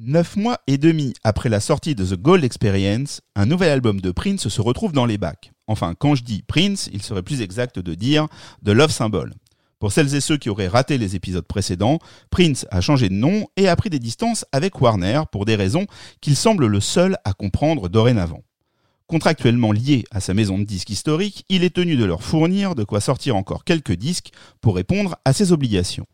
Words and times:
Neuf 0.00 0.34
mois 0.34 0.58
et 0.66 0.76
demi 0.76 1.14
après 1.22 1.48
la 1.48 1.60
sortie 1.60 1.94
de 1.94 2.04
The 2.04 2.20
Gold 2.20 2.42
Experience, 2.42 3.20
un 3.36 3.46
nouvel 3.46 3.70
album 3.70 4.00
de 4.00 4.10
Prince 4.10 4.48
se 4.48 4.60
retrouve 4.60 4.90
dans 4.90 5.06
les 5.06 5.18
bacs. 5.18 5.52
Enfin, 5.68 5.94
quand 5.96 6.16
je 6.16 6.24
dis 6.24 6.42
Prince, 6.42 6.90
il 6.92 7.00
serait 7.00 7.22
plus 7.22 7.42
exact 7.42 7.78
de 7.78 7.94
dire 7.94 8.26
The 8.64 8.70
Love 8.70 8.90
Symbol. 8.90 9.34
Pour 9.78 9.92
celles 9.92 10.12
et 10.16 10.20
ceux 10.20 10.36
qui 10.36 10.50
auraient 10.50 10.66
raté 10.66 10.98
les 10.98 11.14
épisodes 11.14 11.46
précédents, 11.46 12.00
Prince 12.30 12.66
a 12.72 12.80
changé 12.80 13.08
de 13.08 13.14
nom 13.14 13.46
et 13.56 13.68
a 13.68 13.76
pris 13.76 13.88
des 13.88 14.00
distances 14.00 14.44
avec 14.50 14.80
Warner 14.80 15.22
pour 15.30 15.44
des 15.44 15.54
raisons 15.54 15.86
qu'il 16.20 16.34
semble 16.34 16.66
le 16.66 16.80
seul 16.80 17.16
à 17.24 17.32
comprendre 17.32 17.88
dorénavant. 17.88 18.42
Contractuellement 19.06 19.70
lié 19.70 20.06
à 20.10 20.18
sa 20.18 20.34
maison 20.34 20.58
de 20.58 20.64
disques 20.64 20.90
historique, 20.90 21.44
il 21.48 21.62
est 21.62 21.76
tenu 21.76 21.94
de 21.94 22.04
leur 22.04 22.24
fournir 22.24 22.74
de 22.74 22.82
quoi 22.82 23.00
sortir 23.00 23.36
encore 23.36 23.62
quelques 23.62 23.92
disques 23.92 24.32
pour 24.60 24.74
répondre 24.74 25.14
à 25.24 25.32
ses 25.32 25.52
obligations. 25.52 26.06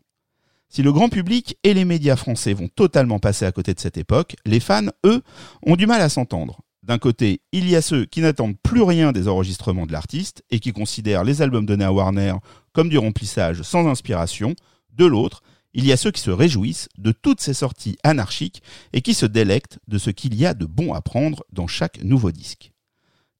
Si 0.73 0.83
le 0.83 0.93
grand 0.93 1.09
public 1.09 1.57
et 1.65 1.73
les 1.73 1.83
médias 1.83 2.15
français 2.15 2.53
vont 2.53 2.69
totalement 2.69 3.19
passer 3.19 3.43
à 3.43 3.51
côté 3.51 3.73
de 3.73 3.79
cette 3.81 3.97
époque, 3.97 4.37
les 4.45 4.61
fans, 4.61 4.87
eux, 5.05 5.21
ont 5.63 5.75
du 5.75 5.85
mal 5.85 6.01
à 6.01 6.07
s'entendre. 6.07 6.61
D'un 6.81 6.97
côté, 6.97 7.41
il 7.51 7.69
y 7.69 7.75
a 7.75 7.81
ceux 7.81 8.05
qui 8.05 8.21
n'attendent 8.21 8.55
plus 8.63 8.81
rien 8.81 9.11
des 9.11 9.27
enregistrements 9.27 9.85
de 9.85 9.91
l'artiste 9.91 10.45
et 10.49 10.61
qui 10.61 10.71
considèrent 10.71 11.25
les 11.25 11.41
albums 11.41 11.65
donnés 11.65 11.83
à 11.83 11.91
Warner 11.91 12.35
comme 12.71 12.87
du 12.87 12.97
remplissage 12.97 13.63
sans 13.63 13.85
inspiration. 13.85 14.55
De 14.93 15.05
l'autre, 15.05 15.43
il 15.73 15.85
y 15.85 15.91
a 15.91 15.97
ceux 15.97 16.11
qui 16.11 16.21
se 16.21 16.31
réjouissent 16.31 16.87
de 16.97 17.11
toutes 17.11 17.41
ces 17.41 17.53
sorties 17.53 17.97
anarchiques 18.05 18.63
et 18.93 19.01
qui 19.01 19.13
se 19.13 19.25
délectent 19.25 19.79
de 19.89 19.97
ce 19.97 20.09
qu'il 20.09 20.35
y 20.35 20.45
a 20.45 20.53
de 20.53 20.65
bon 20.65 20.93
à 20.93 21.01
prendre 21.01 21.43
dans 21.51 21.67
chaque 21.67 22.01
nouveau 22.01 22.31
disque. 22.31 22.71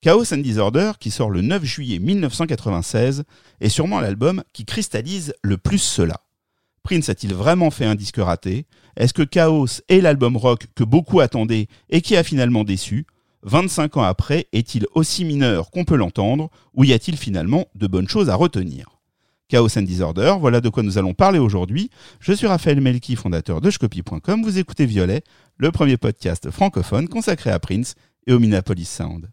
Chaos 0.02 0.34
and 0.34 0.40
Disorder, 0.40 0.92
qui 1.00 1.12
sort 1.12 1.30
le 1.30 1.40
9 1.40 1.64
juillet 1.64 2.00
1996, 2.00 3.24
est 3.62 3.70
sûrement 3.70 4.02
l'album 4.02 4.44
qui 4.52 4.66
cristallise 4.66 5.34
le 5.44 5.58
plus 5.58 5.80
cela. 5.80 6.20
Prince 6.84 7.10
a-t-il 7.10 7.34
vraiment 7.34 7.72
fait 7.72 7.86
un 7.86 7.96
disque 7.96 8.18
raté? 8.18 8.66
Est-ce 8.98 9.14
que 9.14 9.22
Chaos 9.24 9.82
est 9.88 10.02
l'album 10.02 10.36
rock 10.36 10.68
que 10.76 10.84
beaucoup 10.84 11.20
attendaient 11.20 11.68
et 11.90 12.02
qui 12.02 12.16
a 12.16 12.24
finalement 12.24 12.64
déçu? 12.64 13.06
25 13.44 13.98
ans 13.98 14.04
après, 14.04 14.48
est-il 14.54 14.86
aussi 14.94 15.26
mineur 15.26 15.72
qu'on 15.72 15.86
peut 15.86 15.96
l'entendre? 15.96 16.50
Ou 16.74 16.84
y 16.84 16.94
a-t-il 16.94 17.18
finalement 17.18 17.68
de 17.76 17.88
bonnes 17.88 18.10
choses 18.10 18.30
à 18.30 18.36
retenir? 18.36 19.02
Chaos 19.48 19.78
and 19.78 19.82
Disorder, 19.82 20.36
voilà 20.40 20.62
de 20.62 20.70
quoi 20.70 20.82
nous 20.82 20.98
allons 20.98 21.14
parler 21.14 21.40
aujourd'hui. 21.40 21.90
Je 22.20 22.32
suis 22.32 22.48
Raphaël 22.48 22.80
Melki, 22.80 23.16
fondateur 23.16 23.60
de 23.60 23.70
Shcopy.com. 23.70 24.44
Vous 24.44 24.60
écoutez 24.60 24.86
Violet, 24.86 25.24
le 25.58 25.72
premier 25.72 25.98
podcast 25.98 26.50
francophone 26.52 27.10
consacré 27.10 27.52
à 27.52 27.60
Prince 27.60 27.96
et 28.28 28.34
au 28.34 28.40
Minneapolis 28.40 28.90
Sound. 28.90 29.30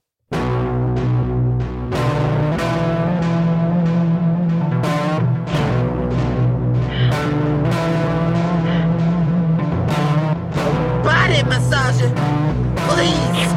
Body 11.38 11.48
massage, 11.48 12.02
please. 12.88 13.54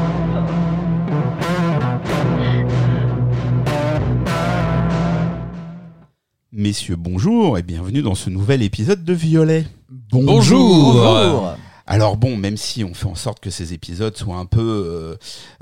Messieurs, 6.51 6.97
bonjour 6.97 7.57
et 7.57 7.63
bienvenue 7.63 8.01
dans 8.01 8.15
ce 8.15 8.29
nouvel 8.29 8.61
épisode 8.61 9.03
de 9.05 9.13
Violet. 9.13 9.65
Bonjour. 10.11 11.55
Alors 11.87 12.15
bon, 12.17 12.37
même 12.37 12.57
si 12.57 12.83
on 12.83 12.93
fait 12.93 13.07
en 13.07 13.15
sorte 13.15 13.39
que 13.39 13.49
ces 13.49 13.73
épisodes 13.73 14.15
soient 14.15 14.37
un 14.37 14.45
peu, 14.45 14.61
euh, 14.61 15.15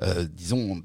euh, 0.03 0.25
disons, 0.36 0.81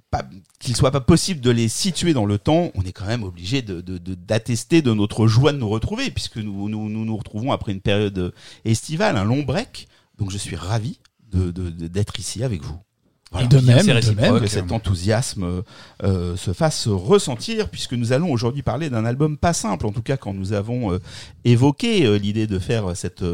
qu'il 0.61 0.77
soit 0.77 0.91
pas 0.91 1.01
possible 1.01 1.41
de 1.41 1.51
les 1.51 1.69
situer 1.69 2.12
dans 2.15 2.25
le 2.27 2.39
temps, 2.39 2.71
on 2.75 2.83
est 2.83 2.93
quand 2.93 3.07
même 3.07 3.25
obligé 3.25 3.61
de, 3.61 3.81
de- 3.81 3.99
de- 3.99 4.15
d'attester 4.15 4.81
de 4.83 4.93
notre 4.95 5.27
joie 5.27 5.53
de 5.53 5.59
nous 5.59 5.69
retrouver, 5.69 6.11
puisque 6.11 6.37
nous 6.37 6.69
nous, 6.69 6.89
nous 6.89 7.05
nous 7.05 7.17
retrouvons 7.17 7.53
après 7.53 7.73
une 7.73 7.81
période 7.81 8.33
estivale, 8.65 9.17
un 9.17 9.25
long 9.25 9.43
break. 9.43 9.89
Donc 10.19 10.31
je 10.31 10.39
suis 10.39 10.57
ravi 10.57 10.99
de, 11.35 11.51
de- 11.51 11.71
de- 11.71 11.87
d'être 11.89 12.19
ici 12.19 12.43
avec 12.45 12.63
vous. 12.63 12.79
Voilà. 13.33 13.47
Et 13.47 13.49
de 13.49 13.59
même, 13.59 13.85
de 13.85 14.11
même. 14.13 14.39
que 14.39 14.47
cet 14.47 14.71
enthousiasme 14.71 15.63
euh, 16.05 16.37
se 16.37 16.53
fasse 16.53 16.87
ressentir, 16.87 17.69
puisque 17.69 17.95
nous 17.95 18.13
allons 18.13 18.31
aujourd'hui 18.31 18.63
parler 18.63 18.91
d'un 18.91 19.05
album 19.05 19.37
pas 19.39 19.53
simple, 19.53 19.87
en 19.87 19.93
tout 19.93 20.03
cas 20.03 20.17
quand 20.17 20.33
nous 20.33 20.53
avons 20.53 20.93
euh, 20.93 20.99
évoqué 21.44 22.06
euh, 22.06 22.17
l'idée 22.17 22.47
de 22.47 22.61
faire 22.61 22.97
cette, 22.97 23.25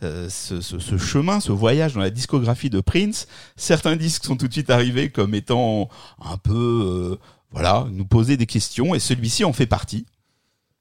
ce, 0.00 0.28
ce- 0.62 0.78
ce 0.78 0.96
chemin, 0.96 1.38
ce 1.40 1.52
voyage 1.52 1.92
dans 1.92 2.00
la 2.00 2.08
discographie 2.08 2.70
de 2.70 2.80
Prince. 2.80 3.26
Certains 3.56 3.96
disques 3.96 4.24
sont 4.24 4.36
tout 4.36 4.48
de 4.48 4.52
suite 4.54 4.70
arrivés 4.70 5.10
comme 5.10 5.34
étant 5.34 5.90
un 6.24 6.38
peu, 6.38 6.82
euh, 7.12 7.16
voilà, 7.50 7.86
nous 7.92 8.06
poser 8.06 8.38
des 8.38 8.46
questions, 8.46 8.94
et 8.94 9.00
celui-ci 9.00 9.44
en 9.44 9.52
fait 9.52 9.66
partie. 9.66 10.06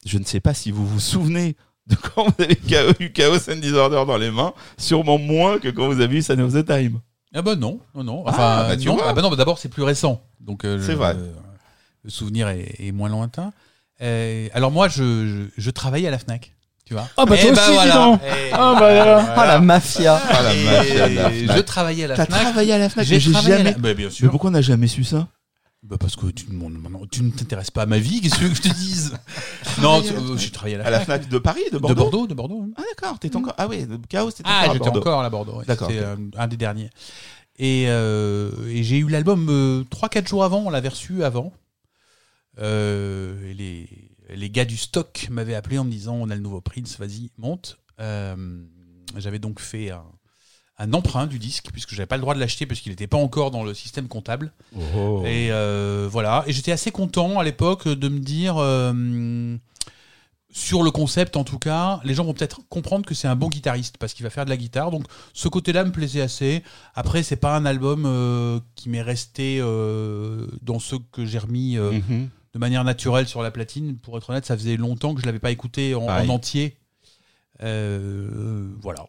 Je 0.06 0.18
ne 0.18 0.24
sais 0.24 0.40
pas 0.40 0.54
si 0.54 0.72
vous 0.72 0.88
vous 0.88 1.02
souvenez 1.02 1.58
de 1.88 1.96
quand 2.16 2.26
vous 2.26 2.44
avez 2.44 2.94
eu 3.00 3.12
Chaos 3.12 3.50
and 3.50 3.58
Disorder 3.58 4.04
dans 4.08 4.18
les 4.18 4.32
mains, 4.32 4.54
sûrement 4.78 5.18
moins 5.18 5.60
que 5.60 5.70
quand 5.70 5.88
vous 5.88 6.00
avez 6.02 6.18
eu 6.18 6.22
Sign 6.22 6.42
of 6.42 6.54
the 6.54 6.66
Time. 6.66 7.00
Ah 7.34 7.42
bah 7.42 7.56
non, 7.56 7.80
non, 7.96 8.04
non. 8.04 8.24
Ah, 8.28 8.30
Enfin, 8.30 8.66
bah 8.70 8.78
tu 8.78 8.88
non. 8.88 8.96
vois. 8.96 9.06
Ah 9.08 9.14
bah 9.14 9.22
non, 9.22 9.30
bah 9.30 9.36
d'abord 9.38 9.58
c'est 9.58 9.70
plus 9.70 9.84
récent, 9.84 10.22
donc 10.40 10.66
euh, 10.66 10.80
C'est 10.82 10.92
le- 10.92 10.98
vrai. 10.98 11.14
Le, 11.14 11.30
le 12.04 12.10
souvenir 12.10 12.48
est, 12.50 12.76
est 12.80 12.92
moins 12.92 13.10
lointain. 13.10 13.54
Euh, 14.02 14.48
alors 14.54 14.72
moi, 14.72 14.88
je, 14.88 15.04
je, 15.28 15.44
je 15.62 15.70
travaillais 15.72 16.08
à 16.08 16.12
la 16.12 16.18
Fnac, 16.20 16.54
tu 16.86 16.94
vois. 16.94 17.08
Ah 17.18 17.26
bah 17.26 17.36
Eh 17.38 17.42
toi 17.42 17.52
aussi, 17.52 17.72
dis 17.88 17.94
donc. 17.94 18.20
Eh, 18.26 18.50
Ah 18.52 18.76
bah 18.80 18.94
là. 18.94 19.04
voilà. 19.04 19.34
Ah 19.38 19.48
la 19.48 19.60
mafia 19.60 20.20
Ah, 20.30 20.42
la 20.44 20.54
Et 20.56 20.64
mafia 20.66 21.10
de 21.10 21.16
la 21.16 21.30
Fnac. 21.30 21.58
Je 21.58 21.62
travaillais 21.62 22.04
à 22.04 22.08
la 22.08 22.16
T'as 22.16 22.26
Fnac. 22.26 22.42
travaillé 22.42 22.74
à 22.74 22.78
la 22.80 22.90
Fnac, 22.90 23.06
J'ai 23.06 23.16
mais 23.16 23.20
j'ai 23.22 23.32
travaillé 23.32 23.54
à 23.54 23.58
jamais. 23.60 23.72
la- 23.72 23.78
Bah, 23.78 23.94
bien 23.94 24.08
Mais 24.08 24.12
sûr. 24.12 24.30
pourquoi 24.32 24.50
on 24.50 24.54
n'a 24.54 24.62
jamais 24.62 24.88
su 24.88 25.04
ça? 25.04 25.28
Bah 25.84 25.98
parce 26.00 26.16
que 26.16 26.28
tu, 26.28 26.46
ne 26.52 27.32
t'intéresses 27.32 27.72
pas 27.72 27.82
à 27.82 27.86
ma 27.88 27.98
vie, 27.98 28.22
qu'est-ce 28.22 28.36
que 28.36 28.40
tu 28.42 28.46
veux 28.46 28.50
que 28.52 28.56
je 28.58 28.62
te 28.62 28.74
dise? 28.76 29.18
Non, 29.82 30.00
tu- 30.02 30.14
euh, 30.14 30.38
j'ai 30.38 30.52
travaillé 30.52 30.76
à 30.76 30.80
la 30.80 30.86
À 30.86 30.90
la 30.92 31.00
Fnac. 31.00 31.28
De 31.28 31.40
Paris, 31.40 31.64
de 31.72 31.78
De 31.80 31.94
Bordeaux. 31.94 32.28
De 32.28 32.36
Bordeaux. 32.36 32.66
Ah 32.78 32.84
d'accord, 32.88 33.18
t'étais 33.18 33.36
encore. 33.36 33.56
Ah 33.58 33.68
oui, 33.68 33.88
Chaos, 34.08 34.30
t'étais 34.30 34.44
Ah, 34.46 34.60
encore 34.60 34.70
à 34.70 34.74
j'étais 34.74 34.80
Bordeaux. 34.86 35.00
encore 35.00 35.20
à 35.20 35.24
la 35.24 35.30
Bordeaux. 35.32 35.58
ouais. 35.58 35.66
D'accord, 35.66 35.90
C'était 35.90 36.02
ok. 36.02 36.06
euh, 36.20 36.30
un 36.38 36.48
des 36.48 36.58
derniers. 36.58 36.92
Et, 37.58 37.86
euh, 37.88 38.52
et 38.68 38.84
j'ai 38.84 39.00
eu 39.00 39.08
l'album 39.10 39.48
euh, 39.50 39.84
3-4 39.90 40.28
jours 40.28 40.44
avant, 40.44 40.60
on 40.60 40.70
l'avait 40.70 40.90
reçu 40.90 41.24
avant. 41.24 41.52
Euh, 42.60 43.50
et 43.50 43.54
les, 43.56 43.90
les 44.30 44.50
gars 44.52 44.66
du 44.66 44.78
stock 44.78 45.28
m'avaient 45.32 45.56
appelé 45.56 45.80
en 45.80 45.84
me 45.84 45.90
disant 45.92 46.14
on 46.16 46.30
a 46.30 46.36
le 46.36 46.42
nouveau 46.42 46.62
Prince, 46.62 47.00
vas-y, 47.00 47.32
monte. 47.40 47.80
Euh, 48.00 48.36
J'avais 49.18 49.40
donc 49.40 49.60
fait 49.60 49.90
un, 49.90 50.04
un 50.82 50.94
emprunt 50.94 51.28
du 51.28 51.38
disque, 51.38 51.68
puisque 51.72 51.94
j'avais 51.94 52.08
pas 52.08 52.18
le 52.18 52.22
droit 52.22 52.34
de 52.34 52.40
l'acheter, 52.40 52.66
puisqu'il 52.66 52.90
n'était 52.90 53.06
pas 53.06 53.18
encore 53.18 53.52
dans 53.52 53.64
le 53.64 53.76
système 53.76 54.08
comptable. 54.08 54.52
Oh. 54.76 55.22
Et 55.26 55.52
euh, 55.52 56.08
voilà. 56.12 56.44
Et 56.48 56.54
j'étais 56.54 56.72
assez 56.72 56.90
content 56.92 57.40
à 57.40 57.44
l'époque 57.44 57.88
de 57.88 58.10
me 58.10 58.20
dire, 58.20 58.56
euh, 58.58 59.56
sur 60.50 60.82
le 60.82 60.90
concept 60.90 61.38
en 61.38 61.44
tout 61.44 61.60
cas, 61.60 62.02
les 62.04 62.16
gens 62.16 62.24
vont 62.26 62.34
peut-être 62.34 62.62
comprendre 62.68 63.06
que 63.06 63.14
c'est 63.14 63.28
un 63.28 63.36
bon 63.36 63.48
guitariste 63.48 63.98
parce 64.00 64.14
qu'il 64.14 64.24
va 64.24 64.32
faire 64.32 64.44
de 64.44 64.50
la 64.50 64.58
guitare. 64.58 64.90
Donc 64.90 65.06
ce 65.34 65.48
côté-là 65.48 65.84
me 65.84 65.92
plaisait 65.92 66.22
assez. 66.22 66.64
Après, 66.96 67.22
c'est 67.22 67.36
pas 67.36 67.56
un 67.56 67.66
album 67.68 68.06
euh, 68.08 68.60
qui 68.74 68.90
m'est 68.90 69.04
resté 69.04 69.60
dans 69.60 70.80
ceux 70.80 70.98
que 71.12 71.28
j'ai 71.28 71.38
remis 71.38 71.78
Mhm. 71.78 72.30
de 72.54 72.60
manière 72.60 72.84
naturelle 72.84 73.28
sur 73.28 73.44
la 73.44 73.52
platine. 73.52 73.98
Pour 73.98 74.18
être 74.18 74.32
honnête, 74.32 74.48
ça 74.48 74.58
faisait 74.58 74.78
longtemps 74.78 75.14
que 75.14 75.22
je 75.22 75.28
l'avais 75.28 75.40
pas 75.40 75.52
écouté 75.52 75.94
en, 75.94 76.08
entier. 76.08 76.76
Voilà. 77.60 79.06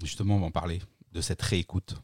Justement, 0.00 0.36
on 0.36 0.40
va 0.40 0.46
en 0.46 0.50
parler 0.52 0.80
de 1.12 1.20
cette 1.20 1.42
réécoute. 1.42 1.96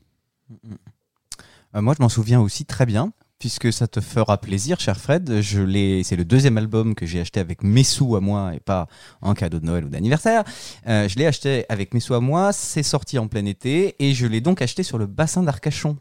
Euh, 1.74 1.80
Moi 1.80 1.94
je 1.96 2.02
m'en 2.02 2.08
souviens 2.08 2.40
aussi 2.40 2.64
très 2.64 2.86
bien 2.86 3.12
puisque 3.38 3.72
ça 3.72 3.86
te 3.86 4.00
fera 4.00 4.38
plaisir 4.38 4.80
cher 4.80 4.98
Fred, 4.98 5.40
je 5.40 5.60
l'ai 5.60 6.02
c'est 6.02 6.16
le 6.16 6.24
deuxième 6.24 6.56
album 6.56 6.94
que 6.94 7.04
j'ai 7.04 7.20
acheté 7.20 7.40
avec 7.40 7.62
mes 7.62 7.84
sous 7.84 8.16
à 8.16 8.20
moi 8.20 8.54
et 8.54 8.60
pas 8.60 8.86
en 9.20 9.34
cadeau 9.34 9.60
de 9.60 9.66
Noël 9.66 9.84
ou 9.84 9.88
d'anniversaire. 9.88 10.44
Euh, 10.86 11.08
je 11.08 11.16
l'ai 11.16 11.26
acheté 11.26 11.66
avec 11.68 11.92
mes 11.92 12.00
sous 12.00 12.14
à 12.14 12.20
moi, 12.20 12.52
c'est 12.52 12.82
sorti 12.82 13.18
en 13.18 13.28
plein 13.28 13.44
été 13.44 13.96
et 13.98 14.14
je 14.14 14.26
l'ai 14.26 14.40
donc 14.40 14.62
acheté 14.62 14.82
sur 14.82 14.98
le 14.98 15.06
bassin 15.06 15.42
d'Arcachon. 15.42 15.96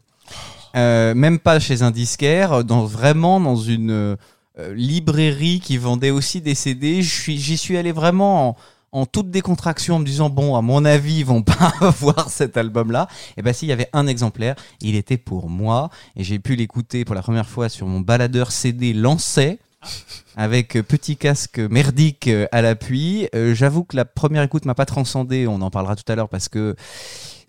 Euh, 0.76 1.14
même 1.14 1.38
pas 1.38 1.60
chez 1.60 1.82
un 1.82 1.90
disquaire, 1.90 2.64
dans 2.64 2.84
vraiment 2.84 3.40
dans 3.40 3.56
une 3.56 4.16
librairie 4.72 5.60
qui 5.60 5.76
vendait 5.78 6.10
aussi 6.10 6.40
des 6.40 6.54
CD. 6.54 7.02
J'y 7.02 7.58
suis 7.58 7.76
allé 7.76 7.92
vraiment 7.92 8.50
en, 8.50 8.56
en 8.94 9.06
toute 9.06 9.30
décontraction 9.30 9.96
en 9.96 9.98
me 9.98 10.06
disant 10.06 10.30
bon, 10.30 10.54
à 10.54 10.62
mon 10.62 10.84
avis, 10.84 11.18
ils 11.18 11.26
vont 11.26 11.42
pas 11.42 11.72
voir 11.98 12.30
cet 12.30 12.56
album-là. 12.56 13.08
Et 13.36 13.42
ben 13.42 13.52
s'il 13.52 13.68
y 13.68 13.72
avait 13.72 13.90
un 13.92 14.06
exemplaire, 14.06 14.54
il 14.80 14.94
était 14.94 15.18
pour 15.18 15.50
moi 15.50 15.90
et 16.16 16.24
j'ai 16.24 16.38
pu 16.38 16.54
l'écouter 16.54 17.04
pour 17.04 17.14
la 17.14 17.22
première 17.22 17.48
fois 17.48 17.68
sur 17.68 17.86
mon 17.86 18.00
baladeur 18.00 18.52
CD 18.52 18.94
Lancet. 18.94 19.58
Avec 20.34 20.76
euh, 20.76 20.82
petit 20.82 21.18
casque 21.18 21.58
merdique 21.58 22.28
euh, 22.28 22.46
à 22.52 22.62
l'appui. 22.62 23.28
Euh, 23.34 23.54
J'avoue 23.54 23.84
que 23.84 23.96
la 23.96 24.06
première 24.06 24.42
écoute 24.42 24.64
m'a 24.64 24.74
pas 24.74 24.86
transcendé. 24.86 25.46
On 25.46 25.60
en 25.60 25.70
parlera 25.70 25.94
tout 25.94 26.10
à 26.10 26.14
l'heure 26.14 26.30
parce 26.30 26.48
que 26.48 26.74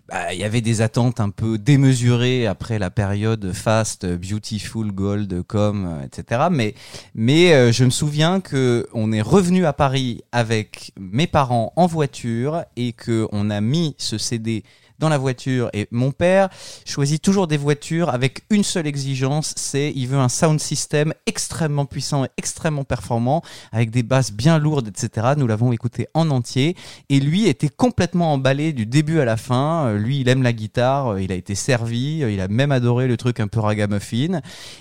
bah, 0.08 0.32
il 0.32 0.38
y 0.38 0.44
avait 0.44 0.60
des 0.60 0.82
attentes 0.82 1.18
un 1.18 1.30
peu 1.30 1.58
démesurées 1.58 2.46
après 2.46 2.78
la 2.78 2.90
période 2.90 3.52
Fast, 3.52 4.06
Beautiful, 4.06 4.92
Gold, 4.92 5.42
Com, 5.42 5.86
euh, 5.86 6.04
etc. 6.04 6.42
Mais, 6.50 6.74
mais 7.14 7.52
euh, 7.52 7.72
je 7.72 7.84
me 7.84 7.90
souviens 7.90 8.40
que 8.40 8.86
on 8.92 9.10
est 9.10 9.22
revenu 9.22 9.66
à 9.66 9.72
Paris 9.72 10.22
avec 10.30 10.92
mes 10.98 11.26
parents 11.26 11.72
en 11.74 11.86
voiture 11.86 12.64
et 12.76 12.92
que 12.92 13.26
on 13.32 13.50
a 13.50 13.60
mis 13.60 13.96
ce 13.98 14.16
CD 14.16 14.62
dans 14.98 15.08
la 15.08 15.18
voiture. 15.18 15.70
Et 15.72 15.88
mon 15.90 16.12
père 16.12 16.48
choisit 16.84 17.22
toujours 17.22 17.46
des 17.46 17.56
voitures 17.56 18.10
avec 18.10 18.44
une 18.50 18.64
seule 18.64 18.86
exigence, 18.86 19.54
c'est 19.56 19.92
il 19.94 20.08
veut 20.08 20.18
un 20.18 20.28
sound 20.28 20.60
system 20.60 21.12
extrêmement 21.26 21.86
puissant 21.86 22.24
et 22.24 22.28
extrêmement 22.36 22.84
performant, 22.84 23.42
avec 23.72 23.90
des 23.90 24.02
basses 24.02 24.32
bien 24.32 24.58
lourdes, 24.58 24.88
etc. 24.88 25.34
Nous 25.36 25.46
l'avons 25.46 25.72
écouté 25.72 26.08
en 26.14 26.30
entier. 26.30 26.76
Et 27.08 27.20
lui 27.20 27.46
était 27.46 27.68
complètement 27.68 28.32
emballé 28.32 28.72
du 28.72 28.86
début 28.86 29.20
à 29.20 29.24
la 29.24 29.36
fin. 29.36 29.86
Euh, 29.86 29.98
Lui, 29.98 30.20
il 30.20 30.28
aime 30.28 30.42
la 30.42 30.52
guitare, 30.52 31.14
euh, 31.14 31.22
il 31.22 31.32
a 31.32 31.34
été 31.34 31.54
servi, 31.54 32.22
euh, 32.22 32.30
il 32.30 32.40
a 32.40 32.48
même 32.48 32.72
adoré 32.72 33.06
le 33.06 33.16
truc 33.16 33.40
un 33.40 33.48
peu 33.48 33.60
ragamuffin. 33.60 34.40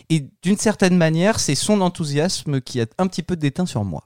Et 0.10 0.26
d'une 0.42 0.58
certaine 0.58 0.98
manière, 0.98 1.40
c'est 1.40 1.56
son 1.56 1.82
enthousiasme 1.82 2.62
qui 2.62 2.82
a 2.82 2.86
un 2.98 3.08
petit 3.08 3.24
peu 3.24 3.36
déteint 3.36 3.66
sur 3.66 3.84
moi. 3.84 4.04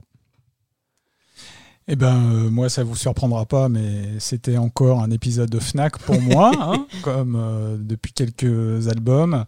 Eh 1.92 1.96
ben, 1.96 2.18
euh, 2.18 2.52
moi, 2.52 2.70
ça 2.70 2.84
vous 2.84 2.96
surprendra 2.96 3.48
pas, 3.48 3.68
mais 3.68 4.20
c'était 4.20 4.58
encore 4.58 5.02
un 5.02 5.10
épisode 5.10 5.50
de 5.50 5.58
Fnac 5.58 5.98
pour 5.98 6.22
moi, 6.22 6.52
hein, 6.60 6.86
comme 7.02 7.36
euh, 7.36 7.78
depuis 7.80 8.14
quelques 8.14 8.88
albums. 8.88 9.44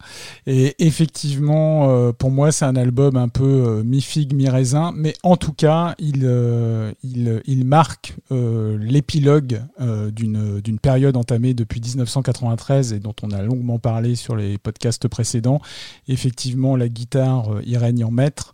Et 0.48 0.74
effectivement, 0.84 1.88
euh, 1.90 2.10
pour 2.10 2.32
moi, 2.32 2.50
c'est 2.50 2.64
un 2.64 2.74
album 2.74 3.16
un 3.16 3.28
peu 3.28 3.84
mi-figue, 3.84 4.34
mi-raisin, 4.34 4.92
mais 4.92 5.14
en 5.22 5.36
tout 5.36 5.52
cas, 5.52 5.94
il, 6.00 6.22
euh, 6.24 6.90
il, 7.04 7.42
il 7.46 7.64
marque 7.64 8.16
euh, 8.32 8.76
l'épilogue 8.76 9.62
euh, 9.80 10.10
d'une 10.10 10.60
d'une 10.60 10.80
période 10.80 11.16
entamée 11.16 11.54
depuis 11.54 11.80
1993 11.80 12.92
et 12.92 12.98
dont 12.98 13.14
on 13.22 13.30
a 13.30 13.40
longuement 13.42 13.78
parlé 13.78 14.16
sur 14.16 14.34
les 14.34 14.58
podcasts 14.58 15.06
précédents. 15.06 15.60
Effectivement, 16.08 16.74
la 16.74 16.88
guitare 16.88 17.60
y 17.64 17.76
règne 17.76 18.04
en 18.04 18.10
maître 18.10 18.52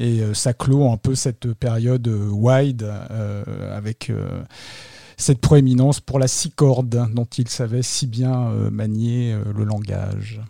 et 0.00 0.20
euh, 0.22 0.34
ça 0.34 0.52
clôt 0.52 0.90
un 0.90 0.96
peu 0.96 1.14
cette 1.14 1.52
période 1.54 2.08
euh, 2.08 2.28
wide 2.30 2.82
euh, 2.82 3.76
avec 3.76 4.10
euh, 4.10 4.42
cette 5.16 5.40
proéminence 5.40 6.00
pour 6.00 6.18
la 6.18 6.26
six 6.26 6.50
cordes 6.50 7.08
dont 7.14 7.26
il 7.38 7.48
savait 7.48 7.82
si 7.82 8.06
bien 8.08 8.48
euh, 8.48 8.70
manier 8.70 9.32
euh, 9.34 9.44
le 9.56 9.64
langage. 9.64 10.40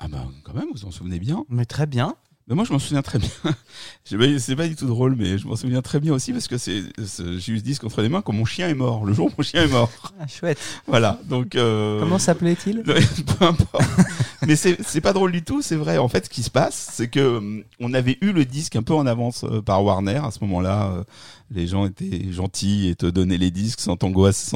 Ah 0.00 0.08
bah 0.08 0.24
quand 0.44 0.54
même, 0.54 0.68
vous 0.74 0.84
en 0.86 0.90
souvenez 0.90 1.18
bien. 1.18 1.44
Mais 1.48 1.64
très 1.66 1.86
bien. 1.86 2.14
Mais 2.46 2.54
moi, 2.54 2.64
je 2.64 2.72
m'en 2.72 2.78
souviens 2.78 3.02
très 3.02 3.18
bien. 3.18 3.28
C'est 4.04 4.56
pas 4.56 4.66
du 4.66 4.74
tout 4.74 4.86
drôle, 4.86 5.14
mais 5.16 5.36
je 5.36 5.46
m'en 5.46 5.54
souviens 5.54 5.82
très 5.82 6.00
bien 6.00 6.14
aussi 6.14 6.32
parce 6.32 6.48
que 6.48 6.56
c'est, 6.56 6.82
c'est- 7.04 7.38
j'ai 7.38 7.52
eu 7.52 7.58
ce 7.58 7.62
disque 7.62 7.84
entre 7.84 8.00
les 8.00 8.08
mains 8.08 8.22
quand 8.22 8.32
mon 8.32 8.46
chien 8.46 8.70
est 8.70 8.74
mort. 8.74 9.04
Le 9.04 9.12
jour 9.12 9.26
où 9.26 9.30
mon 9.36 9.44
chien 9.44 9.64
est 9.64 9.68
mort. 9.70 9.90
Ah, 10.18 10.26
chouette. 10.26 10.58
Voilà. 10.86 11.20
Donc. 11.28 11.56
euh, 11.56 12.00
Comment 12.00 12.18
s'appelait-il? 12.18 12.82
Peu 12.84 13.44
importe. 13.44 13.84
Mais 14.48 14.56
c'est 14.56 15.02
pas 15.02 15.12
drôle 15.12 15.30
du 15.30 15.42
tout, 15.42 15.60
c'est 15.60 15.76
vrai. 15.76 15.98
En 15.98 16.08
fait, 16.08 16.24
ce 16.24 16.30
qui 16.30 16.42
se 16.42 16.48
passe, 16.48 16.88
c'est 16.94 17.08
que 17.08 17.36
hum, 17.36 17.64
on 17.80 17.92
avait 17.92 18.16
eu 18.22 18.32
le 18.32 18.46
disque 18.46 18.76
un 18.76 18.82
peu 18.82 18.94
en 18.94 19.06
avance 19.06 19.44
euh, 19.44 19.60
par 19.60 19.84
Warner. 19.84 20.22
À 20.24 20.30
ce 20.30 20.38
moment-là, 20.44 20.90
euh, 20.90 21.04
les 21.50 21.66
gens 21.66 21.84
étaient 21.84 22.32
gentils 22.32 22.88
et 22.88 22.94
te 22.94 23.04
donnaient 23.04 23.36
les 23.36 23.50
disques 23.50 23.78
sans 23.80 23.98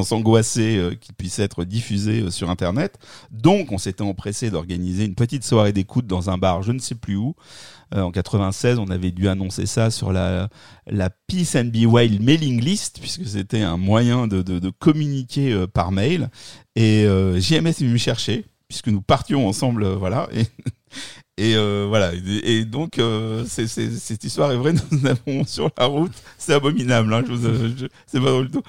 s'angoisser 0.03 0.79
euh, 0.79 0.95
qu'ils 0.95 1.15
puissent 1.15 1.41
être 1.41 1.65
diffusés 1.65 2.23
euh, 2.23 2.31
sur 2.31 2.49
Internet. 2.49 2.99
Donc, 3.31 3.71
on 3.71 3.77
s'était 3.77 4.01
empressé 4.01 4.51
d'organiser 4.51 5.05
une 5.05 5.15
petite 5.15 5.45
soirée 5.45 5.75
d'écoute 5.75 6.07
dans 6.07 6.31
un 6.31 6.39
bar, 6.39 6.63
je 6.63 6.73
ne 6.73 6.79
sais 6.79 6.95
plus 6.95 7.17
où. 7.17 7.35
Euh, 7.95 8.03
en 8.03 8.11
96, 8.11 8.79
on 8.79 8.89
avait 8.89 9.11
dû 9.11 9.29
annoncer 9.29 9.67
ça 9.67 9.91
sur 9.91 10.13
la, 10.13 10.49
la 10.87 11.11
Peace 11.11 11.57
and 11.57 11.67
Be 11.67 11.85
Wild 11.85 12.23
mailing 12.23 12.61
list, 12.61 12.99
puisque 13.01 13.27
c'était 13.27 13.61
un 13.61 13.77
moyen 13.77 14.27
de, 14.27 14.43
de, 14.43 14.71
communiquer 14.71 15.53
euh, 15.53 15.67
par 15.67 15.93
mail. 15.93 16.31
Et 16.75 17.05
euh, 17.05 17.39
JMS 17.39 17.69
est 17.69 17.81
venu 17.81 17.93
me 17.93 17.99
chercher, 17.99 18.47
puisque 18.73 18.89
nous 18.89 19.03
partions 19.03 19.47
ensemble, 19.47 19.85
euh, 19.85 19.97
voilà. 19.97 20.31
Et, 20.33 20.47
euh, 21.57 21.85
voilà. 21.91 22.13
Et, 22.43 22.65
donc, 22.65 22.99
euh, 22.99 23.45
cette 23.47 24.25
histoire 24.25 24.51
est 24.51 24.57
vraie. 24.57 24.73
Nous 24.91 25.07
avons 25.07 25.45
sur 25.45 25.71
la 25.77 25.85
route, 25.85 26.13
c'est 26.39 26.55
abominable. 26.55 27.13
Hein, 27.13 27.23
je 27.29 27.33
vous, 27.35 27.77
je- 27.77 27.87
c'est 28.07 28.19
pas 28.19 28.31
drôle 28.31 28.49
du 28.49 28.53
tout. 28.53 28.63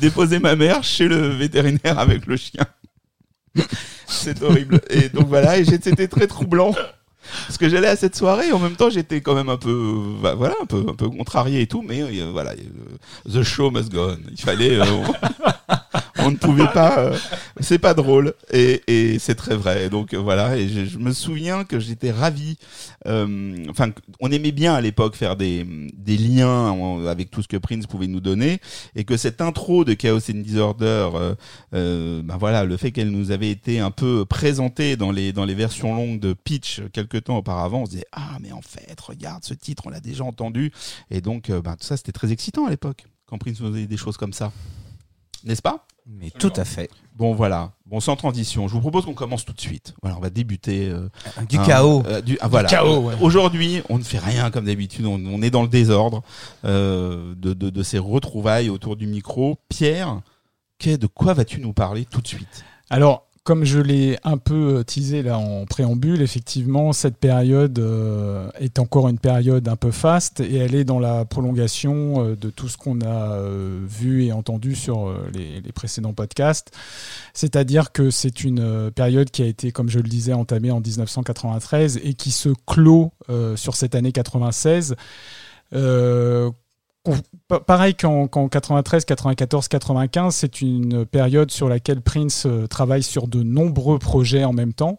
Déposer 0.00 0.38
ma 0.38 0.54
mère 0.54 0.84
chez 0.84 1.08
le 1.08 1.16
vétérinaire 1.30 1.98
avec 1.98 2.26
le 2.26 2.36
chien. 2.36 2.64
c'est 4.06 4.40
horrible. 4.44 4.80
Et 4.90 5.08
donc 5.08 5.26
voilà. 5.26 5.58
Et 5.58 5.64
c'était 5.64 6.06
très 6.06 6.28
troublant. 6.28 6.72
Parce 7.46 7.58
que 7.58 7.68
j'allais 7.68 7.88
à 7.88 7.96
cette 7.96 8.16
soirée 8.16 8.48
et 8.48 8.52
en 8.52 8.58
même 8.58 8.76
temps 8.76 8.90
j'étais 8.90 9.20
quand 9.20 9.34
même 9.34 9.48
un 9.48 9.56
peu 9.56 9.94
bah, 10.22 10.34
voilà 10.34 10.54
un 10.60 10.66
peu 10.66 10.84
un 10.88 10.94
peu 10.94 11.08
contrarié 11.08 11.62
et 11.62 11.66
tout 11.66 11.82
mais 11.86 12.02
euh, 12.02 12.30
voilà 12.32 12.52
euh, 12.52 13.40
the 13.40 13.42
show 13.42 13.70
must 13.70 13.90
go 13.90 14.10
on. 14.10 14.18
Il 14.30 14.40
fallait 14.40 14.78
euh, 14.78 14.84
on, 16.18 16.30
ne 16.30 16.36
pouvait 16.36 16.68
pas 16.72 17.12
c'est 17.60 17.78
pas 17.78 17.94
drôle 17.94 18.34
et, 18.52 19.18
c'est 19.18 19.34
très 19.34 19.54
vrai. 19.54 19.88
Donc 19.88 20.14
voilà 20.14 20.56
et 20.56 20.68
je, 20.68 20.98
me 20.98 21.12
souviens 21.12 21.64
que 21.64 21.78
j'étais 21.78 22.10
ravi 22.10 22.56
enfin 23.04 23.90
on 24.20 24.30
aimait 24.30 24.52
bien 24.52 24.74
à 24.74 24.80
l'époque 24.80 25.16
faire 25.16 25.36
des 25.36 25.64
liens 26.06 26.70
en- 26.70 27.06
avec 27.06 27.30
tout 27.30 27.42
ce 27.42 27.48
que 27.48 27.56
Prince 27.56 27.86
pouvait 27.86 28.06
nous 28.06 28.20
donner 28.20 28.60
et 28.94 29.04
que 29.04 29.16
cette 29.16 29.40
intro 29.40 29.84
de 29.84 29.94
Chaos 29.94 30.30
and 30.30 30.42
Disorder 30.42 31.08
ben 31.72 32.36
voilà 32.38 32.64
le 32.64 32.76
fait 32.76 32.90
qu'elle 32.92 33.10
nous 33.10 33.30
avait 33.30 33.50
été 33.50 33.80
un 33.80 33.90
peu 33.90 34.24
présentée 34.24 34.96
dans 34.96 35.12
les 35.12 35.32
dans 35.32 35.44
les 35.44 35.54
versions 35.54 35.94
longues 35.94 36.20
de 36.20 36.32
Pitch 36.32 36.80
temps 37.18 37.36
auparavant 37.36 37.80
on 37.82 37.86
se 37.86 37.90
disait 37.92 38.06
ah 38.12 38.38
mais 38.40 38.52
en 38.52 38.62
fait 38.62 39.00
regarde 39.00 39.44
ce 39.44 39.54
titre 39.54 39.84
on 39.86 39.90
l'a 39.90 40.00
déjà 40.00 40.24
entendu 40.24 40.72
et 41.10 41.20
donc 41.20 41.50
euh, 41.50 41.60
ben, 41.62 41.76
tout 41.76 41.84
ça 41.86 41.96
c'était 41.96 42.12
très 42.12 42.32
excitant 42.32 42.66
à 42.66 42.70
l'époque 42.70 43.04
quand 43.26 43.38
Prince 43.38 43.60
nous 43.60 43.70
donnait 43.70 43.86
des 43.86 43.96
choses 43.96 44.16
comme 44.16 44.32
ça 44.32 44.52
n'est-ce 45.44 45.62
pas? 45.62 45.86
Mais 46.06 46.30
tout 46.30 46.52
à 46.56 46.64
fait. 46.64 46.88
Bon 47.16 47.32
voilà, 47.34 47.72
bon 47.86 48.00
sans 48.00 48.16
transition, 48.16 48.66
je 48.68 48.72
vous 48.74 48.80
propose 48.80 49.04
qu'on 49.04 49.14
commence 49.14 49.44
tout 49.44 49.52
de 49.52 49.60
suite. 49.60 49.94
Voilà, 50.02 50.16
on 50.16 50.20
va 50.20 50.30
débuter 50.30 50.88
euh, 50.88 51.08
Du 51.48 51.58
un- 51.58 51.64
chaos. 51.64 52.02
euh, 52.06 52.20
du, 52.20 52.38
ah, 52.40 52.48
voilà. 52.48 52.68
chaos, 52.68 52.98
ouais. 53.00 53.14
Aujourd'hui, 53.20 53.82
on 53.88 53.98
ne 53.98 54.02
fait 54.04 54.18
rien 54.18 54.50
comme 54.50 54.64
d'habitude, 54.66 55.04
on, 55.06 55.14
on 55.24 55.42
est 55.42 55.50
dans 55.50 55.62
le 55.62 55.68
désordre 55.68 56.22
euh, 56.64 57.34
de, 57.36 57.52
de, 57.54 57.70
de 57.70 57.82
ces 57.82 57.98
retrouvailles 57.98 58.68
autour 58.68 58.96
du 58.96 59.06
micro. 59.06 59.58
Pierre, 59.68 60.20
qu'est- 60.78 60.98
de 60.98 61.06
quoi 61.06 61.34
vas-tu 61.34 61.60
nous 61.60 61.72
parler 61.72 62.04
tout 62.04 62.20
de 62.20 62.28
suite? 62.28 62.64
Alors, 62.90 63.26
comme 63.44 63.64
je 63.64 63.80
l'ai 63.80 64.18
un 64.22 64.36
peu 64.38 64.76
euh, 64.78 64.82
teasé 64.84 65.22
là 65.22 65.36
en 65.38 65.64
préambule, 65.66 66.22
effectivement, 66.22 66.92
cette 66.92 67.16
période 67.16 67.78
euh, 67.80 68.48
est 68.60 68.78
encore 68.78 69.08
une 69.08 69.18
période 69.18 69.66
un 69.66 69.74
peu 69.76 69.90
faste 69.90 70.40
et 70.40 70.56
elle 70.56 70.74
est 70.76 70.84
dans 70.84 71.00
la 71.00 71.24
prolongation 71.24 72.24
euh, 72.24 72.36
de 72.36 72.50
tout 72.50 72.68
ce 72.68 72.76
qu'on 72.76 73.00
a 73.00 73.40
vu 73.82 74.24
et 74.24 74.32
entendu 74.32 74.74
sur 74.76 75.12
les, 75.34 75.60
précédents 75.72 76.12
podcasts. 76.12 76.70
C'est-à-dire 77.34 77.92
que 77.92 78.10
c'est 78.10 78.44
une 78.44 78.90
période 78.92 79.30
qui 79.30 79.42
a 79.42 79.46
été, 79.46 79.72
comme 79.72 79.88
je 79.88 79.98
le 79.98 80.08
disais, 80.08 80.32
entamée 80.32 80.70
en 80.70 80.80
1993 80.80 82.00
et 82.04 82.14
qui 82.14 82.30
se 82.30 82.50
clôt 82.66 83.12
sur 83.56 83.74
cette 83.74 83.94
année 83.94 84.12
96. 84.12 84.94
Euh, 85.74 86.50
qu'on- 86.50 86.52
pa- 86.52 86.61
pareil 87.66 87.94
qu'en 87.94 88.28
qu'en 88.28 88.48
93, 88.48 89.04
94, 89.04 89.68
95, 89.68 90.34
c'est 90.34 90.60
une 90.60 91.04
période 91.04 91.50
sur 91.50 91.68
laquelle 91.68 92.00
Prince 92.00 92.44
euh, 92.46 92.66
travaille 92.66 93.02
sur 93.02 93.26
de 93.26 93.42
nombreux 93.42 93.98
projets 93.98 94.44
en 94.44 94.52
même 94.52 94.72
temps. 94.72 94.96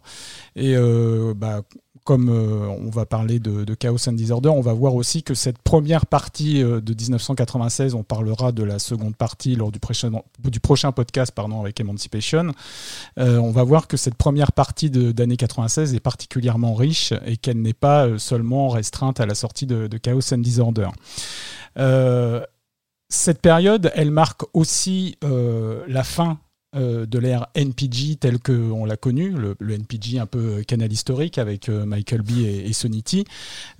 Et 0.55 0.75
euh, 0.75 1.33
bah, 1.35 1.61
comme 2.03 2.27
euh, 2.27 2.67
on 2.67 2.89
va 2.89 3.05
parler 3.05 3.39
de, 3.39 3.73
Chaos 3.75 4.09
and 4.09 4.13
Disorder, 4.13 4.49
on 4.49 4.59
va 4.59 4.73
voir 4.73 4.95
aussi 4.95 5.23
que 5.23 5.33
cette 5.33 5.57
première 5.59 6.05
partie 6.05 6.61
de 6.61 6.93
1996, 6.93 7.93
on 7.93 8.03
parlera 8.03 8.51
de 8.51 8.63
la 8.63 8.77
seconde 8.77 9.15
partie 9.15 9.55
lors 9.55 9.71
du 9.71 9.79
prochain, 9.79 10.91
podcast 10.91 11.31
pardon, 11.31 11.61
avec 11.61 11.79
Emancipation. 11.79 12.51
On 13.15 13.51
va 13.51 13.63
voir 13.63 13.87
que 13.87 13.95
cette 13.95 14.15
première 14.15 14.51
partie 14.51 14.89
d'année 14.89 15.37
96 15.37 15.95
est 15.95 16.01
particulièrement 16.01 16.73
riche 16.73 17.13
et 17.25 17.37
qu'elle 17.37 17.61
n'est 17.61 17.71
pas 17.71 18.19
seulement 18.19 18.67
restreinte 18.67 19.21
à 19.21 19.25
la 19.25 19.33
sortie 19.33 19.65
de 19.65 19.97
Chaos 19.97 20.33
and 20.33 20.39
Disorder. 20.39 20.89
Euh, 21.77 22.41
cette 23.09 23.41
période, 23.41 23.91
elle 23.95 24.11
marque 24.11 24.41
aussi 24.53 25.17
euh, 25.23 25.83
la 25.87 26.03
fin 26.03 26.39
euh, 26.75 27.05
de 27.05 27.19
l'ère 27.19 27.45
NPG 27.53 28.15
telle 28.19 28.39
qu'on 28.39 28.85
l'a 28.85 28.97
connue, 28.97 29.29
le, 29.29 29.55
NPG 29.61 30.17
un 30.17 30.25
peu 30.25 30.63
canal 30.63 30.91
historique 30.91 31.37
avec 31.37 31.69
Michael 31.69 32.23
B 32.23 32.39
et, 32.39 32.71
et 32.71 33.25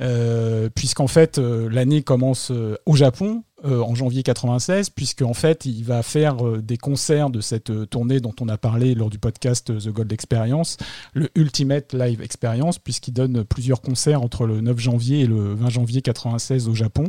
euh, 0.02 0.70
puisqu'en 0.74 1.08
fait 1.08 1.40
l'année 1.40 2.04
commence 2.04 2.52
au 2.86 2.96
Japon 2.96 3.44
euh, 3.66 3.82
en 3.82 3.96
janvier 3.96 4.24
96, 4.24 4.90
puisqu'en 4.90 5.34
fait 5.34 5.66
il 5.66 5.84
va 5.84 6.04
faire 6.04 6.46
euh, 6.46 6.62
des 6.62 6.78
concerts 6.78 7.30
de 7.30 7.42
cette 7.42 7.70
euh, 7.70 7.86
tournée 7.86 8.20
dont 8.20 8.34
on 8.42 8.50
a 8.50 8.58
parlé 8.58 8.96
lors 8.96 9.10
du 9.10 9.20
podcast 9.20 9.70
euh, 9.70 9.80
The 9.80 9.90
Gold 9.90 10.12
Experience, 10.12 10.78
le 11.14 11.30
Ultimate 11.36 11.94
Live 11.94 12.22
Experience, 12.22 12.80
puisqu'il 12.80 13.14
donne 13.14 13.44
plusieurs 13.44 13.82
concerts 13.82 14.22
entre 14.22 14.46
le 14.46 14.62
9 14.62 14.80
janvier 14.80 15.22
et 15.22 15.28
le 15.28 15.54
20 15.54 15.70
janvier 15.70 16.02
96 16.02 16.68
au 16.68 16.76
Japon 16.76 17.06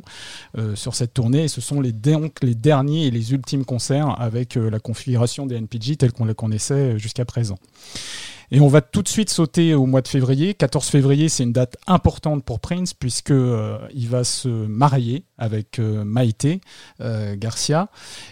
sur 0.74 0.94
cette 0.94 1.14
tournée. 1.14 1.44
Et 1.44 1.48
ce 1.48 1.60
sont 1.60 1.80
les, 1.80 1.92
les 2.42 2.54
derniers 2.54 3.06
et 3.06 3.10
les 3.10 3.32
ultimes 3.32 3.64
concerts 3.64 4.20
avec 4.20 4.54
la 4.54 4.78
configuration 4.78 5.46
des 5.46 5.56
NPG 5.56 5.96
telle 5.96 6.12
qu'on 6.12 6.24
les 6.24 6.34
connaissait 6.34 6.98
jusqu'à 6.98 7.24
présent. 7.24 7.56
Et 8.50 8.60
on 8.60 8.68
va 8.68 8.80
tout 8.80 9.02
de 9.02 9.08
suite 9.08 9.30
sauter 9.30 9.74
au 9.74 9.86
mois 9.86 10.00
de 10.00 10.08
février. 10.08 10.54
14 10.54 10.86
février, 10.86 11.28
c'est 11.28 11.44
une 11.44 11.52
date 11.52 11.76
importante 11.86 12.44
pour 12.44 12.60
Prince 12.60 12.94
puisque 12.94 13.30
euh, 13.30 13.78
il 13.94 14.08
va 14.08 14.24
se 14.24 14.48
marier 14.48 15.24
avec 15.38 15.78
euh, 15.78 16.04
Maïté 16.04 16.60
euh, 17.00 17.36
Garcia 17.36 17.88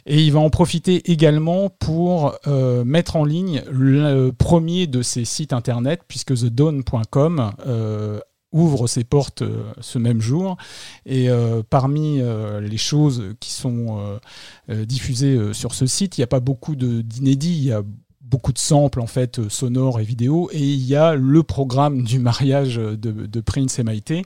et 0.06 0.22
il 0.22 0.32
va 0.32 0.40
en 0.40 0.50
profiter 0.50 1.10
également 1.10 1.68
pour 1.68 2.34
euh, 2.46 2.84
mettre 2.84 3.16
en 3.16 3.24
ligne 3.24 3.62
le 3.70 4.30
premier 4.30 4.86
de 4.86 5.02
ses 5.02 5.24
sites 5.24 5.52
internet 5.52 6.02
puisque 6.06 6.34
TheDawn.com 6.34 7.52
ouvre 8.52 8.86
ses 8.86 9.02
portes 9.02 9.42
ce 9.80 9.98
même 9.98 10.20
jour. 10.20 10.58
Et 11.06 11.28
parmi 11.70 12.20
les 12.60 12.76
choses 12.76 13.34
qui 13.40 13.50
sont 13.50 14.20
diffusées 14.68 15.54
sur 15.54 15.72
ce 15.74 15.86
site, 15.86 16.18
il 16.18 16.20
n'y 16.20 16.24
a 16.24 16.28
pas 16.28 16.40
beaucoup 16.40 16.76
d'inédits. 16.76 17.72
Beaucoup 18.32 18.54
de 18.54 18.58
samples 18.58 19.00
en 19.00 19.06
fait 19.06 19.38
euh, 19.38 19.50
sonores 19.50 20.00
et 20.00 20.04
vidéo 20.04 20.48
et 20.52 20.58
il 20.58 20.82
y 20.82 20.96
a 20.96 21.14
le 21.14 21.42
programme 21.42 22.02
du 22.02 22.18
mariage 22.18 22.76
de, 22.76 23.40
Prince 23.40 23.78
et 23.78 23.82
Maïté 23.82 24.22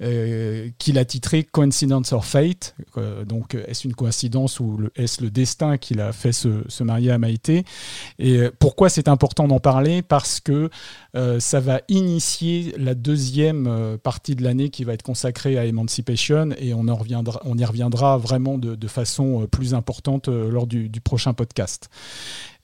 euh, 0.00 0.68
qu'il 0.78 0.96
a 0.96 1.04
titré 1.04 1.42
Coincidence 1.42 2.12
or 2.12 2.24
Fate. 2.24 2.76
Euh, 2.96 3.24
donc 3.24 3.54
est-ce 3.54 3.88
une 3.88 3.94
coïncidence 3.94 4.60
ou 4.60 4.78
est-ce 4.94 5.22
le 5.22 5.30
destin 5.30 5.76
qu'il 5.76 6.00
a 6.00 6.12
fait 6.12 6.30
se, 6.30 6.82
marier 6.84 7.10
à 7.10 7.18
Maïté? 7.18 7.64
Et 8.20 8.48
pourquoi 8.60 8.88
c'est 8.88 9.08
important 9.08 9.48
d'en 9.48 9.58
parler? 9.58 10.02
Parce 10.02 10.38
que 10.38 10.70
ça 11.40 11.58
va 11.58 11.80
initier 11.88 12.72
la 12.78 12.94
deuxième 12.94 13.98
partie 14.02 14.36
de 14.36 14.44
l'année 14.44 14.68
qui 14.68 14.84
va 14.84 14.92
être 14.92 15.02
consacrée 15.02 15.58
à 15.58 15.64
Emancipation. 15.64 16.50
Et 16.58 16.72
on, 16.72 16.86
en 16.86 16.94
reviendra, 16.94 17.40
on 17.44 17.58
y 17.58 17.64
reviendra 17.64 18.16
vraiment 18.18 18.56
de, 18.58 18.88
façon 18.88 19.48
plus 19.50 19.74
importante 19.74 20.28
lors 20.28 20.68
du 20.68 21.00
prochain 21.00 21.34
podcast. 21.34 21.90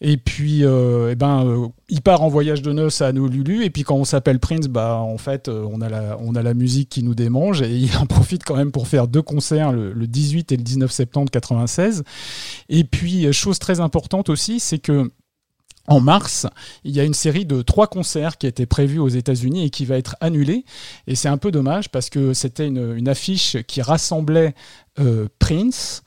Et 0.00 0.16
puis, 0.16 0.64
euh, 0.64 1.10
eh 1.12 1.14
ben, 1.14 1.46
euh, 1.46 1.68
il 1.88 2.02
part 2.02 2.22
en 2.22 2.28
voyage 2.28 2.62
de 2.62 2.72
noces 2.72 3.00
à 3.00 3.10
Honolulu. 3.10 3.64
Et 3.64 3.70
puis, 3.70 3.84
quand 3.84 3.94
on 3.94 4.04
s'appelle 4.04 4.40
Prince, 4.40 4.66
bah, 4.66 4.96
en 4.98 5.18
fait, 5.18 5.48
euh, 5.48 5.66
on 5.70 5.80
a, 5.80 5.88
la, 5.88 6.18
on 6.20 6.34
a 6.34 6.42
la 6.42 6.52
musique 6.52 6.88
qui 6.88 7.02
nous 7.02 7.14
démange. 7.14 7.62
Et 7.62 7.70
il 7.70 7.96
en 7.96 8.06
profite 8.06 8.44
quand 8.44 8.56
même 8.56 8.72
pour 8.72 8.88
faire 8.88 9.06
deux 9.06 9.22
concerts, 9.22 9.72
le, 9.72 9.92
le 9.92 10.06
18 10.06 10.52
et 10.52 10.56
le 10.56 10.62
19 10.62 10.90
septembre 10.90 11.30
96. 11.30 12.02
Et 12.68 12.84
puis, 12.84 13.32
chose 13.32 13.58
très 13.58 13.80
importante 13.80 14.28
aussi, 14.28 14.60
c'est 14.60 14.78
que 14.78 15.10
en 15.86 16.00
mars, 16.00 16.46
il 16.82 16.92
y 16.92 17.00
a 17.00 17.04
une 17.04 17.14
série 17.14 17.44
de 17.44 17.60
trois 17.60 17.86
concerts 17.86 18.38
qui 18.38 18.46
étaient 18.46 18.64
prévus 18.64 18.98
aux 18.98 19.08
États-Unis 19.08 19.66
et 19.66 19.70
qui 19.70 19.84
va 19.84 19.98
être 19.98 20.16
annulée. 20.20 20.64
Et 21.06 21.14
c'est 21.14 21.28
un 21.28 21.36
peu 21.36 21.50
dommage 21.50 21.90
parce 21.90 22.08
que 22.08 22.32
c'était 22.32 22.66
une, 22.66 23.06
affiche 23.06 23.58
qui 23.66 23.82
rassemblait 23.82 24.54
Prince, 25.38 26.02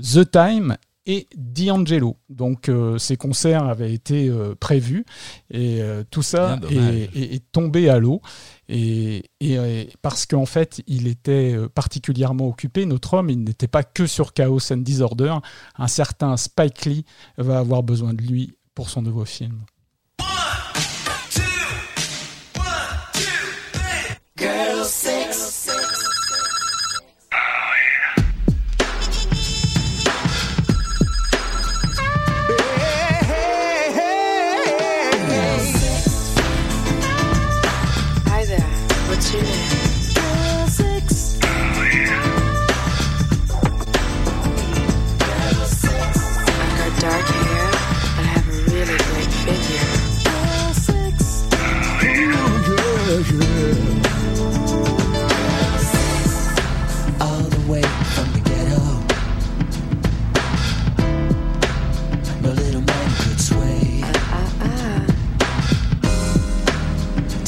The 0.00 0.30
Time 0.30 0.76
et 1.06 1.28
D'Angelo. 1.36 2.16
Donc 2.28 2.68
euh, 2.68 2.98
ces 2.98 3.16
concerts 3.16 3.64
avaient 3.64 3.92
été 3.92 4.28
euh, 4.28 4.54
prévus 4.54 5.04
et 5.50 5.80
euh, 5.80 6.02
tout 6.10 6.22
ça 6.22 6.58
est, 6.70 7.16
est- 7.16 7.34
est 7.34 7.52
tombé 7.52 7.88
à 7.88 7.98
l'eau. 7.98 8.20
Et, 8.68 9.24
et, 9.40 9.58
euh, 9.58 9.84
parce 10.02 10.26
qu'en 10.26 10.46
fait, 10.46 10.82
il 10.88 11.06
était 11.06 11.54
particulièrement 11.74 12.48
occupé, 12.48 12.84
notre 12.86 13.14
homme, 13.14 13.30
il 13.30 13.44
n'était 13.44 13.68
pas 13.68 13.84
que 13.84 14.06
sur 14.06 14.32
Chaos 14.32 14.72
and 14.72 14.78
Disorder. 14.78 15.34
Un 15.76 15.86
certain 15.88 16.36
Spike 16.36 16.84
Lee 16.86 17.04
va 17.38 17.58
avoir 17.58 17.82
besoin 17.84 18.12
de 18.12 18.22
lui 18.22 18.54
pour 18.74 18.90
son 18.90 19.02
nouveau 19.02 19.24
film. 19.24 19.60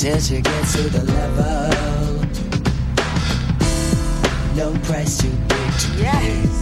Till 0.09 0.21
she 0.21 0.41
gets 0.41 0.73
to 0.73 0.83
the 0.89 1.05
level. 1.13 2.25
No 4.57 4.73
price 4.85 5.19
too 5.19 5.29
big 5.49 5.73
to 5.81 5.89
pay. 5.91 6.43
Yes. 6.43 6.45
And 6.47 6.58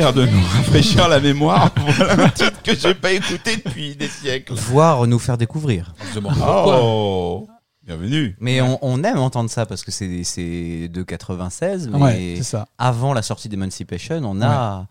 De 0.00 0.24
nous 0.24 0.42
rafraîchir 0.56 1.08
la 1.08 1.20
mémoire. 1.20 1.70
Voilà 1.96 2.24
un 2.24 2.28
titre 2.30 2.62
que 2.64 2.74
j'ai 2.74 2.94
pas 2.94 3.12
écouté 3.12 3.56
depuis 3.62 3.94
des 3.94 4.08
siècles. 4.08 4.54
Voire 4.54 5.06
nous 5.06 5.18
faire 5.18 5.36
découvrir. 5.36 5.92
On 6.02 6.08
se 6.10 6.14
demande 6.14 6.34
pourquoi. 6.36 6.80
Oh, 6.82 7.46
bienvenue. 7.86 8.34
Mais 8.40 8.62
on, 8.62 8.78
on 8.80 9.04
aime 9.04 9.18
entendre 9.18 9.50
ça 9.50 9.66
parce 9.66 9.84
que 9.84 9.90
c'est 9.92 10.24
c'est 10.24 10.88
de 10.88 11.02
96, 11.02 11.90
mais 11.92 11.98
Ouais, 11.98 12.34
c'est 12.38 12.44
ça. 12.44 12.66
avant 12.78 13.12
la 13.12 13.20
sortie 13.20 13.50
d'Emancipation, 13.50 14.20
on 14.24 14.40
a 14.40 14.86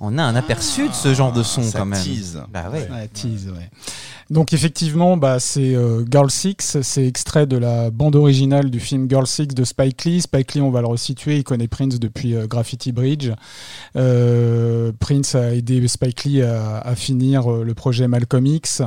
on 0.00 0.16
a 0.16 0.22
un 0.22 0.34
aperçu 0.34 0.88
de 0.88 0.94
ce 0.94 1.12
genre 1.14 1.32
de 1.32 1.42
son 1.42 1.62
Ça 1.62 1.80
quand 1.80 1.84
même. 1.86 2.02
tease. 2.02 2.42
Bah 2.50 2.70
ouais. 2.72 2.88
Ouais, 2.90 3.06
tease, 3.12 3.48
ouais. 3.48 3.68
Donc 4.30 4.52
effectivement, 4.52 5.16
bah, 5.16 5.40
c'est 5.40 5.74
euh, 5.74 6.04
Girl 6.10 6.30
Six, 6.30 6.76
c'est 6.82 7.06
extrait 7.06 7.46
de 7.46 7.56
la 7.56 7.90
bande 7.90 8.14
originale 8.14 8.70
du 8.70 8.78
film 8.78 9.08
Girl 9.08 9.26
Six 9.26 9.48
de 9.48 9.64
Spike 9.64 10.04
Lee. 10.04 10.20
Spike 10.20 10.52
Lee, 10.54 10.60
on 10.60 10.70
va 10.70 10.82
le 10.82 10.86
resituer, 10.86 11.38
il 11.38 11.44
connaît 11.44 11.66
Prince 11.68 11.98
depuis 11.98 12.34
euh, 12.34 12.46
Graffiti 12.46 12.92
Bridge. 12.92 13.30
Euh, 13.96 14.92
Prince 14.98 15.34
a 15.34 15.54
aidé 15.54 15.86
Spike 15.88 16.24
Lee 16.24 16.42
à, 16.42 16.94
finir 16.94 17.50
euh, 17.50 17.64
le 17.64 17.74
projet 17.74 18.08
Malcolm 18.08 18.46
X. 18.46 18.82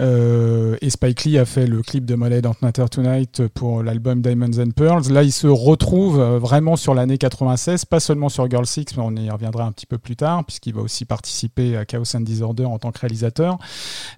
Euh, 0.00 0.76
et 0.80 0.90
Spike 0.90 1.24
Lee 1.24 1.38
a 1.38 1.44
fait 1.44 1.66
le 1.66 1.82
clip 1.82 2.04
de 2.04 2.14
Molly 2.14 2.42
Don't 2.42 2.54
Matter 2.62 2.84
Tonight 2.90 3.46
pour 3.48 3.82
l'album 3.82 4.22
Diamonds 4.22 4.58
and 4.58 4.70
Pearls. 4.70 5.10
Là, 5.10 5.22
il 5.22 5.32
se 5.32 5.46
retrouve 5.46 6.20
vraiment 6.20 6.76
sur 6.76 6.94
l'année 6.94 7.18
96, 7.18 7.84
pas 7.84 8.00
seulement 8.00 8.28
sur 8.28 8.48
Girl 8.50 8.66
Six, 8.66 8.86
mais 8.96 9.02
on 9.04 9.14
y 9.16 9.30
reviendra 9.30 9.64
un 9.64 9.72
petit 9.72 9.86
peu 9.86 9.98
plus 9.98 10.16
tard, 10.16 10.44
puisqu'il 10.44 10.74
va 10.74 10.82
aussi 10.82 11.04
participer 11.04 11.76
à 11.76 11.84
Chaos 11.84 12.16
and 12.16 12.20
Disorder 12.20 12.64
en 12.64 12.78
tant 12.78 12.92
que 12.92 13.00
réalisateur. 13.00 13.58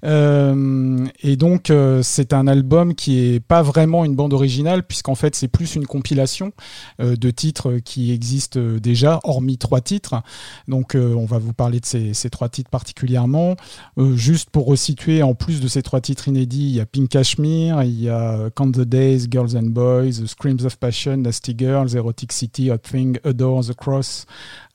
Et 0.02 1.36
donc, 1.36 1.72
c'est 2.02 2.32
un 2.32 2.46
album 2.46 2.94
qui 2.94 3.34
est 3.34 3.40
pas 3.40 3.62
vraiment 3.62 4.04
une 4.04 4.14
bande 4.14 4.32
originale, 4.32 4.82
puisqu'en 4.82 5.14
fait, 5.14 5.34
c'est 5.34 5.48
plus 5.48 5.74
une 5.74 5.86
compilation 5.86 6.52
de 6.98 7.30
titres 7.30 7.78
qui 7.84 8.12
existent 8.12 8.60
déjà, 8.60 9.20
hormis 9.24 9.58
trois 9.58 9.80
titres. 9.80 10.17
Donc, 10.66 10.94
euh, 10.94 11.14
on 11.14 11.24
va 11.24 11.38
vous 11.38 11.52
parler 11.52 11.80
de 11.80 11.86
ces, 11.86 12.30
trois 12.30 12.48
titres 12.48 12.70
particulièrement. 12.70 13.56
Euh, 13.98 14.16
juste 14.16 14.50
pour 14.50 14.66
resituer, 14.66 15.22
en 15.22 15.34
plus 15.34 15.60
de 15.60 15.68
ces 15.68 15.82
trois 15.82 16.00
titres 16.00 16.28
inédits, 16.28 16.68
il 16.68 16.76
y 16.76 16.80
a 16.80 16.86
Pink 16.86 17.08
Cashmere, 17.08 17.82
il 17.84 18.00
y 18.00 18.08
a 18.08 18.50
Count 18.54 18.72
the 18.72 18.80
Days, 18.80 19.26
Girls 19.30 19.56
and 19.56 19.70
Boys, 19.70 20.26
Screams 20.26 20.64
of 20.64 20.76
Passion, 20.76 21.18
Nasty 21.18 21.54
Girls, 21.58 21.94
Erotic 21.94 22.32
City, 22.32 22.70
Hot 22.70 22.78
Thing, 22.78 23.18
Adore 23.24 23.64
the 23.64 23.74
Cross, 23.74 24.26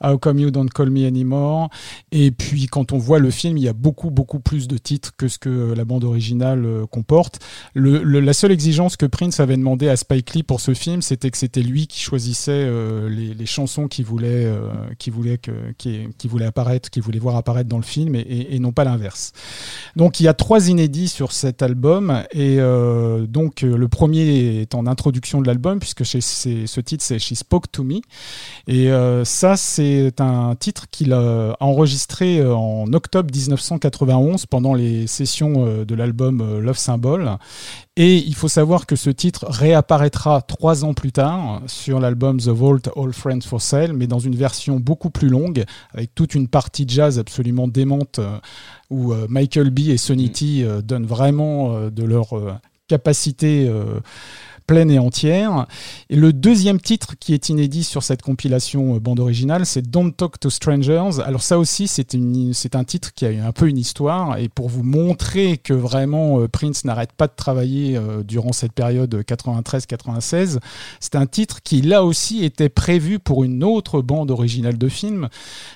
How 0.03 0.17
Come 0.17 0.39
You 0.39 0.51
Don't 0.51 0.69
Call 0.69 0.89
Me 0.89 1.05
Anymore. 1.05 1.69
Et 2.12 2.31
puis 2.31 2.67
quand 2.67 2.91
on 2.91 2.97
voit 2.97 3.19
le 3.19 3.31
film, 3.31 3.57
il 3.57 3.63
y 3.63 3.67
a 3.67 3.73
beaucoup 3.73 4.09
beaucoup 4.09 4.39
plus 4.39 4.67
de 4.67 4.77
titres 4.77 5.12
que 5.17 5.27
ce 5.27 5.38
que 5.38 5.73
la 5.73 5.85
bande 5.85 6.03
originale 6.03 6.65
euh, 6.65 6.85
comporte. 6.85 7.39
La 7.75 8.33
seule 8.33 8.51
exigence 8.51 8.97
que 8.97 9.05
Prince 9.05 9.39
avait 9.39 9.57
demandé 9.57 9.89
à 9.89 9.95
Spike 9.95 10.33
Lee 10.33 10.43
pour 10.43 10.62
ce 10.62 10.73
film, 10.73 11.01
c'était 11.01 11.31
que 11.31 11.38
c'était 11.38 11.62
lui 11.62 11.88
qui 11.88 12.00
choisissait 12.00 12.51
euh, 12.51 13.09
les, 13.09 13.45
chansons 13.45 13.88
qu'il 13.88 14.05
voulait, 14.05 14.45
euh, 14.45 14.67
qu'il 14.97 15.13
voulait 15.13 15.32
que, 15.37 15.51
qui, 15.77 16.07
qui 16.17 16.27
voulait 16.27 16.45
apparaître, 16.45 16.89
qu'il 16.89 17.01
voulait 17.01 17.19
voir 17.19 17.35
apparaître 17.35 17.69
dans 17.69 17.77
le 17.77 17.83
film, 17.83 18.15
et, 18.15 18.57
non 18.59 18.71
pas 18.71 18.83
l'inverse. 18.83 19.31
Donc 19.95 20.19
il 20.19 20.23
y 20.23 20.27
a 20.27 20.33
trois 20.33 20.69
inédits 20.69 21.07
sur 21.07 21.31
cet 21.31 21.61
album, 21.61 22.23
et 22.31 22.57
euh, 22.59 23.25
donc 23.27 23.63
euh, 23.63 23.75
le 23.77 23.87
premier 23.87 24.61
est 24.61 24.75
en 24.75 24.87
introduction 24.87 25.41
de 25.41 25.47
l'album 25.47 25.79
puisque 25.79 26.03
chez- 26.03 26.21
ce 26.21 26.79
titre 26.79 27.03
c'est 27.03 27.19
She 27.19 27.33
Spoke 27.33 27.71
to 27.71 27.83
Me. 27.83 28.01
Et 28.67 28.91
euh, 28.91 29.25
ça, 29.25 29.55
c'est 29.57 30.19
un 30.21 30.55
titre 30.55 30.85
qu'il 30.89 31.13
a 31.13 31.55
enregistré 31.59 32.45
en 32.45 32.91
octobre 32.93 33.29
1991 33.33 34.45
pendant 34.45 34.73
les 34.73 35.07
sessions 35.07 35.83
de 35.83 35.95
l'album 35.95 36.59
Love 36.59 36.77
Symbol. 36.77 37.37
Et 37.95 38.17
il 38.17 38.33
faut 38.33 38.47
savoir 38.47 38.88
que 38.88 38.95
ce 38.95 39.12
titre 39.12 39.45
réapparaîtra 39.47 40.41
trois 40.41 40.83
ans 40.83 40.95
plus 40.95 41.12
tard 41.12 41.62
sur 41.67 42.00
l'album 42.00 42.39
The 42.39 42.47
Vault 42.47 42.89
All 42.95 43.13
Friends 43.13 43.41
for 43.41 43.62
Sale, 43.62 43.93
mais 43.93 44.07
dans 44.07 44.17
une 44.17 44.35
version 44.35 44.79
beaucoup 44.79 45.12
plus 45.12 45.29
longue, 45.29 45.63
avec 45.93 46.15
toute 46.15 46.33
une 46.33 46.47
partie 46.47 46.85
jazz 46.88 47.19
absolument 47.19 47.67
démente, 47.67 48.17
euh, 48.17 48.39
où 48.89 49.13
euh, 49.13 49.27
Michael 49.29 49.69
B. 49.69 49.89
et 49.89 49.97
Sonny 49.97 50.31
T 50.31 50.63
euh, 50.63 50.81
donnent 50.81 51.05
vraiment 51.05 51.89
de 51.91 52.03
leur 52.03 52.60
capacité 52.88 53.71
pleine 54.65 54.91
et 54.91 54.99
entière. 54.99 55.67
Et 56.10 56.15
le 56.15 56.34
deuxième 56.34 56.80
titre 56.80 57.15
qui 57.19 57.34
est 57.34 57.49
inédit 57.49 57.84
sur 57.84 58.04
cette 58.04 58.21
compilation 58.21 58.95
euh, 58.95 58.99
bande 58.99 59.19
originale, 59.19 59.65
c'est 59.65 59.82
Don't 59.82 60.12
Talk 60.12 60.39
to 60.39 60.49
Strangers. 60.49 61.19
Alors 61.26 61.41
ça 61.41 61.60
aussi, 61.60 61.88
c'est 61.88 62.76
un 62.76 62.84
titre 62.84 63.13
qui 63.13 63.26
a 63.26 63.32
eu 63.32 63.39
un 63.39 63.52
peu 63.52 63.67
une 63.67 63.78
histoire. 63.78 64.38
Et 64.38 64.49
pour 64.49 64.69
vous 64.69 64.84
montrer 64.84 65.58
que 65.58 65.73
vraiment 65.73 66.39
euh, 66.39 66.47
Prince 66.47 66.86
n'arrête 66.86 67.12
pas 67.13 67.28
de 67.28 67.34
travailler 67.36 67.97
euh, 67.97 68.23
durant 68.23 68.54
cette 68.54 68.73
période 68.73 69.13
93-96, 69.13 70.60
c'est 70.99 71.15
un 71.15 71.26
titre 71.26 71.62
qui 71.63 71.82
là 71.82 72.04
aussi 72.04 72.43
était 72.43 72.69
prévu 72.69 73.19
pour 73.19 73.43
une 73.43 73.63
autre 73.63 74.02
bande 74.02 74.32
originale 74.32 74.78
de 74.78 74.89
film, 74.89 75.30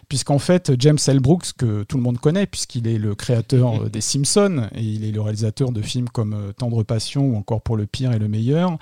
puisqu'en 0.09 0.39
fait 0.39 0.71
James 0.79 0.97
L. 1.07 1.19
Brooks, 1.19 1.53
que 1.57 1.83
tout 1.83 1.97
le 1.97 2.03
monde 2.03 2.19
connaît, 2.19 2.45
puisqu'il 2.45 2.87
est 2.87 2.97
le 2.97 3.15
créateur 3.15 3.89
des 3.89 4.01
Simpsons 4.01 4.69
et 4.75 4.81
il 4.81 5.05
est 5.05 5.11
le 5.11 5.21
réalisateur 5.21 5.71
de 5.71 5.81
films 5.81 6.09
comme 6.09 6.53
Tendre 6.57 6.83
Passion 6.83 7.25
ou 7.25 7.35
encore 7.37 7.61
Pour 7.61 7.77
le 7.77 7.85
pire 7.85 8.11
et 8.13 8.19
le 8.19 8.27
meilleur, 8.27 8.76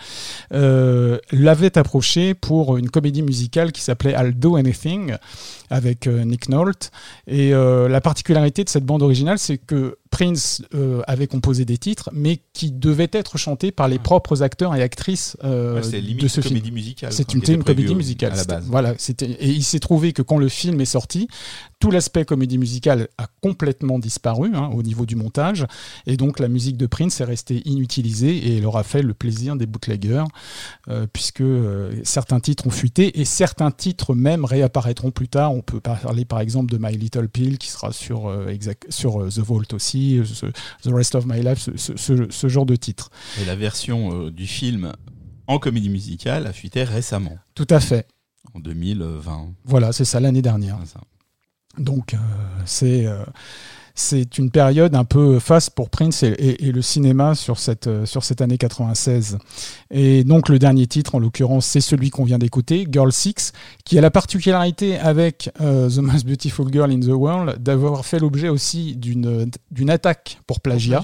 euh, 0.53 1.17
l'avait 1.31 1.77
approché 1.77 2.34
pour 2.34 2.77
une 2.77 2.89
comédie 2.89 3.21
musicale 3.21 3.71
qui 3.71 3.81
s'appelait 3.81 4.13
I'll 4.13 4.38
Do 4.38 4.55
Anything 4.55 5.15
avec 5.69 6.08
euh, 6.08 6.23
Nick 6.23 6.49
Nolte. 6.49 6.91
Et 7.28 7.54
euh, 7.54 7.88
la 7.88 8.01
particularité 8.01 8.63
de 8.63 8.69
cette 8.69 8.86
bande 8.86 9.01
originale, 9.01 9.39
c'est 9.39 9.58
que 9.58 9.97
Prince 10.12 10.62
euh, 10.73 11.01
avait 11.08 11.28
composé 11.28 11.65
des 11.65 11.78
titres, 11.78 12.10
mais 12.13 12.39
qui 12.54 12.71
devaient 12.71 13.10
être 13.12 13.38
chantés 13.38 13.71
par 13.71 13.89
les 13.89 13.99
propres 13.99 14.43
acteurs 14.43 14.73
et 14.73 14.82
actrices 14.82 15.36
euh, 15.43 15.82
Ouais, 15.82 15.82
de 15.82 16.28
ce 16.28 16.38
une 16.39 16.43
film. 16.43 16.43
comédie 16.43 16.71
musicale. 16.71 17.12
C'est 17.12 17.34
une, 17.34 17.41
une 17.45 17.63
comédie 17.63 17.95
musicale. 17.95 18.32
À 18.32 18.36
la 18.38 18.43
base. 18.45 18.65
Voilà, 18.67 18.93
et 18.93 19.49
il 19.49 19.63
s'est 19.63 19.80
trouvé 19.80 20.13
que 20.13 20.21
quand 20.21 20.38
le 20.38 20.47
film 20.47 20.80
est 20.80 20.86
sorti, 20.86 21.28
tout 21.80 21.91
l'aspect 21.91 22.23
comédie 22.23 22.58
musicale 22.58 23.10
a 23.17 23.28
complètement 23.41 23.99
disparu 23.99 24.51
hein, 24.56 24.69
au 24.73 24.84
niveau 24.84 25.06
du 25.06 25.17
montage, 25.17 25.65
et 26.08 26.15
donc 26.15 26.39
la 26.39 26.47
musique 26.47 26.78
de 26.78 26.86
Prince 26.86 27.19
est 27.19 27.25
restée 27.25 27.62
inutilisée 27.67 28.36
et 28.38 28.58
elle 28.58 28.65
aura 28.65 28.84
fait 28.84 29.01
le 29.01 29.13
plaisir 29.13 29.58
des 29.58 29.65
bootleggers, 29.65 30.23
euh, 30.88 31.08
puisque 31.12 31.43
certains 32.04 32.39
titres 32.39 32.67
ont 32.67 32.71
fuité 32.71 33.19
et 33.19 33.25
certains 33.25 33.71
titres 33.71 34.15
même 34.15 34.45
réapparaîtront 34.45 35.12
plus 35.12 35.28
tard. 35.28 35.51
On 35.56 35.62
peut 35.62 35.80
parler 35.80 36.26
par 36.26 36.41
exemple 36.41 36.72
de 36.72 36.78
My 36.78 36.96
Little 36.98 37.30
Pill 37.30 37.58
qui 37.58 37.70
sera 37.70 37.91
sur, 37.94 38.28
euh, 38.28 38.48
exact- 38.50 38.86
sur 38.91 39.22
euh, 39.22 39.30
The 39.30 39.39
Vault 39.39 39.74
aussi, 39.74 40.20
ce- 40.26 40.46
The 40.48 40.94
Rest 40.94 41.15
of 41.15 41.26
My 41.26 41.41
Life, 41.41 41.60
ce, 41.60 41.78
ce- 41.78 41.96
ce- 41.96 42.30
ce 42.30 42.48
genre 42.50 42.65
de 42.65 42.76
titre. 42.76 43.10
Et 43.41 43.46
la 43.46 43.56
version 43.56 44.26
euh, 44.26 44.32
du 44.32 44.48
film 44.48 44.91
en 45.48 45.58
comédie 45.60 45.89
musicale 45.89 46.46
a 46.48 46.54
fuité 46.54 46.84
récemment, 46.84 47.38
Tout 47.54 47.68
à 47.70 47.80
fait. 47.80 48.08
en 48.54 48.60
2020. 48.60 49.54
Voilà, 49.63 49.94
c'est 49.94 50.06
ça 50.06 50.20
l'année 50.20 50.41
dernière. 50.41 50.78
Ça. 50.86 51.00
Donc 51.78 52.15
c'est 52.65 53.06
c'est 53.95 54.38
une 54.38 54.51
période 54.51 54.93
un 54.95 55.05
peu 55.05 55.39
faste 55.39 55.71
pour 55.71 55.89
Prince 55.89 56.21
et, 56.23 56.27
et- 56.27 56.67
et 56.67 56.71
le 56.71 56.81
cinéma 56.81 57.34
sur 57.34 57.58
cette, 57.60 57.88
euh, 57.88 58.05
sur 58.05 58.23
cette 58.23 58.41
année 58.41 58.58
96. 58.58 59.38
Et 59.91 60.23
donc 60.23 60.49
le 60.49 60.60
dernier 60.60 60.86
titre, 60.86 61.15
en 61.15 61.19
l'occurrence, 61.19 61.65
c'est 61.65 61.81
celui 61.81 62.10
qu'on 62.10 62.25
vient 62.25 62.38
d'écouter, 62.38 62.86
Girl 62.91 63.12
Six, 63.12 63.53
qui 63.86 63.97
a 63.97 64.01
la 64.01 64.12
particularité 64.12 64.97
avec 64.99 65.49
euh, 65.62 65.89
The 65.89 65.97
Most 65.99 66.25
Beautiful 66.25 66.71
Girl 66.71 66.91
in 66.91 66.99
the 66.99 67.05
World 67.08 67.62
d'avoir 67.63 68.05
fait 68.05 68.19
l'objet 68.19 68.49
aussi 68.49 68.95
d'une 68.97 69.89
attaque 69.89 70.39
pour 70.45 70.60
plagiat. 70.60 70.99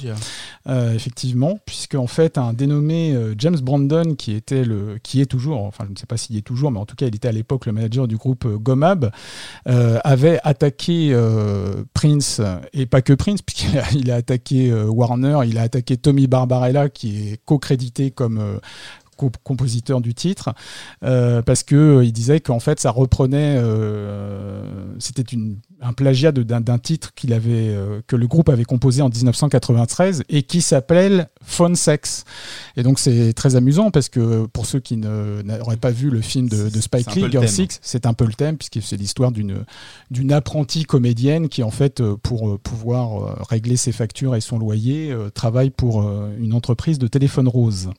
Euh, 0.68 0.94
effectivement, 0.94 1.58
puisque 1.66 1.96
en 1.96 2.08
fait 2.08 2.38
un 2.38 2.54
dénommé 2.54 3.18
James 3.38 3.58
Brandon, 3.62 4.16
qui 4.16 4.34
était 4.34 4.64
le, 4.64 4.98
qui 5.02 5.22
est 5.22 5.26
toujours, 5.26 5.64
enfin 5.64 5.86
je 5.88 5.92
ne 5.94 5.98
sais 5.98 6.06
pas 6.06 6.18
s'il 6.18 6.36
est 6.38 6.42
toujours, 6.42 6.72
mais 6.72 6.80
en 6.80 6.86
tout 6.86 6.96
cas 6.96 7.08
il 7.08 7.16
était 7.16 7.28
à 7.30 7.32
l'époque 7.32 7.66
le 7.66 7.72
manager 7.72 8.08
du 8.08 8.18
groupe 8.18 8.46
Gomab, 8.62 9.12
euh, 9.70 10.00
avait 10.04 10.40
attaqué 10.44 11.16
Prince 11.94 12.42
et 12.74 12.81
pas 12.86 13.02
que 13.02 13.14
Prince, 13.14 13.42
puisqu'il 13.42 14.12
a, 14.12 14.16
attaqué 14.16 14.72
euh, 14.72 14.86
Warner, 14.86 15.40
il 15.46 15.58
a 15.58 15.64
attaqué 15.64 15.98
Tommy 15.98 16.28
Barbarella, 16.28 16.90
qui 16.90 17.30
est 17.30 17.40
co-crédité 17.46 18.12
comme 18.12 18.38
euh, 18.40 18.58
co- 19.18 19.32
compositeur 19.44 20.02
du 20.02 20.14
titre, 20.14 20.54
euh, 21.04 21.42
parce 21.42 21.64
que 21.64 21.76
euh, 21.76 22.06
il 22.06 22.12
disait 22.14 22.40
qu'en 22.40 22.60
fait 22.60 22.80
ça 22.80 22.92
reprenait, 22.92 23.58
c'était 25.00 25.22
une- 25.22 25.58
un 25.82 25.94
plagiat 25.94 26.32
d'un 26.32 26.78
titre 26.78 27.14
qu'il 27.16 27.34
avait, 27.34 27.70
euh, 27.70 28.02
que 28.08 28.16
le 28.16 28.28
groupe 28.28 28.50
avait 28.50 28.64
composé 28.64 29.02
en 29.02 29.10
1993 29.10 30.24
et 30.30 30.44
qui 30.44 30.62
s'appelle 30.62 31.30
Phone 31.44 31.76
Sex. 31.76 32.24
Et 32.78 32.84
donc 32.84 33.00
c'est 33.00 33.34
très 33.34 33.56
amusant 33.56 33.92
parce 33.92 34.10
que 34.10 34.46
pour 34.46 34.66
ceux 34.66 34.80
qui 34.80 34.98
n'auraient 34.98 35.78
pas 35.78 35.92
vu 35.92 36.10
le 36.10 36.22
film 36.22 36.48
de, 36.48 36.70
de 36.70 36.82
Spike 36.82 37.16
Lee, 37.16 37.24
le 37.24 37.32
Girl. 37.32 37.48
Six, 37.48 37.80
c'est 37.82 38.06
un 38.06 38.14
peu 38.14 38.26
le 38.26 38.34
thème 38.34 38.58
puisque 38.58 38.82
c'est 38.82 38.98
l'histoire 38.98 39.32
d'une 39.32 39.66
d'une 40.10 40.32
apprentie 40.32 40.84
comédienne 40.86 41.50
qui 41.50 41.64
en 41.64 41.72
fait 41.72 42.02
euh, 42.02 42.16
pour 42.22 42.50
euh, 42.50 42.58
pouvoir 42.58 43.48
régler 43.50 43.76
ses 43.76 43.92
factures 43.92 44.36
et 44.36 44.42
son 44.42 44.60
loyer 44.60 45.16
travaille 45.34 45.70
pour 45.70 46.02
une 46.38 46.54
entreprise 46.54 47.00
de 47.00 47.08
téléphone 47.08 47.48
rose. 47.48 47.90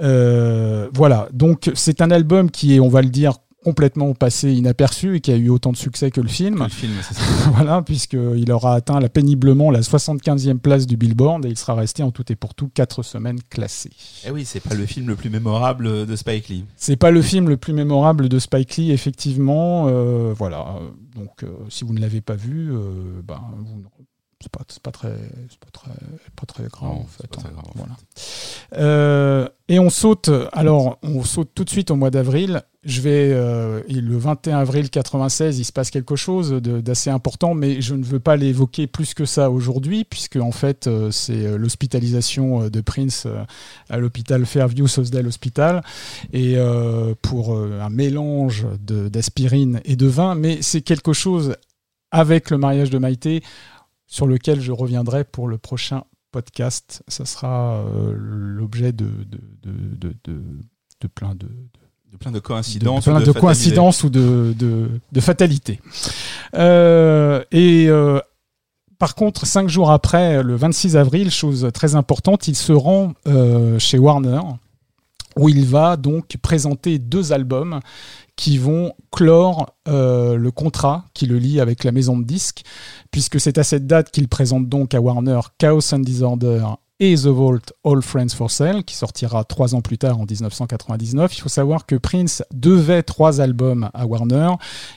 Euh, 0.00 0.88
voilà, 0.94 1.28
donc 1.32 1.70
c'est 1.74 2.00
un 2.00 2.10
album 2.10 2.50
qui 2.50 2.74
est, 2.74 2.80
on 2.80 2.88
va 2.88 3.02
le 3.02 3.10
dire, 3.10 3.34
complètement 3.62 4.12
passé 4.14 4.52
inaperçu 4.52 5.16
et 5.16 5.20
qui 5.20 5.32
a 5.32 5.36
eu 5.36 5.48
autant 5.48 5.72
de 5.72 5.76
succès 5.76 6.10
que 6.10 6.20
le 6.20 6.28
film. 6.28 6.56
Que 6.58 6.62
le 6.64 6.68
film, 6.68 6.92
c'est 7.02 7.14
ça. 7.14 7.22
voilà, 7.54 7.82
puisqu'il 7.82 8.50
aura 8.52 8.74
atteint 8.74 9.00
la, 9.00 9.08
péniblement 9.08 9.70
la 9.70 9.80
75e 9.80 10.58
place 10.58 10.86
du 10.86 10.96
Billboard 10.96 11.44
et 11.46 11.48
il 11.48 11.56
sera 11.58 11.74
resté 11.74 12.02
en 12.02 12.10
tout 12.10 12.30
et 12.30 12.36
pour 12.36 12.54
tout 12.54 12.68
4 12.74 13.02
semaines 13.02 13.38
classé. 13.50 13.90
Eh 14.26 14.30
oui, 14.30 14.44
c'est 14.44 14.60
pas 14.60 14.74
le 14.74 14.86
film 14.86 15.08
le 15.08 15.16
plus 15.16 15.30
mémorable 15.30 16.06
de 16.06 16.16
Spike 16.16 16.48
Lee. 16.48 16.64
C'est 16.76 16.96
pas 16.96 17.10
le 17.10 17.22
film 17.22 17.48
le 17.48 17.56
plus 17.56 17.72
mémorable 17.72 18.28
de 18.28 18.38
Spike 18.38 18.76
Lee, 18.76 18.90
effectivement. 18.92 19.86
euh, 19.88 20.32
voilà. 20.36 20.76
Donc, 21.14 21.42
euh, 21.42 21.48
si 21.68 21.84
vous 21.84 21.92
ne 21.92 22.00
l'avez 22.00 22.20
pas 22.20 22.36
vu, 22.36 22.72
euh, 22.72 23.20
ben, 23.26 23.40
vous- 23.58 23.82
c'est 24.42 24.52
pas, 24.52 24.64
pas 24.82 24.90
très, 24.90 25.08
pas 25.12 25.70
très, 25.72 25.90
pas 26.36 26.46
très 26.46 26.64
grave 26.64 26.88
Non, 26.90 27.00
en 27.00 27.06
fait. 27.06 27.26
pas 27.26 27.40
très 27.40 27.50
grave, 27.50 27.64
en 27.66 27.72
Voilà. 27.74 27.96
Euh, 28.76 29.48
et 29.68 29.78
on 29.78 29.90
saute. 29.90 30.30
Alors, 30.52 30.98
on 31.02 31.22
saute 31.22 31.50
tout 31.54 31.64
de 31.64 31.70
suite 31.70 31.90
au 31.90 31.96
mois 31.96 32.10
d'avril. 32.10 32.62
Je 32.84 33.00
vais 33.00 33.30
euh, 33.32 33.80
le 33.88 34.16
21 34.16 34.58
avril 34.58 34.90
96, 34.90 35.60
il 35.60 35.64
se 35.64 35.72
passe 35.72 35.90
quelque 35.90 36.16
chose 36.16 36.50
d'assez 36.50 37.10
important, 37.10 37.54
mais 37.54 37.80
je 37.80 37.94
ne 37.94 38.02
veux 38.02 38.18
pas 38.18 38.34
l'évoquer 38.34 38.88
plus 38.88 39.14
que 39.14 39.24
ça 39.24 39.52
aujourd'hui, 39.52 40.02
puisque 40.04 40.34
en 40.34 40.50
fait, 40.50 40.88
euh, 40.88 41.12
c'est 41.12 41.56
l'hospitalisation 41.56 42.68
de 42.68 42.80
Prince 42.80 43.28
à 43.88 43.98
l'hôpital 43.98 44.44
Fairview 44.46 44.88
Sosdale 44.88 45.28
Hospital, 45.28 45.84
et 46.32 46.54
euh, 46.56 47.14
pour 47.22 47.56
un 47.56 47.90
mélange 47.90 48.66
d'aspirine 48.80 49.80
et 49.84 49.94
de 49.94 50.06
vin, 50.06 50.34
mais 50.34 50.60
c'est 50.60 50.82
quelque 50.82 51.12
chose 51.12 51.54
avec 52.10 52.50
le 52.50 52.58
mariage 52.58 52.90
de 52.90 52.98
Maïté 52.98 53.44
sur 54.12 54.26
lequel 54.26 54.60
je 54.60 54.72
reviendrai 54.72 55.24
pour 55.24 55.48
le 55.48 55.56
prochain 55.56 56.04
podcast. 56.32 57.02
Ça 57.08 57.24
sera 57.24 57.76
euh, 57.78 58.12
l'objet 58.14 58.92
de, 58.92 59.06
de, 59.06 59.40
de, 59.62 59.72
de, 60.10 60.14
de- 60.24 60.42
de 61.00 61.06
plein 61.08 61.34
de, 61.34 61.48
De 62.12 62.16
plein 62.18 62.30
de 62.30 62.36
de, 62.36 62.40
coïncidences. 62.40 63.04
plein 63.04 63.14
ou 63.14 63.20
de 63.20 63.24
fatalités. 63.24 63.40
coïncidences 63.40 64.04
ou 64.04 64.10
de, 64.10 64.54
de, 64.58 64.90
de 65.10 65.20
fatalités. 65.20 65.80
Euh, 66.54 67.42
et 67.52 67.86
euh, 67.88 68.20
par 68.98 69.14
contre, 69.14 69.46
cinq 69.46 69.68
jours 69.70 69.90
après, 69.90 70.42
le 70.42 70.54
26 70.56 70.96
avril, 70.96 71.30
chose 71.30 71.68
très 71.72 71.94
importante, 71.96 72.48
il 72.48 72.54
se 72.54 72.72
rend 72.72 73.14
euh, 73.26 73.78
chez 73.78 73.98
Warner, 73.98 74.40
où 75.36 75.48
il 75.48 75.64
va 75.66 75.96
donc 75.96 76.36
présenter 76.42 76.98
deux 76.98 77.32
albums 77.32 77.80
qui 78.36 78.58
vont 78.58 78.92
clore 79.10 79.74
euh, 79.88 80.36
le 80.36 80.50
contrat 80.50 81.04
qui 81.14 81.26
le 81.26 81.38
lie 81.38 81.60
avec 81.60 81.84
la 81.84 81.92
maison 81.92 82.18
de 82.18 82.24
disques, 82.24 82.62
puisque 83.10 83.40
c'est 83.40 83.58
à 83.58 83.64
cette 83.64 83.86
date 83.86 84.10
qu'il 84.10 84.28
présente 84.28 84.68
donc 84.68 84.94
à 84.94 85.00
Warner 85.00 85.40
Chaos 85.58 85.94
and 85.94 86.00
Disorder 86.00 86.64
et 87.00 87.16
The 87.16 87.26
Vault 87.26 87.58
All 87.84 88.00
Friends 88.00 88.28
for 88.28 88.48
Sale, 88.50 88.84
qui 88.84 88.94
sortira 88.94 89.42
trois 89.42 89.74
ans 89.74 89.80
plus 89.80 89.98
tard 89.98 90.20
en 90.20 90.24
1999. 90.24 91.36
Il 91.36 91.40
faut 91.40 91.48
savoir 91.48 91.84
que 91.84 91.96
Prince 91.96 92.44
devait 92.54 93.02
trois 93.02 93.40
albums 93.40 93.90
à 93.92 94.06
Warner 94.06 94.50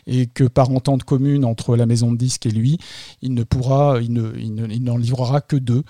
et 0.06 0.28
que 0.28 0.44
par 0.44 0.70
entente 0.70 1.04
commune 1.04 1.44
entre 1.46 1.76
la 1.76 1.88
maison 1.88 2.12
de 2.12 2.18
disques 2.18 2.46
et 2.46 2.52
lui, 2.52 2.78
il 3.24 3.34
ne 3.34 3.44
pourra, 3.44 3.98
il 4.02 4.14
ne, 4.14 4.32
il 4.38 4.54
ne- 4.54 4.68
il 4.68 4.84
n'en 4.84 4.98
livrera 4.98 5.42
que 5.42 5.56
deux. 5.56 5.82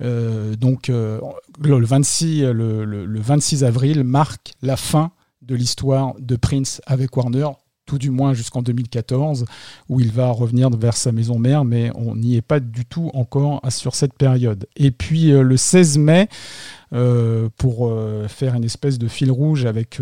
Euh, 0.00 0.54
donc 0.54 0.90
euh, 0.90 1.20
le 1.60 1.84
26, 1.84 2.42
le, 2.52 2.84
le- 2.84 3.04
le 3.04 3.20
26 3.20 3.64
avril 3.64 4.04
marque 4.04 4.52
la 4.62 4.76
fin 4.76 5.10
de 5.46 5.54
l'histoire 5.54 6.14
de 6.18 6.36
Prince 6.36 6.80
avec 6.86 7.16
Warner, 7.16 7.48
tout 7.86 7.98
du 7.98 8.10
moins 8.10 8.34
jusqu'en 8.34 8.62
2014, 8.62 9.44
où 9.88 10.00
il 10.00 10.10
va 10.10 10.30
revenir 10.30 10.70
vers 10.70 10.96
sa 10.96 11.12
maison 11.12 11.38
mère, 11.38 11.64
mais 11.64 11.90
on 11.94 12.16
n'y 12.16 12.36
est 12.36 12.42
pas 12.42 12.60
du 12.60 12.86
tout 12.86 13.10
encore 13.14 13.60
sur 13.68 13.94
cette 13.94 14.14
période. 14.14 14.66
Et 14.76 14.90
puis 14.90 15.32
euh, 15.32 15.42
le 15.42 15.56
16 15.56 15.98
mai, 15.98 16.28
euh, 16.92 17.48
pour 17.56 17.88
euh, 17.88 18.28
faire 18.28 18.54
une 18.54 18.64
espèce 18.64 18.98
de 18.98 19.08
fil 19.08 19.30
rouge 19.30 19.66
avec 19.66 20.00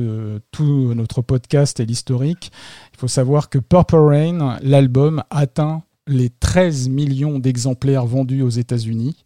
tout 0.52 0.94
notre 0.94 1.22
podcast 1.22 1.80
et 1.80 1.86
l'historique, 1.86 2.52
il 2.94 2.98
faut 2.98 3.08
savoir 3.08 3.48
que 3.48 3.58
Purple 3.58 3.96
Rain, 3.96 4.58
l'album, 4.62 5.22
atteint 5.30 5.82
les 6.06 6.30
13 6.30 6.88
millions 6.88 7.38
d'exemplaires 7.38 8.06
vendus 8.06 8.42
aux 8.42 8.50
États-Unis. 8.50 9.16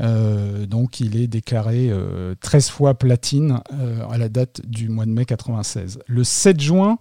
Euh, 0.00 0.66
donc 0.66 1.00
il 1.00 1.16
est 1.16 1.26
déclaré 1.26 1.88
euh, 1.90 2.34
13 2.40 2.68
fois 2.68 2.94
platine 2.94 3.60
euh, 3.72 4.02
à 4.10 4.18
la 4.18 4.28
date 4.28 4.60
du 4.66 4.88
mois 4.88 5.06
de 5.06 5.10
mai 5.10 5.24
96. 5.24 6.00
Le 6.06 6.24
7 6.24 6.60
juin, 6.60 6.98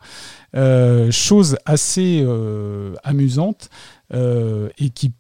euh, 0.56 1.12
chose 1.12 1.58
assez 1.66 2.22
euh, 2.24 2.94
amusante 3.04 3.70
euh, 4.14 4.70
et 4.78 4.90
qui 4.90 5.14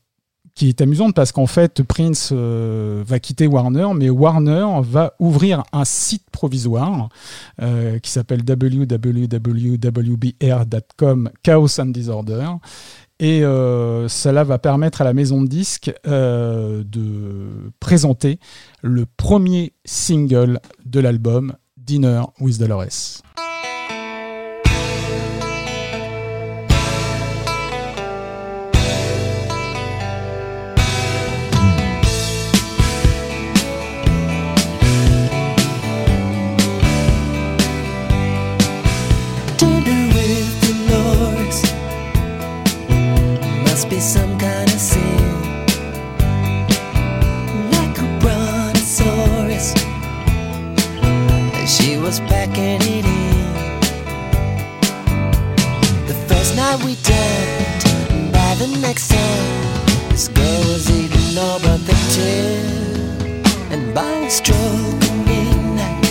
qui 0.55 0.67
est 0.67 0.81
amusante 0.81 1.15
parce 1.15 1.31
qu'en 1.31 1.45
fait 1.45 1.83
Prince 1.83 2.31
euh, 2.33 3.01
va 3.07 3.19
quitter 3.19 3.47
Warner, 3.47 3.87
mais 3.95 4.09
Warner 4.09 4.65
va 4.81 5.13
ouvrir 5.17 5.63
un 5.71 5.85
site 5.85 6.29
provisoire 6.33 7.07
euh, 7.61 7.97
qui 7.99 8.11
s'appelle 8.11 8.41
www.wbr.com 8.45 8.89
Chaos 11.43 11.79
and 11.79 11.85
Disorder. 11.85 12.45
Et 13.19 13.43
euh, 13.43 14.07
cela 14.07 14.43
va 14.45 14.59
permettre 14.59 15.01
à 15.01 15.03
la 15.03 15.13
maison 15.13 15.41
de 15.41 15.47
disques 15.47 15.93
euh, 16.07 16.83
de 16.85 17.71
présenter 17.79 18.39
le 18.81 19.05
premier 19.05 19.73
single 19.83 20.59
de 20.85 20.99
l'album, 21.01 21.55
Dinner 21.77 22.21
with 22.39 22.59
Dolores. 22.59 23.21
Some 44.01 44.37
kind 44.37 44.69
of 44.69 44.79
sin. 44.79 45.41
Like 47.71 47.97
a 47.99 48.07
brontosaurus, 48.21 49.73
she 51.67 51.97
was 51.97 52.19
packing 52.21 52.81
it 52.81 53.05
in. 53.05 53.79
The 56.07 56.13
first 56.29 56.55
night 56.55 56.81
we 56.85 56.95
dined, 57.03 58.31
by 58.31 58.55
the 58.55 58.67
next 58.79 59.09
time, 59.09 60.09
this 60.09 60.29
girl 60.29 60.59
was 60.71 60.89
eating 60.89 61.37
all 61.37 61.59
but 61.59 61.79
the. 61.85 61.99
And 63.71 63.93
by 63.93 64.27
stroke 64.29 64.99
midnight, 65.25 66.05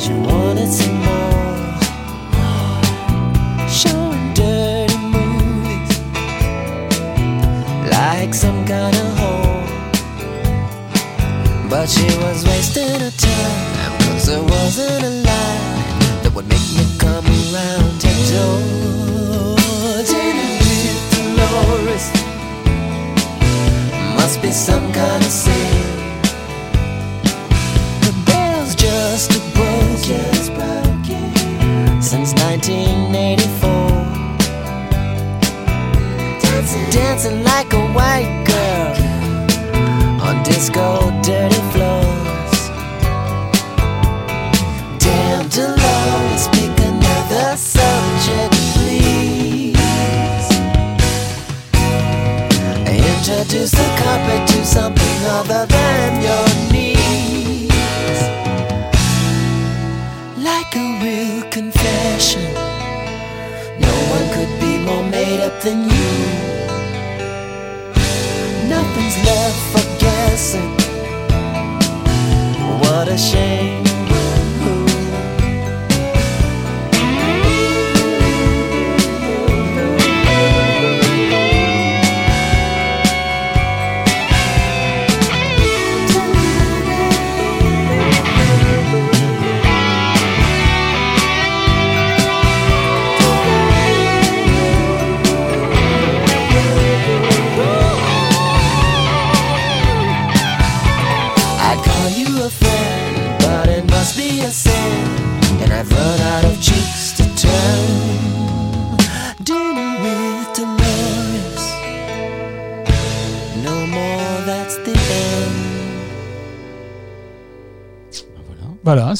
she 0.00 0.12
wanted 0.12 0.70
some 0.72 0.98
more. 1.04 1.39
Like 8.30 8.38
some 8.38 8.64
kind 8.64 8.94
of 8.94 9.18
whore. 9.18 9.66
But 11.68 11.88
she 11.88 12.06
was 12.18 12.44
wasting 12.44 13.00
her 13.00 13.10
time, 13.10 13.98
cause 14.02 14.26
there 14.26 14.42
wasn't 14.42 15.04
a 15.04 15.10
line 15.10 16.22
that 16.22 16.32
would 16.34 16.48
make 16.48 16.68
me 16.78 16.86
come 16.98 17.26
around 17.26 18.00
to 18.02 18.10
George. 18.30 20.06
Dinner 20.06 20.50
with 20.62 21.10
Dolores 21.38 22.06
must 24.14 24.40
be 24.42 24.52
some 24.52 24.92
kind 24.92 25.24
of 25.24 25.32
sin. 25.32 25.86
The 28.06 28.12
bell's 28.26 28.74
just 28.76 29.32
a 29.32 29.40
broken 29.56 30.34
since 32.00 32.32
1984. 32.34 33.89
Dancing 36.72 37.42
like 37.42 37.72
a 37.72 37.84
white 37.92 38.44
girl 38.46 38.94
on 40.22 40.40
disco 40.44 41.10
dirty 41.20 41.62
floors. 41.72 42.70
Damn 44.98 45.48
Dolores, 45.48 46.46
pick 46.52 46.78
another 46.78 47.56
subject, 47.56 48.54
please. 48.74 49.76
Introduce 52.86 53.72
the 53.72 53.88
carpet 54.00 54.48
to 54.50 54.64
something 54.64 55.24
other 55.26 55.66
than 55.66 56.22
your 56.22 56.48
knees. 56.70 58.20
Like 60.38 60.72
a 60.76 60.86
real 61.02 61.42
confession. 61.50 62.54
No 63.80 63.92
one 64.14 64.26
could 64.34 64.60
be 64.60 64.78
more 64.78 65.02
made 65.02 65.40
up 65.40 65.60
than 65.62 65.84
you. 65.84 65.89
What 72.80 73.08
a 73.08 73.18
shame. 73.18 73.79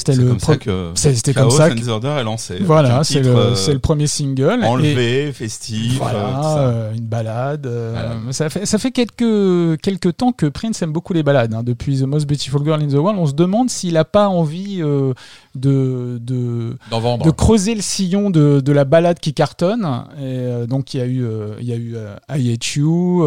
C'était 0.00 0.14
le. 0.20 0.28
comme 0.28 0.36
pro- 0.38 0.52
ça 0.52 0.58
que 0.58 0.90
c'est- 0.94 1.14
C'était 1.14 1.34
Chaos 1.34 1.48
comme 1.48 1.56
ça. 1.58 1.70
que- 1.70 1.74
Disorder 1.74 2.08
est 2.20 2.24
lancé. 2.24 2.56
Voilà, 2.60 3.04
c'est 3.04 3.20
le, 3.20 3.28
euh, 3.34 3.54
c'est 3.54 3.72
le 3.72 3.78
premier 3.78 4.06
single. 4.06 4.60
et- 4.62 4.66
enlevé, 4.66 5.32
festif. 5.32 5.92
euh, 5.92 5.96
tout 5.98 6.02
Voilà, 6.02 6.42
ça. 6.42 6.58
euh, 6.58 6.92
une 6.94 7.04
balade. 7.06 7.66
euh, 7.66 7.90
Voilà. 7.92 8.32
Ça 8.32 8.48
fait, 8.50 8.66
ça 8.66 8.78
fait 8.78 8.90
quelques, 8.90 9.80
quelques 9.80 10.16
temps 10.16 10.32
que 10.32 10.46
Prince 10.46 10.82
aime 10.82 10.92
beaucoup 10.92 11.12
les 11.12 11.22
balades. 11.22 11.54
hein. 11.54 11.62
Depuis 11.62 11.98
The 12.00 12.02
Most 12.04 12.26
Beautiful 12.26 12.62
Girl 12.64 12.82
in 12.82 12.88
the 12.88 12.94
World, 12.94 13.18
on 13.18 13.26
se 13.26 13.32
demande 13.34 13.70
s'il 13.70 13.94
n'a 13.94 14.04
pas 14.04 14.28
envie 14.28 14.80
euh, 14.82 15.12
de, 15.54 16.18
de, 16.20 16.76
de 17.24 17.30
creuser 17.30 17.74
le 17.74 17.82
sillon 17.82 18.30
de, 18.30 18.60
de 18.60 18.72
la 18.72 18.84
balade 18.84 19.18
qui 19.20 19.34
cartonne. 19.34 19.84
Et, 20.18 20.22
euh, 20.22 20.66
donc 20.66 20.94
il 20.94 20.98
y 20.98 21.00
a 21.02 21.06
eu, 21.06 21.24
euh, 21.24 21.54
il 21.60 21.66
y 21.68 21.72
a 21.72 21.76
eu 21.76 21.94
euh, 21.96 22.14
I 22.34 22.52
Hate 22.52 22.74
You. 22.76 23.24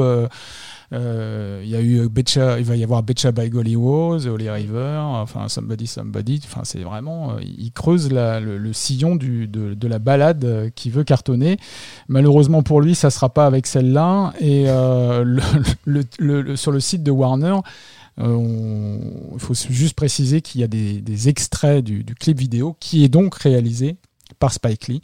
Euh, 0.94 1.62
il 1.64 1.70
y 1.70 1.76
a 1.76 1.82
eu 1.82 2.08
il 2.08 2.64
va 2.66 2.76
y 2.76 2.84
avoir 2.84 3.02
Betcha 3.04 3.32
by 3.32 3.50
Golly 3.50 3.76
Woes, 3.76 4.28
Holy 4.28 4.50
River, 4.50 5.00
enfin 5.02 5.48
Somebody 5.50 5.88
Somebody. 5.88 6.42
Enfin, 6.46 6.62
c'est 6.64 6.82
vraiment, 6.82 7.32
euh, 7.32 7.42
il 7.42 7.72
creuse 7.72 8.12
le, 8.12 8.74
sillon 8.74 9.16
de, 9.16 9.88
la 9.88 10.00
balade 10.00 10.46
euh, 10.46 10.70
qui 10.70 10.90
veut 10.90 11.04
cartonner. 11.04 11.58
Malheureusement 12.08 12.62
pour 12.64 12.82
lui, 12.82 12.96
ça 12.96 13.10
sera 13.10 13.30
pas 13.30 13.46
avec 13.46 13.66
celle-là. 13.66 14.34
Et 14.40 14.66
sur 16.56 16.72
le 16.72 16.80
site 16.80 17.04
de 17.04 17.12
Warner, 17.12 17.58
il 18.20 19.40
faut 19.40 19.56
juste 19.70 19.96
préciser 19.96 20.42
qu'il 20.42 20.62
y 20.62 20.64
a 20.64 20.68
des, 20.68 21.30
extraits 21.30 21.84
du 21.84 22.04
clip 22.16 22.38
vidéo 22.38 22.76
qui 22.80 23.04
est 23.04 23.10
donc 23.10 23.36
réalisé 23.36 23.98
par 24.44 24.52
Spike 24.52 24.90
Lee. 24.90 25.02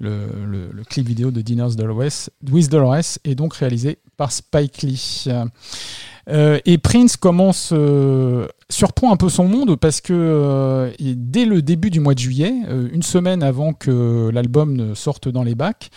Le, 0.00 0.82
clip 0.86 1.06
vidéo 1.06 1.30
de 1.30 1.40
Dinners 1.40 1.76
Dolores, 1.76 2.28
with 2.50 2.68
Dolores 2.68 3.18
est 3.24 3.34
donc 3.34 3.54
réalisé 3.54 3.96
par 4.18 4.30
Spike 4.30 4.82
Lee. 4.82 5.24
Euh, 6.28 6.58
et 6.66 6.76
Prince 6.76 7.16
commence 7.16 7.70
euh, 7.72 8.46
surprend 8.70 9.12
un 9.12 9.16
peu 9.16 9.28
son 9.28 9.48
monde 9.48 9.76
parce 9.76 10.00
que 10.00 10.12
euh, 10.12 10.90
dès 11.00 11.44
le 11.44 11.62
début 11.62 11.90
du 11.90 12.00
mois 12.00 12.14
de 12.14 12.18
juillet, 12.18 12.52
euh, 12.68 12.88
une 12.92 13.02
semaine 13.02 13.42
avant 13.42 13.72
que 13.72 14.30
l'album 14.32 14.94
sorte 14.94 15.28
dans 15.28 15.42
les 15.42 15.54
bacs, 15.54 15.90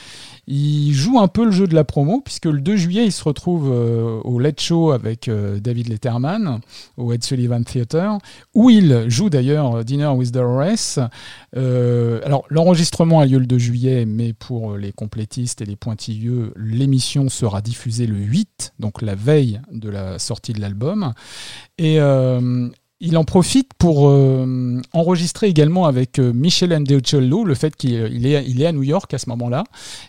il 0.47 0.93
joue 0.93 1.19
un 1.19 1.27
peu 1.27 1.45
le 1.45 1.51
jeu 1.51 1.67
de 1.67 1.73
la 1.73 1.83
promo 1.83 2.21
puisque 2.21 2.45
le 2.45 2.61
2 2.61 2.75
juillet 2.75 3.05
il 3.05 3.11
se 3.11 3.23
retrouve 3.23 3.71
euh, 3.71 4.19
au 4.23 4.39
Late 4.39 4.61
Show 4.61 4.91
avec 4.91 5.29
David 5.29 5.89
Letterman 5.89 6.59
au 6.97 7.11
Ed 7.13 7.23
Sullivan 7.23 7.63
Theater 7.63 8.19
où 8.53 8.69
il 8.69 9.05
joue 9.07 9.29
d'ailleurs 9.29 9.83
Dinner 9.83 10.07
with 10.07 10.31
Dolores. 10.31 10.99
Alors 11.55 12.45
l'enregistrement 12.49 13.21
a 13.21 13.25
lieu 13.25 13.39
le 13.39 13.47
2 13.47 13.57
juillet 13.57 14.05
mais 14.05 14.33
pour 14.33 14.77
les 14.77 14.91
complétistes 14.91 15.61
et 15.61 15.65
les 15.65 15.75
pointilleux 15.75 16.53
l'émission 16.55 17.29
sera 17.29 17.61
diffusée 17.61 18.05
le 18.05 18.17
8 18.17 18.73
donc 18.79 19.01
la 19.01 19.15
veille 19.15 19.61
de 19.71 19.89
la 19.89 20.19
sortie 20.19 20.53
de 20.53 20.61
l'album 20.61 21.13
il 23.05 23.17
en 23.17 23.23
profite 23.23 23.71
pour 23.77 24.09
euh, 24.09 24.81
enregistrer 24.93 25.47
également 25.47 25.85
avec 25.85 26.17
euh, 26.19 26.33
Michel 26.33 26.73
Andeuccello 26.73 27.43
le 27.43 27.53
fait 27.53 27.75
qu'il 27.75 27.91
il 28.11 28.25
est, 28.25 28.65
à 28.65 28.71
New 28.71 28.83
York 28.83 29.13
à 29.13 29.19
ce 29.19 29.29
moment-là. 29.29 29.63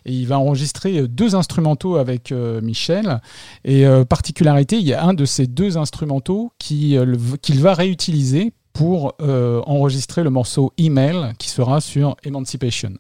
Et 0.07 0.13
il 0.13 0.27
va 0.27 0.39
enregistrer 0.39 0.99
euh, 0.99 1.09
deux 1.09 1.35
instrumentaux 1.35 1.97
avec 1.97 2.33
euh, 2.33 2.61
Michel. 2.63 3.21
Et 3.65 3.87
euh, 3.87 4.05
particularité 4.05 4.79
il 4.79 4.87
y 4.87 4.95
a 4.95 5.05
un 5.05 5.15
de 5.15 5.25
ces 5.25 5.47
deux 5.47 5.77
instrumentaux 5.77 6.53
euh, 6.73 7.17
qu'il 7.43 7.61
va 7.61 7.75
réutiliser 7.75 8.53
pour 8.73 9.15
euh, 9.23 9.63
enregistrer 9.67 10.23
le 10.23 10.31
morceau 10.31 10.73
Email 10.77 11.33
qui 11.39 11.49
sera 11.49 11.81
sur 11.81 12.17
Emancipation. 12.25 12.93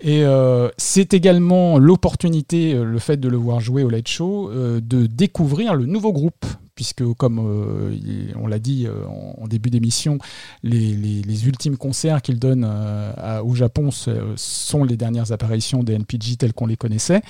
Et 0.00 0.24
euh, 0.24 0.68
c'est 0.78 1.14
également 1.14 1.78
l'opportunité, 1.78 2.74
euh, 2.74 2.84
le 2.84 2.98
fait 2.98 3.18
de 3.18 3.28
le 3.28 3.36
voir 3.36 3.60
jouer 3.60 3.84
au 3.84 3.90
Late 3.90 4.08
Show, 4.08 4.50
euh, 4.50 4.80
de 4.80 5.06
découvrir 5.06 5.74
le 5.74 5.86
nouveau 5.86 6.12
groupe, 6.12 6.44
puisque 6.74 7.04
comme 7.14 7.38
euh, 7.38 7.94
on 8.40 8.46
l'a 8.46 8.58
dit 8.58 8.86
euh, 8.86 9.04
en, 9.38 9.46
début 9.46 9.70
d'émission, 9.70 10.18
les, 10.62 10.94
les- 10.94 11.22
les 11.22 11.46
ultimes 11.46 11.76
concerts 11.76 12.22
qu'il 12.22 12.38
donne 12.38 12.64
euh, 12.68 13.12
à- 13.16 13.44
au 13.44 13.54
Japon 13.54 13.90
sont 14.36 14.84
les 14.84 14.96
dernières 14.96 15.32
apparitions 15.32 15.82
des 15.82 15.94
NPG 15.94 16.36
telles 16.36 16.52
qu'on 16.54 16.66
les 16.66 16.76
connaissait. 16.76 17.22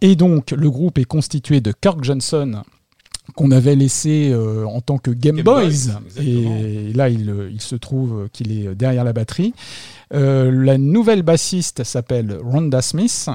Et 0.00 0.16
donc 0.16 0.50
le 0.52 0.70
groupe 0.70 0.98
est 0.98 1.04
constitué 1.04 1.60
de 1.60 1.72
Kirk 1.78 2.02
Johnson, 2.02 2.62
qu'on 3.36 3.50
avait 3.52 3.76
laissé 3.76 4.30
euh, 4.32 4.64
en 4.66 4.80
tant 4.80 4.98
que 4.98 5.10
Game, 5.12 5.36
Game 5.36 5.44
Boys. 5.44 5.92
Et 6.18 6.92
là, 6.94 7.08
il, 7.08 7.32
il 7.52 7.60
se 7.60 7.76
trouve 7.76 8.28
qu'il 8.32 8.50
est 8.50 8.74
derrière 8.74 9.04
la 9.04 9.12
batterie. 9.12 9.54
Euh, 10.12 10.50
la 10.50 10.78
nouvelle 10.78 11.22
bassiste 11.22 11.84
s'appelle 11.84 12.36
Rhonda 12.42 12.82
Smith. 12.82 13.28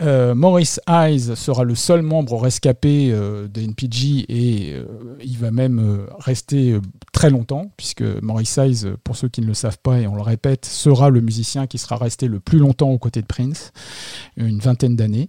Euh, 0.00 0.34
Maurice 0.34 0.80
Hayes 0.88 1.36
sera 1.36 1.64
le 1.64 1.74
seul 1.74 2.02
membre 2.02 2.38
rescapé 2.40 3.10
euh, 3.12 3.48
des 3.48 3.64
NPG 3.64 4.24
et 4.28 4.72
euh, 4.72 4.84
il 5.22 5.36
va 5.36 5.50
même 5.50 5.78
euh, 5.78 6.06
rester 6.18 6.72
euh, 6.72 6.80
très 7.12 7.28
longtemps 7.30 7.70
puisque 7.76 8.02
Maurice 8.22 8.56
Hayes, 8.58 8.86
pour 9.04 9.16
ceux 9.16 9.28
qui 9.28 9.42
ne 9.42 9.46
le 9.46 9.54
savent 9.54 9.78
pas 9.82 10.00
et 10.00 10.06
on 10.06 10.14
le 10.14 10.22
répète, 10.22 10.64
sera 10.64 11.10
le 11.10 11.20
musicien 11.20 11.66
qui 11.66 11.78
sera 11.78 11.96
resté 11.96 12.28
le 12.28 12.40
plus 12.40 12.58
longtemps 12.58 12.90
aux 12.90 12.98
côtés 12.98 13.20
de 13.20 13.26
Prince, 13.26 13.72
une 14.36 14.58
vingtaine 14.58 14.96
d'années. 14.96 15.28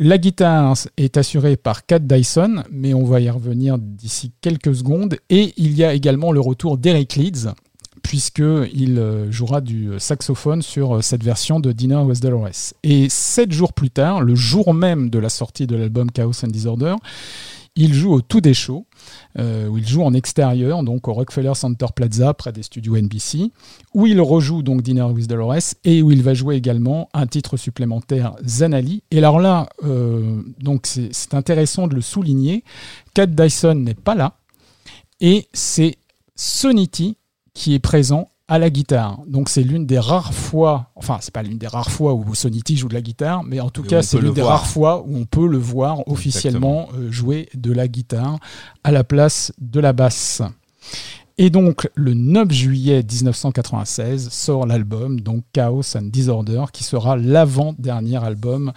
La 0.00 0.18
guitare 0.18 0.74
est 0.96 1.16
assurée 1.16 1.56
par 1.56 1.86
Cat 1.86 2.00
Dyson, 2.00 2.64
mais 2.72 2.94
on 2.94 3.04
va 3.04 3.20
y 3.20 3.30
revenir 3.30 3.78
d'ici 3.78 4.32
quelques 4.40 4.74
secondes. 4.74 5.18
Et 5.30 5.54
il 5.56 5.76
y 5.76 5.84
a 5.84 5.94
également 5.94 6.32
le 6.32 6.40
retour 6.40 6.78
d'Eric 6.78 7.14
Leeds, 7.14 7.54
puisqu'il 8.04 8.98
euh, 8.98 9.32
jouera 9.32 9.60
du 9.60 9.90
saxophone 9.98 10.62
sur 10.62 10.96
euh, 10.96 11.00
cette 11.00 11.24
version 11.24 11.58
de 11.58 11.72
Dinner 11.72 11.96
with 11.96 12.20
Dolores. 12.20 12.74
Et 12.84 13.08
sept 13.08 13.50
jours 13.50 13.72
plus 13.72 13.90
tard, 13.90 14.20
le 14.20 14.36
jour 14.36 14.74
même 14.74 15.10
de 15.10 15.18
la 15.18 15.30
sortie 15.30 15.66
de 15.66 15.74
l'album 15.74 16.12
Chaos 16.12 16.44
and 16.44 16.48
Disorder, 16.48 16.94
il 17.76 17.92
joue 17.92 18.12
au 18.12 18.20
tout 18.20 18.40
des 18.40 18.54
shows, 18.54 18.86
euh, 19.38 19.66
où 19.68 19.78
il 19.78 19.88
joue 19.88 20.02
en 20.02 20.12
extérieur, 20.12 20.82
donc 20.82 21.08
au 21.08 21.14
Rockefeller 21.14 21.54
Center 21.54 21.86
Plaza, 21.96 22.34
près 22.34 22.52
des 22.52 22.62
studios 22.62 22.96
NBC, 22.96 23.50
où 23.94 24.06
il 24.06 24.20
rejoue 24.20 24.62
donc 24.62 24.82
Dinner 24.82 25.02
with 25.02 25.26
Dolores 25.26 25.74
et 25.82 26.02
où 26.02 26.12
il 26.12 26.22
va 26.22 26.34
jouer 26.34 26.56
également 26.56 27.08
un 27.14 27.26
titre 27.26 27.56
supplémentaire, 27.56 28.36
Zanali. 28.46 29.02
Et 29.10 29.18
alors 29.18 29.40
là, 29.40 29.68
euh, 29.82 30.42
donc 30.60 30.86
c'est 30.86 31.34
intéressant 31.34 31.88
de 31.88 31.94
le 31.94 32.00
souligner, 32.00 32.64
Cat 33.14 33.26
Dyson 33.26 33.74
n'est 33.74 33.94
pas 33.94 34.14
là, 34.14 34.36
et 35.20 35.48
c'est 35.52 35.96
Sonity 36.36 37.16
qui 37.54 37.74
est 37.74 37.78
présent 37.78 38.28
à 38.46 38.58
la 38.58 38.68
guitare. 38.68 39.20
Donc 39.26 39.48
c'est 39.48 39.62
l'une 39.62 39.86
des 39.86 39.98
rares 39.98 40.34
fois, 40.34 40.90
enfin 40.96 41.18
c'est 41.20 41.32
pas 41.32 41.42
l'une 41.42 41.56
des 41.56 41.66
rares 41.66 41.90
fois 41.90 42.12
où 42.12 42.34
Sonity 42.34 42.76
joue 42.76 42.88
de 42.88 42.94
la 42.94 43.00
guitare, 43.00 43.42
mais 43.42 43.60
en 43.60 43.70
tout 43.70 43.84
Et 43.84 43.88
cas 43.88 44.02
c'est 44.02 44.18
l'une 44.18 44.34
des 44.34 44.42
voir. 44.42 44.58
rares 44.58 44.66
fois 44.66 45.02
où 45.06 45.16
on 45.16 45.24
peut 45.24 45.46
le 45.46 45.56
voir 45.56 46.06
officiellement 46.08 46.88
euh, 46.94 47.10
jouer 47.10 47.48
de 47.54 47.72
la 47.72 47.88
guitare 47.88 48.38
à 48.82 48.92
la 48.92 49.02
place 49.02 49.52
de 49.58 49.80
la 49.80 49.94
basse. 49.94 50.42
Et 51.38 51.48
donc 51.50 51.88
le 51.94 52.12
9 52.14 52.52
juillet 52.52 53.02
1996 53.02 54.28
sort 54.28 54.66
l'album 54.66 55.20
donc 55.20 55.42
Chaos 55.52 55.96
and 55.96 56.02
Disorder 56.12 56.64
qui 56.72 56.84
sera 56.84 57.16
l'avant-dernier 57.16 58.22
album 58.22 58.72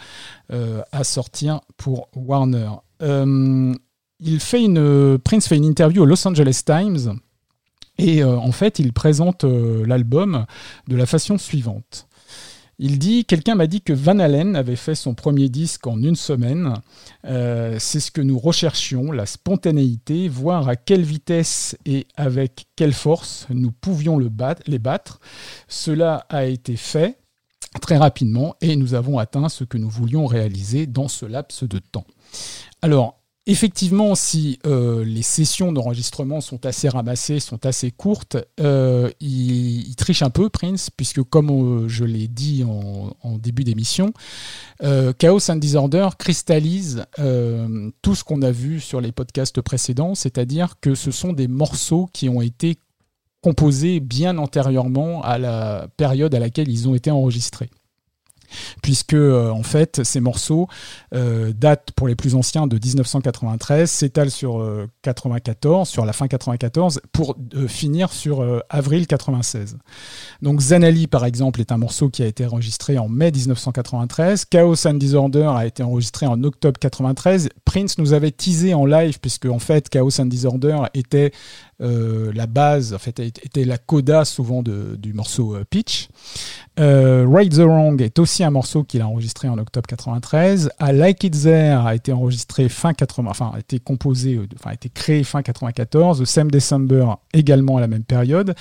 euh, 0.54 0.82
à 0.92 1.04
sortir 1.04 1.60
pour 1.76 2.08
Warner. 2.16 2.70
Euh, 3.04 3.74
il 4.20 4.40
fait 4.40 4.63
une 4.63 5.20
Prince 5.20 5.48
fait 5.48 5.58
une 5.58 5.66
interview 5.66 6.04
au 6.04 6.06
Los 6.06 6.26
Angeles 6.28 6.62
Times 6.66 7.20
et 7.98 8.24
euh, 8.24 8.38
en 8.38 8.52
fait 8.52 8.80
il 8.80 8.94
présente 8.94 9.44
euh, 9.44 9.86
l'album 9.86 10.46
de 10.88 10.96
la 10.96 11.06
façon 11.06 11.38
suivante. 11.38 12.08
Il 12.80 13.00
dit 13.00 13.26
Quelqu'un 13.26 13.56
m'a 13.56 13.66
dit 13.66 13.82
que 13.82 13.94
Van 13.94 14.20
Halen 14.20 14.56
avait 14.56 14.76
fait 14.76 14.94
son 14.94 15.16
premier 15.16 15.50
disque 15.50 15.88
en 15.88 16.02
une 16.02 16.16
semaine. 16.16 16.76
Euh, 17.26 17.78
c'est 17.80 18.00
ce 18.00 18.12
que 18.12 18.22
nous 18.22 18.38
recherchions, 18.38 19.12
la 19.12 19.26
spontanéité, 19.26 20.30
voir 20.30 20.70
à 20.70 20.76
quelle 20.76 21.02
vitesse 21.02 21.76
et 21.86 22.06
avec 22.16 22.68
quelle 22.76 22.94
force 22.94 23.48
nous 23.50 23.72
pouvions 23.72 24.20
les 24.20 24.80
battre. 24.80 25.20
Cela 25.68 26.26
a 26.30 26.46
été 26.46 26.76
fait 26.76 27.18
très 27.82 27.98
rapidement 27.98 28.56
et 28.62 28.76
nous 28.76 28.94
avons 28.94 29.18
atteint 29.18 29.50
ce 29.50 29.64
que 29.64 29.78
nous 29.78 29.90
voulions 29.90 30.28
réaliser 30.28 30.86
dans 30.86 31.08
ce 31.08 31.26
laps 31.26 31.64
de 31.64 31.80
temps. 31.80 32.06
Alors, 32.84 33.20
Effectivement, 33.50 34.14
si 34.14 34.60
euh, 34.68 35.06
les 35.06 35.22
sessions 35.22 35.72
d'enregistrement 35.72 36.42
sont 36.42 36.66
assez 36.66 36.90
ramassées, 36.90 37.40
sont 37.40 37.66
assez 37.66 37.92
courtes, 37.92 38.36
euh, 38.60 39.10
il, 39.22 39.96
triche 39.96 40.22
un 40.22 40.30
peu, 40.30 40.50
Prince, 40.50 40.90
puisque 40.90 41.24
comme 41.24 41.50
euh, 41.50 41.88
je 41.88 42.04
l'ai 42.04 42.28
dit 42.28 42.66
en, 42.66 43.38
début 43.38 43.64
d'émission, 43.64 44.12
euh, 44.84 45.14
Chaos 45.18 45.50
and 45.50 45.56
Disorder 45.56 46.10
cristallise 46.20 47.06
tout 48.02 48.16
ce 48.16 48.26
qu'on 48.26 48.42
a 48.42 48.52
vu 48.52 48.82
sur 48.82 49.00
les 49.00 49.14
podcasts 49.14 49.62
précédents, 49.62 50.14
c'est-à-dire 50.14 50.76
que 50.82 50.94
ce 50.94 51.12
sont 51.12 51.32
des 51.32 51.48
morceaux 51.48 52.10
qui 52.12 52.28
ont 52.28 52.42
été 52.42 52.76
composés 53.40 54.02
bien 54.02 54.38
antérieurement 54.40 55.22
à 55.22 55.38
la 55.38 55.88
période 55.96 56.36
à 56.36 56.40
laquelle 56.40 56.68
ils 56.68 56.90
ont 56.90 56.96
été 56.96 57.12
enregistrés. 57.12 57.70
Puisque 58.82 59.14
euh, 59.14 59.50
en 59.50 59.64
fait 59.64 60.04
ces 60.04 60.20
morceaux 60.20 60.68
euh, 61.14 61.54
datent 61.54 61.92
pour 61.96 62.08
les 62.08 62.16
plus 62.16 62.36
anciens 62.36 62.68
de 62.68 62.76
1993, 62.76 63.90
s'étalent 63.90 64.32
sur 64.32 64.60
euh, 64.60 64.88
94, 65.02 65.88
sur 65.88 66.06
la 66.06 66.14
fin 66.14 66.28
94, 66.28 67.02
pour 67.12 67.36
euh, 67.56 67.68
finir 67.68 68.12
sur 68.12 68.42
euh, 68.42 68.60
avril 68.70 69.08
96. 69.08 69.78
Donc 70.42 70.62
Zanali 70.62 71.08
par 71.08 71.26
exemple 71.26 71.62
est 71.62 71.72
un 71.72 71.78
morceau 71.78 72.10
qui 72.10 72.24
a 72.24 72.26
été 72.26 72.46
enregistré 72.46 72.98
en 72.98 73.10
mai 73.10 73.32
1993, 73.32 74.46
Chaos 74.46 74.88
and 74.88 74.96
Disorder 74.96 75.50
a 75.56 75.66
été 75.66 75.84
enregistré 75.84 76.26
en 76.26 76.44
octobre 76.44 76.80
93. 76.80 77.50
Prince 77.66 77.98
nous 77.98 78.14
avait 78.14 78.32
teasé 78.32 78.74
en 78.74 78.86
live 78.86 79.20
puisque 79.20 79.46
en 79.46 79.60
fait 79.60 79.90
Chaos 79.90 80.20
and 80.20 80.26
Disorder 80.26 80.78
était 80.94 81.32
euh, 81.82 82.32
la 82.34 82.48
base, 82.48 82.94
en 82.94 82.98
fait, 82.98 83.20
était 83.20 83.66
la 83.66 83.78
coda 83.78 84.26
souvent 84.26 84.63
du 84.63 85.13
morceau 85.13 85.56
euh, 85.56 85.63
Pitch. 85.70 86.10
Euh, 86.80 87.26
Right 87.28 87.52
the 87.52 87.62
Wrong 87.62 88.00
est 88.02 88.20
aussi 88.20 88.44
un 88.44 88.52
morceau 88.52 88.84
qu'il 88.84 89.02
a 89.02 89.08
enregistré 89.08 89.50
en 89.50 89.58
octobre 89.58 89.88
93. 89.88 90.70
I 90.80 90.92
Like 90.94 91.24
It 91.24 91.42
There 91.42 91.80
a 91.86 91.96
été 91.96 92.13
enregistré 92.13 92.70
fin 92.70 92.94
80, 92.94 93.30
enfin 93.30 93.52
a 93.56 93.60
été 93.60 93.80
composé, 93.80 94.40
enfin 94.60 94.72
a 94.72 94.74
été 94.76 94.90
créé 94.90 95.24
fin 95.24 95.42
94. 95.42 96.22
The 96.22 96.26
Same 96.26 96.52
December 96.52 97.13
également 97.34 97.78
à 97.78 97.82
la 97.82 97.88
même 97.88 98.04
période. 98.04 98.54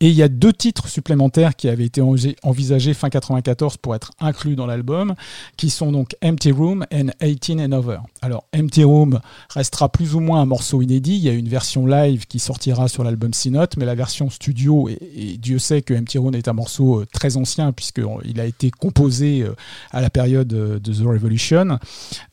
Et 0.00 0.08
il 0.08 0.14
y 0.14 0.22
a 0.22 0.28
deux 0.28 0.52
titres 0.52 0.88
supplémentaires 0.88 1.56
qui 1.56 1.68
avaient 1.68 1.84
été 1.84 2.00
envisagés 2.00 2.94
fin 2.94 3.10
94 3.10 3.76
pour 3.76 3.94
être 3.94 4.12
inclus 4.18 4.56
dans 4.56 4.66
l'album, 4.66 5.14
qui 5.58 5.68
sont 5.68 5.92
donc 5.92 6.16
Empty 6.24 6.52
Room 6.52 6.86
and 6.92 7.08
18 7.20 7.60
and 7.60 7.72
Over. 7.72 7.98
Alors 8.22 8.44
Empty 8.56 8.84
Room 8.84 9.20
restera 9.50 9.90
plus 9.90 10.14
ou 10.14 10.20
moins 10.20 10.40
un 10.40 10.46
morceau 10.46 10.80
inédit. 10.80 11.16
Il 11.16 11.22
y 11.22 11.28
a 11.28 11.32
une 11.32 11.48
version 11.48 11.86
live 11.86 12.26
qui 12.26 12.38
sortira 12.58 12.88
sur 12.88 13.04
l'album 13.04 13.32
C-Note, 13.32 13.76
mais 13.76 13.84
la 13.84 13.94
version 13.94 14.30
studio, 14.30 14.88
et, 14.88 15.36
Dieu 15.38 15.60
sait 15.60 15.80
que 15.80 15.94
Empty 15.94 16.18
Room 16.18 16.34
est 16.34 16.48
un 16.48 16.52
morceau 16.54 17.02
euh, 17.02 17.06
très 17.12 17.36
ancien 17.36 17.70
puisqu'il 17.70 18.40
a 18.40 18.46
été 18.46 18.72
composé 18.72 19.42
euh, 19.42 19.54
à 19.92 20.00
la 20.00 20.10
période 20.10 20.52
euh, 20.52 20.80
de 20.80 20.92
The 20.92 21.06
Revolution. 21.06 21.78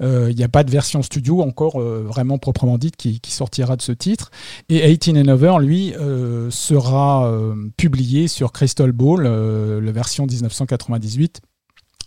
Euh, 0.01 0.29
Il 0.31 0.35
n'y 0.35 0.43
a 0.43 0.49
pas 0.49 0.63
de 0.63 0.71
version 0.71 1.03
studio 1.03 1.43
encore 1.43 1.79
euh, 1.79 2.03
vraiment 2.07 2.39
proprement 2.39 2.79
dite 2.79 2.95
qui, 2.95 3.21
sortira 3.27 3.75
de 3.75 3.83
ce 3.83 3.91
titre. 3.91 4.31
Et 4.69 4.97
18 4.97 5.19
and 5.19 5.31
Over, 5.31 5.57
lui, 5.59 5.93
euh, 5.93 6.49
sera 6.49 7.27
euh, 7.27 7.53
publié 7.77 8.27
sur 8.27 8.51
Crystal 8.51 8.91
Ball, 8.91 9.25
euh, 9.27 9.79
la 9.79 9.91
version 9.91 10.25
1998. 10.25 11.41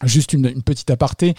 Juste 0.05 0.33
une, 0.33 0.63
petite 0.63 0.91
aparté, 0.91 1.35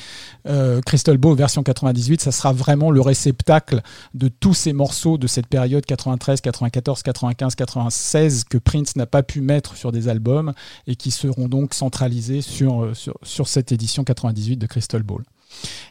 euh, 0.47 0.81
Crystal 0.81 1.17
Ball 1.17 1.35
version 1.35 1.63
98, 1.63 2.21
ça 2.21 2.31
sera 2.31 2.51
vraiment 2.51 2.91
le 2.91 2.99
réceptacle 2.99 3.81
de 4.13 4.27
tous 4.27 4.53
ces 4.53 4.73
morceaux 4.73 5.17
de 5.17 5.27
cette 5.27 5.47
période 5.47 5.85
93, 5.85 6.41
94, 6.41 7.03
95, 7.03 7.55
96 7.55 8.43
que 8.43 8.57
Prince 8.57 8.97
n'a 8.97 9.05
pas 9.05 9.23
pu 9.23 9.39
mettre 9.39 9.77
sur 9.77 9.93
des 9.93 10.09
albums 10.09 10.53
et 10.87 10.97
qui 10.97 11.11
seront 11.11 11.47
donc 11.47 11.73
centralisés 11.73 12.41
sur, 12.41 12.83
euh, 12.83 12.93
sur, 12.93 13.15
sur 13.23 13.47
cette 13.47 13.71
édition 13.71 14.03
98 14.03 14.57
de 14.57 14.67
Crystal 14.67 15.03
Ball. 15.03 15.23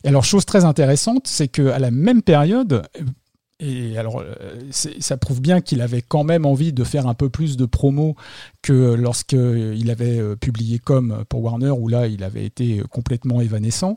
Et 0.05 0.09
alors, 0.09 0.25
chose 0.25 0.45
très 0.45 0.65
intéressante, 0.65 1.27
c'est 1.27 1.49
qu'à 1.49 1.79
la 1.79 1.91
même 1.91 2.23
période, 2.23 2.87
et 3.61 3.99
alors, 3.99 4.21
euh, 4.21 4.55
ça 4.71 5.16
prouve 5.16 5.40
bien 5.40 5.61
qu'il 5.61 5.81
avait 5.81 6.03
quand 6.03 6.23
même 6.23 6.47
envie 6.47 6.73
de 6.73 6.85
faire 6.85 7.09
un 7.09 7.14
peu 7.14 7.29
plus 7.29 7.57
de 7.57 7.66
promo 7.66 8.14
que 8.62 8.94
lorsqu'il 8.94 9.90
avait 9.90 10.21
euh, 10.21 10.37
publié 10.37 10.79
Comme 10.79 11.25
pour 11.29 11.42
Warner, 11.42 11.71
où 11.71 11.88
là, 11.88 12.07
il 12.07 12.23
avait 12.23 12.44
été 12.44 12.81
complètement 12.90 13.40
évanescent. 13.40 13.97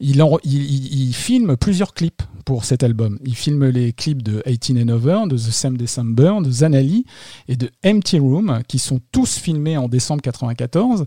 Il, 0.00 1.14
filme 1.14 1.58
plusieurs 1.58 1.92
clips 1.92 2.22
pour 2.46 2.64
cet 2.64 2.82
album. 2.82 3.18
Il 3.22 3.36
filme 3.36 3.66
les 3.68 3.92
clips 3.92 4.22
de 4.22 4.42
18 4.46 4.84
and 4.84 4.88
Over, 4.88 5.18
de 5.28 5.36
The 5.36 5.50
Same 5.50 5.76
December, 5.76 6.36
de 6.42 6.50
Zanali 6.50 7.04
et 7.48 7.56
de 7.56 7.70
Empty 7.84 8.18
Room, 8.18 8.62
qui 8.66 8.78
sont 8.78 9.00
tous 9.12 9.36
filmés 9.38 9.76
en 9.76 9.88
décembre 9.88 10.22
94. 10.22 11.04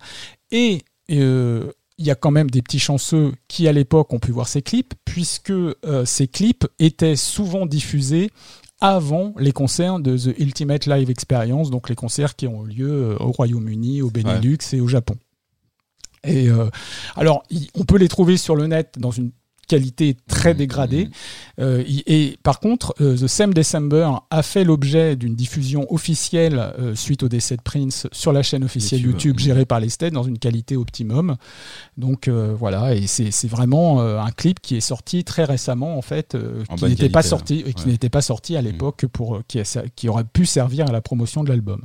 Et 0.51 0.83
euh, 1.11 1.71
il 1.97 2.05
y 2.05 2.11
a 2.11 2.15
quand 2.15 2.31
même 2.31 2.49
des 2.49 2.61
petits 2.61 2.79
chanceux 2.79 3.33
qui, 3.47 3.67
à 3.67 3.71
l'époque, 3.71 4.11
ont 4.13 4.19
pu 4.19 4.31
voir 4.31 4.47
ces 4.47 4.61
clips, 4.61 4.93
puisque 5.05 5.51
euh, 5.51 6.05
ces 6.05 6.27
clips 6.27 6.67
étaient 6.79 7.15
souvent 7.15 7.65
diffusés 7.65 8.29
avant 8.81 9.33
les 9.37 9.53
concerts 9.53 9.99
de 9.99 10.17
The 10.17 10.37
Ultimate 10.37 10.85
Live 10.85 11.09
Experience, 11.09 11.71
donc 11.71 11.89
les 11.89 11.95
concerts 11.95 12.35
qui 12.35 12.47
ont 12.47 12.65
eu 12.65 12.71
lieu 12.71 12.91
euh, 12.91 13.17
au 13.19 13.31
Royaume-Uni, 13.31 14.01
au 14.01 14.09
Benelux 14.09 14.57
et 14.73 14.81
au 14.81 14.87
Japon. 14.87 15.15
Et 16.25 16.49
euh, 16.49 16.69
alors, 17.15 17.43
on 17.75 17.85
peut 17.85 17.97
les 17.97 18.07
trouver 18.07 18.35
sur 18.35 18.55
le 18.55 18.67
net 18.67 18.95
dans 18.97 19.11
une 19.11 19.31
qualité 19.67 20.15
très 20.27 20.53
dégradée. 20.53 21.09
Euh, 21.59 21.83
il- 21.87 22.03
et 22.07 22.37
par 22.43 22.59
contre, 22.59 22.93
euh, 23.01 23.15
The 23.17 23.27
Same 23.27 23.53
December 23.53 24.09
a 24.29 24.43
fait 24.43 24.63
l'objet 24.63 25.15
d'une 25.15 25.35
diffusion 25.35 25.85
officielle 25.93 26.73
euh, 26.79 26.95
suite 26.95 27.23
au 27.23 27.29
décès 27.29 27.57
de 27.57 27.61
Prince 27.61 28.07
sur 28.11 28.31
la 28.33 28.43
chaîne 28.43 28.63
officielle 28.63 29.01
YouTube. 29.01 29.15
YouTube, 29.15 29.39
gérée 29.39 29.65
par 29.65 29.79
les 29.79 29.89
Stead 29.89 30.13
dans 30.13 30.23
une 30.23 30.37
qualité 30.39 30.75
optimum. 30.77 31.35
Donc 31.97 32.27
euh, 32.27 32.53
voilà, 32.57 32.95
et 32.95 33.07
c'est 33.07 33.47
vraiment 33.47 34.01
euh, 34.01 34.19
un 34.19 34.31
clip 34.31 34.59
qui 34.59 34.75
est 34.75 34.81
sorti 34.81 35.23
très 35.23 35.43
récemment 35.45 35.97
en 35.97 36.01
fait, 36.01 36.35
euh, 36.35 36.63
En 36.69 36.75
qui 36.75 36.85
n'était 36.89 37.09
pas 37.09 37.21
qualité, 37.21 37.29
sorti 37.29 37.63
qui 37.73 37.87
n'était 37.87 38.09
pas 38.09 38.21
sorti 38.21 38.55
à 38.57 38.61
l'époque 38.61 39.05
pour 39.11 39.35
euh, 39.37 39.43
qui, 39.47 39.59
a- 39.59 39.83
qui 39.95 40.09
aurait 40.09 40.23
pu 40.25 40.45
servir 40.45 40.87
à 40.87 40.91
la 40.91 41.01
promotion 41.01 41.43
de 41.43 41.49
l'album. 41.49 41.81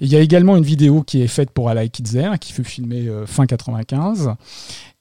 Il 0.00 0.08
y 0.12 0.16
a 0.16 0.20
également 0.20 0.56
une 0.56 0.64
vidéo 0.64 1.02
qui 1.02 1.22
est 1.22 1.28
faite 1.28 1.50
pour 1.50 1.70
I 1.70 1.74
Like 1.74 1.98
It 2.00 2.10
There, 2.10 2.38
qui 2.40 2.52
fut 2.52 2.64
filmée 2.64 3.06
euh, 3.08 3.24
fin 3.26 3.46
95. 3.46 4.30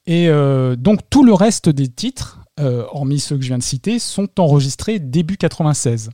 Et 0.05 0.27
euh, 0.27 0.75
donc 0.75 0.99
tout 1.09 1.23
le 1.23 1.33
reste 1.33 1.69
des 1.69 1.87
titres, 1.87 2.43
euh, 2.59 2.85
hormis 2.91 3.19
ceux 3.19 3.37
que 3.37 3.41
je 3.41 3.47
viens 3.47 3.57
de 3.57 3.63
citer, 3.63 3.99
sont 3.99 4.27
enregistrés 4.39 4.99
début 4.99 5.37
96. 5.37 6.11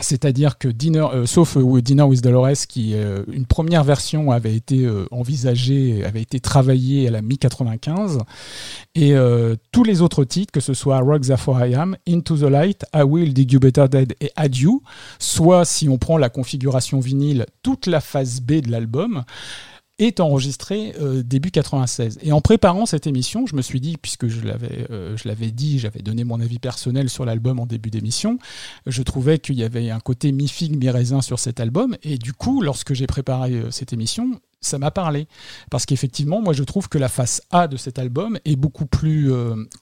C'est-à-dire 0.00 0.56
que 0.56 0.66
Dinner, 0.66 1.06
euh, 1.12 1.26
sauf 1.26 1.58
euh, 1.58 1.82
Dinner 1.82 2.04
with 2.04 2.22
Dolores, 2.22 2.66
qui 2.66 2.94
une 3.30 3.46
première 3.46 3.84
version 3.84 4.30
avait 4.30 4.54
été 4.54 4.88
envisagée, 5.10 6.04
avait 6.04 6.22
été 6.22 6.40
travaillée 6.40 7.06
à 7.08 7.10
la 7.10 7.22
mi-95, 7.22 8.20
et 8.94 9.14
tous 9.70 9.84
les 9.84 10.00
autres 10.00 10.24
titres, 10.24 10.52
que 10.52 10.60
ce 10.60 10.74
soit 10.74 10.98
Rock 11.00 11.22
Therefore 11.22 11.64
I 11.64 11.74
Am, 11.74 11.96
Into 12.08 12.36
the 12.36 12.50
Light, 12.50 12.84
I 12.94 13.02
Will, 13.02 13.34
Dig 13.34 13.52
You 13.52 13.60
Better 13.60 13.86
Dead 13.88 14.14
et 14.20 14.32
Adieu, 14.36 14.80
soit 15.18 15.64
si 15.64 15.88
on 15.88 15.98
prend 15.98 16.16
la 16.16 16.30
configuration 16.30 17.00
vinyle, 17.00 17.46
toute 17.62 17.86
la 17.86 18.00
phase 18.00 18.40
B 18.40 18.60
de 18.60 18.70
l'album, 18.70 19.24
est 20.00 20.18
enregistré 20.18 20.94
euh, 21.00 21.22
début 21.22 21.50
96. 21.50 22.18
Et 22.22 22.32
en 22.32 22.40
préparant 22.40 22.86
cette 22.86 23.06
émission, 23.06 23.46
je 23.46 23.54
me 23.54 23.62
suis 23.62 23.80
dit, 23.80 23.96
puisque 24.00 24.28
je 24.28 24.44
l'avais, 24.46 24.86
euh, 24.90 25.16
je 25.16 25.28
l'avais 25.28 25.50
dit, 25.50 25.78
j'avais 25.78 26.00
donné 26.00 26.24
mon 26.24 26.40
avis 26.40 26.58
personnel 26.58 27.10
sur 27.10 27.24
l'album 27.24 27.60
en 27.60 27.66
début 27.66 27.90
d'émission, 27.90 28.38
je 28.86 29.02
trouvais 29.02 29.38
qu'il 29.38 29.56
y 29.56 29.62
avait 29.62 29.90
un 29.90 30.00
côté 30.00 30.32
mi-figue, 30.32 30.76
mi-raisin 30.76 31.20
sur 31.20 31.38
cet 31.38 31.60
album. 31.60 31.96
Et 32.02 32.16
du 32.16 32.32
coup, 32.32 32.62
lorsque 32.62 32.94
j'ai 32.94 33.06
préparé 33.06 33.52
euh, 33.52 33.70
cette 33.70 33.92
émission, 33.92 34.40
ça 34.62 34.78
m'a 34.78 34.90
parlé. 34.90 35.26
Parce 35.70 35.84
qu'effectivement, 35.84 36.40
moi, 36.40 36.54
je 36.54 36.64
trouve 36.64 36.88
que 36.88 36.98
la 36.98 37.08
face 37.08 37.42
A 37.50 37.68
de 37.68 37.76
cet 37.76 37.98
album 37.98 38.38
est 38.44 38.56
beaucoup 38.56 38.84
plus 38.84 39.32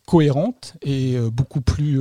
cohérente 0.06 0.76
et 0.82 1.16
beaucoup 1.32 1.60
plus 1.60 2.00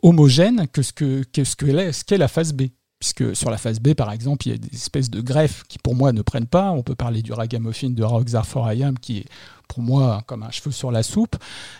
homogène 0.00 0.66
que 0.72 0.80
ce 0.80 0.94
que, 0.94 1.22
que 1.22 2.04
qu'est 2.04 2.16
la 2.16 2.28
face 2.28 2.54
B 2.54 2.68
puisque 3.00 3.34
sur 3.34 3.50
la 3.50 3.56
phase 3.56 3.80
B, 3.80 3.94
par 3.94 4.12
exemple, 4.12 4.46
il 4.46 4.50
y 4.52 4.54
a 4.54 4.58
des 4.58 4.74
espèces 4.76 5.10
de 5.10 5.20
greffes 5.22 5.64
qui, 5.68 5.78
pour 5.78 5.94
moi, 5.94 6.12
ne 6.12 6.22
prennent 6.22 6.46
pas. 6.46 6.70
On 6.70 6.82
peut 6.82 6.94
parler 6.94 7.22
du 7.22 7.32
ragamuffin 7.32 7.90
de 7.90 8.02
Rockstar 8.04 8.46
for 8.46 8.70
I 8.72 8.84
Am, 8.84 8.98
qui 8.98 9.18
est, 9.18 9.24
pour 9.68 9.80
moi, 9.82 10.22
comme 10.26 10.42
un 10.42 10.50
cheveu 10.50 10.70
sur 10.70 10.90
la 10.92 11.02
soupe. 11.02 11.36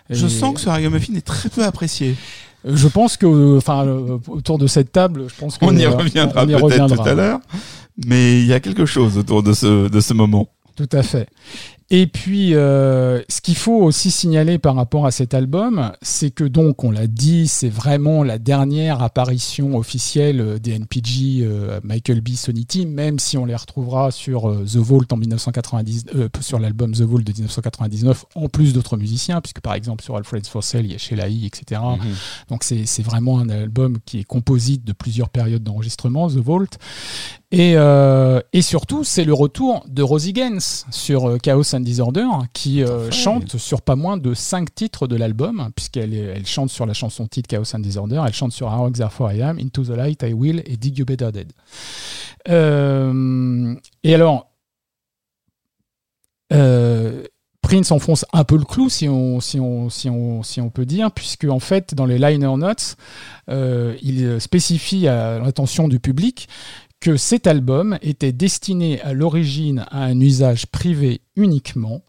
Je 0.09 0.27
Et- 0.27 0.29
sens 0.31 0.55
que 0.55 0.61
ce 0.61 0.69
ragamuffin 0.71 1.15
est 1.15 1.21
très 1.27 1.51
peu 1.51 1.63
apprécié. 1.63 2.17
Euh, 2.67 2.75
Je 2.75 2.89
pense 2.89 3.17
que, 3.19 3.27
euh, 3.27 3.59
enfin, 3.59 3.87
euh, 3.87 4.19
autour 4.29 4.57
de 4.59 4.67
cette 4.67 4.93
table, 4.93 5.27
je 5.29 5.35
pense 5.35 5.59
que 5.59 5.65
On 5.67 5.77
y 5.77 5.87
reviendra 5.87 6.47
peut-être 6.47 6.95
tout 6.97 7.03
à 7.03 7.15
l'heure. 7.15 7.41
Mais 8.07 8.41
il 8.41 8.47
y 8.47 8.53
a 8.55 8.61
quelque 8.61 8.87
chose 8.87 9.19
autour 9.19 9.43
de 9.43 9.53
ce, 9.53 9.89
de 9.89 10.01
ce 10.01 10.15
moment. 10.15 10.49
Tout 10.75 10.89
à 10.93 11.03
fait. 11.03 11.29
Et 11.93 12.07
puis, 12.07 12.55
euh, 12.55 13.21
ce 13.29 13.41
qu'il 13.41 13.57
faut 13.57 13.83
aussi 13.83 14.13
signaler 14.13 14.61
par 14.61 14.77
rapport 14.77 15.07
à 15.07 15.11
cet 15.11 15.35
album, 15.35 15.91
c'est 16.03 16.31
que 16.31 16.45
donc, 16.45 16.85
on 16.85 16.93
l'a 16.93 17.09
dit, 17.09 17.49
c'est 17.49 17.69
vraiment 17.69 18.23
la 18.23 18.39
dernière 18.39 19.03
apparition 19.03 19.77
officielle 19.77 20.41
euh, 20.41 20.59
des 20.61 20.75
NPG, 20.75 21.41
euh, 21.43 21.81
Michael 21.83 22.21
B, 22.21 22.31
Sonny 22.31 22.65
T, 22.65 22.85
même 22.85 23.19
si 23.19 23.37
on 23.37 23.45
les 23.45 23.57
retrouvera 23.57 24.13
sur 24.13 24.49
euh, 24.49 24.65
The 24.65 24.77
Vault 24.77 25.07
en 25.11 25.17
1990, 25.17 26.05
euh, 26.15 26.29
sur 26.41 26.61
l'album 26.61 26.93
The 26.93 27.01
Vault 27.01 27.23
de 27.23 27.33
1999, 27.33 28.25
en 28.37 28.49
plus 28.49 28.73
d'autres 28.73 28.97
musiciens, 28.97 29.41
puisque 29.41 29.61
par 29.61 29.75
exemple 29.75 30.05
sur 30.05 30.17
Alfred 30.17 30.47
for 30.47 30.63
Sale, 30.63 30.87
il 30.87 30.93
y 30.93 30.95
a 30.95 30.99
Sheila 30.99 31.29
E., 31.29 31.47
etc. 31.47 31.81
Donc 32.49 32.63
c'est 32.63 32.87
c'est 32.87 33.03
vraiment 33.03 33.41
un 33.41 33.49
album 33.49 33.99
qui 34.07 34.21
est 34.21 34.25
composite 34.25 34.85
de 34.85 34.93
plusieurs 34.93 35.29
périodes 35.29 35.65
d'enregistrement, 35.65 36.29
The 36.29 36.37
Vault. 36.37 36.79
Et, 37.53 37.73
euh, 37.75 38.41
et 38.53 38.63
surtout, 38.63 39.03
c'est 39.03 39.25
le 39.25 39.35
retour 39.35 39.85
de 39.89 40.05
Rosie 40.05 40.33
Gaines 40.33 40.61
sur 40.93 41.29
euh, 41.29 41.37
Chaos 41.39 41.75
and 41.75 41.81
Disorder, 41.81 42.27
qui 42.53 42.85
euh, 42.85 43.11
chante 43.11 43.57
sur 43.57 43.83
pas 43.83 43.97
moins 43.97 44.17
de 44.17 44.35
cinq 44.35 44.73
titres 44.73 45.09
de 45.09 45.17
l'album, 45.17 45.71
puisqu'elle 45.75 46.15
elle 46.15 46.47
chante 46.47 46.71
sur 46.71 46.87
la 46.87 46.95
chanson 46.95 47.27
titre 47.27 47.49
Chaos 47.49 47.75
and 47.75 47.81
Disorder, 47.81 48.23
elle 48.25 48.33
chante 48.33 48.53
sur 48.53 48.71
Rock 48.71 48.93
Therefore 48.93 49.33
I 49.33 49.43
Am, 49.43 49.59
Into 49.59 49.83
the 49.83 49.91
Light, 49.97 50.23
I 50.23 50.33
Will 50.33 50.63
et 50.65 50.77
Dig 50.77 50.99
You 50.99 51.05
Better 51.05 51.33
Dead. 51.33 51.53
Euh, 52.49 53.75
et 54.05 54.15
alors, 54.15 54.47
Prince 57.63 57.91
enfonce 57.91 58.25
un 58.33 58.45
peu 58.45 58.57
le 58.57 58.65
clou, 58.65 58.89
si 58.89 59.09
on, 59.09 59.41
si 59.41 59.59
on, 59.59 59.91
si 59.91 60.09
on, 60.09 60.45
si 60.45 60.61
on 60.61 60.71
peut 60.71 60.87
dire, 60.87 61.11
puisque 61.11 61.45
en 61.45 61.61
fait, 61.61 61.97
dans 61.97 62.07
les 62.07 62.19
liner 62.19 62.57
notes, 62.57 62.97
il 63.49 64.41
spécifie 64.41 65.09
à 65.09 65.41
l'attention 65.41 65.89
du 65.89 65.99
public 65.99 66.49
que 67.01 67.17
cet 67.17 67.47
album 67.47 67.99
était 68.03 68.33
destiné 68.33 69.01
à 69.01 69.13
l'origine 69.13 69.87
à 69.91 70.05
un 70.05 70.21
usage 70.21 70.67
privé 70.67 71.23
uniquement 71.37 72.03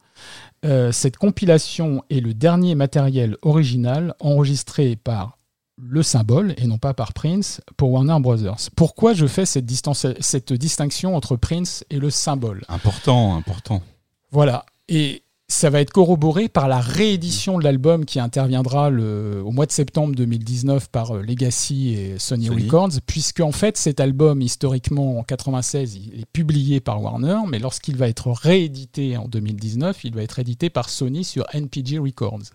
euh, 0.63 0.91
cette 0.91 1.17
compilation 1.17 2.03
est 2.09 2.19
le 2.19 2.33
dernier 2.33 2.75
matériel 2.75 3.35
original 3.41 4.13
enregistré 4.19 4.95
par 4.95 5.37
le 5.81 6.03
symbole 6.03 6.53
et 6.57 6.67
non 6.67 6.77
pas 6.77 6.93
par 6.93 7.13
Prince 7.13 7.61
pour 7.77 7.91
Warner 7.91 8.17
Brothers. 8.19 8.69
Pourquoi 8.75 9.13
je 9.13 9.25
fais 9.25 9.45
cette, 9.45 9.65
distance, 9.65 10.05
cette 10.19 10.53
distinction 10.53 11.15
entre 11.15 11.35
Prince 11.35 11.83
et 11.89 11.97
le 11.97 12.11
symbole? 12.11 12.63
Important, 12.67 13.35
important. 13.35 13.81
Voilà. 14.29 14.65
Et 14.87 15.23
ça 15.51 15.69
va 15.69 15.81
être 15.81 15.91
corroboré 15.91 16.47
par 16.47 16.69
la 16.69 16.79
réédition 16.79 17.59
de 17.59 17.65
l'album 17.65 18.05
qui 18.05 18.21
interviendra 18.21 18.89
le, 18.89 19.41
au 19.43 19.51
mois 19.51 19.65
de 19.65 19.73
septembre 19.73 20.15
2019 20.15 20.87
par 20.87 21.17
euh, 21.17 21.21
Legacy 21.21 21.89
et 21.89 22.19
Sony, 22.19 22.45
Sony. 22.45 22.63
Records, 22.63 23.01
puisque 23.05 23.41
en 23.41 23.51
fait 23.51 23.75
cet 23.75 23.99
album 23.99 24.41
historiquement 24.41 25.19
en 25.19 25.23
96 25.23 25.95
il 25.95 26.21
est 26.21 26.25
publié 26.25 26.79
par 26.79 27.03
Warner, 27.03 27.39
mais 27.49 27.59
lorsqu'il 27.59 27.97
va 27.97 28.07
être 28.07 28.31
réédité 28.31 29.17
en 29.17 29.27
2019, 29.27 30.05
il 30.05 30.15
va 30.15 30.23
être 30.23 30.39
édité 30.39 30.69
par 30.69 30.89
Sony 30.89 31.25
sur 31.25 31.45
NPG 31.53 31.99
Records. 31.99 32.53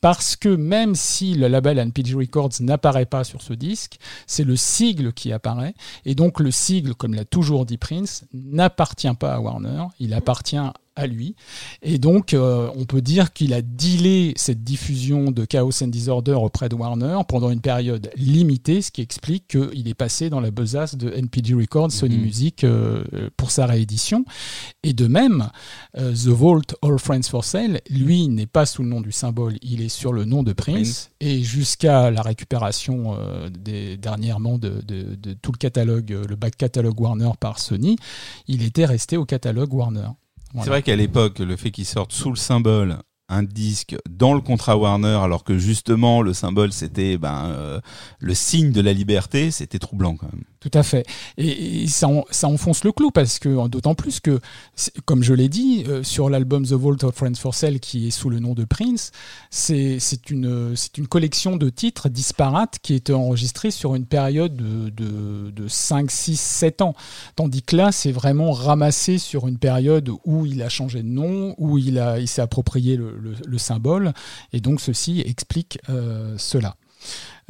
Parce 0.00 0.34
que 0.34 0.48
même 0.48 0.96
si 0.96 1.34
le 1.34 1.46
label 1.46 1.78
NPG 1.78 2.14
Records 2.16 2.60
n'apparaît 2.60 3.06
pas 3.06 3.22
sur 3.22 3.42
ce 3.42 3.52
disque, 3.52 3.98
c'est 4.26 4.44
le 4.44 4.56
sigle 4.56 5.12
qui 5.12 5.32
apparaît, 5.32 5.74
et 6.04 6.16
donc 6.16 6.40
le 6.40 6.50
sigle, 6.50 6.96
comme 6.96 7.14
l'a 7.14 7.24
toujours 7.24 7.64
dit 7.64 7.78
Prince, 7.78 8.24
n'appartient 8.34 9.14
pas 9.14 9.34
à 9.34 9.40
Warner, 9.40 9.84
il 10.00 10.14
appartient 10.14 10.56
à 10.96 11.06
lui. 11.06 11.34
Et 11.82 11.98
donc, 11.98 12.34
euh, 12.34 12.70
on 12.76 12.84
peut 12.84 13.00
dire 13.00 13.32
qu'il 13.32 13.52
a 13.52 13.62
dealé 13.62 14.32
cette 14.36 14.62
diffusion 14.62 15.30
de 15.30 15.44
Chaos 15.44 15.82
and 15.82 15.88
Disorder 15.88 16.32
auprès 16.34 16.68
de 16.68 16.74
Warner 16.74 17.18
pendant 17.28 17.50
une 17.50 17.60
période 17.60 18.10
limitée, 18.16 18.82
ce 18.82 18.90
qui 18.90 19.00
explique 19.00 19.48
qu'il 19.48 19.88
est 19.88 19.94
passé 19.94 20.30
dans 20.30 20.40
la 20.40 20.50
besace 20.50 20.96
de 20.96 21.10
NPG 21.10 21.54
Records, 21.54 21.90
Sony 21.92 22.16
Mhm. 22.16 22.22
Music, 22.22 22.64
euh, 22.64 23.04
pour 23.36 23.50
sa 23.50 23.66
réédition. 23.66 24.24
Et 24.82 24.92
de 24.92 25.06
même, 25.06 25.48
euh, 25.98 26.12
The 26.12 26.28
Vault 26.28 26.74
All 26.82 26.98
Friends 26.98 27.24
for 27.28 27.44
Sale, 27.44 27.80
lui, 27.90 28.28
n'est 28.28 28.46
pas 28.46 28.66
sous 28.66 28.82
le 28.82 28.88
nom 28.88 29.00
du 29.00 29.12
symbole, 29.12 29.56
il 29.62 29.82
est 29.82 29.88
sur 29.88 30.12
le 30.12 30.24
nom 30.24 30.42
de 30.42 30.52
Prince. 30.52 31.10
Et 31.20 31.42
jusqu'à 31.42 32.10
la 32.10 32.22
récupération 32.22 33.16
euh, 33.18 33.48
des, 33.50 33.96
dernièrement 33.96 34.58
de, 34.58 34.80
de- 34.86 35.14
de 35.16 35.32
tout 35.32 35.52
le 35.52 35.58
catalogue, 35.58 36.12
euh, 36.12 36.24
le 36.28 36.36
back 36.36 36.56
catalogue 36.56 37.00
Warner 37.00 37.30
par 37.40 37.58
Sony, 37.58 37.96
il 38.46 38.62
était 38.62 38.84
resté 38.84 39.16
au 39.16 39.24
catalogue 39.24 39.72
Warner. 39.72 40.08
C'est 40.62 40.70
vrai 40.70 40.82
qu'à 40.82 40.96
l'époque, 40.96 41.40
le 41.40 41.56
fait 41.56 41.70
qu'ils 41.70 41.86
sortent 41.86 42.12
sous 42.12 42.30
le 42.30 42.36
symbole 42.36 42.98
un 43.28 43.42
disque 43.42 43.96
dans 44.08 44.34
le 44.34 44.40
contrat 44.40 44.76
Warner, 44.76 45.18
alors 45.22 45.44
que 45.44 45.58
justement 45.58 46.20
le 46.20 46.34
symbole 46.34 46.72
c'était 46.72 47.16
ben, 47.16 47.46
euh, 47.46 47.80
le 48.18 48.34
signe 48.34 48.70
de 48.70 48.80
la 48.80 48.92
liberté, 48.92 49.50
c'était 49.50 49.78
troublant 49.78 50.16
quand 50.16 50.30
même. 50.30 50.44
Tout 50.64 50.78
à 50.78 50.82
fait. 50.82 51.04
Et, 51.36 51.86
ça, 51.88 52.08
ça 52.30 52.48
enfonce 52.48 52.84
le 52.84 52.92
clou 52.92 53.10
parce 53.10 53.38
que, 53.38 53.68
d'autant 53.68 53.94
plus 53.94 54.18
que, 54.20 54.40
comme 55.04 55.22
je 55.22 55.34
l'ai 55.34 55.50
dit, 55.50 55.84
euh, 55.86 56.02
sur 56.02 56.30
l'album 56.30 56.64
The 56.64 56.72
Vault 56.72 57.04
of 57.04 57.14
Friends 57.14 57.34
for 57.34 57.54
Sale 57.54 57.80
qui 57.80 58.08
est 58.08 58.10
sous 58.10 58.30
le 58.30 58.38
nom 58.38 58.54
de 58.54 58.64
Prince, 58.64 59.10
c'est 59.50 59.98
une, 60.30 60.74
une 60.96 61.06
collection 61.06 61.58
de 61.58 61.68
titres 61.68 62.08
disparates 62.08 62.78
qui 62.80 62.94
étaient 62.94 63.12
enregistrés 63.12 63.70
sur 63.70 63.94
une 63.94 64.06
période 64.06 64.56
de, 64.56 64.88
de, 64.88 65.50
de 65.50 65.68
5, 65.68 66.10
6, 66.10 66.40
7 66.40 66.80
ans. 66.80 66.94
Tandis 67.36 67.62
que 67.62 67.76
là, 67.76 67.92
c'est 67.92 68.12
vraiment 68.12 68.52
ramassé 68.52 69.18
sur 69.18 69.46
une 69.46 69.58
période 69.58 70.08
où 70.24 70.46
il 70.46 70.62
a 70.62 70.70
changé 70.70 71.02
de 71.02 71.08
nom, 71.08 71.54
où 71.58 71.76
il, 71.76 71.98
a- 71.98 72.18
il 72.20 72.26
s'est 72.28 72.40
approprié 72.40 72.96
le, 72.96 73.18
le- 73.20 73.34
le 73.46 73.58
symbole. 73.58 74.14
Et 74.54 74.60
donc, 74.60 74.80
ceci 74.80 75.20
explique 75.26 75.78
euh, 75.90 76.34
cela. 76.38 76.76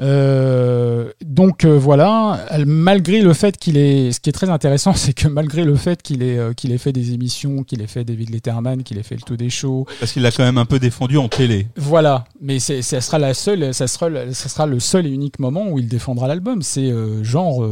Euh, 0.00 1.10
donc 1.24 1.64
euh, 1.64 1.78
voilà, 1.78 2.44
malgré 2.66 3.20
le 3.20 3.32
fait 3.32 3.56
qu'il 3.56 3.76
est, 3.76 4.10
ce 4.12 4.20
qui 4.20 4.28
est 4.30 4.32
très 4.32 4.50
intéressant, 4.50 4.92
c'est 4.94 5.12
que 5.12 5.28
malgré 5.28 5.64
le 5.64 5.76
fait 5.76 6.02
qu'il 6.02 6.22
ait, 6.22 6.38
euh, 6.38 6.52
qu'il 6.52 6.72
ait 6.72 6.78
fait 6.78 6.92
des 6.92 7.12
émissions, 7.12 7.62
qu'il 7.62 7.80
ait 7.82 7.86
fait 7.86 8.04
David 8.04 8.30
Letterman, 8.30 8.82
qu'il 8.82 8.98
ait 8.98 9.02
fait 9.04 9.14
le 9.14 9.20
tout 9.22 9.36
des 9.36 9.50
shows, 9.50 9.86
Parce 10.00 10.12
qu'il 10.12 10.22
l'a 10.22 10.30
quand 10.32 10.42
même 10.44 10.58
un 10.58 10.64
peu 10.64 10.78
défendu 10.78 11.16
en 11.18 11.28
télé. 11.28 11.68
voilà. 11.76 12.24
Mais 12.40 12.58
c'est, 12.58 12.82
ça 12.82 13.00
sera 13.00 13.18
la 13.18 13.34
seule, 13.34 13.72
ça 13.72 13.86
sera, 13.86 14.08
le- 14.08 14.32
ça 14.32 14.48
sera 14.48 14.66
le 14.66 14.80
seul 14.80 15.06
et 15.06 15.10
unique 15.10 15.38
moment 15.38 15.68
où 15.68 15.78
il 15.78 15.88
défendra 15.88 16.26
l'album. 16.28 16.62
C'est 16.62 16.92
genre 17.22 17.66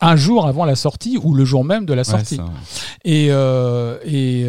un 0.00 0.16
jour 0.16 0.46
avant 0.46 0.64
la 0.64 0.74
sortie 0.76 1.18
ou 1.22 1.34
le 1.34 1.44
jour 1.44 1.64
même 1.64 1.84
de 1.86 1.92
la 1.94 2.04
sortie. 2.04 2.38
Ouais, 2.38 2.44
ça. 2.68 2.84
Et, 3.04 3.26
et, 4.06 4.46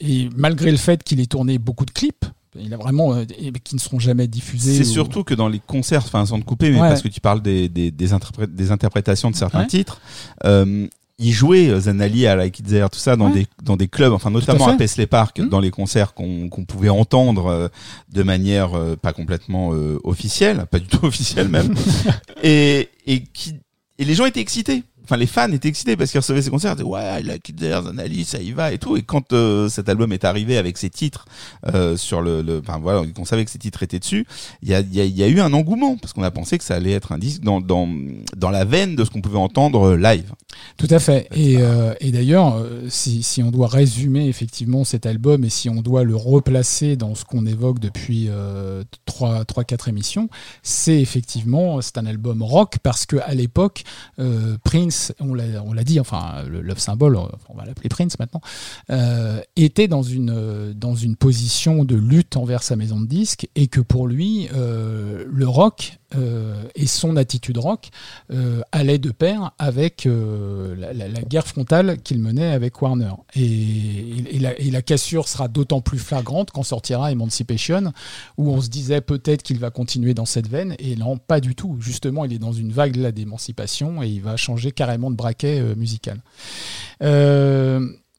et 0.00 0.28
malgré 0.36 0.70
le 0.70 0.76
fait 0.76 1.02
qu'il 1.02 1.20
ait 1.20 1.26
tourné 1.26 1.58
beaucoup 1.58 1.84
de 1.84 1.90
clips, 1.90 2.24
il 2.58 2.72
a 2.74 2.76
vraiment 2.76 3.14
euh, 3.14 3.24
qui 3.64 3.74
ne 3.74 3.80
seront 3.80 3.98
jamais 3.98 4.26
diffusés. 4.26 4.74
C'est 4.76 4.88
ou- 4.88 4.92
surtout 4.92 5.24
que 5.24 5.34
dans 5.34 5.48
les 5.48 5.58
concerts, 5.60 6.02
enfin 6.04 6.26
sans 6.26 6.38
te 6.40 6.44
couper, 6.44 6.70
mais 6.70 6.80
Ouais. 6.80 6.88
parce 6.88 7.02
que 7.02 7.08
tu 7.08 7.20
parles 7.20 7.42
des, 7.42 7.68
des, 7.68 7.90
des, 7.90 8.12
interpré- 8.12 8.46
des 8.46 8.70
interprétations 8.70 9.30
de 9.30 9.36
certains 9.36 9.60
Ouais. 9.60 9.66
titres, 9.66 10.00
euh, 10.44 10.86
il 11.18 11.30
jouait 11.32 11.68
euh, 11.68 11.80
Zanali 11.80 12.26
à 12.26 12.34
Like 12.36 12.58
It 12.58 12.66
There, 12.66 12.88
tout 12.90 12.98
ça 12.98 13.16
dans 13.16 13.28
Ouais. 13.28 13.40
des 13.42 13.46
dans 13.62 13.76
des 13.76 13.86
clubs, 13.88 14.12
enfin 14.12 14.30
notamment 14.30 14.64
fait. 14.66 14.72
à 14.72 14.76
Paisley 14.76 15.06
Park, 15.06 15.38
Mhm. 15.38 15.48
dans 15.50 15.60
les 15.60 15.70
concerts 15.70 16.14
qu'on 16.14 16.48
qu'on 16.48 16.64
pouvait 16.64 16.88
entendre 16.88 17.46
euh, 17.46 17.68
de 18.12 18.22
manière 18.22 18.74
euh, 18.76 18.96
pas 18.96 19.12
complètement 19.12 19.72
euh, 19.72 19.98
officielle, 20.04 20.66
pas 20.70 20.78
du 20.78 20.86
tout 20.88 21.04
officielle 21.06 21.48
même, 21.48 21.74
et 22.42 22.88
et 23.06 23.22
qui 23.24 23.54
et 23.98 24.04
les 24.04 24.14
gens 24.14 24.24
étaient 24.26 24.40
excités. 24.40 24.82
Enfin, 25.12 25.18
les 25.18 25.26
fans 25.26 25.52
étaient 25.52 25.68
excités 25.68 25.94
parce 25.94 26.10
qu'ils 26.10 26.20
recevaient 26.20 26.40
ces 26.40 26.48
concerts, 26.48 26.72
ils 26.72 26.76
disaient, 26.76 26.88
ouais, 26.88 27.22
Like 27.22 27.46
It 27.50 27.56
There, 27.56 27.82
Zanali, 27.84 28.24
ça 28.24 28.38
y 28.40 28.52
va 28.52 28.72
et 28.72 28.78
tout. 28.78 28.96
Et 28.96 29.02
quand 29.02 29.34
euh, 29.34 29.68
cet 29.68 29.90
album 29.90 30.10
est 30.10 30.24
arrivé 30.24 30.56
avec 30.56 30.78
ses 30.78 30.88
titres 30.88 31.26
euh, 31.74 31.98
sur 31.98 32.22
le, 32.22 32.40
le- 32.40 32.60
enfin 32.66 32.78
voilà, 32.78 33.02
qu'on 33.14 33.26
savait 33.26 33.44
que 33.44 33.50
ces 33.50 33.58
titres 33.58 33.82
étaient 33.82 33.98
dessus, 33.98 34.26
il 34.62 34.70
y 34.70 34.74
a, 34.74 34.80
il 34.80 34.94
y, 34.94 35.02
a, 35.02 35.04
il 35.04 35.14
y 35.14 35.22
a 35.22 35.28
eu 35.28 35.40
un 35.40 35.52
engouement 35.52 35.98
parce 35.98 36.14
qu'on 36.14 36.22
a 36.22 36.30
pensé 36.30 36.56
que 36.56 36.64
ça 36.64 36.76
allait 36.76 36.92
être 36.92 37.12
un 37.12 37.18
disque 37.18 37.42
dans 37.42 37.60
dans 37.60 37.86
dans 38.38 38.48
la 38.48 38.64
veine 38.64 38.96
de 38.96 39.04
ce 39.04 39.10
qu'on 39.10 39.20
pouvait 39.20 39.36
entendre 39.38 39.96
live. 39.96 40.32
Tout 40.78 40.86
à 40.88 40.98
fait. 40.98 41.28
Et, 41.34 41.58
euh, 41.58 41.92
et 42.00 42.10
d'ailleurs, 42.10 42.64
si, 42.88 43.22
si 43.22 43.42
on 43.42 43.50
doit 43.50 43.68
résumer 43.68 44.28
effectivement 44.28 44.84
cet 44.84 45.04
album 45.04 45.44
et 45.44 45.50
si 45.50 45.68
on 45.68 45.82
doit 45.82 46.04
le 46.04 46.16
replacer 46.16 46.96
dans 46.96 47.14
ce 47.14 47.26
qu'on 47.26 47.44
évoque 47.44 47.80
depuis 47.80 48.28
euh, 48.30 48.82
3-4 49.06 49.90
émissions, 49.90 50.30
c'est 50.62 51.00
effectivement 51.00 51.80
c'est 51.82 51.98
un 51.98 52.06
album 52.06 52.42
rock 52.42 52.76
parce 52.82 53.04
que 53.04 53.16
à 53.16 53.34
l'époque, 53.34 53.82
Prince, 54.64 55.01
on 55.20 55.34
l'a 55.34 55.84
dit, 55.84 56.00
enfin 56.00 56.44
le 56.48 56.60
Love 56.60 56.78
Symbol, 56.78 57.16
on 57.48 57.54
va 57.56 57.64
l'appeler 57.64 57.88
Prince 57.88 58.18
maintenant, 58.18 58.40
euh, 58.90 59.40
était 59.56 59.88
dans 59.88 60.02
une, 60.02 60.72
dans 60.74 60.94
une 60.94 61.16
position 61.16 61.84
de 61.84 61.96
lutte 61.96 62.36
envers 62.36 62.62
sa 62.62 62.76
maison 62.76 63.00
de 63.00 63.06
disques 63.06 63.48
et 63.54 63.66
que 63.66 63.80
pour 63.80 64.06
lui, 64.06 64.48
euh, 64.54 65.24
le 65.28 65.48
rock 65.48 65.98
euh, 66.16 66.62
et 66.74 66.86
son 66.86 67.16
attitude 67.16 67.58
rock 67.58 67.88
euh, 68.32 68.60
allait 68.72 68.98
de 68.98 69.10
pair 69.10 69.52
avec 69.58 70.06
euh, 70.06 70.74
la, 70.76 71.22
guerre 71.22 71.46
frontale 71.46 72.00
qu'il 72.02 72.18
menait 72.18 72.52
avec 72.52 72.80
Warner. 72.80 73.12
Et, 73.34 74.38
la, 74.38 74.82
cassure 74.82 75.28
sera 75.28 75.48
d'autant 75.48 75.80
plus 75.80 75.98
flagrante 75.98 76.50
quand 76.50 76.62
sortira 76.62 77.12
Emancipation, 77.12 77.92
où 78.36 78.50
on 78.50 78.60
se 78.60 78.68
disait 78.68 79.00
peut-être 79.00 79.42
qu'il 79.42 79.58
va 79.58 79.70
continuer 79.70 80.14
dans 80.14 80.26
cette 80.26 80.48
veine, 80.48 80.74
et 80.78 80.96
non, 80.96 81.18
pas 81.18 81.40
du 81.40 81.54
tout. 81.54 81.76
Justement, 81.80 82.24
il 82.24 82.32
est 82.32 82.38
dans 82.38 82.52
une 82.52 82.72
vague 82.72 82.92
d'émancipation 82.92 84.02
et 84.02 84.08
il 84.08 84.20
va 84.20 84.36
changer 84.36 84.72
carrément 84.72 85.10
de 85.10 85.16
braquet 85.16 85.62
musical. 85.76 86.20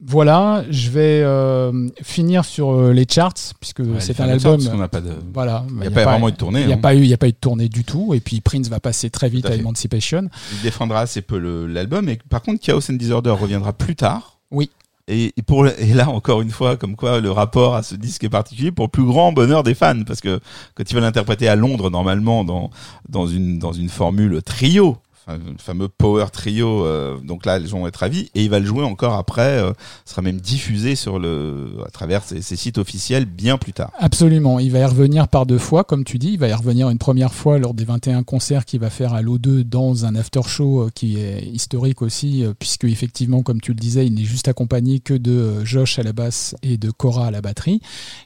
Voilà, 0.06 0.66
je 0.70 0.90
vais 0.90 1.22
euh, 1.24 1.88
finir 2.02 2.44
sur 2.44 2.72
euh, 2.72 2.92
les 2.92 3.06
charts, 3.10 3.34
puisque 3.60 3.80
Ouais, 3.80 4.00
c'est 4.00 4.20
un 4.20 4.28
album. 4.28 4.60
pas 4.90 5.02
de, 5.02 5.12
Voilà, 5.34 5.66
il 5.70 5.76
n'y 5.76 5.88
a, 5.88 5.92
pas 5.92 6.04
vraiment 6.04 6.28
eu 6.28 6.34
de 6.34 6.38
tournée. 6.38 6.62
il 6.62 6.68
n'y 6.68 6.74
a 6.74 6.76
hein. 6.76 6.80
pas 6.80 6.96
eu, 6.96 7.06
y 7.06 7.14
a 7.14 7.18
pas 7.18 7.28
eu 7.28 7.32
de 7.32 7.38
tournée 7.38 7.70
du 7.70 7.84
tout. 7.84 8.14
Et 8.14 8.20
puis 8.20 8.42
Prince 8.42 8.68
va 8.68 8.80
passer 8.80 9.10
très 9.10 9.30
vite 9.30 9.46
à. 9.46 9.56
Emancipation. 9.56 10.30
Il 10.52 10.62
défendra 10.62 11.02
assez 11.02 11.22
peu 11.22 11.38
l'album. 11.68 12.10
Et 12.10 12.20
par 12.30 12.42
contre, 12.42 12.60
Chaos 12.60 12.92
and 12.92 12.96
Disorder 12.96 13.30
reviendra 13.30 13.72
plus 13.72 13.96
tard. 13.96 14.40
Oui. 14.52 14.70
Et, 15.08 15.34
pour 15.46 15.68
et 15.68 15.94
là 15.94 16.10
encore 16.10 16.42
une 16.42 16.50
fois, 16.50 16.78
comme 16.78 16.96
quoi 16.96 17.20
le 17.20 17.30
rapport 17.30 17.76
à 17.76 17.84
ce 17.84 17.96
disque 17.96 18.24
est 18.24 18.30
particulier 18.30 18.72
pour 18.72 18.86
le 18.86 18.90
plus 18.90 19.04
grand 19.04 19.34
bonheur 19.34 19.64
des 19.64 19.74
fans, 19.74 20.04
parce 20.06 20.22
que 20.22 20.40
quand 20.76 20.90
il 20.90 20.94
va 20.94 21.02
l'interpréter 21.02 21.50
à 21.50 21.58
Londres 21.58 21.90
normalement 21.90 22.46
dans 22.46 22.70
dans 23.10 23.28
une 23.28 23.60
dans 23.60 23.74
une 23.74 23.90
formule 23.90 24.42
trio, 24.42 24.98
le 25.28 25.58
fameux 25.58 25.88
power 25.88 26.26
trio, 26.32 26.86
euh, 26.86 27.18
donc 27.20 27.46
là 27.46 27.64
gens 27.66 27.80
vont 27.80 27.88
être 27.88 27.98
ravis 27.98 28.30
et 28.36 28.44
il 28.44 28.50
va 28.50 28.60
le 28.60 28.66
jouer 28.66 28.84
encore 28.84 29.14
après, 29.14 29.60
euh, 29.60 29.74
sera 30.06 30.22
même 30.22 30.40
diffusé 30.40 30.96
sur 30.96 31.20
le 31.20 31.78
à 31.86 31.92
travers 31.92 32.24
ses, 32.24 32.42
sites 32.42 32.78
officiels 32.78 33.26
bien 33.26 33.58
plus 33.58 33.74
tard. 33.74 33.92
Absolument. 33.98 34.60
Il 34.60 34.72
va 34.72 34.80
y 34.80 34.86
revenir 34.86 35.28
par 35.28 35.46
deux 35.46 35.58
fois, 35.58 35.84
comme 35.84 36.04
tu 36.04 36.18
dis. 36.20 36.34
Il 36.34 36.40
va 36.40 36.48
y 36.48 36.54
revenir 36.54 36.90
une 36.90 36.98
première 36.98 37.34
fois 37.34 37.58
lors 37.58 37.74
des 37.74 37.86
21 37.86 38.24
concerts 38.24 38.66
qu'il 38.66 38.80
va 38.80 38.90
faire 38.90 39.14
à 39.14 39.22
l'O2 39.22 39.64
dans 39.64 40.06
un 40.06 40.16
after 40.16 40.42
show 40.46 40.82
euh, 40.82 40.90
qui 40.94 41.20
est 41.20 41.44
historique 41.44 42.02
aussi, 42.02 42.44
euh, 42.44 42.54
puisque 42.58 42.86
effectivement, 42.86 43.42
comme 43.42 43.62
tu 43.62 43.72
le 43.72 43.80
disais, 43.80 44.06
il 44.06 44.14
n'est 44.14 44.24
juste 44.24 44.48
accompagné 44.48 45.00
que 45.00 45.14
de 45.14 45.64
Josh 45.66 46.00
à 46.00 46.04
la 46.04 46.14
basse 46.14 46.56
et 46.62 46.78
de 46.78 46.92
Cora 46.92 47.28
à 47.28 47.32
la 47.32 47.42
batterie, 47.42 47.82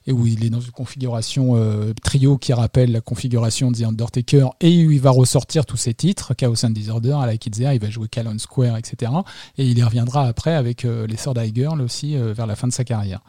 et 0.06 0.12
où 0.12 0.26
il 0.26 0.44
est 0.44 0.50
dans 0.50 0.62
une 0.62 0.72
configuration 0.72 1.56
trio 2.04 2.38
qui 2.38 2.54
rappelle 2.54 2.92
la 2.92 3.02
configuration 3.02 3.72
de 3.72 3.78
The 3.78 3.84
Undertaker, 3.84 4.50
et 4.62 4.86
où 4.86 4.92
il 4.92 5.00
va 5.00 5.12
ressortir 5.12 5.66
tous 5.66 5.78
ses 5.78 5.94
titres, 5.94 6.34
Chaos 6.34 6.66
and 6.66 6.72
Disorder, 6.88 7.18
à 7.22 7.26
la 7.26 7.36
Kids 7.36 7.62
Air, 7.62 7.74
il 7.74 7.82
va 7.82 7.90
jouer 7.90 8.08
Calon 8.08 8.38
Square, 8.40 8.78
etc. 8.78 9.12
Et 9.58 9.66
il 9.66 9.78
y 9.78 9.84
reviendra 9.84 10.26
après 10.26 10.54
avec 10.54 10.86
euh, 10.86 11.06
les 11.06 11.18
Third 11.18 11.38
Eye 11.38 11.52
Girl 11.54 11.82
aussi 11.82 12.16
euh, 12.16 12.32
vers 12.32 12.48
la 12.48 12.56
fin 12.56 12.66
de 12.68 12.72
sa 12.72 12.86
carrière. 12.86 13.20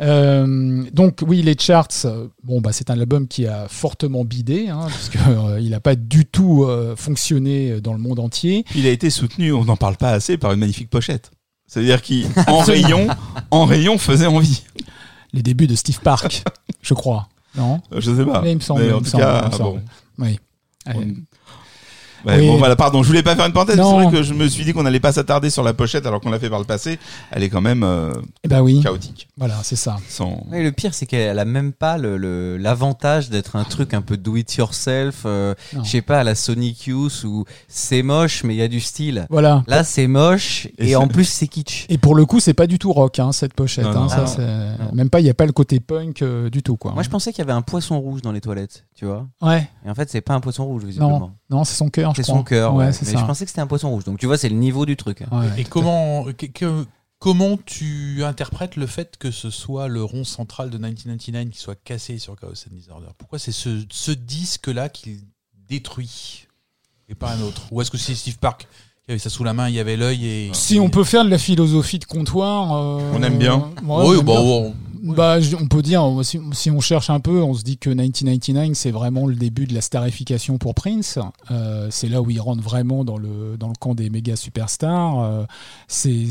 Euh, 0.00 0.84
donc 0.92 1.20
oui, 1.26 1.40
les 1.40 1.56
charts, 1.58 1.88
bon 2.44 2.60
bah 2.60 2.72
c'est 2.72 2.90
un 2.90 3.00
album 3.00 3.28
qui 3.28 3.46
a 3.46 3.66
fortement 3.68 4.24
bidé, 4.26 4.68
hein, 4.68 4.80
parce 4.82 5.08
que 5.08 5.18
euh, 5.18 5.60
il 5.60 5.70
n'a 5.70 5.80
pas 5.80 5.94
du 5.94 6.26
tout 6.26 6.66
fonctionné 6.96 7.80
dans 7.80 7.94
le 7.94 7.98
monde 7.98 8.18
entier. 8.18 8.64
Il 8.74 8.86
a 8.86 8.90
été 8.90 9.08
soutenu, 9.08 9.52
on 9.52 9.64
n'en 9.64 9.76
parle 9.76 9.96
pas 9.96 10.10
assez, 10.10 10.36
par 10.36 10.52
une 10.52 10.60
magnifique 10.60 10.90
pochette. 10.90 11.30
C'est-à-dire 11.66 12.02
qu'en 12.02 12.58
rayon, 12.64 13.08
en 13.50 13.64
rayon 13.64 13.96
faisait 13.96 14.26
envie. 14.26 14.64
les 15.32 15.42
débuts 15.42 15.66
de 15.66 15.76
Steve 15.76 16.00
Park, 16.00 16.44
je 16.82 16.92
crois. 16.92 17.28
Non? 17.56 17.80
Je 17.96 18.14
sais 18.14 18.24
pas. 18.24 18.42
Mais 18.42 18.52
il 18.52 18.56
me 18.56 18.60
semble. 18.60 18.82
Mais 18.82 18.88
il 18.88 18.94
en 18.94 19.00
me 19.00 19.04
tout 19.04 19.16
cas, 19.16 19.48
me 19.48 19.58
bon. 19.58 19.82
Oui. 20.18 20.38
On- 20.86 21.14
Ouais, 22.24 22.38
Oui. 22.38 22.46
Bon 22.46 22.56
voilà, 22.58 22.76
pardon, 22.76 23.02
je 23.02 23.08
voulais 23.08 23.22
pas 23.22 23.34
faire 23.36 23.46
une 23.46 23.52
parenthèse. 23.52 23.76
C'est 23.76 23.82
vrai 23.82 24.10
que 24.10 24.22
je 24.22 24.34
me 24.34 24.46
suis 24.48 24.64
dit 24.64 24.72
qu'on 24.72 24.86
allait 24.86 25.00
pas 25.00 25.12
s'attarder 25.12 25.50
sur 25.50 25.62
la 25.62 25.74
pochette 25.74 26.06
alors 26.06 26.20
qu'on 26.20 26.30
l'a 26.30 26.38
fait 26.38 26.50
par 26.50 26.58
le 26.58 26.64
passé. 26.64 26.98
Elle 27.30 27.42
est 27.42 27.48
quand 27.48 27.60
même 27.60 27.82
euh, 27.82 28.12
Eh 28.44 28.48
ben 28.48 28.60
oui, 28.62 28.80
chaotique. 28.82 29.28
voilà, 29.36 29.54
c'est 29.62 29.76
ça. 29.76 29.96
Sans... 30.08 30.46
Le 30.50 30.70
pire, 30.70 30.94
c'est 30.94 31.06
qu'elle 31.06 31.38
a 31.38 31.44
même 31.44 31.72
pas 31.72 31.98
le- 31.98 32.16
le- 32.16 32.56
l'avantage 32.56 33.28
d'être 33.30 33.56
un 33.56 33.64
truc 33.64 33.94
un 33.94 34.02
peu 34.02 34.16
do 34.16 34.36
it 34.36 34.54
yourself. 34.54 35.22
euh, 35.26 35.54
je 35.82 35.88
sais 35.88 36.02
pas, 36.02 36.20
à 36.20 36.24
la 36.24 36.34
Sonic 36.34 36.86
Youth 36.86 37.24
où 37.24 37.44
c'est 37.68 38.02
moche, 38.02 38.44
mais 38.44 38.54
il 38.54 38.58
y 38.58 38.62
a 38.62 38.68
du 38.68 38.80
style. 38.80 39.26
Voilà. 39.30 39.62
Là, 39.66 39.84
c'est 39.84 40.06
moche 40.06 40.68
Et 40.78 40.96
en 40.96 41.08
plus, 41.08 41.24
c'est 41.24 41.48
kitsch. 41.48 41.86
Et 41.88 41.98
pour 41.98 42.14
le 42.14 42.24
coup, 42.26 42.40
c'est 42.40 42.54
pas 42.54 42.66
du 42.66 42.78
tout 42.78 42.92
rock, 42.92 43.18
hein, 43.18 43.32
cette 43.32 43.54
pochette. 43.54 43.84
Non, 43.84 43.90
hein, 43.90 43.94
non. 44.02 44.08
ça, 44.08 44.24
Ah, 44.38 44.82
non. 44.84 44.90
Même 44.92 45.10
pas, 45.10 45.20
il 45.20 45.24
n'y 45.24 45.30
a 45.30 45.34
pas 45.34 45.46
le 45.46 45.52
côté 45.52 45.80
punk 45.80 46.22
euh, 46.22 46.50
du 46.50 46.62
tout, 46.62 46.76
quoi. 46.76 46.92
Moi, 46.92 47.02
je 47.02 47.08
pensais 47.08 47.32
qu'il 47.32 47.40
y 47.40 47.42
avait 47.42 47.52
un 47.52 47.62
poisson 47.62 47.98
rouge 48.00 48.22
dans 48.22 48.32
les 48.32 48.40
toilettes, 48.40 48.84
tu 48.94 49.06
vois. 49.06 49.26
Ouais, 49.40 49.68
Et 49.86 49.90
en 49.90 49.94
fait, 49.94 50.10
c'est 50.10 50.20
pas 50.20 50.34
un 50.34 50.40
poisson 50.40 50.64
rouge, 50.64 50.84
visiblement. 50.84 51.18
non, 51.20 51.30
non, 51.50 51.64
c'est 51.64 51.74
son 51.74 51.88
cœur, 51.88 52.11
je 52.14 52.22
C'est 52.22 52.22
crois. 52.30 52.38
son 52.38 52.44
cœur, 52.44 52.74
Ouais, 52.74 52.86
ouais. 52.86 52.92
c'est 52.92 53.06
mais 53.06 53.12
ça. 53.12 53.18
je 53.18 53.24
pensais 53.24 53.44
que 53.44 53.50
c'était 53.50 53.60
un 53.60 53.66
poisson 53.66 53.90
rouge. 53.90 54.04
Donc, 54.04 54.18
tu 54.18 54.26
vois, 54.26 54.38
c'est 54.38 54.48
le 54.48 54.56
niveau 54.56 54.86
du 54.86 54.96
truc. 54.96 55.20
Ouais, 55.32 55.46
Et 55.58 55.62
tout 55.64 55.68
à 55.68 55.70
comment, 55.70 56.24
que- 56.36 56.46
que- 56.46 56.86
comment 57.18 57.56
tu 57.64 58.22
interprètes 58.24 58.76
le 58.76 58.86
fait 58.86 59.16
que 59.18 59.30
ce 59.30 59.50
soit 59.50 59.88
le 59.88 60.02
rond 60.02 60.24
central 60.24 60.70
de 60.70 60.76
1999 60.78 61.50
qui 61.50 61.58
soit 61.58 61.76
cassé 61.76 62.18
sur 62.18 62.34
Chaos 62.38 62.50
and 62.50 62.74
Disorder? 62.74 63.06
Pourquoi 63.18 63.38
c'est 63.38 63.52
ce, 63.52 63.84
ce 63.90 64.10
disque-là 64.12 64.88
qui 64.88 65.24
détruit 65.68 66.46
et 67.08 67.14
pas 67.14 67.32
un 67.32 67.40
autre? 67.42 67.62
Ou 67.70 67.80
est-ce 67.80 67.90
que 67.90 67.98
c'est 67.98 68.14
Steve 68.14 68.38
Park 68.38 68.66
qui 69.04 69.10
avait 69.10 69.18
ça 69.18 69.30
sous 69.30 69.42
la 69.42 69.52
main, 69.52 69.68
il 69.68 69.74
y 69.74 69.80
avait 69.80 69.96
l'œil 69.96 70.24
et. 70.26 70.50
Si 70.52 70.78
on 70.78 70.88
peut 70.88 71.02
faire 71.04 71.24
de 71.24 71.30
la 71.30 71.38
philosophie 71.38 71.98
de 71.98 72.04
comptoir. 72.04 72.72
euh, 72.72 73.00
On 73.14 73.22
aime 73.24 73.36
bien. 73.38 73.56
ouais, 73.58 73.70
on 73.88 74.08
oui, 74.10 74.18
aime 74.18 74.24
bah, 74.24 74.32
bien. 74.34 74.42
bon, 74.42 74.74
Bah, 75.02 75.38
on 75.60 75.66
peut 75.66 75.82
dire, 75.82 76.08
si, 76.22 76.70
on 76.70 76.80
cherche 76.80 77.10
un 77.10 77.18
peu, 77.18 77.42
on 77.42 77.54
se 77.54 77.64
dit 77.64 77.76
que 77.76 77.90
1999, 77.90 78.74
c'est 78.74 78.92
vraiment 78.92 79.26
le 79.26 79.34
début 79.34 79.66
de 79.66 79.74
la 79.74 79.80
starification 79.80 80.58
pour 80.58 80.76
Prince. 80.76 81.18
Euh, 81.50 81.88
c'est 81.90 82.08
là 82.08 82.22
où 82.22 82.30
il 82.30 82.40
rentre 82.40 82.62
vraiment 82.62 83.04
dans 83.04 83.18
le, 83.18 83.56
dans 83.58 83.66
le 83.66 83.74
camp 83.74 83.96
des 83.96 84.10
méga 84.10 84.36
superstars. 84.36 85.20
Euh, 85.20 85.44
c'est, 85.88 86.28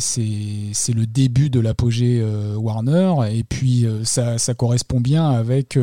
le 0.93 1.05
début 1.05 1.49
de 1.49 1.59
l'apogée 1.59 2.21
euh, 2.21 2.55
Warner. 2.55 3.13
Et 3.33 3.43
puis, 3.43 3.85
euh, 3.85 4.05
ça, 4.05 4.37
ça 4.37 4.53
correspond 4.53 5.01
bien 5.01 5.29
avec 5.29 5.77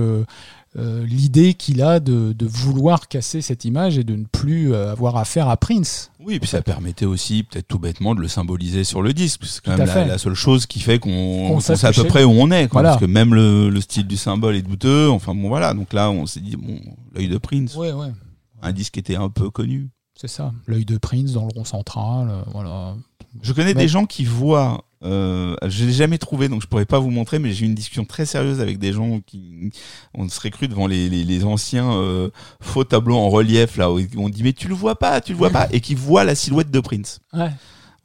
euh, 0.79 1.05
l'idée 1.05 1.55
qu'il 1.55 1.83
a 1.83 1.99
de, 2.01 2.33
de 2.33 2.47
vouloir 2.47 3.09
casser 3.09 3.41
cette 3.41 3.65
image 3.65 3.99
et 3.99 4.05
de 4.05 4.15
ne 4.15 4.25
plus 4.25 4.73
euh, 4.73 4.93
avoir 4.93 5.17
affaire 5.17 5.49
à 5.49 5.57
Prince. 5.57 6.11
Oui, 6.21 6.35
et 6.35 6.41
puis 6.41 6.49
ça 6.49 6.63
permettait 6.63 7.05
aussi, 7.07 7.43
peut-être 7.43 7.67
tout 7.67 7.79
bêtement, 7.79 8.15
de 8.15 8.21
le 8.21 8.29
symboliser 8.29 8.85
sur 8.85 9.03
le 9.03 9.13
disque. 9.13 9.41
C'est 9.45 9.61
quand 9.63 9.73
Tout 9.77 9.79
même 9.85 10.09
la, 10.09 10.19
seule 10.19 10.35
chose 10.35 10.67
qui 10.67 10.81
fait 10.81 10.99
qu'on 10.99 11.59
sait 11.61 11.85
à 11.85 11.93
peu 11.93 12.05
près 12.05 12.25
où 12.25 12.31
on 12.31 12.51
est. 12.51 12.69
quoi. 12.69 12.81
Voilà. 12.83 12.91
Parce 12.91 13.01
que 13.01 13.07
même 13.07 13.35
le, 13.35 13.71
le 13.71 13.81
style 13.81 14.07
du 14.07 14.17
symbole 14.17 14.55
est 14.57 14.63
douteux. 14.63 15.09
Enfin 15.11 15.35
bon, 15.35 15.49
voilà. 15.49 15.75
Donc 15.75 15.93
là, 15.93 16.11
on 16.11 16.27
s'est 16.27 16.41
dit, 16.41 16.57
bon, 16.57 16.79
l'œil 17.15 17.29
de 17.29 17.39
Prince, 17.39 17.75
Ouais, 17.75 17.93
ouais. 17.93 18.13
un 18.63 18.73
disque 18.73 18.95
qui 18.95 19.01
était 19.01 19.17
un 19.17 19.29
peu 19.31 19.51
connu. 19.51 19.89
C'est 20.21 20.29
ça. 20.29 20.53
L'œil 20.67 20.85
de 20.85 20.97
Prince 20.99 21.33
dans 21.33 21.43
le 21.47 21.51
rond 21.55 21.65
central. 21.65 22.29
euh, 22.31 22.43
voilà. 22.53 22.95
Je 23.43 23.53
connais 23.53 23.75
Mais- 23.75 23.83
des 23.83 23.89
gens 23.89 24.05
qui 24.07 24.25
voient. 24.25 24.85
Euh, 25.05 25.55
je 25.67 25.85
l'ai 25.85 25.93
jamais 25.93 26.19
trouvé, 26.19 26.49
donc 26.49 26.63
je 26.63 26.67
pourrais 26.67 26.87
pas 26.87 26.99
vous 26.99 27.11
montrer, 27.11 27.39
mais 27.39 27.53
j'ai 27.53 27.65
eu 27.65 27.69
une 27.69 27.75
discussion 27.75 28.05
très 28.05 28.27
sérieuse 28.27 28.61
avec 28.61 28.79
des 28.79 28.93
gens 28.93 29.21
qui, 29.27 29.71
on 30.15 30.29
serait 30.29 30.51
cru 30.51 30.69
devant 30.69 30.87
les, 30.87 31.09
les, 31.09 31.25
les 31.25 31.45
anciens 31.45 31.93
euh, 31.93 32.31
faux 32.61 32.85
tableaux 32.85 33.17
en 33.17 33.29
relief 33.29 33.77
là, 33.77 33.93
où 33.93 34.01
on 34.17 34.29
dit 34.29 34.43
mais 34.43 34.53
tu 34.53 34.69
le 34.69 34.75
vois 34.75 34.99
pas, 34.99 35.21
tu 35.21 35.33
le 35.33 35.39
vois 35.39 35.51
pas, 35.51 35.69
et 35.71 35.81
qui 35.81 35.95
voient 35.95 36.25
la 36.25 36.35
silhouette 36.35 36.71
de 36.71 36.81
Prince. 36.81 37.21
Ouais. 37.33 37.51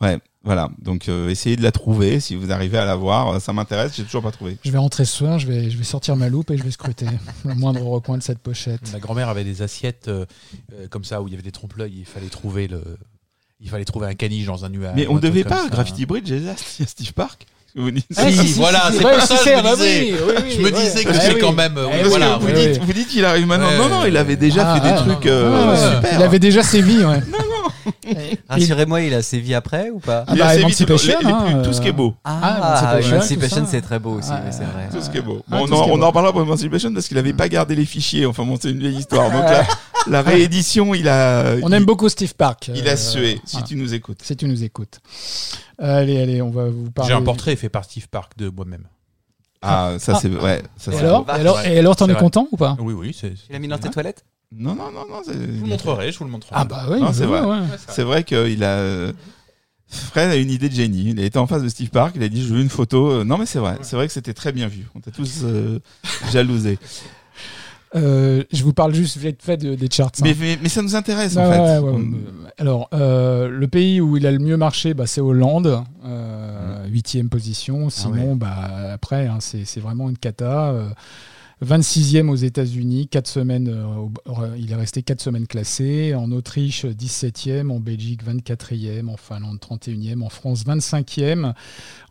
Ouais, 0.02 0.20
voilà. 0.44 0.70
Donc 0.80 1.08
euh, 1.08 1.30
essayez 1.30 1.56
de 1.56 1.64
la 1.64 1.72
trouver 1.72 2.20
si 2.20 2.36
vous 2.36 2.52
arrivez 2.52 2.78
à 2.78 2.84
la 2.84 2.96
voir. 2.96 3.40
Ça 3.40 3.54
m'intéresse. 3.54 3.96
J'ai 3.96 4.04
toujours 4.04 4.22
pas 4.22 4.32
trouvé. 4.32 4.58
Je 4.64 4.72
vais 4.72 4.78
rentrer 4.78 5.06
ce 5.06 5.16
soir, 5.16 5.40
je 5.40 5.48
vais, 5.48 5.70
je 5.70 5.78
vais 5.78 5.86
sortir 5.86 6.18
ma 6.18 6.28
loupe 6.28 6.52
et 6.52 6.58
je 6.58 6.64
vais 6.64 6.72
scruter 6.72 7.06
le 7.46 7.56
moindre 7.56 7.82
recoin 7.84 8.18
de 8.18 8.24
cette 8.24 8.40
pochette. 8.40 8.92
Ma 8.92 9.00
grand-mère 9.00 9.30
avait 9.30 9.46
des 9.46 9.62
assiettes 9.62 10.10
euh, 10.10 10.26
euh, 10.74 10.88
comme 10.90 11.06
ça 11.06 11.22
où 11.22 11.28
il 11.28 11.32
y 11.32 11.34
avait 11.36 11.44
des 11.44 11.54
trompe-l'œil. 11.54 11.94
Il 12.00 12.06
fallait 12.06 12.28
trouver 12.28 12.68
le, 12.68 12.84
il 13.64 13.70
fallait 13.70 13.86
trouver 13.86 14.08
un 14.08 14.14
caniche 14.14 14.46
dans 14.46 14.66
un 14.66 14.70
nuage. 14.70 14.92
Mais 14.96 15.08
on 15.08 15.16
devait 15.16 15.44
pas. 15.46 15.68
Graffiti 15.72 16.06
Bridge 16.06 16.32
à 16.32 16.56
Steve 16.86 17.14
Park. 17.14 17.46
Ah, 18.16 18.30
si, 18.30 18.54
voilà, 18.54 18.92
c'est 18.92 19.00
pour 19.02 19.10
ça 19.22 19.36
que 19.36 19.40
je 19.40 19.50
c'est, 19.50 19.62
bah 19.64 19.72
me 19.72 19.76
disais. 19.78 20.12
oui, 20.14 20.16
oui, 20.28 20.34
oui, 20.44 20.52
Je 20.56 20.60
me 20.60 20.66
ouais. 20.66 20.72
disais 20.74 21.04
que 21.04 21.10
Ouais, 21.10 21.18
c'est 21.20 21.34
oui. 21.34 21.40
quand 21.42 21.54
même. 21.54 21.76
euh, 21.80 21.88
Eh 21.92 22.04
oui, 22.04 22.10
voilà. 22.10 22.38
vous, 22.38 22.46
oui, 22.46 22.54
dites, 22.54 22.70
oui. 22.74 22.80
vous 22.86 22.94
dites 22.94 23.08
qu'il 23.08 23.26
arrive 23.26 23.48
maintenant. 23.48 23.70
Ouais. 23.70 23.78
non, 23.80 23.90
non, 23.90 24.06
il 24.06 24.16
avait 24.16 24.36
déjà 24.36 24.62
Ah, 24.64 24.76
fait 24.76 24.82
des 24.88 24.94
ah, 24.96 25.02
trucs 25.02 25.26
euh, 25.26 25.72
ouais. 25.72 25.96
super. 25.96 26.20
Il 26.20 26.22
avait 26.24 26.38
déjà 26.38 26.62
sévi, 26.62 27.04
ouais. 27.04 27.20
Rassurez-moi, 28.50 29.02
il 29.02 29.14
a 29.14 29.22
sévi 29.22 29.54
après 29.54 29.90
ou 29.90 30.00
pas? 30.00 30.24
Ah 30.28 30.32
Il 30.34 30.40
bah, 30.40 30.48
a 30.48 30.56
Emancipation, 30.56 31.18
les- 31.20 31.26
les 31.26 31.32
hein, 31.32 31.46
plus- 31.54 31.62
tout 31.64 31.74
ce 31.74 31.82
qui 31.82 31.88
est 31.88 31.92
beau. 31.94 32.16
Ah, 32.24 32.98
Emancipation, 33.02 33.66
c'est 33.68 33.82
très 33.82 34.00
beau 34.00 34.12
aussi, 34.20 34.30
Ah, 34.32 34.52
c'est 34.52 34.64
vrai. 34.64 34.90
Tout 34.92 35.02
ce 35.02 35.10
qui 35.10 35.18
est 35.18 35.22
beau. 35.22 35.44
Ah, 35.52 35.58
Bon, 35.58 35.68
on, 35.70 35.74
en, 35.74 35.90
on 35.90 35.98
beau. 35.98 36.04
en 36.04 36.12
parlera 36.12 36.32
pour 36.34 36.42
Emancipation 36.42 36.94
parce 36.94 37.08
qu'il 37.08 37.18
avait 37.18 37.34
pas 37.34 37.50
gardé 37.50 37.76
les 37.76 37.86
fichiers. 37.86 38.26
Enfin 38.26 38.46
bon, 38.46 38.58
c'est 38.62 38.70
une 38.72 38.80
vieille 38.80 38.98
histoire. 38.98 39.32
Donc 39.32 39.44
la, 39.44 39.66
la 40.08 40.22
réédition, 40.22 40.94
il 40.94 41.08
a. 41.08 41.56
On 41.64 41.70
il, 41.70 41.74
aime 41.74 41.86
beaucoup 41.86 42.10
Steve 42.10 42.34
Park. 42.36 42.72
Il 42.76 42.88
a 42.88 42.94
euh, 42.94 42.96
sué. 42.98 43.42
Si 43.46 43.64
tu 43.64 43.76
nous 43.76 43.94
écoutes. 43.94 44.20
Si 44.24 44.36
tu 44.36 44.46
nous 44.48 44.64
écoutes. 44.64 45.00
Allez, 45.80 46.22
allez, 46.22 46.42
on 46.42 46.52
va 46.52 46.66
vous 46.66 46.92
parler. 46.92 47.10
J'ai 47.12 47.16
un 47.18 47.22
portrait 47.24 47.56
fait 47.56 47.70
par 47.70 47.84
Steve 47.86 48.08
Park 48.10 48.34
de 48.38 48.50
moi-même. 48.50 48.86
Ah, 49.66 49.94
ça 49.98 50.14
Ah. 50.16 50.20
c'est 50.22 50.30
ouais. 50.30 50.62
Ça, 50.78 50.92
Et 50.92 50.96
c'est 50.96 51.00
alors, 51.00 51.26
et 51.30 51.32
alors, 51.32 51.62
et 51.62 51.80
alors, 51.80 51.96
t'en 51.96 52.10
es 52.10 52.16
content 52.16 52.48
ou 52.52 52.58
pas? 52.58 52.76
Oui, 52.80 52.94
oui, 52.94 53.16
c'est. 53.18 53.30
Tu 53.34 53.52
l'as 53.54 53.60
mis 53.60 53.68
dans 53.70 53.78
tes 53.78 53.90
toilettes? 53.90 54.26
Non, 54.58 54.76
non, 54.76 54.92
non, 54.92 55.06
non. 55.10 55.22
Je 55.26 55.32
vous 55.34 55.64
le 55.64 55.70
montrerai, 55.70 56.12
je 56.12 56.18
vous 56.20 56.26
le 56.26 56.32
montrerai. 56.32 56.56
Ah 56.58 56.66
bah 56.66 56.86
oui, 56.90 57.00
c'est 57.14 57.26
vrai. 57.26 57.42
ouais. 57.42 57.60
C'est 57.88 58.04
vrai 58.04 58.24
qu'il 58.24 58.64
a. 58.64 58.78
euh, 58.78 59.12
Fred 59.88 60.30
a 60.32 60.36
une 60.36 60.50
idée 60.50 60.70
de 60.70 60.74
génie. 60.76 61.10
Il 61.12 61.20
a 61.20 61.24
été 61.26 61.38
en 61.38 61.46
face 61.48 61.62
de 61.64 61.70
Steve 61.70 61.90
Park. 61.90 62.14
Il 62.16 62.24
a 62.24 62.30
dit 62.30 62.44
Je 62.46 62.54
veux 62.54 62.62
une 62.62 62.70
photo. 62.70 63.12
Euh, 63.12 63.24
Non, 63.24 63.38
mais 63.38 63.46
c'est 63.46 63.60
vrai. 63.60 63.78
C'est 63.82 63.96
vrai 63.96 64.08
que 64.08 64.14
c'était 64.14 64.34
très 64.34 64.52
bien 64.52 64.68
vu. 64.68 64.88
On 64.96 65.00
t'a 65.00 65.12
tous 65.12 65.42
euh, 65.44 65.80
jalousés. 66.32 66.78
Euh, 67.96 68.44
je 68.52 68.64
vous 68.64 68.74
parle 68.74 68.92
juste 68.96 69.18
vite 69.18 69.44
fait 69.44 69.56
de- 69.56 69.76
des 69.76 69.88
charts. 69.88 70.08
hein. 70.18 70.22
Mais, 70.24 70.36
mais, 70.40 70.58
mais 70.64 70.68
ça 70.68 70.82
nous 70.82 70.96
intéresse 70.96 71.38
en 71.38 71.48
Ouais, 71.48 71.52
fait. 71.52 71.60
ouais, 71.60 71.78
ouais, 71.78 71.90
On- 71.92 72.00
ouais. 72.00 72.52
Alors, 72.58 72.90
euh, 72.92 73.48
le 73.48 73.68
pays 73.68 74.02
où 74.02 74.18
il 74.18 74.26
a 74.26 74.32
le 74.32 74.40
mieux 74.40 74.58
marché, 74.58 74.96
bah, 74.96 75.06
c'est 75.06 75.22
Hollande, 75.22 75.84
euh, 76.04 76.88
huitième 76.88 77.30
position. 77.30 77.92
Sinon, 77.92 78.30
ouais. 78.32 78.36
bah, 78.36 78.94
après, 78.94 79.28
hein, 79.28 79.38
c'est 79.42 79.64
c'est 79.66 79.80
vraiment 79.80 80.10
une 80.10 80.18
cata. 80.18 80.74
Euh, 81.62 81.66
26e 81.66 82.30
aux 82.30 82.36
États-Unis, 82.36 83.10
euh, 83.16 84.58
il 84.58 84.72
est 84.72 84.76
resté 84.76 85.04
4 85.04 85.22
semaines 85.22 85.48
classé. 85.48 86.16
En 86.16 86.32
Autriche, 86.32 86.86
17e. 86.86 87.70
En 87.70 87.80
Belgique, 87.80 88.24
24e. 88.24 89.10
En 89.10 89.18
Finlande, 89.18 89.60
31e. 89.60 90.22
En 90.24 90.30
France, 90.30 90.66
25e. 90.66 91.54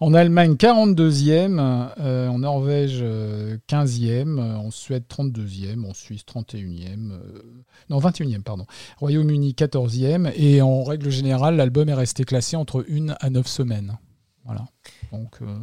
En 0.01 0.15
Allemagne, 0.15 0.55
42e. 0.55 1.59
euh, 2.01 2.29
en 2.29 2.39
Norvège, 2.39 2.99
euh, 3.03 3.57
15e. 3.69 4.39
euh, 4.39 4.57
En 4.57 4.71
Suède, 4.71 5.05
32e. 5.09 5.85
En 5.85 5.95
Suisse, 5.95 6.23
31e. 6.27 7.13
euh, 7.13 7.43
non, 7.91 7.99
21e, 7.99 8.43
pardon. 8.43 8.67
Royaume-Uni 8.99 9.53
14e 9.53 10.33
et 10.37 10.63
en 10.63 10.83
règle 10.85 11.11
générale 11.11 11.57
l'album 11.57 11.89
est 11.89 11.95
resté 11.95 12.25
classé 12.25 12.57
entre 12.57 12.85
1 12.89 13.15
à 13.21 13.31
9 13.31 13.47
semaines. 13.47 13.99
Voilà. 14.45 14.65
Donc 15.13 15.37
euh, 15.43 15.55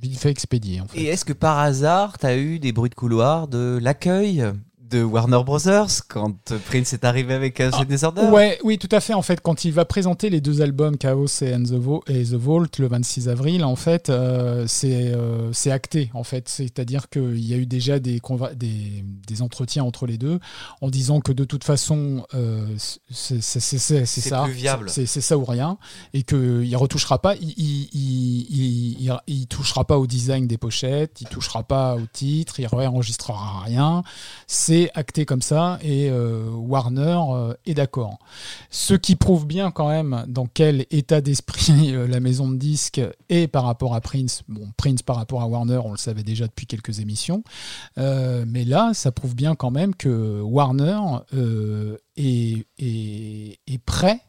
vite 0.00 0.18
fait 0.18 0.30
expédié 0.30 0.80
en 0.80 0.88
fait. 0.88 0.98
Et 0.98 1.04
est-ce 1.06 1.24
que 1.24 1.32
par 1.32 1.58
hasard, 1.58 2.18
tu 2.18 2.26
as 2.26 2.36
eu 2.36 2.58
des 2.58 2.72
bruits 2.72 2.90
de 2.90 2.94
couloir 2.96 3.46
de 3.46 3.78
l'accueil? 3.80 4.44
De 4.90 5.02
Warner 5.02 5.42
Brothers 5.44 6.06
quand 6.08 6.52
Prince 6.68 6.92
est 6.92 7.04
arrivé 7.04 7.34
avec 7.34 7.60
euh, 7.60 7.70
The 7.70 7.86
Disorder? 7.86 8.22
Ouais, 8.22 8.58
oui, 8.62 8.78
tout 8.78 8.88
à 8.92 9.00
fait. 9.00 9.14
En 9.14 9.22
fait, 9.22 9.40
quand 9.40 9.64
il 9.64 9.72
va 9.72 9.84
présenter 9.84 10.30
les 10.30 10.40
deux 10.40 10.62
albums 10.62 10.96
Chaos 10.96 11.26
et, 11.42 11.54
And 11.54 11.62
the, 11.64 11.72
Vo- 11.72 12.04
et 12.08 12.22
The 12.24 12.34
Vault 12.34 12.66
le 12.78 12.86
26 12.88 13.28
avril, 13.28 13.64
en 13.64 13.76
fait, 13.76 14.10
euh, 14.10 14.64
c'est 14.68 15.08
euh, 15.12 15.52
c'est 15.52 15.70
acté. 15.70 16.10
En 16.14 16.24
fait, 16.24 16.48
c'est-à-dire 16.48 17.08
qu'il 17.08 17.44
y 17.44 17.54
a 17.54 17.56
eu 17.56 17.66
déjà 17.66 17.98
des, 17.98 18.20
des, 18.54 19.04
des 19.26 19.42
entretiens 19.42 19.84
entre 19.84 20.06
les 20.06 20.18
deux 20.18 20.38
en 20.80 20.88
disant 20.88 21.20
que 21.20 21.32
de 21.32 21.44
toute 21.44 21.64
façon, 21.64 22.24
euh, 22.34 22.66
c'est 23.10 23.40
ça, 24.20 24.44
c'est 24.88 25.20
ça 25.20 25.38
ou 25.38 25.44
rien, 25.44 25.78
et 26.14 26.22
qu'il 26.22 26.76
retouchera 26.76 27.20
pas. 27.20 27.34
Il, 27.36 27.54
il, 27.56 27.88
il, 27.92 28.46
il, 28.50 29.00
il- 29.02 29.16
il 29.26 29.46
touchera 29.46 29.84
pas 29.84 29.98
au 29.98 30.06
design 30.06 30.46
des 30.46 30.58
pochettes, 30.58 31.20
il 31.20 31.28
touchera 31.28 31.62
pas 31.62 31.96
au 31.96 32.06
titre, 32.12 32.60
il 32.60 32.66
réenregistrera 32.66 33.62
rien. 33.64 34.02
C'est 34.46 34.75
acté 34.94 35.24
comme 35.24 35.42
ça 35.42 35.78
et 35.82 36.08
euh, 36.10 36.48
Warner 36.50 37.18
euh, 37.30 37.54
est 37.66 37.74
d'accord. 37.74 38.18
Ce 38.70 38.94
qui 38.94 39.16
prouve 39.16 39.46
bien 39.46 39.70
quand 39.70 39.88
même 39.88 40.24
dans 40.28 40.46
quel 40.46 40.86
état 40.90 41.20
d'esprit 41.20 41.94
euh, 41.94 42.06
la 42.06 42.20
maison 42.20 42.50
de 42.50 42.56
disques 42.56 43.00
est 43.28 43.46
par 43.46 43.64
rapport 43.64 43.94
à 43.94 44.00
Prince. 44.00 44.42
Bon, 44.48 44.68
Prince 44.76 45.02
par 45.02 45.16
rapport 45.16 45.42
à 45.42 45.46
Warner, 45.46 45.80
on 45.84 45.92
le 45.92 45.98
savait 45.98 46.22
déjà 46.22 46.46
depuis 46.46 46.66
quelques 46.66 47.00
émissions. 47.00 47.42
Mais 47.96 48.64
là, 48.64 48.92
ça 48.94 49.12
prouve 49.12 49.34
bien 49.34 49.54
quand 49.54 49.70
même 49.70 49.94
que 49.94 50.40
Warner 50.40 51.00
est, 52.16 52.66
est, 52.78 53.58
est 53.66 53.78
prêt 53.84 54.20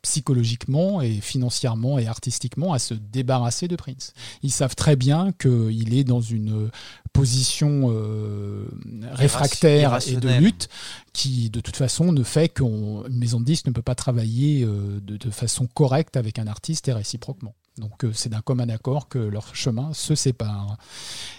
psychologiquement 0.00 1.02
et 1.02 1.20
financièrement 1.20 1.98
et 1.98 2.06
artistiquement 2.06 2.72
à 2.72 2.78
se 2.78 2.94
débarrasser 2.94 3.68
de 3.68 3.76
Prince. 3.76 4.14
Ils 4.42 4.50
savent 4.50 4.74
très 4.74 4.96
bien 4.96 5.32
qu'il 5.32 5.94
est 5.94 6.04
dans 6.04 6.22
une 6.22 6.70
position 7.16 7.90
euh, 7.90 8.66
réfractaire 9.12 9.98
et 10.06 10.16
de 10.16 10.28
lutte 10.38 10.68
qui 11.14 11.48
de 11.48 11.60
toute 11.60 11.76
façon 11.76 12.12
ne 12.12 12.22
fait 12.22 12.50
qu'une 12.50 13.08
maison 13.08 13.40
de 13.40 13.46
disques 13.46 13.66
ne 13.66 13.72
peut 13.72 13.80
pas 13.80 13.94
travailler 13.94 14.64
euh, 14.64 15.00
de, 15.00 15.16
de 15.16 15.30
façon 15.30 15.66
correcte 15.66 16.16
avec 16.16 16.38
un 16.38 16.46
artiste 16.46 16.88
et 16.88 16.92
réciproquement. 16.92 17.54
Donc 17.78 18.04
euh, 18.04 18.10
c'est 18.12 18.28
d'un 18.28 18.40
commun 18.40 18.68
accord 18.68 19.08
que 19.08 19.18
leurs 19.18 19.54
chemins 19.54 19.92
se 19.94 20.14
séparent. 20.14 20.76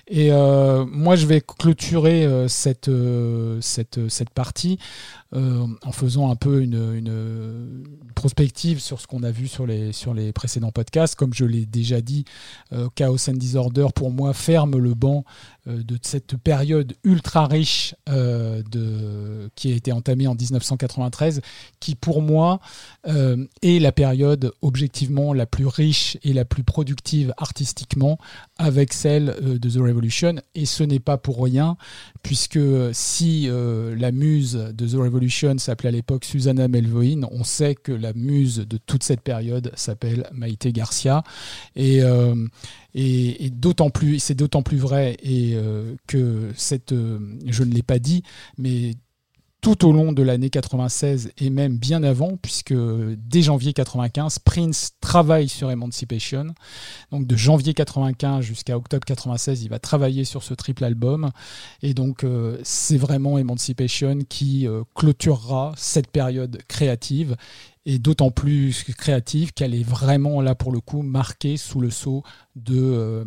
Et 0.08 0.32
moi, 0.32 1.18
je 1.18 1.26
vais 1.26 1.42
clôturer 1.42 2.46
cette, 2.48 2.90
cette, 3.60 4.08
cette 4.08 4.30
partie 4.30 4.80
en 5.34 5.92
faisant 5.92 6.32
un 6.32 6.38
peu 6.38 6.62
une, 6.62 6.96
une 6.96 7.84
prospective 8.16 8.80
sur 8.80 9.02
ce 9.02 9.08
qu'on 9.08 9.24
a 9.24 9.32
vu 9.32 9.50
sur 9.50 9.68
les, 9.68 9.92
sur 9.92 10.14
les 10.14 10.32
précédents 10.32 10.72
podcasts. 10.72 11.16
Comme 11.16 11.34
je 11.34 11.44
l'ai 11.44 11.66
déjà 11.66 12.00
dit, 12.00 12.24
Chaos 12.96 13.30
and 13.30 13.34
Disorder, 13.34 13.88
pour 13.94 14.12
moi, 14.12 14.32
ferme 14.32 14.78
le 14.78 14.94
banc 14.94 15.26
de 15.68 15.97
cette 16.01 16.38
période 16.38 16.93
ultra 17.03 17.45
riche 17.45 17.95
euh, 18.09 18.63
de, 18.72 19.49
qui 19.55 19.72
a 19.72 19.76
été 19.76 19.91
entamée 19.91 20.28
en 20.28 20.36
1993, 20.36 21.41
qui 21.80 21.95
pour 21.95 22.22
moi 22.22 22.59
euh, 23.07 23.45
est 23.61 23.80
la 23.80 23.91
période 23.91 24.51
objectivement 24.61 25.34
la 25.34 25.45
plus 25.45 25.68
riche 25.68 26.18
et 26.24 26.34
la 26.34 26.45
plus 26.45 26.63
productive 26.63 27.34
artistiquement 27.38 28.18
avec 28.57 28.93
celle 28.93 29.30
euh, 29.30 29.59
de 29.59 29.70
The 29.70 29.82
Revolution. 29.82 30.36
Et 30.55 30.65
ce 30.65 30.84
n'est 30.84 30.99
pas 30.99 31.18
pour 31.18 31.43
rien, 31.43 31.78
puisque 32.24 32.59
si 32.93 33.47
euh, 33.47 33.95
la 33.95 34.11
muse 34.11 34.53
de 34.74 34.88
The 34.88 34.95
Revolution 34.95 35.57
s'appelait 35.57 35.89
à 35.89 35.91
l'époque 35.91 36.26
Susanna 36.26 36.68
Melvoin, 36.68 37.22
on 37.32 37.43
sait 37.43 37.76
que 37.76 37.91
la 37.91 38.13
muse 38.13 38.65
de 38.68 38.78
toute 38.78 39.03
cette 39.03 39.22
période 39.22 39.72
s'appelle 39.76 40.28
Maïté 40.34 40.72
Garcia. 40.72 41.24
Et, 41.76 42.01
euh, 42.01 42.36
et, 42.94 43.50
d'autant 43.52 43.90
plus, 43.90 44.20
c'est 44.20 44.36
d'autant 44.36 44.64
plus 44.64 44.78
vrai 44.78 45.18
et 45.22 45.54
euh, 45.56 45.96
que 46.08 46.52
cette, 46.56 46.94
euh, 46.94 47.20
je 47.46 47.64
ne 47.64 47.74
l'ai 47.74 47.84
pas 47.84 48.00
dit, 48.00 48.24
mais 48.58 48.94
tout 49.62 49.88
au 49.88 49.92
long 49.92 50.14
de 50.14 50.22
l'année 50.22 50.50
96 50.50 51.32
et 51.40 51.50
même 51.50 51.78
bien 51.78 52.04
avant, 52.04 52.38
puisque 52.38 52.74
dès 52.74 53.42
janvier 53.42 53.74
95, 53.74 54.40
Prince 54.40 54.92
travaille 55.02 55.50
sur 55.50 55.70
Emancipation. 55.70 56.54
Donc 57.12 57.28
de 57.28 57.36
janvier 57.36 57.74
95 57.74 58.46
jusqu'à 58.46 58.78
octobre 58.78 59.04
96, 59.06 59.64
il 59.64 59.70
va 59.70 59.80
travailler 59.80 60.26
sur 60.26 60.44
ce 60.44 60.54
triple 60.54 60.84
album. 60.84 61.32
Et 61.82 61.94
donc 61.94 62.24
euh, 62.24 62.58
c'est 62.64 62.98
vraiment 62.98 63.38
Emancipation 63.38 64.20
qui 64.30 64.68
clôturera 64.96 65.74
cette 65.76 66.08
période 66.12 66.60
créative 66.68 67.36
et 67.90 68.00
d'autant 68.00 68.32
plus 68.32 68.84
créative 68.98 69.54
qu'elle 69.54 69.74
est 69.74 69.88
vraiment 69.88 70.42
là 70.42 70.56
pour 70.56 70.74
le 70.74 70.82
coup 70.82 71.04
marquée 71.04 71.56
sous 71.56 71.80
le 71.80 71.90
sceau 71.90 72.22
de 72.58 72.78
euh, 72.78 73.24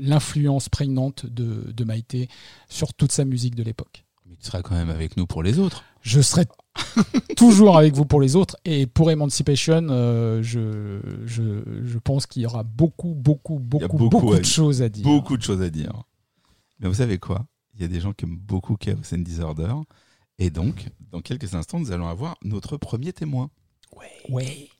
l'influence 0.00 0.68
prégnante 0.68 1.24
de, 1.24 1.70
de 1.70 1.84
Maïté 1.84 2.28
sur 2.68 2.92
toute 2.92 3.12
sa 3.12 3.24
musique 3.24 3.54
de 3.54 3.62
l'époque. 3.62 4.04
Mais 4.26 4.34
tu 4.34 4.46
seras 4.46 4.62
quand 4.62 4.74
même 4.74 4.90
avec 4.90 5.16
nous 5.16 5.24
pour 5.24 5.44
les 5.44 5.60
autres. 5.60 5.84
Je 6.00 6.20
serai 6.20 6.46
toujours 7.36 7.78
avec 7.78 7.94
vous 7.94 8.04
pour 8.04 8.20
les 8.20 8.34
autres. 8.34 8.56
Et 8.64 8.88
pour 8.88 9.08
Emancipation, 9.08 9.86
euh, 9.88 10.42
je, 10.42 11.00
je, 11.24 11.62
je 11.84 11.98
pense 11.98 12.26
qu'il 12.26 12.42
y 12.42 12.46
aura 12.46 12.64
beaucoup, 12.64 13.14
beaucoup, 13.14 13.60
beaucoup, 13.60 13.86
beaucoup 13.86 14.08
beaucoup, 14.10 14.34
de 14.36 14.42
choses 14.42 14.82
à 14.82 14.88
dire. 14.88 15.04
Beaucoup 15.04 15.36
de 15.36 15.42
choses 15.42 15.62
à 15.62 15.70
dire. 15.70 15.92
Mais 16.80 16.88
vous 16.88 16.94
savez 16.94 17.18
quoi? 17.18 17.46
Il 17.76 17.82
y 17.82 17.84
a 17.84 17.88
des 17.88 18.00
gens 18.00 18.12
qui 18.12 18.24
aiment 18.24 18.36
beaucoup 18.36 18.76
Chaos 18.76 19.14
and 19.14 19.18
Disorder. 19.18 19.74
Et 20.40 20.50
donc, 20.50 20.88
dans 21.10 21.20
quelques 21.20 21.54
instants, 21.54 21.80
nous 21.80 21.92
allons 21.92 22.08
avoir 22.08 22.36
notre 22.42 22.76
premier 22.76 23.12
témoin. 23.12 23.50
Ouais. 24.28 24.68
from 24.68 24.79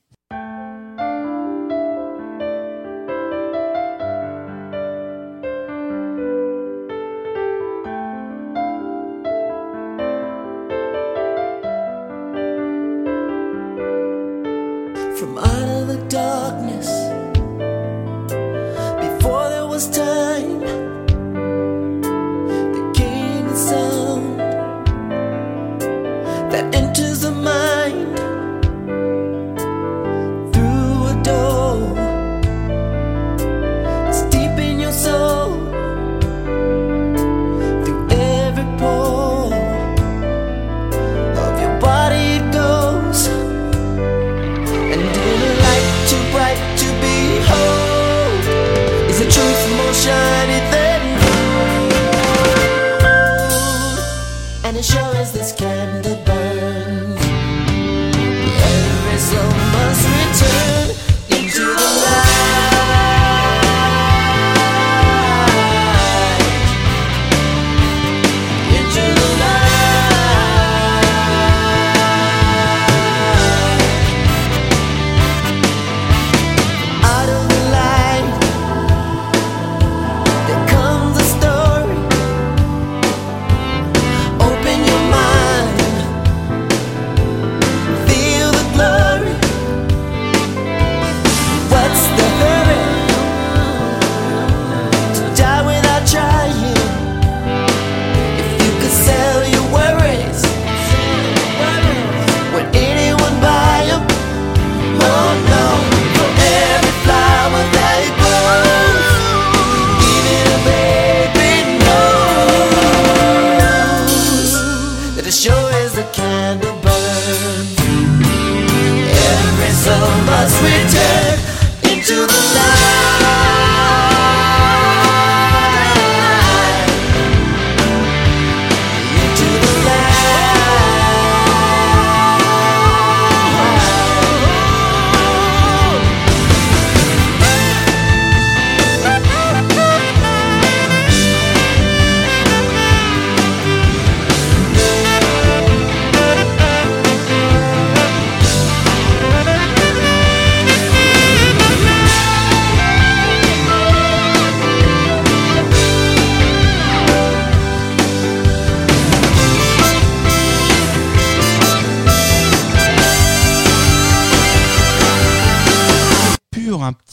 soul 120.49 120.61
must 120.61 120.63
return 120.63 121.00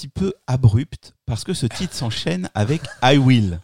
petit 0.08 0.26
peu 0.26 0.34
abrupte 0.48 1.14
parce 1.26 1.44
que 1.44 1.54
ce 1.54 1.66
titre 1.66 1.94
s'enchaîne 1.94 2.50
avec 2.54 2.82
I 3.04 3.18
Will. 3.18 3.60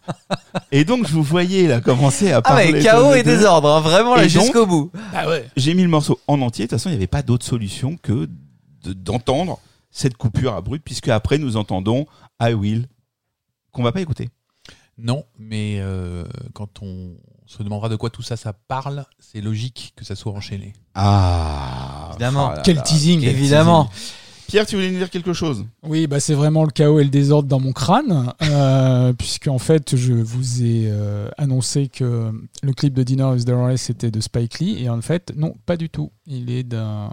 Et 0.72 0.84
donc, 0.84 1.06
je 1.06 1.12
vous 1.12 1.22
voyais 1.22 1.66
là 1.66 1.80
commencer 1.80 2.30
à 2.32 2.38
Ah 2.38 2.42
parler. 2.42 2.72
ouais, 2.72 2.82
chaos 2.82 3.14
et 3.14 3.22
deux. 3.22 3.36
désordre, 3.36 3.68
hein, 3.70 3.80
vraiment 3.80 4.14
là 4.16 4.28
jusqu'au 4.28 4.66
bout. 4.66 4.90
Ah 5.14 5.28
ouais. 5.28 5.48
J'ai 5.56 5.74
mis 5.74 5.82
le 5.82 5.88
morceau 5.88 6.20
en 6.28 6.40
entier. 6.42 6.66
De 6.66 6.70
toute 6.70 6.78
façon, 6.78 6.88
il 6.90 6.92
n'y 6.92 6.96
avait 6.98 7.06
pas 7.06 7.22
d'autre 7.22 7.46
solution 7.46 7.96
que 8.02 8.28
de- 8.84 8.92
d'entendre 8.92 9.58
cette 9.90 10.16
coupure 10.16 10.54
abrupte, 10.54 10.84
puisque 10.84 11.08
après 11.08 11.38
nous 11.38 11.56
entendons 11.56 12.06
I 12.40 12.52
Will, 12.52 12.86
qu'on 13.72 13.82
va 13.82 13.92
pas 13.92 14.00
écouter. 14.00 14.28
Non, 14.98 15.24
mais 15.38 15.76
euh, 15.80 16.24
quand 16.52 16.82
on 16.82 17.14
se 17.46 17.62
demandera 17.62 17.88
de 17.88 17.96
quoi 17.96 18.10
tout 18.10 18.22
ça, 18.22 18.36
ça 18.36 18.52
parle, 18.52 19.04
c'est 19.18 19.40
logique 19.40 19.92
que 19.96 20.04
ça 20.04 20.14
soit 20.16 20.32
enchaîné. 20.32 20.72
Ah 20.94 22.08
Évidemment. 22.10 22.50
Ah 22.50 22.56
là 22.56 22.62
Quel 22.64 22.82
teasing. 22.82 23.22
Évidemment. 23.22 23.90
Pierre, 24.46 24.66
tu 24.66 24.76
voulais 24.76 24.90
nous 24.90 24.98
dire 24.98 25.10
quelque 25.10 25.32
chose 25.32 25.64
Oui, 25.82 26.06
bah 26.06 26.20
c'est 26.20 26.34
vraiment 26.34 26.64
le 26.64 26.70
chaos 26.70 27.00
et 27.00 27.04
le 27.04 27.10
désordre 27.10 27.48
dans 27.48 27.60
mon 27.60 27.72
crâne, 27.72 28.32
euh, 28.42 29.12
puisque 29.18 29.48
en 29.48 29.58
fait, 29.58 29.96
je 29.96 30.12
vous 30.12 30.62
ai 30.62 30.88
euh, 30.88 31.28
annoncé 31.38 31.88
que 31.88 32.30
le 32.62 32.72
clip 32.72 32.94
de 32.94 33.02
Dinner 33.02 33.32
is 33.36 33.44
the 33.44 33.50
Race 33.54 33.90
était 33.90 34.10
de 34.10 34.20
Spike 34.20 34.58
Lee, 34.60 34.82
et 34.84 34.88
en 34.88 35.00
fait, 35.00 35.32
non, 35.36 35.54
pas 35.66 35.76
du 35.76 35.88
tout. 35.88 36.10
Il 36.26 36.50
est 36.50 36.62
d'un 36.62 37.10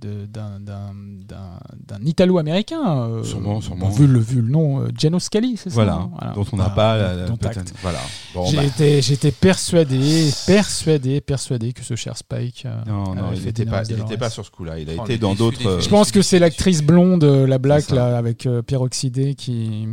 de- 0.00 0.26
d'un 0.26 0.58
d'un- 0.58 0.92
d'un- 1.28 1.60
d'un 1.86 2.04
Italo-américain. 2.04 3.02
euh, 3.08 3.22
Sûrement, 3.22 3.60
sûrement. 3.60 3.88
Vu 3.90 4.08
le 4.08 4.18
vu 4.18 4.42
le 4.42 4.48
nom, 4.48 4.80
euh, 4.80 4.88
Geno 4.98 5.20
Scali, 5.20 5.56
c'est 5.56 5.70
ça 5.70 5.74
Voilà, 5.76 5.94
hein 5.94 6.10
Voilà. 6.18 6.34
dont 6.34 6.44
on 6.52 6.56
n'a 6.56 6.68
pas 6.70 6.96
la, 6.96 7.14
la- 7.14 7.24
peut-être-. 7.36 7.72
Voilà. 7.82 8.00
Bon, 8.34 8.46
J'ai 8.46 8.56
bah, 8.56 9.00
j'étais 9.00 9.30
persuadé, 9.30 10.28
persuadé, 10.48 11.20
persuadé 11.20 11.72
que 11.72 11.84
ce 11.84 11.94
cher 11.94 12.16
Spike. 12.16 12.64
euh, 12.66 12.82
non, 12.88 13.14
non, 13.14 13.28
avait 13.28 13.36
il 13.36 13.44
n'était 13.44 13.64
pas, 13.64 13.84
il 13.84 14.00
était 14.00 14.16
pas 14.18 14.28
sur 14.30 14.44
ce 14.44 14.50
coup-là. 14.50 14.80
Il 14.80 14.90
a 14.90 14.94
Oh, 14.98 15.04
été 15.04 15.18
dans 15.18 15.36
d'autres. 15.36 15.64
euh. 15.64 15.80
Je 15.80 15.88
pense 15.88 16.10
que 16.10 16.20
c'est 16.20 16.40
l'actrice 16.40 16.82
blonde, 16.82 17.22
euh, 17.22 17.46
la 17.46 17.58
black 17.58 17.90
là, 17.90 18.18
avec 18.18 18.44
euh, 18.46 18.62
peroxydé 18.62 19.36
qui 19.36 19.86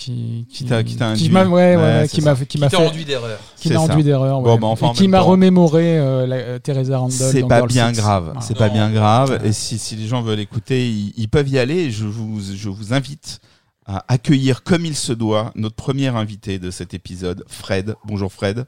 qui 0.00 0.46
Qui 0.50 0.64
t'a- 0.64 0.82
qui 0.82 0.96
t'a 0.96 1.08
induit. 1.08 1.28
m'a 1.28 1.44
ouais, 1.44 2.08
qui 2.10 2.22
m'a 2.22 2.34
qui 2.34 2.46
Qui 2.46 2.58
m'a 2.58 2.68
fait 2.70 2.76
enduit 2.76 3.04
d'erreur. 3.04 3.38
qui 3.56 3.70
m'a 3.72 3.80
enduit 3.80 4.02
d'erreur 4.02 4.40
Bon, 4.40 4.54
ouais. 4.54 4.58
bah, 4.58 4.66
enfin, 4.68 4.88
en 4.88 4.92
et 4.92 4.96
qui 4.96 5.08
m'a 5.08 5.20
remémoré 5.20 5.98
euh, 5.98 6.26
la- 6.26 6.36
euh, 6.36 6.58
Teresa 6.58 6.98
Randall 6.98 7.12
C'est 7.32 7.46
pas 7.46 7.58
Girl 7.58 7.68
bien 7.68 7.92
grave. 7.92 8.34
C'est 8.40 8.56
pas 8.56 8.68
bien 8.70 8.90
grave. 8.90 9.40
Et 9.44 9.52
si, 9.52 9.78
si 9.78 9.96
les 9.96 10.06
gens 10.06 10.22
veulent 10.22 10.40
écouter, 10.40 10.88
ils, 10.88 11.12
ils 11.16 11.28
peuvent 11.28 11.48
y 11.48 11.58
aller. 11.58 11.90
Je 11.90 12.04
vous, 12.06 12.40
je 12.40 12.68
vous 12.70 12.94
invite 12.94 13.40
à 13.86 14.04
accueillir 14.08 14.62
comme 14.62 14.84
il 14.86 14.96
se 14.96 15.12
doit 15.12 15.52
notre 15.54 15.74
premier 15.76 16.08
invité 16.08 16.58
de 16.58 16.70
cet 16.70 16.94
épisode, 16.94 17.44
Fred. 17.48 17.94
Bonjour 18.04 18.32
Fred. 18.32 18.64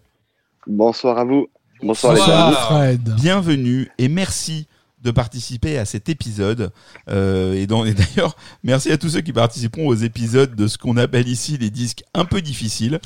Bonsoir 0.66 1.18
à 1.18 1.24
vous. 1.24 1.46
Bonsoir, 1.82 2.14
Bonsoir. 2.14 2.50
les. 2.50 2.56
Fred. 2.56 3.14
Bienvenue 3.16 3.90
et 3.98 4.08
merci 4.08 4.66
de 5.02 5.10
participer 5.10 5.78
à 5.78 5.84
cet 5.84 6.08
épisode. 6.08 6.70
Euh, 7.10 7.54
et 7.54 7.66
d'ailleurs, 7.66 8.36
merci 8.62 8.90
à 8.92 8.98
tous 8.98 9.10
ceux 9.10 9.20
qui 9.20 9.32
participeront 9.32 9.88
aux 9.88 9.94
épisodes 9.94 10.54
de 10.54 10.66
ce 10.66 10.78
qu'on 10.78 10.96
appelle 10.96 11.28
ici 11.28 11.58
les 11.58 11.70
disques 11.70 12.02
un 12.14 12.24
peu 12.24 12.40
difficiles. 12.40 13.00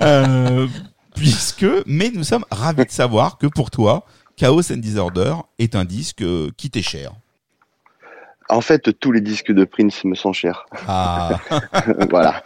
Euh, 0.00 0.66
puisque, 1.14 1.66
mais 1.86 2.10
nous 2.14 2.24
sommes 2.24 2.44
ravis 2.50 2.86
de 2.86 2.90
savoir 2.90 3.38
que 3.38 3.46
pour 3.46 3.70
toi, 3.70 4.06
Chaos 4.36 4.72
and 4.72 4.78
Disorder 4.78 5.34
est 5.58 5.74
un 5.74 5.84
disque 5.84 6.22
euh, 6.22 6.50
qui 6.56 6.70
t'est 6.70 6.82
cher. 6.82 7.12
En 8.48 8.60
fait, 8.60 8.98
tous 8.98 9.12
les 9.12 9.20
disques 9.20 9.52
de 9.52 9.64
Prince 9.64 10.04
me 10.04 10.14
sont 10.14 10.32
chers. 10.32 10.66
Ah, 10.86 11.38
voilà. 12.10 12.42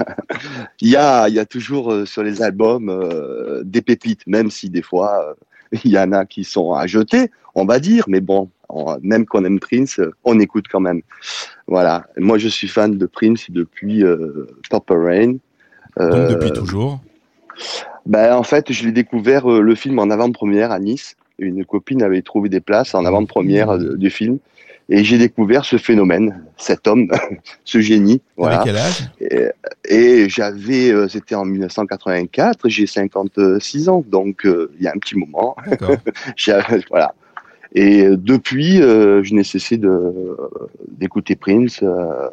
Il 0.81 0.89
y 0.89 0.97
a, 0.97 1.29
il 1.29 1.35
y 1.35 1.39
a 1.39 1.47
toujours 1.47 1.93
euh, 1.93 2.07
sur 2.07 2.23
les 2.23 2.43
albums 2.43 2.89
euh, 2.91 3.63
des 3.65 3.83
pépites, 3.83 4.27
même 4.27 4.51
si 4.51 4.71
des 4.71 4.83
fois 4.83 5.21
euh, 5.25 5.35
il 5.85 5.91
y 5.91 5.99
en 5.99 6.13
a 6.13 6.25
qui 6.25 6.45
sont 6.45 6.75
à 6.75 6.87
jeter, 6.87 7.31
on 7.55 7.65
va 7.65 7.81
dire. 7.81 8.05
Mais 8.09 8.21
bon, 8.21 8.51
on- 8.69 8.99
même 9.03 9.27
qu'on 9.27 9.45
aime 9.45 9.61
Prince, 9.61 10.01
on 10.25 10.39
écoute 10.41 10.67
quand 10.71 10.81
même. 10.81 11.03
Voilà. 11.67 12.07
Moi, 12.17 12.39
je 12.39 12.49
suis 12.49 12.69
fan 12.69 12.97
de 12.99 13.07
Prince 13.07 13.47
depuis 13.51 14.03
euh, 14.05 14.47
Purple 14.71 14.95
Rain. 14.95 15.33
donc 15.33 15.41
Euh, 16.01 16.29
depuis 16.29 16.53
toujours. 16.53 17.01
Ben, 18.05 18.35
en 18.35 18.43
fait, 18.43 18.73
je 18.73 18.85
l'ai 18.85 18.93
découvert 18.93 19.51
euh, 19.51 19.61
le 19.61 19.75
film 19.75 19.99
en 19.99 20.11
avant-première 20.11 20.71
à 20.71 20.79
Nice. 20.79 21.17
Une 21.39 21.65
copine 21.65 22.03
avait 22.03 22.23
trouvé 22.23 22.49
des 22.49 22.61
places 22.61 22.95
en 22.95 23.05
avant-première 23.05 23.71
euh, 23.71 23.97
du 23.97 24.11
film. 24.11 24.39
Et 24.89 25.03
j'ai 25.03 25.19
découvert 25.19 25.65
ce 25.65 25.79
phénomène, 25.79 26.45
cet 26.57 26.87
homme, 26.87 27.11
ce 27.65 27.81
génie. 27.81 28.21
Voilà. 28.37 28.61
Avec 28.61 28.67
quel 28.73 28.77
âge? 28.77 29.11
Et, 29.21 29.49
et 30.25 30.29
j'avais, 30.29 30.93
euh, 30.93 31.09
c'était 31.09 31.35
en 31.35 31.45
1984, 31.45 32.69
j'ai 32.69 32.87
56 32.87 33.89
ans, 33.89 34.05
donc 34.07 34.47
euh, 34.47 34.71
il 34.79 34.85
y 34.85 34.87
a 34.87 34.93
un 34.95 34.99
petit 34.99 35.17
moment. 35.17 35.57
Voilà. 36.91 37.15
Et 37.75 38.03
euh, 38.05 38.17
depuis, 38.17 38.81
euh, 38.81 39.23
je 39.23 39.35
n'ai 39.35 39.45
cessé 39.45 39.77
de 39.77 40.37
d'écouter 40.99 41.37
Prince 41.37 41.81
euh, 41.83 42.29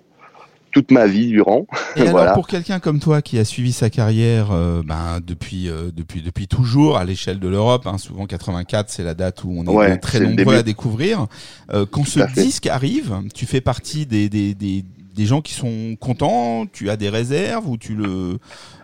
toute 0.71 0.89
ma 0.91 1.05
vie 1.05 1.27
durant. 1.27 1.67
Et 1.95 2.01
alors 2.01 2.11
Voilà. 2.13 2.33
pour 2.33 2.47
quelqu'un 2.47 2.79
comme 2.79 2.99
toi 2.99 3.21
qui 3.21 3.37
a 3.37 3.45
suivi 3.45 3.71
sa 3.73 3.89
carrière 3.89 4.51
euh, 4.51 4.81
ben, 4.83 5.19
depuis, 5.25 5.69
euh, 5.69 5.91
depuis, 5.95 6.21
depuis 6.21 6.47
toujours 6.47 6.97
à 6.97 7.03
l'échelle 7.05 7.39
de 7.39 7.47
l'Europe, 7.47 7.85
hein, 7.87 7.97
souvent 7.97 8.25
84 8.25 8.89
c'est 8.89 9.03
la 9.03 9.13
date 9.13 9.43
où 9.43 9.53
on 9.55 9.65
est 9.65 9.69
Ouais, 9.69 9.97
très 9.97 10.19
nombreux 10.19 10.55
à 10.55 10.63
découvrir, 10.63 11.27
euh, 11.73 11.85
quand 11.89 12.05
ce 12.05 12.19
fait. 12.25 12.41
disque 12.43 12.67
arrive, 12.67 13.13
tu 13.35 13.45
fais 13.45 13.61
partie 13.61 14.05
des, 14.05 14.29
des, 14.29 14.53
des, 14.55 14.83
des 15.15 15.25
gens 15.25 15.41
qui 15.41 15.53
sont 15.53 15.95
contents, 15.99 16.65
tu 16.71 16.89
as 16.89 16.95
des 16.97 17.09
réserves 17.09 17.67
ou 17.69 17.77
tu, 17.77 17.93
le, 17.93 18.39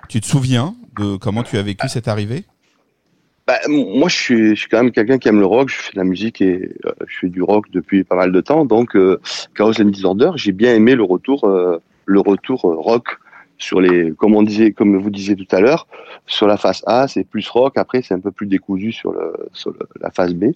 tu 0.09 0.21
te 0.21 0.27
souviens 0.27 0.75
de 0.99 1.15
comment 1.15 1.41
tu 1.43 1.57
as 1.57 1.63
vécu 1.63 1.87
cette 1.89 2.07
arrivée? 2.07 2.45
Bah, 3.49 3.57
moi, 3.67 4.09
je 4.09 4.15
suis, 4.15 4.49
je 4.49 4.59
suis 4.59 4.69
quand 4.69 4.83
même 4.83 4.91
quelqu'un 4.91 5.17
qui 5.17 5.27
aime 5.27 5.39
le 5.39 5.45
rock. 5.47 5.69
Je 5.69 5.75
fais 5.75 5.93
de 5.93 5.97
la 5.97 6.03
musique 6.03 6.39
et 6.39 6.69
euh, 6.85 6.91
je 7.07 7.17
fais 7.21 7.29
du 7.29 7.41
rock 7.41 7.65
depuis 7.71 8.03
pas 8.03 8.15
mal 8.15 8.31
de 8.31 8.41
temps. 8.41 8.63
Donc, 8.63 8.95
euh, 8.95 9.19
Chaos 9.55 9.81
and 9.81 9.85
Disorder, 9.85 10.29
j'ai 10.35 10.51
bien 10.51 10.75
aimé 10.75 10.93
le 10.93 11.01
retour, 11.01 11.45
euh, 11.45 11.81
le 12.05 12.19
retour 12.19 12.65
euh, 12.65 12.75
rock 12.75 13.17
sur 13.57 13.81
les, 13.81 14.11
comme 14.11 14.35
on 14.35 14.43
disait, 14.43 14.71
comme 14.71 14.95
vous 14.97 15.09
disiez 15.09 15.35
tout 15.35 15.47
à 15.49 15.61
l'heure, 15.61 15.87
sur 16.27 16.45
la 16.45 16.57
face 16.57 16.83
A, 16.85 17.07
c'est 17.07 17.23
plus 17.23 17.49
rock. 17.49 17.75
Après, 17.79 18.03
c'est 18.03 18.13
un 18.13 18.19
peu 18.19 18.29
plus 18.29 18.45
décousu 18.45 18.91
sur 18.91 19.13
le, 19.13 19.33
sur 19.53 19.71
le- 19.71 19.79
la 19.99 20.11
face 20.11 20.35
B. 20.35 20.51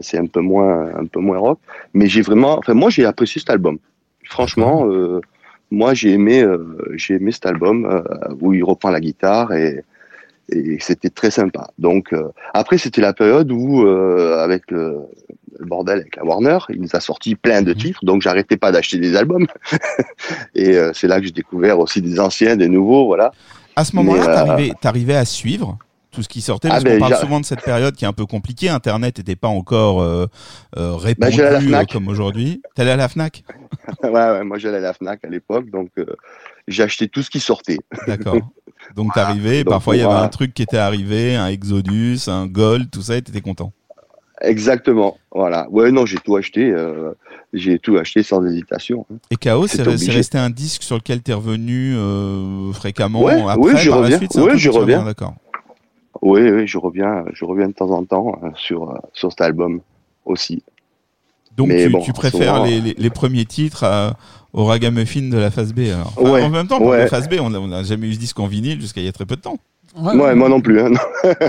C'est 0.00 0.18
un 0.18 0.26
peu 0.26 0.40
moins, 0.40 0.86
un 1.02 1.06
peu 1.06 1.18
moins 1.18 1.38
rock. 1.38 1.58
Mais 1.94 2.06
j'ai 2.06 2.22
vraiment, 2.22 2.58
enfin, 2.58 2.74
moi, 2.74 2.90
j'ai 2.90 3.06
apprécié 3.06 3.40
cet 3.40 3.50
album. 3.50 3.78
Franchement, 4.22 4.86
euh, 4.88 5.20
moi, 5.72 5.94
j'ai 5.94 6.12
aimé, 6.12 6.46
j'ai 6.92 7.14
aimé 7.14 7.32
cet 7.32 7.46
album 7.46 8.04
où 8.40 8.52
il 8.54 8.62
reprend 8.62 8.90
la 8.90 9.00
guitare 9.00 9.52
et 9.52 9.82
et 10.52 10.78
c'était 10.80 11.10
très 11.10 11.30
sympa. 11.30 11.68
Donc 11.78 12.12
euh, 12.12 12.28
après 12.54 12.78
c'était 12.78 13.00
la 13.00 13.12
période 13.12 13.50
où 13.52 13.84
euh, 13.86 14.38
avec 14.42 14.70
le, 14.70 14.98
le 15.58 15.66
bordel 15.66 16.00
avec 16.00 16.16
la 16.16 16.24
Warner, 16.24 16.58
il 16.70 16.80
nous 16.80 16.88
a 16.94 17.00
sorti 17.00 17.34
plein 17.34 17.62
de 17.62 17.70
Mhm. 17.70 17.76
titres, 17.76 18.04
donc 18.04 18.22
j'arrêtais 18.22 18.56
pas 18.56 18.72
d'acheter 18.72 18.98
des 18.98 19.16
albums. 19.16 19.46
et 20.54 20.76
euh, 20.76 20.92
c'est 20.94 21.06
là 21.08 21.20
que 21.20 21.26
j'ai 21.26 21.32
découvert 21.32 21.78
aussi 21.78 22.00
des 22.02 22.18
anciens, 22.20 22.56
des 22.56 22.68
nouveaux, 22.68 23.06
voilà. 23.06 23.32
À 23.76 23.84
ce 23.84 23.94
moment-là, 23.96 24.26
t'arrivais, 24.80 25.14
à 25.16 25.24
suivre 25.24 25.78
tout 26.10 26.22
ce 26.22 26.28
qui 26.28 26.40
sortait 26.40 26.66
Ah 26.68 26.72
parce 26.72 26.84
ben, 26.84 26.94
qu'on 26.94 26.98
parle 27.00 27.12
j'a- 27.14 27.20
souvent 27.20 27.38
de 27.40 27.44
cette 27.44 27.62
période 27.62 27.94
qui 27.94 28.04
est 28.04 28.08
un 28.08 28.12
peu 28.12 28.26
compliquée. 28.26 28.68
Internet 28.68 29.18
n'était 29.18 29.36
pas 29.36 29.46
encore 29.48 30.02
euh, 30.02 30.26
euh, 30.76 30.94
répandu 30.96 31.36
Ben, 31.36 31.60
Fnac. 31.60 31.92
comme 31.92 32.08
aujourd'hui. 32.08 32.60
T'allais 32.74 32.90
à 32.90 32.96
la 32.96 33.08
Fnac? 33.08 33.44
Ouais, 34.02 34.10
ouais, 34.10 34.44
moi 34.44 34.58
j'allais 34.58 34.78
à 34.78 34.80
la 34.80 34.92
Fnac 34.92 35.24
à 35.24 35.28
l'époque, 35.28 35.70
donc 35.70 35.90
j'ai 36.70 36.82
acheté 36.82 37.08
tout 37.08 37.22
ce 37.22 37.28
qui 37.30 37.40
sortait. 37.40 37.78
D'accord. 38.06 38.36
Donc 38.96 39.12
t'arrivais, 39.14 39.58
Donc, 39.64 39.70
parfois 39.72 39.94
il 39.96 39.98
y 39.98 40.02
avait 40.02 40.10
voilà. 40.10 40.24
un 40.24 40.28
truc 40.28 40.54
qui 40.54 40.62
était 40.62 40.78
arrivé, 40.78 41.36
un 41.36 41.48
Exodus, 41.48 42.18
un 42.28 42.46
Gold, 42.46 42.90
tout 42.90 43.02
ça, 43.02 43.16
et 43.16 43.22
t'étais 43.22 43.40
content. 43.42 43.72
Exactement, 44.42 45.18
voilà. 45.32 45.68
Ouais, 45.70 45.90
non, 45.92 46.06
j'ai 46.06 46.16
tout 46.16 46.34
acheté, 46.36 46.70
euh, 46.70 47.12
j'ai 47.52 47.78
tout 47.78 47.98
acheté 47.98 48.22
sans 48.22 48.42
hésitation. 48.46 49.04
hein. 49.12 49.16
Et 49.30 49.36
Chaos, 49.36 49.66
c'est 49.66 49.82
resté 49.82 50.38
un 50.38 50.48
disque 50.48 50.82
sur 50.82 50.96
lequel 50.96 51.20
t'es 51.20 51.34
revenu 51.34 51.94
euh, 51.94 52.72
fréquemment 52.72 53.22
Ouais, 53.22 53.34
après, 53.34 53.58
oui, 53.58 53.72
par 53.74 54.00
la 54.00 54.02
reviens. 54.04 54.16
suite, 54.16 54.32
que 54.32 54.56
tu 54.56 54.70
reviens. 54.70 55.04
D'accord. 55.04 55.34
Oui, 56.22 56.40
oui, 56.50 56.66
je 56.66 56.78
reviens, 56.78 57.24
je 57.34 57.44
reviens 57.44 57.68
de 57.68 57.72
temps 57.74 57.90
en 57.90 58.04
temps 58.04 58.38
euh, 58.42 58.48
sur 58.56 58.98
sur 59.12 59.30
cet 59.30 59.42
album 59.42 59.80
aussi. 60.24 60.62
Donc 61.56 61.68
tu, 61.76 61.88
bon, 61.90 62.00
tu 62.00 62.10
en 62.10 62.14
préfères 62.14 62.64
les, 62.64 62.80
les 62.80 63.10
premiers 63.10 63.44
titres 63.44 63.84
à- 63.84 64.16
au 64.52 64.64
ragamuffin 64.64 65.28
de 65.30 65.38
la 65.38 65.50
phase 65.50 65.72
B 65.72 65.80
alors. 65.92 66.12
Enfin, 66.16 66.30
Ouais, 66.30 66.42
en 66.42 66.50
même 66.50 66.66
temps, 66.66 66.78
pour 66.78 66.88
ouais. 66.88 66.98
la 66.98 67.06
phase 67.08 67.28
B, 67.28 67.34
on 67.40 67.50
n'a 67.50 67.82
jamais 67.82 68.08
eu 68.08 68.14
ce 68.14 68.18
disque 68.18 68.38
en 68.40 68.46
vinyle 68.46 68.80
jusqu'à 68.80 69.00
il 69.00 69.04
y 69.04 69.08
a 69.08 69.12
très 69.12 69.26
peu 69.26 69.36
de 69.36 69.40
temps. 69.40 69.58
Ouais, 69.96 70.34
moi 70.34 70.48
non 70.48 70.60
plus. 70.60 70.80
Hein. 70.80 70.90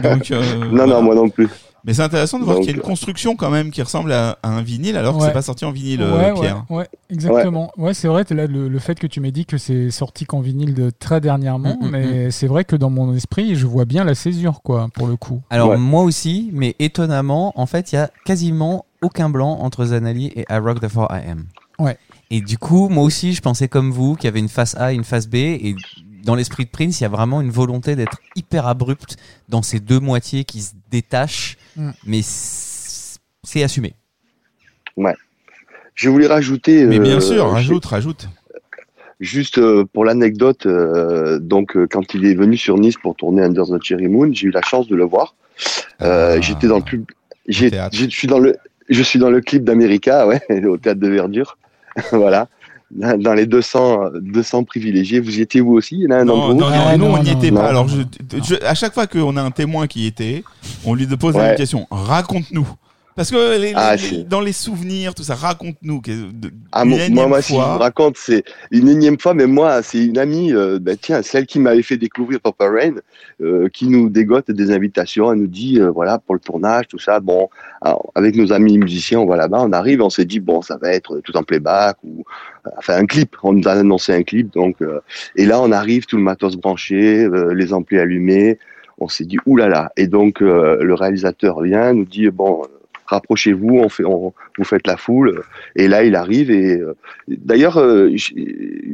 Donc, 0.03 0.31
euh, 0.31 0.55
Non, 0.65 0.69
voilà. 0.71 0.85
non, 0.87 1.01
moi 1.03 1.15
non 1.15 1.29
plus. 1.29 1.47
Mais 1.83 1.95
c'est 1.95 2.03
intéressant 2.03 2.37
de 2.37 2.43
voir 2.43 2.57
qu'il 2.57 2.67
y 2.67 2.69
a 2.69 2.73
une 2.73 2.79
euh, 2.79 2.83
construction 2.83 3.35
quand 3.35 3.49
même 3.49 3.71
qui 3.71 3.81
ressemble 3.81 4.11
à, 4.11 4.37
à 4.43 4.49
un 4.49 4.61
vinyle 4.61 4.95
alors 4.97 5.17
que 5.17 5.23
c'est 5.23 5.31
pas 5.33 5.41
sorti 5.41 5.65
en 5.65 5.71
vinyle, 5.71 6.01
euh, 6.03 6.31
Pierre. 6.33 6.63
ouais, 6.69 6.87
exactement. 7.09 7.71
Ouais, 7.75 7.95
c'est 7.95 8.07
vrai, 8.07 8.23
là, 8.29 8.45
le, 8.45 8.67
le 8.67 8.79
fait 8.79 8.99
que 8.99 9.07
tu 9.07 9.19
m'aies 9.19 9.31
dit 9.31 9.45
que 9.47 9.57
c'est 9.57 9.89
sorti 9.89 10.25
qu'en 10.25 10.41
vinyle 10.41 10.75
de 10.75 10.91
très 10.91 11.21
dernièrement, 11.21 11.77
Mm, 11.81 11.85
mm, 11.87 11.89
mais 11.89 12.29
c'est 12.31 12.45
vrai 12.45 12.65
que 12.65 12.75
dans 12.75 12.91
mon 12.91 13.15
esprit, 13.15 13.55
je 13.55 13.65
vois 13.65 13.85
bien 13.85 14.03
la 14.03 14.13
césure, 14.13 14.61
quoi, 14.61 14.89
pour 14.93 15.07
le 15.07 15.15
coup. 15.15 15.41
Alors 15.49 15.69
Ouais. 15.69 15.77
moi 15.77 16.03
aussi, 16.03 16.51
mais 16.53 16.75
étonnamment, 16.77 17.51
en 17.59 17.65
fait, 17.65 17.91
il 17.91 17.95
y 17.95 17.97
a 17.97 18.11
quasiment 18.25 18.85
aucun 19.01 19.29
blanc 19.31 19.57
entre 19.61 19.85
Zanali 19.85 20.27
et 20.35 20.45
I 20.51 20.57
Rock 20.59 20.81
the 20.81 20.87
4 20.91 21.11
AM. 21.11 21.45
Ouais. 21.79 21.97
Et 22.33 22.39
du 22.41 22.57
coup, 22.57 22.87
moi 22.89 23.03
aussi, 23.03 23.33
je 23.33 23.41
pensais 23.41 23.67
comme 23.67 23.91
vous 23.91 24.15
qu'il 24.15 24.25
y 24.25 24.27
avait 24.29 24.39
une 24.39 24.47
face 24.49 24.75
A 24.77 24.93
et 24.93 24.95
une 24.95 25.03
face 25.03 25.27
B. 25.27 25.35
Et 25.35 25.75
dans 26.23 26.33
l'esprit 26.33 26.63
de 26.65 26.69
Prince, 26.69 26.99
il 26.99 27.03
y 27.03 27.05
a 27.05 27.09
vraiment 27.09 27.41
une 27.41 27.51
volonté 27.51 27.95
d'être 27.95 28.17
hyper 28.37 28.65
abrupte 28.67 29.17
dans 29.49 29.61
ces 29.61 29.79
deux 29.81 29.99
moitiés 29.99 30.45
qui 30.45 30.61
se 30.61 30.71
détachent. 30.89 31.57
Mm. 31.75 31.89
Mais 32.07 32.21
c'est 32.23 33.63
assumé. 33.63 33.93
Je 35.95 36.09
voulais 36.09 36.27
rajouter. 36.27 36.85
Mais 36.85 36.99
bien 36.99 37.17
euh, 37.17 37.19
sûr, 37.19 37.47
je- 37.49 37.53
rajoute, 37.53 37.85
rajoute. 37.85 38.29
Juste 39.19 39.59
euh, 39.59 39.85
pour 39.93 40.03
l'anecdote, 40.05 40.65
euh, 40.65 41.37
donc 41.37 41.77
quand 41.91 42.13
il 42.15 42.25
est 42.25 42.33
venu 42.33 42.57
sur 42.57 42.77
Nice 42.79 42.95
pour 42.97 43.15
tourner 43.15 43.43
Under 43.43 43.65
the 43.65 43.83
Cherry 43.83 44.07
Moon, 44.07 44.31
j'ai 44.33 44.47
eu 44.47 44.51
la 44.51 44.61
chance 44.63 44.87
de 44.87 44.95
le 44.95 45.03
voir. 45.03 45.35
Euh, 46.01 46.35
Ah. 46.37 46.41
J'étais 46.41 46.67
dans 46.67 46.77
le 46.77 46.83
pub. 46.83 47.03
j'ai-. 47.47 47.69
Je 47.91 48.07
suis 48.07 48.27
dans 48.27 48.39
le. 48.39 48.57
Je 48.89 49.03
suis 49.03 49.19
dans 49.19 49.29
le 49.29 49.41
clip 49.41 49.63
d'America, 49.63 50.27
ouais, 50.27 50.41
au 50.65 50.77
théâtre 50.77 50.99
de 50.99 51.07
Verdure. 51.07 51.57
voilà. 52.11 52.47
Dans 52.93 53.33
les 53.33 53.45
200, 53.45 54.09
200 54.21 54.63
privilégiés. 54.65 55.21
Vous 55.21 55.37
y 55.39 55.41
étiez 55.41 55.61
vous 55.61 55.73
aussi? 55.73 55.95
Il 55.95 56.01
y 56.01 56.07
en 56.07 56.11
a 56.11 56.15
un 56.17 56.25
Non, 56.25 56.49
non, 56.49 56.55
non, 56.55 56.65
Ah, 56.69 56.97
nous 56.97 57.05
non, 57.05 57.13
on 57.13 57.23
n'y 57.23 57.31
non, 57.31 57.37
était 57.39 57.49
non. 57.51 57.61
pas. 57.61 57.67
Alors, 57.69 57.87
je, 57.87 58.01
je- 58.43 58.65
à 58.65 58.73
chaque 58.73 58.93
fois 58.93 59.07
qu'on 59.07 59.37
a 59.37 59.41
un 59.41 59.51
témoin 59.51 59.87
qui 59.87 60.01
y 60.01 60.07
était, 60.07 60.43
on 60.83 60.93
lui 60.93 61.07
pose 61.07 61.35
la 61.35 61.39
Ouais. 61.41 61.47
même 61.49 61.55
question. 61.57 61.87
Raconte-nous 61.89 62.67
Parce 63.15 63.29
que 63.29 63.59
les- 63.59 63.73
Ah, 63.75 63.95
les- 63.95 64.23
dans 64.23 64.39
les 64.39 64.53
souvenirs, 64.53 65.13
tout 65.13 65.23
ça, 65.23 65.35
raconte-nous. 65.35 66.01
Ah, 66.71 66.85
moi, 66.85 66.97
moi, 67.27 67.41
si 67.41 67.53
je 67.53 67.57
vous 67.73 67.77
raconte, 67.79 68.15
c'est 68.17 68.43
une 68.71 68.87
énième 68.87 69.19
fois, 69.19 69.33
mais 69.33 69.47
moi, 69.47 69.83
c'est 69.83 70.05
une 70.05 70.17
amie, 70.17 70.53
euh, 70.53 70.79
ben, 70.79 70.95
tiens, 70.99 71.21
celle 71.21 71.45
qui 71.45 71.59
m'avait 71.59 71.81
fait 71.81 71.97
découvrir 71.97 72.39
Papa 72.39 72.69
Rain, 72.69 72.95
euh, 73.41 73.67
qui 73.69 73.87
nous 73.87 74.09
dégote 74.09 74.49
des 74.49 74.71
invitations. 74.71 75.31
Elle 75.33 75.39
nous 75.39 75.47
dit, 75.47 75.79
euh, 75.79 75.91
voilà, 75.91 76.19
pour 76.19 76.35
le 76.35 76.39
tournage, 76.39 76.87
tout 76.87 76.99
ça. 76.99 77.19
Bon, 77.19 77.49
alors, 77.81 78.11
avec 78.15 78.35
nos 78.35 78.53
amis 78.53 78.77
musiciens, 78.77 79.19
on 79.19 79.25
va 79.25 79.35
là-bas, 79.35 79.59
on 79.61 79.73
arrive, 79.73 80.01
on 80.01 80.09
s'est 80.09 80.25
dit, 80.25 80.39
bon, 80.39 80.61
ça 80.61 80.77
va 80.81 80.93
être 80.93 81.19
tout 81.19 81.35
en 81.35 81.43
playback 81.43 81.97
ou, 82.03 82.23
euh, 82.65 82.69
enfin, 82.77 82.95
un 82.95 83.05
clip. 83.05 83.35
On 83.43 83.51
nous 83.53 83.67
a 83.67 83.71
annoncé 83.73 84.13
un 84.13 84.23
clip, 84.23 84.53
donc, 84.53 84.77
et 85.35 85.45
là, 85.45 85.61
on 85.61 85.71
arrive, 85.71 86.05
tout 86.05 86.17
le 86.17 86.23
matos 86.23 86.55
branché, 86.55 87.27
les 87.53 87.73
amplis 87.73 87.99
allumés. 87.99 88.57
On 88.99 89.07
s'est 89.09 89.25
dit, 89.25 89.37
oulala. 89.45 89.91
Et 89.97 90.07
donc, 90.07 90.39
le 90.39 90.93
réalisateur 90.93 91.61
vient, 91.61 91.91
nous 91.93 92.05
dit, 92.05 92.29
bon, 92.29 92.61
rapprochez-vous, 93.11 93.77
on 93.77 93.89
fait, 93.89 94.03
on, 94.05 94.33
vous 94.57 94.63
faites 94.63 94.87
la 94.87 94.97
foule. 94.97 95.43
Et 95.75 95.87
là, 95.87 96.03
il 96.03 96.15
arrive 96.15 96.49
et 96.51 96.77
euh, 96.77 96.95
d'ailleurs, 97.27 97.77
euh, 97.77 98.09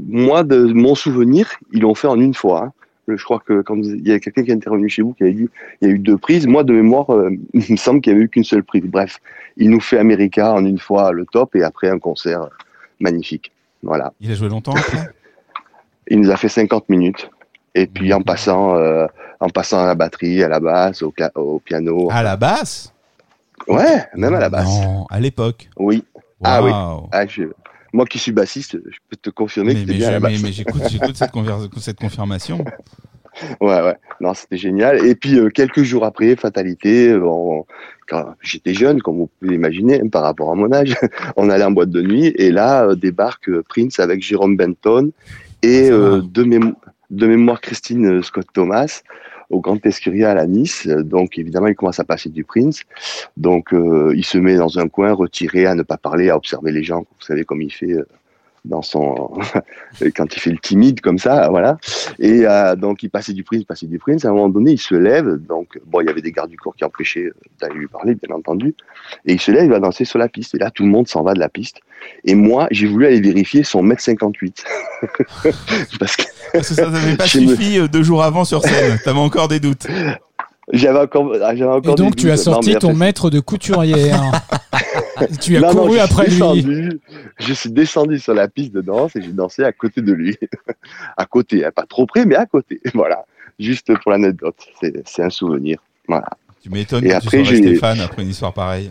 moi, 0.08 0.44
de 0.44 0.66
mon 0.66 0.96
souvenir, 0.96 1.50
ils 1.72 1.82
l'ont 1.82 1.96
fait 1.96 2.08
en 2.08 2.20
une 2.20 2.34
fois. 2.34 2.66
hein. 2.66 2.72
Je 3.08 3.24
crois 3.24 3.40
que 3.40 3.62
quand 3.62 3.78
il 3.78 4.06
y 4.06 4.12
a 4.12 4.20
quelqu'un 4.20 4.44
qui 4.44 4.52
est 4.52 4.54
intervenu 4.54 4.90
chez 4.90 5.02
vous 5.02 5.14
qui 5.14 5.24
avait 5.24 5.32
dit 5.32 5.48
il 5.82 5.88
y 5.88 5.92
a 5.92 5.94
eu 5.94 6.00
deux 6.00 6.18
prises. 6.18 6.46
Moi, 6.46 6.66
de 6.66 6.74
mémoire, 6.74 7.10
euh, 7.14 7.30
il 7.54 7.72
me 7.72 7.78
semble 7.78 8.02
qu'il 8.02 8.12
n'y 8.12 8.18
avait 8.18 8.26
eu 8.26 8.30
qu'une 8.30 8.44
seule 8.44 8.64
prise. 8.64 8.84
Bref, 8.84 9.20
il 9.56 9.70
nous 9.70 9.80
fait 9.80 9.98
America 9.98 10.54
en 10.54 10.66
une 10.66 10.80
fois 10.80 11.12
le 11.14 11.26
top 11.26 11.56
et 11.56 11.64
après 11.64 11.90
un 11.90 12.00
concert 12.00 12.50
magnifique. 13.00 13.52
Voilà. 13.82 14.12
Il 14.20 14.32
a 14.32 14.36
joué 14.36 14.50
longtemps 14.50 14.74
Il 16.10 16.22
nous 16.22 16.32
a 16.32 16.38
fait 16.38 16.50
50 16.50 16.90
minutes. 16.90 17.30
Et 17.76 17.86
puis 17.86 18.12
en 18.14 18.22
passant, 18.22 18.76
euh, 18.76 19.06
en 19.40 19.50
passant 19.50 19.84
à 19.84 19.86
la 19.86 19.96
batterie, 19.96 20.42
à 20.42 20.48
la 20.48 20.60
basse, 20.60 21.04
au 21.04 21.60
piano. 21.60 22.10
À 22.12 22.24
la 22.24 22.36
basse? 22.36 22.94
Ouais, 23.68 24.06
même 24.16 24.34
à 24.34 24.40
la 24.40 24.50
basse. 24.50 24.66
Non, 24.68 25.06
à 25.10 25.20
l'époque. 25.20 25.70
Oui. 25.78 26.04
Ah 26.44 26.64
oui. 26.64 26.72
Ah, 27.12 27.26
je- 27.28 27.44
Moi 27.94 28.06
qui 28.06 28.20
suis 28.20 28.32
bassiste, 28.34 28.78
je 28.86 28.98
peux 29.10 29.16
te 29.16 29.30
confirmer 29.30 29.70
Mais, 29.70 29.74
que 29.76 29.80
c'était 29.88 29.94
bien 29.98 30.08
à 30.10 30.12
la 30.12 30.20
basse. 30.20 30.42
mais- 30.44 30.52
j'écoute, 30.52 30.82
cette, 31.80 31.98
confirmation. 32.00 32.64
Ouais, 33.62 33.82
ouais. 33.82 33.96
Non, 34.20 34.34
c'était 34.34 34.58
génial. 34.58 35.06
Et 35.06 35.14
puis, 35.14 35.38
euh, 35.38 35.50
quelques 35.50 35.84
jours 35.84 36.04
après, 36.06 36.36
fatalité, 36.36 37.10
euh, 37.10 37.22
on- 37.24 37.66
quand 38.08 38.34
j'étais 38.42 38.74
jeune, 38.74 39.00
comme 39.00 39.18
vous 39.18 39.30
pouvez 39.40 39.52
l'imaginer, 39.52 40.02
hein, 40.02 40.08
par 40.12 40.24
rapport 40.24 40.50
à 40.52 40.56
mon 40.56 40.72
âge, 40.74 40.96
on 41.38 41.48
allait 41.52 41.64
en 41.64 41.70
boîte 41.70 41.92
de 41.92 42.02
nuit. 42.02 42.34
Et 42.38 42.50
là, 42.52 42.86
euh, 42.86 42.96
débarque 42.96 43.48
euh, 43.50 43.64
Prince 43.70 44.00
avec 44.00 44.24
Jérôme 44.24 44.58
Benton 44.58 45.12
et 45.62 45.90
Ah, 45.90 45.94
euh, 45.94 46.22
de, 46.24 46.44
mémo- 46.44 46.74
de 47.12 47.28
mémoire 47.28 47.62
Christine 47.62 48.08
euh, 48.08 48.22
Scott 48.24 48.48
Thomas 48.54 49.02
au 49.50 49.62
Grand 49.62 49.84
Escuria 49.86 50.32
à 50.32 50.46
Nice. 50.46 50.88
Donc, 50.88 51.38
évidemment, 51.38 51.68
il 51.68 51.76
commence 51.76 52.00
à 52.00 52.04
passer 52.04 52.30
du 52.30 52.44
Prince. 52.44 52.82
Donc, 53.38 53.74
euh, 53.74 54.14
il 54.16 54.26
se 54.26 54.38
met 54.38 54.56
dans 54.56 54.80
un 54.80 54.88
coin, 54.88 55.14
retiré, 55.14 55.66
à 55.66 55.76
ne 55.76 55.84
pas 55.84 55.98
parler, 55.98 56.30
à 56.30 56.36
observer 56.36 56.72
les 56.72 56.84
gens. 56.84 57.02
Vous 57.02 57.26
savez 57.26 57.46
comme 57.46 57.62
il 57.62 57.72
fait 57.72 57.94
euh, 57.94 58.08
dans 58.68 58.82
son 58.82 59.32
quand 60.16 60.36
il 60.36 60.40
fait 60.40 60.52
le 60.52 60.58
timide 60.58 61.02
comme 61.02 61.18
ça, 61.18 61.50
voilà. 61.50 61.78
Et 62.20 62.46
euh, 62.46 62.76
donc 62.76 63.04
il 63.04 63.10
passait 63.10 63.34
du 63.34 63.44
Prince, 63.44 63.64
passait 63.64 63.88
du 63.88 64.00
Prince. 64.00 64.26
À 64.26 64.30
un 64.30 64.34
moment 64.34 64.50
donné, 64.50 64.72
il 64.74 64.80
se 64.80 64.96
lève. 64.96 65.38
Donc 65.48 65.80
bon, 65.86 66.02
il 66.02 66.08
y 66.08 66.10
avait 66.10 66.22
des 66.22 66.32
gardes 66.32 66.50
du 66.50 66.58
corps 66.58 66.76
qui 66.76 66.84
empêchaient 66.84 67.30
d'aller 67.60 67.76
lui 67.76 67.88
parler, 67.88 68.16
bien 68.16 68.36
entendu. 68.36 68.76
Et 69.26 69.34
il 69.34 69.42
se 69.42 69.52
lève, 69.52 69.66
il 69.66 69.72
va 69.72 69.80
danser 69.80 70.06
sur 70.06 70.20
la 70.20 70.30
piste. 70.30 70.56
Et 70.56 70.58
là, 70.60 70.70
tout 70.72 70.84
le 70.84 70.90
monde 70.90 71.08
s'en 71.08 71.24
va 71.24 71.34
de 71.34 71.40
la 71.40 71.50
piste. 71.50 71.80
Et 72.24 72.36
moi, 72.36 72.68
j'ai 72.72 72.88
voulu 72.88 73.06
aller 73.08 73.22
vérifier 73.22 73.64
son 73.64 73.82
mètre 73.82 74.02
58 74.02 74.64
parce 76.00 76.16
que 76.16 76.24
Parce 76.54 76.70
que 76.70 76.74
ça 76.76 76.90
n'avait 76.90 77.16
pas 77.16 77.24
me- 77.24 77.28
suffi 77.30 77.80
euh, 77.80 77.88
deux 77.88 78.04
jours 78.04 78.24
avant 78.24 78.46
sur 78.46 78.62
scène. 78.62 79.00
T'avais 79.04 79.20
encore 79.20 79.48
des 79.48 79.60
doutes. 79.60 79.88
j'avais 80.72 81.00
encore, 81.00 81.34
ah, 81.42 81.56
j'avais 81.56 81.72
encore. 81.72 81.94
Et 81.94 81.96
donc 81.96 82.16
des 82.16 82.22
tu 82.24 82.32
as 82.32 82.36
doutes. 82.36 82.44
Sorti 82.44 82.72
ton 82.76 82.90
après, 82.90 82.94
maître 82.94 83.30
de 83.30 83.40
couturière. 83.40 84.22
tu 85.42 85.58
as 85.58 85.60
non, 85.62 85.74
couru 85.74 85.96
je 85.96 86.00
après 86.00 86.30
suis 86.30 86.32
lui. 86.32 86.40
descendu, 86.64 87.00
Je 87.40 87.54
suis 87.54 87.72
descendu 87.72 88.20
sur 88.20 88.34
la 88.34 88.48
piste 88.48 88.74
de 88.74 88.82
danse 88.82 89.16
et 89.16 89.22
j'ai 89.22 89.32
dansé 89.32 89.64
à 89.64 89.72
côté 89.72 90.02
de 90.02 90.12
lui. 90.14 90.38
à 91.18 91.26
côté, 91.26 91.66
hein, 91.66 91.72
pas 91.76 91.86
trop 91.88 92.06
près, 92.06 92.26
mais 92.26 92.36
à 92.36 92.46
côté. 92.46 92.80
Voilà. 92.94 93.26
Juste 93.60 93.92
pour 94.04 94.12
l'anecdote. 94.12 94.56
C'est, 94.80 95.02
c'est 95.08 95.24
un 95.24 95.30
souvenir. 95.30 95.80
Voilà. 96.08 96.28
Tu 96.62 96.70
m'étonnes 96.70 97.06
Et 97.06 97.10
que 97.10 97.14
après, 97.16 97.38
tu 97.40 97.46
sois 97.46 97.54
resté 97.56 97.76
fan 97.76 98.00
après 98.00 98.22
une 98.24 98.30
histoire 98.30 98.54
pareille. 98.54 98.90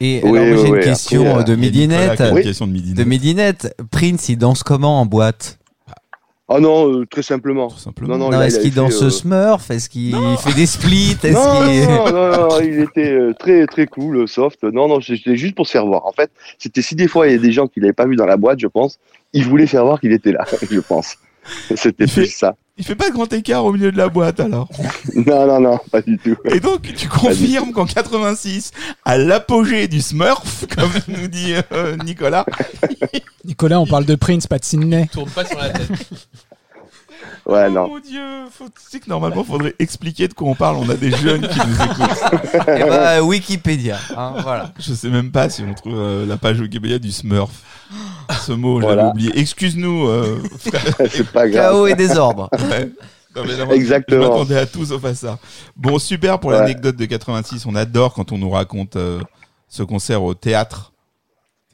Et 0.00 0.20
Oui, 0.24 0.38
alors, 0.38 0.46
moi, 0.48 0.56
oui, 0.56 0.60
j'ai 0.62 0.68
une 0.68 0.74
oui, 0.74 0.80
question 0.80 1.28
après, 1.30 1.40
euh, 1.40 1.44
de 1.44 1.54
Midinette. 1.56 2.20
a 2.20 2.30
une 2.30 2.42
question 2.42 2.66
de 2.66 2.72
midi. 2.72 2.94
De 2.94 3.04
Midinette, 3.04 3.74
Prince, 3.92 4.28
il 4.28 4.36
danse 4.36 4.62
comment 4.64 5.00
en 5.00 5.06
boîte? 5.06 5.58
Oh 6.48 6.60
non, 6.60 6.92
euh, 7.00 7.06
très 7.06 7.22
simplement. 7.22 7.68
Tout 7.68 7.78
simplement. 7.78 8.18
Non, 8.18 8.30
non, 8.30 8.36
Non, 8.36 8.42
Est-ce 8.42 8.58
il 8.58 8.62
qu'il 8.64 8.74
danse 8.74 9.02
euh, 9.02 9.08
Smurf? 9.08 9.70
Est-ce 9.70 9.88
qu'il 9.88 10.14
fait 10.38 10.52
des 10.52 10.66
splits? 10.66 11.16
Est-ce 11.22 11.32
Non, 11.32 11.64
non, 11.64 12.12
non, 12.12 12.48
non, 12.50 12.60
il 12.60 12.80
était 12.80 13.12
euh, 13.12 13.32
très 13.32 13.66
très 13.66 13.86
cool, 13.86 14.28
soft. 14.28 14.62
Non, 14.62 14.86
non, 14.88 15.00
c'était 15.00 15.36
juste 15.36 15.54
pour 15.54 15.66
se 15.66 15.72
faire 15.72 15.86
voir. 15.86 16.04
En 16.04 16.12
fait, 16.12 16.30
c'était 16.58 16.82
si 16.82 16.94
des 16.96 17.08
fois 17.08 17.28
il 17.28 17.32
y 17.32 17.36
a 17.36 17.38
des 17.38 17.52
gens 17.52 17.66
qui 17.66 17.80
l'avaient 17.80 17.94
pas 17.94 18.06
vu 18.06 18.16
dans 18.16 18.26
la 18.26 18.36
boîte, 18.36 18.60
je 18.60 18.66
pense, 18.66 18.98
ils 19.32 19.44
voulaient 19.46 19.66
faire 19.66 19.84
voir 19.84 20.00
qu'il 20.00 20.12
était 20.12 20.32
là, 20.32 20.44
je 20.70 20.80
pense. 20.80 21.16
C'était 21.74 22.06
fait- 22.06 22.22
plus 22.22 22.30
ça. 22.30 22.56
Il 22.76 22.84
fait 22.84 22.96
pas 22.96 23.08
de 23.08 23.14
grand 23.14 23.32
écart 23.32 23.64
au 23.64 23.72
milieu 23.72 23.92
de 23.92 23.96
la 23.96 24.08
boîte 24.08 24.40
alors. 24.40 24.68
Non, 25.14 25.46
non, 25.46 25.60
non, 25.60 25.78
pas 25.92 26.02
du 26.02 26.18
tout. 26.18 26.36
Et 26.46 26.58
donc 26.58 26.92
tu 26.96 27.08
confirmes 27.08 27.72
qu'en 27.72 27.86
86, 27.86 28.72
à 29.04 29.16
l'apogée 29.16 29.86
du 29.86 30.00
Smurf, 30.00 30.66
comme 30.76 30.90
nous 31.06 31.28
dit 31.28 31.54
euh, 31.72 31.96
Nicolas, 32.04 32.44
Nicolas, 33.44 33.78
on 33.80 33.86
parle 33.86 34.04
de 34.04 34.16
Prince, 34.16 34.48
pas 34.48 34.58
de 34.58 34.64
Sydney. 34.64 35.08
Tourne 35.12 35.30
pas 35.30 35.44
sur 35.44 35.58
la 35.58 35.70
tête. 35.70 35.88
Ouais, 37.46 37.66
oh 37.68 37.70
non. 37.70 37.88
mon 37.88 37.98
dieu, 37.98 38.22
faut, 38.50 38.64
tu 38.66 38.72
sais 38.90 39.00
que 39.00 39.08
normalement 39.10 39.44
faudrait 39.44 39.74
expliquer 39.78 40.28
de 40.28 40.34
quoi 40.34 40.48
on 40.48 40.54
parle? 40.54 40.76
On 40.76 40.88
a 40.88 40.94
des 40.94 41.10
jeunes 41.10 41.46
qui 41.46 41.58
nous 41.58 41.74
écoutent. 41.74 42.40
Eh 42.68 42.84
ben, 42.84 43.20
Wikipédia. 43.20 43.98
hein, 44.16 44.34
voilà. 44.42 44.72
Je 44.78 44.94
sais 44.94 45.10
même 45.10 45.30
pas 45.30 45.50
si 45.50 45.62
on 45.62 45.74
trouve 45.74 45.94
euh, 45.98 46.26
la 46.26 46.36
page 46.38 46.58
Wikipédia 46.60 46.98
du 46.98 47.12
Smurf. 47.12 47.50
Ce 48.46 48.52
mot, 48.52 48.80
je 48.80 48.86
Voilà. 48.86 48.96
l'avais 49.02 49.10
oublié. 49.10 49.38
Excuse-nous, 49.38 50.06
euh. 50.08 50.42
C'est 51.10 51.30
pas 51.30 51.46
grave. 51.48 51.72
Chaos 51.72 51.86
et 51.86 51.94
désordre. 51.94 52.48
Ouais. 52.70 52.90
Non, 53.36 53.42
mais 53.46 53.56
non, 53.56 53.70
Exactement. 53.72 54.22
Je 54.22 54.28
m'attendais 54.28 54.58
à 54.58 54.64
tout 54.66 54.84
sauf 54.86 55.04
à 55.04 55.14
ça. 55.14 55.38
Bon, 55.76 55.98
super 55.98 56.38
pour 56.38 56.50
Ouais. 56.50 56.58
l'anecdote 56.60 56.96
de 56.96 57.04
86. 57.04 57.66
On 57.66 57.74
adore 57.74 58.14
quand 58.14 58.30
on 58.32 58.38
nous 58.38 58.48
raconte 58.50 58.94
euh, 58.96 59.20
ce 59.68 59.82
concert 59.82 60.22
au 60.22 60.34
théâtre. 60.34 60.92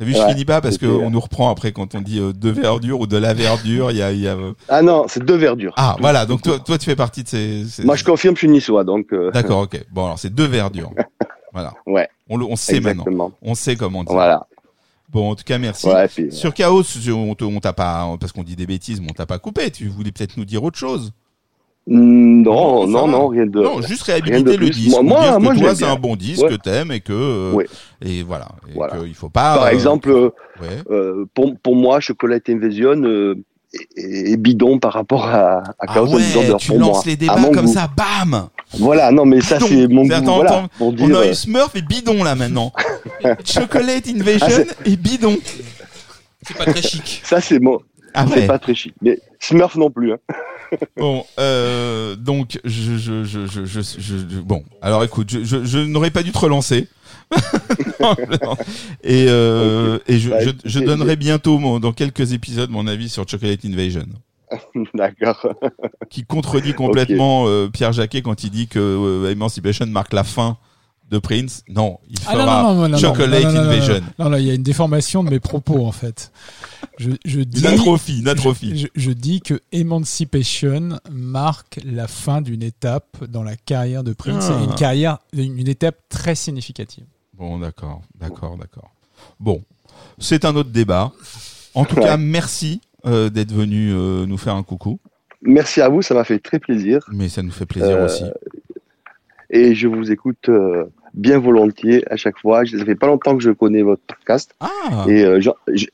T'as 0.01 0.07
vu, 0.07 0.15
je 0.15 0.19
Ouais, 0.19 0.31
finis 0.31 0.47
pas 0.47 0.63
parce 0.63 0.79
qu'on 0.79 1.11
nous 1.11 1.21
reprend 1.21 1.51
après 1.51 1.73
quand 1.73 1.95
on 1.95 2.01
dit 2.01 2.19
euh, 2.21 2.33
de 2.33 2.49
verdure 2.49 3.01
ou 3.01 3.07
de 3.07 3.19
la 3.19 3.35
verdure. 3.35 3.93
Y 3.93 4.01
a, 4.01 4.13
y 4.13 4.27
a, 4.27 4.35
euh, 4.35 4.55
Ah 4.71 4.81
non, 4.81 5.05
c'est 5.09 5.23
deux 5.23 5.37
verdures. 5.37 5.75
Ah, 5.77 5.95
voilà. 6.01 6.25
Donc 6.25 6.41
toi, 6.41 6.59
toi, 6.59 6.79
tu 6.79 6.87
fais 6.87 6.97
partie 6.97 7.23
de 7.23 7.29
ces. 7.29 7.67
ces- 7.69 7.85
Moi, 7.85 7.97
je 7.97 8.05
confirme, 8.05 8.35
je 8.35 8.39
suis 8.39 8.49
niçois, 8.49 8.83
donc. 8.83 9.13
euh, 9.13 9.31
D'accord, 9.35 9.61
ok. 9.61 9.79
Bon, 9.93 10.07
alors 10.07 10.19
c'est 10.19 10.35
deux 10.35 10.47
verdures. 10.47 10.91
Voilà. 11.53 11.75
Ouais. 11.85 12.09
On, 12.29 12.37
le- 12.37 12.47
on 12.47 12.55
sait 12.57 12.79
maintenant. 12.81 13.33
On 13.43 13.55
sait 13.55 13.75
comment 13.77 14.05
dire. 14.05 14.13
Voilà. 14.15 14.47
Bon, 15.11 15.33
en 15.33 15.35
tout 15.35 15.43
cas, 15.45 15.59
merci. 15.59 15.87
Ouais, 15.89 16.07
puis, 16.09 16.31
Sur 16.33 16.55
Chaos, 16.55 16.85
on 17.11 17.61
t'a 17.61 17.73
pas, 17.73 18.09
parce 18.21 18.33
qu'on 18.33 18.45
dit 18.45 18.55
des 18.57 18.67
bêtises, 18.67 19.01
mais 19.01 19.09
on 19.11 19.15
t'a 19.15 19.27
pas 19.27 19.39
coupé. 19.41 19.71
Tu 19.73 19.89
voulais 19.89 20.13
peut-être 20.13 20.37
nous 20.37 20.45
dire 20.47 20.63
autre 20.65 20.79
chose. 20.79 21.13
Mm, 21.91 22.43
Non, 22.43 22.87
Non, 22.87 23.09
non, 23.09 23.27
rien 23.29 23.47
de. 23.47 23.61
non, 23.61 23.83
juste 23.83 24.03
réhabiliter 24.05 24.57
le 24.57 24.71
disque. 24.71 24.91
Moi- 24.91 25.03
moi- 25.03 25.39
moi, 25.41 25.55
toi, 25.57 25.75
c'est 25.75 25.85
un 25.85 25.97
bon 25.97 26.15
disque 26.17 26.43
Ouais. 26.45 26.51
que 26.51 26.55
t'aimes 26.55 26.93
et 26.93 27.01
que, 27.01 27.13
euh, 27.13 27.53
Ouais. 27.53 27.67
et 28.01 28.23
voilà. 28.23 28.47
Et 28.69 28.75
Voilà. 28.75 28.97
que 28.97 29.07
il 29.07 29.15
faut 29.15 29.29
pas. 29.29 29.57
Par 29.57 29.65
euh, 29.65 29.71
exemple, 29.71 30.09
euh, 30.11 30.31
ouais. 30.63 30.69
euh, 30.91 31.25
pour, 31.35 31.59
pour 31.59 31.75
moi, 31.75 31.99
Chocolate 32.01 32.49
Invasion 32.49 33.03
euh, 33.03 33.35
est, 33.97 34.37
bidon 34.37 34.79
par 34.79 34.93
rapport 34.93 35.27
à, 35.27 35.59
à 35.59 35.63
Ah 35.81 35.95
Chaos 35.95 36.07
tu 36.59 36.69
pour 36.69 36.79
lances 36.79 36.91
moi. 36.97 37.03
les 37.07 37.17
débats 37.17 37.35
comme 37.53 37.67
goût. 37.67 37.73
ça, 37.73 37.89
bam 37.97 38.49
Voilà, 38.79 39.11
non, 39.11 39.27
mais 39.27 39.41
ça, 39.41 39.59
c'est 39.61 39.89
mon 39.89 40.05
goût. 40.07 40.71
On 40.81 41.15
a 41.17 41.27
eu 41.27 41.35
Smurf 41.35 41.75
et 41.75 41.83
bidon 41.83 42.23
là 42.23 42.37
maintenant. 42.37 42.73
Chocolate 43.45 44.09
Invasion 44.09 44.47
Ah, 44.49 44.51
c'est- 44.51 44.89
et 44.93 44.97
bidon. 44.97 45.37
C'est 46.43 46.57
pas 46.57 46.65
très 46.67 46.83
chic. 46.83 47.21
ça, 47.25 47.41
c'est 47.41 47.59
mon. 47.59 47.81
Ah 48.15 48.27
C'est 48.33 48.47
pas 48.47 48.59
très 48.59 48.75
chic. 48.75 48.95
Mais 49.03 49.19
Smurf 49.41 49.77
non 49.77 49.91
plus. 49.91 50.13
Hein. 50.13 50.19
Bon, 50.97 51.25
euh, 51.39 52.17
donc 52.17 52.59
je, 52.65 52.97
je, 52.97 53.25
je, 53.25 53.47
je, 53.67 54.39
bon. 54.41 54.63
Alors 54.83 55.03
écoute, 55.05 55.29
je, 55.31 55.79
n'aurais 55.79 56.11
pas 56.11 56.23
dû 56.23 56.33
te 56.33 56.39
relancer. 56.39 56.89
Non, 58.01 58.17
non. 58.43 58.57
et 59.05 59.27
euh, 59.29 59.99
et 60.09 60.19
je, 60.19 60.31
Bah, 60.31 60.81
donnerai 60.87 61.17
bientôt 61.17 61.59
mon- 61.59 61.79
dans 61.79 61.93
quelques 61.93 62.33
épisodes 62.33 62.71
mon 62.71 62.87
avis 62.87 63.09
sur 63.09 63.29
Chocolate 63.29 63.65
Invasion, 63.65 64.07
D'accord. 64.95 65.47
qui 66.09 66.25
contredit 66.25 66.73
complètement 66.75 67.45
euh, 67.47 67.69
Pierre 67.69 67.93
Jacquet 67.93 68.23
quand 68.23 68.43
il 68.43 68.51
dit 68.51 68.67
que 68.69 69.31
Emancipation 69.31 69.87
marque 69.87 70.13
la 70.15 70.25
fin 70.25 70.57
de 71.11 71.19
Prince. 71.19 71.63
Non, 71.69 71.99
il 72.09 72.17
Ah 72.27 72.33
fera 72.33 72.63
non, 72.63 72.69
non, 72.69 72.75
non, 72.75 72.83
non, 72.83 72.89
non, 72.91 72.99
Chocolate 72.99 73.43
non, 73.45 73.51
non, 73.53 73.55
non, 73.57 73.65
non, 73.65 73.71
Invasion. 73.73 74.01
Non, 74.19 74.29
non, 74.31 74.37
il 74.37 74.47
y 74.47 74.51
a 74.51 74.55
une 74.55 74.63
déformation 74.63 75.25
de 75.25 75.31
mes 75.31 75.41
propos 75.41 75.85
en 75.85 75.93
fait. 75.93 76.31
Je, 76.99 77.11
je 77.25 77.41
dis, 77.41 77.61
Une 77.61 77.67
atrophie, 77.67 78.21
une 78.21 78.29
atrophie. 78.29 78.77
je, 78.79 78.87
je 78.95 79.11
dis 79.11 79.41
que 79.41 79.61
Emancipation 79.73 80.99
marque 81.11 81.81
la 81.85 82.07
fin 82.09 82.43
d'une 82.43 82.63
étape 82.63 83.25
dans 83.29 83.43
la 83.43 83.57
carrière 83.57 84.05
de 84.05 84.13
Prince. 84.13 84.49
Ah. 84.51 84.61
Et 84.61 84.65
une 84.65 84.75
carrière, 84.75 85.19
une, 85.33 85.59
une 85.59 85.69
étape 85.69 85.97
très 86.09 86.35
significative. 86.35 87.05
Bon, 87.35 87.59
d'accord, 87.59 88.03
d'accord, 88.19 88.57
d'accord. 88.59 88.91
Bon, 89.39 89.63
c'est 90.19 90.45
un 90.45 90.55
autre 90.57 90.71
débat. 90.71 91.13
En 91.75 91.85
tout 91.85 91.97
Ouais. 91.97 92.03
cas, 92.03 92.17
merci 92.17 92.81
euh, 93.07 93.31
d'être 93.31 93.53
venu 93.53 93.93
euh, 93.93 94.27
nous 94.27 94.37
faire 94.39 94.55
un 94.57 94.63
coucou. 94.63 94.99
Merci 95.43 95.81
à 95.81 95.89
vous, 95.89 96.03
ça 96.03 96.13
m'a 96.15 96.25
fait 96.25 96.39
très 96.39 96.59
plaisir. 96.59 97.01
Mais 97.11 97.29
ça 97.31 97.43
nous 97.43 97.51
fait 97.51 97.65
plaisir 97.67 97.97
Euh, 97.97 98.05
aussi. 98.07 98.25
Et 99.49 99.75
je 99.75 99.89
vous 99.89 100.13
écoute 100.13 100.49
euh, 100.49 100.85
bien 101.15 101.39
volontiers 101.39 102.05
à 102.13 102.17
chaque 102.17 102.39
fois. 102.39 102.63
Ça 102.65 102.85
fait 102.85 102.95
pas 102.95 103.07
longtemps 103.07 103.37
que 103.37 103.43
je 103.43 103.51
connais 103.51 103.83
votre 103.83 104.03
podcast. 104.03 104.55
Ah, 104.61 105.05
Et 105.09 105.25
euh, 105.25 105.41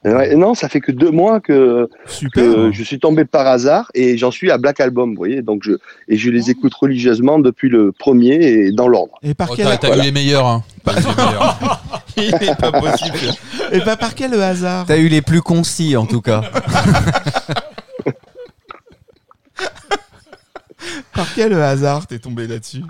ouais, 0.04 0.34
non, 0.36 0.54
ça 0.54 0.68
fait 0.68 0.80
que 0.80 0.92
deux 0.92 1.10
mois 1.10 1.40
que, 1.40 1.88
je 2.06 2.82
suis 2.82 2.98
tombé 2.98 3.24
par 3.24 3.46
hasard 3.46 3.90
et 3.94 4.16
j'en 4.18 4.30
suis 4.30 4.50
à 4.50 4.58
Black 4.58 4.80
Album, 4.80 5.10
vous 5.10 5.16
voyez. 5.16 5.42
Donc 5.42 5.62
je 5.64 5.72
et 6.08 6.16
je 6.16 6.30
les 6.30 6.50
écoute 6.50 6.74
religieusement 6.74 7.38
depuis 7.38 7.68
le 7.68 7.92
premier 7.92 8.34
et 8.34 8.72
dans 8.72 8.88
l'ordre. 8.88 9.18
Et 9.22 9.34
par 9.34 9.48
Oh, 9.50 9.54
quel 9.56 9.66
T'as 9.78 9.86
voilà. 9.86 10.02
eu 10.02 10.06
les 10.06 10.12
meilleurs. 10.12 10.46
Hein. 10.46 10.64
Les 10.86 10.92
meilleurs. 10.94 11.82
Il 12.16 12.30
n'est 12.30 12.54
pas 12.54 12.72
possible. 12.72 13.18
Et 13.72 13.80
bah, 13.80 13.96
par 13.96 14.14
quel 14.14 14.34
hasard 14.34 14.86
T'as 14.86 14.98
eu 14.98 15.08
les 15.08 15.22
plus 15.22 15.40
concis 15.42 15.96
en 15.96 16.06
tout 16.06 16.20
cas. 16.20 16.42
Par 21.14 21.32
quel 21.34 21.54
hasard 21.54 22.06
t'es 22.06 22.18
tombé 22.18 22.46
là-dessus? 22.46 22.82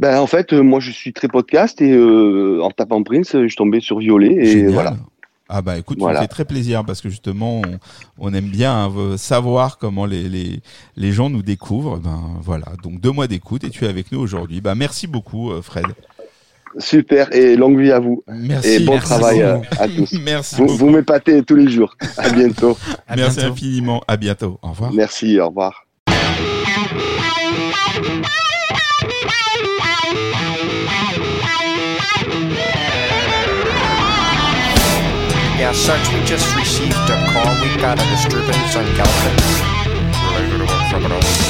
Ben 0.00 0.18
en 0.18 0.26
fait, 0.26 0.52
euh, 0.54 0.62
moi 0.62 0.80
je 0.80 0.90
suis 0.90 1.12
très 1.12 1.28
podcast 1.28 1.80
et 1.82 1.92
euh, 1.92 2.60
en 2.62 2.70
tapant 2.70 3.02
Prince, 3.02 3.32
je 3.34 3.46
suis 3.46 3.54
tombé 3.56 3.80
sur 3.80 3.98
Violet 3.98 4.32
et 4.34 4.46
Génial. 4.46 4.72
voilà. 4.72 4.96
Ah 5.52 5.60
bah 5.62 5.76
écoute, 5.76 5.98
ça 5.98 6.04
Voilà. 6.04 6.20
me 6.20 6.24
fait 6.24 6.28
très 6.28 6.44
plaisir 6.46 6.84
parce 6.86 7.00
que 7.02 7.08
justement, 7.10 7.60
on, 8.18 8.28
on 8.30 8.32
aime 8.34 8.48
bien 8.48 8.72
hein, 8.84 9.16
savoir 9.18 9.76
comment 9.78 10.06
les, 10.06 10.28
les, 10.28 10.60
les 10.96 11.12
gens 11.12 11.28
nous 11.28 11.42
découvrent. 11.42 11.98
Ben 11.98 12.18
voilà, 12.40 12.66
donc 12.82 13.00
deux 13.00 13.10
mois 13.10 13.26
d'écoute 13.26 13.62
et 13.64 13.68
tu 13.70 13.84
es 13.84 13.88
avec 13.88 14.10
nous 14.10 14.20
aujourd'hui. 14.20 14.60
Bah 14.62 14.74
merci 14.74 15.06
beaucoup 15.06 15.50
euh, 15.50 15.60
Fred. 15.60 15.84
Super 16.78 17.34
et 17.34 17.56
longue 17.56 17.80
vie 17.80 17.90
à 17.90 17.98
vous 17.98 18.22
Merci. 18.28 18.68
et 18.74 18.78
bon 18.80 18.92
merci 18.92 19.06
travail 19.08 19.42
à 19.42 19.88
tous. 19.88 20.12
Merci 20.24 20.54
Vous, 20.54 20.68
vous 20.68 20.88
m'épatez 20.88 21.42
tous 21.42 21.56
les 21.56 21.68
jours. 21.68 21.94
À 22.16 22.30
bientôt. 22.30 22.78
À 23.08 23.16
merci 23.16 23.38
bientôt. 23.40 23.52
infiniment. 23.52 24.00
À 24.06 24.16
bientôt. 24.16 24.58
Au 24.62 24.68
revoir. 24.70 24.92
Merci, 24.92 25.40
au 25.40 25.48
revoir. 25.48 25.84
Yeah, 35.60 35.72
Sarge, 35.72 36.08
we 36.14 36.24
just 36.24 36.56
received 36.56 36.96
a 37.10 37.22
call. 37.34 37.60
We've 37.60 37.76
got 37.82 38.00
a 38.00 38.04
disturbance 38.08 38.76
on 38.76 38.86
Galpin. 38.96 39.36
Really? 40.32 40.66
Oh, 40.66 41.49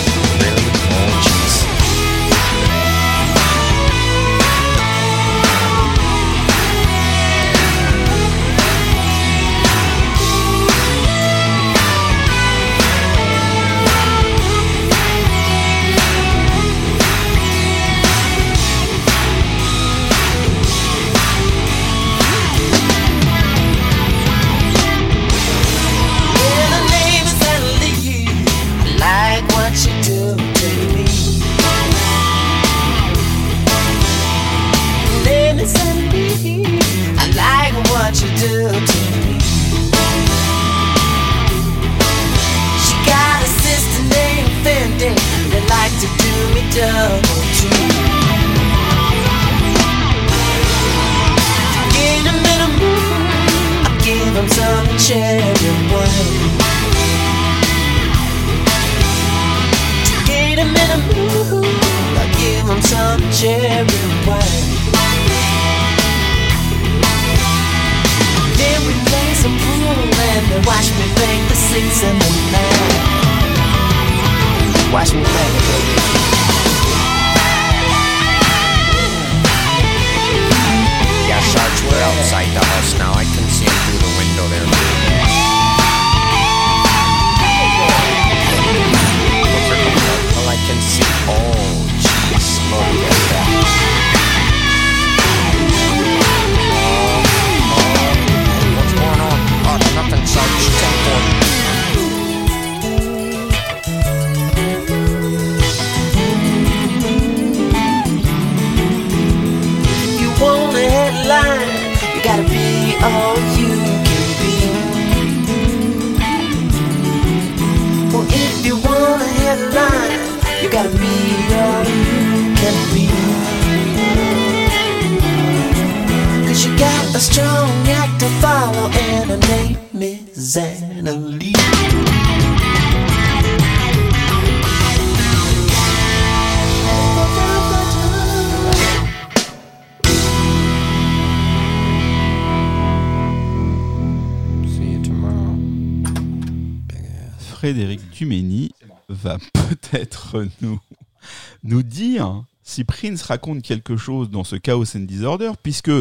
Prince 152.84 153.22
raconte 153.22 153.62
quelque 153.62 153.96
chose 153.96 154.30
dans 154.30 154.44
ce 154.44 154.56
Chaos 154.56 154.96
and 154.96 155.00
Disorder, 155.00 155.52
puisque, 155.62 155.92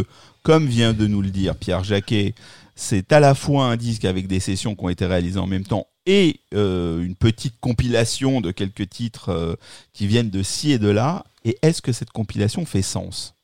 comme 0.44 0.68
vient 0.68 0.94
de 0.94 1.08
nous 1.08 1.22
le 1.22 1.30
dire 1.30 1.56
Pierre 1.56 1.84
Jacquet, 1.84 2.36
c'est 2.76 3.12
à 3.12 3.20
la 3.20 3.36
fois 3.36 3.66
un 3.66 3.78
disque 3.78 4.06
avec 4.06 4.28
des 4.28 4.40
sessions 4.40 4.76
qui 4.76 4.84
ont 4.84 4.90
été 4.90 5.06
réalisées 5.06 5.40
en 5.40 5.48
même 5.48 5.66
temps 5.66 5.88
et 6.06 6.40
euh, 6.56 7.04
une 7.04 7.16
petite 7.16 7.60
compilation 7.60 8.42
de 8.42 8.52
quelques 8.52 8.90
titres 8.90 9.30
euh, 9.30 9.56
qui 9.94 10.08
viennent 10.08 10.32
de 10.32 10.42
ci 10.42 10.72
et 10.72 10.80
de 10.80 10.88
là. 10.88 11.24
Et 11.46 11.58
est-ce 11.62 11.82
que 11.82 11.92
cette 11.92 12.10
compilation 12.10 12.66
fait 12.66 12.82
sens? 12.82 13.36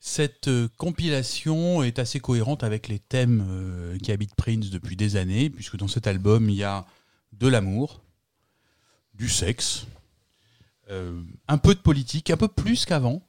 Cette 0.00 0.48
euh, 0.48 0.68
compilation 0.78 1.84
est 1.84 2.00
assez 2.00 2.18
cohérente 2.18 2.64
avec 2.64 2.88
les 2.88 2.98
thèmes 2.98 3.96
qui 4.02 4.10
habitent 4.10 4.34
Prince 4.34 4.70
depuis 4.70 4.96
des 4.96 5.14
années, 5.14 5.50
puisque 5.50 5.76
dans 5.76 5.88
cet 5.88 6.08
album, 6.08 6.50
il 6.50 6.56
y 6.56 6.64
a 6.64 6.84
de 7.32 7.46
l'amour, 7.46 8.02
du 9.14 9.28
sexe, 9.28 9.86
euh, 10.92 11.20
un 11.48 11.58
peu 11.58 11.74
de 11.74 11.80
politique, 11.80 12.30
un 12.30 12.36
peu 12.36 12.48
plus 12.48 12.84
qu'avant, 12.84 13.22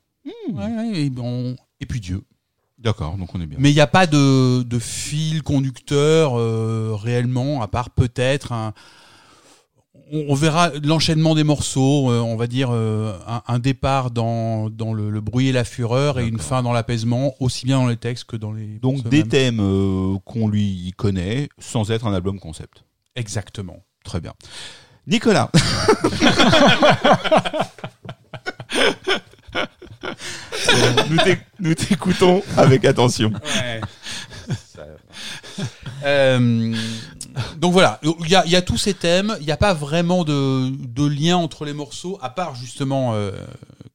ouais, 0.52 0.92
et, 0.94 1.10
bon, 1.10 1.56
et 1.80 1.86
puis 1.86 2.00
Dieu. 2.00 2.22
D'accord, 2.78 3.18
donc 3.18 3.34
on 3.34 3.40
est 3.40 3.46
bien. 3.46 3.58
Mais 3.62 3.72
il 3.72 3.76
n'y 3.76 3.80
a 3.80 3.88
pas 3.88 4.08
de, 4.08 4.62
de 4.64 4.80
fil 4.80 5.42
conducteur 5.42 6.38
euh, 6.38 6.94
réellement, 6.96 7.62
à 7.62 7.68
part 7.70 7.90
peut-être 7.90 8.52
un. 8.52 8.74
On, 10.12 10.26
on 10.30 10.36
verra 10.36 10.70
l'enchaînement 10.84 11.34
des 11.34 11.46
morceaux, 11.46 12.12
euh, 12.12 12.20
on 12.20 12.36
va 12.36 12.46
dire 12.48 12.70
euh, 12.72 13.18
un, 13.26 13.42
un 13.48 13.60
départ 13.60 14.12
dans, 14.12 14.70
dans 14.70 14.94
le, 14.94 15.10
le 15.10 15.22
bruit 15.22 15.48
et 15.48 15.52
la 15.54 15.64
fureur 15.64 16.20
et 16.20 16.28
une 16.28 16.40
fin 16.40 16.62
dans 16.62 16.74
l'apaisement, 16.74 17.36
aussi 17.40 17.66
bien 17.66 17.78
dans 17.78 17.88
les 17.88 17.96
textes 17.96 18.26
que 18.26 18.36
dans 18.36 18.52
les. 18.52 18.80
Donc 18.80 19.08
des 19.08 19.24
thèmes 19.24 19.62
euh, 19.62 20.18
qu'on 20.26 20.50
lui 20.50 20.94
connaît 20.98 21.48
sans 21.60 21.90
être 21.90 22.06
un 22.06 22.14
album 22.14 22.38
concept. 22.38 22.84
Exactement. 23.16 23.78
Très 24.04 24.20
bien. 24.20 24.34
Nicolas. 25.08 25.50
nous 31.10 31.18
t'éc- 31.18 31.46
nous 31.60 31.74
t'écoutons 31.76 32.42
avec 32.58 32.86
attention. 32.86 33.32
Euh, 36.06 36.76
donc 37.58 37.72
voilà, 37.72 38.00
il 38.04 38.30
y 38.30 38.56
a, 38.56 38.62
tous 38.62 38.78
ces 38.78 38.94
thèmes, 38.94 39.36
il 39.40 39.46
n'y 39.46 39.52
a 39.52 39.58
pas 39.58 39.74
vraiment 39.74 40.26
de, 40.26 41.08
lien 41.08 41.38
entre 41.38 41.64
les 41.64 41.74
morceaux, 41.74 42.20
à 42.22 42.30
part 42.30 42.56
justement, 42.56 43.14
euh, 43.14 43.32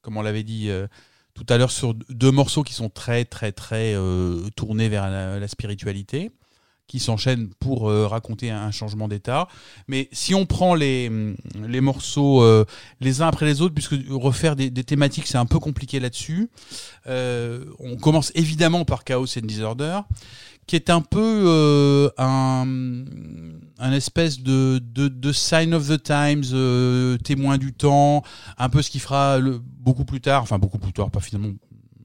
comme 0.01 0.17
on 0.17 0.23
l'avait 0.23 0.43
dit 0.43 0.69
euh, 0.69 0.87
tout 1.35 1.45
à 1.49 1.57
l'heure 1.57 1.69
sur 1.69 1.93
deux 1.93 2.31
morceaux 2.31 2.63
qui 2.63 2.73
sont 2.73 2.89
très 2.89 3.25
très 3.25 3.51
très 3.51 3.95
tournés 4.55 4.89
vers 4.89 5.09
la 5.09 5.47
spiritualité, 5.47 6.31
qui 6.89 6.99
s'enchaînent 6.99 7.49
pour 7.59 7.89
euh, 7.89 8.07
raconter 8.07 8.49
un 8.49 8.71
changement 8.71 9.07
d'état. 9.07 9.47
Mais 9.87 10.09
si 10.11 10.33
on 10.33 10.45
prend 10.45 10.73
les, 10.73 11.09
les 11.65 11.81
morceaux 11.81 12.41
euh, 12.41 12.65
les 12.99 13.21
uns 13.21 13.27
après 13.27 13.45
les 13.45 13.61
autres, 13.61 13.75
puisque 13.75 13.95
refaire 14.09 14.55
des, 14.55 14.69
des 14.69 14.83
thématiques 14.83 15.27
c'est 15.27 15.37
un 15.37 15.45
peu 15.45 15.59
compliqué 15.59 15.99
là-dessus, 15.99 16.49
euh, 17.07 17.63
on 17.79 17.95
commence 17.95 18.31
évidemment 18.35 18.85
par 18.85 19.03
Chaos 19.03 19.37
and 19.37 19.45
Disorder, 19.45 19.99
qui 20.65 20.75
est 20.75 20.89
un 20.89 21.01
peu 21.01 21.43
euh, 21.47 22.09
un, 22.17 22.65
un 23.77 23.91
espèce 23.91 24.41
de, 24.41 24.79
de, 24.83 25.07
de 25.07 25.31
sign 25.31 25.73
of 25.75 25.87
the 25.87 26.01
times, 26.01 26.43
euh, 26.53 27.17
témoin 27.17 27.59
du 27.59 27.71
temps, 27.71 28.23
un 28.57 28.69
peu 28.69 28.81
ce 28.81 28.89
qui 28.89 28.99
fera 28.99 29.37
le, 29.37 29.61
beaucoup 29.61 30.05
plus 30.05 30.21
tard, 30.21 30.41
enfin 30.41 30.57
beaucoup 30.57 30.79
plus 30.79 30.93
tard, 30.93 31.11
pas 31.11 31.19
finalement 31.21 31.53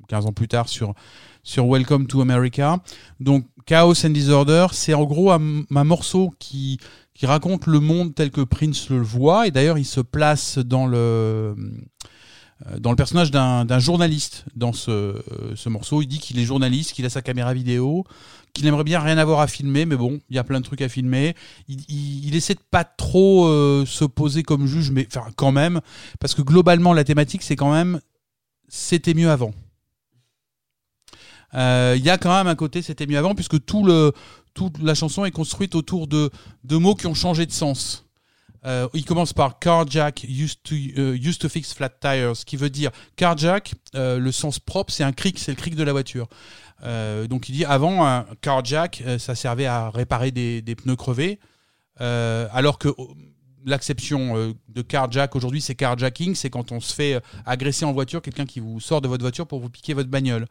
15 0.09 0.27
ans 0.27 0.33
plus 0.33 0.49
tard 0.49 0.69
sur 0.69 0.95
sur 1.43 1.67
Welcome 1.67 2.07
to 2.07 2.23
America. 2.23 2.79
Donc 3.21 3.47
Chaos 3.67 4.05
and 4.05 4.11
Disorder, 4.11 4.67
c'est 4.73 4.95
en 4.95 5.05
gros 5.05 5.31
un, 5.31 5.41
morceau 5.71 6.33
qui 6.39 6.79
qui 7.15 7.27
raconte 7.27 7.67
le 7.67 7.79
monde 7.79 8.15
tel 8.15 8.31
que 8.31 8.41
Prince 8.41 8.91
le 8.91 9.01
voit 9.01 9.47
et 9.47 9.53
d'ailleurs 9.53 9.79
il 9.79 9.85
se 9.85 10.01
place 10.01 10.59
dans 10.59 10.87
le 10.87 11.55
euh, 12.67 12.79
dans 12.79 12.91
le 12.91 12.97
personnage 12.97 13.31
d'un 13.31 13.79
journaliste 13.79 14.45
dans 14.55 14.73
ce, 14.73 14.91
euh, 14.91 15.23
ce 15.55 15.69
morceau. 15.69 16.03
Il 16.03 16.07
dit 16.07 16.19
qu'il 16.19 16.39
est 16.39 16.45
journaliste, 16.45 16.93
qu'il 16.93 17.05
a 17.05 17.11
sa 17.11 17.21
caméra 17.21 17.53
vidéo, 17.53 18.05
qu'il 18.53 18.67
aimerait 18.67 18.85
bien 18.85 19.01
rien 19.01 19.19
avoir 19.19 19.41
à 19.41 19.49
filmer, 19.49 19.87
mais 19.87 19.97
bon, 19.97 20.21
il 20.31 20.37
y 20.37 20.39
a 20.39 20.45
plein 20.45 20.61
de 20.61 20.65
trucs 20.65 20.81
à 20.81 20.89
filmer. 20.89 21.35
Il, 21.69 21.81
il, 21.89 22.27
il 22.27 22.37
essaie 22.37 22.55
de 22.55 22.61
pas 22.71 22.85
trop 22.85 23.47
euh, 23.47 23.85
se 23.87 24.05
poser 24.05 24.43
comme 24.43 24.67
juge, 24.67 24.91
mais 24.93 25.07
enfin 25.09 25.31
quand 25.37 25.53
même, 25.53 25.81
parce 26.21 26.35
que 26.35 26.43
globalement 26.43 26.93
la 26.93 27.05
thématique 27.05 27.43
c'est 27.43 27.57
quand 27.57 27.73
même 27.73 28.01
c'était 28.69 29.15
mieux 29.15 29.31
avant. 29.31 29.53
Euh, 31.55 31.95
Il 31.97 32.05
y 32.05 32.11
a 32.11 32.19
quand 32.19 32.37
même 32.37 32.47
un 32.47 32.55
côté 32.55 32.83
c'était 32.83 33.07
mieux 33.07 33.19
avant, 33.19 33.35
puisque 33.35 33.65
tout 33.65 33.85
le 33.85 34.13
toute 34.55 34.81
la 34.81 34.95
chanson 34.95 35.25
est 35.25 35.31
construite 35.31 35.75
autour 35.75 36.07
de 36.07 36.31
de 36.65 36.77
mots 36.77 36.95
qui 36.95 37.07
ont 37.07 37.15
changé 37.15 37.47
de 37.47 37.53
sens. 37.53 38.05
Euh, 38.67 38.89
il 38.95 39.05
commence 39.05 39.35
par 39.35 39.59
carjack 39.59 40.25
used 40.25 40.63
to 40.63 40.75
euh, 40.75 41.17
used 41.17 41.39
to 41.39 41.49
fix 41.49 41.75
flat 41.75 41.91
tires, 41.91 42.33
qui 42.47 42.57
veut 42.57 42.71
dire 42.71 42.91
carjack. 43.17 43.75
le 43.95 44.31
sens 44.33 44.59
propre, 44.59 44.93
c'est 44.93 45.05
un 45.05 45.13
cric, 45.13 45.39
c'est 45.39 45.53
le 45.53 45.57
cric 45.57 45.75
de 45.75 45.83
la 45.83 45.93
voiture. 45.93 46.29
Donc 47.29 47.49
il 47.49 47.53
dit 47.53 47.65
avant 47.65 48.25
carjack, 48.41 49.03
ça 49.19 49.35
servait 49.35 49.67
à 49.67 49.91
réparer 49.91 50.31
des, 50.33 50.61
des 50.61 50.75
pneus 50.75 50.97
crevés, 50.97 51.39
alors 51.99 52.79
que 52.79 52.89
oh, 52.97 53.15
l'acception 53.65 54.55
de 54.69 54.83
carjack 54.83 55.35
aujourd'hui, 55.37 55.61
c'est 55.61 55.75
carjacking, 55.75 56.35
c'est 56.35 56.51
quand 56.51 56.73
on 56.73 56.81
se 56.81 56.95
fait 56.95 57.23
agresser 57.47 57.85
en 57.85 57.93
voiture, 57.93 58.21
quelqu'un 58.23 58.45
qui 58.45 58.61
vous 58.61 58.81
sort 58.81 59.01
de 59.01 59.09
votre 59.09 59.23
voiture 59.23 59.47
pour 59.47 59.61
vous 59.61 59.71
piquer 59.71 59.95
votre 59.95 60.11
bagnole. 60.11 60.47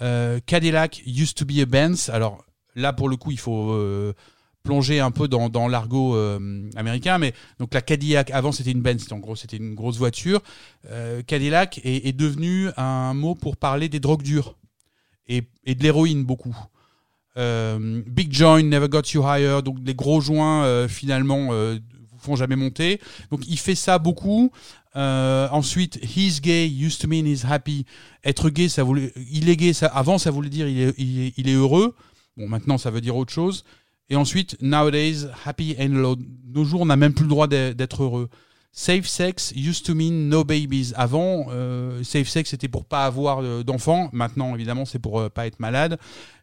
Euh, 0.00 0.40
Cadillac 0.44 1.02
used 1.06 1.36
to 1.36 1.44
be 1.44 1.60
a 1.60 1.66
Benz. 1.66 2.10
Alors 2.10 2.44
là, 2.74 2.92
pour 2.92 3.08
le 3.08 3.16
coup, 3.16 3.30
il 3.30 3.38
faut 3.38 3.72
euh, 3.72 4.12
plonger 4.62 5.00
un 5.00 5.10
peu 5.10 5.28
dans, 5.28 5.68
l'argot 5.68 6.14
euh, 6.14 6.70
américain, 6.76 7.18
mais 7.18 7.34
donc 7.58 7.74
la 7.74 7.80
Cadillac 7.80 8.30
avant 8.30 8.52
c'était 8.52 8.70
une 8.70 8.82
Benz, 8.82 9.06
en 9.12 9.18
gros 9.18 9.36
c'était 9.36 9.56
une 9.56 9.74
grosse 9.74 9.98
voiture. 9.98 10.42
Cadillac 11.26 11.80
est, 11.84 12.16
devenu 12.16 12.68
un 12.76 13.14
mot 13.14 13.34
pour 13.34 13.56
parler 13.56 13.88
des 13.88 14.00
drogues 14.00 14.22
dures 14.22 14.56
et, 15.26 15.40
de 15.40 15.82
l'héroïne 15.82 16.24
beaucoup. 16.24 16.56
Big 17.36 18.32
joint 18.32 18.62
never 18.62 18.88
got 18.88 19.02
you 19.14 19.22
higher, 19.22 19.62
donc 19.62 19.78
les 19.84 19.94
gros 19.94 20.20
joints 20.20 20.86
finalement 20.88 21.50
jamais 22.36 22.56
monter. 22.56 23.00
Donc 23.30 23.46
il 23.48 23.58
fait 23.58 23.74
ça 23.74 23.98
beaucoup. 23.98 24.50
Euh, 24.96 25.48
ensuite, 25.52 26.00
he's 26.02 26.40
gay 26.40 26.66
used 26.66 27.00
to 27.00 27.08
mean 27.08 27.26
he's 27.26 27.44
happy. 27.44 27.84
Être 28.24 28.50
gay, 28.50 28.68
ça 28.68 28.82
voulait, 28.82 29.12
il 29.30 29.48
est 29.48 29.56
gay. 29.56 29.72
Ça, 29.72 29.86
avant, 29.86 30.18
ça 30.18 30.30
voulait 30.30 30.48
dire 30.48 30.66
il 30.68 31.48
est, 31.48 31.52
heureux. 31.52 31.94
Bon, 32.36 32.48
maintenant, 32.48 32.78
ça 32.78 32.90
veut 32.90 33.00
dire 33.00 33.16
autre 33.16 33.32
chose. 33.32 33.64
Et 34.10 34.16
ensuite, 34.16 34.56
nowadays, 34.60 35.26
happy 35.44 35.76
and 35.78 35.88
low. 35.88 36.16
Nos 36.52 36.64
jours, 36.64 36.80
on 36.80 36.86
n'a 36.86 36.96
même 36.96 37.12
plus 37.12 37.24
le 37.24 37.30
droit 37.30 37.46
d'être 37.46 38.02
heureux. 38.02 38.28
Safe 38.72 39.06
sex 39.06 39.52
used 39.56 39.84
to 39.86 39.94
mean 39.94 40.28
no 40.28 40.44
babies. 40.44 40.92
Avant, 40.94 41.46
euh, 41.50 42.02
safe 42.04 42.28
sex 42.28 42.50
c'était 42.50 42.68
pour 42.68 42.84
pas 42.84 43.06
avoir 43.06 43.40
euh, 43.42 43.62
d'enfants. 43.64 44.08
Maintenant, 44.12 44.54
évidemment, 44.54 44.84
c'est 44.84 44.98
pour 44.98 45.18
euh, 45.18 45.28
pas 45.28 45.46
être 45.46 45.58
malade. 45.58 45.98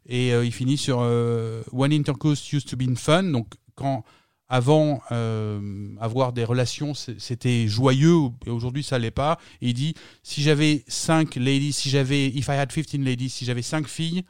Et 0.07 0.33
euh, 0.33 0.45
il 0.45 0.51
finit 0.51 0.77
sur 0.77 0.99
One 0.99 1.93
intercourse 1.93 2.51
used 2.51 2.67
to 2.67 2.75
be 2.75 2.93
fun. 2.97 3.23
Donc, 3.23 3.47
quand 3.75 4.03
avant 4.47 5.01
euh, 5.11 5.59
avoir 5.99 6.31
des 6.33 6.43
relations, 6.43 6.93
c'était 6.93 7.67
joyeux 7.67 8.29
et 8.45 8.49
aujourd'hui 8.51 8.83
ça 8.83 8.99
l'est 8.99 9.11
pas. 9.11 9.39
Il 9.61 9.73
dit 9.73 9.95
si 10.23 10.41
j'avais 10.43 10.83
5 10.87 11.35
ladies, 11.35 11.73
si 11.73 11.89
j'avais 11.89 12.27
if 12.27 12.47
I 12.47 12.51
had 12.51 12.71
15 12.71 12.99
ladies, 13.03 13.29
si 13.29 13.45
j'avais 13.45 13.63
5 13.63 13.87
filles, 13.87 14.23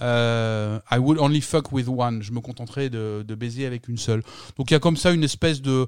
euh, 0.00 0.80
I 0.90 0.98
would 0.98 1.18
only 1.20 1.40
fuck 1.40 1.70
with 1.72 1.86
one. 1.88 2.22
Je 2.22 2.32
me 2.32 2.40
contenterais 2.40 2.90
de, 2.90 3.24
de 3.26 3.34
baiser 3.34 3.64
avec 3.66 3.88
une 3.88 3.96
seule. 3.98 4.22
Donc 4.56 4.70
il 4.70 4.74
y 4.74 4.76
a 4.76 4.80
comme 4.80 4.96
ça 4.96 5.12
une 5.12 5.22
espèce 5.24 5.62
de 5.62 5.86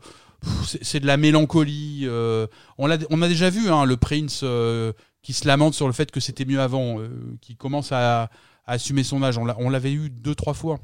c'est- 0.82 1.00
de 1.00 1.06
la 1.06 1.16
mélancolie. 1.16 2.02
euh, 2.04 2.46
on, 2.78 2.86
l'a- 2.86 2.98
on 3.10 3.20
a 3.22 3.28
déjà 3.28 3.50
vu 3.50 3.68
hein, 3.68 3.84
le 3.84 3.96
Prince 3.96 4.40
euh, 4.44 4.92
qui 5.22 5.32
se 5.32 5.46
lamente 5.48 5.74
sur 5.74 5.88
le 5.88 5.92
fait 5.92 6.10
que 6.12 6.20
c'était 6.20 6.44
mieux 6.44 6.60
avant, 6.60 7.00
euh, 7.00 7.08
qui 7.40 7.56
commence 7.56 7.90
à, 7.90 8.22
à 8.24 8.30
assumer 8.66 9.02
son 9.02 9.22
âge. 9.24 9.38
On 9.38 9.70
l'avait 9.70 9.92
eu 9.92 10.08
deux 10.08 10.36
trois 10.36 10.54
fois. 10.54 10.78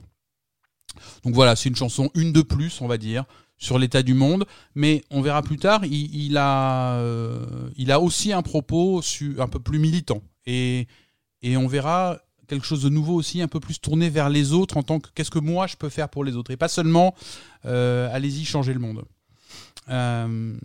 Donc 1.24 1.34
voilà, 1.34 1.57
c'est 1.57 1.68
une 1.68 1.76
chanson 1.76 2.11
une 2.14 2.32
de 2.32 2.43
plus, 2.43 2.80
on 2.80 2.86
va 2.86 2.99
dire, 2.99 3.24
sur 3.59 3.78
l'état 3.78 4.03
du 4.03 4.14
monde. 4.14 4.45
Mais 4.74 5.05
on 5.11 5.20
verra 5.20 5.43
plus 5.43 5.59
tard, 5.59 5.84
il, 5.84 6.36
a, 6.36 6.95
euh, 6.97 7.45
il 7.76 7.93
a 7.93 8.01
aussi 8.01 8.32
un 8.32 8.43
propos 8.43 9.03
un 9.38 9.49
peu 9.49 9.59
plus 9.59 9.78
militant. 9.78 10.22
Et, 10.47 10.88
et 11.43 11.57
on 11.57 11.66
verra 11.66 12.18
quelque 12.49 12.66
chose 12.66 12.82
de 12.82 12.88
nouveau 12.88 13.14
aussi, 13.14 13.40
un 13.40 13.49
peu 13.49 13.61
plus 13.61 13.80
tourné 13.80 14.11
vers 14.11 14.28
les 14.28 14.53
autres 14.53 14.76
en 14.76 14.82
tant 14.82 15.01
que 15.01 15.09
qu'est-ce 15.14 15.30
que 15.30 15.38
moi 15.38 15.66
je 15.66 15.76
peux 15.76 15.88
faire 15.88 16.09
pour 16.09 16.24
les 16.24 16.36
autres. 16.36 16.51
Et 16.51 16.57
pas 16.57 16.68
seulement 16.68 17.14
euh, 17.64 18.09
allez-y, 18.12 18.45
changez 18.45 18.74
le 18.74 18.80
monde. 18.80 19.05
Euh, 19.88 20.57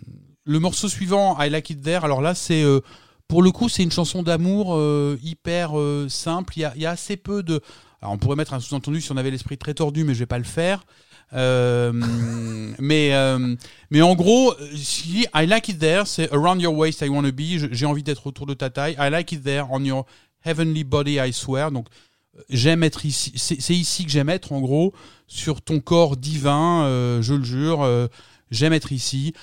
le 0.44 0.58
morceau 0.58 0.88
suivant, 0.88 1.40
I 1.40 1.50
Like 1.50 1.70
It 1.70 1.82
There, 1.82 2.04
alors 2.04 2.20
là 2.20 2.34
c'est... 2.34 2.64
pour 3.28 3.42
le 3.42 3.50
coup, 3.50 3.68
c'est 3.68 3.82
une 3.82 3.92
chanson 3.92 4.22
d'amour 4.22 4.80
hyper 5.22 5.72
simple. 6.08 6.54
Il 6.56 6.62
y 6.76 6.86
a 6.86 6.90
assez 6.90 7.16
peu 7.18 7.42
de. 7.42 7.60
Alors, 8.00 8.14
on 8.14 8.18
pourrait 8.18 8.36
mettre 8.36 8.54
un 8.54 8.60
sous-entendu 8.60 9.00
si 9.00 9.10
on 9.12 9.16
avait 9.16 9.30
l'esprit 9.30 9.58
très 9.58 9.74
tordu, 9.74 10.04
mais 10.04 10.14
je 10.14 10.20
vais 10.20 10.26
pas 10.26 10.38
le 10.38 10.44
faire. 10.44 10.84
Euh, 11.34 11.92
mais, 12.78 13.12
euh, 13.14 13.54
mais 13.90 14.02
en 14.02 14.14
gros, 14.14 14.54
si 14.76 15.26
I 15.34 15.46
like 15.46 15.68
it 15.68 15.78
there, 15.78 16.02
c'est 16.06 16.32
around 16.32 16.60
your 16.60 16.74
waist 16.76 17.00
I 17.02 17.08
wanna 17.08 17.30
be. 17.32 17.58
Je- 17.58 17.66
J'ai 17.72 17.86
envie 17.86 18.02
d'être 18.02 18.26
autour 18.26 18.46
de 18.46 18.54
ta 18.54 18.70
taille. 18.70 18.96
I 18.98 19.10
like 19.10 19.32
it 19.32 19.42
there 19.42 19.64
on 19.70 19.84
your 19.84 20.06
heavenly 20.44 20.84
body 20.84 21.18
I 21.18 21.32
swear. 21.32 21.70
Donc, 21.72 21.86
j'aime 22.48 22.82
être 22.84 23.04
ici. 23.04 23.32
C'est 23.36 23.74
ici 23.74 24.04
que 24.04 24.10
j'aime 24.10 24.28
être, 24.28 24.52
en 24.52 24.60
gros, 24.60 24.94
sur 25.26 25.60
ton 25.60 25.80
corps 25.80 26.16
divin. 26.16 26.84
euh, 26.84 27.20
je 27.20 27.34
le 27.34 27.44
jure. 27.44 27.82
euh, 27.82 28.06
j'aime 28.50 28.72
être 28.72 28.92
ici. 28.92 29.34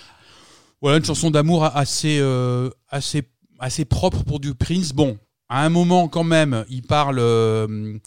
Voilà 0.81 0.97
une 0.97 1.05
chanson 1.05 1.29
d'amour 1.31 1.65
assez, 1.65 2.19
euh, 2.19 2.69
assez, 2.89 3.23
assez 3.59 3.85
propre 3.85 4.23
pour 4.23 4.39
du 4.39 4.53
Prince. 4.55 4.93
Bon, 4.93 5.17
à 5.49 5.63
un 5.65 5.69
moment 5.69 6.07
quand 6.07 6.23
même, 6.23 6.63
il 6.69 6.83
parle 6.83 7.17
euh, 7.19 7.97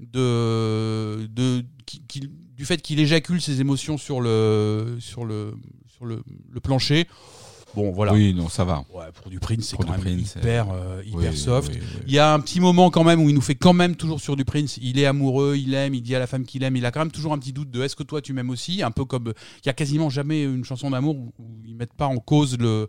de, 0.00 1.26
de 1.26 1.64
qui- 1.86 2.02
qui- 2.06 2.30
du 2.56 2.64
fait 2.64 2.80
qu'il 2.80 3.00
éjacule 3.00 3.40
ses 3.40 3.60
émotions 3.60 3.98
sur 3.98 4.20
le, 4.20 4.96
sur 5.00 5.24
le, 5.24 5.54
sur 5.88 6.04
le, 6.04 6.22
le 6.50 6.60
plancher. 6.60 7.06
Bon, 7.74 7.90
voilà. 7.90 8.12
Oui, 8.12 8.32
non, 8.34 8.48
ça 8.48 8.64
va. 8.64 8.84
Ouais, 8.94 9.06
pour 9.20 9.28
du 9.28 9.40
Prince, 9.40 9.64
c'est 9.70 9.76
quand 9.76 9.90
même 9.90 10.00
Prince, 10.00 10.36
hyper, 10.36 10.68
euh, 10.70 11.02
hyper 11.04 11.32
Oui, 11.32 11.36
soft. 11.36 11.72
oui, 11.74 11.80
oui. 11.82 12.02
Il 12.06 12.12
y 12.12 12.20
a 12.20 12.32
un 12.32 12.38
petit 12.38 12.60
moment 12.60 12.88
quand 12.88 13.02
même 13.02 13.20
où 13.20 13.28
il 13.28 13.34
nous 13.34 13.40
fait 13.40 13.56
quand 13.56 13.72
même 13.72 13.96
toujours 13.96 14.20
sur 14.20 14.36
du 14.36 14.44
Prince. 14.44 14.78
Il 14.80 14.96
est 15.00 15.06
amoureux, 15.06 15.56
il 15.56 15.74
aime, 15.74 15.92
il 15.92 16.00
dit 16.02 16.14
à 16.14 16.20
la 16.20 16.28
femme 16.28 16.44
qu'il 16.44 16.62
aime. 16.62 16.76
Il 16.76 16.86
a 16.86 16.92
quand 16.92 17.00
même 17.00 17.10
toujours 17.10 17.32
un 17.32 17.38
petit 17.40 17.52
doute 17.52 17.72
de 17.72 17.82
est-ce 17.82 17.96
que 17.96 18.04
toi 18.04 18.22
tu 18.22 18.32
m'aimes 18.32 18.50
aussi? 18.50 18.80
Un 18.84 18.92
peu 18.92 19.04
comme 19.04 19.32
il 19.64 19.66
y 19.66 19.68
a 19.70 19.72
quasiment 19.72 20.08
jamais 20.08 20.44
une 20.44 20.64
chanson 20.64 20.90
d'amour 20.90 21.16
où 21.16 21.32
ils 21.66 21.74
mettent 21.74 21.94
pas 21.94 22.06
en 22.06 22.18
cause 22.18 22.56
le 22.58 22.88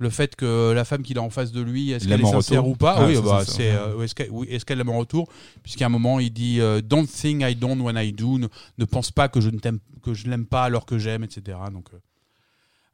le 0.00 0.08
fait 0.10 0.34
que 0.34 0.72
la 0.72 0.84
femme 0.84 1.02
qu'il 1.02 1.18
a 1.18 1.22
en 1.22 1.28
face 1.30 1.52
de 1.52 1.60
lui, 1.60 1.90
est-ce 1.92 2.08
qu'elle 2.08 2.20
est 2.22 2.24
en 2.24 2.30
sincère 2.40 2.62
retour 2.62 2.72
ou 2.72 2.76
pas? 2.76 2.96
Ah, 2.98 3.06
Oui, 3.06 3.14
c'est 3.14 3.22
bah, 3.22 3.44
c'est 3.46 3.70
euh, 3.70 4.02
est-ce 4.02 4.14
qu'elle 4.14 4.30
oui, 4.30 4.58
qu'elle 4.66 4.78
l'aime 4.78 4.88
en 4.88 4.98
retour? 4.98 5.28
Puisqu'à 5.62 5.86
un 5.86 5.88
moment 5.90 6.18
il 6.18 6.32
dit 6.32 6.58
euh, 6.60 6.80
Don't 6.80 7.06
think 7.06 7.42
I 7.42 7.54
don't 7.54 7.78
when 7.80 7.96
I 7.96 8.10
do. 8.12 8.38
Ne, 8.38 8.48
ne 8.78 8.84
pense 8.86 9.10
pas 9.10 9.28
que 9.28 9.40
je 9.42 9.50
ne 9.50 9.58
t'aime 9.58 9.78
que 10.02 10.14
je 10.14 10.26
l'aime 10.28 10.46
pas 10.46 10.64
alors 10.64 10.86
que 10.86 10.96
j'aime, 10.98 11.22
etc. 11.22 11.58
Donc 11.70 11.88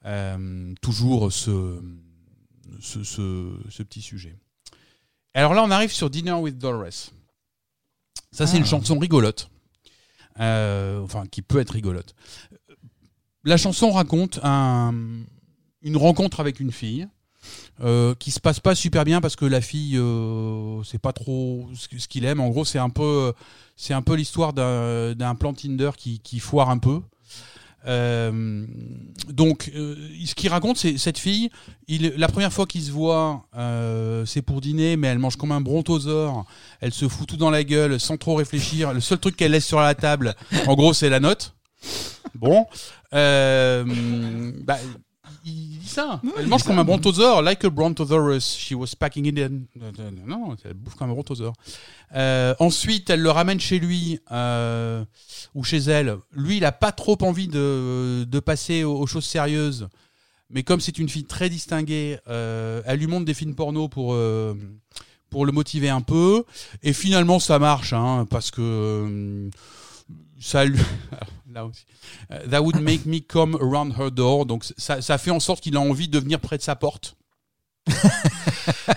euh, 0.05 0.75
toujours 0.83 1.33
ce 1.33 1.81
ce, 2.81 3.05
ce, 3.05 3.53
ce 3.71 3.83
petit 3.85 4.03
sujet. 4.03 4.37
Alors 5.33 5.55
là, 5.55 5.63
on 5.63 5.71
arrive 5.71 5.93
sur 5.93 6.11
Dinner 6.11 6.33
with 6.33 6.59
Dolores. 6.59 7.13
Ça, 8.33 8.47
c'est 8.47 8.57
Ah. 8.57 8.61
une 8.61 8.67
chanson 8.67 8.99
rigolote. 8.99 9.49
Enfin, 10.39 11.25
qui 11.31 11.41
peut 11.41 11.61
être 11.61 11.71
rigolote. 11.71 12.15
La 13.45 13.57
chanson 13.57 13.93
raconte 13.93 14.41
un- 14.43 14.93
une 15.83 15.97
rencontre 15.97 16.41
avec 16.41 16.61
une 16.61 16.73
fille 16.73 17.09
euh, 17.81 18.15
qui 18.15 18.31
se 18.31 18.41
passe 18.41 18.61
pas 18.61 18.75
super 18.75 19.05
bien 19.05 19.21
parce 19.21 19.37
que 19.37 19.45
la 19.45 19.61
fille, 19.61 19.97
euh, 19.97 20.83
c'est 20.83 21.01
pas 21.01 21.13
trop 21.13 21.69
ce 21.75 22.09
qu'il 22.09 22.25
aime. 22.25 22.41
En 22.41 22.49
gros, 22.49 22.65
c'est 22.65 22.79
un 22.79 22.91
peu, 22.91 23.33
c'est 23.77 23.95
un 23.95 24.03
peu 24.03 24.15
l'histoire 24.15 24.53
d'un 24.53 25.35
plan 25.35 25.53
Tinder 25.53 25.91
qui, 25.97 26.21
qui 26.21 26.41
foire 26.41 26.71
un 26.71 26.79
peu. 26.79 27.01
Euh, 27.87 28.67
donc, 29.29 29.71
euh, 29.75 29.95
ce 30.25 30.35
qu'il 30.35 30.51
raconte, 30.51 30.77
c'est 30.77 30.99
cette 30.99 31.19
fille. 31.19 31.51
Il, 31.87 32.15
la 32.17 32.29
première 32.29 32.53
fois 32.53 32.67
qu'ils 32.67 32.83
se 32.83 32.91
voient, 32.91 33.45
euh, 33.57 34.27
c'est 34.27 34.43
pour 34.43 34.61
dîner, 34.61 34.97
mais 34.97 35.09
elle 35.09 35.19
mange 35.19 35.37
comme 35.37 35.53
un 35.53 35.61
brontosaure. 35.61 36.45
Elle 36.81 36.93
se 36.93 37.09
fout 37.09 37.29
tout 37.29 37.37
dans 37.37 37.51
la 37.51 37.65
gueule 37.65 38.01
sans 38.01 38.17
trop 38.17 38.35
réfléchir. 38.35 38.93
Le 38.93 39.01
seul 39.01 39.19
truc 39.19 39.37
qu'elle 39.37 39.53
laisse 39.53 39.67
sur 39.67 39.81
la 39.81 39.95
table, 39.95 40.35
en 40.67 40.75
gros, 40.75 40.95
c'est 40.95 41.09
la 41.09 41.21
note. 41.21 41.55
Bon, 42.35 42.67
euh, 43.15 43.85
bah, 44.65 44.79
il 45.47 45.79
dit 45.79 45.89
ça. 45.89 46.21
elle 46.37 46.49
mange 46.49 46.65
comme 46.65 46.79
un 46.79 46.85
brontosaure, 46.85 47.41
like 47.41 47.65
a 47.65 47.71
brontosaurus. 47.71 48.57
She 48.59 48.73
was 48.73 48.95
packing 48.99 49.27
it 49.27 49.39
in. 49.39 49.63
Non, 50.27 50.57
elle 50.65 50.75
bouffe 50.75 50.97
comme 50.97 51.09
un 51.11 51.13
brontosaure. 51.13 51.55
Euh, 52.15 52.55
ensuite, 52.59 53.11
elle 53.11 53.21
le 53.21 53.31
ramène 53.31 53.61
chez 53.61 53.79
lui 53.79 54.19
euh, 54.33 55.05
ou 55.55 55.63
chez 55.63 55.79
elle. 55.79 56.17
Lui, 56.33 56.57
il 56.57 56.65
a 56.65 56.73
pas 56.73 56.91
trop 56.91 57.17
envie 57.23 57.47
de, 57.47 58.25
de 58.29 58.41
passer 58.41 58.83
aux, 58.83 58.99
aux 58.99 59.07
choses 59.07 59.25
sérieuses. 59.25 59.89
Mais 60.51 60.65
comme 60.65 60.81
c'est 60.81 60.99
une 60.99 61.09
fille 61.09 61.25
très 61.25 61.49
distinguée, 61.49 62.19
euh, 62.29 62.83
elle 62.85 62.99
lui 62.99 63.07
montre 63.07 63.25
des 63.25 63.35
films 63.35 63.55
porno 63.55 63.89
pour, 63.89 64.17
pour 65.31 65.47
le 65.47 65.53
motiver 65.53 65.91
un 65.91 66.01
peu. 66.01 66.45
Et 66.83 66.93
finalement, 66.93 67.39
ça 67.39 67.59
marche, 67.61 67.93
hein, 67.93 68.27
parce 68.29 68.51
que 68.51 69.49
ça 70.41 70.65
lui... 70.65 70.81
Là 71.57 71.65
aussi. 71.65 71.85
Euh, 72.31 72.47
That 72.51 72.61
would 72.61 72.79
make 72.81 73.07
me 73.07 73.19
come 73.27 73.57
around 73.61 73.95
her 73.99 74.11
door. 74.11 74.45
Donc 74.45 74.65
ça, 74.77 75.01
ça 75.01 75.17
fait 75.19 75.31
en 75.31 75.41
sorte 75.41 75.63
qu'il 75.63 75.75
a 75.77 75.81
envie 75.81 76.07
de 76.07 76.19
venir 76.19 76.39
près 76.39 76.59
de 76.59 76.63
sa 76.63 76.77
porte. 76.77 77.17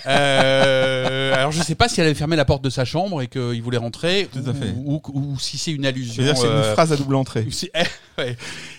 Euh, 0.08 1.34
alors 1.36 1.52
je 1.52 1.62
sais 1.62 1.76
pas 1.76 1.88
si 1.88 2.00
elle 2.00 2.08
avait 2.08 2.16
fermé 2.16 2.36
la 2.36 2.46
porte 2.46 2.64
de 2.64 2.70
sa 2.72 2.86
chambre 2.86 3.22
et 3.22 3.28
qu'il 3.28 3.62
voulait 3.62 3.78
rentrer, 3.78 4.28
Tout 4.32 4.40
à 4.40 4.50
ou- 4.50 4.54
fait. 4.54 4.74
Ou, 4.76 5.02
ou 5.14 5.40
si 5.40 5.58
c'est 5.58 5.72
une 5.72 5.86
allusion. 5.86 6.24
C'est 6.36 6.46
euh, 6.46 6.70
une 6.70 6.74
phrase 6.74 6.92
à 6.92 6.96
double 6.98 7.16
entrée. 7.16 7.48
ouais. 8.18 8.38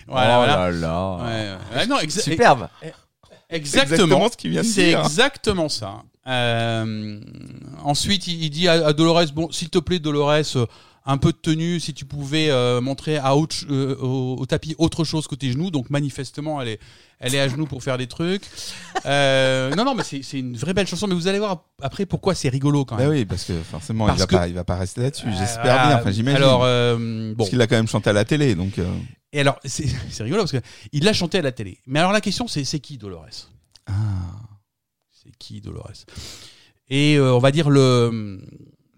Voilà, 0.08 0.40
oh 0.40 0.44
voilà. 0.44 0.56
là 0.56 0.70
là. 0.72 1.16
Ouais, 1.16 1.52
ouais. 1.52 1.58
Ah 1.76 1.86
non, 1.86 1.98
exa- 1.98 2.20
Superbe. 2.22 2.68
Exactement. 3.48 3.94
exactement 3.94 4.28
ce 4.30 4.36
qu'il 4.36 4.50
vient 4.50 4.62
de 4.62 4.66
C'est 4.66 4.92
exactement 4.92 5.68
ça. 5.68 6.02
Euh, 6.26 7.20
ensuite, 7.84 8.26
il, 8.26 8.42
il 8.44 8.50
dit 8.50 8.68
à, 8.68 8.86
à 8.88 8.92
Dolores, 8.92 9.26
bon, 9.32 9.50
s'il 9.52 9.70
te 9.70 9.78
plaît, 9.78 9.98
Dolores, 10.00 10.30
euh, 10.56 10.66
un 11.12 11.18
peu 11.18 11.32
de 11.32 11.38
tenue, 11.38 11.80
si 11.80 11.92
tu 11.92 12.04
pouvais 12.04 12.50
euh, 12.50 12.80
montrer 12.80 13.16
à 13.18 13.34
autre, 13.34 13.56
euh, 13.68 13.96
au, 14.00 14.36
au 14.38 14.46
tapis 14.46 14.76
autre 14.78 15.02
chose 15.04 15.26
que 15.26 15.34
tes 15.34 15.50
genoux. 15.50 15.70
Donc 15.72 15.90
manifestement, 15.90 16.62
elle 16.62 16.68
est, 16.68 16.80
elle 17.18 17.34
est 17.34 17.40
à 17.40 17.48
genoux 17.48 17.66
pour 17.66 17.82
faire 17.82 17.98
des 17.98 18.06
trucs. 18.06 18.42
Euh, 19.06 19.74
non, 19.76 19.84
non, 19.86 19.94
mais 19.94 20.02
c'est 20.04 20.38
une 20.38 20.56
vraie 20.58 20.74
belle 20.74 20.86
chanson. 20.86 21.06
Mais 21.08 21.14
vous 21.14 21.26
allez 21.26 21.38
voir 21.38 21.64
après 21.80 22.04
pourquoi 22.04 22.34
c'est 22.34 22.50
rigolo 22.50 22.84
quand 22.84 22.96
Bah 22.96 23.04
même. 23.04 23.12
oui, 23.12 23.24
parce 23.24 23.44
que 23.44 23.58
forcément, 23.62 24.04
Parce 24.06 24.18
il 24.18 24.20
va 24.20 24.26
que- 24.26 24.34
pas, 24.36 24.48
il 24.48 24.54
va 24.54 24.64
pas 24.64 24.76
rester 24.76 25.00
là-dessus. 25.00 25.28
J'espère 25.38 25.62
voilà. 25.62 25.86
bien. 25.86 25.96
Enfin, 26.00 26.10
j'imagine. 26.10 26.36
Alors, 26.36 26.60
bon. 26.60 27.34
Parce 27.38 27.48
qu'il 27.48 27.58
l'a 27.58 27.66
quand 27.66 27.76
même 27.76 27.88
chanté 27.88 28.10
à 28.10 28.12
la 28.12 28.26
télé, 28.26 28.54
donc. 28.54 28.74
Et 29.32 29.40
alors, 29.40 29.58
c'est 29.64 29.86
rigolo 30.22 30.42
parce 30.42 30.52
que 30.52 30.60
il 30.92 31.04
l'a 31.04 31.14
chanté 31.14 31.38
à 31.38 31.42
la 31.42 31.50
télé. 31.52 31.78
Mais 31.86 31.98
alors 31.98 32.12
la 32.12 32.20
question, 32.20 32.46
c'est 32.46 32.64
c'est 32.64 32.78
qui 32.80 32.98
Dolores? 32.98 33.48
Ah. 33.86 33.92
C'est 35.10 35.34
qui 35.38 35.62
Dolores? 35.62 36.04
Et 36.90 37.18
on 37.18 37.38
va 37.38 37.50
dire 37.52 37.70
le 37.70 38.38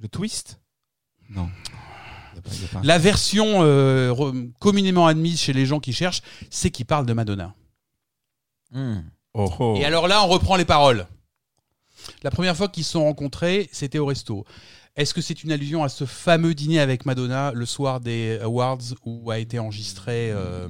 Le 0.00 0.08
twist? 0.08 0.58
Non. 1.30 1.48
Pas- 2.72 2.80
la 2.82 2.98
version 2.98 3.62
euh, 3.62 4.14
communément 4.58 5.06
admise 5.06 5.40
chez 5.40 5.52
les 5.52 5.66
gens 5.66 5.80
qui 5.80 5.92
cherchent, 5.92 6.22
c'est 6.50 6.70
qu'il 6.70 6.86
parle 6.86 7.06
de 7.06 7.12
Madonna. 7.12 7.54
Hmm. 8.70 9.00
Oh, 9.34 9.50
oh. 9.58 9.74
Et 9.78 9.84
alors 9.84 10.08
là, 10.08 10.22
on 10.24 10.28
reprend 10.28 10.56
les 10.56 10.64
paroles. 10.64 11.06
La 12.22 12.30
première 12.30 12.56
fois 12.56 12.68
qu'ils 12.68 12.84
se 12.84 12.92
sont 12.92 13.04
rencontrés, 13.04 13.68
c'était 13.72 13.98
au 13.98 14.06
resto. 14.06 14.44
Est-ce 14.96 15.14
que 15.14 15.22
c'est 15.22 15.42
une 15.42 15.52
allusion 15.52 15.84
à 15.84 15.88
ce 15.88 16.04
fameux 16.04 16.54
dîner 16.54 16.78
avec 16.80 17.06
Madonna 17.06 17.52
le 17.54 17.64
soir 17.64 18.00
des 18.00 18.38
Awards 18.40 18.78
où 19.04 19.30
a 19.30 19.38
été 19.38 19.58
enregistré 19.58 20.30
euh, 20.30 20.68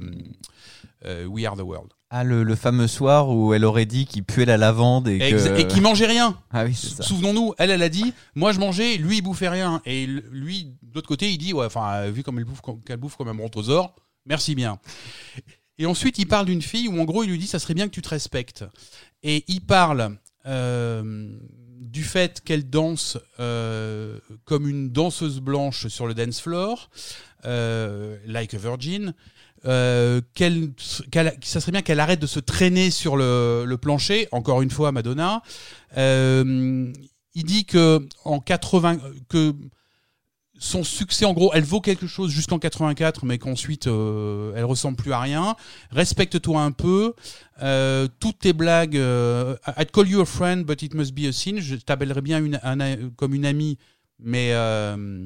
euh, 1.05 1.25
We 1.25 1.45
Are 1.45 1.57
the 1.57 1.61
World? 1.61 1.91
Ah, 2.15 2.23
le, 2.23 2.43
le 2.43 2.55
fameux 2.55 2.85
soir 2.85 3.29
où 3.29 3.55
elle 3.55 3.65
aurait 3.65 3.87
dit 3.87 4.05
qu'il 4.05 4.23
puait 4.23 4.45
la 4.45 4.55
lavande 4.55 5.07
et 5.07 5.17
que... 5.17 5.59
Et 5.59 5.65
qui 5.67 5.81
mangeait 5.81 6.05
rien. 6.05 6.37
Ah 6.51 6.63
oui, 6.63 6.75
c'est 6.75 6.97
ça. 6.97 7.01
Souvenons-nous, 7.01 7.55
elle, 7.57 7.71
elle 7.71 7.81
a 7.81 7.89
dit, 7.89 8.13
moi 8.35 8.51
je 8.51 8.59
mangeais, 8.59 8.97
lui 8.97 9.17
il 9.17 9.21
bouffait 9.23 9.49
rien. 9.49 9.81
Et 9.85 10.05
lui, 10.05 10.75
de 10.83 10.93
l'autre 10.93 11.07
côté, 11.07 11.31
il 11.31 11.39
dit, 11.39 11.53
ouais, 11.53 11.65
enfin, 11.65 11.91
euh, 11.93 12.11
vu 12.11 12.21
comme 12.21 12.37
elle 12.37 12.45
bouffe, 12.45 12.61
qu'elle 12.85 12.97
bouffe 12.97 13.15
comme 13.15 13.29
un 13.29 13.33
brontosaure, 13.33 13.95
merci 14.27 14.53
bien. 14.53 14.77
Et 15.79 15.87
ensuite, 15.87 16.19
il 16.19 16.27
parle 16.27 16.45
d'une 16.45 16.61
fille 16.61 16.87
où 16.87 17.01
en 17.01 17.05
gros, 17.05 17.23
il 17.23 17.31
lui 17.31 17.39
dit, 17.39 17.47
ça 17.47 17.57
serait 17.57 17.73
bien 17.73 17.87
que 17.87 17.93
tu 17.93 18.03
te 18.03 18.09
respectes. 18.09 18.63
Et 19.23 19.43
il 19.47 19.61
parle 19.61 20.15
euh, 20.45 21.35
du 21.79 22.03
fait 22.03 22.41
qu'elle 22.41 22.69
danse 22.69 23.17
euh, 23.39 24.19
comme 24.45 24.69
une 24.69 24.91
danseuse 24.91 25.39
blanche 25.39 25.87
sur 25.87 26.05
le 26.05 26.13
dance 26.13 26.39
floor, 26.39 26.91
euh, 27.45 28.17
like 28.27 28.53
a 28.53 28.59
virgin. 28.59 29.15
Euh, 29.65 30.19
qu'elle, 30.33 30.73
qu'elle- 31.09 31.37
ça 31.41 31.61
serait 31.61 31.71
bien 31.71 31.81
qu'elle 31.81 32.01
arrête 32.01 32.19
de 32.19 32.27
se 32.27 32.39
traîner 32.41 32.91
sur 32.91 33.15
le, 33.15 33.63
le 33.65 33.77
plancher. 33.77 34.27
Encore 34.33 34.61
une 34.61 34.69
fois, 34.71 34.91
Madonna. 34.91 35.41
Euh, 35.97 36.91
il 37.35 37.43
dit 37.45 37.65
que 37.65 38.05
en 38.25 38.39
80 38.39 38.97
que 39.29 39.53
son 40.59 40.83
succès, 40.83 41.25
en 41.25 41.33
gros, 41.33 41.51
elle 41.53 41.63
vaut 41.63 41.81
quelque 41.81 42.07
chose 42.07 42.29
jusqu'en 42.31 42.59
84, 42.59 43.25
mais 43.25 43.37
qu'ensuite 43.37 43.87
euh, 43.87 44.53
elle 44.55 44.65
ressemble 44.65 44.95
plus 44.97 45.11
à 45.13 45.19
rien. 45.19 45.55
Respecte-toi 45.91 46.61
un 46.61 46.71
peu. 46.71 47.13
Euh, 47.61 48.07
toutes 48.19 48.39
tes 48.39 48.53
blagues. 48.53 48.97
euh, 48.97 49.55
I'd 49.77 49.91
call 49.91 50.07
you 50.07 50.21
a 50.21 50.25
friend, 50.25 50.65
but 50.65 50.81
it 50.81 50.93
must 50.93 51.13
be 51.13 51.25
a 51.25 51.31
sin. 51.31 51.55
Je 51.59 51.75
t'appellerais 51.75 52.21
bien 52.21 52.43
une, 52.43 52.59
un- 52.63 53.09
comme 53.15 53.33
une 53.33 53.45
amie, 53.45 53.77
mais 54.19 54.49
euh, 54.53 55.25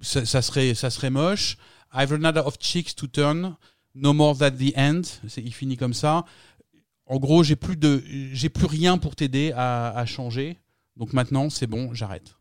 ça, 0.00 0.24
ça 0.24 0.42
serait 0.42 0.74
ça 0.74 0.90
serait 0.90 1.10
moche. 1.10 1.56
I've 1.94 2.10
run 2.12 2.24
out 2.24 2.36
of 2.36 2.56
chicks 2.58 2.94
to 2.96 3.06
turn. 3.06 3.56
No 3.94 4.12
more 4.12 4.36
than 4.36 4.50
the 4.52 4.72
end. 4.76 5.02
Il 5.36 5.52
finit 5.52 5.76
comme 5.76 5.94
ça. 5.94 6.24
En 7.06 7.18
gros, 7.18 7.42
j'ai 7.42 7.56
plus 7.56 7.76
de, 7.76 8.02
j'ai 8.32 8.48
plus 8.48 8.66
rien 8.66 8.98
pour 8.98 9.16
t'aider 9.16 9.52
à, 9.56 9.88
à 9.96 10.06
changer. 10.06 10.58
Donc 10.96 11.12
maintenant, 11.12 11.50
c'est 11.50 11.66
bon, 11.66 11.92
j'arrête. 11.92 12.36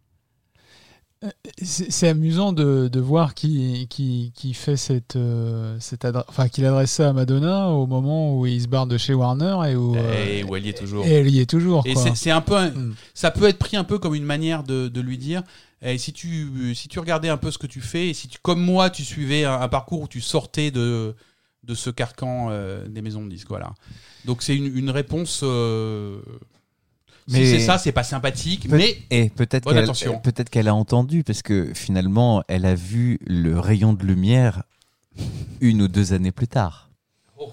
C'est 1.62 1.92
c'est 1.92 2.08
amusant 2.08 2.54
de, 2.54 2.88
de 2.88 3.00
voir 3.02 3.34
qui, 3.34 3.88
qui, 3.90 4.32
qui 4.34 4.54
fait 4.54 4.78
cette, 4.78 5.18
euh, 5.18 5.76
cette 5.82 6.06
adresse, 6.06 6.24
enfin 6.30 6.48
qu'il 6.48 6.66
adresse 6.66 6.92
ça 6.92 7.10
à 7.10 7.14
Madonna 7.14 7.68
au 7.72 7.88
moment 7.88 8.38
où 8.38 8.46
il 8.46 8.62
se 8.62 8.68
barre 8.70 8.88
de 8.88 8.98
chez 8.98 9.14
Warner 9.14 9.58
et 9.70 9.76
où, 9.76 9.98
euh, 9.98 10.44
où 10.44 10.56
elle 10.56 10.66
y 10.66 10.70
est 10.70 10.78
toujours. 10.78 11.06
et 11.06 11.10
elle 11.12 11.28
y 11.30 11.42
est 11.42 11.50
toujours. 11.50 11.84
Et 11.86 11.94
quoi. 11.94 12.04
c'est- 12.04 12.16
c'est 12.16 12.32
un 12.32 12.40
peu, 12.40 12.56
un- 12.56 12.70
Mm. 12.70 12.96
ça 13.14 13.32
peut 13.32 13.50
être 13.50 13.58
pris 13.60 13.76
un 13.76 13.84
peu 13.84 14.00
comme 14.00 14.16
une 14.16 14.24
manière 14.24 14.64
de, 14.64 14.88
de 14.88 15.02
lui 15.02 15.18
dire, 15.18 15.44
eh, 15.82 15.98
si 15.98 16.14
tu, 16.14 16.74
si 16.76 16.88
tu 16.88 17.00
regardais 17.00 17.30
un 17.30 17.38
peu 17.38 17.52
ce 17.52 17.58
que 17.58 17.68
tu 17.68 17.82
fais, 17.82 18.10
et 18.10 18.14
si 18.14 18.28
tu, 18.28 18.38
comme 18.42 18.62
moi, 18.62 18.90
tu 18.90 19.04
suivais 19.04 19.46
un, 19.46 19.60
un 19.62 19.68
parcours 19.70 20.02
où 20.02 20.08
tu 20.08 20.22
sortais 20.22 20.72
de, 20.72 21.16
de 21.64 21.74
ce 21.76 21.90
carcan 21.90 22.48
euh, 22.52 22.88
des 22.88 23.02
maisons 23.02 23.24
de 23.24 23.30
disques, 23.30 23.50
voilà. 23.50 23.74
Donc 24.26 24.44
c'est 24.44 24.56
une, 24.56 24.76
une 24.78 24.90
réponse. 24.90 25.42
euh, 25.44 26.20
Mais- 27.28 27.46
Si 27.46 27.52
c'est 27.52 27.60
ça, 27.60 27.78
c'est 27.78 27.92
pas 27.92 28.04
sympathique, 28.04 28.68
Peut- 28.68 28.76
mais 28.78 28.98
Et 29.12 29.30
peut-être 29.30 29.64
Bonne 29.66 29.76
qu'elle 29.76 29.84
attention. 29.84 30.20
peut-être 30.20 30.50
qu'elle 30.50 30.68
a 30.68 30.74
entendu, 30.76 31.24
parce 31.24 31.42
que 31.44 31.74
finalement, 31.76 32.44
elle 32.48 32.66
a 32.66 32.76
vu 32.76 33.20
le 33.28 33.60
rayon 33.60 33.94
de 33.94 34.04
lumière 34.06 34.64
une 35.62 35.82
ou 35.84 35.88
deux 35.88 36.14
années 36.14 36.32
plus 36.32 36.48
tard. 36.48 36.90
Oh, 37.38 37.52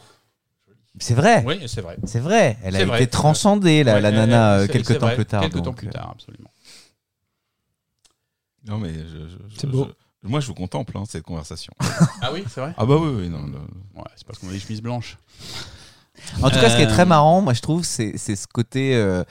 C'est 0.98 1.14
vrai, 1.14 1.44
oui, 1.46 1.60
c'est 1.66 1.80
vrai. 1.82 1.96
c'est 2.04 2.20
vrai. 2.20 2.56
Elle 2.62 2.76
a 2.76 2.82
été 2.96 3.06
transcendée, 3.08 3.84
la, 3.84 3.94
Ouais, 3.94 4.00
la 4.00 4.08
elle- 4.08 4.14
nana, 4.14 4.54
euh, 4.60 4.66
quelques 4.66 4.98
temps 4.98 5.06
vrai, 5.06 5.14
plus 5.16 5.26
tard. 5.26 5.42
Quelques 5.42 5.56
temps 5.56 5.62
donc, 5.62 5.76
plus 5.76 5.88
euh, 5.88 5.90
tard, 5.90 6.10
absolument. 6.14 6.50
Non, 8.66 8.78
mais 8.78 8.92
je, 8.94 9.28
je- 9.28 9.36
C'est 9.58 9.66
je- 9.66 9.72
beau. 9.72 9.88
je- 10.22 10.28
moi, 10.28 10.40
je 10.40 10.46
vous 10.46 10.54
contemple, 10.54 10.96
hein, 10.98 11.04
cette 11.08 11.22
conversation. 11.22 11.72
Ah 12.22 12.30
oui, 12.32 12.44
c'est 12.48 12.60
vrai. 12.60 12.74
ah, 12.76 12.84
bah 12.86 12.96
oui, 12.98 13.08
oui, 13.16 13.28
non. 13.28 13.42
le- 13.46 13.58
Ouais, 14.00 14.04
c'est 14.16 14.26
parce 14.26 14.38
qu'on 14.38 14.48
a 14.48 14.52
des 14.52 14.58
chemises 14.58 14.82
blanches. 14.82 15.18
En 16.42 16.48
tout 16.50 16.56
cas, 16.56 16.70
ce 16.70 16.76
qui 16.76 16.82
est 16.82 16.86
Euh, 16.86 16.90
très 16.90 17.04
marrant, 17.04 17.40
moi 17.42 17.52
je 17.52 17.60
trouve, 17.60 17.84
c'est 17.84 18.16
c'est 18.16 18.36
ce 18.36 18.46
côté. 18.46 18.96
euh, 18.96 19.22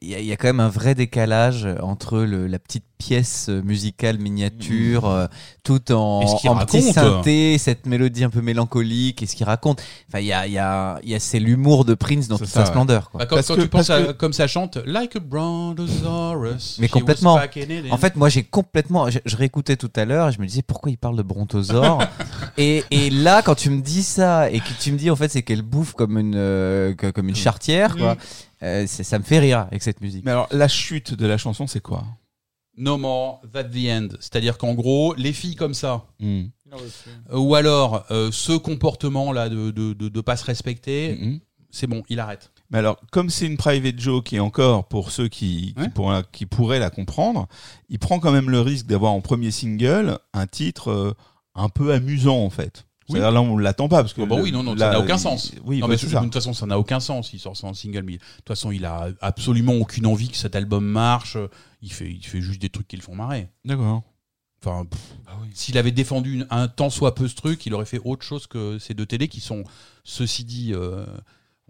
Il 0.00 0.08
y, 0.08 0.14
a- 0.14 0.20
il 0.20 0.26
y 0.26 0.32
a 0.32 0.36
quand 0.36 0.46
même 0.48 0.60
un 0.60 0.68
vrai 0.68 0.94
décalage 0.94 1.66
entre 1.82 2.20
le- 2.20 2.46
la 2.46 2.58
petite 2.58 2.84
pièce 2.98 3.48
musicale 3.48 4.18
miniature, 4.18 5.06
euh, 5.08 5.26
tout 5.64 5.92
en, 5.92 6.20
en 6.22 6.56
petit 6.64 6.82
synthé, 6.92 7.58
cette 7.58 7.86
mélodie 7.86 8.24
un 8.24 8.30
peu 8.30 8.40
mélancolique, 8.40 9.22
et 9.22 9.26
ce 9.26 9.36
qu'il 9.36 9.46
raconte. 9.46 9.82
Enfin, 10.08 10.20
il 10.20 10.26
y 10.26 10.32
a, 10.32 10.46
il 10.46 10.52
y 10.52 10.58
a, 10.58 10.98
il 11.02 11.10
y 11.10 11.14
a 11.14 11.20
c'est 11.20 11.38
l'humour 11.40 11.84
de 11.84 11.94
Prince 11.94 12.28
dans 12.28 12.38
toute 12.38 12.46
sa 12.48 12.64
splendeur. 12.66 13.10
quoi. 13.10 13.18
Bah, 13.20 13.26
quand, 13.26 13.36
Parce 13.36 13.48
quand 13.48 13.56
que- 13.56 13.62
tu 13.62 13.68
penses 13.68 13.88
parce 13.88 14.00
à, 14.00 14.06
que- 14.06 14.12
comme 14.12 14.32
ça 14.32 14.46
chante, 14.46 14.78
like 14.86 15.16
a 15.16 15.20
brontosaurus. 15.20 16.78
Mais 16.80 16.88
complètement. 16.88 17.38
En 17.90 17.96
fait, 17.98 18.16
moi, 18.16 18.28
j'ai 18.28 18.42
complètement. 18.44 19.10
Je, 19.10 19.18
je 19.24 19.36
réécoutais 19.36 19.76
tout 19.76 19.90
à 19.96 20.04
l'heure 20.04 20.28
et 20.28 20.32
je 20.32 20.40
me 20.40 20.46
disais 20.46 20.62
pourquoi 20.62 20.90
il 20.90 20.98
parle 20.98 21.16
de 21.16 21.22
brontosaure. 21.22 22.02
et, 22.58 22.84
et 22.90 23.10
là, 23.10 23.40
quand 23.42 23.54
tu 23.54 23.70
me 23.70 23.80
dis 23.80 24.02
ça 24.02 24.50
et 24.50 24.60
que 24.60 24.72
tu 24.80 24.92
me 24.92 24.98
dis 24.98 25.10
en 25.10 25.16
fait 25.16 25.28
c'est 25.28 25.42
qu'elle 25.42 25.62
bouffe 25.62 25.92
comme 25.94 26.18
une 26.18 26.34
euh, 26.36 26.94
comme 26.94 27.28
une 27.28 27.34
chartière, 27.36 27.96
quoi. 27.96 28.16
euh, 28.62 28.86
ça 28.86 29.18
me 29.18 29.24
fait 29.24 29.38
rire 29.38 29.60
avec 29.70 29.82
cette 29.82 30.00
musique. 30.00 30.24
Mais 30.24 30.32
alors, 30.32 30.48
la 30.50 30.68
chute 30.68 31.14
de 31.14 31.26
la 31.26 31.38
chanson, 31.38 31.66
c'est 31.66 31.80
quoi? 31.80 32.04
No 32.76 32.96
more, 32.96 33.40
that 33.52 33.64
the 33.64 33.88
end. 33.90 34.08
C'est-à-dire 34.20 34.56
qu'en 34.58 34.74
gros, 34.74 35.14
les 35.14 35.32
filles 35.32 35.56
comme 35.56 35.74
ça, 35.74 36.04
Hmm. 36.20 36.44
euh, 37.32 37.36
ou 37.38 37.54
alors 37.54 38.04
euh, 38.10 38.30
ce 38.32 38.52
comportement-là 38.52 39.48
de, 39.48 39.70
de, 39.70 39.92
de, 39.94 40.08
de 40.08 40.20
pas 40.20 40.36
se 40.36 40.44
respecter, 40.44 41.16
Mhm. 41.20 41.40
c'est 41.70 41.86
bon, 41.86 42.02
il 42.08 42.20
arrête. 42.20 42.50
Mais 42.70 42.78
alors, 42.78 43.00
comme 43.10 43.30
c'est 43.30 43.46
une 43.46 43.56
private 43.56 43.98
joke 43.98 44.32
et 44.32 44.40
encore 44.40 44.86
pour 44.88 45.10
ceux 45.10 45.28
qui, 45.28 45.72
qui, 45.74 45.80
Ouais. 45.82 45.88
pourraient, 45.88 46.22
qui 46.32 46.44
pourraient 46.46 46.78
la 46.78 46.90
comprendre, 46.90 47.48
il 47.88 47.98
prend 47.98 48.20
quand 48.20 48.30
même 48.30 48.50
le 48.50 48.60
risque 48.60 48.86
d'avoir 48.86 49.12
en 49.12 49.20
premier 49.22 49.50
single 49.50 50.18
un 50.34 50.46
titre 50.46 50.90
euh, 50.90 51.14
un 51.58 51.68
peu 51.68 51.92
amusant 51.92 52.38
en 52.44 52.50
fait. 52.50 52.84
Oui. 53.10 53.14
C'est-à-dire 53.18 53.30
là, 53.32 53.40
on 53.40 53.56
l'attend 53.56 53.88
pas 53.88 54.02
parce 54.02 54.12
que 54.12 54.20
Ah 54.22 54.26
bah 54.26 54.36
le- 54.36 54.42
oui, 54.42 54.52
non, 54.52 54.62
non, 54.62 54.74
là, 54.74 54.92
ça 54.92 54.98
n'a 54.98 55.00
aucun 55.00 55.16
il- 55.16 55.20
sens. 55.20 55.52
Oui, 55.64 55.76
non, 55.80 55.86
bah, 55.88 55.94
mais 55.94 55.96
de 55.96 56.18
toute 56.24 56.34
façon, 56.34 56.52
ça 56.52 56.66
n'a 56.66 56.78
aucun 56.78 57.00
sens. 57.00 57.32
Il 57.32 57.38
sort 57.38 57.56
ça 57.56 57.66
en 57.66 57.72
single, 57.72 58.02
mais 58.02 58.12
de 58.14 58.18
toute 58.18 58.48
façon, 58.48 58.70
il 58.70 58.84
a 58.84 59.08
absolument 59.22 59.72
aucune 59.74 60.04
envie 60.06 60.28
que 60.28 60.36
cet 60.36 60.54
album 60.56 60.84
marche. 60.84 61.38
Il 61.80 61.90
fait, 61.92 62.10
il 62.10 62.24
fait 62.26 62.42
juste 62.42 62.60
des 62.60 62.68
trucs 62.68 62.86
qui 62.86 62.96
le 62.96 63.02
font 63.02 63.14
marrer. 63.14 63.48
D'accord. 63.64 64.02
Enfin, 64.62 64.84
pff, 64.84 65.00
s'il 65.54 65.78
avait 65.78 65.90
défendu 65.92 66.34
une- 66.34 66.46
un 66.50 66.68
tant 66.68 66.90
soit 66.90 67.14
peu 67.14 67.28
ce 67.28 67.34
truc, 67.36 67.64
il 67.64 67.72
aurait 67.74 67.86
fait 67.86 68.00
autre 68.04 68.24
chose 68.26 68.46
que 68.46 68.78
ces 68.78 68.92
deux 68.92 69.06
télés 69.06 69.28
qui 69.28 69.40
sont, 69.40 69.64
ceci 70.04 70.44
dit, 70.44 70.72
euh, 70.74 71.06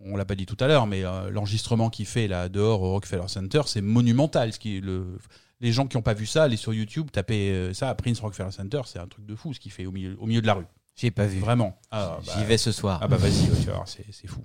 on 0.05 0.17
l'a 0.17 0.25
pas 0.25 0.35
dit 0.35 0.47
tout 0.47 0.57
à 0.59 0.67
l'heure, 0.67 0.87
mais 0.89 1.05
euh, 1.05 1.31
l'enregistrement 1.31 1.89
qu'il 1.91 2.07
fait 2.07 2.27
là 2.29 2.49
dehors 2.49 2.83
au 2.83 2.93
Rockefeller 2.93 3.29
Center, 3.29 3.61
c'est 3.67 3.83
monumental. 3.83 4.53
Ce 4.53 4.59
qui 4.59 4.79
est 4.79 4.81
le, 4.81 5.19
les 5.61 5.73
gens 5.73 5.87
qui 5.87 5.97
n'ont 5.97 6.03
pas 6.03 6.15
vu 6.15 6.27
ça, 6.27 6.45
allez 6.45 6.57
sur 6.57 6.73
YouTube, 6.75 7.09
tapez 7.13 7.51
euh, 7.51 7.75
ça, 7.75 7.95
Prince 7.95 8.21
Rockefeller 8.21 8.51
Center, 8.53 8.81
c'est 8.87 8.99
un 8.99 9.07
truc 9.07 9.27
de 9.27 9.35
fou 9.35 9.53
ce 9.55 9.61
qu'il 9.61 9.73
fait 9.73 9.87
au 9.87 9.93
milieu, 9.93 10.17
au 10.21 10.27
milieu 10.27 10.41
de 10.41 10.47
la 10.47 10.55
rue. 10.55 10.67
J'ai 10.97 11.11
pas 11.11 11.27
vu. 11.27 11.39
Vraiment. 11.41 11.79
Ah, 11.91 12.19
bah, 12.27 12.33
J'y 12.39 12.45
vais 12.45 12.59
ce 12.59 12.73
soir. 12.73 12.99
Ah 13.03 13.09
bah 13.09 13.17
vas-y, 13.17 13.45
tu 13.61 13.67
vas 13.67 13.75
voir, 13.75 13.89
c'est 13.89 14.05
c'est 14.11 14.27
fou. 14.29 14.45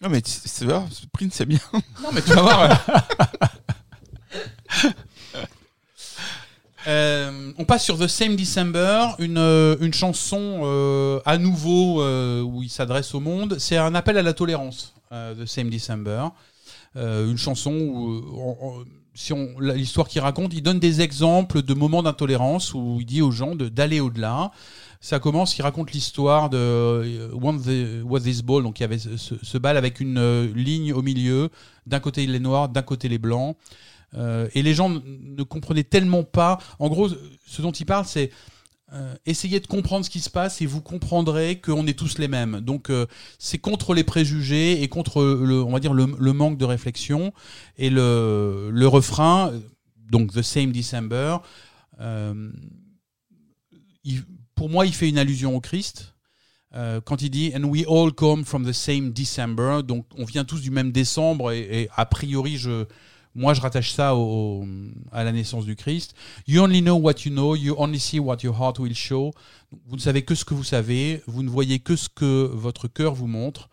Non, 0.00 0.08
mais 0.10 0.20
c'est- 0.24 0.46
c'est 0.48 0.64
vrai, 0.64 0.82
Prince, 1.12 1.32
c'est 1.34 1.46
bien. 1.46 1.58
Non, 2.02 2.10
mais 2.12 2.22
tu 2.22 2.30
vas 2.32 2.42
voir. 2.42 2.86
Euh, 6.88 7.52
on 7.58 7.64
passe 7.64 7.84
sur 7.84 7.98
The 7.98 8.06
Same 8.06 8.36
December, 8.36 9.08
une, 9.18 9.38
euh, 9.38 9.76
une 9.80 9.92
chanson 9.92 10.60
euh, 10.62 11.18
à 11.24 11.36
nouveau 11.36 12.00
euh, 12.00 12.42
où 12.42 12.62
il 12.62 12.68
s'adresse 12.70 13.12
au 13.14 13.18
monde. 13.18 13.56
C'est 13.58 13.76
un 13.76 13.94
appel 13.96 14.16
à 14.18 14.22
la 14.22 14.32
tolérance, 14.32 14.94
euh, 15.10 15.34
The 15.34 15.46
Same 15.46 15.68
December. 15.68 16.28
Euh, 16.94 17.28
une 17.28 17.38
chanson 17.38 17.72
où, 17.72 18.84
si 19.16 19.32
on 19.32 19.58
l'histoire 19.58 20.06
qu'il 20.06 20.20
raconte, 20.20 20.52
il 20.54 20.62
donne 20.62 20.78
des 20.78 21.00
exemples 21.00 21.62
de 21.62 21.74
moments 21.74 22.02
d'intolérance 22.02 22.74
où 22.74 22.98
il 23.00 23.06
dit 23.06 23.22
aux 23.22 23.30
gens 23.32 23.56
d'aller 23.56 23.98
au-delà. 23.98 24.52
Ça 25.00 25.18
commence, 25.18 25.56
il 25.58 25.62
raconte 25.62 25.92
l'histoire 25.92 26.48
de 26.50 26.56
euh, 26.58 27.30
One 27.40 27.60
This 28.22 28.42
Ball, 28.42 28.62
donc 28.62 28.78
il 28.80 28.82
y 28.82 28.84
avait 28.84 28.98
ce, 28.98 29.16
ce- 29.16 29.58
bal 29.58 29.76
avec 29.76 30.00
une 30.00 30.18
euh, 30.18 30.52
ligne 30.54 30.92
au 30.92 31.02
milieu, 31.02 31.50
d'un 31.86 32.00
côté 32.00 32.26
les 32.26 32.40
noirs, 32.40 32.68
d'un 32.68 32.82
côté 32.82 33.08
les 33.08 33.18
blancs. 33.18 33.56
Euh, 34.14 34.48
et 34.54 34.62
les 34.62 34.72
gens 34.74 34.88
ne 34.88 35.42
comprenaient 35.42 35.84
tellement 35.84 36.22
pas. 36.22 36.58
En 36.78 36.88
gros, 36.88 37.08
ce 37.46 37.62
dont 37.62 37.72
il 37.72 37.84
parle, 37.86 38.06
c'est 38.06 38.30
euh, 38.96 39.14
essayez 39.26 39.60
de 39.60 39.66
comprendre 39.66 40.04
ce 40.04 40.10
qui 40.10 40.20
se 40.20 40.30
passe 40.30 40.62
et 40.62 40.66
vous 40.66 40.80
comprendrez 40.80 41.60
qu'on 41.60 41.86
est 41.86 41.98
tous 41.98 42.18
les 42.18 42.28
mêmes. 42.28 42.60
Donc 42.60 42.88
euh, 42.88 43.06
c'est 43.38 43.58
contre 43.58 43.92
les 43.92 44.04
préjugés 44.04 44.82
et 44.82 44.88
contre 44.88 45.22
le, 45.22 45.62
on 45.62 45.72
va 45.72 45.80
dire 45.80 45.92
le, 45.92 46.32
manque 46.32 46.56
de 46.56 46.64
réflexion 46.64 47.32
et 47.76 47.90
le, 47.90 48.70
le 48.72 48.88
refrain. 48.88 49.50
euh, 49.52 49.60
Donc 50.10 50.32
The 50.32 50.42
Same 50.42 50.72
December. 50.72 51.38
pour 54.54 54.70
moi, 54.70 54.86
il 54.86 54.94
fait 54.94 55.08
une 55.08 55.18
allusion 55.18 55.54
au 55.54 55.60
Christ. 55.60 56.14
Quand 57.06 57.22
il 57.22 57.30
dit 57.30 57.52
And 57.56 57.64
we 57.64 57.86
all 57.88 58.12
come 58.12 58.44
from 58.44 58.66
the 58.66 58.72
same 58.72 59.10
December, 59.10 59.80
donc 59.82 60.04
on 60.18 60.26
vient 60.26 60.44
tous 60.44 60.60
du 60.60 60.70
même 60.70 60.92
décembre, 60.92 61.50
et 61.52 61.88
a 61.96 62.04
priori, 62.04 62.58
je, 62.58 62.84
moi 63.36 63.52
je 63.54 63.60
rattache 63.60 63.92
ça 63.92 64.14
à 65.12 65.24
la 65.24 65.32
naissance 65.32 65.66
du 65.66 65.76
Christ. 65.76 66.14
You 66.48 66.62
only 66.62 66.80
know 66.80 66.96
what 66.96 67.24
you 67.24 67.30
know, 67.30 67.54
you 67.54 67.74
only 67.78 68.00
see 68.00 68.18
what 68.18 68.38
your 68.42 68.58
heart 68.58 68.78
will 68.78 68.94
show. 68.94 69.32
Vous 69.86 69.96
ne 69.96 70.00
savez 70.00 70.22
que 70.22 70.34
ce 70.34 70.44
que 70.44 70.54
vous 70.54 70.64
savez, 70.64 71.22
vous 71.26 71.42
ne 71.42 71.50
voyez 71.50 71.78
que 71.78 71.96
ce 71.96 72.08
que 72.08 72.50
votre 72.52 72.88
cœur 72.88 73.14
vous 73.14 73.26
montre. 73.26 73.68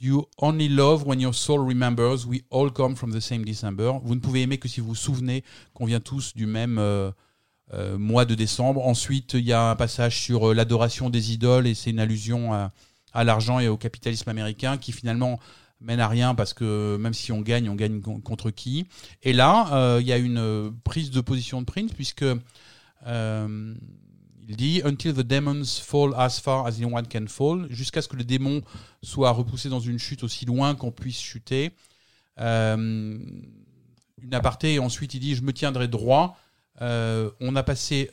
You 0.00 0.26
only 0.38 0.68
love 0.68 1.04
when 1.04 1.20
your 1.20 1.34
soul 1.34 1.66
remembers, 1.66 2.24
we 2.24 2.42
all 2.50 2.70
come 2.70 2.94
from 2.94 3.12
the 3.12 3.20
same 3.20 3.44
December. 3.44 3.94
Vous 4.04 4.14
ne 4.14 4.20
pouvez 4.20 4.42
aimer 4.42 4.58
que 4.58 4.68
si 4.68 4.80
vous 4.80 4.88
vous 4.88 4.94
souvenez 4.94 5.42
qu'on 5.74 5.86
vient 5.86 5.98
tous 5.98 6.36
du 6.36 6.46
même 6.46 6.78
euh, 6.78 7.10
euh, 7.74 7.98
mois 7.98 8.24
de 8.24 8.36
décembre. 8.36 8.86
Ensuite, 8.86 9.34
il 9.34 9.44
y 9.44 9.52
a 9.52 9.70
un 9.70 9.74
passage 9.74 10.20
sur 10.20 10.50
euh, 10.50 10.54
l'adoration 10.54 11.10
des 11.10 11.32
idoles 11.32 11.66
et 11.66 11.74
c'est 11.74 11.90
une 11.90 11.98
allusion 11.98 12.52
à 13.12 13.24
l'argent 13.24 13.58
et 13.58 13.66
au 13.66 13.76
capitalisme 13.76 14.30
américain 14.30 14.78
qui 14.78 14.92
finalement 14.92 15.40
mène 15.80 16.00
à 16.00 16.08
rien 16.08 16.34
parce 16.34 16.54
que 16.54 16.96
même 16.98 17.14
si 17.14 17.30
on 17.32 17.40
gagne, 17.40 17.68
on 17.68 17.74
gagne 17.74 18.00
con- 18.00 18.20
contre 18.20 18.50
qui 18.50 18.86
Et 19.22 19.32
là, 19.32 19.68
euh, 19.72 19.98
il 20.00 20.06
y 20.06 20.12
a 20.12 20.18
une 20.18 20.38
euh, 20.38 20.70
prise 20.84 21.10
de 21.10 21.20
position 21.20 21.60
de 21.60 21.66
Prince 21.66 21.92
puisque 21.92 22.24
euh, 23.06 23.74
il 24.48 24.56
dit 24.56 24.80
Until 24.84 25.12
the 25.14 25.20
demons 25.20 25.64
fall 25.64 26.14
as 26.16 26.40
far 26.40 26.66
as 26.66 26.76
anyone 26.76 27.06
can 27.06 27.26
fall, 27.28 27.66
jusqu'à 27.70 28.02
ce 28.02 28.08
que 28.08 28.16
le 28.16 28.24
démon 28.24 28.62
soit 29.02 29.30
repoussé 29.30 29.68
dans 29.68 29.80
une 29.80 29.98
chute 29.98 30.24
aussi 30.24 30.46
loin 30.46 30.74
qu'on 30.74 30.90
puisse 30.90 31.20
chuter. 31.20 31.72
Une 32.38 34.32
aparté 34.32 34.74
et 34.74 34.78
ensuite 34.78 35.14
il 35.14 35.20
dit 35.20 35.34
Je 35.34 35.42
me 35.42 35.52
tiendrai 35.52 35.86
droit. 35.88 36.36
On 36.80 37.56
a 37.56 37.62
passé 37.62 38.10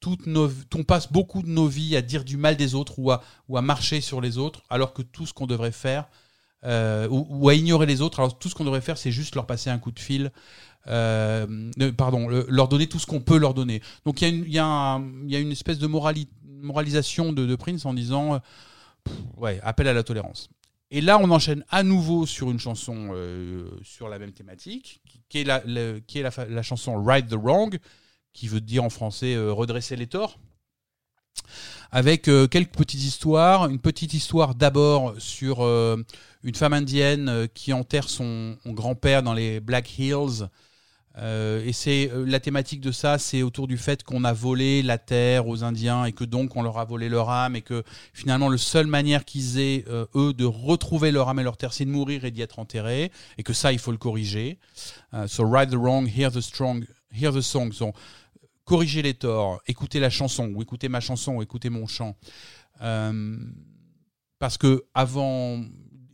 toutes 0.00 0.26
nos, 0.26 0.50
on 0.74 0.82
passe 0.84 1.10
beaucoup 1.10 1.42
de 1.42 1.48
nos 1.48 1.66
vies 1.68 1.96
à 1.96 2.02
dire 2.02 2.24
du 2.24 2.36
mal 2.36 2.56
des 2.56 2.74
autres 2.74 2.98
ou 2.98 3.10
à, 3.10 3.22
ou 3.48 3.56
à 3.56 3.62
marcher 3.62 4.00
sur 4.00 4.20
les 4.20 4.36
autres, 4.36 4.62
alors 4.68 4.92
que 4.92 5.02
tout 5.02 5.26
ce 5.26 5.32
qu'on 5.32 5.46
devrait 5.46 5.72
faire, 5.72 6.08
euh, 6.64 7.08
ou, 7.08 7.26
ou 7.28 7.48
à 7.48 7.54
ignorer 7.54 7.86
les 7.86 8.00
autres, 8.02 8.20
alors 8.20 8.38
tout 8.38 8.48
ce 8.48 8.54
qu'on 8.54 8.64
devrait 8.64 8.80
faire, 8.80 8.98
c'est 8.98 9.10
juste 9.10 9.34
leur 9.34 9.46
passer 9.46 9.70
un 9.70 9.78
coup 9.78 9.90
de 9.90 9.98
fil, 9.98 10.30
euh, 10.86 11.70
pardon, 11.96 12.28
le- 12.28 12.46
leur 12.48 12.68
donner 12.68 12.86
tout 12.86 12.98
ce 12.98 13.06
qu'on 13.06 13.20
peut 13.20 13.38
leur 13.38 13.54
donner. 13.54 13.82
Donc 14.04 14.22
il 14.22 14.48
y 14.48 14.58
a 14.58 14.98
une, 14.98 15.52
espèce 15.52 15.78
de 15.78 15.86
morali- 15.86 16.28
moralisation 16.44 17.32
de, 17.32 17.56
Prince 17.56 17.84
en 17.84 17.94
disant, 17.94 18.34
euh, 18.34 18.38
ouais, 19.36 19.60
appel 19.62 19.88
à 19.88 19.92
la 19.92 20.02
tolérance. 20.02 20.50
Et 20.90 21.00
là, 21.00 21.18
on 21.18 21.30
enchaîne 21.30 21.64
à 21.70 21.82
nouveau 21.82 22.26
sur 22.26 22.50
une 22.50 22.58
chanson 22.58 23.10
euh, 23.12 23.68
sur 23.82 24.08
la 24.08 24.18
même 24.18 24.32
thématique, 24.32 25.00
qui, 25.30 25.38
est, 25.40 25.44
la, 25.44 26.62
chanson 26.62 27.02
Right 27.02 27.26
the 27.28 27.34
Wrong, 27.34 27.78
qui 28.34 28.46
veut 28.46 28.60
dire 28.60 28.84
en 28.84 28.90
français 28.90 29.36
redresser 29.38 29.96
les 29.96 30.06
torts, 30.06 30.38
avec 31.92 32.26
euh, 32.26 32.48
quelques 32.48 32.74
petites 32.74 33.04
histoires. 33.04 33.68
Une 33.68 33.78
petite 33.78 34.14
histoire 34.14 34.54
d'abord 34.54 35.14
sur 35.18 35.60
euh, 35.60 36.02
une 36.42 36.54
femme 36.54 36.72
indienne 36.72 37.28
euh, 37.28 37.46
qui 37.46 37.72
enterre 37.72 38.08
son, 38.08 38.56
grand-père 38.66 39.22
dans 39.22 39.34
les 39.34 39.60
Black 39.60 39.98
Hills. 39.98 40.48
Et 41.18 41.74
c'est 41.74 42.10
la 42.14 42.40
thématique 42.40 42.80
de 42.80 42.90
ça, 42.90 43.18
c'est 43.18 43.42
autour 43.42 43.68
du 43.68 43.76
fait 43.76 44.02
qu'on 44.02 44.24
a 44.24 44.32
volé 44.32 44.80
la 44.80 44.96
terre 44.96 45.46
aux 45.46 45.62
Indiens 45.62 46.06
et 46.06 46.12
que 46.12 46.24
donc 46.24 46.56
on 46.56 46.62
leur 46.62 46.78
a 46.78 46.86
volé 46.86 47.10
leur 47.10 47.28
âme 47.28 47.54
et 47.54 47.60
que 47.60 47.84
finalement 48.14 48.48
la 48.48 48.56
seule 48.56 48.86
manière 48.86 49.26
qu'ils 49.26 49.58
aient 49.58 49.84
eux 50.14 50.32
de 50.32 50.46
retrouver 50.46 51.10
leur 51.10 51.28
âme 51.28 51.38
et 51.38 51.42
leur 51.42 51.58
terre, 51.58 51.74
c'est 51.74 51.84
de 51.84 51.90
mourir 51.90 52.24
et 52.24 52.30
d'y 52.30 52.40
être 52.40 52.58
enterrés 52.58 53.12
et 53.36 53.42
que 53.42 53.52
ça 53.52 53.74
il 53.74 53.78
faut 53.78 53.92
le 53.92 53.98
corriger. 53.98 54.58
So 55.26 55.44
right 55.44 55.68
the 55.68 55.74
wrong, 55.74 56.08
hear 56.08 56.32
the 56.32 56.40
strong, 56.40 56.86
hear 57.12 57.30
the 57.30 57.42
song. 57.42 57.72
So, 57.72 57.92
corriger 58.64 59.02
les 59.02 59.14
torts, 59.14 59.60
écouter 59.66 60.00
la 60.00 60.10
chanson 60.10 60.48
ou 60.54 60.62
écouter 60.62 60.88
ma 60.88 61.00
chanson 61.00 61.36
ou 61.36 61.42
écouter 61.42 61.70
mon 61.70 61.86
chant. 61.86 62.16
Euh, 62.80 63.36
parce 64.38 64.58
que 64.58 64.84
avant, 64.94 65.64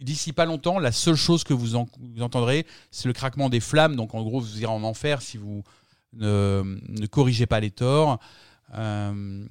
d'ici 0.01 0.33
pas 0.33 0.45
longtemps, 0.45 0.79
la 0.79 0.93
seule 0.93 1.17
chose 1.17 1.45
que 1.45 1.55
vous, 1.55 1.77
en- 1.77 1.89
vous 1.99 2.23
entendrez, 2.23 2.67
c'est 2.91 3.09
le 3.09 3.13
craquement 3.15 3.49
des 3.49 3.61
flammes. 3.61 3.97
Donc 3.97 4.15
en 4.15 4.23
gros, 4.23 4.41
vous 4.41 4.61
irez 4.61 4.73
en 4.73 4.83
enfer 4.83 5.23
si 5.23 5.37
vous 5.37 5.63
ne, 6.13 7.07
corrigez 7.11 7.47
pas 7.47 7.61
les 7.61 7.71
torts. 7.71 8.19
Euh, 8.75 9.47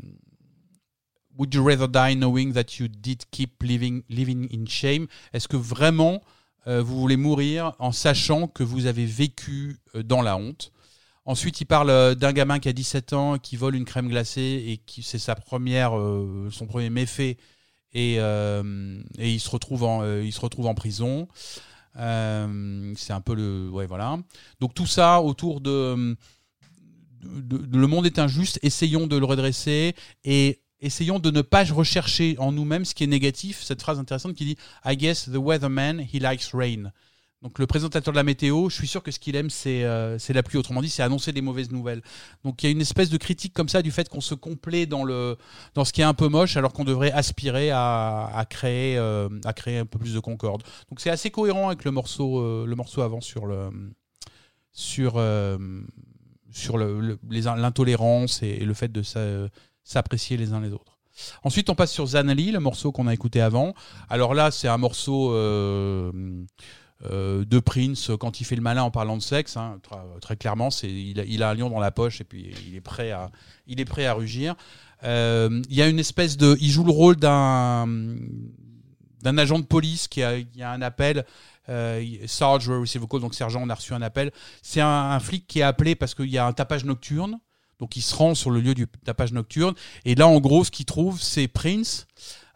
would 1.38 1.54
you 1.54 1.64
rather 1.64 1.88
die 1.88 2.16
knowing 2.16 2.54
that 2.54 2.80
you 2.80 2.88
did 2.88 3.24
keep 3.32 3.62
living, 3.64 4.04
living 4.10 4.48
in 4.52 4.66
shame? 4.68 5.08
Est-ce 5.34 5.48
que 5.48 5.58
vraiment 5.58 6.22
euh, 6.68 6.82
vous 6.82 7.00
voulez 7.00 7.18
mourir 7.18 7.74
en 7.80 7.92
sachant 7.92 8.48
que 8.48 8.64
vous 8.64 8.86
avez 8.86 9.06
vécu 9.06 9.78
dans 9.94 10.22
la 10.22 10.38
honte? 10.38 10.72
Ensuite, 11.28 11.60
il 11.62 11.66
parle 11.66 11.90
euh, 11.90 12.16
d'un 12.16 12.32
gamin 12.34 12.58
qui 12.58 12.70
a 12.70 12.74
17 12.74 13.14
ans, 13.14 13.38
qui 13.38 13.56
vole 13.58 13.76
une 13.76 13.86
crème 13.86 14.08
glacée 14.08 14.64
et 14.68 14.78
qui 14.78 15.04
c'est 15.04 15.20
sa 15.20 15.36
première, 15.36 15.96
euh, 15.98 16.50
son 16.52 16.66
premier 16.68 16.90
méfait 16.90 17.38
et, 17.94 18.16
euh, 18.20 19.00
et 19.20 19.32
il 19.34 19.40
se 19.40 19.50
retrouve 19.50 19.84
en, 19.84 20.04
il 20.22 20.32
se 20.34 20.40
retrouve 20.40 20.68
en 20.68 20.74
prison. 20.74 21.28
C'est 21.96 23.14
un 23.14 23.22
peu 23.24 23.36
le, 23.36 23.70
ouais 23.70 23.88
voilà. 23.88 24.18
Donc 24.60 24.74
tout 24.74 24.86
ça 24.88 25.22
autour 25.22 25.62
de- 25.62 26.16
de- 27.24 27.78
le 27.78 27.88
monde 27.88 28.06
est 28.06 28.20
injuste. 28.20 28.60
Essayons 28.62 29.08
de 29.08 29.18
le 29.18 29.26
redresser 29.26 29.96
et 30.24 30.62
essayons 30.80 31.20
de 31.20 31.32
ne 31.32 31.42
pas 31.42 31.64
rechercher 31.66 32.36
en 32.40 32.52
nous-mêmes 32.52 32.86
ce 32.86 32.94
qui 32.94 33.04
est 33.04 33.08
négatif. 33.08 33.64
Cette 33.64 33.82
phrase 33.82 34.00
intéressante 34.00 34.36
qui 34.36 34.46
dit 34.46 34.58
I 34.86 34.96
guess 34.96 35.26
the 35.30 35.38
weatherman 35.38 36.00
he 36.00 36.20
likes 36.22 36.52
rain. 36.54 36.92
Donc 37.44 37.60
le 37.60 37.68
présentateur 37.68 38.12
de 38.12 38.18
la 38.18 38.24
météo, 38.24 38.68
je 38.68 38.76
suis 38.76 38.88
sûr 38.88 39.04
que 39.04 39.12
ce 39.12 39.20
qu'il 39.20 39.36
aime, 39.36 39.52
c'est 39.52 39.84
euh, 39.84 40.18
la 40.30 40.42
pluie. 40.44 40.58
Autrement 40.58 40.82
dit, 40.82 40.90
c'est 40.90 41.04
annoncer 41.04 41.32
des 41.32 41.42
mauvaises 41.42 41.72
nouvelles. 41.72 42.02
Donc 42.44 42.64
il 42.64 42.66
y 42.66 42.70
a 42.70 42.72
une 42.72 42.82
espèce 42.82 43.12
de 43.12 43.18
critique 43.18 43.54
comme 43.54 43.70
ça 43.70 43.84
du 43.84 43.92
fait 43.92 44.10
qu'on 44.10 44.22
se 44.22 44.34
complaît 44.34 44.88
dans, 44.88 45.04
le, 45.04 45.38
dans 45.76 45.86
ce 45.86 45.94
qui 45.94 46.02
est 46.02 46.06
un 46.06 46.16
peu 46.16 46.30
moche, 46.30 46.58
alors 46.58 46.74
qu'on 46.74 46.84
devrait 46.84 47.12
aspirer 47.12 47.70
à, 47.70 48.26
à 48.34 48.46
créer, 48.46 48.98
euh, 48.98 49.30
à 49.46 49.54
créer 49.54 49.78
un 49.78 49.86
peu 49.86 50.00
plus 50.00 50.16
de 50.16 50.20
concorde. 50.20 50.64
Donc 50.90 51.00
c'est 51.00 51.12
assez 51.12 51.30
cohérent 51.30 51.68
avec 51.68 51.86
le 51.86 51.92
morceau, 51.92 52.40
euh, 52.40 52.66
le 52.66 52.76
morceau 52.76 53.02
avant 53.02 53.22
sur 53.22 53.46
le 53.46 53.70
sur 54.72 55.14
euh, 55.18 55.58
sur 56.52 56.78
le- 56.78 57.00
le- 57.00 57.20
l'intolérance 57.32 58.42
et, 58.42 58.48
et 58.48 58.66
le 58.66 58.74
fait 58.74 58.92
de 58.92 59.04
s'a- 59.04 59.48
s'apprécier 59.84 60.38
les 60.38 60.54
uns 60.54 60.60
les 60.60 60.74
autres. 60.74 60.98
Ensuite, 61.44 61.70
on 61.70 61.76
passe 61.76 61.92
sur 61.92 62.06
Zanali, 62.06 62.52
le 62.52 62.60
morceau 62.60 62.92
qu'on 62.92 63.08
a 63.08 63.14
écouté 63.14 63.42
avant. 63.42 63.74
Alors 64.10 64.34
là, 64.36 64.52
c'est 64.52 64.68
un 64.68 64.78
morceau 64.78 65.32
euh, 67.06 67.46
de 67.46 67.60
Prince 67.60 68.10
quand 68.20 68.42
il 68.42 68.44
fait 68.44 68.56
le 68.56 68.62
malin 68.62 68.82
en 68.82 68.92
parlant 68.92 69.18
de 69.18 69.22
sexe. 69.22 69.56
hein, 69.56 69.80
très 70.20 70.36
clairement, 70.36 70.72
c'est 70.72 70.90
il 70.90 71.44
a, 71.44 71.50
un 71.50 71.54
lion 71.54 71.70
dans 71.70 71.80
la 71.80 71.92
poche 71.92 72.22
et 72.22 72.24
puis 72.24 72.52
il 72.68 72.76
est 72.76 72.82
prêt 72.82 73.12
à 73.12 73.30
il 73.68 73.80
est 73.80 73.86
prêt 73.86 74.06
à 74.06 74.14
rugir. 74.14 74.56
Euh, 75.04 75.62
Il 75.70 75.76
y 75.76 75.82
a 75.82 75.88
une 75.88 76.00
espèce 76.00 76.38
de, 76.38 76.58
il 76.60 76.72
joue 76.72 76.84
le 76.84 76.92
rôle 76.92 77.16
d'un 77.18 77.88
d'un 79.22 79.38
agent 79.38 79.60
de 79.60 79.66
police 79.66 80.08
qui 80.08 80.24
a, 80.24 80.38
il 80.38 80.48
y 80.56 80.64
a 80.64 80.72
un 80.72 80.82
appel. 80.82 81.26
Euh, 81.70 82.04
Sarge 82.28 82.68
donc 82.68 83.36
sergent, 83.36 83.62
on 83.64 83.70
a 83.70 83.76
reçu 83.76 83.94
un 83.94 84.02
appel. 84.02 84.32
C'est 84.62 84.82
un, 84.82 85.12
un 85.12 85.20
flic 85.20 85.46
qui 85.48 85.60
est 85.60 85.64
appelé 85.64 85.96
parce 85.96 86.16
qu'il 86.16 86.30
y 86.30 86.38
a 86.38 86.46
un 86.46 86.54
tapage 86.54 86.86
nocturne. 86.86 87.40
Donc 87.80 87.96
il 87.96 88.02
se 88.02 88.16
rend 88.16 88.34
sur 88.34 88.50
le 88.50 88.60
lieu 88.60 88.74
du 88.74 88.88
tapage 89.06 89.34
nocturne. 89.34 89.76
Et 90.06 90.16
là, 90.16 90.28
en 90.28 90.40
gros, 90.40 90.64
ce 90.64 90.72
qu'il 90.72 90.86
trouve, 90.86 91.22
c'est 91.22 91.48
Prince 91.48 92.08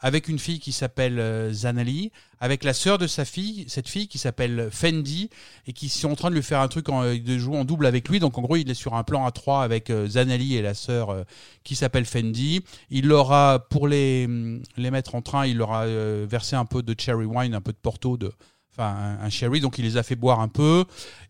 avec 0.02 0.28
une 0.28 0.40
fille 0.40 0.60
qui 0.60 0.72
s'appelle 0.72 1.20
euh, 1.20 1.54
Zanali, 1.54 2.12
avec 2.40 2.64
la 2.64 2.74
sœur 2.74 2.98
de 2.98 3.06
sa 3.08 3.24
fille, 3.24 3.66
cette 3.68 3.88
fille 3.88 4.08
qui 4.08 4.18
s'appelle 4.18 4.70
Fendi, 4.72 5.30
et 5.68 5.74
qui 5.74 5.90
sont 5.90 6.12
en 6.12 6.16
train 6.16 6.30
de 6.32 6.36
lui 6.36 6.42
faire 6.44 6.60
un 6.60 6.68
truc, 6.68 6.90
en- 6.90 7.04
de 7.16 7.38
jouer 7.38 7.58
en 7.58 7.66
double 7.66 7.86
avec 7.86 8.10
lui. 8.10 8.20
Donc 8.20 8.38
en 8.38 8.42
gros, 8.42 8.56
il 8.56 8.70
est 8.70 8.74
sur 8.74 8.96
un 8.96 9.04
plan 9.04 9.26
à 9.26 9.32
trois 9.32 9.64
avec 9.64 9.90
euh, 9.92 10.08
Zanali 10.08 10.56
et 10.56 10.62
la 10.62 10.74
sœur 10.74 11.12
euh, 11.12 11.24
qui 11.64 11.76
s'appelle 11.76 12.06
Fendi. 12.06 12.64
Il 12.90 13.08
leur 13.08 13.32
a, 13.32 13.60
pour 13.70 13.88
les, 13.88 14.28
les 14.76 14.92
mettre 14.92 15.14
en 15.16 15.22
train, 15.22 15.46
il 15.46 15.58
leur 15.58 15.72
a 15.72 15.84
euh, 15.86 16.26
versé 16.28 16.56
un 16.56 16.66
peu 16.66 16.82
de 16.82 16.96
cherry 17.00 17.26
wine, 17.26 17.54
un 17.54 17.62
peu 17.62 17.72
de 17.72 17.78
porto, 17.78 18.18
de, 18.18 18.32
enfin 18.74 19.18
un, 19.22 19.30
sherry, 19.30 19.60
donc 19.60 19.78
il 19.78 19.84
les 19.86 19.98
a 19.98 20.04
fait 20.04 20.16
boire 20.16 20.40
un 20.40 20.48
peu. 20.48 20.86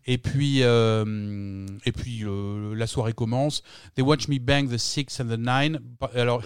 Et 0.06 0.16
puis, 0.16 0.62
euh, 0.62 1.66
et 1.84 1.92
puis 1.92 2.24
euh, 2.24 2.74
la 2.74 2.86
soirée 2.86 3.12
commence. 3.12 3.62
They 3.96 4.02
watch 4.02 4.28
me 4.28 4.38
bang 4.38 4.66
the 4.68 4.78
six 4.78 5.20
and 5.20 5.26
the 5.26 5.38
nine. 5.38 5.78
Alors, 6.14 6.42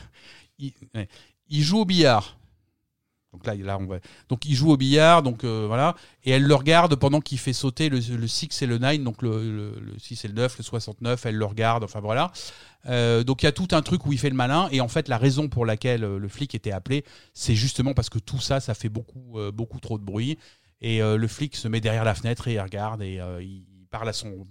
il, 0.59 0.73
ouais. 0.95 1.09
Il 1.49 1.63
joue 1.63 1.81
au 1.81 1.85
billard. 1.85 2.37
Donc 3.33 3.47
là, 3.47 3.55
là, 3.55 3.79
on 3.79 3.87
va. 3.87 3.99
Donc 4.31 4.47
il 4.47 4.55
joue 4.55 4.71
au 4.71 4.77
billard, 4.79 5.23
donc 5.23 5.45
euh, 5.45 5.67
voilà, 5.67 5.95
et 6.25 6.31
elle 6.31 6.45
le 6.45 6.55
regarde 6.55 6.97
pendant 6.97 7.21
qu'il 7.21 7.39
fait 7.39 7.53
sauter 7.53 7.91
le, 7.91 7.99
le 7.99 8.27
6 8.27 8.63
et 8.63 8.67
le 8.67 8.79
9, 8.79 8.99
donc 9.01 9.21
le, 9.21 9.43
le, 9.43 9.79
le 9.79 9.99
6 9.99 10.25
et 10.25 10.29
le 10.29 10.35
9, 10.35 10.57
le 10.57 10.65
69, 10.65 11.27
elle 11.27 11.37
le 11.37 11.45
regarde, 11.45 11.85
enfin 11.85 12.01
voilà. 12.01 12.33
Euh, 12.87 13.25
donc 13.25 13.43
il 13.43 13.47
y 13.47 13.49
a 13.49 13.53
tout 13.53 13.69
un 13.73 13.83
truc 13.83 14.07
où 14.07 14.13
il 14.13 14.19
fait 14.19 14.31
le 14.31 14.37
malin, 14.37 14.69
et 14.73 14.81
en 14.81 14.89
fait 14.89 15.09
la 15.09 15.19
raison 15.19 15.49
pour 15.49 15.67
laquelle 15.67 16.05
euh, 16.05 16.19
le 16.19 16.29
flic 16.29 16.55
était 16.55 16.73
appelé, 16.73 17.05
c'est 17.35 17.55
justement 17.55 17.93
parce 17.93 18.09
que 18.09 18.19
tout 18.19 18.41
ça, 18.41 18.61
ça 18.61 18.73
fait 18.73 18.89
beaucoup, 18.89 19.39
beaucoup 19.53 19.81
trop 19.81 19.99
de 19.99 20.05
bruit, 20.05 20.39
et 20.81 21.01
le 21.01 21.29
flic 21.29 21.57
se 21.57 21.69
met 21.69 21.81
derrière 21.81 22.05
la 22.05 22.15
fenêtre 22.15 22.49
et 22.49 22.55
il 22.55 22.61
regarde, 22.61 23.03
et 23.03 23.19
il 23.41 23.65
parle 23.91 24.09
à 24.09 24.13
son 24.13 24.45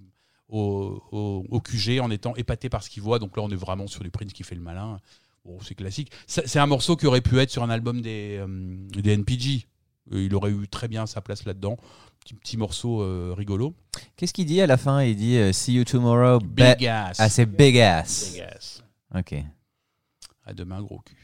au, 0.48 1.02
au, 1.12 1.46
au 1.50 1.60
QG 1.60 2.00
en 2.00 2.12
étant 2.12 2.36
épaté 2.36 2.70
par 2.70 2.84
ce 2.84 2.90
qu'il 2.90 3.04
voit. 3.04 3.20
Donc 3.20 3.38
là, 3.38 3.44
on 3.44 3.50
est 3.50 3.56
vraiment 3.56 3.88
sur 3.88 4.04
du 4.04 4.12
Prince 4.12 4.34
qui 4.34 4.44
fait 4.44 4.56
le 4.56 4.62
malin. 4.62 5.00
Bon, 5.46 5.60
c'est 5.62 5.76
classique. 5.76 6.12
C'est 6.28 6.58
un 6.60 6.66
morceau 6.66 6.96
qui 6.96 7.06
aurait 7.06 7.22
pu 7.22 7.38
être 7.40 7.52
sur 7.52 7.64
un 7.64 7.70
album 7.70 8.02
des, 8.02 8.38
euh, 8.40 8.48
des 8.90 9.14
NPG. 9.14 9.68
Euh, 10.12 10.24
Il 10.24 10.34
aurait 10.36 10.52
eu 10.52 10.68
très 10.68 10.88
bien 10.88 11.06
sa 11.06 11.22
place 11.22 11.46
là-dedans. 11.46 11.78
Petit, 12.20 12.34
petit 12.34 12.58
morceau 12.58 13.02
euh, 13.04 13.34
rigolo. 13.38 13.76
Qu'est-ce 14.16 14.34
qu'il 14.34 14.48
dit 14.48 14.60
à 14.60 14.66
la 14.68 14.78
fin? 14.78 15.04
Il 15.04 15.16
dit 15.16 15.38
euh, 15.38 15.54
See 15.54 15.74
you 15.74 15.84
tomorrow. 15.84 16.40
Big 16.40 16.86
ass. 16.88 17.20
Ah, 17.20 17.30
c'est 17.30 17.46
big 17.46 17.78
ass. 17.78 18.32
Big 18.34 18.42
ass. 18.42 18.84
Ok. 19.14 19.36
À 20.44 20.54
demain, 20.54 20.82
gros 20.82 21.00
cul. 21.00 21.16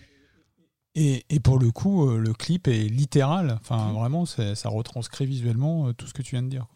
Et, 0.94 1.24
et 1.30 1.40
pour 1.40 1.58
le 1.58 1.72
coup, 1.72 2.08
euh, 2.10 2.18
le 2.20 2.34
clip 2.34 2.68
est 2.68 2.88
littéral. 2.90 3.58
Enfin, 3.62 3.92
vraiment, 3.94 4.26
ça 4.28 4.70
retranscrit 4.70 5.26
visuellement 5.26 5.88
euh, 5.88 5.94
tout 5.94 6.06
ce 6.06 6.14
que 6.14 6.22
tu 6.22 6.36
viens 6.36 6.44
de 6.44 6.50
dire. 6.50 6.68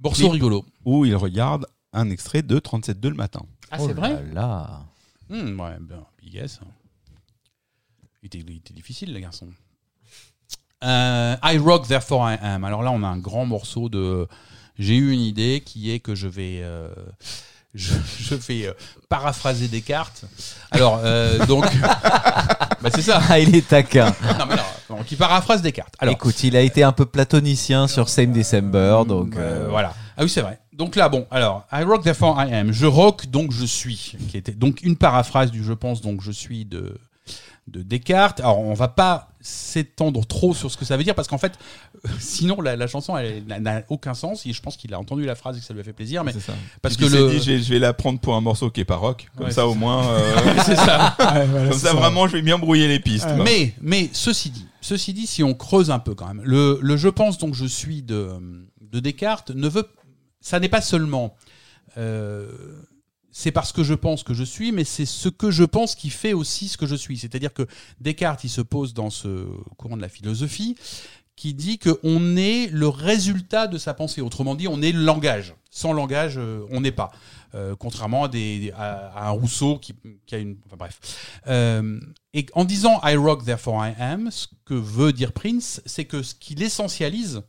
Morceau 0.00 0.28
rigolo. 0.30 0.64
Où 0.84 1.04
il 1.04 1.14
regarde 1.16 1.66
un 1.92 2.10
extrait 2.10 2.42
de 2.42 2.58
37.2 2.58 3.08
le 3.08 3.14
matin. 3.14 3.42
Ah, 3.70 3.76
Oh 3.80 3.86
c'est 3.86 3.92
vrai 3.94 4.24
là 4.32 4.86
Hmm, 5.30 5.58
Ouais, 5.60 5.76
ben, 5.80 6.04
big 6.22 6.38
ass. 6.38 6.60
Il 8.22 8.26
était, 8.26 8.38
il 8.38 8.56
était 8.56 8.74
difficile, 8.74 9.14
le 9.14 9.20
garçon. 9.20 9.48
Euh, 10.84 11.36
I 11.42 11.58
Rock, 11.58 11.86
Therefore 11.88 12.30
I 12.30 12.38
Am. 12.42 12.64
Alors 12.64 12.82
là, 12.82 12.90
on 12.90 13.02
a 13.02 13.06
un 13.06 13.18
grand 13.18 13.46
morceau 13.46 13.88
de. 13.88 14.26
J'ai 14.78 14.96
eu 14.96 15.12
une 15.12 15.20
idée 15.20 15.62
qui 15.64 15.90
est 15.90 16.00
que 16.00 16.14
je 16.14 16.26
vais. 16.28 16.60
euh, 16.62 16.88
je, 17.74 17.94
je 18.18 18.34
vais 18.34 18.66
euh, 18.66 18.72
paraphraser 19.08 19.68
Descartes. 19.68 20.24
Alors, 20.70 21.00
euh, 21.04 21.44
donc. 21.46 21.64
bah, 21.80 22.90
c'est 22.94 23.02
ça. 23.02 23.20
Ah, 23.28 23.38
il 23.38 23.54
est 23.54 23.66
taquin. 23.68 24.06
Non, 24.38 24.46
mais 24.46 24.54
alors, 24.54 24.74
donc, 24.88 25.10
il 25.12 25.16
paraphrase 25.18 25.62
Descartes. 25.62 25.94
Alors, 25.98 26.14
Écoute, 26.14 26.42
il 26.44 26.56
a 26.56 26.60
été 26.62 26.82
un 26.82 26.92
peu 26.92 27.06
platonicien 27.06 27.86
sur 27.88 28.08
Same 28.08 28.32
December, 28.32 29.02
donc. 29.06 29.36
euh, 29.36 29.66
euh, 29.66 29.68
voilà. 29.68 29.94
Ah 30.16 30.22
oui, 30.24 30.28
c'est 30.28 30.42
vrai. 30.42 30.60
Donc 30.80 30.96
là, 30.96 31.10
bon, 31.10 31.26
alors, 31.30 31.66
I 31.70 31.82
rock, 31.82 32.02
therefore 32.02 32.42
I 32.42 32.54
am. 32.54 32.72
Je 32.72 32.86
rock, 32.86 33.26
donc 33.26 33.52
je 33.52 33.66
suis. 33.66 34.16
Qui 34.30 34.38
était 34.38 34.52
donc 34.52 34.80
une 34.82 34.96
paraphrase 34.96 35.50
du 35.50 35.62
je 35.62 35.74
pense, 35.74 36.00
donc 36.00 36.22
je 36.22 36.30
suis 36.32 36.64
de, 36.64 36.96
de 37.68 37.82
Descartes. 37.82 38.40
Alors, 38.40 38.60
on 38.60 38.72
va 38.72 38.88
pas 38.88 39.28
s'étendre 39.42 40.24
trop 40.26 40.54
sur 40.54 40.70
ce 40.70 40.78
que 40.78 40.86
ça 40.86 40.96
veut 40.96 41.04
dire 41.04 41.14
parce 41.14 41.28
qu'en 41.28 41.36
fait, 41.36 41.52
sinon 42.18 42.62
la, 42.62 42.76
la 42.76 42.86
chanson 42.86 43.14
elle 43.18 43.44
n'a- 43.44 43.60
n'a 43.60 43.82
aucun 43.90 44.14
sens. 44.14 44.46
Et 44.46 44.54
je 44.54 44.62
pense 44.62 44.78
qu'il 44.78 44.94
a 44.94 44.98
entendu 44.98 45.26
la 45.26 45.34
phrase 45.34 45.58
et 45.58 45.60
que 45.60 45.66
ça 45.66 45.74
lui 45.74 45.80
a 45.80 45.84
fait 45.84 45.92
plaisir. 45.92 46.24
Mais 46.24 46.32
C'est 46.32 46.40
ça. 46.40 46.54
parce 46.80 46.96
Puis 46.96 47.06
que 47.06 47.12
le. 47.14 47.28
dit, 47.30 47.40
je 47.40 47.50
vais, 47.52 47.58
je 47.62 47.70
vais 47.74 47.78
la 47.78 47.92
prendre 47.92 48.18
pour 48.18 48.34
un 48.34 48.40
morceau 48.40 48.70
qui 48.70 48.80
est 48.80 48.86
pas 48.86 48.96
rock. 48.96 49.28
Comme 49.36 49.48
Ouais, 49.48 49.52
ça, 49.52 49.66
au 49.66 49.74
ça. 49.74 49.78
moins, 49.78 50.02
euh, 50.08 50.56
c'est 50.64 50.76
ça. 50.76 51.14
Ouais, 51.20 51.44
voilà, 51.46 51.68
comme 51.68 51.78
c'est 51.78 51.86
ça, 51.88 51.92
vraiment, 51.92 52.26
je 52.26 52.32
vais 52.38 52.42
bien 52.42 52.58
brouiller 52.58 52.88
les 52.88 53.00
pistes. 53.00 53.26
Ouais. 53.26 53.44
Mais, 53.44 53.74
mais 53.82 54.08
ceci 54.14 54.48
dit, 54.48 54.66
ceci 54.80 55.12
dit, 55.12 55.26
si 55.26 55.42
on 55.44 55.52
creuse 55.52 55.90
un 55.90 55.98
peu 55.98 56.14
quand 56.14 56.26
même, 56.26 56.40
le, 56.42 56.78
le 56.80 56.96
je 56.96 57.08
pense 57.08 57.36
donc 57.36 57.52
je 57.54 57.66
suis 57.66 58.00
de, 58.02 58.30
de 58.80 58.98
Descartes 59.00 59.50
ne 59.50 59.68
veut, 59.68 59.86
ça 60.40 60.60
n'est 60.60 60.68
pas 60.68 60.80
seulement, 60.80 61.36
euh, 61.96 62.80
c'est 63.30 63.52
parce 63.52 63.72
que 63.72 63.84
je 63.84 63.94
pense 63.94 64.22
que 64.22 64.34
je 64.34 64.44
suis, 64.44 64.72
mais 64.72 64.84
c'est 64.84 65.06
ce 65.06 65.28
que 65.28 65.50
je 65.50 65.64
pense 65.64 65.94
qui 65.94 66.10
fait 66.10 66.32
aussi 66.32 66.68
ce 66.68 66.76
que 66.76 66.86
je 66.86 66.96
suis. 66.96 67.18
C'est-à-dire 67.18 67.52
que 67.52 67.66
Descartes, 68.00 68.44
il 68.44 68.50
se 68.50 68.60
pose 68.60 68.94
dans 68.94 69.10
ce 69.10 69.46
courant 69.76 69.96
de 69.96 70.02
la 70.02 70.08
philosophie 70.08 70.76
qui 71.40 71.54
dit 71.54 71.78
qu'on 71.78 72.36
est 72.36 72.66
le 72.70 72.88
résultat 72.88 73.66
de 73.66 73.78
sa 73.78 73.94
pensée. 73.94 74.20
Autrement 74.20 74.54
dit, 74.54 74.68
on 74.68 74.82
est 74.82 74.92
le 74.92 75.02
langage. 75.02 75.54
Sans 75.70 75.94
langage, 75.94 76.34
euh, 76.36 76.66
on 76.70 76.82
n'est 76.82 76.92
pas. 76.92 77.12
Euh, 77.54 77.74
contrairement 77.78 78.24
à, 78.24 78.28
des, 78.28 78.72
à, 78.76 79.26
un 79.28 79.30
Rousseau 79.30 79.78
qui, 79.78 79.94
qui 80.26 80.34
a 80.34 80.38
une... 80.38 80.58
Enfin 80.66 80.76
bref. 80.76 81.00
Euh, 81.46 81.98
et 82.34 82.44
en 82.52 82.66
disant 82.66 83.00
I 83.04 83.16
rock, 83.16 83.42
therefore 83.44 83.86
I 83.86 83.94
am, 83.98 84.30
ce 84.30 84.48
que 84.66 84.74
veut 84.74 85.14
dire 85.14 85.32
Prince, 85.32 85.80
c'est 85.86 86.04
que 86.04 86.22
ce 86.22 86.34
qu'il 86.34 86.62
essentialise, 86.62 87.42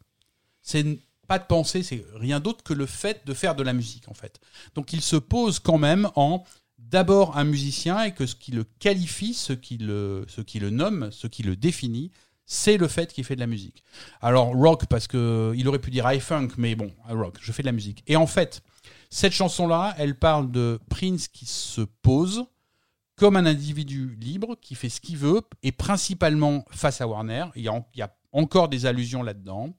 c'est 0.62 0.86
pas 1.32 1.40
de 1.40 1.46
penser, 1.46 1.82
c'est 1.82 2.04
rien 2.16 2.42
d'autre 2.42 2.62
que 2.62 2.74
le 2.74 2.86
fait 2.86 3.26
de 3.26 3.34
faire 3.34 3.56
de 3.56 3.64
la 3.64 3.72
musique, 3.72 4.10
en 4.10 4.14
fait. 4.14 4.42
Donc 4.76 4.92
il 4.92 5.00
se 5.00 5.16
pose 5.16 5.60
quand 5.60 5.78
même 5.78 6.10
en 6.18 6.44
d'abord 6.78 7.38
un 7.38 7.46
musicien 7.46 8.04
et 8.04 8.14
que 8.14 8.26
ce 8.26 8.36
qui 8.36 8.52
le 8.52 8.66
qualifie, 8.66 9.34
ce 9.34 9.54
qui 9.54 9.78
le, 9.78 10.26
ce 10.28 10.42
qui 10.42 10.60
le 10.60 10.72
nomme, 10.72 11.10
ce 11.10 11.28
qui 11.28 11.44
le 11.44 11.56
définit, 11.56 12.12
c'est 12.46 12.76
le 12.76 12.90
fait 12.90 13.14
qu'il 13.14 13.24
fait 13.24 13.36
de 13.36 13.40
la 13.40 13.48
musique. 13.48 13.82
Alors 14.20 14.54
rock 14.54 14.88
parce 14.88 15.08
que 15.08 15.54
il 15.56 15.70
aurait 15.70 15.80
pu 15.80 15.90
dire 15.90 16.12
I 16.12 16.20
funk, 16.20 16.50
mais 16.58 16.76
bon, 16.76 16.92
rock, 17.08 17.38
je 17.40 17.54
fais 17.54 17.64
de 17.64 17.68
la 17.68 17.72
musique. 17.72 18.04
Et 18.08 18.18
en 18.18 18.28
fait, 18.28 18.62
cette 19.10 19.32
chanson-là, 19.32 19.96
elle 19.98 20.20
parle 20.20 20.52
de 20.52 20.82
Prince 20.90 21.30
qui 21.30 21.46
se 21.46 21.80
pose 22.02 22.44
comme 23.16 23.38
un 23.38 23.46
individu 23.46 24.18
libre 24.20 24.58
qui 24.60 24.76
fait 24.76 24.90
ce 24.90 25.00
qu'il 25.00 25.16
veut 25.16 25.44
et 25.64 25.72
principalement 25.72 26.66
face 26.72 27.00
à 27.00 27.08
Warner. 27.08 27.46
Il 27.56 27.62
y 27.62 27.70
a, 27.70 27.86
il 27.94 28.00
y 28.00 28.02
a 28.02 28.14
encore 28.34 28.70
des 28.70 28.86
allusions 28.86 29.24
là-dedans 29.24 29.74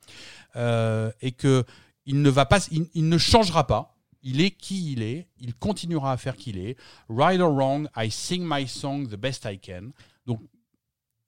euh, 0.56 1.10
et 1.20 1.32
que 1.32 1.64
il 2.06 2.20
ne 2.22 2.30
va 2.30 2.46
pas, 2.46 2.58
il, 2.70 2.86
il 2.94 3.08
ne 3.08 3.18
changera 3.18 3.66
pas. 3.66 3.96
Il 4.24 4.40
est 4.40 4.50
qui 4.52 4.92
il 4.92 5.02
est. 5.02 5.26
Il 5.40 5.54
continuera 5.54 6.12
à 6.12 6.16
faire 6.16 6.36
qui 6.36 6.50
il 6.50 6.58
est. 6.58 6.76
Right 7.08 7.40
or 7.40 7.52
wrong, 7.52 7.88
I 7.96 8.10
sing 8.10 8.42
my 8.46 8.66
song 8.68 9.08
the 9.08 9.16
best 9.16 9.46
I 9.50 9.58
can. 9.58 9.90
Donc 10.26 10.40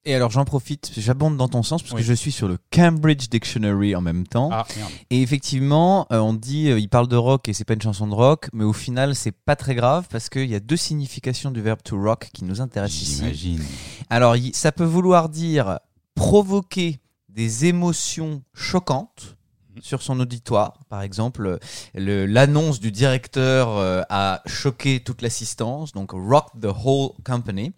Et 0.04 0.14
alors 0.14 0.30
j'en 0.30 0.44
profite, 0.44 0.92
j'abonde 0.96 1.36
dans 1.36 1.48
ton 1.48 1.62
sens 1.64 1.82
parce 1.82 1.94
Oui. 1.94 2.02
que 2.02 2.06
je 2.06 2.12
suis 2.12 2.30
sur 2.30 2.46
le 2.46 2.58
Cambridge 2.72 3.28
Dictionary 3.30 3.96
en 3.96 4.00
même 4.00 4.26
temps. 4.26 4.50
ah. 4.52 4.66
Et 5.10 5.22
effectivement, 5.22 6.06
euh, 6.12 6.18
on 6.20 6.34
dit, 6.34 6.68
euh, 6.70 6.78
il 6.78 6.88
parle 6.88 7.08
de 7.08 7.16
rock 7.16 7.48
et 7.48 7.52
c'est 7.52 7.64
pas 7.64 7.74
une 7.74 7.82
chanson 7.82 8.06
de 8.06 8.14
rock, 8.14 8.48
mais 8.52 8.64
au 8.64 8.72
final 8.74 9.14
c'est 9.16 9.32
pas 9.32 9.56
très 9.56 9.74
grave 9.74 10.06
parce 10.10 10.28
qu'il 10.28 10.48
y 10.50 10.54
a 10.54 10.60
deux 10.60 10.76
significations 10.76 11.50
du 11.50 11.62
verbe 11.62 11.82
to 11.82 12.00
rock 12.00 12.28
qui 12.32 12.44
nous 12.44 12.60
intéressent 12.60 13.02
ici. 13.02 13.16
J'imagine. 13.16 13.64
Alors 14.10 14.36
ça 14.52 14.70
peut 14.72 14.84
vouloir 14.84 15.28
dire 15.30 15.78
provoquer 16.14 17.00
des 17.34 17.64
émotions 17.66 18.42
choquantes 18.54 19.36
sur 19.80 20.02
son 20.02 20.20
auditoire. 20.20 20.78
Par 20.88 21.02
exemple, 21.02 21.58
le- 21.94 22.26
l'annonce 22.26 22.78
du 22.78 22.92
directeur 22.92 23.70
euh, 23.70 24.02
a 24.08 24.40
choqué 24.46 25.00
toute 25.00 25.20
l'assistance, 25.20 25.92
donc 25.92 26.12
rock 26.12 26.46
the 26.60 26.66
whole 26.84 27.10
company. 27.24 27.72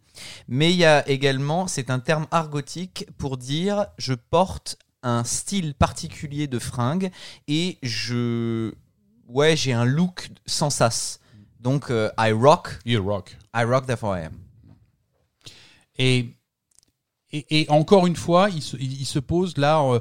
Mais 0.47 0.71
il 0.73 0.77
y 0.77 0.85
a 0.85 1.09
également, 1.09 1.67
c'est 1.69 1.89
un 1.91 1.99
terme 1.99 2.27
argotique 2.31 3.07
pour 3.17 3.39
dire 3.39 3.87
je 3.97 4.13
porte 4.13 4.79
un 5.03 5.25
style 5.25 5.75
particulier 5.75 6.47
de 6.49 6.59
fringue 6.59 7.11
et 7.49 7.79
je 7.83 8.73
ouais 9.29 9.57
j'ai 9.57 9.73
un 9.73 9.85
look 9.87 10.29
sans 10.45 10.69
sas. 10.71 11.21
Donc 11.61 11.91
euh, 11.91 12.11
I 12.19 12.33
rock, 12.33 12.79
You 12.85 13.03
rock. 13.03 13.37
I 13.55 13.65
rock 13.65 13.87
therefore 13.87 14.17
I 14.19 14.25
am. 14.27 14.33
Et, 15.99 16.35
et, 17.33 17.67
encore 17.69 18.07
une 18.07 18.17
fois, 18.17 18.49
il 18.51 18.63
se, 18.63 19.19
pose 19.19 19.57
là. 19.57 19.83
euh, 19.83 20.01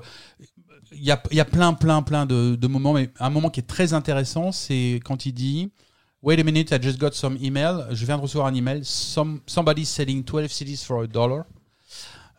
Il 0.91 1.03
y, 1.03 1.11
a, 1.11 1.22
y 1.31 1.39
a 1.39 1.45
plein, 1.45 1.73
plein, 1.73 2.02
plein 2.02 2.26
de, 2.26 2.68
moments, 2.68 2.93
mais 2.93 3.10
un 3.19 3.30
moment 3.30 3.49
qui 3.49 3.60
est 3.60 3.64
très 3.64 3.93
intéressant, 3.93 4.52
c'est 4.52 4.99
quand 5.03 5.26
il 5.26 5.34
dit 5.34 5.72
Wait 6.22 6.39
a 6.39 6.43
minute, 6.43 6.72
I 6.72 6.81
just 6.81 6.99
got 6.99 7.11
some 7.11 7.38
email. 7.41 7.85
Je 7.91 8.03
viens 8.06 8.18
de 8.18 8.22
recevoir 8.22 8.47
un 8.47 8.56
email. 8.56 8.84
Some, 8.84 9.41
somebody 9.45 9.85
selling 9.85 10.23
12 10.23 10.52
CDs 10.52 10.84
for 10.84 11.03
a 11.03 11.07
dollar. 11.07 11.45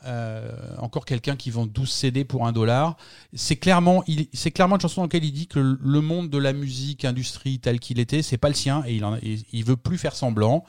Euh, 0.06 0.52
encore 0.78 1.04
quelqu'un 1.04 1.34
qui 1.34 1.50
vend 1.50 1.66
12 1.66 1.90
CD 1.90 2.24
pour 2.24 2.46
un 2.46 2.52
dollar. 2.52 2.96
C'est 3.34 3.56
clairement, 3.56 4.04
c'est 4.32 4.52
clairement 4.52 4.76
une 4.76 4.80
chanson 4.80 5.00
dans 5.00 5.06
laquelle 5.06 5.24
il 5.24 5.32
dit 5.32 5.48
que 5.48 5.58
le- 5.58 6.00
monde 6.00 6.30
de 6.30 6.38
la 6.38 6.52
musique, 6.52 7.04
industrie 7.04 7.58
tel 7.58 7.80
qu'il 7.80 7.98
était, 7.98 8.22
c'est 8.22 8.36
pas 8.38 8.48
le 8.48 8.54
sien 8.54 8.84
et 8.86 8.94
il, 8.94 9.04
en, 9.04 9.18
veut 9.64 9.76
plus 9.76 9.98
faire 9.98 10.14
semblant. 10.14 10.64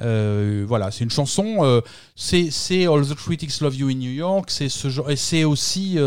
Euh, 0.00 0.64
voilà, 0.66 0.90
c'est 0.90 1.04
une 1.04 1.10
chanson. 1.10 1.58
euh, 1.60 1.80
c'est 2.14 2.86
All 2.86 3.06
the 3.06 3.14
Critics 3.14 3.60
Love 3.60 3.76
You 3.76 3.88
in 3.88 3.94
New 3.94 4.10
York. 4.12 4.50
C'est 4.50 4.70
ce 4.70 4.88
genre 4.88 5.10
et 5.10 5.16
c'est 5.16 5.44
aussi, 5.44 5.98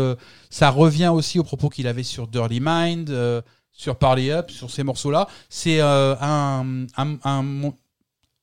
ça 0.50 0.70
revient 0.70 1.08
aussi 1.14 1.38
aux 1.38 1.44
propos 1.44 1.68
qu'il 1.68 1.86
avait 1.86 2.02
sur 2.02 2.26
Dirty 2.26 2.58
Mind, 2.60 3.14
sur 3.70 3.96
Party 3.96 4.30
Up, 4.32 4.50
sur 4.50 4.70
ces 4.70 4.82
morceaux-là. 4.82 5.28
C'est 5.48 5.80
un, 5.80 6.86
un, 6.96 7.16
un, 7.24 7.72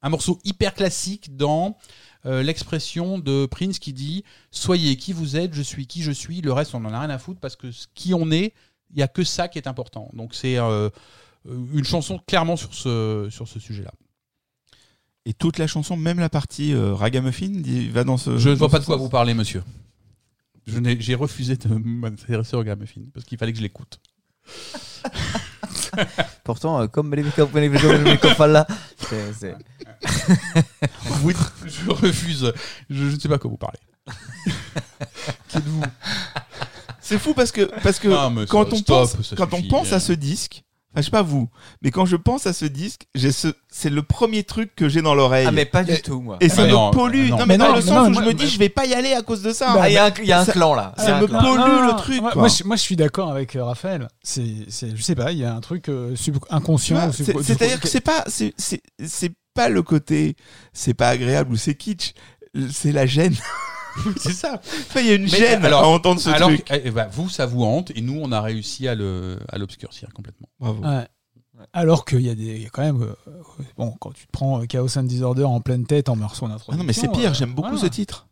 un 0.01 0.09
morceau 0.09 0.39
hyper 0.45 0.73
classique 0.73 1.35
dans 1.35 1.75
euh, 2.25 2.43
l'expression 2.43 3.17
de 3.19 3.45
Prince 3.45 3.79
qui 3.79 3.93
dit 3.93 4.23
Soyez 4.51 4.95
qui 4.97 5.13
vous 5.13 5.37
êtes, 5.37 5.53
je 5.53 5.61
suis 5.61 5.87
qui 5.87 6.01
je 6.03 6.11
suis, 6.11 6.41
le 6.41 6.51
reste 6.53 6.75
on 6.75 6.83
en 6.85 6.93
a 6.93 6.99
rien 6.99 7.09
à 7.09 7.17
foutre 7.17 7.39
parce 7.39 7.55
que 7.55 7.71
ce 7.71 7.87
qui 7.95 8.13
on 8.13 8.29
est, 8.31 8.53
il 8.91 8.97
n'y 8.97 9.03
a 9.03 9.07
que 9.07 9.23
ça 9.23 9.47
qui 9.47 9.57
est 9.57 9.67
important. 9.67 10.09
Donc 10.13 10.33
c'est 10.35 10.57
euh, 10.57 10.89
une 11.45 11.85
chanson 11.85 12.19
clairement 12.27 12.55
sur 12.57 12.73
ce, 12.73 13.27
sur 13.31 13.47
ce 13.47 13.59
sujet-là. 13.59 13.93
Et 15.25 15.33
toute 15.33 15.57
la 15.59 15.67
chanson, 15.67 15.95
même 15.95 16.19
la 16.19 16.29
partie 16.29 16.73
euh, 16.73 16.93
ragamuffin, 16.95 17.61
va 17.91 18.03
dans 18.03 18.17
ce. 18.17 18.37
Je 18.37 18.49
ne 18.49 18.55
vois 18.55 18.69
pas 18.69 18.79
de 18.79 18.85
quoi 18.85 18.95
sens 18.95 19.03
vous 19.03 19.09
parlez, 19.09 19.33
monsieur. 19.33 19.63
Je 20.65 20.79
n'ai- 20.79 20.99
J'ai 20.99 21.15
refusé 21.15 21.55
de 21.55 21.67
m'intéresser 21.83 22.55
au 22.55 22.63
Gramophone 22.63 23.09
parce 23.13 23.25
qu'il 23.25 23.37
fallait 23.37 23.51
que 23.51 23.57
je 23.57 23.63
l'écoute. 23.63 23.99
Pourtant, 26.43 26.81
euh, 26.81 26.87
comme 26.87 27.13
les 27.13 27.23
c'est- 29.33 29.55
Oui, 31.23 31.33
je 31.65 31.89
refuse. 31.89 32.53
Je 32.89 33.03
ne 33.03 33.19
sais 33.19 33.27
pas 33.29 33.37
quoi 33.37 33.49
vous 33.49 33.57
parlez. 33.57 33.79
Qui 35.49 35.57
êtes-vous? 35.57 35.83
C'est 37.01 37.17
fou 37.17 37.33
parce 37.33 37.51
que, 37.51 37.63
parce 37.81 37.99
que 37.99 38.07
Non, 38.07 38.29
mais 38.29 38.45
quand, 38.45 38.65
ça, 38.65 38.73
on, 38.73 38.77
stop, 38.77 38.97
pense, 39.17 39.21
ça 39.27 39.35
quand 39.35 39.53
on 39.53 39.57
suffit, 39.57 39.67
pense 39.69 39.91
à 39.93 39.99
ce 39.99 40.13
disque, 40.13 40.63
enfin, 40.91 41.01
je 41.01 41.01
sais 41.03 41.11
pas 41.11 41.21
vous, 41.21 41.49
mais 41.81 41.91
quand 41.91 42.05
je 42.05 42.15
pense 42.15 42.45
à 42.47 42.53
ce 42.53 42.65
disque, 42.65 43.07
j'ai 43.15 43.31
ce, 43.31 43.47
c'est 43.69 43.89
le 43.89 44.01
premier 44.03 44.43
truc 44.43 44.75
que 44.75 44.89
j'ai 44.89 45.01
dans 45.01 45.13
l'oreille. 45.15 45.45
Ah, 45.47 45.51
mais 45.51 45.65
pas 45.65 45.83
du 45.83 45.91
Et- 45.93 46.01
tout, 46.01 46.21
moi. 46.21 46.37
Et 46.41 46.49
ça 46.49 46.63
Ah, 46.63 46.67
me 46.67 46.71
non, 46.71 46.91
pollue. 46.91 47.29
non. 47.29 47.37
Non, 47.37 47.45
mais, 47.45 47.45
Mais 47.45 47.57
dans 47.57 47.69
non, 47.69 47.75
le 47.75 47.81
sens 47.81 47.89
non, 47.91 48.05
où 48.07 48.09
moi- 48.09 48.21
je 48.23 48.27
me 48.27 48.33
dis, 48.33 48.47
je 48.47 48.59
vais 48.59 48.69
pas 48.69 48.85
y 48.85 48.93
aller 48.93 49.13
à 49.13 49.21
cause 49.21 49.41
de 49.41 49.51
ça. 49.53 49.73
Bah, 49.73 49.81
Ah, 49.83 49.89
il 49.89 49.93
y 49.93 49.97
a 49.97 50.05
un, 50.05 50.11
il 50.21 50.25
y 50.27 50.31
a 50.31 50.39
un 50.39 50.45
ça- 50.45 50.51
clan 50.53 50.73
là. 50.75 50.93
ça 50.97 51.19
me 51.21 51.27
clan. 51.27 51.39
pollue 51.41 51.57
Non, 51.59 51.81
le 51.81 51.87
non, 51.91 51.95
truc, 51.97 52.21
Moi, 52.21 52.31
quoi. 52.31 52.41
moi, 52.41 52.49
je, 52.49 52.63
moi, 52.63 52.75
je 52.75 52.81
suis 52.81 52.95
d'accord 52.95 53.29
avec 53.31 53.55
euh, 53.55 53.63
Raphaël. 53.63 54.07
C'est, 54.23 54.43
c'est, 54.69 54.95
je 54.95 55.01
sais 55.01 55.15
pas, 55.15 55.31
il 55.31 55.37
y 55.39 55.45
a 55.45 55.53
un 55.55 55.61
truc 55.61 55.89
euh, 55.89 56.15
sub- 56.15 56.37
inconscient. 56.49 57.11
c'est- 57.11 57.23
sub- 57.25 57.41
C'est-à-dire 57.41 57.79
que 57.79 57.87
c'est 57.87 58.01
pas, 58.01 58.23
c'est, 58.27 58.53
c'est, 58.57 58.81
c'est 59.05 59.31
pas 59.53 59.69
le 59.69 59.81
côté, 59.83 60.35
c'est 60.73 60.93
pas 60.93 61.09
agréable 61.09 61.51
ou 61.53 61.55
c'est 61.57 61.75
kitsch, 61.75 62.13
c'est 62.71 62.91
la 62.91 63.05
gêne. 63.05 63.35
C'est 64.17 64.33
ça. 64.33 64.59
Enfin, 64.63 64.99
il 65.01 65.07
y 65.07 65.11
a 65.11 65.15
une 65.15 65.23
Mais, 65.23 65.27
gêne 65.29 65.65
alors- 65.65 65.83
à 65.83 65.87
entendre 65.87 66.19
ce 66.19 66.29
Alors, 66.29 66.49
truc. 66.49 66.65
eh, 66.71 66.81
eh 66.85 66.91
ben, 66.91 67.07
vous, 67.11 67.29
ça 67.29 67.45
vous 67.45 67.63
hante, 67.63 67.91
et 67.95 68.01
nous, 68.01 68.19
on 68.21 68.31
a 68.31 68.41
réussi 68.41 68.87
à 68.87 68.95
l'obscurcir 68.95 70.09
complètement. 70.13 70.47
Bravo. 70.59 70.83
Ouais. 70.83 71.07
Alors 71.73 72.05
qu'il 72.05 72.21
y 72.21 72.29
a 72.29 72.35
des, 72.35 72.43
il 72.55 72.61
y 72.63 72.65
a 72.65 72.69
quand 72.69 72.83
même, 72.83 73.01
euh, 73.01 73.13
bon, 73.77 73.93
quand 73.99 74.11
tu 74.13 74.25
te 74.25 74.31
prends 74.31 74.61
euh, 74.61 74.65
Chaos 74.65 74.97
and 74.97 75.03
Disorder 75.03 75.43
en 75.43 75.59
pleine 75.59 75.85
tête 75.85 76.07
en 76.07 76.15
morceau 76.15 76.47
d'introduction. 76.47 76.71
Ah 76.73 76.77
non, 76.77 76.83
mais 76.85 76.93
c'est 76.93 77.11
pire, 77.11 77.31
euh, 77.31 77.33
j'aime 77.33 77.53
beaucoup 77.53 77.67
voilà. 77.71 77.81
ce 77.83 77.87
titre. 77.87 78.27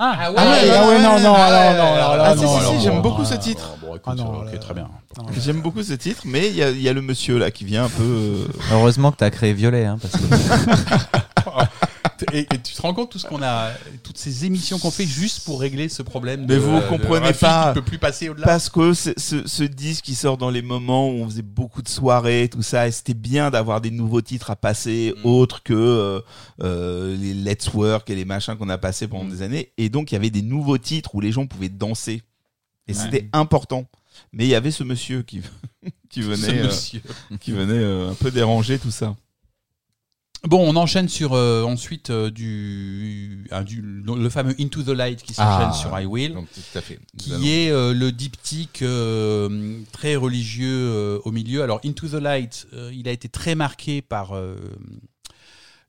Ah, 0.00 0.16
Ah 0.20 0.30
ouais, 0.30 0.36
ah 0.38 0.86
ouais, 0.86 1.02
non, 1.02 1.18
non, 1.18 1.34
alors, 1.34 1.74
non, 1.74 1.94
alors 1.94 2.16
là, 2.18 2.24
Ah, 2.28 2.36
si, 2.36 2.44
non, 2.44 2.60
si, 2.60 2.76
si, 2.76 2.80
j'aime 2.82 3.00
beaucoup 3.02 3.22
ah, 3.22 3.24
ce 3.24 3.34
titre. 3.36 3.70
Bon, 3.80 3.96
écoute, 3.96 4.02
Ah 4.06 4.14
non, 4.14 4.42
ok, 4.42 4.52
là- 4.52 4.58
très 4.58 4.74
bien. 4.74 4.88
non, 5.16 5.24
J'aime 5.40 5.60
beaucoup 5.62 5.82
ce 5.82 5.94
titre, 5.94 6.22
mais 6.26 6.48
il 6.50 6.54
y 6.56 6.62
a, 6.62 6.70
il 6.70 6.80
y 6.80 6.88
a 6.88 6.92
le 6.92 7.00
monsieur 7.02 7.38
là 7.38 7.50
qui 7.50 7.64
vient 7.64 7.86
un 7.86 7.88
peu. 7.88 8.46
Heureusement 8.70 9.10
que 9.12 9.16
t'as 9.16 9.30
créé 9.30 9.54
Violet, 9.54 9.86
hein, 9.86 9.98
parce 10.00 10.12
que 10.14 10.20
Et, 12.32 12.40
et 12.40 12.46
tu 12.62 12.74
te 12.74 12.82
rends 12.82 12.94
compte 12.94 13.10
tout 13.10 13.18
ce 13.18 13.26
qu'on 13.26 13.42
a, 13.42 13.70
toutes 14.02 14.18
ces 14.18 14.44
émissions 14.44 14.78
qu'on 14.78 14.90
fait 14.90 15.06
juste 15.06 15.44
pour 15.44 15.60
régler 15.60 15.88
ce 15.88 16.02
problème. 16.02 16.42
Mais 16.48 16.54
de- 16.54 16.60
vous 16.60 16.76
de 16.80 16.86
comprenez 16.86 17.26
Rafi 17.26 17.40
pas. 17.40 17.68
qui 17.72 17.80
peut 17.80 17.84
plus 17.84 17.98
passer 17.98 18.28
au-delà. 18.28 18.46
Parce 18.46 18.68
que 18.68 18.92
ce, 18.94 19.10
ce, 19.16 19.46
ce 19.46 19.62
disque 19.62 20.04
qui 20.04 20.14
sort 20.14 20.36
dans 20.38 20.50
les 20.50 20.62
moments 20.62 21.08
où 21.08 21.14
on 21.22 21.26
faisait 21.28 21.42
beaucoup 21.42 21.82
de 21.82 21.88
soirées, 21.88 22.48
tout 22.50 22.62
ça, 22.62 22.88
et 22.88 22.90
c'était 22.92 23.14
bien 23.14 23.50
d'avoir 23.50 23.80
des 23.80 23.90
nouveaux 23.90 24.20
titres 24.22 24.50
à 24.50 24.56
passer, 24.56 25.14
Mm. 25.18 25.26
autres 25.26 25.62
que 25.62 25.74
euh, 25.74 26.20
euh, 26.62 27.16
les 27.16 27.34
Let's 27.34 27.72
Work 27.72 28.10
et 28.10 28.14
les 28.14 28.24
machins 28.24 28.56
qu'on 28.56 28.68
a 28.68 28.78
passés 28.78 29.08
pendant 29.08 29.24
Mm. 29.24 29.30
des 29.30 29.42
années. 29.42 29.72
Et 29.78 29.88
donc 29.88 30.10
il 30.12 30.14
y 30.14 30.16
avait 30.16 30.30
des 30.30 30.42
nouveaux 30.42 30.78
titres 30.78 31.14
où 31.14 31.20
les 31.20 31.32
gens 31.32 31.46
pouvaient 31.46 31.68
danser. 31.68 32.22
Et 32.86 32.92
Ouais. 32.92 32.98
c'était 32.98 33.28
important. 33.32 33.84
Mais 34.32 34.44
il 34.44 34.50
y 34.50 34.54
avait 34.54 34.70
ce 34.72 34.82
monsieur 34.82 35.22
qui, 35.22 35.40
venait, 36.16 36.60
euh, 36.66 36.72
qui 37.40 37.52
venait 37.52 37.72
euh, 37.78 38.10
un 38.10 38.14
peu 38.14 38.30
déranger 38.30 38.78
tout 38.78 38.90
ça. 38.90 39.14
Bon, 40.44 40.60
on 40.68 40.76
enchaîne 40.76 41.08
sur 41.08 41.32
euh, 41.34 41.64
ensuite 41.64 42.10
euh, 42.10 42.30
du, 42.30 43.44
du- 43.66 43.82
le 43.82 44.28
fameux 44.30 44.54
Into 44.60 44.82
the 44.84 44.88
Light 44.90 45.20
qui 45.22 45.34
s'enchaîne 45.34 45.70
Ah. 45.70 45.72
sur 45.72 45.98
I 45.98 46.06
Will. 46.06 46.34
Donc 46.34 46.46
tout 46.52 46.78
à 46.78 46.80
fait. 46.80 46.98
qui 47.18 47.50
est 47.50 47.70
euh, 47.70 47.92
le 47.92 48.12
diptyque 48.12 48.82
euh, 48.82 49.80
très 49.92 50.14
religieux 50.14 50.68
euh, 50.92 51.18
au 51.24 51.32
milieu. 51.32 51.62
Alors, 51.62 51.80
Into 51.84 52.06
the 52.08 52.14
Light, 52.22 52.68
euh, 52.72 52.90
il 52.94 53.08
a 53.08 53.12
été 53.12 53.28
très 53.28 53.56
marqué 53.56 54.00
par 54.00 54.32
euh, 54.32 54.54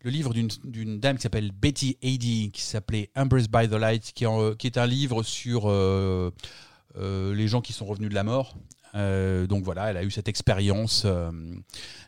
le 0.02 0.10
livre 0.10 0.34
d'une 0.34 0.50
d'une 0.64 1.00
dame 1.00 1.18
qui 1.18 1.22
s'appelle 1.24 1.52
Betty 1.52 1.98
Adie, 2.04 2.50
qui 2.52 2.62
s'appelait 2.64 3.12
Embraced 3.16 3.52
by 3.52 3.68
the 3.70 3.74
Light, 3.80 4.12
qui 4.16 4.24
est, 4.24 4.28
en- 4.28 4.56
qui 4.56 4.66
est 4.66 4.78
un 4.80 4.88
livre 4.88 5.22
sur 5.22 5.64
euh, 5.70 6.32
euh, 6.98 7.36
les 7.36 7.48
gens 7.48 7.62
qui 7.62 7.72
sont 7.74 7.86
revenus 7.86 8.10
de 8.10 8.16
la 8.16 8.24
mort. 8.24 8.56
Euh, 8.96 9.48
donc 9.48 9.64
voilà, 9.64 9.90
elle 9.90 9.98
a 9.98 10.04
eu 10.04 10.12
cette 10.12 10.28
expérience 10.28 11.04
euh, 11.06 11.32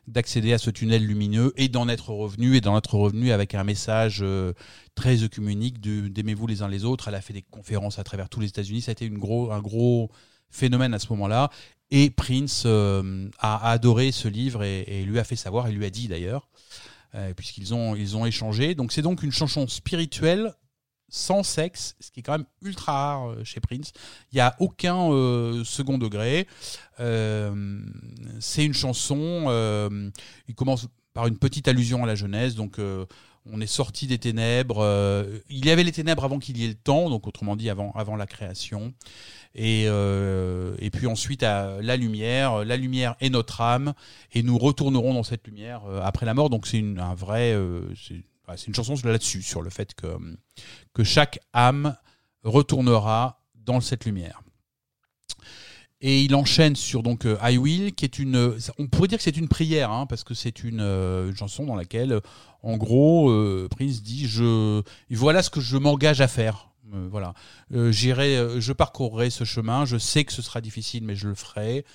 d'accéder 0.07 0.53
à 0.53 0.57
ce 0.57 0.69
tunnel 0.69 1.05
lumineux 1.05 1.53
et 1.57 1.69
d'en 1.69 1.87
être 1.87 2.09
revenu 2.09 2.55
et 2.55 2.61
d'en 2.61 2.77
être 2.77 2.95
revenu 2.95 3.31
avec 3.31 3.55
un 3.55 3.63
message 3.63 4.19
euh, 4.21 4.53
très 4.95 5.23
œcuménique 5.23 5.79
d'aimez-vous 5.79 6.47
les 6.47 6.61
uns 6.61 6.67
les 6.67 6.85
autres. 6.85 7.07
Elle 7.07 7.15
a 7.15 7.21
fait 7.21 7.33
des 7.33 7.43
conférences 7.43 7.99
à 7.99 8.03
travers 8.03 8.29
tous 8.29 8.39
les 8.39 8.47
États-Unis. 8.47 8.81
Ça 8.81 8.91
a 8.91 8.93
été 8.93 9.07
un 9.07 9.59
gros 9.59 10.09
phénomène 10.49 10.93
à 10.93 10.99
ce 10.99 11.07
moment-là. 11.09 11.49
Et 11.91 12.09
Prince 12.09 12.65
a, 12.65 13.69
adoré 13.69 14.11
ce 14.11 14.27
livre 14.27 14.63
et, 14.63 15.03
lui 15.03 15.19
a 15.19 15.25
fait 15.25 15.35
savoir, 15.35 15.67
et 15.67 15.73
lui 15.73 15.85
a 15.85 15.89
dit 15.89 16.07
d'ailleurs, 16.07 16.47
puisqu'ils 17.35 17.73
ont, 17.73 17.95
ont 18.15 18.25
échangé. 18.25 18.75
Donc 18.75 18.93
c'est 18.93 19.01
donc 19.01 19.23
une 19.23 19.31
chanson 19.33 19.67
spirituelle 19.67 20.53
sans 21.11 21.43
sexe, 21.43 21.95
ce 21.99 22.09
qui 22.09 22.21
est 22.21 22.23
quand 22.23 22.31
même 22.31 22.45
ultra 22.63 22.93
rare 22.93 23.29
euh, 23.29 23.43
chez 23.43 23.59
Prince. 23.59 23.91
Il 24.31 24.35
n'y 24.35 24.41
a 24.41 24.55
aucun 24.59 25.11
euh, 25.11 25.63
second 25.65 25.97
degré. 25.97 26.47
Euh, 27.01 27.83
c'est 28.39 28.65
une 28.65 28.73
chanson, 28.73 29.21
il 30.47 30.55
commence 30.55 30.87
par 31.13 31.27
une 31.27 31.37
petite 31.37 31.67
allusion 31.67 32.03
à 32.03 32.07
la 32.07 32.15
Genèse, 32.15 32.55
donc 32.55 32.79
on 33.45 33.59
est 33.59 33.67
sorti 33.67 34.07
des 34.07 34.19
ténèbres. 34.19 34.85
il 35.49 35.65
y 35.65 35.71
avait 35.71 35.83
les 35.83 35.91
ténèbres 35.91 36.23
avant 36.23 36.39
qu'il 36.39 36.57
y 36.57 36.65
ait 36.65 36.69
le 36.69 36.75
temps, 36.75 37.09
donc 37.09 37.27
autrement 37.27 37.55
dit 37.55 37.69
avant, 37.69 37.91
avant 37.93 38.15
la 38.15 38.27
création. 38.27 38.93
Et, 39.55 39.87
puis 40.93 41.07
ensuite 41.07 41.43
à 41.43 41.81
la 41.81 41.97
lumière. 41.97 42.63
La 42.63 42.77
lumière 42.77 43.15
est 43.19 43.29
notre 43.29 43.61
âme, 43.61 43.93
et 44.31 44.43
nous 44.43 44.57
retournerons 44.57 45.13
dans 45.13 45.23
cette 45.23 45.45
lumière 45.47 45.81
après 46.03 46.25
la 46.25 46.33
mort. 46.33 46.49
Donc 46.49 46.67
c'est 46.67 46.83
un 46.97 47.15
vrai, 47.15 47.57
c'est 48.55 48.67
une 48.67 48.75
chanson 48.75 48.95
là-dessus, 49.03 49.41
sur 49.41 49.61
le 49.61 49.69
fait 49.69 49.93
que, 49.93 50.07
que 50.93 51.03
chaque 51.03 51.39
âme 51.53 51.95
retournera 52.43 53.41
dans 53.55 53.81
cette 53.81 54.05
lumière. 54.05 54.41
Et 56.03 56.23
il 56.23 56.33
enchaîne 56.33 56.75
sur 56.75 57.03
donc 57.03 57.25
euh, 57.25 57.37
I 57.43 57.57
Will, 57.59 57.93
qui 57.93 58.05
est 58.05 58.17
une, 58.17 58.57
on 58.79 58.87
pourrait 58.87 59.07
dire 59.07 59.19
que 59.19 59.23
c'est 59.23 59.37
une 59.37 59.47
prière, 59.47 59.91
hein, 59.91 60.07
parce 60.07 60.23
que 60.23 60.33
c'est 60.33 60.63
une, 60.63 60.81
euh, 60.81 61.33
chanson 61.35 61.65
dans 61.65 61.75
laquelle, 61.75 62.13
euh, 62.13 62.21
en 62.63 62.75
gros, 62.75 63.29
euh, 63.29 63.67
Prince 63.69 64.01
dit 64.01 64.27
je, 64.27 64.81
voilà 65.11 65.43
ce 65.43 65.51
que 65.51 65.61
je 65.61 65.77
m'engage 65.77 66.19
à 66.19 66.27
faire. 66.27 66.69
Euh, 66.93 67.07
voilà, 67.09 67.33
Euh, 67.73 67.91
j'irai, 67.91 68.35
euh, 68.35 68.59
je 68.59 68.73
parcourrai 68.73 69.29
ce 69.29 69.43
chemin. 69.43 69.85
Je 69.85 69.97
sais 69.97 70.25
que 70.25 70.33
ce 70.33 70.41
sera 70.41 70.59
difficile, 70.59 71.03
mais 71.05 71.15
je 71.15 71.27
le 71.29 71.35
ferai. 71.35 71.85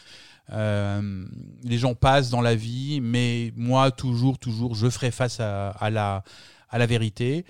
Euh, 0.52 1.26
les 1.64 1.78
gens 1.78 1.94
passent 1.94 2.30
dans 2.30 2.40
la 2.40 2.54
vie, 2.54 3.00
mais 3.00 3.52
moi 3.56 3.90
toujours, 3.90 4.38
toujours, 4.38 4.74
je 4.74 4.88
ferai 4.88 5.10
face 5.10 5.40
à, 5.40 5.90
la, 5.90 6.22
à 6.68 6.78
la 6.78 6.86
vérité. 6.86 7.44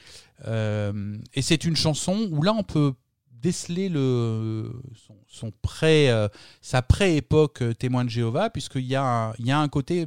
Euh, 0.47 1.17
et 1.35 1.43
c'est 1.43 1.65
une 1.65 1.77
chanson 1.77 2.29
où 2.31 2.43
là 2.43 2.55
on 2.55 2.63
peut 2.63 2.95
déceler 3.31 3.89
le, 3.89 4.73
son, 5.29 5.53
pré, 5.63 6.11
euh, 6.11 6.29
sa 6.63 6.83
pré-époque 6.83 7.63
témoin 7.79 8.05
de 8.05 8.11
Jéhovah, 8.11 8.51
puisqu'il 8.51 8.87
y, 8.87 8.95
a 8.97 9.05
un- 9.05 9.33
y 9.39 9.51
a 9.51 9.59
un 9.61 9.69
côté 9.69 10.07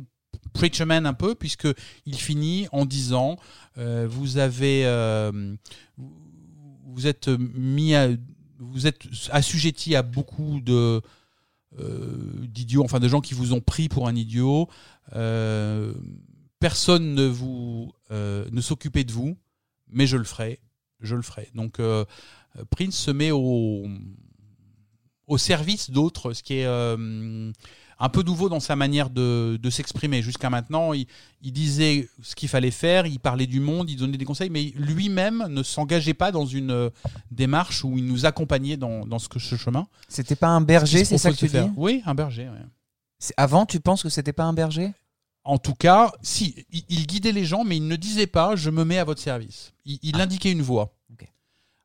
preacher 0.53 0.85
man 0.85 1.05
un 1.05 1.13
peu, 1.13 1.35
puisqu'il 1.35 2.15
finit 2.15 2.67
en 2.71 2.85
disant 2.85 3.37
Vous 3.75 4.37
avez. 4.39 4.83
vous 5.97 7.07
êtes 7.07 7.27
mis 7.27 7.93
à. 7.95 8.09
Vous 8.61 8.87
êtes 8.87 9.03
assujetti 9.31 9.95
à 9.95 10.01
beaucoup 10.01 10.59
de 10.59 11.01
d'idiots, 11.77 12.83
enfin 12.83 12.99
de 12.99 13.07
gens 13.07 13.21
qui 13.21 13.33
vous 13.33 13.53
ont 13.53 13.61
pris 13.61 13.89
pour 13.89 14.07
un 14.07 14.15
idiot. 14.15 14.67
Euh, 15.15 15.93
personne 16.59 17.13
ne 17.13 17.25
vous 17.25 17.91
euh, 18.11 18.45
ne 18.51 18.61
s'occupait 18.61 19.03
de 19.03 19.11
vous, 19.11 19.37
mais 19.87 20.07
je 20.07 20.17
le 20.17 20.23
ferai, 20.23 20.59
je 20.99 21.15
le 21.15 21.21
ferai. 21.21 21.49
Donc 21.55 21.79
euh, 21.79 22.05
Prince 22.69 22.95
se 22.95 23.11
met 23.11 23.31
au 23.31 23.87
au 25.27 25.37
service 25.37 25.91
d'autres, 25.91 26.33
ce 26.33 26.43
qui 26.43 26.55
est 26.55 26.65
euh, 26.65 27.51
un 27.99 28.09
peu 28.09 28.23
nouveau 28.23 28.49
dans 28.49 28.59
sa 28.59 28.75
manière 28.75 29.09
de, 29.09 29.59
de 29.61 29.69
s'exprimer. 29.69 30.21
Jusqu'à 30.21 30.49
maintenant, 30.49 30.93
il, 30.93 31.05
il 31.41 31.51
disait 31.51 32.09
ce 32.21 32.35
qu'il 32.35 32.49
fallait 32.49 32.71
faire, 32.71 33.05
il 33.05 33.19
parlait 33.19 33.47
du 33.47 33.59
monde, 33.59 33.89
il 33.89 33.97
donnait 33.97 34.17
des 34.17 34.25
conseils, 34.25 34.49
mais 34.49 34.73
lui-même 34.75 35.45
ne 35.49 35.63
s'engageait 35.63 36.13
pas 36.13 36.31
dans 36.31 36.45
une 36.45 36.71
euh, 36.71 36.89
démarche 37.31 37.83
où 37.83 37.97
il 37.97 38.05
nous 38.05 38.25
accompagnait 38.25 38.77
dans, 38.77 39.05
dans 39.05 39.19
ce, 39.19 39.27
chemin. 39.57 39.87
C'était 40.07 40.35
pas 40.35 40.47
un 40.47 40.61
berger, 40.61 41.03
c'est 41.05 41.17
ça 41.17 41.31
que 41.31 41.35
tu 41.35 41.47
dis. 41.47 41.57
Oui, 41.75 42.01
un 42.05 42.15
berger. 42.15 42.49
ouais. 42.49 43.31
Avant, 43.35 43.65
tu 43.65 43.79
penses 43.79 44.03
que 44.03 44.09
c'était 44.09 44.33
pas 44.33 44.45
un 44.45 44.53
berger? 44.53 44.93
En 45.43 45.57
tout 45.57 45.73
cas, 45.73 46.11
si, 46.21 46.65
il, 46.71 46.83
il 46.89 47.07
guidait 47.07 47.31
les 47.31 47.45
gens, 47.45 47.63
mais 47.63 47.77
il 47.77 47.87
ne 47.87 47.95
disait 47.95 48.27
pas 48.27 48.55
je 48.55 48.69
me 48.69 48.85
mets 48.85 48.97
à 48.97 49.03
votre 49.03 49.21
service. 49.21 49.73
Il, 49.85 49.99
il 50.03 50.21
indiquait 50.21 50.51
une 50.51 50.61
voie. 50.61 50.95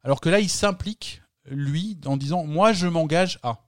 Alors 0.04 0.20
que 0.20 0.28
là, 0.28 0.38
il 0.38 0.50
s'implique, 0.50 1.22
lui, 1.50 1.96
en 2.04 2.18
disant 2.18 2.44
moi, 2.44 2.72
je 2.72 2.86
m'engage 2.86 3.38
à. 3.42 3.63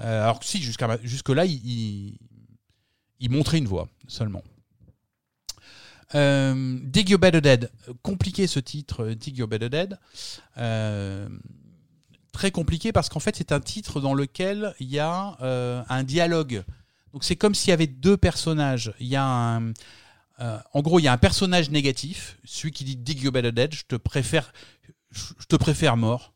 Euh, 0.00 0.22
alors 0.22 0.38
que 0.38 0.46
si, 0.46 0.62
jusqu'à 0.62 0.98
jusque-là, 1.02 1.44
il, 1.44 2.18
il, 3.20 3.30
montrait 3.30 3.58
une 3.58 3.66
voie 3.66 3.88
seulement. 4.06 4.42
Euh, 6.14 6.78
Dig 6.82 7.10
Your 7.10 7.18
Better 7.18 7.40
Dead. 7.40 7.70
Compliqué 8.02 8.46
ce 8.46 8.60
titre, 8.60 9.04
euh, 9.04 9.14
Dig 9.14 9.36
Your 9.36 9.48
Better 9.48 9.68
Dead. 9.68 9.98
Euh, 10.56 11.28
très 12.32 12.50
compliqué 12.50 12.92
parce 12.92 13.08
qu'en 13.08 13.20
fait, 13.20 13.36
c'est 13.36 13.52
un 13.52 13.60
titre 13.60 14.00
dans 14.00 14.14
lequel 14.14 14.74
il 14.78 14.88
y 14.88 15.00
a 15.00 15.36
un 15.88 16.02
dialogue. 16.04 16.62
Donc 17.12 17.24
c'est 17.24 17.36
comme 17.36 17.54
s'il 17.54 17.70
y 17.70 17.72
avait 17.72 17.86
deux 17.88 18.16
personnages. 18.16 18.92
Il 19.00 19.08
y 19.08 19.16
a 19.16 19.24
un, 19.24 19.72
en 20.38 20.82
gros, 20.82 21.00
il 21.00 21.02
y 21.02 21.08
a 21.08 21.12
un 21.12 21.18
personnage 21.18 21.70
négatif, 21.70 22.38
celui 22.44 22.70
qui 22.70 22.84
dit 22.84 22.96
Dig 22.96 23.22
Your 23.22 23.32
Better 23.32 23.50
Dead, 23.50 23.74
je 23.74 23.82
te 23.88 23.96
préfère, 23.96 24.52
je 25.10 25.46
te 25.48 25.56
préfère 25.56 25.96
mort. 25.96 26.32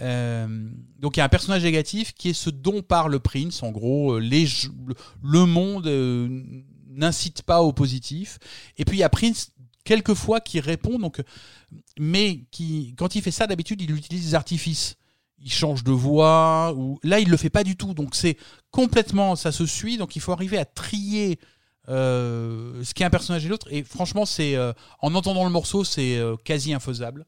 Euh, 0.00 0.70
donc 0.98 1.16
il 1.16 1.20
y 1.20 1.22
a 1.22 1.24
un 1.24 1.28
personnage 1.28 1.64
négatif 1.64 2.12
qui 2.14 2.30
est 2.30 2.34
ce 2.34 2.50
dont 2.50 2.82
parle 2.82 3.18
Prince. 3.20 3.62
En 3.62 3.70
gros, 3.70 4.14
euh, 4.14 4.20
le- 4.20 5.46
monde 5.46 5.86
euh, 5.86 6.42
n'incite 6.88 7.42
pas 7.42 7.62
au 7.62 7.72
positif. 7.72 8.38
Et 8.76 8.84
puis 8.84 8.98
il 8.98 9.00
y 9.00 9.04
a 9.04 9.08
Prince 9.08 9.50
quelquefois 9.84 10.40
qui 10.40 10.60
répond. 10.60 10.98
Donc, 10.98 11.22
mais 11.98 12.44
qui, 12.50 12.94
quand 12.96 13.14
il 13.14 13.22
fait 13.22 13.30
ça, 13.30 13.46
d'habitude, 13.46 13.80
il 13.82 13.90
utilise 13.94 14.26
des 14.26 14.34
artifices. 14.34 14.96
Il 15.40 15.52
change 15.52 15.84
de 15.84 15.92
voix. 15.92 16.72
Ou 16.76 16.98
là, 17.02 17.20
il 17.20 17.28
le 17.28 17.36
fait 17.36 17.50
pas 17.50 17.64
du 17.64 17.76
tout. 17.76 17.94
Donc 17.94 18.14
c'est 18.14 18.36
complètement, 18.70 19.36
ça 19.36 19.52
se 19.52 19.66
suit. 19.66 19.96
Donc 19.96 20.16
il 20.16 20.20
faut 20.20 20.32
arriver 20.32 20.58
à 20.58 20.64
trier 20.64 21.38
ce 21.86 22.92
qui 22.92 23.02
est 23.02 23.06
un 23.06 23.10
personnage 23.10 23.46
et 23.46 23.48
l'autre. 23.48 23.66
Et 23.70 23.82
franchement, 23.82 24.26
c'est 24.26 24.56
en 25.00 25.14
entendant 25.14 25.44
le 25.44 25.50
morceau, 25.50 25.84
c'est 25.84 26.20
quasi 26.44 26.74
infaisable. 26.74 27.24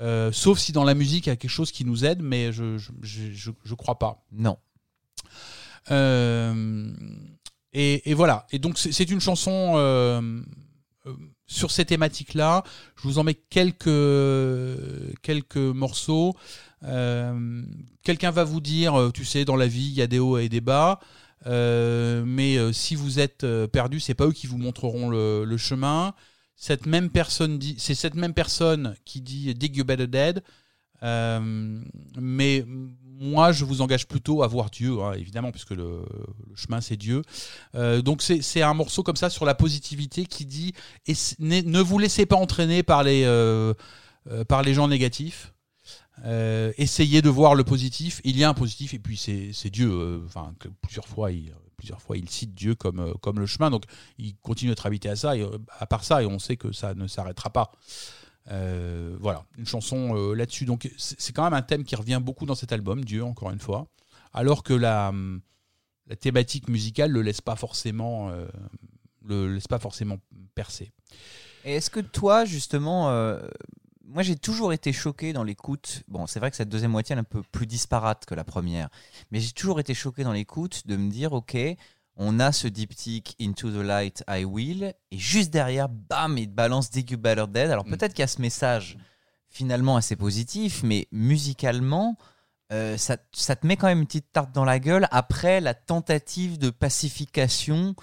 Euh, 0.00 0.32
sauf 0.32 0.58
si 0.58 0.72
dans 0.72 0.84
la 0.84 0.94
musique 0.94 1.26
il 1.26 1.28
y 1.28 1.32
a 1.32 1.36
quelque 1.36 1.50
chose 1.50 1.70
qui 1.70 1.84
nous 1.84 2.04
aide, 2.04 2.22
mais 2.22 2.52
je 2.52 2.78
je, 2.78 2.90
je, 3.02 3.30
je- 3.32 3.50
je 3.64 3.74
crois 3.74 3.98
pas. 3.98 4.24
Non. 4.32 4.56
Euh, 5.90 6.90
et, 7.72 8.10
et 8.10 8.14
voilà. 8.14 8.46
Et 8.52 8.58
donc 8.58 8.78
c'est 8.78 9.10
une 9.10 9.20
chanson 9.20 9.74
euh, 9.76 10.42
sur 11.46 11.70
ces 11.70 11.84
thématiques-là. 11.84 12.64
Je 12.96 13.02
vous 13.02 13.18
en 13.18 13.24
mets 13.24 13.34
quelques 13.34 13.84
quelques 15.22 15.56
morceaux. 15.56 16.34
Quelqu'un 16.82 18.30
va 18.30 18.44
vous 18.44 18.60
dire, 18.60 19.10
tu 19.14 19.24
sais, 19.24 19.44
dans 19.44 19.56
la 19.56 19.66
vie, 19.66 19.86
il 19.86 19.94
y 19.94 20.02
a 20.02 20.06
des 20.06 20.18
hauts 20.18 20.38
et 20.38 20.48
des 20.48 20.60
bas. 20.60 21.00
Mais 21.46 22.72
si 22.72 22.94
vous 22.94 23.20
êtes 23.20 23.46
perdu, 23.72 24.00
c'est 24.00 24.14
pas 24.14 24.26
eux 24.26 24.32
qui 24.32 24.46
vous 24.46 24.58
montreront 24.58 25.08
le, 25.08 25.44
le 25.44 25.56
chemin. 25.56 26.14
Cette 26.62 26.86
même 26.86 27.10
personne 27.10 27.58
dit, 27.58 27.74
c'est 27.76 27.96
cette 27.96 28.14
même 28.14 28.34
personne 28.34 28.94
qui 29.04 29.20
dit 29.20 29.52
Dig 29.52 29.76
You 29.76 29.84
Better 29.84 30.06
Dead. 30.06 30.44
Euh, 31.02 31.80
mais 32.16 32.64
moi, 33.18 33.50
je 33.50 33.64
vous 33.64 33.80
engage 33.80 34.06
plutôt 34.06 34.44
à 34.44 34.46
voir 34.46 34.70
Dieu, 34.70 35.02
hein, 35.02 35.14
évidemment, 35.14 35.50
puisque 35.50 35.72
le, 35.72 36.04
chemin 36.54 36.80
c'est 36.80 36.96
Dieu. 36.96 37.22
Euh, 37.74 38.00
donc 38.00 38.22
c'est 38.22 38.62
un 38.62 38.74
morceau 38.74 39.02
comme 39.02 39.16
ça 39.16 39.28
sur 39.28 39.44
la 39.44 39.56
positivité 39.56 40.24
qui 40.24 40.46
dit 40.46 40.72
et 41.08 41.14
ne 41.40 41.80
vous 41.80 41.98
laissez 41.98 42.26
pas 42.26 42.36
entraîner 42.36 42.84
par 42.84 43.02
les 43.02 43.24
euh, 43.24 43.74
par 44.46 44.62
les 44.62 44.72
gens 44.72 44.86
négatifs. 44.86 45.54
Essayez 46.78 47.22
de 47.22 47.28
voir 47.28 47.56
le 47.56 47.64
positif. 47.64 48.20
Il 48.22 48.36
y 48.36 48.44
a 48.44 48.48
un 48.48 48.54
positif 48.54 48.94
et 48.94 49.00
puis 49.00 49.16
c'est 49.16 49.70
Dieu. 49.70 50.22
Enfin 50.26 50.54
plusieurs 50.80 51.08
fois 51.08 51.32
il 51.32 51.52
plusieurs 51.82 52.00
fois 52.00 52.16
il 52.16 52.30
cite 52.30 52.54
Dieu 52.54 52.76
comme 52.76 53.00
euh, 53.00 53.14
comme 53.20 53.40
le 53.40 53.46
chemin. 53.46 53.68
Donc 53.68 53.84
il 54.16 54.36
continue 54.36 54.70
d'être 54.70 54.86
habité 54.86 55.08
à 55.08 55.16
ça. 55.16 55.32
Euh, 55.32 55.58
à 55.80 55.86
part 55.86 56.04
ça 56.04 56.22
et 56.22 56.26
on 56.26 56.38
sait 56.38 56.56
que 56.56 56.70
ça 56.72 56.94
ne 56.94 57.08
s'arrêtera 57.08 57.50
pas. 57.50 57.72
Euh, 58.50 59.16
voilà, 59.20 59.44
une 59.58 59.66
chanson 59.66 60.14
là-dessus. 60.32 60.64
Donc 60.64 60.88
c'est 60.96 61.32
quand 61.32 61.42
même 61.42 61.54
un 61.54 61.62
thème 61.62 61.82
qui 61.82 61.96
revient 61.96 62.20
beaucoup 62.22 62.46
dans 62.46 62.54
cet 62.54 62.72
album, 62.72 63.04
Dieu, 63.04 63.24
encore 63.24 63.50
une 63.50 63.58
fois. 63.58 63.88
Alors 64.32 64.62
que 64.62 64.74
la, 64.74 65.08
hum, 65.08 65.40
thématique 66.20 66.68
musicale 66.68 67.10
le 67.10 67.22
laisse 67.22 67.40
pas 67.40 67.56
forcément, 67.56 68.32
le 69.24 69.54
laisse 69.54 69.68
pas 69.68 69.78
forcément 69.78 70.18
percer. 70.54 70.92
Est-ce 71.64 71.90
que 71.90 72.00
toi, 72.00 72.44
justement, 72.44 73.10
moi 74.04 74.22
j'ai 74.22 74.36
toujours 74.36 74.72
été 74.72 74.92
choqué 74.92 75.32
dans 75.32 75.44
l'écoute. 75.44 76.02
Bon, 76.08 76.26
c'est 76.26 76.38
vrai 76.40 76.50
que 76.50 76.56
cette 76.56 76.68
deuxième 76.68 76.90
moitié 76.90 77.12
elle 77.14 77.18
est 77.18 77.20
un 77.20 77.24
peu 77.24 77.42
plus 77.42 77.66
disparate 77.66 78.24
que 78.26 78.34
la 78.34 78.44
première, 78.44 78.88
mais 79.30 79.40
j'ai 79.40 79.52
toujours 79.52 79.80
été 79.80 79.94
choqué 79.94 80.24
dans 80.24 80.32
l'écoute 80.32 80.86
de 80.86 80.96
me 80.96 81.10
dire, 81.10 81.32
ok, 81.32 81.56
on 82.16 82.40
a 82.40 82.52
ce 82.52 82.68
diptyque 82.68 83.34
Into 83.40 83.70
the 83.70 83.82
Light, 83.84 84.22
I 84.28 84.44
Will, 84.44 84.92
et 85.10 85.18
juste 85.18 85.50
derrière, 85.50 85.88
bam, 85.88 86.36
il 86.36 86.46
te 86.48 86.52
balance 86.54 86.90
Dig 86.90 87.10
You 87.10 87.18
Better 87.18 87.46
Dead. 87.48 87.70
Alors 87.70 87.86
Mm. 87.86 87.90
peut-être 87.90 88.12
qu'il 88.12 88.20
y 88.22 88.24
a 88.24 88.28
ce 88.28 88.40
message 88.42 88.98
finalement 89.48 89.96
assez 89.96 90.16
positif, 90.16 90.82
mais 90.82 91.08
musicalement. 91.12 92.16
euh, 92.72 92.96
ça, 92.96 93.18
ça 93.32 93.54
te 93.54 93.66
met 93.66 93.76
quand 93.76 93.86
même 93.86 93.98
une 94.00 94.06
petite 94.06 94.32
tarte 94.32 94.52
dans 94.52 94.64
la 94.64 94.78
gueule 94.78 95.06
après 95.10 95.60
la 95.60 95.74
tentative 95.74 96.56
de 96.58 96.70
pacification 96.70 97.94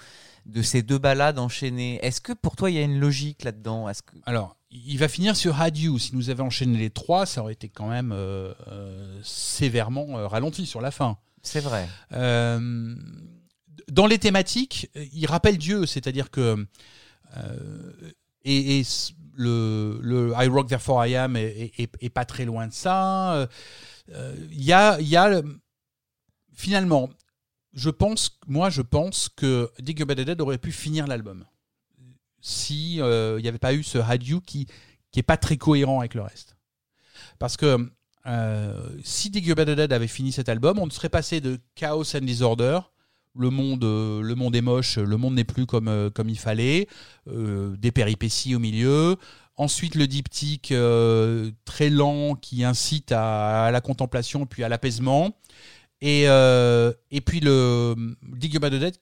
de 0.46 0.62
ces 0.62 0.82
deux 0.82 0.98
balades 0.98 1.40
enchaînées. 1.40 1.98
Est-ce 2.04 2.20
que 2.20 2.32
pour 2.32 2.54
toi 2.54 2.70
il 2.70 2.76
y 2.76 2.78
a 2.78 2.82
une 2.82 3.00
logique 3.00 3.42
là-dedans? 3.42 3.86
Que 4.06 4.16
Alors, 4.26 4.56
il 4.70 4.98
va 4.98 5.08
finir 5.08 5.36
sur 5.36 5.60
Had 5.60 5.76
You. 5.76 5.98
Si 5.98 6.14
nous 6.14 6.30
avions 6.30 6.46
enchaîné 6.46 6.78
les 6.78 6.90
trois, 6.90 7.26
ça 7.26 7.42
aurait 7.42 7.52
été 7.54 7.68
quand 7.68 7.88
même 7.88 8.12
euh, 8.12 8.52
euh, 8.68 9.20
sévèrement 9.22 10.18
euh, 10.18 10.26
ralenti 10.28 10.66
sur 10.66 10.80
la 10.80 10.90
fin. 10.90 11.18
c'est 11.42 11.60
vrai 11.60 11.88
Euh, 12.12 12.94
dans 13.88 14.06
les 14.06 14.18
thématiques, 14.18 14.88
il 15.12 15.26
rappelle 15.26 15.58
Dieu, 15.58 15.86
c'est-à-dire 15.86 16.30
que 16.30 16.66
et, 18.44 18.82
le, 19.34 19.98
le 20.02 20.32
I 20.36 20.46
Rock 20.48 20.68
Therefore 20.68 21.06
I 21.06 21.16
Am 21.16 21.36
est, 21.36 21.72
est- 21.78 21.90
est 22.00 22.10
pas 22.10 22.24
très 22.24 22.44
loin 22.44 22.66
de 22.68 22.72
ça. 22.72 23.48
Il 24.08 24.62
y 24.62 24.72
a, 24.72 25.00
y 25.00 25.16
a 25.16 25.28
le- 25.28 25.60
finalement, 26.52 27.08
je 27.72 27.90
pense, 27.90 28.38
moi, 28.46 28.70
je 28.70 28.82
pense 28.82 29.28
que 29.28 29.70
Dig 29.80 30.04
Dead 30.04 30.40
aurait 30.40 30.58
pu 30.58 30.72
finir 30.72 31.06
l'album 31.06 31.44
si 32.40 33.00
euh, 33.00 33.36
il 33.38 33.42
n'y 33.42 33.48
avait 33.48 33.58
pas 33.58 33.74
eu 33.74 33.82
ce 33.82 33.98
Had 33.98 34.22
You 34.22 34.40
qui 34.40 34.66
qui 35.12 35.18
est 35.18 35.24
pas 35.24 35.36
très 35.36 35.56
cohérent 35.56 35.98
avec 36.00 36.14
le 36.14 36.22
reste. 36.22 36.56
Parce 37.38 37.56
que 37.56 37.90
euh, 38.26 38.88
si 39.02 39.30
Dig 39.30 39.52
Dead 39.52 39.92
avait 39.92 40.06
fini 40.06 40.30
cet 40.30 40.48
album, 40.48 40.78
on 40.78 40.88
serait 40.88 41.08
passé 41.08 41.40
de 41.40 41.58
Chaos 41.74 42.16
and 42.16 42.20
Disorder, 42.20 42.78
le 43.34 43.50
monde, 43.50 43.82
euh, 43.82 44.22
le 44.22 44.34
monde 44.36 44.54
est 44.54 44.60
moche, 44.60 44.98
le 44.98 45.16
monde 45.16 45.34
n'est 45.34 45.44
plus 45.44 45.66
comme, 45.66 46.10
comme 46.14 46.28
il 46.28 46.38
fallait, 46.38 46.86
des 47.26 47.90
péripéties 47.90 48.54
au 48.54 48.60
milieu. 48.60 49.16
Ensuite, 49.56 49.96
le 49.96 50.06
diptyque 50.06 50.72
très 51.64 51.90
lent 51.90 52.36
qui 52.36 52.62
incite 52.62 53.10
à, 53.10 53.70
la 53.72 53.80
contemplation 53.80 54.46
puis 54.46 54.62
à 54.62 54.68
l'apaisement. 54.68 55.36
Et, 56.00 56.22
et 56.22 57.20
puis 57.20 57.40
le 57.40 57.96
Dig 58.22 58.60
Dead 58.60 58.94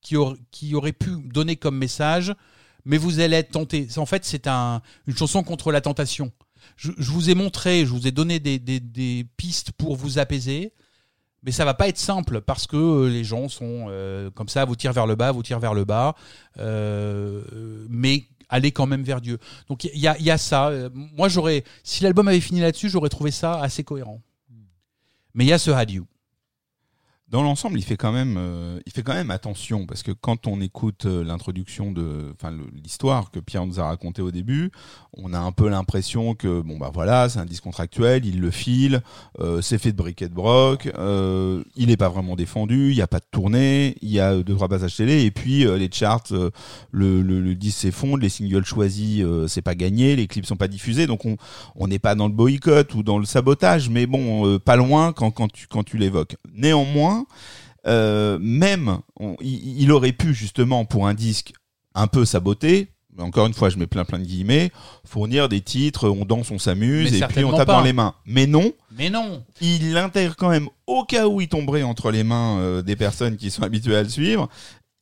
qui, 0.00 0.14
qui 0.52 0.74
aurait 0.76 0.92
pu 0.92 1.10
donner 1.24 1.56
comme 1.56 1.76
message 1.76 2.32
mais 2.86 2.96
vous 2.96 3.20
allez 3.20 3.36
être 3.36 3.50
tenté. 3.50 3.86
En 3.98 4.06
fait, 4.06 4.24
c'est 4.24 4.46
un, 4.46 4.80
une 5.06 5.14
chanson 5.16 5.42
contre 5.42 5.70
la 5.72 5.82
tentation. 5.82 6.32
Je, 6.76 6.92
je 6.96 7.10
vous 7.10 7.28
ai 7.28 7.34
montré, 7.34 7.84
je 7.84 7.90
vous 7.90 8.06
ai 8.06 8.10
donné 8.12 8.40
des, 8.40 8.58
des- 8.58 8.80
des 8.80 9.26
pistes 9.36 9.72
pour 9.72 9.94
vous 9.96 10.18
apaiser, 10.18 10.72
mais 11.42 11.52
ça 11.52 11.64
va 11.64 11.74
pas 11.74 11.88
être 11.88 11.98
simple 11.98 12.40
parce 12.40 12.66
que 12.66 12.76
euh, 12.76 13.08
les 13.08 13.22
gens 13.24 13.48
sont 13.48 13.86
euh, 13.88 14.30
comme 14.30 14.48
ça, 14.48 14.64
vous 14.64 14.74
tirent 14.76 14.92
vers 14.94 15.06
le 15.06 15.14
bas, 15.16 15.30
vous 15.32 15.42
tirent 15.42 15.60
vers 15.60 15.74
le 15.74 15.84
bas, 15.84 16.14
euh, 16.58 17.42
mais 17.88 18.24
allez 18.48 18.72
quand 18.72 18.86
même 18.86 19.02
vers 19.02 19.20
Dieu. 19.20 19.38
Donc 19.68 19.84
il 19.84 19.98
y 20.00 20.08
a, 20.08 20.16
il 20.18 20.24
y 20.24 20.30
a 20.30 20.38
ça. 20.38 20.70
Moi, 20.94 21.28
j'aurais, 21.28 21.64
si 21.84 22.02
l'album 22.02 22.26
avait 22.28 22.40
fini 22.40 22.60
là-dessus, 22.60 22.88
j'aurais 22.88 23.08
trouvé 23.10 23.30
ça 23.30 23.60
assez 23.60 23.84
cohérent. 23.84 24.22
Mais 25.34 25.44
il 25.44 25.48
y 25.48 25.52
a 25.52 25.58
ce 25.58 25.70
Had 25.70 25.90
You. 25.90 26.06
Dans 27.28 27.42
l'ensemble, 27.42 27.76
il 27.76 27.82
fait 27.82 27.96
quand 27.96 28.12
même, 28.12 28.36
euh, 28.38 28.78
il 28.86 28.92
fait 28.92 29.02
quand 29.02 29.12
même 29.12 29.32
attention 29.32 29.84
parce 29.84 30.04
que 30.04 30.12
quand 30.12 30.46
on 30.46 30.60
écoute 30.60 31.06
euh, 31.06 31.24
l'introduction 31.24 31.90
de, 31.90 32.32
enfin 32.32 32.56
l'histoire 32.84 33.32
que 33.32 33.40
Pierre 33.40 33.66
nous 33.66 33.80
a 33.80 33.84
raconté 33.84 34.22
au 34.22 34.30
début, 34.30 34.70
on 35.12 35.32
a 35.34 35.38
un 35.40 35.50
peu 35.50 35.68
l'impression 35.68 36.36
que 36.36 36.60
bon 36.60 36.78
bah 36.78 36.92
voilà, 36.94 37.28
c'est 37.28 37.40
un 37.40 37.44
disque 37.44 37.64
contractuel, 37.64 38.24
il 38.24 38.40
le 38.40 38.52
file, 38.52 39.02
euh, 39.40 39.60
c'est 39.60 39.78
fait 39.78 39.90
de 39.90 39.96
briquet 39.96 40.28
de 40.28 40.34
broc, 40.34 40.88
il 41.74 41.90
est 41.90 41.96
pas 41.96 42.08
vraiment 42.08 42.36
défendu, 42.36 42.90
il 42.90 42.96
y 42.96 43.02
a 43.02 43.08
pas 43.08 43.18
de 43.18 43.26
tournée, 43.28 43.96
il 44.02 44.10
y 44.10 44.20
a 44.20 44.40
deux 44.40 44.54
trois 44.54 44.68
passages 44.68 44.94
télé 44.94 45.24
et 45.24 45.32
puis 45.32 45.64
les 45.64 45.90
charts, 45.90 46.28
le, 46.30 47.22
le, 47.22 47.40
le 47.40 47.54
disque 47.56 47.78
s'effondre, 47.78 48.18
les 48.18 48.28
singles 48.28 48.64
choisis 48.64 49.24
c'est 49.48 49.62
pas 49.62 49.74
gagné, 49.74 50.14
les 50.14 50.28
clips 50.28 50.46
sont 50.46 50.54
pas 50.56 50.68
diffusés, 50.68 51.08
donc 51.08 51.24
on 51.24 51.36
on 51.74 51.88
n'est 51.88 51.98
pas 51.98 52.14
dans 52.14 52.28
le 52.28 52.34
boycott 52.34 52.94
ou 52.94 53.02
dans 53.02 53.18
le 53.18 53.24
sabotage, 53.24 53.90
mais 53.90 54.06
bon, 54.06 54.60
pas 54.60 54.76
loin 54.76 55.12
quand 55.12 55.32
quand 55.32 55.50
tu 55.50 55.66
quand 55.66 55.82
tu 55.82 55.98
l'évoques. 55.98 56.36
Néanmoins 56.54 57.15
euh, 57.86 58.38
même, 58.40 58.98
on- 59.20 59.36
il, 59.40 59.80
il 59.82 59.92
aurait 59.92 60.12
pu 60.12 60.34
justement 60.34 60.84
pour 60.84 61.06
un 61.06 61.14
disque 61.14 61.52
un 61.94 62.06
peu 62.06 62.24
saboté. 62.24 62.88
Encore 63.18 63.46
une 63.46 63.54
fois, 63.54 63.70
je 63.70 63.78
mets 63.78 63.86
plein 63.86 64.04
plein 64.04 64.18
de 64.18 64.24
guillemets, 64.26 64.70
fournir 65.06 65.48
des 65.48 65.62
titres, 65.62 66.06
on 66.10 66.26
danse, 66.26 66.50
on 66.50 66.58
s'amuse, 66.58 67.14
et 67.14 67.26
puis 67.28 67.44
on 67.46 67.56
tape 67.56 67.66
pas. 67.66 67.72
dans 67.76 67.80
les 67.80 67.94
mains. 67.94 68.14
Mais 68.26 68.46
non, 68.46 68.74
Mais 68.98 69.08
non 69.08 69.42
il 69.62 69.94
l'intègre 69.94 70.36
quand 70.36 70.50
même 70.50 70.68
au 70.86 71.02
cas 71.04 71.26
où 71.26 71.40
il 71.40 71.48
tomberait 71.48 71.82
entre 71.82 72.10
les 72.10 72.24
mains 72.24 72.58
euh, 72.58 72.82
des 72.82 72.94
personnes 72.94 73.38
qui 73.38 73.50
sont 73.50 73.62
habituées 73.62 73.96
à 73.96 74.02
le 74.02 74.10
suivre. 74.10 74.50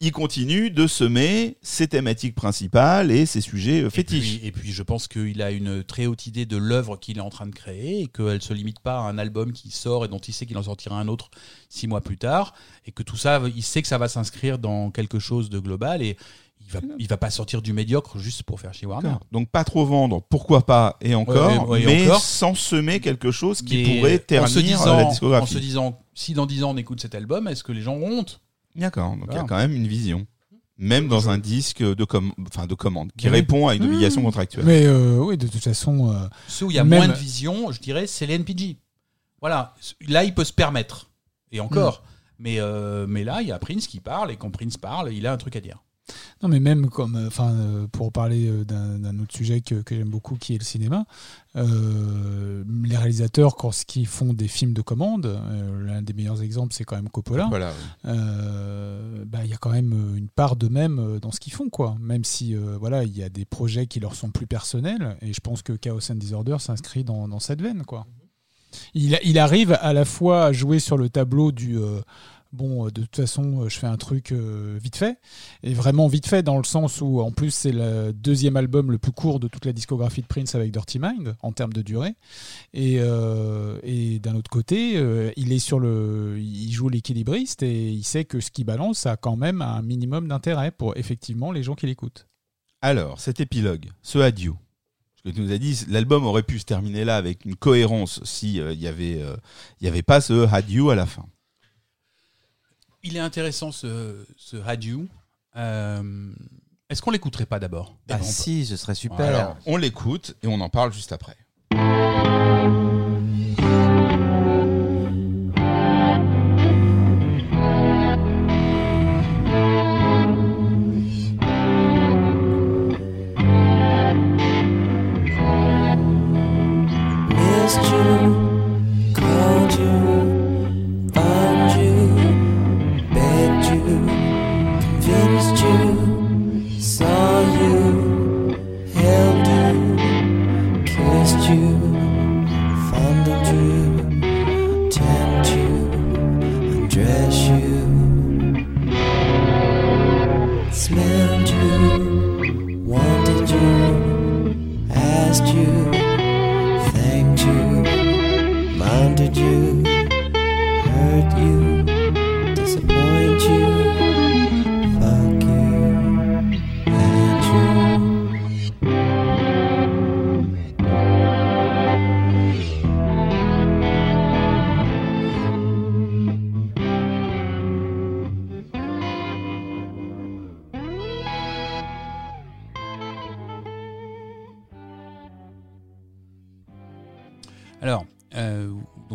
Il 0.01 0.13
continue 0.13 0.71
de 0.71 0.87
semer 0.87 1.57
ses 1.63 1.87
thématiques 1.89 2.35
principales 2.35 3.11
et 3.11 3.27
ses 3.27 3.41
sujets 3.41 3.83
euh, 3.83 3.87
Et 3.87 3.91
fétiches. 3.91 4.39
puis, 4.39 4.47
et 4.49 4.53
puis 4.53 4.73
je 4.73 4.83
pense 4.83 5.09
qu'il 5.09 5.41
a 5.41 5.51
une 5.51 5.83
très 5.85 6.07
haute 6.07 6.27
idée 6.27 6.47
de 6.47 6.57
l'œuvre 6.57 6.97
qu'il 6.97 7.17
est 7.19 7.23
en 7.23 7.31
train 7.31 7.47
de 7.47 7.55
créer 7.55 8.03
et 8.03 8.07
qu'elle 8.09 8.43
se 8.43 8.53
limite 8.53 8.81
pas 8.81 8.97
à 8.99 9.03
un 9.03 9.17
album 9.19 9.53
qui 9.53 9.71
sort 9.71 10.05
et 10.05 10.09
dont 10.09 10.19
il 10.19 10.35
sait 10.35 10.47
qu'il 10.47 10.59
en 10.59 10.63
sortira 10.65 10.99
un 10.99 11.09
autre 11.09 11.31
six 11.71 11.87
mois 11.87 12.01
plus 12.01 12.19
tard 12.19 12.55
et 12.87 12.93
que 12.93 13.03
tout 13.03 13.17
ça, 13.17 13.41
il 13.55 13.63
sait 13.63 13.83
que 13.83 13.89
ça 13.89 13.97
va 13.97 14.09
s'inscrire 14.09 14.59
dans 14.59 14.91
quelque 14.91 15.19
chose 15.21 15.49
de 15.49 15.59
global 15.61 16.03
et 16.03 16.17
il 16.61 16.71
va, 16.73 16.81
il 16.99 17.07
va 17.09 17.17
pas 17.17 17.31
sortir 17.31 17.63
du 17.63 17.73
médiocre 17.73 18.19
juste 18.19 18.43
pour 18.43 18.59
faire 18.61 18.75
chez 18.75 18.87
Warner. 18.87 19.15
Donc 19.33 19.49
pas 19.49 19.65
trop 19.65 19.87
vendre, 19.87 20.23
pourquoi 20.29 20.67
pas, 20.67 20.97
et 21.03 21.15
encore, 21.15 21.69
Ouais, 21.69 21.69
ouais, 21.69 21.83
et 21.83 21.87
mais 21.87 22.05
encore. 22.07 22.21
sans 22.21 22.55
semer 22.55 23.01
quelque 23.01 23.31
chose 23.31 23.63
qui 23.63 23.85
Mais 23.85 23.97
pourrait 24.01 24.15
en 24.41 24.47
se 24.47 24.55
ternir 24.59 24.79
disant, 24.79 24.87
euh, 24.89 24.97
la 24.97 25.05
En 25.05 25.07
se 25.07 25.11
discographie. 25.13 25.61
disant, 25.61 25.99
si 26.15 26.33
dans 26.35 26.47
10 26.47 26.65
ans 26.65 26.71
on 26.73 26.77
écoute 26.77 27.01
cet 27.01 27.15
album, 27.15 27.49
est-ce 27.49 27.63
que 27.63 27.73
les 27.73 27.83
gens 27.83 27.95
ont 27.95 28.19
honte? 28.19 28.41
D'accord, 28.75 29.11
donc 29.17 29.25
il 29.27 29.27
y 29.27 29.31
a 29.31 29.33
Voilà. 29.43 29.49
quand 29.49 29.57
même 29.57 29.73
une 29.73 29.87
vision. 29.87 30.27
Même 30.77 31.07
dans 31.07 31.31
un 31.31 31.39
disque 31.39 31.83
de, 31.83 32.05
com 32.05 32.33
de 32.37 32.75
commande, 32.75 33.13
qui 33.17 33.27
Oui. 33.27 33.33
répond 33.33 33.69
à 33.69 33.77
une 33.77 33.85
Mmh. 33.85 33.87
obligation 33.87 34.23
contractuelle. 34.23 34.65
Mais 34.65 34.85
euh, 34.87 35.19
oui, 35.19 35.39
de 35.39 35.47
toute 35.47 35.63
façon, 35.63 36.11
euh, 36.13 36.27
Ceux 36.49 36.67
où 36.67 36.71
il 36.73 36.75
y 36.75 36.81
a 36.81 36.85
Même- 36.85 36.99
moins 36.99 37.09
de 37.09 37.13
vision, 37.19 37.71
je 37.71 37.81
dirais, 37.81 38.09
c'est 38.09 38.27
les 38.27 38.35
NPG. 38.35 38.79
Voilà, 39.41 39.75
là 40.09 40.25
il 40.25 40.35
peut 40.35 40.43
se 40.45 40.53
permettre. 40.53 41.11
Et 41.53 41.61
encore. 41.61 42.03
Mm. 42.03 42.09
Mais, 42.41 42.57
euh, 42.59 43.07
mais 43.09 43.23
là, 43.23 43.41
il 43.43 43.47
y 43.49 43.53
a 43.53 43.59
Prince 43.61 43.87
qui 43.87 44.01
parle, 44.01 44.33
et 44.33 44.37
quand 44.37 44.51
Prince 44.51 44.77
parle, 44.77 45.13
il 45.13 45.25
a 45.29 45.33
un 45.33 45.37
truc 45.37 45.55
à 45.55 45.61
dire. 45.61 45.85
Non, 46.43 46.51
mais 46.51 46.61
même 46.61 46.91
comme, 46.91 47.17
euh, 47.17 47.29
enfin, 47.29 47.53
euh, 47.53 47.87
pour 47.87 48.13
parler 48.13 48.47
euh, 48.47 48.65
d'un 48.65 49.19
autre 49.19 49.35
sujet 49.35 49.63
que, 49.63 49.77
que 49.77 49.95
j'aime 49.95 50.11
beaucoup, 50.11 50.37
qui 50.37 50.55
est 50.55 50.59
le 50.59 50.65
cinéma, 50.65 51.07
euh, 51.57 52.63
les 52.85 52.97
réalisateurs, 52.97 53.57
quand 53.57 53.73
ils 53.97 54.07
font 54.07 54.35
des 54.35 54.49
films 54.49 54.75
de 54.75 54.83
commande, 54.83 55.27
euh, 55.27 55.87
l'un 55.87 56.03
des 56.03 56.13
meilleurs 56.13 56.43
exemples, 56.43 56.75
c'est 56.75 56.85
quand 56.85 56.97
même 56.97 57.09
Coppola. 57.09 57.47
Voilà, 57.49 57.73
bah, 58.05 59.39
il 59.45 59.51
y 59.51 59.55
a 59.55 59.57
quand 59.57 59.71
même 59.71 60.17
une 60.17 60.29
part 60.29 60.57
d'eux-mêmes 60.57 61.19
dans 61.23 61.31
ce 61.31 61.41
qu'ils 61.41 61.55
font, 61.55 61.71
quoi. 61.71 61.97
Même 62.01 62.25
si, 62.25 62.55
voilà, 62.55 63.05
il 63.05 63.17
y 63.17 63.23
a 63.23 63.31
des 63.31 63.47
projets 63.47 63.87
qui 63.87 64.01
leur 64.01 64.15
sont 64.15 64.31
plus 64.31 64.47
personnels, 64.47 65.17
et 65.23 65.33
je 65.33 65.41
pense 65.41 65.63
que 65.63 65.73
Chaos 65.73 66.11
and 66.11 66.17
Disorder 66.17 66.57
s'inscrit 66.59 67.05
dans, 67.05 67.29
dans 67.29 67.41
cette 67.41 67.63
veine, 67.63 67.85
quoi. 67.85 68.07
Il, 68.93 69.19
il 69.25 69.39
arrive 69.39 69.79
à 69.81 69.93
la 69.93 70.05
fois 70.05 70.47
à 70.47 70.53
jouer 70.53 70.81
sur 70.81 70.99
le 70.99 71.09
tableau 71.09 71.53
du 71.53 71.79
bon, 72.55 72.87
euh, 72.87 72.91
de 72.91 73.03
toute 73.03 73.17
façon, 73.17 73.63
euh, 73.63 73.69
je 73.69 73.79
fais 73.79 73.87
un 73.87 73.97
truc 73.97 74.33
euh, 74.33 74.79
vite 74.81 74.97
fait, 74.97 75.19
et 75.63 75.75
vraiment 75.75 76.07
vite 76.07 76.27
fait 76.27 76.43
dans 76.43 76.57
le 76.57 76.65
sens 76.65 77.01
où, 77.01 77.21
en 77.21 77.31
plus, 77.31 77.51
c'est 77.51 77.73
le 77.73 78.13
deuxième 78.13 78.57
album 78.57 78.91
le 78.91 78.99
plus 78.99 79.13
court 79.13 79.41
de 79.41 79.49
toute 79.49 79.67
la 79.67 79.73
discographie 79.73 80.23
de 80.23 80.27
Prince 80.27 80.55
avec 80.55 80.73
Dirty 80.73 80.99
Mind 80.99 81.37
en 81.43 81.53
termes 81.53 81.73
de 81.73 81.83
durée. 81.83 82.15
Et, 82.73 82.99
d'un 84.21 84.35
autre 84.37 84.51
côté, 84.51 84.95
il 85.37 85.53
est 85.53 85.59
sur 85.59 85.81
le, 85.81 86.37
il 86.39 86.73
joue 86.73 86.89
l'équilibriste 86.89 87.63
et 87.63 87.91
il 87.91 88.05
sait 88.05 88.25
que 88.25 88.41
ce 88.41 88.51
qu'il 88.51 88.65
balance 88.65 89.07
a 89.07 89.17
quand 89.17 89.37
même 89.37 89.61
un 89.61 89.83
minimum 89.83 90.29
d'intérêt 90.29 90.71
pour 90.71 90.97
effectivement 90.97 91.53
les 91.53 91.63
gens 91.63 91.75
qui 91.75 91.87
l'écoutent. 91.87 92.27
Alors, 92.81 93.21
cet 93.21 93.41
épilogue, 93.41 93.91
ce 94.03 94.19
adieu, 94.19 94.55
que 95.25 95.31
tu 95.31 95.41
nous 95.41 95.53
as 95.53 95.59
dit, 95.59 95.85
l'album 95.89 96.25
aurait 96.25 96.43
pu 96.43 96.59
se 96.59 96.65
terminer 96.65 97.05
là 97.05 97.17
avec 97.17 97.45
une 97.45 97.57
cohérence 97.57 98.23
si 98.25 98.61
euh, 98.61 98.73
il 98.73 98.81
y 98.81 98.89
avait, 98.89 99.23
y 99.81 99.89
avait 99.89 100.03
pas 100.03 100.21
ce 100.21 100.47
adieu 100.53 100.89
à 100.91 100.95
la 100.95 101.07
fin. 101.07 101.27
Il 103.07 103.19
est 103.19 103.21
intéressant 103.21 103.71
ce, 103.71 104.27
ce 104.39 104.57
Had 104.57 104.83
You. 104.83 105.07
Euh, 105.57 106.33
Est-ce 106.89 107.03
qu'on 107.03 107.11
l'écouterait 107.11 107.45
pas 107.45 107.61
d'abord? 107.61 107.99
Ah 108.09 108.21
si, 108.23 108.65
ce 108.65 108.77
serait 108.77 108.95
super. 108.95 109.21
Alors, 109.27 109.57
on 109.67 109.77
l'écoute 109.77 110.35
et 110.43 110.47
on 110.47 110.59
en 110.61 110.71
parle 110.71 110.91
juste 110.91 111.13
après. 111.13 111.37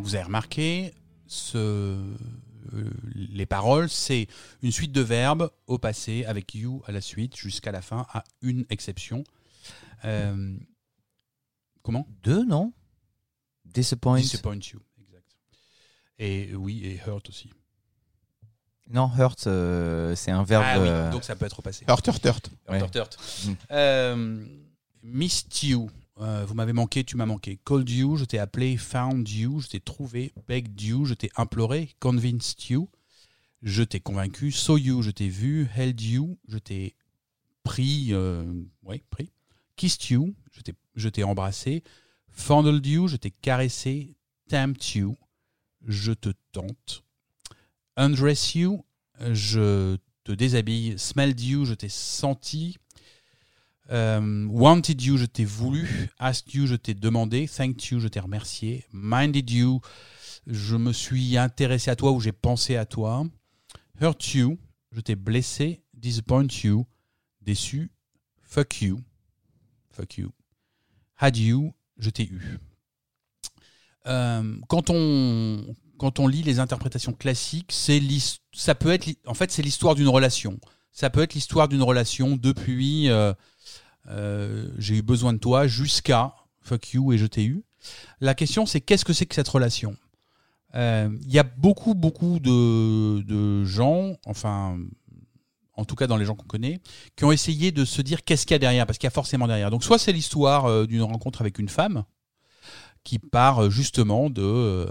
Vous 0.09 0.15
avez 0.15 0.23
remarqué, 0.23 0.91
ce, 1.27 1.47
euh, 2.73 2.89
les 3.13 3.45
paroles, 3.45 3.89
c'est 3.89 4.27
une 4.63 4.71
suite 4.71 4.91
de 4.91 5.01
verbes 5.01 5.51
au 5.67 5.77
passé 5.77 6.25
avec 6.25 6.55
you 6.55 6.81
à 6.87 6.91
la 6.91 6.99
suite 6.99 7.35
jusqu'à 7.35 7.71
la 7.71 7.83
fin, 7.83 8.07
à 8.09 8.23
une 8.41 8.65
exception. 8.71 9.23
Euh, 10.05 10.57
comment? 11.83 12.07
Deux, 12.23 12.43
non? 12.43 12.73
Disappoint. 13.65 14.19
Disappoint 14.19 14.59
you, 14.73 14.79
exact. 14.99 15.37
Et 16.17 16.49
euh, 16.53 16.55
oui, 16.55 16.83
et 16.83 16.99
hurt 17.05 17.29
aussi. 17.29 17.51
Non, 18.89 19.11
hurt, 19.15 19.45
euh, 19.45 20.15
c'est 20.15 20.31
un 20.31 20.41
verbe. 20.43 20.65
ah 20.65 20.79
oui, 20.81 21.11
donc 21.11 21.23
ça 21.23 21.35
peut 21.35 21.45
être 21.45 21.59
au 21.59 21.61
passé. 21.61 21.85
Hurt, 21.87 22.07
hurt, 22.07 22.25
hurt. 22.25 22.49
Ouais. 22.67 22.79
Hurt, 22.79 22.95
hurt. 22.95 23.19
Mm. 23.45 23.53
Euh, 23.69 24.45
missed 25.03 25.61
you. 25.61 25.91
Euh, 26.21 26.43
vous 26.45 26.53
m'avez 26.53 26.73
manqué, 26.73 27.03
tu 27.03 27.15
m'as 27.15 27.25
manqué. 27.25 27.59
Called 27.63 27.89
you, 27.89 28.17
je 28.17 28.25
t'ai 28.25 28.39
appelé. 28.39 28.75
Found 28.75 29.29
you, 29.29 29.61
je 29.61 29.67
t'ai 29.69 29.79
trouvé. 29.79 30.33
Begged 30.47 30.81
you, 30.81 31.05
je 31.05 31.13
t'ai 31.13 31.31
imploré. 31.37 31.95
Convinced 31.99 32.69
you, 32.69 32.89
je 33.61 33.83
t'ai 33.83 33.99
convaincu. 33.99 34.51
Saw 34.51 34.77
you, 34.77 35.01
je 35.01 35.11
t'ai 35.11 35.29
vu. 35.29 35.67
Held 35.73 36.01
you, 36.01 36.37
je 36.47 36.57
t'ai 36.57 36.95
pris. 37.63 38.09
Euh, 38.11 38.43
pris. 39.09 39.31
Kissed 39.77 40.09
you, 40.09 40.35
je 40.51 40.61
t'ai, 40.61 40.73
je 40.95 41.07
t'ai 41.07 41.23
embrassé. 41.23 41.83
Fondled 42.31 42.85
you, 42.85 43.07
je 43.07 43.15
t'ai 43.15 43.31
caressé. 43.31 44.15
Tempt 44.49 44.95
you, 44.95 45.15
je 45.87 46.11
te 46.11 46.29
tente. 46.51 47.03
Undress 47.95 48.55
you, 48.55 48.83
je 49.31 49.95
te 50.25 50.33
déshabille. 50.33 50.97
Smelled 50.97 51.39
you, 51.39 51.65
je 51.65 51.75
t'ai 51.75 51.89
senti. 51.89 52.77
Euh, 53.91 54.45
wanted 54.49 55.01
you, 55.01 55.17
je 55.17 55.25
t'ai 55.25 55.45
voulu. 55.45 56.09
Asked 56.19 56.53
you, 56.53 56.67
je 56.67 56.75
t'ai 56.75 56.93
demandé. 56.93 57.47
Thanked 57.47 57.83
you, 57.85 57.99
je 57.99 58.07
t'ai 58.07 58.19
remercié. 58.19 58.85
Minded 58.93 59.49
you, 59.49 59.81
je 60.45 60.75
me 60.75 60.93
suis 60.93 61.37
intéressé 61.37 61.89
à 61.89 61.95
toi 61.95 62.11
ou 62.11 62.19
j'ai 62.19 62.31
pensé 62.31 62.75
à 62.75 62.85
toi. 62.85 63.25
Hurt 63.99 64.33
you, 64.33 64.59
je 64.91 65.01
t'ai 65.01 65.15
blessé. 65.15 65.81
Disappoint 65.93 66.47
you, 66.63 66.85
déçu. 67.41 67.91
Fuck 68.41 68.81
you, 68.81 68.99
fuck 69.91 70.17
you. 70.17 70.31
Had 71.17 71.37
you, 71.37 71.73
je 71.97 72.09
t'ai 72.09 72.23
eu. 72.23 72.57
Euh, 74.07 74.55
quand 74.67 74.89
on 74.89 75.75
quand 75.97 76.19
on 76.19 76.27
lit 76.27 76.43
les 76.43 76.59
interprétations 76.59 77.11
classiques, 77.11 77.71
c'est 77.71 78.01
ça 78.53 78.73
peut 78.73 78.91
être 78.91 79.09
en 79.25 79.33
fait 79.33 79.51
c'est 79.51 79.61
l'histoire 79.61 79.95
d'une 79.95 80.07
relation. 80.07 80.59
Ça 80.91 81.09
peut 81.09 81.21
être 81.21 81.33
l'histoire 81.33 81.67
d'une 81.67 81.83
relation 81.83 82.37
depuis 82.37 83.09
euh, 83.09 83.33
j'ai 84.77 84.97
eu 84.97 85.01
besoin 85.01 85.33
de 85.33 85.37
toi 85.39 85.67
jusqu'à 85.67 86.33
fuck 86.61 86.93
you 86.93 87.13
et 87.13 87.17
je 87.17 87.25
t'ai 87.25 87.45
eu. 87.45 87.63
La 88.19 88.33
question 88.35 88.65
c'est 88.65 88.81
qu'est-ce 88.81 89.05
que 89.05 89.13
c'est 89.13 89.25
que 89.25 89.35
cette 89.35 89.47
relation? 89.47 89.95
Euh, 90.75 91.09
Il 91.23 91.31
y 91.31 91.39
a 91.39 91.43
beaucoup, 91.43 91.95
beaucoup 91.95 92.39
de, 92.39 93.21
de 93.21 93.63
gens, 93.65 94.15
enfin, 94.25 94.77
en 95.75 95.85
tout 95.85 95.95
cas 95.95 96.07
dans 96.07 96.17
les 96.17 96.25
gens 96.25 96.35
qu'on 96.35 96.45
connaît, 96.45 96.79
qui 97.15 97.25
ont 97.25 97.31
essayé 97.31 97.71
de 97.71 97.85
se 97.85 98.01
dire 98.01 98.23
qu'est-ce 98.23 98.45
qu'il 98.45 98.53
y 98.53 98.55
a 98.55 98.59
derrière, 98.59 98.85
parce 98.85 98.97
qu'il 98.99 99.07
y 99.07 99.07
a 99.07 99.11
forcément 99.11 99.47
derrière. 99.47 99.71
Donc, 99.71 99.83
soit 99.83 99.97
c'est 99.97 100.11
l'histoire 100.11 100.65
euh, 100.65 100.85
d'une 100.85 101.01
rencontre 101.01 101.41
avec 101.41 101.57
une 101.57 101.69
femme 101.69 102.03
qui 103.03 103.17
part 103.17 103.63
euh, 103.63 103.69
justement 103.69 104.29
de 104.29 104.87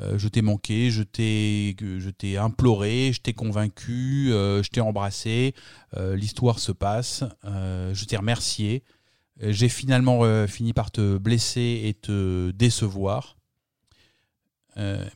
euh, 0.00 0.18
je 0.18 0.28
t'ai 0.28 0.42
manqué, 0.42 0.90
je 0.90 1.02
t'ai, 1.02 1.76
je 1.80 2.10
t'ai 2.10 2.36
imploré, 2.36 3.10
je 3.12 3.20
t'ai 3.20 3.32
convaincu, 3.32 4.32
euh, 4.32 4.62
je 4.62 4.70
t'ai 4.70 4.80
embrassé, 4.80 5.54
euh, 5.96 6.14
l'histoire 6.14 6.60
se 6.60 6.70
passe, 6.72 7.24
je 7.44 8.04
t'ai 8.04 8.16
remercié, 8.16 8.84
j'ai 9.40 9.68
finalement 9.68 10.46
fini 10.46 10.72
par 10.72 10.90
te 10.90 11.16
blesser 11.18 11.82
et 11.84 11.94
te 11.94 12.50
décevoir. 12.52 13.36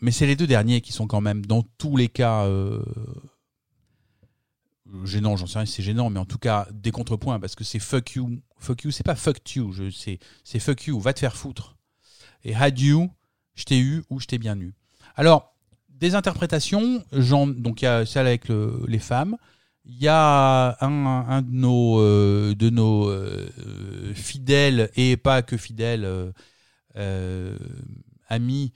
Mais 0.01 0.11
c'est 0.11 0.27
les 0.27 0.35
deux 0.35 0.49
derniers 0.49 0.81
qui 0.81 0.93
sont 0.93 1.07
quand 1.07 1.21
même, 1.21 1.47
dans 1.47 1.63
tous 1.79 1.97
les 1.97 2.09
cas, 2.09 2.49
gênants, 5.05 5.37
j'en 5.37 5.47
sais 5.47 5.59
rien 5.59 5.67
c'est 5.67 5.83
gênant, 5.83 6.11
mais 6.11 6.19
en 6.19 6.25
tout 6.25 6.39
cas, 6.39 6.67
des 6.73 6.91
contrepoints, 6.91 7.39
parce 7.39 7.55
que 7.55 7.65
c'est 7.65 7.79
fuck 7.79 8.13
you. 8.13 8.41
Fuck 8.59 8.85
you, 8.85 8.91
c'est 8.91 9.05
pas 9.05 9.17
fuck 9.17 9.55
you, 9.55 9.73
c'est 9.93 10.59
fuck 10.59 10.87
you, 10.87 11.01
va 11.01 11.13
te 11.13 11.21
faire 11.21 11.37
foutre. 11.37 11.77
Et 12.45 12.55
had 12.55 12.79
you, 12.79 13.11
je 13.55 13.65
t'ai 13.65 13.79
eu 13.79 14.03
ou 14.11 14.21
je 14.21 14.27
t'ai 14.27 14.39
bien 14.39 14.59
eu. 14.59 14.75
Alors, 15.17 15.55
des 15.89 16.15
interprétations, 16.15 17.05
donc 17.13 17.83
il 17.83 17.85
y 17.85 17.89
a 17.89 18.05
celle 18.07 18.27
avec 18.27 18.49
le- 18.49 18.85
les 18.89 18.99
femmes. 18.99 19.37
Il 19.85 20.01
y 20.01 20.09
a 20.09 20.77
un, 20.81 21.43
de 21.43 21.51
nos, 21.51 22.01
euh, 22.01 22.55
euh, 23.59 24.15
fidèles 24.15 24.91
et 24.97 25.17
pas 25.17 25.43
que 25.43 25.57
fidèles 25.57 26.33
euh, 26.97 27.59
amis 28.29 28.73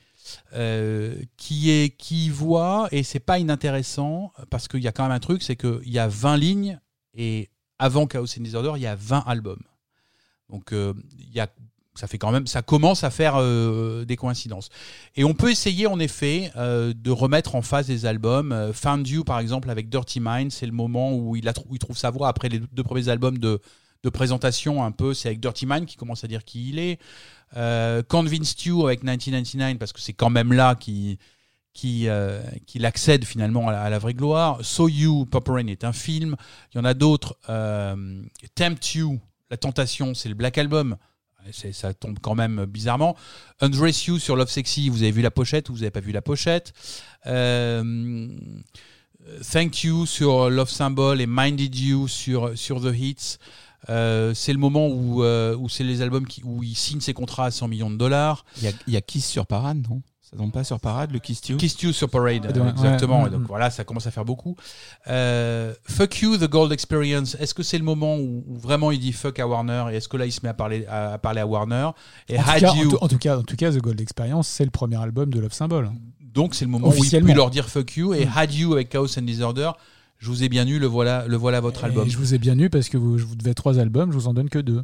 qui 1.37 2.29
voit 2.31 2.89
et 2.91 3.03
c'est 3.03 3.21
pas 3.21 3.39
inintéressant 3.39 4.33
parce 4.51 4.69
qu'il 4.69 4.83
y 4.83 4.89
a 4.89 4.93
quand 4.93 5.05
même 5.05 5.13
un 5.13 5.21
truc, 5.21 5.43
c'est 5.43 5.57
qu'il 5.57 5.89
y 5.89 5.99
a 5.99 6.09
20 6.09 6.37
lignes 6.37 6.81
et 7.15 7.51
avant 7.79 8.07
Chaos 8.07 8.27
and 8.39 8.43
Disorder, 8.43 8.73
il 8.77 8.83
y 8.83 8.87
a 8.87 8.97
20 8.97 9.25
albums. 9.27 9.63
Donc 10.49 10.71
il 10.73 11.33
y 11.33 11.41
a 11.41 11.49
ça 11.99 12.07
fait 12.07 12.19
quand 12.19 12.31
même, 12.31 12.47
ça 12.47 12.63
commence 12.63 13.05
à 13.05 13.11
faire 13.11 13.37
euh, 13.37 14.05
des 14.05 14.17
coïncidences. 14.17 14.69
Et 15.15 15.25
on 15.25 15.35
peut 15.35 15.51
essayer 15.51 15.87
en 15.87 15.99
effet 15.99 16.51
euh, 16.57 16.93
de 16.95 17.11
remettre 17.11 17.55
en 17.55 17.63
phase 17.63 17.87
des 17.87 18.07
albums. 18.07 18.53
Euh, 18.53 18.73
Found 18.73 19.07
You 19.09 19.25
par 19.25 19.39
exemple 19.39 19.71
avec 19.71 19.89
Dirty 19.89 20.21
Mind, 20.21 20.53
c'est 20.53 20.67
le 20.67 20.73
moment 20.73 21.15
où 21.15 21.37
il, 21.37 21.45
trouve 21.79 21.97
sa 21.97 22.11
voix 22.11 22.29
après 22.29 22.49
les 22.49 22.61
deux 22.61 22.83
premiers 22.83 23.09
albums 23.09 23.39
de, 23.39 23.61
présentation 24.13 24.85
un 24.85 24.93
peu. 24.93 25.15
C'est 25.15 25.27
avec 25.27 25.41
Dirty 25.41 25.67
Mind 25.67 25.85
qui 25.85 25.97
commence 25.97 26.23
à 26.23 26.29
dire 26.29 26.45
qui 26.45 26.69
il 26.69 26.79
est. 26.79 27.01
Euh, 27.57 28.05
Convinced 28.09 28.65
You 28.65 28.87
avec 28.87 29.03
1999 29.03 29.79
parce 29.79 29.93
que 29.93 30.01
c'est 30.01 30.13
quand 30.13 30.31
même 30.31 30.53
là 30.53 30.77
qui 30.77 31.19
accède 32.85 33.25
finalement 33.25 33.69
à 33.69 33.91
la, 33.91 33.99
vraie 33.99 34.15
gloire. 34.15 34.65
So 34.65 34.89
You, 34.89 35.27
Purple 35.27 35.51
Rain 35.51 35.67
est 35.67 35.83
un 35.83 35.93
film. 35.93 36.37
Il 36.73 36.79
y 36.79 36.81
en 36.81 36.85
a 36.85 36.95
d'autres. 36.95 37.37
Tempt 38.55 38.95
You, 38.95 39.19
La 39.51 39.57
Tentation, 39.57 40.15
c'est 40.15 40.29
le 40.29 40.37
Black 40.37 40.57
Album. 40.57 40.97
Ça 41.53 41.95
tombe 41.95 42.19
quand 42.21 42.35
même 42.35 42.65
bizarrement. 42.67 43.17
Undress 43.61 44.07
You 44.07 44.19
sur 44.19 44.37
Love 44.37 44.51
Sexy, 44.51 44.89
vous 44.89 45.03
avez 45.03 45.13
vu 45.13 45.23
la 45.23 45.31
pochette 45.31 45.69
ou 45.69 45.73
vous 45.73 45.81
n'avez 45.81 45.91
pas 45.91 46.01
vu 46.01 46.13
la 46.13 46.23
pochette? 46.23 46.73
Euh, 47.27 48.29
Thank 49.51 49.85
You 49.85 50.07
sur 50.07 50.51
Love 50.51 50.71
Symbol 50.71 51.21
et 51.21 51.27
Minded 51.27 51.75
You 51.75 52.09
sur, 52.09 52.57
sur 52.57 52.81
The 52.81 52.95
Hits. 52.95 53.39
Euh, 53.89 54.35
c'est 54.35 54.53
le 54.53 54.59
moment 54.59 54.89
où, 54.89 55.23
euh, 55.23 55.57
où 55.57 55.69
c'est 55.69 55.85
les 55.85 56.03
albums 56.03 56.27
où 56.45 56.63
il 56.63 56.75
signe 56.75 57.01
ses 57.01 57.15
contrats 57.15 57.47
à 57.47 57.51
100 57.51 57.69
millions 57.69 57.91
de 57.91 57.97
dollars. 57.97 58.45
Il 58.59 58.65
y 58.65 58.69
a, 58.69 58.73
y 58.89 58.97
a 58.97 59.01
Kiss 59.01 59.27
sur 59.27 59.47
Parade, 59.47 59.87
non? 59.89 60.03
Ça 60.29 60.37
tombe 60.37 60.51
pas 60.51 60.65
sur 60.65 60.81
Parade, 60.81 61.13
le 61.13 61.21
Kiss 61.21 61.41
You? 61.49 61.57
Kiss 61.57 61.81
You 61.83 61.93
sur 61.93 62.09
Parade, 62.11 62.47
Ouais, 62.47 62.69
exactement. 62.71 63.23
ouais, 63.23 63.29
Et 63.29 63.31
donc 63.31 63.43
mm. 63.43 63.47
voilà, 63.47 63.71
ça 63.71 63.85
commence 63.85 64.09
à 64.09 64.11
faire 64.11 64.25
beaucoup. 64.25 64.57
Euh, 65.09 65.73
fuck 65.85 66.21
You, 66.21 66.37
The 66.37 66.49
Gold 66.51 66.73
Experience. 66.73 67.37
Est-ce 67.39 67.55
que 67.55 67.63
c'est 67.63 67.79
le 67.79 67.85
moment 67.85 68.17
où, 68.17 68.43
où 68.49 68.57
vraiment 68.59 68.91
il 68.91 68.99
dit 68.99 69.13
fuck 69.13 69.39
à 69.39 69.47
Warner 69.47 69.85
et 69.93 69.97
est-ce 69.97 70.09
que 70.09 70.17
là 70.17 70.27
il 70.27 70.33
se 70.33 70.41
met 70.43 70.49
à 70.49 70.55
parler 70.55 70.85
à, 70.87 71.13
à 71.15 71.19
parler 71.19 71.41
à 71.41 71.47
Warner 71.47 71.91
et 72.29 72.39
En 72.39 72.43
tout, 72.43 72.49
Had 72.51 72.61
cas, 72.61 72.75
You. 72.75 72.99
en 73.01 73.09
tout 73.09 73.19
cas, 73.19 73.39
en 73.39 73.43
tout 73.43 73.57
cas, 73.57 73.71
The 73.71 73.79
Gold 73.79 74.01
Experience, 74.01 74.49
c'est 74.49 74.65
le 74.65 74.71
premier 74.71 74.97
album 75.01 75.33
de 75.33 75.39
Love 75.39 75.53
Symbol. 75.53 75.91
Donc 76.21 76.55
c'est 76.55 76.65
le 76.65 76.71
moment 76.71 76.89
où 76.89 76.95
il 77.05 77.11
peut 77.25 77.33
leur 77.33 77.51
dire 77.51 77.69
fuck 77.69 77.97
you 77.97 78.13
et 78.13 78.27
Mm. 78.27 78.31
Had 78.35 78.53
You 78.55 78.73
avec 78.75 78.89
Chaos 78.89 79.19
and 79.19 79.23
Disorder. 79.23 79.71
Je 80.19 80.29
vous 80.29 80.43
ai 80.43 80.49
bien 80.49 80.67
eu, 80.67 80.79
le 80.79 80.87
voilà, 80.87 81.27
le 81.29 81.37
voilà 81.37 81.61
votre 81.61 81.83
Et 81.83 81.87
album. 81.87 82.09
je 82.09 82.17
vous 82.17 82.35
ai 82.35 82.39
bien 82.39 82.59
eu 82.59 82.69
parce 82.71 82.89
que 82.89 82.97
vous, 82.97 83.17
je 83.19 83.25
vous 83.25 83.37
devais 83.37 83.55
trois 83.55 83.79
albums, 83.79 84.11
je 84.11 84.17
vous 84.17 84.29
en 84.29 84.35
donne 84.35 84.49
que 84.49 84.59
deux. 84.59 84.83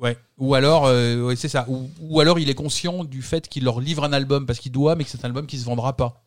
Ouais. 0.00 0.16
Ou 0.38 0.54
alors, 0.54 0.86
euh, 0.86 1.22
ouais, 1.26 1.36
c'est 1.36 1.48
ça. 1.48 1.66
Ou, 1.68 1.90
ou 2.00 2.20
alors 2.20 2.38
il 2.38 2.48
est 2.48 2.54
conscient 2.54 3.04
du 3.04 3.20
fait 3.22 3.48
qu'il 3.48 3.64
leur 3.64 3.80
livre 3.80 4.02
un 4.04 4.12
album 4.12 4.46
parce 4.46 4.58
qu'il 4.58 4.72
doit, 4.72 4.96
mais 4.96 5.04
que 5.04 5.10
c'est 5.10 5.22
un 5.24 5.28
album 5.28 5.46
qui 5.46 5.58
se 5.58 5.64
vendra 5.66 5.96
pas. 5.96 6.22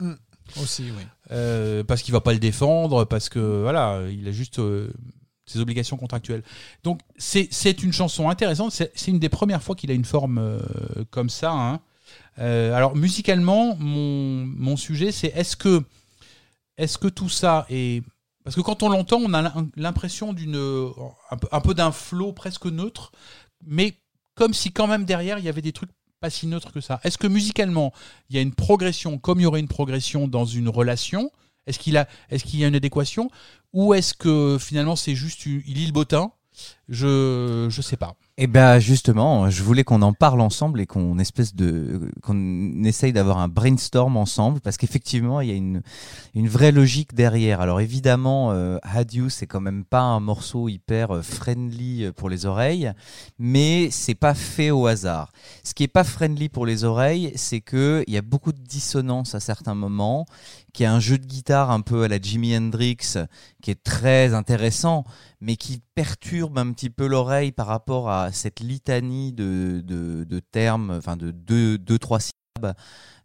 Aussi, 0.61 0.83
oui. 0.95 1.03
Euh, 1.31 1.83
parce 1.83 2.03
qu'il 2.03 2.11
va 2.13 2.21
pas 2.21 2.33
le 2.33 2.39
défendre, 2.39 3.05
parce 3.05 3.29
que 3.29 3.61
voilà, 3.63 4.01
il 4.11 4.27
a 4.27 4.31
juste 4.31 4.59
euh, 4.59 4.91
ses 5.47 5.59
obligations 5.59 5.97
contractuelles. 5.97 6.43
Donc 6.83 6.99
c'est 7.17 7.47
c'est 7.51 7.81
une 7.81 7.93
chanson 7.93 8.29
intéressante. 8.29 8.71
C'est 8.71 8.91
c'est 8.93 9.09
une 9.09 9.19
des 9.19 9.29
premières 9.29 9.63
fois 9.63 9.75
qu'il 9.75 9.89
a 9.89 9.95
une 9.95 10.05
forme 10.05 10.59
comme 11.09 11.29
ça. 11.29 11.51
hein. 11.51 11.79
Alors 12.37 12.95
musicalement, 12.95 13.75
mon, 13.79 14.45
mon 14.45 14.77
sujet, 14.77 15.11
c'est 15.11 15.27
est-ce 15.35 15.55
que 15.55 15.81
est-ce 16.77 16.97
que 16.99 17.07
tout 17.07 17.29
ça 17.29 17.65
est 17.69 18.03
parce 18.43 18.57
que 18.57 18.61
quand 18.61 18.83
on 18.83 18.89
l'entend, 18.89 19.21
on 19.23 19.33
a 19.33 19.41
l'im- 19.41 19.69
l'impression 19.77 20.33
d'une 20.33 20.57
un 21.31 21.37
peu, 21.37 21.47
un 21.51 21.61
peu 21.61 21.73
d'un 21.73 21.93
flow 21.93 22.33
presque 22.33 22.65
neutre, 22.65 23.13
mais 23.65 23.95
comme 24.35 24.53
si 24.53 24.71
quand 24.71 24.87
même 24.87 25.05
derrière 25.05 25.39
il 25.39 25.45
y 25.45 25.49
avait 25.49 25.61
des 25.61 25.71
trucs 25.73 25.91
pas 26.19 26.29
si 26.29 26.47
neutres 26.47 26.71
que 26.71 26.79
ça. 26.79 27.01
Est-ce 27.03 27.17
que 27.17 27.27
musicalement 27.27 27.93
il 28.29 28.37
y 28.37 28.39
a 28.39 28.41
une 28.41 28.53
progression 28.53 29.17
comme 29.17 29.41
il 29.41 29.43
y 29.43 29.45
aurait 29.45 29.59
une 29.59 29.67
progression 29.67 30.27
dans 30.27 30.45
une 30.45 30.69
relation 30.69 31.31
Est-ce 31.67 31.79
qu'il 31.79 31.97
a 31.97 32.07
est-ce 32.29 32.45
qu'il 32.45 32.59
y 32.59 32.63
a 32.63 32.67
une 32.67 32.75
adéquation 32.75 33.29
ou 33.73 33.93
est-ce 33.93 34.13
que 34.13 34.57
finalement 34.59 34.95
c'est 34.95 35.15
juste 35.15 35.45
il 35.45 35.61
lit 35.65 35.85
le 35.85 35.91
bottin? 35.91 36.31
Je 36.87 37.67
je 37.69 37.81
sais 37.81 37.97
pas. 37.97 38.15
Eh 38.39 38.47
ben 38.47 38.79
justement, 38.79 39.47
je 39.51 39.61
voulais 39.61 39.83
qu'on 39.83 40.01
en 40.01 40.11
parle 40.11 40.41
ensemble 40.41 40.81
et 40.81 40.87
qu'on 40.87 41.19
espèce 41.19 41.53
de 41.53 42.09
qu'on 42.23 42.83
essaye 42.83 43.13
d'avoir 43.13 43.37
un 43.37 43.47
brainstorm 43.47 44.17
ensemble 44.17 44.59
parce 44.59 44.77
qu'effectivement 44.77 45.39
il 45.39 45.49
y 45.49 45.51
a 45.51 45.55
une 45.55 45.83
une 46.33 46.47
vraie 46.47 46.71
logique 46.71 47.13
derrière. 47.13 47.61
Alors 47.61 47.79
évidemment, 47.79 48.51
euh, 48.51 48.79
Had 48.81 49.11
c'est 49.29 49.45
quand 49.45 49.61
même 49.61 49.85
pas 49.85 50.01
un 50.01 50.19
morceau 50.19 50.67
hyper 50.67 51.11
euh, 51.11 51.21
friendly 51.21 52.11
pour 52.15 52.27
les 52.27 52.47
oreilles, 52.47 52.91
mais 53.37 53.89
c'est 53.91 54.15
pas 54.15 54.33
fait 54.33 54.71
au 54.71 54.87
hasard. 54.87 55.31
Ce 55.63 55.75
qui 55.75 55.83
est 55.83 55.87
pas 55.87 56.03
friendly 56.03 56.49
pour 56.49 56.65
les 56.65 56.85
oreilles, 56.85 57.33
c'est 57.35 57.61
que 57.61 58.03
il 58.07 58.15
y 58.15 58.17
a 58.17 58.23
beaucoup 58.23 58.51
de 58.51 58.61
dissonance 58.61 59.35
à 59.35 59.39
certains 59.39 59.75
moments, 59.75 60.25
qu'il 60.73 60.83
y 60.83 60.87
a 60.87 60.93
un 60.93 60.99
jeu 60.99 61.17
de 61.17 61.25
guitare 61.25 61.71
un 61.71 61.81
peu 61.81 62.03
à 62.03 62.07
la 62.07 62.19
Jimi 62.19 62.57
Hendrix 62.57 62.97
qui 63.61 63.71
est 63.71 63.83
très 63.83 64.33
intéressant, 64.33 65.05
mais 65.39 65.55
qui 65.55 65.81
perturbe 65.95 66.57
un 66.57 66.73
petit 66.73 66.89
peu 66.89 67.07
l'oreille 67.07 67.51
par 67.51 67.67
rapport 67.67 68.09
à 68.09 68.31
cette 68.31 68.59
litanie 68.59 69.31
de, 69.33 69.81
de, 69.85 70.23
de 70.23 70.39
termes, 70.39 70.91
enfin 70.91 71.15
de 71.15 71.31
deux, 71.31 71.77
deux 71.77 71.99
trois 71.99 72.19
syllabes 72.19 72.75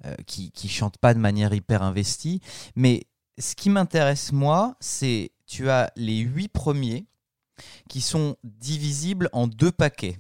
euh, 0.05 0.15
qui, 0.27 0.53
qui 0.53 0.69
chantent 0.69 0.99
pas 0.99 1.15
de 1.15 1.19
manière 1.19 1.55
hyper 1.55 1.83
investie. 1.83 2.41
Mais 2.77 3.07
ce 3.39 3.55
qui 3.55 3.71
m'intéresse 3.71 4.33
moi, 4.33 4.77
c'est 4.81 5.31
tu 5.47 5.71
as 5.71 5.91
les 5.97 6.19
huit 6.19 6.49
premiers 6.49 7.07
qui 7.89 8.01
sont 8.03 8.37
divisibles 8.45 9.31
en 9.33 9.47
deux 9.47 9.73
paquets, 9.73 10.19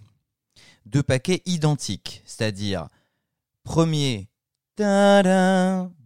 deux 0.87 1.03
paquets 1.03 1.43
identiques, 1.45 2.23
c'est-à-dire 2.25 2.89
premier, 3.65 4.29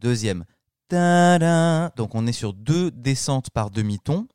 deuxième. 0.00 0.44
Donc 0.92 2.14
on 2.14 2.26
est 2.26 2.32
sur 2.32 2.52
deux 2.52 2.90
descentes 2.90 3.50
par 3.50 3.70
demi-ton. 3.70 4.26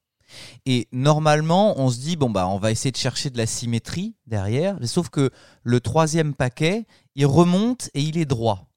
Et 0.65 0.87
normalement, 0.91 1.79
on 1.79 1.89
se 1.89 1.99
dit 1.99 2.17
bon 2.17 2.29
bah 2.29 2.47
on 2.47 2.59
va 2.59 2.71
essayer 2.71 2.91
de 2.91 2.97
chercher 2.97 3.29
de 3.29 3.37
la 3.37 3.45
symétrie 3.45 4.15
derrière, 4.25 4.77
sauf 4.83 5.09
que 5.09 5.31
le 5.63 5.79
troisième 5.79 6.33
paquet, 6.33 6.85
il 7.15 7.25
remonte 7.25 7.89
et 7.93 8.01
il 8.01 8.17
est 8.17 8.25
droit. 8.25 8.67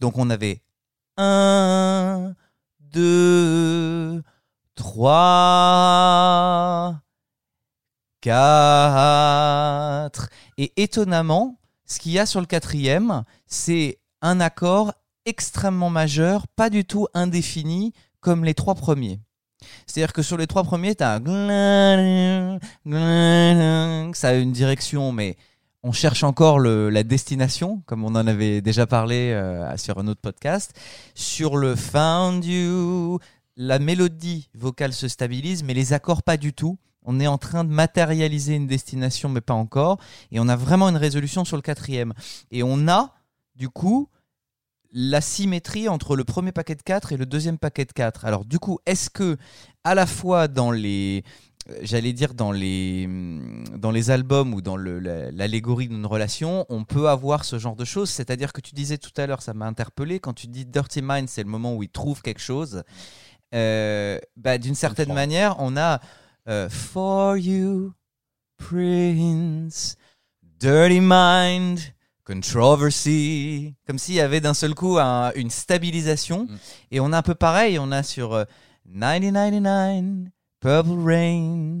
Donc 0.00 0.18
on 0.18 0.28
avait 0.30 0.62
1, 1.16 2.34
2, 2.92 4.22
3, 4.74 7.00
4. 8.20 10.30
Et 10.58 10.72
étonnamment, 10.76 11.58
ce 11.86 11.98
qu'il 11.98 12.12
y 12.12 12.18
a 12.18 12.26
sur 12.26 12.40
le 12.40 12.46
quatrième, 12.46 13.24
c'est 13.46 13.98
un 14.20 14.40
accord 14.40 14.92
extrêmement 15.28 15.90
majeur, 15.90 16.48
pas 16.48 16.70
du 16.70 16.84
tout 16.84 17.06
indéfini 17.14 17.92
comme 18.20 18.44
les 18.44 18.54
trois 18.54 18.74
premiers. 18.74 19.20
C'est-à-dire 19.86 20.12
que 20.12 20.22
sur 20.22 20.36
les 20.36 20.46
trois 20.46 20.64
premiers, 20.64 20.94
tu 20.94 21.04
as 21.04 21.20
ça 24.14 24.28
a 24.28 24.34
une 24.34 24.52
direction, 24.52 25.12
mais 25.12 25.36
on 25.82 25.92
cherche 25.92 26.24
encore 26.24 26.58
la 26.58 27.02
destination, 27.02 27.82
comme 27.86 28.04
on 28.04 28.14
en 28.14 28.26
avait 28.26 28.60
déjà 28.60 28.86
parlé 28.86 29.32
euh, 29.32 29.76
sur 29.76 29.98
un 29.98 30.08
autre 30.08 30.20
podcast. 30.20 30.72
Sur 31.14 31.56
le 31.56 31.76
Found 31.76 32.44
You, 32.44 33.18
la 33.56 33.78
mélodie 33.78 34.48
vocale 34.54 34.92
se 34.92 35.08
stabilise, 35.08 35.62
mais 35.62 35.74
les 35.74 35.92
accords 35.92 36.22
pas 36.22 36.36
du 36.36 36.52
tout. 36.52 36.78
On 37.04 37.20
est 37.20 37.26
en 37.26 37.38
train 37.38 37.64
de 37.64 37.70
matérialiser 37.70 38.54
une 38.54 38.66
destination, 38.66 39.28
mais 39.28 39.40
pas 39.40 39.54
encore. 39.54 39.98
Et 40.30 40.40
on 40.40 40.48
a 40.48 40.56
vraiment 40.56 40.88
une 40.88 40.96
résolution 40.96 41.44
sur 41.44 41.56
le 41.56 41.62
quatrième. 41.62 42.12
Et 42.50 42.62
on 42.62 42.86
a, 42.88 43.14
du 43.54 43.68
coup, 43.68 44.08
la 44.92 45.20
symétrie 45.20 45.88
entre 45.88 46.16
le 46.16 46.24
premier 46.24 46.52
paquet 46.52 46.74
de 46.74 46.82
4 46.82 47.12
et 47.12 47.16
le 47.16 47.26
deuxième 47.26 47.58
paquet 47.58 47.84
de 47.84 47.92
4. 47.92 48.24
Alors 48.24 48.44
du 48.44 48.58
coup, 48.58 48.78
est-ce 48.86 49.10
que 49.10 49.36
à 49.84 49.94
la 49.94 50.06
fois 50.06 50.48
dans 50.48 50.70
les 50.70 51.24
euh, 51.70 51.78
j'allais 51.82 52.12
dire 52.12 52.34
dans 52.34 52.52
les 52.52 53.04
hum, 53.06 53.64
dans 53.76 53.90
les 53.90 54.10
albums 54.10 54.54
ou 54.54 54.62
dans 54.62 54.76
l'allégorie 54.76 55.88
d'une 55.88 56.06
relation, 56.06 56.64
on 56.68 56.84
peut 56.84 57.08
avoir 57.08 57.44
ce 57.44 57.58
genre 57.58 57.76
de 57.76 57.84
choses? 57.84 58.10
C'est-à-dire 58.10 58.52
que 58.52 58.60
tu 58.60 58.74
disais 58.74 58.98
tout 58.98 59.12
à 59.16 59.26
l'heure, 59.26 59.42
ça 59.42 59.54
m'a 59.54 59.66
interpellé 59.66 60.20
quand 60.20 60.34
tu 60.34 60.46
dis 60.46 60.64
Dirty 60.64 61.02
Mind, 61.02 61.28
c'est 61.28 61.42
le 61.42 61.50
moment 61.50 61.74
où 61.74 61.82
il 61.82 61.90
trouve 61.90 62.22
quelque 62.22 62.40
chose. 62.40 62.82
Euh, 63.54 64.18
bah, 64.36 64.58
d'une 64.58 64.74
certaine 64.74 65.12
manière, 65.12 65.56
on 65.58 65.76
a 65.76 66.00
euh, 66.48 66.68
For 66.68 67.36
You, 67.36 67.92
Prince, 68.58 69.96
Dirty 70.42 71.00
Mind, 71.00 71.78
Controversy, 72.28 73.74
comme 73.86 73.98
s'il 73.98 74.14
y 74.14 74.20
avait 74.20 74.40
d'un 74.40 74.54
seul 74.54 74.74
coup 74.74 74.98
un- 74.98 75.32
une 75.34 75.50
stabilisation. 75.50 76.44
Mm. 76.44 76.56
Et 76.92 77.00
on 77.00 77.12
a 77.12 77.18
un 77.18 77.22
peu 77.22 77.34
pareil, 77.34 77.78
on 77.78 77.90
a 77.92 78.02
sur 78.02 78.34
euh, 78.34 78.44
1999, 78.86 80.28
Purple 80.60 80.98
Rain, 81.04 81.80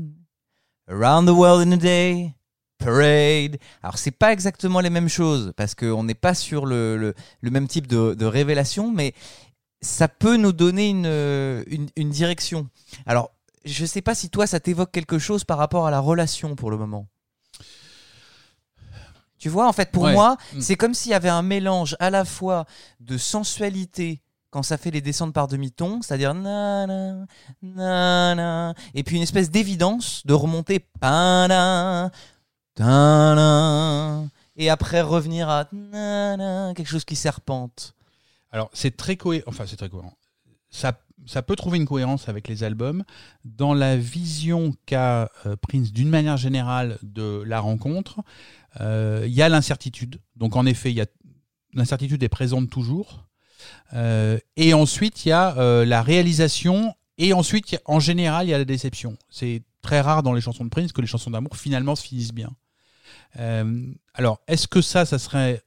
Around 0.88 1.28
the 1.28 1.32
World 1.32 1.66
in 1.68 1.72
a 1.72 1.76
Day, 1.76 2.34
Parade. 2.78 3.58
Alors 3.82 3.98
c'est 3.98 4.10
pas 4.12 4.32
exactement 4.32 4.80
les 4.80 4.90
mêmes 4.90 5.08
choses 5.08 5.52
parce 5.56 5.74
qu'on 5.74 6.04
n'est 6.04 6.14
pas 6.14 6.34
sur 6.34 6.64
le, 6.66 6.96
le, 6.96 7.14
le 7.40 7.50
même 7.50 7.66
type 7.68 7.86
de, 7.86 8.14
de 8.14 8.24
révélation, 8.26 8.90
mais 8.92 9.14
ça 9.80 10.08
peut 10.08 10.36
nous 10.36 10.52
donner 10.52 10.88
une, 10.88 11.06
euh, 11.06 11.62
une, 11.68 11.88
une 11.96 12.10
direction. 12.10 12.68
Alors 13.06 13.30
je 13.64 13.84
sais 13.84 14.02
pas 14.02 14.14
si 14.14 14.30
toi 14.30 14.46
ça 14.46 14.60
t'évoque 14.60 14.92
quelque 14.92 15.18
chose 15.18 15.44
par 15.44 15.58
rapport 15.58 15.86
à 15.86 15.90
la 15.90 16.00
relation 16.00 16.54
pour 16.56 16.70
le 16.70 16.76
moment. 16.78 17.06
Tu 19.38 19.48
vois, 19.48 19.68
en 19.68 19.72
fait, 19.72 19.90
pour 19.92 20.02
Ouais. 20.04 20.12
moi, 20.12 20.36
Mm. 20.54 20.60
c'est 20.60 20.76
comme 20.76 20.94
s'il 20.94 21.12
y 21.12 21.14
avait 21.14 21.28
un 21.28 21.42
mélange 21.42 21.96
à 22.00 22.10
la 22.10 22.24
fois 22.24 22.64
de 23.00 23.16
sensualité 23.16 24.20
quand 24.50 24.62
ça 24.62 24.78
fait 24.78 24.90
les 24.90 25.00
descentes 25.02 25.34
par 25.34 25.46
demi-ton, 25.46 26.00
c'est-à-dire 26.02 26.32
na 26.34 26.86
na 26.86 27.14
na 27.62 28.34
na, 28.34 28.74
et 28.94 29.02
puis 29.04 29.16
une 29.16 29.22
espèce 29.22 29.50
d'évidence 29.50 30.22
de 30.24 30.32
remonter 30.32 30.78
pa 31.00 31.46
na 31.48 32.10
ta 32.74 33.34
na, 33.34 34.24
et 34.56 34.70
après 34.70 35.02
revenir 35.02 35.48
à 35.48 35.66
na 35.72 36.36
na, 36.36 36.72
quelque 36.74 36.88
chose 36.88 37.04
qui 37.04 37.16
serpente. 37.16 37.94
Alors, 38.50 38.70
c'est 38.72 38.96
très 38.96 39.16
cohérent. 39.16 39.44
Enfin, 39.48 39.64
c'est 39.66 39.76
très 39.76 39.90
cohérent. 39.90 40.14
Ça, 40.70 40.92
ça 41.26 41.42
peut 41.42 41.56
trouver 41.56 41.76
une 41.78 41.86
cohérence 41.86 42.28
avec 42.30 42.48
les 42.48 42.64
albums. 42.64 43.04
Dans 43.44 43.74
la 43.74 43.96
vision 43.98 44.72
qu'a 44.86 45.30
euh, 45.46 45.56
Prince, 45.56 45.92
d'une 45.92 46.08
manière 46.08 46.38
générale, 46.38 46.98
de 47.02 47.42
la 47.46 47.60
rencontre, 47.60 48.20
il 48.80 49.32
y 49.32 49.42
a 49.42 49.48
l'incertitude. 49.48 50.20
Donc, 50.36 50.56
en 50.56 50.66
effet, 50.66 50.94
l'incertitude 51.72 52.22
est 52.22 52.28
présente 52.28 52.70
toujours. 52.70 53.28
Euh, 53.94 54.38
et 54.56 54.74
ensuite, 54.74 55.24
il 55.24 55.30
y 55.30 55.32
a 55.32 55.56
euh, 55.58 55.84
la 55.84 56.02
réalisation. 56.02 56.94
Et 57.16 57.32
ensuite, 57.32 57.78
en 57.84 58.00
général, 58.00 58.46
il 58.46 58.50
y 58.50 58.54
a 58.54 58.58
la 58.58 58.64
déception. 58.64 59.16
C'est 59.28 59.62
très 59.82 60.00
rare 60.00 60.22
dans 60.22 60.32
les 60.32 60.40
chansons 60.40 60.64
de 60.64 60.70
Prince 60.70 60.92
que 60.92 61.00
les 61.00 61.06
chansons 61.06 61.30
d'amour 61.30 61.56
finalement 61.56 61.96
se 61.96 62.04
finissent 62.04 62.34
bien. 62.34 62.50
Euh, 63.38 63.86
alors, 64.14 64.40
est-ce 64.46 64.68
que 64.68 64.80
ça, 64.80 65.04
ça 65.04 65.18
serait. 65.18 65.62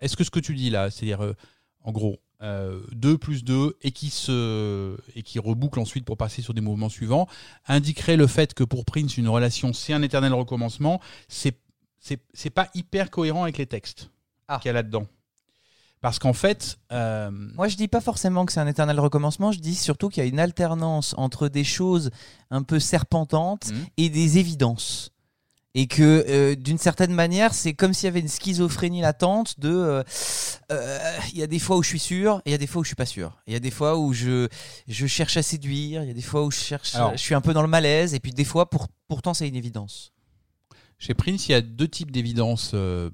Est-ce 0.00 0.16
que 0.16 0.24
ce 0.24 0.30
que 0.30 0.40
tu 0.40 0.54
dis 0.54 0.70
là, 0.70 0.90
c'est-à-dire, 0.90 1.24
euh, 1.24 1.34
en 1.82 1.92
gros, 1.92 2.18
2 2.42 3.16
plus 3.16 3.44
2 3.44 3.78
et 3.80 3.92
qui, 3.92 4.10
se, 4.10 4.94
et 5.16 5.22
qui 5.22 5.38
reboucle 5.38 5.80
ensuite 5.80 6.04
pour 6.04 6.18
passer 6.18 6.42
sur 6.42 6.52
des 6.52 6.60
mouvements 6.60 6.90
suivants, 6.90 7.26
indiquerait 7.66 8.16
le 8.16 8.26
fait 8.26 8.52
que 8.52 8.62
pour 8.62 8.84
Prince, 8.84 9.16
une 9.16 9.28
relation, 9.28 9.72
c'est 9.72 9.94
un 9.94 10.02
éternel 10.02 10.34
recommencement, 10.34 11.00
c'est 11.28 11.56
c'est 12.34 12.50
pas 12.50 12.68
hyper 12.74 13.10
cohérent 13.10 13.42
avec 13.44 13.58
les 13.58 13.66
textes 13.66 14.10
Ah. 14.48 14.58
qu'il 14.62 14.68
y 14.68 14.70
a 14.70 14.74
là-dedans. 14.74 15.06
Parce 16.02 16.18
qu'en 16.18 16.34
fait. 16.34 16.76
euh, 16.92 17.30
Moi, 17.30 17.68
je 17.68 17.76
dis 17.76 17.88
pas 17.88 18.00
forcément 18.00 18.44
que 18.46 18.52
c'est 18.52 18.60
un 18.60 18.66
éternel 18.66 19.00
recommencement, 19.00 19.50
je 19.50 19.58
dis 19.58 19.74
surtout 19.74 20.08
qu'il 20.08 20.22
y 20.22 20.26
a 20.26 20.28
une 20.28 20.38
alternance 20.38 21.14
entre 21.16 21.48
des 21.48 21.64
choses 21.64 22.10
un 22.50 22.62
peu 22.62 22.78
serpentantes 22.78 23.68
Mhm. 23.72 23.86
et 23.96 24.08
des 24.10 24.38
évidences. 24.38 25.10
Et 25.74 25.88
que 25.88 26.24
euh, 26.28 26.54
d'une 26.54 26.78
certaine 26.78 27.12
manière, 27.12 27.52
c'est 27.52 27.74
comme 27.74 27.92
s'il 27.92 28.06
y 28.06 28.08
avait 28.08 28.20
une 28.20 28.28
schizophrénie 28.28 29.02
latente 29.02 29.58
de 29.60 29.68
euh, 30.72 31.18
il 31.32 31.38
y 31.38 31.42
a 31.42 31.46
des 31.46 31.58
fois 31.58 31.76
où 31.76 31.82
je 31.82 31.88
suis 31.88 31.98
sûr, 31.98 32.38
et 32.44 32.50
il 32.50 32.52
y 32.52 32.54
a 32.54 32.58
des 32.58 32.66
fois 32.66 32.80
où 32.80 32.84
je 32.84 32.88
suis 32.88 32.96
pas 32.96 33.04
sûr. 33.06 33.36
Il 33.46 33.52
y 33.52 33.56
a 33.56 33.60
des 33.60 33.70
fois 33.70 33.98
où 33.98 34.12
je, 34.14 34.48
je 34.88 35.06
cherche 35.06 35.36
à 35.36 35.42
séduire, 35.42 36.02
il 36.02 36.08
y 36.08 36.10
a 36.10 36.14
des 36.14 36.22
fois 36.22 36.44
où 36.44 36.50
je 36.50 36.58
cherche 36.58 36.94
Alors- 36.94 37.12
je 37.12 37.16
suis 37.18 37.34
un 37.34 37.40
peu 37.42 37.52
dans 37.52 37.62
le 37.62 37.68
malaise 37.68 38.14
et 38.14 38.20
puis 38.20 38.32
des 38.32 38.44
fois 38.44 38.70
pour, 38.70 38.88
pourtant 39.08 39.34
c'est 39.34 39.48
une 39.48 39.56
évidence. 39.56 40.12
Chez 40.98 41.14
Prince, 41.14 41.48
il 41.48 41.52
y 41.52 41.54
a 41.54 41.60
deux 41.60 41.88
types 41.88 42.10
d'évidence 42.10 42.72
euh, 42.74 43.10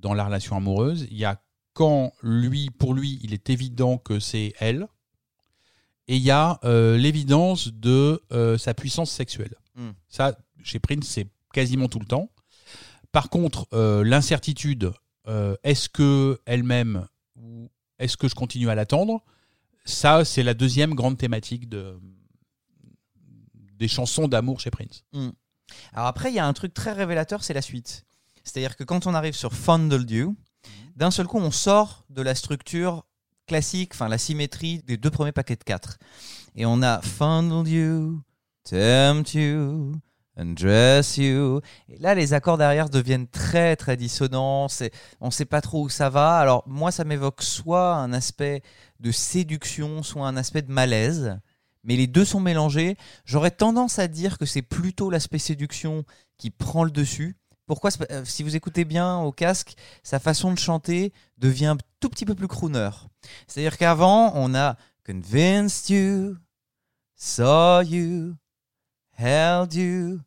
dans 0.00 0.14
la 0.14 0.24
relation 0.24 0.56
amoureuse. 0.56 1.06
Il 1.10 1.16
y 1.16 1.24
a 1.24 1.40
quand 1.72 2.12
lui, 2.22 2.70
pour 2.70 2.94
lui, 2.94 3.18
il 3.22 3.34
est 3.34 3.50
évident 3.50 3.98
que 3.98 4.20
c'est 4.20 4.54
elle, 4.58 4.86
et 6.06 6.16
il 6.16 6.22
y 6.22 6.30
a 6.30 6.58
euh, 6.64 6.96
l'évidence 6.96 7.68
de 7.68 8.22
euh, 8.32 8.58
sa 8.58 8.74
puissance 8.74 9.10
sexuelle. 9.10 9.54
Hmm. 9.74 9.90
Ça, 10.08 10.38
chez 10.62 10.78
Prince, 10.78 11.06
c'est 11.06 11.26
quasiment 11.52 11.88
tout 11.88 11.98
le 11.98 12.06
temps. 12.06 12.30
Par 13.12 13.30
contre, 13.30 13.66
euh, 13.72 14.02
l'incertitude, 14.04 14.92
est-ce 15.62 15.88
que 15.88 16.38
elle-même 16.44 17.06
ou 17.34 17.70
est-ce 17.98 18.18
que 18.18 18.28
je 18.28 18.34
continue 18.34 18.68
à 18.68 18.74
l'attendre? 18.74 19.24
Ça, 19.86 20.22
c'est 20.26 20.42
la 20.42 20.52
deuxième 20.52 20.94
grande 20.94 21.16
thématique 21.16 21.66
de, 21.66 21.98
des 23.54 23.88
chansons 23.88 24.28
d'amour 24.28 24.60
chez 24.60 24.70
Prince. 24.70 25.02
Alors 25.92 26.06
après, 26.06 26.30
il 26.30 26.34
y 26.34 26.38
a 26.38 26.46
un 26.46 26.52
truc 26.52 26.74
très 26.74 26.92
révélateur, 26.92 27.44
c'est 27.44 27.54
la 27.54 27.62
suite. 27.62 28.04
C'est-à-dire 28.44 28.76
que 28.76 28.84
quand 28.84 29.06
on 29.06 29.14
arrive 29.14 29.34
sur 29.34 29.52
Fondled 29.52 30.10
You, 30.10 30.36
d'un 30.96 31.10
seul 31.10 31.26
coup, 31.26 31.38
on 31.38 31.50
sort 31.50 32.04
de 32.10 32.22
la 32.22 32.34
structure 32.34 33.04
classique, 33.46 33.92
enfin 33.94 34.08
la 34.08 34.18
symétrie 34.18 34.82
des 34.82 34.96
deux 34.96 35.10
premiers 35.10 35.32
paquets 35.32 35.56
de 35.56 35.64
4. 35.64 35.98
Et 36.56 36.66
on 36.66 36.82
a 36.82 37.00
Fondled 37.00 37.68
You, 37.68 38.20
Tempt 38.68 39.34
You, 39.34 39.92
Undress 40.36 41.16
You. 41.16 41.60
Et 41.88 41.98
là, 41.98 42.14
les 42.14 42.32
accords 42.32 42.58
derrière 42.58 42.88
deviennent 42.88 43.28
très 43.28 43.76
très 43.76 43.96
dissonants. 43.96 44.66
On 45.20 45.26
ne 45.26 45.30
sait 45.30 45.44
pas 45.44 45.60
trop 45.60 45.84
où 45.84 45.88
ça 45.88 46.10
va. 46.10 46.38
Alors 46.38 46.64
moi, 46.66 46.90
ça 46.90 47.04
m'évoque 47.04 47.42
soit 47.42 47.94
un 47.94 48.12
aspect 48.12 48.62
de 49.00 49.10
séduction, 49.10 50.02
soit 50.02 50.26
un 50.26 50.36
aspect 50.36 50.62
de 50.62 50.72
malaise. 50.72 51.38
Mais 51.84 51.96
les 51.96 52.06
deux 52.06 52.24
sont 52.24 52.40
mélangés. 52.40 52.96
J'aurais 53.24 53.50
tendance 53.50 53.98
à 53.98 54.08
dire 54.08 54.38
que 54.38 54.46
c'est 54.46 54.62
plutôt 54.62 55.10
l'aspect 55.10 55.38
séduction 55.38 56.04
qui 56.38 56.50
prend 56.50 56.84
le 56.84 56.90
dessus. 56.90 57.36
Pourquoi 57.66 57.90
euh, 58.10 58.24
Si 58.24 58.42
vous 58.42 58.56
écoutez 58.56 58.84
bien 58.84 59.18
au 59.18 59.32
casque, 59.32 59.74
sa 60.02 60.18
façon 60.18 60.52
de 60.52 60.58
chanter 60.58 61.12
devient 61.38 61.66
un 61.66 61.76
tout 62.00 62.08
petit 62.08 62.26
peu 62.26 62.34
plus 62.34 62.48
crooner. 62.48 62.90
C'est-à-dire 63.46 63.78
qu'avant, 63.78 64.32
on 64.34 64.54
a 64.54 64.76
convinced 65.06 65.88
you, 65.88 66.36
saw 67.16 67.82
you, 67.82 68.34
held 69.18 69.72
you, 69.74 70.20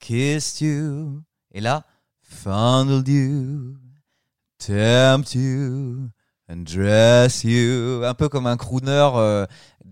kissed 0.00 0.60
you, 0.60 1.22
et 1.52 1.60
là, 1.60 1.84
fondled 2.22 3.06
you, 3.06 3.76
tempt 4.58 5.34
you, 5.34 6.10
undress 6.48 7.44
you, 7.44 8.02
un 8.04 8.14
peu 8.14 8.28
comme 8.28 8.46
un 8.46 8.56
crooner 8.56 9.10
euh, 9.14 9.46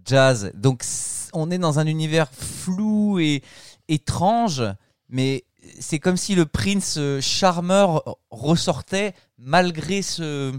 jazz. 0.04 0.50
Donc 0.54 0.84
on 1.32 1.50
est 1.50 1.58
dans 1.58 1.78
un 1.78 1.86
univers 1.86 2.30
flou 2.32 3.18
et 3.18 3.42
étrange, 3.88 4.62
mais 5.08 5.44
c'est 5.80 5.98
comme 5.98 6.16
si 6.16 6.34
le 6.34 6.46
prince 6.46 6.96
euh, 6.98 7.20
charmeur 7.20 8.16
ressortait 8.30 9.14
malgré 9.38 10.02
ce, 10.02 10.58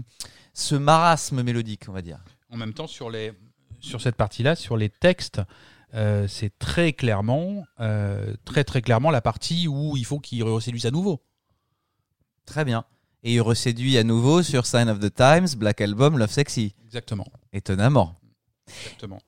ce 0.52 0.74
marasme 0.74 1.42
mélodique, 1.42 1.84
on 1.88 1.92
va 1.92 2.02
dire. 2.02 2.18
En 2.50 2.56
même 2.56 2.74
temps, 2.74 2.86
sur, 2.86 3.10
les, 3.10 3.32
sur 3.80 4.00
cette 4.00 4.16
partie-là, 4.16 4.54
sur 4.54 4.76
les 4.76 4.88
textes, 4.88 5.40
euh, 5.94 6.26
c'est 6.28 6.58
très 6.58 6.92
clairement, 6.92 7.64
euh, 7.80 8.34
très 8.44 8.64
très 8.64 8.82
clairement 8.82 9.10
la 9.10 9.20
partie 9.20 9.68
où 9.68 9.96
il 9.96 10.04
faut 10.04 10.18
qu'il 10.20 10.42
reséduise 10.42 10.86
à 10.86 10.90
nouveau. 10.90 11.22
Très 12.44 12.64
bien. 12.64 12.84
Et 13.22 13.34
il 13.34 13.40
reséduit 13.40 13.98
à 13.98 14.04
nouveau 14.04 14.42
sur 14.42 14.64
Sign 14.66 14.88
of 14.88 15.00
the 15.00 15.12
Times, 15.12 15.48
Black 15.56 15.80
Album, 15.80 16.18
Love 16.18 16.30
Sexy. 16.30 16.74
Exactement. 16.84 17.26
Étonnamment. 17.52 18.14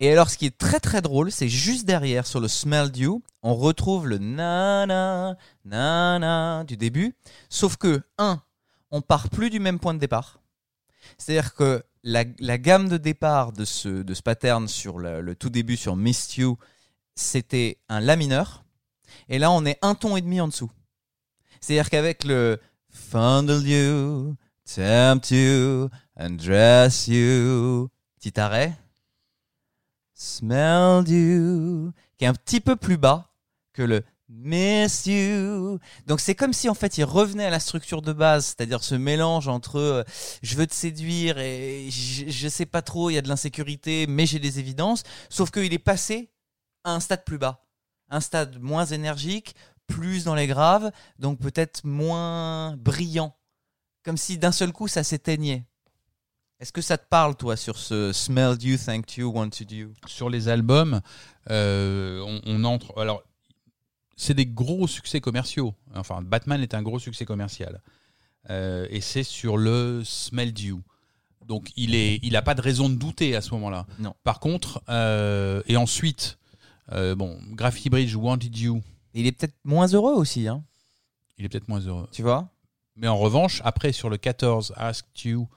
Et 0.00 0.12
alors, 0.12 0.30
ce 0.30 0.38
qui 0.38 0.46
est 0.46 0.56
très 0.56 0.80
très 0.80 1.02
drôle, 1.02 1.30
c'est 1.30 1.48
juste 1.48 1.86
derrière, 1.86 2.26
sur 2.26 2.40
le 2.40 2.48
Smell 2.48 2.90
You, 2.96 3.22
on 3.42 3.54
retrouve 3.54 4.06
le 4.06 4.18
na-na, 4.18 5.36
na-na 5.64 6.64
du 6.64 6.76
début. 6.76 7.14
Sauf 7.48 7.76
que, 7.76 8.02
un, 8.18 8.42
on 8.90 9.00
part 9.00 9.28
plus 9.28 9.50
du 9.50 9.60
même 9.60 9.78
point 9.78 9.94
de 9.94 9.98
départ. 9.98 10.40
C'est-à-dire 11.18 11.54
que 11.54 11.82
la, 12.02 12.24
gamme 12.24 12.88
de 12.88 12.96
départ 12.96 13.52
de 13.52 13.64
ce, 13.64 13.88
de 13.88 14.14
ce 14.14 14.22
pattern 14.22 14.68
sur 14.68 14.98
le, 14.98 15.20
le 15.20 15.34
tout 15.34 15.50
début, 15.50 15.76
sur 15.76 15.96
Missed 15.96 16.38
You, 16.38 16.58
c'était 17.14 17.78
un 17.88 18.00
La 18.00 18.16
mineur. 18.16 18.64
Et 19.28 19.38
là, 19.38 19.50
on 19.50 19.64
est 19.64 19.78
un 19.82 19.94
ton 19.94 20.16
et 20.16 20.22
demi 20.22 20.40
en 20.40 20.48
dessous. 20.48 20.70
C'est-à-dire 21.60 21.90
qu'avec 21.90 22.24
le 22.24 22.58
Fondle 22.88 23.66
You, 23.66 24.34
Tempt 24.64 25.30
You, 25.30 25.88
Undress 26.16 27.08
You, 27.08 27.88
petit 28.18 28.38
arrêt. 28.38 28.76
Smelled 30.22 31.08
you, 31.08 31.92
qui 32.18 32.26
est 32.26 32.28
un 32.28 32.34
petit 32.34 32.60
peu 32.60 32.76
plus 32.76 32.98
bas 32.98 33.32
que 33.72 33.80
le 33.80 34.04
Miss 34.28 35.06
you. 35.06 35.78
Donc 36.06 36.20
c'est 36.20 36.34
comme 36.34 36.52
si 36.52 36.68
en 36.68 36.74
fait 36.74 36.98
il 36.98 37.04
revenait 37.04 37.46
à 37.46 37.50
la 37.50 37.58
structure 37.58 38.02
de 38.02 38.12
base, 38.12 38.44
c'est-à-dire 38.44 38.84
ce 38.84 38.94
mélange 38.94 39.48
entre 39.48 39.76
euh, 39.76 40.04
je 40.42 40.56
veux 40.56 40.66
te 40.66 40.74
séduire 40.74 41.38
et 41.38 41.88
je, 41.90 42.28
je 42.28 42.48
sais 42.48 42.66
pas 42.66 42.82
trop, 42.82 43.08
il 43.08 43.14
y 43.14 43.18
a 43.18 43.22
de 43.22 43.30
l'insécurité, 43.30 44.06
mais 44.06 44.26
j'ai 44.26 44.38
des 44.38 44.58
évidences. 44.58 45.04
Sauf 45.30 45.50
qu'il 45.50 45.72
est 45.72 45.78
passé 45.78 46.30
à 46.84 46.92
un 46.92 47.00
stade 47.00 47.24
plus 47.24 47.38
bas, 47.38 47.66
un 48.10 48.20
stade 48.20 48.60
moins 48.60 48.84
énergique, 48.84 49.54
plus 49.86 50.24
dans 50.24 50.34
les 50.34 50.46
graves, 50.46 50.92
donc 51.18 51.38
peut-être 51.38 51.80
moins 51.84 52.76
brillant, 52.76 53.34
comme 54.04 54.18
si 54.18 54.36
d'un 54.36 54.52
seul 54.52 54.74
coup 54.74 54.86
ça 54.86 55.02
s'éteignait. 55.02 55.69
Est-ce 56.60 56.72
que 56.72 56.82
ça 56.82 56.98
te 56.98 57.08
parle 57.08 57.36
toi 57.36 57.56
sur 57.56 57.78
ce 57.78 58.12
smelled 58.12 58.62
you, 58.62 58.76
thanked 58.76 59.16
you, 59.16 59.32
wanted 59.32 59.72
you 59.72 59.94
Sur 60.06 60.28
les 60.28 60.48
albums, 60.48 61.00
euh, 61.48 62.20
on, 62.20 62.42
on 62.44 62.64
entre. 62.64 63.00
Alors, 63.00 63.22
c'est 64.14 64.34
des 64.34 64.44
gros 64.44 64.86
succès 64.86 65.22
commerciaux. 65.22 65.74
Enfin, 65.94 66.20
Batman 66.20 66.60
est 66.60 66.74
un 66.74 66.82
gros 66.82 66.98
succès 66.98 67.24
commercial. 67.24 67.80
Euh, 68.50 68.86
et 68.90 69.00
c'est 69.00 69.22
sur 69.22 69.56
le 69.56 70.02
Smell 70.04 70.52
You. 70.58 70.82
Donc, 71.46 71.70
il 71.76 71.92
n'a 71.92 72.18
il 72.22 72.36
a 72.36 72.42
pas 72.42 72.54
de 72.54 72.60
raison 72.60 72.90
de 72.90 72.94
douter 72.94 73.34
à 73.34 73.40
ce 73.40 73.54
moment-là. 73.54 73.86
Non. 73.98 74.14
Par 74.22 74.38
contre, 74.38 74.82
euh, 74.90 75.62
et 75.66 75.78
ensuite, 75.78 76.38
bon, 76.90 77.38
Graffiti 77.52 77.88
Bridge, 77.88 78.14
Wanted 78.14 78.54
You, 78.54 78.82
Il 79.14 79.26
est 79.26 79.32
peut-être 79.32 79.56
moins 79.64 79.86
heureux 79.86 80.12
aussi, 80.12 80.46
hein, 80.46 80.62
il 81.38 81.46
est 81.46 81.48
peut-être 81.48 81.68
moins 81.68 81.80
heureux. 81.80 82.06
tu 82.12 82.20
vois? 82.20 82.50
Mais 82.96 83.08
en 83.08 83.16
revanche, 83.16 83.62
après, 83.64 83.92
sur 83.92 84.10
le 84.10 84.18
14, 84.18 84.74
Asked 84.76 85.24
You, 85.24 85.48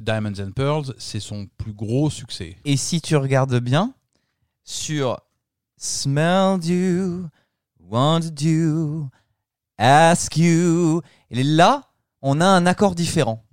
Diamonds 0.00 0.40
and 0.40 0.52
Pearls, 0.52 0.94
c'est 0.98 1.20
son 1.20 1.48
plus 1.58 1.72
gros 1.72 2.10
succès. 2.10 2.56
Et 2.64 2.76
si 2.76 3.00
tu 3.00 3.16
regardes 3.16 3.58
bien, 3.60 3.94
sur 4.64 5.20
Smelled 5.76 6.64
you, 6.64 7.28
wanted 7.80 8.40
you, 8.40 9.08
ask 9.78 10.36
you, 10.36 11.02
là, 11.30 11.90
on 12.22 12.40
a 12.40 12.46
un 12.46 12.66
accord 12.66 12.94
différent. 12.94 13.44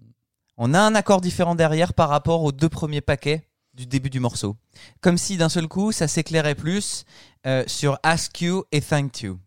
On 0.58 0.74
a 0.74 0.80
un 0.80 0.96
accord 0.96 1.22
différent 1.22 1.56
derrière 1.56 1.94
par 1.94 2.10
rapport 2.10 2.44
aux 2.44 2.52
deux 2.52 2.70
premiers 2.70 3.02
paquets 3.02 3.48
du 3.74 3.86
début 3.86 4.10
du 4.10 4.20
morceau. 4.20 4.58
Comme 5.02 5.18
si 5.18 5.38
d'un 5.38 5.50
seul 5.50 5.68
coup, 5.68 5.92
ça 5.92 6.08
s'éclairait 6.08 6.56
plus 6.56 7.06
euh, 7.46 7.64
sur 7.68 8.00
Ask 8.04 8.42
You 8.42 8.64
et 8.72 8.82
Thank 8.82 9.22
You. 9.22 9.40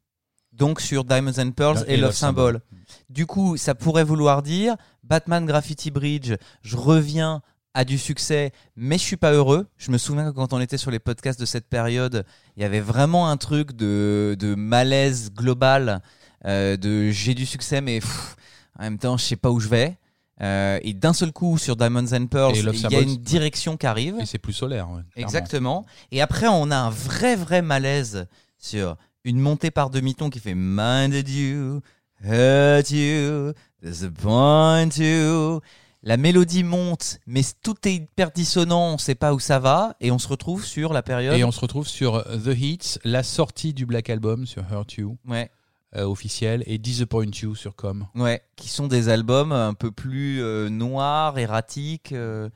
Donc 0.52 0.80
sur 0.80 1.04
Diamonds 1.04 1.38
and 1.38 1.52
Pearls 1.52 1.84
et, 1.86 1.96
Love 1.96 2.12
Symbol. 2.12 2.60
Du 3.08 3.26
coup, 3.26 3.56
ça 3.56 3.74
pourrait 3.74 4.04
vouloir 4.04 4.42
dire 4.42 4.76
Batman 5.04 5.46
Graffiti 5.46 5.90
Bridge, 5.90 6.34
je 6.62 6.76
reviens 6.76 7.42
à 7.74 7.84
du 7.84 7.98
succès, 7.98 8.52
mais 8.76 8.98
je 8.98 9.02
suis 9.02 9.16
pas 9.16 9.32
heureux. 9.32 9.66
Je 9.76 9.90
me 9.90 9.98
souviens 9.98 10.30
que 10.30 10.34
quand 10.34 10.52
on 10.52 10.60
était 10.60 10.76
sur 10.76 10.90
les 10.90 10.98
podcasts 10.98 11.38
de 11.38 11.46
cette 11.46 11.68
période, 11.68 12.24
il 12.56 12.62
y 12.62 12.64
avait 12.64 12.80
vraiment 12.80 13.28
un 13.28 13.36
truc 13.36 13.72
de, 13.72 14.36
de 14.38 14.54
malaise 14.54 15.30
global, 15.32 16.02
euh, 16.46 16.76
de 16.76 17.10
j'ai 17.10 17.34
du 17.34 17.46
succès, 17.46 17.80
mais 17.80 18.00
pff, 18.00 18.36
en 18.78 18.82
même 18.82 18.98
temps, 18.98 19.16
je 19.16 19.24
sais 19.24 19.36
pas 19.36 19.50
où 19.50 19.60
je 19.60 19.68
vais. 19.68 19.96
Euh, 20.42 20.78
et 20.82 20.94
d'un 20.94 21.12
seul 21.12 21.32
coup, 21.32 21.58
sur 21.58 21.76
Diamonds 21.76 22.12
and 22.12 22.26
Pearls, 22.26 22.56
Et 22.56 22.60
il 22.60 22.90
y 22.90 22.96
a 22.96 23.00
une 23.00 23.16
direction 23.16 23.76
qui 23.76 23.86
arrive. 23.86 24.18
Et 24.20 24.26
c'est 24.26 24.38
plus 24.38 24.54
solaire. 24.54 24.90
ouais. 24.90 25.02
Exactement. 25.16 25.84
Et 26.10 26.22
après, 26.22 26.48
on 26.48 26.70
a 26.70 26.76
un 26.76 26.90
vrai, 26.90 27.36
vrai 27.36 27.60
malaise 27.60 28.26
sur 28.58 28.96
une 29.24 29.38
montée 29.40 29.70
par 29.70 29.90
demi-ton 29.90 30.30
qui 30.30 30.38
fait 30.40 30.54
Minded 30.54 31.28
you, 31.28 31.80
hurt 32.24 32.90
you, 32.90 33.52
disappoint 33.82 34.88
you. 34.98 35.60
La 36.02 36.16
mélodie 36.16 36.64
monte, 36.64 37.20
mais 37.26 37.42
tout 37.62 37.76
est 37.86 37.94
hyper 37.94 38.30
dissonant, 38.30 38.94
on 38.94 38.98
sait 38.98 39.14
pas 39.14 39.34
où 39.34 39.38
ça 39.38 39.58
va, 39.58 39.96
et 40.00 40.10
on 40.10 40.18
se 40.18 40.28
retrouve 40.28 40.64
sur 40.64 40.94
la 40.94 41.02
période. 41.02 41.36
Et 41.38 41.44
on 41.44 41.52
se 41.52 41.60
retrouve 41.60 41.86
sur 41.86 42.24
The 42.24 42.56
Hits, 42.58 42.98
la 43.04 43.22
sortie 43.22 43.74
du 43.74 43.84
Black 43.84 44.08
Album 44.08 44.46
sur 44.46 44.62
Hurt 44.72 44.94
You, 44.94 45.18
Ouais, 45.28 45.50
euh, 45.96 46.04
officiel, 46.04 46.62
et 46.66 46.78
Disappoint 46.78 47.30
You 47.42 47.54
sur 47.54 47.76
Com. 47.76 48.06
ouais, 48.14 48.40
qui 48.56 48.70
sont 48.70 48.86
des 48.88 49.10
albums 49.10 49.52
un 49.52 49.74
peu 49.74 49.90
plus 49.90 50.40
euh, 50.42 50.70
noirs, 50.70 51.38
erratiques. 51.38 52.12
euh, 52.12 52.48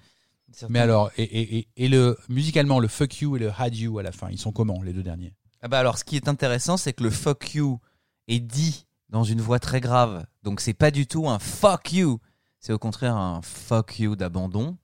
Mais 0.71 0.79
alors, 0.79 1.11
et, 1.19 1.25
et, 1.25 1.59
et, 1.59 1.69
et 1.77 1.89
le, 1.89 2.17
musicalement, 2.31 2.81
le 2.81 2.89
Fuck 2.89 3.21
You 3.21 3.37
et 3.37 3.41
le 3.41 3.51
Had 3.55 3.77
You 3.77 3.99
à 3.99 4.03
la 4.03 4.13
fin, 4.13 4.29
ils 4.31 4.39
sont 4.39 4.53
comment, 4.53 4.81
les 4.83 4.95
deux 4.95 5.03
derniers? 5.03 5.35
Ah 5.65 5.69
bah 5.69 5.79
alors, 5.79 5.97
ce 5.97 6.05
qui 6.05 6.17
est 6.17 6.29
intéressant, 6.29 6.77
c'est 6.77 6.93
que 6.93 7.03
le 7.03 7.09
fuck 7.09 7.55
you 7.55 7.81
est 8.29 8.39
dit 8.39 8.85
dans 9.09 9.25
une 9.25 9.41
voix 9.41 9.59
très 9.59 9.81
grave. 9.81 10.27
Donc, 10.43 10.61
c'est 10.61 10.75
pas 10.75 10.91
du 10.91 11.07
tout 11.07 11.27
un 11.27 11.39
fuck 11.39 11.91
you. 11.95 12.21
C'est 12.61 12.75
au 12.75 12.79
contraire 12.79 13.17
un 13.17 13.41
fuck 13.41 13.99
you 13.99 14.15
d'abandon. 14.15 14.77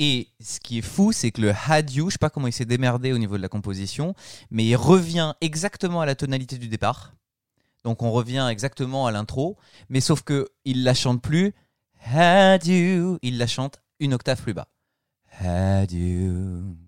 Et 0.00 0.26
ce 0.40 0.58
qui 0.58 0.78
est 0.78 0.82
fou, 0.82 1.12
c'est 1.12 1.30
que 1.30 1.40
le 1.40 1.52
had 1.52 1.88
you, 1.92 2.10
je 2.10 2.14
sais 2.14 2.18
pas 2.18 2.30
comment 2.30 2.48
il 2.48 2.52
s'est 2.52 2.64
démerdé 2.64 3.12
au 3.12 3.18
niveau 3.18 3.36
de 3.36 3.42
la 3.42 3.48
composition, 3.48 4.16
mais 4.50 4.64
il 4.64 4.74
revient 4.74 5.34
exactement 5.40 6.00
à 6.00 6.06
la 6.06 6.16
tonalité 6.16 6.58
du 6.58 6.66
départ. 6.66 7.14
Donc, 7.84 8.02
on 8.02 8.10
revient 8.10 8.48
exactement 8.50 9.06
à 9.06 9.12
l'intro, 9.12 9.56
mais 9.88 10.00
sauf 10.00 10.22
que 10.22 10.48
il 10.64 10.82
la 10.82 10.94
chante 10.94 11.22
plus 11.22 11.54
had 12.04 12.66
you, 12.66 13.20
il 13.22 13.38
la 13.38 13.46
chante 13.46 13.80
une 14.00 14.14
octave 14.14 14.42
plus 14.42 14.52
bas. 14.52 14.66
Had 15.40 15.92
you. 15.92 16.87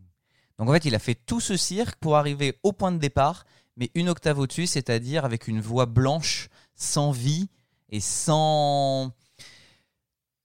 Donc 0.61 0.69
en 0.69 0.73
fait, 0.73 0.85
il 0.85 0.95
a 0.95 0.99
fait 1.01 1.15
tout 1.16 1.41
ce 1.41 1.57
cirque 1.57 1.97
pour 1.97 2.16
arriver 2.16 2.59
au 2.62 2.73
point 2.73 2.93
de 2.93 2.99
départ, 2.99 3.47
mais 3.77 3.91
une 3.95 4.09
octave 4.11 4.39
au-dessus, 4.39 4.66
c'est-à-dire 4.66 5.24
avec 5.24 5.49
une 5.49 5.61
voix 5.61 5.87
blanche, 5.87 6.49
sans 6.77 7.11
vie 7.11 7.49
et 7.89 7.99
sans 8.01 9.11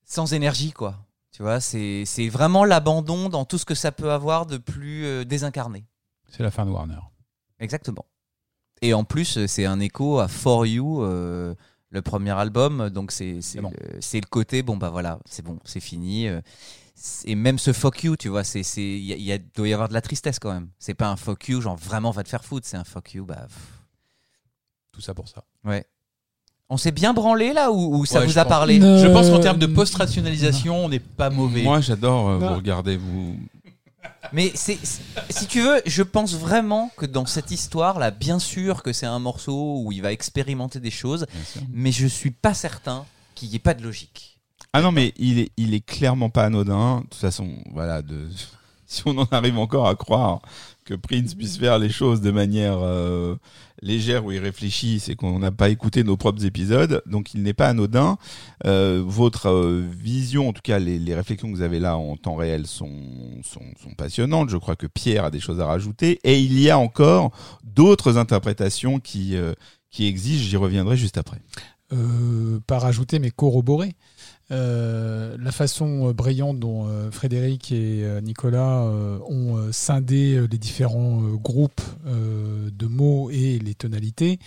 sans 0.04 0.32
énergie, 0.32 0.72
quoi. 0.72 0.96
Tu 1.32 1.42
vois, 1.42 1.60
c'est 1.60 2.04
c'est 2.06 2.28
vraiment 2.30 2.64
l'abandon 2.64 3.28
dans 3.28 3.44
tout 3.44 3.58
ce 3.58 3.66
que 3.66 3.74
ça 3.74 3.92
peut 3.92 4.10
avoir 4.10 4.46
de 4.46 4.56
plus 4.56 5.04
euh, 5.04 5.24
désincarné. 5.24 5.84
C'est 6.30 6.42
la 6.42 6.50
fin 6.50 6.64
de 6.64 6.70
Warner. 6.70 6.98
Exactement. 7.60 8.06
Et 8.82 8.94
en 8.94 9.04
plus, 9.04 9.44
c'est 9.46 9.66
un 9.66 9.80
écho 9.80 10.18
à 10.18 10.28
For 10.28 10.64
You, 10.66 11.02
euh, 11.02 11.54
le 11.90 12.02
premier 12.02 12.30
album. 12.30 12.88
Donc 12.88 13.12
c'est 13.12 13.42
c'est 13.42 13.58
C'est 13.58 13.60
bon. 13.60 13.70
le, 13.70 13.98
le 14.20 14.26
côté 14.30 14.62
bon 14.62 14.78
bah 14.78 14.88
voilà, 14.88 15.18
c'est 15.26 15.42
bon, 15.42 15.58
c'est 15.64 15.80
fini. 15.80 16.26
euh, 16.26 16.40
Et 17.24 17.34
même 17.34 17.58
ce 17.58 17.72
fuck 17.72 18.04
you, 18.04 18.16
tu 18.16 18.28
vois, 18.28 18.42
c'est 18.44 18.62
c'est 18.62 18.80
il 18.82 19.04
y 19.04 19.12
a- 19.12 19.16
il 19.16 19.22
y 19.22 19.32
a- 19.32 19.38
doit 19.38 19.68
y 19.68 19.72
avoir 19.72 19.88
de 19.88 19.94
la 19.94 20.00
tristesse 20.00 20.38
quand 20.38 20.52
même. 20.52 20.68
C'est 20.78 20.94
pas 20.94 21.08
un 21.08 21.16
fuck 21.16 21.48
you 21.48 21.60
genre 21.60 21.76
vraiment 21.76 22.10
va 22.10 22.22
te 22.22 22.28
faire 22.28 22.44
foutre, 22.44 22.66
c'est 22.66 22.76
un 22.78 22.84
fuck 22.84 23.12
you 23.14 23.24
bah 23.24 23.44
pff, 23.46 23.56
Tout 24.92 25.00
ça 25.02 25.12
pour 25.14 25.28
ça. 25.28 25.44
ouais. 25.64 25.84
On 26.68 26.76
s'est 26.78 26.90
bien 26.90 27.12
branlé 27.14 27.52
là 27.52 27.70
ou, 27.70 27.96
ou 27.98 28.06
ça 28.06 28.18
Ouais, 28.20 28.26
vous 28.26 28.38
a 28.38 28.44
pense. 28.44 28.48
parlé? 28.50 28.80
Je 28.80 29.06
pense 29.12 29.28
qu'en 29.30 29.38
termes 29.38 29.58
de 29.58 29.66
post-rationalisation, 29.66 30.84
on 30.84 30.88
n'est 30.88 30.98
pas 30.98 31.30
mauvais. 31.30 31.62
Moi, 31.62 31.80
j'adore 31.80 32.28
euh, 32.28 32.38
vous 32.38 32.54
regarder, 32.56 32.96
vous. 32.96 33.36
Mais 34.32 34.50
c'est 34.56 34.76
si 35.30 35.46
tu 35.46 35.60
veux, 35.60 35.80
je 35.86 36.02
pense 36.02 36.34
vraiment 36.34 36.90
que 36.96 37.06
dans 37.06 37.26
cette 37.26 37.52
histoire 37.52 37.98
là, 38.00 38.10
bien 38.10 38.38
sûr 38.40 38.82
que 38.82 38.92
c'est 38.92 39.06
un 39.06 39.20
morceau 39.20 39.82
où 39.84 39.92
il 39.92 40.02
va 40.02 40.10
expérimenter 40.12 40.80
des 40.80 40.90
choses, 40.90 41.26
mais 41.70 41.92
je 41.92 42.06
suis 42.08 42.30
pas 42.32 42.54
certain 42.54 43.04
qu'il 43.36 43.48
n'y 43.50 43.56
ait 43.56 43.60
pas 43.60 43.74
de 43.74 43.82
logique. 43.84 44.35
Ah 44.76 44.82
non, 44.82 44.92
mais 44.92 45.14
il 45.16 45.38
est, 45.38 45.52
il 45.56 45.72
est 45.72 45.80
clairement 45.80 46.28
pas 46.28 46.44
anodin. 46.44 46.98
De 46.98 47.02
toute 47.04 47.14
façon, 47.14 47.48
voilà, 47.72 48.02
de, 48.02 48.28
si 48.86 49.02
on 49.06 49.16
en 49.16 49.24
arrive 49.30 49.58
encore 49.58 49.88
à 49.88 49.94
croire 49.94 50.40
que 50.84 50.92
Prince 50.94 51.34
puisse 51.34 51.56
faire 51.56 51.78
les 51.78 51.88
choses 51.88 52.20
de 52.20 52.30
manière 52.30 52.78
euh, 52.80 53.36
légère 53.80 54.26
ou 54.26 54.32
irréfléchie, 54.32 55.00
c'est 55.00 55.16
qu'on 55.16 55.38
n'a 55.38 55.50
pas 55.50 55.70
écouté 55.70 56.04
nos 56.04 56.18
propres 56.18 56.44
épisodes. 56.44 57.02
Donc 57.06 57.32
il 57.32 57.42
n'est 57.42 57.54
pas 57.54 57.68
anodin. 57.68 58.18
Euh, 58.66 59.02
votre 59.04 59.48
euh, 59.48 59.82
vision, 59.90 60.50
en 60.50 60.52
tout 60.52 60.60
cas 60.62 60.78
les, 60.78 60.98
les 60.98 61.14
réflexions 61.14 61.48
que 61.50 61.54
vous 61.56 61.62
avez 61.62 61.80
là 61.80 61.96
en 61.96 62.16
temps 62.16 62.36
réel 62.36 62.66
sont, 62.66 62.92
sont, 63.42 63.64
sont 63.82 63.94
passionnantes. 63.96 64.50
Je 64.50 64.58
crois 64.58 64.76
que 64.76 64.86
Pierre 64.86 65.24
a 65.24 65.30
des 65.30 65.40
choses 65.40 65.58
à 65.60 65.66
rajouter. 65.66 66.20
Et 66.22 66.38
il 66.38 66.60
y 66.60 66.68
a 66.70 66.78
encore 66.78 67.32
d'autres 67.64 68.18
interprétations 68.18 69.00
qui, 69.00 69.36
euh, 69.36 69.54
qui 69.90 70.06
existent. 70.06 70.44
J'y 70.44 70.56
reviendrai 70.58 70.96
juste 70.98 71.16
après. 71.18 71.40
euh, 71.92 72.60
pas 72.66 72.78
rajouter 72.78 73.18
mais 73.18 73.30
corroborer. 73.30 73.94
Euh, 74.52 75.36
la 75.40 75.50
façon 75.50 76.08
euh, 76.08 76.12
brillante 76.12 76.60
dont 76.60 76.86
euh, 76.86 77.10
Frédéric 77.10 77.72
et 77.72 78.20
Nicolas 78.22 78.82
ont 79.28 79.72
scindé 79.72 80.46
les 80.50 80.58
différents 80.58 81.20
groupes 81.34 81.80
de 82.04 82.86
mots 82.86 83.30
et 83.30 83.58
les 83.58 83.74
tonalités 83.74 84.38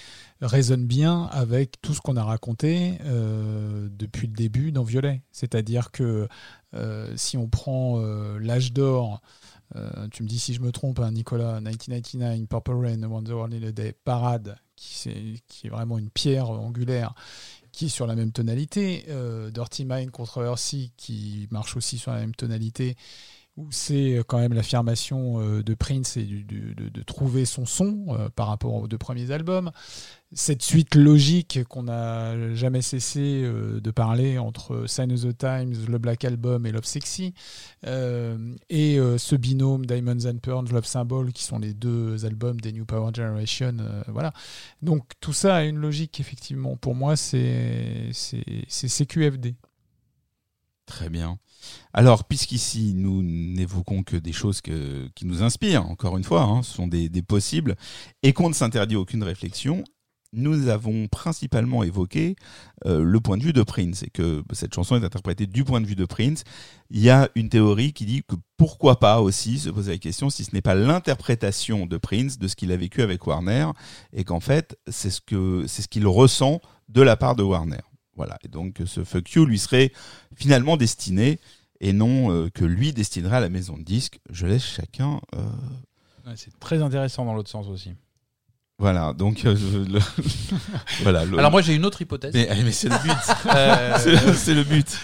résonne 0.42 0.86
bien 0.86 1.24
avec 1.32 1.82
tout 1.82 1.94
ce 1.94 2.02
qu'on 2.02 2.16
a 2.16 2.24
raconté 2.24 2.98
depuis 3.04 4.28
le 4.28 4.34
début 4.34 4.72
dans 4.72 4.84
Violet. 4.84 5.22
C'est-à-dire 5.32 5.92
que 5.92 6.28
si 7.16 7.38
on 7.38 7.48
prend 7.48 8.00
l'âge 8.40 8.74
d'or, 8.74 9.22
tu 10.12 10.24
me 10.24 10.28
dis 10.28 10.40
si 10.40 10.54
je 10.54 10.62
me 10.62 10.72
trompe, 10.72 11.00
hein, 11.00 11.12
Nicolas, 11.12 11.60
1999, 11.62 12.48
Purple 12.48 12.72
Rain, 12.72 13.04
Wonder 13.04 13.34
World 13.34 13.54
in 13.54 13.68
a 13.68 13.72
Day, 13.72 13.94
Parade, 14.04 14.58
qui 14.76 15.10
est 15.64 15.70
vraiment 15.70 15.98
une 15.98 16.10
pierre 16.10 16.50
angulaire 16.50 17.14
sur 17.88 18.08
la 18.08 18.16
même 18.16 18.34
tonalité, 18.34 19.06
euh, 19.08 19.52
Dirty 19.52 19.86
Mind 19.86 20.12
contre 20.12 20.44
Earthy 20.44 20.92
qui 20.98 21.48
marche 21.52 21.78
aussi 21.78 21.98
sur 21.98 22.12
la 22.12 22.20
même 22.20 22.36
tonalité, 22.36 22.98
où 23.56 23.72
c'est 23.72 24.22
quand 24.28 24.40
même 24.40 24.54
l'affirmation 24.54 25.40
euh, 25.40 25.64
de 25.64 25.74
Prince 25.74 26.18
et 26.18 26.24
de, 26.24 27.04
trouver 27.04 27.46
son 27.46 27.66
son 27.66 28.06
euh, 28.10 28.30
par 28.30 28.48
rapport 28.48 28.74
aux 28.74 28.88
deux 28.88 28.98
premiers 28.98 29.32
albums. 29.32 29.72
Cette 30.32 30.62
suite 30.62 30.94
logique 30.94 31.64
qu'on 31.70 31.84
n'a 31.84 32.54
jamais 32.54 32.84
cessé 32.84 33.42
euh, 33.44 33.80
de 33.82 33.90
parler 33.90 34.38
entre 34.38 34.86
Sign 34.88 35.12
of 35.12 35.22
the 35.22 35.36
Times, 35.36 35.74
le 35.88 35.98
Black 35.98 36.24
Album 36.24 36.68
et 36.68 36.72
Love 36.72 36.86
Sexy, 36.86 37.34
euh, 37.88 38.38
et 38.70 39.00
euh, 39.00 39.18
ce 39.18 39.36
binôme 39.36 39.88
Diamonds 39.88 40.28
and 40.28 40.38
Pearls, 40.38 40.68
Love 40.72 40.86
Symbol, 40.86 41.34
qui 41.34 41.44
sont 41.44 41.58
les 41.58 41.74
deux 41.74 42.26
albums 42.26 42.62
des 42.62 42.72
New 42.74 42.86
Power 42.86 43.10
Generation. 43.16 43.74
voilà. 44.08 44.32
Donc 44.84 45.04
tout 45.20 45.34
ça 45.34 45.56
a 45.56 45.64
une 45.64 45.78
logique, 45.78 46.20
effectivement. 46.20 46.76
Pour 46.76 46.94
moi, 46.94 47.16
c'est 47.16 48.12
CQFD. 48.14 49.56
Très 50.86 51.10
bien. 51.10 51.40
Alors, 51.92 52.24
puisqu'ici, 52.26 52.94
nous 52.96 53.24
n'évoquons 53.24 54.04
que 54.04 54.16
des 54.16 54.32
choses 54.32 54.62
que- 54.62 55.08
qui 55.16 55.26
nous 55.26 55.42
inspirent, 55.42 55.88
encore 55.90 56.18
une 56.18 56.24
fois, 56.24 56.44
hein, 56.44 56.62
ce 56.62 56.74
sont 56.74 56.88
des, 56.88 57.10
des 57.10 57.22
possibles, 57.24 57.76
et 58.24 58.32
qu'on 58.34 58.50
ne 58.50 58.54
s'interdit 58.56 58.96
aucune 58.96 59.24
réflexion, 59.24 59.84
nous 60.32 60.68
avons 60.68 61.08
principalement 61.08 61.84
évoqué 61.84 62.36
euh, 62.86 63.04
le 63.04 63.20
point 63.20 63.38
de 63.38 63.44
vue 63.44 63.54
de 63.54 63.64
Prince, 63.64 64.04
et 64.04 64.10
que 64.10 64.44
cette 64.54 64.74
chanson 64.74 64.96
est 64.96 65.06
interprétée 65.06 65.48
du 65.48 65.64
point 65.64 65.82
de 65.82 65.88
vue 65.88 65.96
de 65.96 66.06
Prince. 66.06 66.44
Il 66.90 67.02
y 67.02 67.10
a 67.10 67.30
une 67.36 67.50
théorie 67.50 67.94
qui 67.94 68.06
dit 68.06 68.24
que 68.28 68.36
pourquoi 68.58 69.00
pas 69.00 69.22
aussi 69.22 69.60
se 69.60 69.70
poser 69.70 69.94
la 69.94 69.98
question 69.98 70.30
si 70.30 70.44
ce 70.44 70.54
n'est 70.54 70.62
pas 70.62 70.76
l'interprétation 70.76 71.86
de 71.86 71.98
Prince 71.98 72.38
de 72.38 72.48
ce 72.48 72.56
qu'il 72.56 72.72
a 72.72 72.78
vécu 72.78 73.02
avec 73.02 73.26
Warner, 73.26 73.68
et 74.14 74.24
qu'en 74.24 74.40
fait, 74.40 74.78
c'est 74.88 75.10
ce 75.10 75.22
que 75.22 75.66
c'est 75.68 75.82
ce 75.82 75.88
qu'il 75.88 76.08
ressent 76.08 76.62
de 76.90 77.02
la 77.02 77.16
part 77.16 77.36
de 77.36 77.44
Warner. 77.44 77.82
Voilà. 78.16 78.38
Et 78.44 78.50
donc, 78.50 78.82
ce 78.86 79.04
fuck 79.04 79.32
you 79.32 79.46
lui 79.46 79.60
serait 79.60 79.92
finalement 80.36 80.78
destiné 80.78 81.40
et 81.80 81.94
non 81.94 82.32
euh, 82.32 82.50
que 82.50 82.66
lui 82.66 82.92
destinerait 82.92 83.38
à 83.38 83.40
la 83.40 83.50
maison 83.50 83.78
de 83.78 83.84
disques. 83.84 84.20
Je 84.30 84.46
laisse 84.46 84.66
chacun. 84.66 85.22
euh, 85.36 86.34
c'est 86.36 86.58
très 86.60 86.82
intéressant 86.82 87.26
dans 87.26 87.34
l'autre 87.34 87.50
sens 87.50 87.68
aussi. 87.68 87.94
Voilà. 88.80 89.14
Donc, 89.14 89.46
euh, 89.46 89.56
je- 89.56 89.78
le- 89.92 90.00
voilà. 91.04 91.26
le- 91.26 91.38
Alors 91.38 91.52
moi 91.52 91.62
j'ai 91.62 91.76
une 91.76 91.86
autre 91.86 92.02
hypothèse. 92.02 92.34
mais, 92.34 92.50
mais 92.64 92.72
c'est 92.72 92.90
le 92.90 92.98
but. 93.04 93.12
Euh, 93.54 93.98
C'est 94.36 94.54
le- 94.56 94.64
but. 94.64 94.98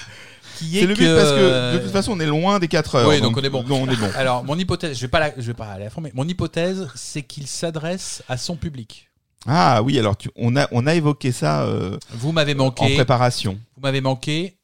qui 0.58 0.78
est 0.78 0.82
C'est 0.82 0.88
le 0.88 0.94
but 0.96 1.04
que- 1.04 1.16
parce 1.18 1.32
que 1.32 1.74
de 1.78 1.84
toute 1.84 1.92
façon, 1.92 2.14
on 2.14 2.20
est 2.20 2.26
loin 2.26 2.60
des 2.60 2.68
4 2.70 2.96
heures. 2.96 3.08
Oui, 3.10 3.20
donc 3.22 3.36
on 3.38 3.42
est 3.44 3.50
bon. 3.50 3.64
non, 3.64 3.84
on 3.84 3.90
est 3.90 3.96
bon. 3.98 4.10
Alors 4.16 4.44
mon 4.44 4.58
hypothèse, 4.58 4.96
je 4.98 5.02
vais 5.02 5.08
pas 5.10 5.20
la- 5.20 5.34
je 5.36 5.42
vais 5.42 5.54
pas 5.54 5.68
aller 5.68 5.86
à 5.86 5.90
fond, 5.90 6.02
mais 6.02 6.12
mon 6.16 6.28
hypothèse 6.28 6.88
c'est 6.96 7.22
qu'il 7.22 7.46
s'adresse 7.48 8.24
à 8.30 8.38
son 8.38 8.56
public. 8.56 9.10
Ah 9.48 9.84
oui, 9.84 10.00
alors 10.00 10.18
tu, 10.18 10.30
on 10.36 10.56
a 10.56 10.68
on 10.72 10.88
a 10.88 10.96
évoqué 10.96 11.32
ça 11.32 11.64
euh, 11.66 11.98
Vous 12.12 12.32
m'avez 12.32 12.54
en 12.56 12.58
manqué. 12.66 12.96
préparation. 12.96 13.60
Vous 13.76 13.82
m'avez 13.82 14.02
manqué. 14.02 14.58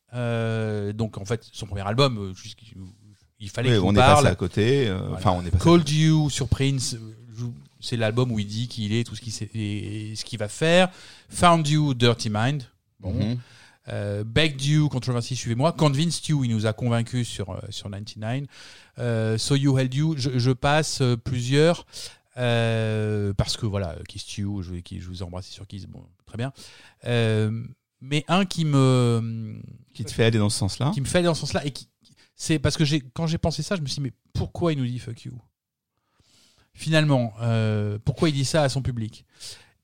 donc 0.95 1.17
en 1.17 1.25
fait 1.25 1.43
son 1.51 1.65
premier 1.65 1.85
album, 1.85 2.33
il 3.39 3.49
fallait 3.49 3.69
Oui, 3.69 3.75
que 3.75 3.81
je 3.81 3.85
on 3.85 3.91
est 3.93 3.95
passé 3.97 4.13
parle. 4.13 4.27
à 4.27 4.35
côté. 4.35 4.85
Voilà. 4.89 5.15
Enfin, 5.17 5.31
on 5.35 5.41
est 5.45 5.51
passé. 5.51 5.63
Cold 5.63 5.89
You 5.89 6.29
sur 6.29 6.47
Prince, 6.47 6.95
c'est 7.81 7.97
l'album 7.97 8.31
où 8.31 8.39
il 8.39 8.47
dit 8.47 8.67
qui 8.67 8.85
il 8.85 8.93
est, 8.93 9.03
tout 9.03 9.15
ce 9.15 9.21
qu'il 9.21 9.31
sait- 9.33 9.49
et 9.53 10.15
ce 10.15 10.23
qu'il 10.25 10.39
va 10.39 10.47
faire. 10.47 10.89
Found 11.29 11.67
You, 11.67 11.93
Dirty 11.93 12.29
Mind. 12.31 12.63
Bon. 12.99 13.13
Mhm. 13.13 13.37
Euh, 13.89 14.23
Begged 14.23 14.63
You, 14.63 14.89
Controversy, 14.89 15.35
suivez-moi. 15.35 15.71
Convinced 15.73 16.27
You, 16.29 16.43
il 16.43 16.51
nous 16.51 16.65
a 16.67 16.73
convaincus 16.73 17.27
sur, 17.27 17.49
euh, 17.49 17.59
sur 17.71 17.89
99. 17.89 18.45
Euh, 18.99 19.37
so 19.37 19.55
You 19.55 19.77
Held 19.77 19.93
You, 19.93 20.13
je, 20.17 20.37
je 20.37 20.51
passe 20.51 21.01
plusieurs. 21.23 21.85
euh, 22.37 23.33
parce 23.33 23.57
que 23.57 23.65
voilà, 23.65 23.95
Kiss 24.07 24.37
You, 24.37 24.61
je, 24.61 24.75
je 24.99 25.05
vous 25.07 25.19
ai 25.21 25.23
embrassé 25.23 25.51
sur 25.51 25.67
Kiss, 25.67 25.85
bon, 25.87 26.05
très 26.25 26.37
bien. 26.37 26.53
Mais 28.01 28.23
un 28.27 28.45
qui 28.45 28.65
me, 28.65 29.59
Qui 29.93 30.05
te 30.05 30.11
fait 30.11 30.23
aller 30.25 30.39
dans 30.39 30.49
ce 30.49 30.57
sens-là 30.57 30.91
qui 30.93 31.01
me 31.01 31.05
fait 31.05 31.19
aller 31.19 31.25
dans 31.27 31.33
ce 31.35 31.41
sens-là 31.41 31.65
et 31.65 31.71
qui 31.71 31.87
c'est 32.35 32.57
parce 32.57 32.75
que 32.77 32.83
j'ai 32.85 33.01
quand 33.13 33.27
j'ai 33.27 33.37
pensé 33.37 33.61
ça 33.61 33.75
je 33.75 33.81
me 33.81 33.85
suis 33.85 33.95
dit 33.97 34.01
mais 34.01 34.13
pourquoi 34.33 34.73
il 34.73 34.79
nous 34.79 34.85
dit 34.87 34.97
fuck 34.97 35.23
you? 35.25 35.33
Finalement 36.73 37.33
euh, 37.41 37.97
pourquoi 38.03 38.29
il 38.29 38.33
dit 38.33 38.45
ça 38.45 38.63
à 38.63 38.69
son 38.69 38.81
public 38.81 39.25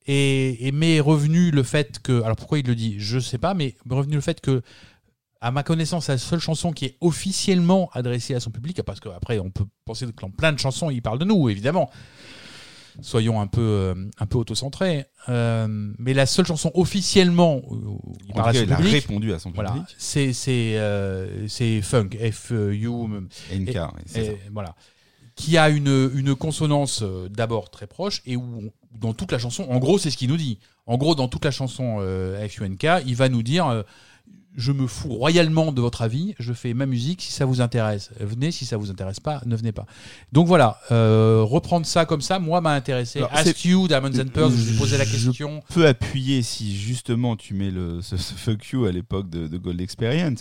et, 0.07 0.67
et 0.67 0.71
m'est 0.71 0.99
revenu 0.99 1.51
le 1.51 1.63
fait 1.63 1.99
que 1.99 2.21
alors 2.23 2.35
pourquoi 2.37 2.59
il 2.59 2.65
le 2.67 2.75
dit 2.75 2.95
je 2.99 3.19
sais 3.19 3.37
pas 3.37 3.53
mais 3.53 3.75
m'est 3.85 3.95
revenu 3.95 4.15
le 4.15 4.21
fait 4.21 4.39
que 4.41 4.61
à 5.41 5.51
ma 5.51 5.63
connaissance 5.63 6.07
la 6.07 6.17
seule 6.17 6.39
chanson 6.39 6.71
qui 6.71 6.85
est 6.85 6.97
officiellement 7.01 7.89
adressée 7.93 8.33
à 8.33 8.39
son 8.39 8.49
public 8.51 8.81
parce 8.83 8.99
qu'après 8.99 9.37
on 9.39 9.51
peut 9.51 9.65
penser 9.85 10.05
que 10.07 10.11
dans 10.21 10.31
plein 10.31 10.51
de 10.53 10.59
chansons 10.59 10.89
il 10.89 11.01
parle 11.01 11.19
de 11.19 11.25
nous 11.25 11.49
évidemment. 11.49 11.89
Soyons 12.99 13.39
un 13.39 13.45
peu 13.45 13.61
euh, 13.61 13.93
un 14.17 14.25
peu 14.25 14.39
autocentrés. 14.39 15.05
Euh, 15.29 15.67
mais 15.99 16.15
la 16.15 16.25
seule 16.25 16.47
chanson 16.47 16.71
officiellement 16.73 17.61
où 17.69 18.01
il 18.25 18.31
En 18.31 18.37
parle 18.37 18.49
à 18.49 18.53
son 18.55 18.63
il 18.63 18.73
a 18.73 18.75
public 18.77 18.93
répondu 18.93 19.33
à 19.33 19.37
son 19.37 19.51
voilà, 19.51 19.69
public. 19.69 19.95
c'est 19.99 20.33
c'est 20.33 20.79
euh, 20.79 21.47
c'est 21.47 21.83
funk 21.83 22.09
F 22.31 22.49
U 22.49 22.87
NK, 22.89 23.75
et- 24.15 24.19
et 24.25 24.37
voilà 24.51 24.75
qui 25.37 25.57
a 25.57 25.69
une 25.69 26.11
une 26.15 26.35
consonance 26.35 27.01
euh, 27.03 27.29
d'abord 27.29 27.69
très 27.69 27.87
proche 27.87 28.21
et 28.25 28.35
où 28.35 28.43
on- 28.65 28.71
dans 28.99 29.13
toute 29.13 29.31
la 29.31 29.37
chanson 29.39 29.65
en 29.69 29.77
gros 29.79 29.97
c'est 29.99 30.09
ce 30.11 30.17
qu'il 30.17 30.29
nous 30.29 30.37
dit 30.37 30.57
en 30.87 30.97
gros 30.97 31.15
dans 31.15 31.27
toute 31.29 31.45
la 31.45 31.51
chanson 31.51 31.97
euh, 32.01 32.45
FUNK 32.49 32.85
il 33.05 33.15
va 33.15 33.29
nous 33.29 33.43
dire 33.43 33.67
euh, 33.67 33.83
je 34.55 34.71
me 34.71 34.87
fous 34.87 35.09
royalement 35.13 35.71
de 35.71 35.79
votre 35.81 36.01
avis, 36.01 36.33
je 36.39 36.51
fais 36.51 36.73
ma 36.73 36.87
musique, 36.87 37.21
si 37.21 37.31
ça 37.31 37.45
vous 37.45 37.61
intéresse, 37.61 38.09
venez, 38.19 38.49
si 38.51 38.65
ça 38.65 38.75
vous 38.75 38.89
intéresse 38.89 39.19
pas, 39.19 39.39
ne 39.45 39.55
venez 39.55 39.71
pas. 39.71 39.85
Donc 40.31 40.47
voilà, 40.47 40.79
euh, 40.91 41.43
reprendre 41.43 41.85
ça 41.85 42.05
comme 42.07 42.21
ça, 42.21 42.39
moi 42.39 42.59
m'a 42.59 42.73
intéressé. 42.73 43.19
Alors, 43.19 43.31
Ask 43.35 43.55
c'est- 43.55 43.69
You, 43.69 43.87
Diamonds 43.87 44.19
and 44.19 44.29
Pearls, 44.33 44.49
je 44.49 44.55
vous 44.63 44.73
ai 44.73 44.77
posé 44.79 44.97
la 44.97 45.05
Je- 45.05 45.11
question. 45.27 45.61
peut 45.71 45.85
appuyer 45.85 46.41
si 46.41 46.75
justement 46.75 47.35
tu 47.35 47.53
mets 47.53 47.69
le, 47.69 48.01
ce, 48.01 48.17
ce 48.17 48.33
fuck 48.33 48.67
you 48.71 48.85
à 48.85 48.91
l'époque 48.91 49.29
de, 49.29 49.47
de 49.47 49.57
Gold 49.59 49.79
Experience. 49.79 50.39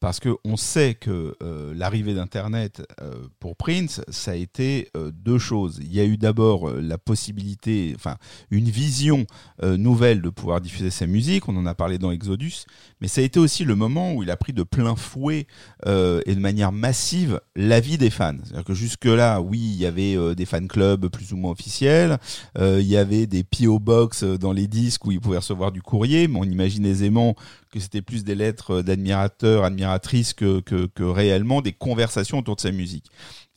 Parce 0.00 0.18
que 0.18 0.34
on 0.44 0.56
sait 0.56 0.94
que 0.94 1.36
euh, 1.42 1.74
l'arrivée 1.76 2.14
d'Internet 2.14 2.82
euh, 3.02 3.12
pour 3.38 3.54
Prince, 3.54 4.00
ça 4.08 4.30
a 4.30 4.34
été 4.34 4.88
euh, 4.96 5.10
deux 5.14 5.38
choses. 5.38 5.78
Il 5.82 5.92
y 5.92 6.00
a 6.00 6.06
eu 6.06 6.16
d'abord 6.16 6.70
la 6.70 6.96
possibilité, 6.96 7.92
enfin 7.94 8.16
une 8.50 8.70
vision 8.70 9.26
nouvelle 9.62 10.22
de 10.22 10.30
pouvoir 10.30 10.62
diffuser 10.62 10.90
sa 10.90 11.06
musique. 11.06 11.48
On 11.48 11.56
en 11.56 11.66
a 11.66 11.74
parlé 11.74 11.98
dans 11.98 12.10
Exodus, 12.10 12.64
mais 13.00 13.08
ça 13.08 13.20
a 13.20 13.24
été 13.24 13.38
aussi 13.38 13.64
le 13.64 13.74
moment 13.74 14.14
où 14.14 14.22
il 14.22 14.30
a 14.30 14.36
pris 14.36 14.54
de 14.54 14.62
plein 14.62 14.96
fouet 14.96 15.46
et 15.86 16.34
de 16.34 16.40
manière 16.40 16.72
massive 16.72 17.40
l'avis 17.54 17.98
des 17.98 18.10
fans. 18.10 18.36
C'est-à-dire 18.42 18.64
que 18.64 18.74
jusque 18.74 19.04
là, 19.04 19.40
oui, 19.40 19.58
il 19.58 19.76
y 19.76 19.86
avait 19.86 20.34
des 20.34 20.46
fan 20.46 20.66
clubs 20.66 21.08
plus 21.08 21.32
ou 21.32 21.36
moins 21.36 21.52
officiels. 21.52 22.18
Il 22.58 22.86
y 22.86 22.96
avait 22.96 23.26
des 23.26 23.44
PO 23.44 23.78
box 23.78 24.24
dans 24.24 24.52
les 24.52 24.66
disques 24.66 25.04
où 25.04 25.12
ils 25.12 25.20
pouvaient 25.20 25.38
recevoir 25.38 25.72
du 25.72 25.82
courrier, 25.82 26.28
mais 26.28 26.38
on 26.38 26.44
imagine 26.44 26.86
aisément 26.86 27.34
que 27.70 27.80
c'était 27.80 28.02
plus 28.02 28.24
des 28.24 28.34
lettres 28.34 28.82
d'admirateurs, 28.82 29.64
admiratrices 29.64 30.34
que, 30.34 30.60
que, 30.60 30.86
que 30.86 31.04
réellement 31.04 31.62
des 31.62 31.72
conversations 31.72 32.38
autour 32.38 32.56
de 32.56 32.60
sa 32.60 32.72
musique. 32.72 33.06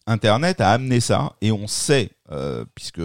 Internet 0.05 0.59
a 0.61 0.71
amené 0.71 0.99
ça 0.99 1.33
et 1.41 1.51
on 1.51 1.67
sait, 1.67 2.11
euh, 2.31 2.63
puisque 2.73 3.01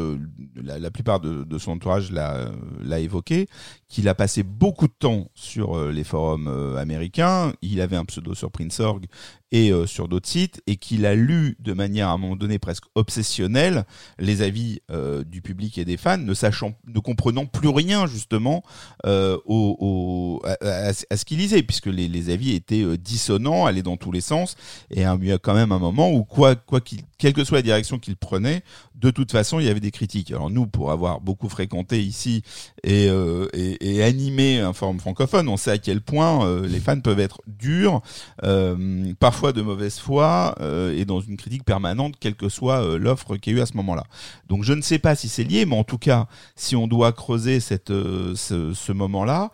la, 0.54 0.92
plupart 0.92 1.18
de, 1.18 1.58
son 1.58 1.72
entourage 1.72 2.12
l'a 2.12 3.00
évoqué, 3.00 3.48
qu'il 3.88 4.08
a 4.08 4.14
passé 4.14 4.44
beaucoup 4.44 4.86
de 4.86 4.92
temps 4.96 5.28
sur 5.34 5.76
euh, 5.76 5.90
les 5.90 6.04
forums 6.04 6.46
euh, 6.46 6.76
américains. 6.76 7.52
Il 7.60 7.80
avait 7.80 7.96
un 7.96 8.04
pseudo 8.04 8.36
sur 8.36 8.52
Prince.org 8.52 9.06
et 9.50 9.72
sur 9.86 10.08
d'autres 10.08 10.28
sites 10.28 10.62
et 10.66 10.76
qu'il 10.76 11.06
a 11.06 11.14
lu 11.14 11.56
de 11.58 11.72
manière 11.72 12.08
à 12.08 12.12
un 12.12 12.18
moment 12.18 12.36
donné 12.36 12.58
presque 12.58 12.84
obsessionnelle 12.94 13.86
les 14.18 14.42
avis 14.42 14.82
du 15.24 15.40
public 15.40 15.78
et 15.78 15.86
des 15.86 15.96
fans, 15.96 16.18
ne 16.18 16.34
sachant, 16.34 16.74
ne 16.86 16.98
comprenant 16.98 17.46
plus 17.46 17.70
rien 17.70 18.06
justement 18.06 18.62
à, 19.04 19.38
ce 19.40 21.24
qu'il 21.24 21.38
lisait, 21.38 21.62
puisque 21.62 21.86
les, 21.86 22.28
avis 22.28 22.52
étaient 22.52 22.98
dissonants, 22.98 23.64
allaient 23.64 23.80
dans 23.80 23.96
tous 23.96 24.12
les 24.12 24.20
sens, 24.20 24.54
et 24.90 25.04
il 25.04 25.24
y 25.24 25.32
a 25.32 25.38
quand 25.38 25.54
même 25.54 25.72
un 25.72 25.78
moment 25.78 26.12
où 26.12 26.24
quoi, 26.24 26.54
quoi 26.54 26.82
quelle 27.16 27.32
que 27.32 27.42
soit 27.42 27.56
la 27.56 27.62
direction 27.62 27.98
qu'il 27.98 28.16
prenait, 28.16 28.62
de 28.96 29.07
toute 29.10 29.32
façon, 29.32 29.60
il 29.60 29.66
y 29.66 29.68
avait 29.68 29.80
des 29.80 29.90
critiques. 29.90 30.30
Alors 30.30 30.50
nous, 30.50 30.66
pour 30.66 30.90
avoir 30.90 31.20
beaucoup 31.20 31.48
fréquenté 31.48 32.02
ici 32.02 32.42
et, 32.84 33.08
euh, 33.08 33.48
et, 33.52 34.02
animé 34.02 34.60
un 34.60 34.72
forum 34.72 35.00
francophone, 35.00 35.48
on 35.48 35.56
sait 35.56 35.70
à 35.72 35.78
quel 35.78 36.00
point 36.00 36.46
euh, 36.46 36.66
les 36.66 36.80
fans 36.80 37.00
peuvent 37.00 37.20
être 37.20 37.40
durs, 37.46 38.00
euh, 38.44 39.12
parfois 39.18 39.52
de 39.52 39.62
mauvaise 39.62 39.98
foi, 39.98 40.54
et 40.94 41.04
dans 41.04 41.20
une 41.20 41.36
critique 41.36 41.64
permanente, 41.64 42.14
quelle 42.20 42.34
que 42.34 42.48
soit 42.48 42.98
l'offre 42.98 43.36
qu'il 43.36 43.52
y 43.52 43.56
a 43.56 43.58
eu 43.58 43.62
à 43.62 43.66
ce 43.66 43.76
moment-là. 43.76 44.04
Donc 44.48 44.64
je 44.64 44.72
ne 44.72 44.82
sais 44.82 44.98
pas 44.98 45.14
si 45.14 45.28
c'est 45.28 45.44
lié, 45.44 45.66
mais 45.66 45.76
en 45.76 45.84
tout 45.84 45.98
cas, 45.98 46.26
si 46.56 46.76
on 46.76 46.86
doit 46.86 47.12
creuser 47.12 47.60
cette, 47.60 47.88
ce, 47.88 48.72
ce 48.74 48.92
moment-là, 48.92 49.50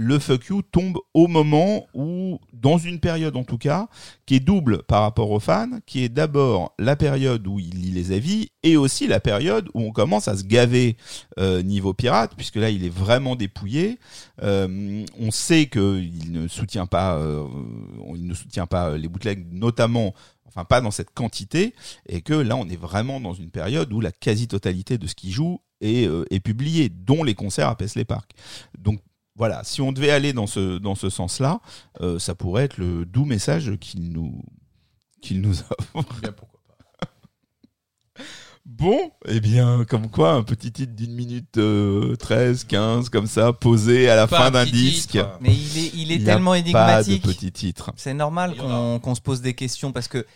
le 0.00 0.20
fuck 0.20 0.46
you 0.46 0.62
tombe 0.62 0.96
au 1.12 1.26
moment 1.26 1.88
où, 1.92 2.38
dans 2.52 2.78
une 2.78 3.00
période 3.00 3.36
en 3.36 3.42
tout 3.42 3.58
cas, 3.58 3.88
qui 4.26 4.36
est 4.36 4.40
double 4.40 4.84
par 4.84 5.02
rapport 5.02 5.32
aux 5.32 5.40
fans, 5.40 5.80
qui 5.86 6.04
est 6.04 6.08
d'abord 6.08 6.72
la 6.78 6.94
période 6.94 7.44
où 7.48 7.58
il 7.58 7.74
lit 7.74 7.90
les 7.90 8.12
avis 8.12 8.50
et 8.62 8.76
aussi 8.76 9.08
la 9.08 9.18
période 9.18 9.68
où 9.74 9.80
on 9.80 9.90
commence 9.90 10.28
à 10.28 10.36
se 10.36 10.44
gaver 10.44 10.96
euh, 11.40 11.62
niveau 11.62 11.94
pirate, 11.94 12.34
puisque 12.36 12.54
là 12.54 12.70
il 12.70 12.84
est 12.84 12.94
vraiment 12.94 13.34
dépouillé. 13.34 13.98
Euh, 14.44 15.04
on 15.18 15.32
sait 15.32 15.66
qu'il 15.66 16.30
ne 16.30 16.46
soutient 16.46 16.86
pas, 16.86 17.16
euh, 17.16 17.44
il 18.14 18.24
ne 18.24 18.34
soutient 18.34 18.68
pas 18.68 18.96
les 18.96 19.08
bootlegs, 19.08 19.52
notamment 19.52 20.14
enfin 20.46 20.64
pas 20.64 20.80
dans 20.80 20.92
cette 20.92 21.10
quantité, 21.10 21.74
et 22.08 22.20
que 22.22 22.34
là 22.34 22.54
on 22.54 22.68
est 22.68 22.80
vraiment 22.80 23.18
dans 23.18 23.34
une 23.34 23.50
période 23.50 23.92
où 23.92 24.00
la 24.00 24.12
quasi-totalité 24.12 24.96
de 24.96 25.08
ce 25.08 25.16
qu'il 25.16 25.32
joue 25.32 25.60
est, 25.80 26.08
est 26.30 26.40
publié, 26.40 26.88
dont 26.88 27.24
les 27.24 27.34
concerts 27.34 27.68
à 27.68 27.76
Paisley 27.76 28.04
Park. 28.04 28.30
Donc 28.78 29.00
voilà, 29.38 29.62
si 29.64 29.80
on 29.80 29.92
devait 29.92 30.10
aller 30.10 30.32
dans 30.32 30.46
ce, 30.46 30.78
dans 30.78 30.94
ce 30.96 31.08
sens-là, 31.10 31.60
euh, 32.00 32.18
ça 32.18 32.34
pourrait 32.34 32.64
être 32.64 32.76
le 32.76 33.04
doux 33.06 33.24
message 33.24 33.72
qu'il 33.80 34.10
nous, 34.12 34.42
qu'il 35.22 35.40
nous 35.40 35.60
offre. 35.94 36.20
Bien, 36.20 36.32
pourquoi 36.32 36.60
pas. 36.68 36.74
Bon, 38.66 39.12
eh 39.26 39.40
bien, 39.40 39.84
comme 39.88 40.10
quoi, 40.10 40.32
un 40.32 40.42
petit 40.42 40.70
titre 40.72 40.92
d'une 40.94 41.14
minute 41.14 41.56
euh, 41.56 42.16
13, 42.16 42.64
15, 42.64 43.08
comme 43.08 43.26
ça, 43.26 43.54
posé 43.54 44.10
à 44.10 44.16
la 44.16 44.26
Pas 44.26 44.36
fin 44.38 44.46
un 44.46 44.50
d'un 44.50 44.64
disque. 44.66 45.12
titre. 45.12 45.38
Mais 45.40 45.54
il 45.54 45.78
est, 45.78 45.90
il 45.94 46.12
est 46.12 46.16
Il 46.16 46.20
y 46.22 46.28
a 46.30 46.34
tellement 46.34 46.50
Pas 46.50 46.60
de 46.60 46.64
énigmatique. 46.68 47.22
petit 47.22 47.50
titre. 47.50 47.92
C'est 47.96 48.12
normal 48.12 48.56
qu'on 48.56 48.98
qu'on 49.00 49.14
se 49.14 49.22
pose 49.22 49.40
des 49.40 49.54
questions 49.54 49.90
parce 49.92 50.06
que 50.08 50.26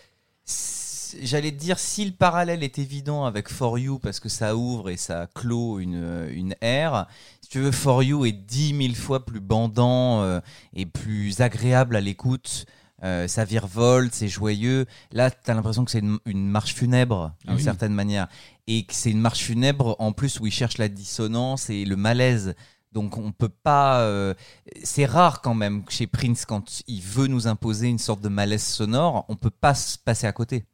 j'allais 1.21 1.51
te 1.51 1.57
dire 1.59 1.77
si 1.77 2.05
le 2.05 2.11
parallèle 2.11 2.63
est 2.63 2.79
évident 2.79 3.25
avec 3.25 3.49
For 3.49 3.77
You 3.77 3.99
parce 3.99 4.19
que 4.19 4.29
ça 4.29 4.55
ouvre 4.55 4.89
et 4.89 4.97
ça 4.97 5.27
clôt 5.35 5.77
une, 5.79 6.27
une 6.31 6.55
ère. 6.61 7.05
Tu 7.53 7.59
veux, 7.59 7.69
For 7.69 8.01
You 8.01 8.25
est 8.25 8.31
dix 8.31 8.73
mille 8.73 8.95
fois 8.95 9.27
plus 9.27 9.39
bandant 9.39 10.23
euh, 10.23 10.39
et 10.73 10.87
plus 10.87 11.39
agréable 11.39 11.95
à 11.95 12.01
l'écoute. 12.01 12.65
Euh, 13.03 13.27
ça 13.27 13.45
virevolte, 13.45 14.11
c'est 14.15 14.27
joyeux. 14.27 14.87
Là, 15.11 15.29
t'as 15.29 15.53
l'impression 15.53 15.85
que 15.85 15.91
c'est 15.91 15.99
une, 15.99 16.17
une 16.25 16.47
marche 16.49 16.73
funèbre 16.73 17.35
d'une 17.41 17.51
Ah 17.51 17.55
oui. 17.55 17.61
certaine 17.61 17.93
manière, 17.93 18.27
et 18.65 18.87
que 18.87 18.95
c'est 18.95 19.11
une 19.11 19.19
marche 19.21 19.41
funèbre 19.43 19.95
en 19.99 20.13
plus 20.13 20.39
où 20.39 20.47
il 20.47 20.51
cherche 20.51 20.79
la 20.79 20.87
dissonance 20.87 21.69
et 21.69 21.85
le 21.85 21.95
malaise. 21.95 22.55
Donc 22.91 23.19
on 23.19 23.31
peut 23.31 23.49
pas. 23.49 23.99
euh, 23.99 24.33
c'est 24.81 25.05
rare 25.05 25.41
quand 25.43 25.53
même 25.53 25.83
chez 25.89 26.07
Prince 26.07 26.45
quand 26.45 26.81
il 26.87 27.03
veut 27.03 27.27
nous 27.27 27.45
imposer 27.45 27.87
une 27.87 27.99
sorte 27.99 28.21
de 28.21 28.29
malaise 28.29 28.63
sonore, 28.63 29.25
on 29.29 29.35
peut 29.35 29.51
pas 29.51 29.75
se 29.75 29.99
passer 29.99 30.25
à 30.25 30.31
côté. 30.31 30.65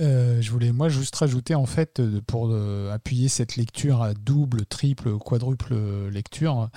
Euh, 0.00 0.40
je 0.40 0.50
voulais 0.50 0.72
moi 0.72 0.88
juste 0.88 1.14
rajouter 1.16 1.54
en 1.54 1.66
fait 1.66 2.00
euh, 2.00 2.20
pour 2.26 2.48
euh, 2.50 2.90
appuyer 2.90 3.28
cette 3.28 3.56
lecture 3.56 4.00
à 4.02 4.14
double, 4.14 4.64
triple, 4.64 5.18
quadruple 5.18 5.74
lecture 6.10 6.70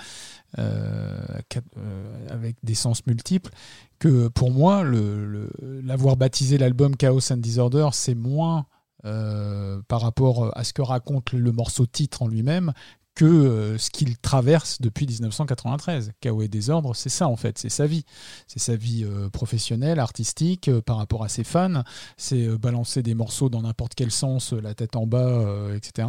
avec 2.30 2.56
des 2.62 2.74
sens 2.74 3.06
multiples 3.06 3.50
que 3.98 4.28
pour 4.28 4.50
moi 4.50 4.82
le- 4.82 5.26
le- 5.26 5.50
l'avoir 5.82 6.16
baptisé 6.16 6.58
l'album 6.58 6.96
Chaos 6.96 7.32
and 7.32 7.38
Disorder 7.38 7.88
c'est 7.92 8.14
moins 8.14 8.66
par 9.02 10.00
rapport 10.00 10.56
à 10.56 10.64
ce 10.64 10.72
que 10.72 10.80
raconte 10.80 11.32
le 11.32 11.52
morceau 11.52 11.86
titre 11.86 12.22
en 12.22 12.28
lui-même 12.28 12.72
que 13.14 13.24
euh, 13.24 13.78
ce 13.78 13.90
qu'il 13.90 14.18
traverse 14.18 14.80
depuis 14.80 15.06
1993. 15.06 16.12
Chaos 16.20 16.42
et 16.42 16.48
désordre, 16.48 16.94
c'est 16.94 17.08
ça 17.08 17.28
en 17.28 17.36
fait, 17.36 17.58
c'est 17.58 17.68
sa 17.68 17.86
vie. 17.86 18.04
C'est 18.46 18.58
sa 18.58 18.76
vie 18.76 19.04
euh, 19.04 19.30
professionnelle, 19.30 20.00
artistique, 20.00 20.68
euh, 20.68 20.80
par 20.80 20.96
rapport 20.96 21.24
à 21.24 21.28
ses 21.28 21.44
fans 21.44 21.82
c'est 22.16 22.48
balancer 22.58 23.02
des 23.02 23.14
morceaux 23.14 23.48
dans 23.48 23.62
n'importe 23.62 23.94
quel 23.94 24.10
sens, 24.10 24.52
la 24.52 24.74
tête 24.74 24.96
en 24.96 25.06
bas, 25.06 25.68
etc. 25.74 26.08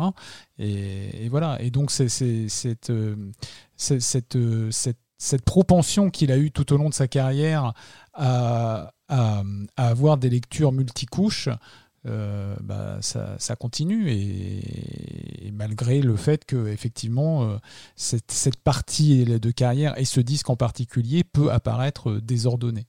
Et, 0.57 1.29
voilà. 1.29 1.61
Et 1.61 1.71
donc, 1.71 1.91
c'est 1.91 2.09
cette, 2.09 2.91
cette, 3.77 4.37
cette, 5.17 5.45
propension 5.45 6.09
qu'il 6.09 6.31
a 6.31 6.37
eue 6.37 6.51
tout 6.51 6.73
au 6.73 6.77
long 6.77 6.89
de 6.89 6.93
sa 6.93 7.07
carrière 7.07 7.73
à, 8.13 8.93
à 9.07 9.43
avoir 9.77 10.17
des 10.17 10.29
lectures 10.29 10.71
multicouches. 10.71 11.49
Euh, 12.05 12.55
bah, 12.61 12.99
ça, 13.01 13.55
continue 13.55 14.11
et, 14.11 15.51
malgré 15.51 16.01
le 16.01 16.15
fait 16.15 16.45
que 16.45 16.67
effectivement 16.67 17.43
euh, 17.43 17.57
cette, 17.95 18.31
cette 18.31 18.57
partie 18.57 19.25
de 19.25 19.51
carrière 19.51 19.97
et 19.97 20.05
ce 20.05 20.19
disque 20.19 20.49
en 20.49 20.55
particulier 20.55 21.23
peut 21.23 21.51
apparaître 21.51 22.11
euh, 22.11 22.21
désordonné. 22.21 22.87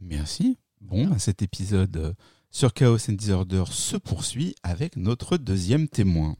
Merci. 0.00 0.58
Bon, 0.80 1.06
bah, 1.08 1.18
cet 1.18 1.42
épisode 1.42 2.14
sur 2.50 2.72
Chaos 2.72 3.10
and 3.10 3.14
Disorder 3.14 3.64
se 3.70 3.96
poursuit 3.96 4.54
avec 4.62 4.96
notre 4.96 5.36
deuxième 5.36 5.88
témoin. 5.88 6.36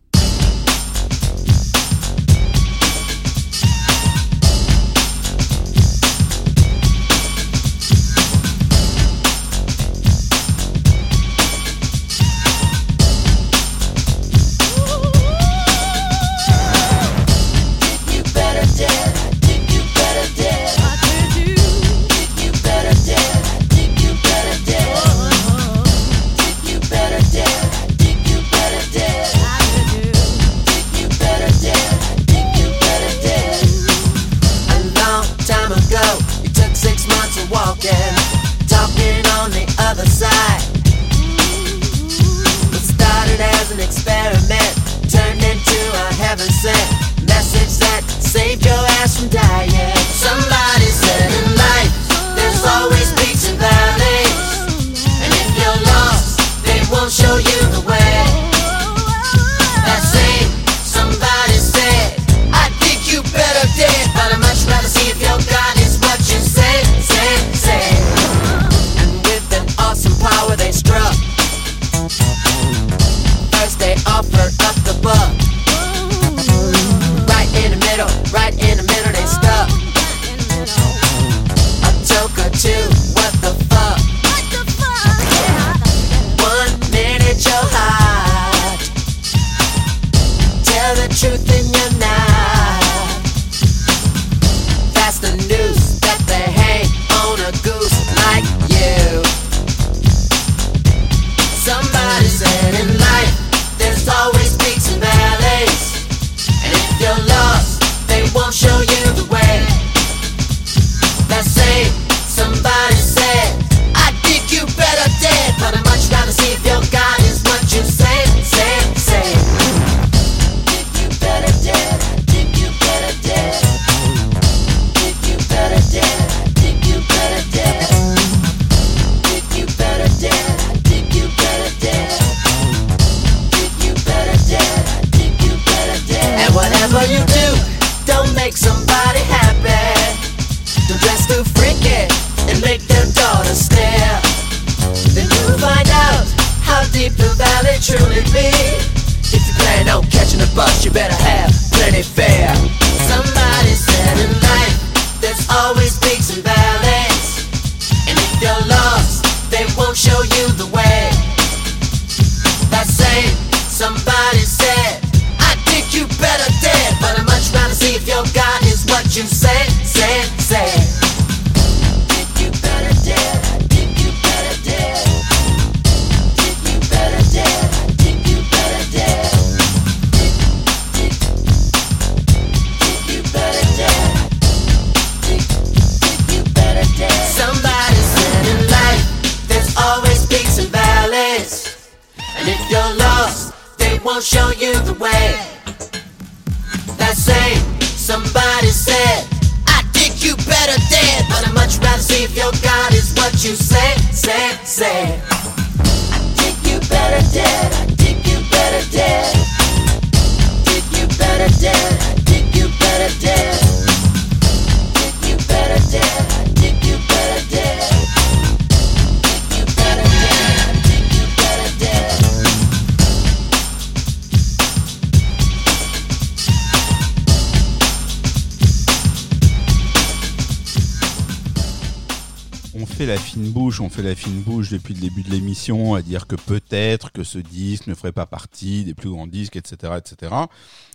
Depuis 234.89 235.03
le 235.03 235.11
début 235.11 235.23
de 235.23 235.31
l'émission 235.31 235.95
à 235.95 236.01
dire 236.01 236.27
que 236.27 236.35
peut-être 236.35 237.13
que 237.13 237.23
ce 237.23 237.37
disque 237.37 237.89
ne 237.89 237.95
ferait 237.95 238.13
pas 238.13 238.25
partie 238.25 238.85
des 238.85 238.95
plus 238.95 239.11
grands 239.11 239.27
disques, 239.27 239.57
etc., 239.57 239.93
etc. 239.99 240.33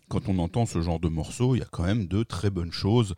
Quand 0.09 0.29
on 0.29 0.39
entend 0.39 0.65
ce 0.65 0.81
genre 0.81 0.99
de 0.99 1.09
morceaux, 1.09 1.55
il 1.55 1.59
y 1.59 1.61
a 1.61 1.67
quand 1.69 1.83
même 1.83 2.07
de 2.07 2.23
très 2.23 2.49
bonnes 2.49 2.71
choses. 2.71 3.13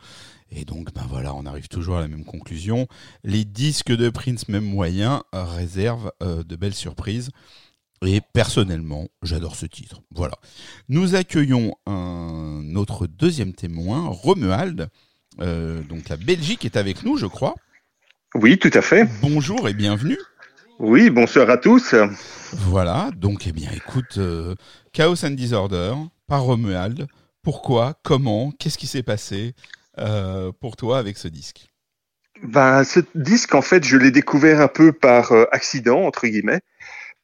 Et 0.51 0.65
donc, 0.65 0.93
ben 0.93 1.05
voilà, 1.07 1.33
on 1.33 1.45
arrive 1.45 1.69
toujours 1.69 1.95
à 1.95 2.01
la 2.01 2.09
même 2.09 2.25
conclusion. 2.25 2.87
Les 3.23 3.45
disques 3.45 3.95
de 3.95 4.09
Prince, 4.09 4.49
même 4.49 4.65
moyens, 4.65 5.21
euh, 5.33 5.45
réservent 5.45 6.11
euh, 6.21 6.43
de 6.43 6.55
belles 6.57 6.75
surprises. 6.75 7.29
Et 8.05 8.19
personnellement, 8.33 9.07
j'adore 9.23 9.55
ce 9.55 9.67
titre. 9.67 10.01
Voilà. 10.13 10.35
Nous 10.89 11.15
accueillons 11.15 11.73
un 11.85 12.75
autre 12.75 13.07
deuxième 13.07 13.53
témoin, 13.53 14.09
Romuald. 14.09 14.89
Euh, 15.39 15.81
donc 15.83 16.09
la 16.09 16.17
Belgique 16.17 16.65
est 16.65 16.75
avec 16.75 17.03
nous, 17.03 17.15
je 17.15 17.27
crois. 17.27 17.55
Oui, 18.33 18.57
tout 18.57 18.71
à 18.73 18.81
fait. 18.81 19.07
Bonjour 19.21 19.69
et 19.69 19.73
bienvenue. 19.73 20.17
Oui, 20.79 21.09
bonsoir 21.09 21.49
à 21.49 21.57
tous. 21.57 21.95
Voilà, 22.51 23.09
donc 23.15 23.47
eh 23.47 23.53
bien 23.53 23.69
écoute, 23.73 24.17
euh, 24.17 24.55
Chaos 24.91 25.23
and 25.25 25.31
Disorder 25.31 25.93
par 26.27 26.43
Romuald. 26.43 27.07
Pourquoi 27.41 27.93
Comment 28.03 28.51
Qu'est-ce 28.51 28.77
qui 28.77 28.87
s'est 28.87 29.03
passé 29.03 29.53
euh, 29.99 30.51
pour 30.59 30.75
toi 30.75 30.97
avec 30.97 31.17
ce 31.17 31.29
disque? 31.29 31.69
Ben, 32.43 32.83
ce 32.83 32.99
disque, 33.15 33.55
en 33.55 33.61
fait, 33.61 33.85
je 33.85 33.95
l'ai 33.95 34.11
découvert 34.11 34.59
un 34.59 34.67
peu 34.67 34.91
par 34.91 35.31
euh, 35.31 35.45
accident, 35.53 36.01
entre 36.01 36.27
guillemets. 36.27 36.59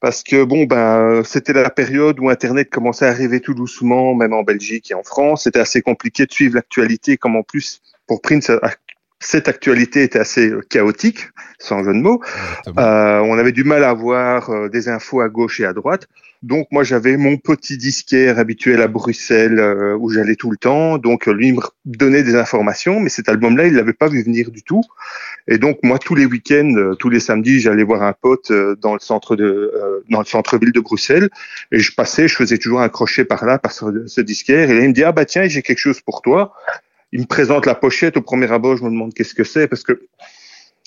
Parce 0.00 0.22
que 0.22 0.44
bon, 0.44 0.64
ben, 0.64 1.22
c'était 1.22 1.52
la 1.52 1.68
période 1.68 2.18
où 2.20 2.30
Internet 2.30 2.70
commençait 2.70 3.06
à 3.06 3.10
arriver 3.10 3.40
tout 3.40 3.54
doucement, 3.54 4.14
même 4.14 4.32
en 4.32 4.44
Belgique 4.44 4.90
et 4.90 4.94
en 4.94 5.02
France. 5.02 5.44
C'était 5.44 5.60
assez 5.60 5.82
compliqué 5.82 6.24
de 6.24 6.32
suivre 6.32 6.54
l'actualité, 6.54 7.18
comme 7.18 7.36
en 7.36 7.42
plus, 7.42 7.82
pour 8.06 8.22
Prince, 8.22 8.50
cette 9.22 9.48
actualité 9.48 10.02
était 10.02 10.18
assez 10.18 10.50
euh, 10.50 10.60
chaotique, 10.68 11.30
sans 11.58 11.84
jeu 11.84 11.92
de 11.92 12.00
mots. 12.00 12.20
Euh, 12.78 13.18
on 13.20 13.38
avait 13.38 13.52
du 13.52 13.64
mal 13.64 13.84
à 13.84 13.90
avoir 13.90 14.50
euh, 14.50 14.68
des 14.68 14.88
infos 14.88 15.20
à 15.20 15.28
gauche 15.28 15.60
et 15.60 15.64
à 15.64 15.72
droite. 15.72 16.08
Donc 16.42 16.66
moi 16.72 16.82
j'avais 16.82 17.16
mon 17.16 17.36
petit 17.36 17.78
disquaire 17.78 18.40
habituel 18.40 18.82
à 18.82 18.88
Bruxelles 18.88 19.60
euh, 19.60 19.96
où 19.96 20.10
j'allais 20.10 20.34
tout 20.34 20.50
le 20.50 20.56
temps. 20.56 20.98
Donc 20.98 21.26
lui 21.26 21.52
me 21.52 21.60
donnait 21.84 22.24
des 22.24 22.34
informations, 22.34 22.98
mais 22.98 23.10
cet 23.10 23.28
album-là 23.28 23.68
il 23.68 23.74
l'avait 23.74 23.92
pas 23.92 24.08
vu 24.08 24.22
venir 24.24 24.50
du 24.50 24.62
tout. 24.64 24.82
Et 25.46 25.58
donc 25.58 25.78
moi 25.84 26.00
tous 26.00 26.16
les 26.16 26.26
week-ends, 26.26 26.74
euh, 26.76 26.94
tous 26.96 27.10
les 27.10 27.20
samedis, 27.20 27.60
j'allais 27.60 27.84
voir 27.84 28.02
un 28.02 28.12
pote 28.12 28.50
euh, 28.50 28.74
dans 28.74 28.94
le 28.94 29.00
centre 29.00 29.36
de 29.36 29.44
euh, 29.44 30.00
dans 30.10 30.18
le 30.18 30.26
centre-ville 30.26 30.72
de 30.72 30.80
Bruxelles 30.80 31.30
et 31.70 31.78
je 31.78 31.94
passais, 31.94 32.26
je 32.26 32.34
faisais 32.34 32.58
toujours 32.58 32.80
un 32.80 32.88
crochet 32.88 33.24
par 33.24 33.44
là 33.44 33.58
par 33.58 33.70
ce, 33.70 34.06
ce 34.06 34.20
disquaire 34.20 34.68
et 34.68 34.74
là 34.74 34.82
il 34.82 34.88
me 34.88 34.94
dit 34.94 35.04
ah 35.04 35.12
bah 35.12 35.24
tiens 35.24 35.46
j'ai 35.46 35.62
quelque 35.62 35.78
chose 35.78 36.00
pour 36.00 36.22
toi. 36.22 36.54
Il 37.12 37.20
me 37.20 37.26
présente 37.26 37.66
la 37.66 37.74
pochette 37.74 38.16
au 38.16 38.22
premier 38.22 38.50
abord, 38.50 38.76
je 38.76 38.84
me 38.84 38.90
demande 38.90 39.12
qu'est-ce 39.14 39.34
que 39.34 39.44
c'est 39.44 39.68
parce 39.68 39.82
que 39.82 40.00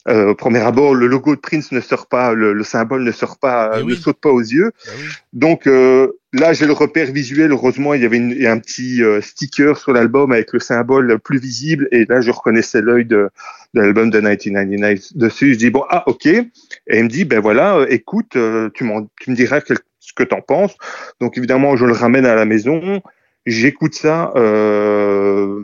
euh, 0.08 0.30
au 0.30 0.36
premier 0.36 0.60
abord, 0.60 0.94
le 0.94 1.08
logo 1.08 1.36
de 1.36 1.40
Prince 1.40 1.72
ne 1.72 1.80
sort 1.82 2.06
pas, 2.08 2.34
le, 2.34 2.54
le 2.54 2.64
symbole 2.64 3.04
ne 3.04 3.12
sort 3.12 3.40
pas, 3.40 3.78
Eh 3.80 3.82
oui. 3.84 3.94
ne 3.94 3.96
saute 3.96 4.20
pas 4.22 4.30
aux 4.30 4.40
yeux. 4.40 4.72
Oui. 4.88 5.04
Donc 5.34 5.66
euh, 5.66 6.12
là, 6.32 6.54
j'ai 6.54 6.68
le 6.68 6.74
repère 6.74 7.12
visuel. 7.12 7.52
Heureusement, 7.52 7.96
il 7.96 8.04
y 8.04 8.06
avait 8.06 8.18
une- 8.18 8.30
il 8.30 8.42
y 8.42 8.46
a 8.46 8.52
un 8.52 8.60
petit 8.60 9.02
euh, 9.04 9.20
sticker 9.22 9.78
sur 9.80 9.94
l'album 9.94 10.32
avec 10.32 10.54
le 10.54 10.60
symbole 10.60 11.18
plus 11.20 11.40
visible. 11.40 11.88
Et 11.92 12.06
là, 12.06 12.22
je 12.22 12.30
reconnaissais 12.30 12.82
l'œil 12.82 13.06
de, 13.06 13.30
de 13.74 13.82
l'album 13.82 14.12
de 14.12 14.20
1999 14.20 15.18
dessus. 15.18 15.54
Je 15.54 15.58
dis 15.58 15.72
bon, 15.72 15.84
ah 15.90 16.04
ok. 16.08 16.28
Et 16.28 16.46
il 16.92 17.04
me 17.04 17.10
dit 17.10 17.26
ben 17.26 17.40
voilà, 17.40 17.78
euh, 17.78 17.88
écoute, 17.90 18.36
euh, 18.36 18.70
tu, 18.76 18.84
m'en- 18.84 19.08
tu 19.20 19.32
me 19.32 19.36
diras 19.36 19.62
quel- 19.62 19.80
ce 20.00 20.14
que 20.14 20.24
t'en 20.24 20.42
penses. 20.42 20.76
Donc 21.20 21.36
évidemment, 21.40 21.76
je 21.78 21.86
le 21.86 21.94
ramène 21.94 22.28
à 22.28 22.36
la 22.36 22.46
maison. 22.46 23.02
J'écoute 23.48 23.96
ça. 23.96 24.32
Euh, 24.36 25.64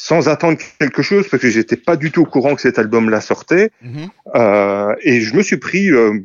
sans 0.00 0.28
attendre 0.28 0.58
quelque 0.78 1.02
chose 1.02 1.26
parce 1.28 1.42
que 1.42 1.50
j'étais 1.50 1.76
pas 1.76 1.96
du 1.96 2.12
tout 2.12 2.22
au 2.22 2.24
courant 2.24 2.54
que 2.54 2.60
cet 2.60 2.78
album-là 2.78 3.20
sortait 3.20 3.72
Mhm. 3.82 4.08
euh, 4.36 4.94
et 5.02 5.20
je 5.20 5.34
me 5.34 5.42
suis 5.42 5.56
pris 5.56 5.90
euh, 5.90 6.20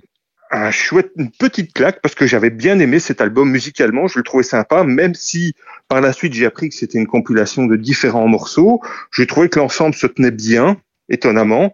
un 0.51 0.69
chouette, 0.69 1.09
une 1.17 1.31
petite 1.31 1.73
claque 1.73 1.99
parce 2.03 2.13
que 2.13 2.27
j'avais 2.27 2.51
bien 2.51 2.77
aimé 2.77 2.99
cet 2.99 3.19
album 3.19 3.49
musicalement, 3.49 4.07
je 4.07 4.19
le 4.19 4.23
trouvais 4.23 4.43
sympa, 4.43 4.83
même 4.83 5.15
si 5.15 5.55
par 5.87 6.01
la 6.01 6.13
suite 6.13 6.33
j'ai 6.33 6.45
appris 6.45 6.69
que 6.69 6.75
c'était 6.75 6.99
une 6.99 7.07
compilation 7.07 7.65
de 7.65 7.75
différents 7.75 8.27
morceaux. 8.27 8.79
J'ai 9.11 9.25
trouvé 9.25 9.49
que 9.49 9.57
l'ensemble 9.57 9.95
se 9.95 10.05
tenait 10.05 10.29
bien, 10.29 10.77
étonnamment, 11.09 11.73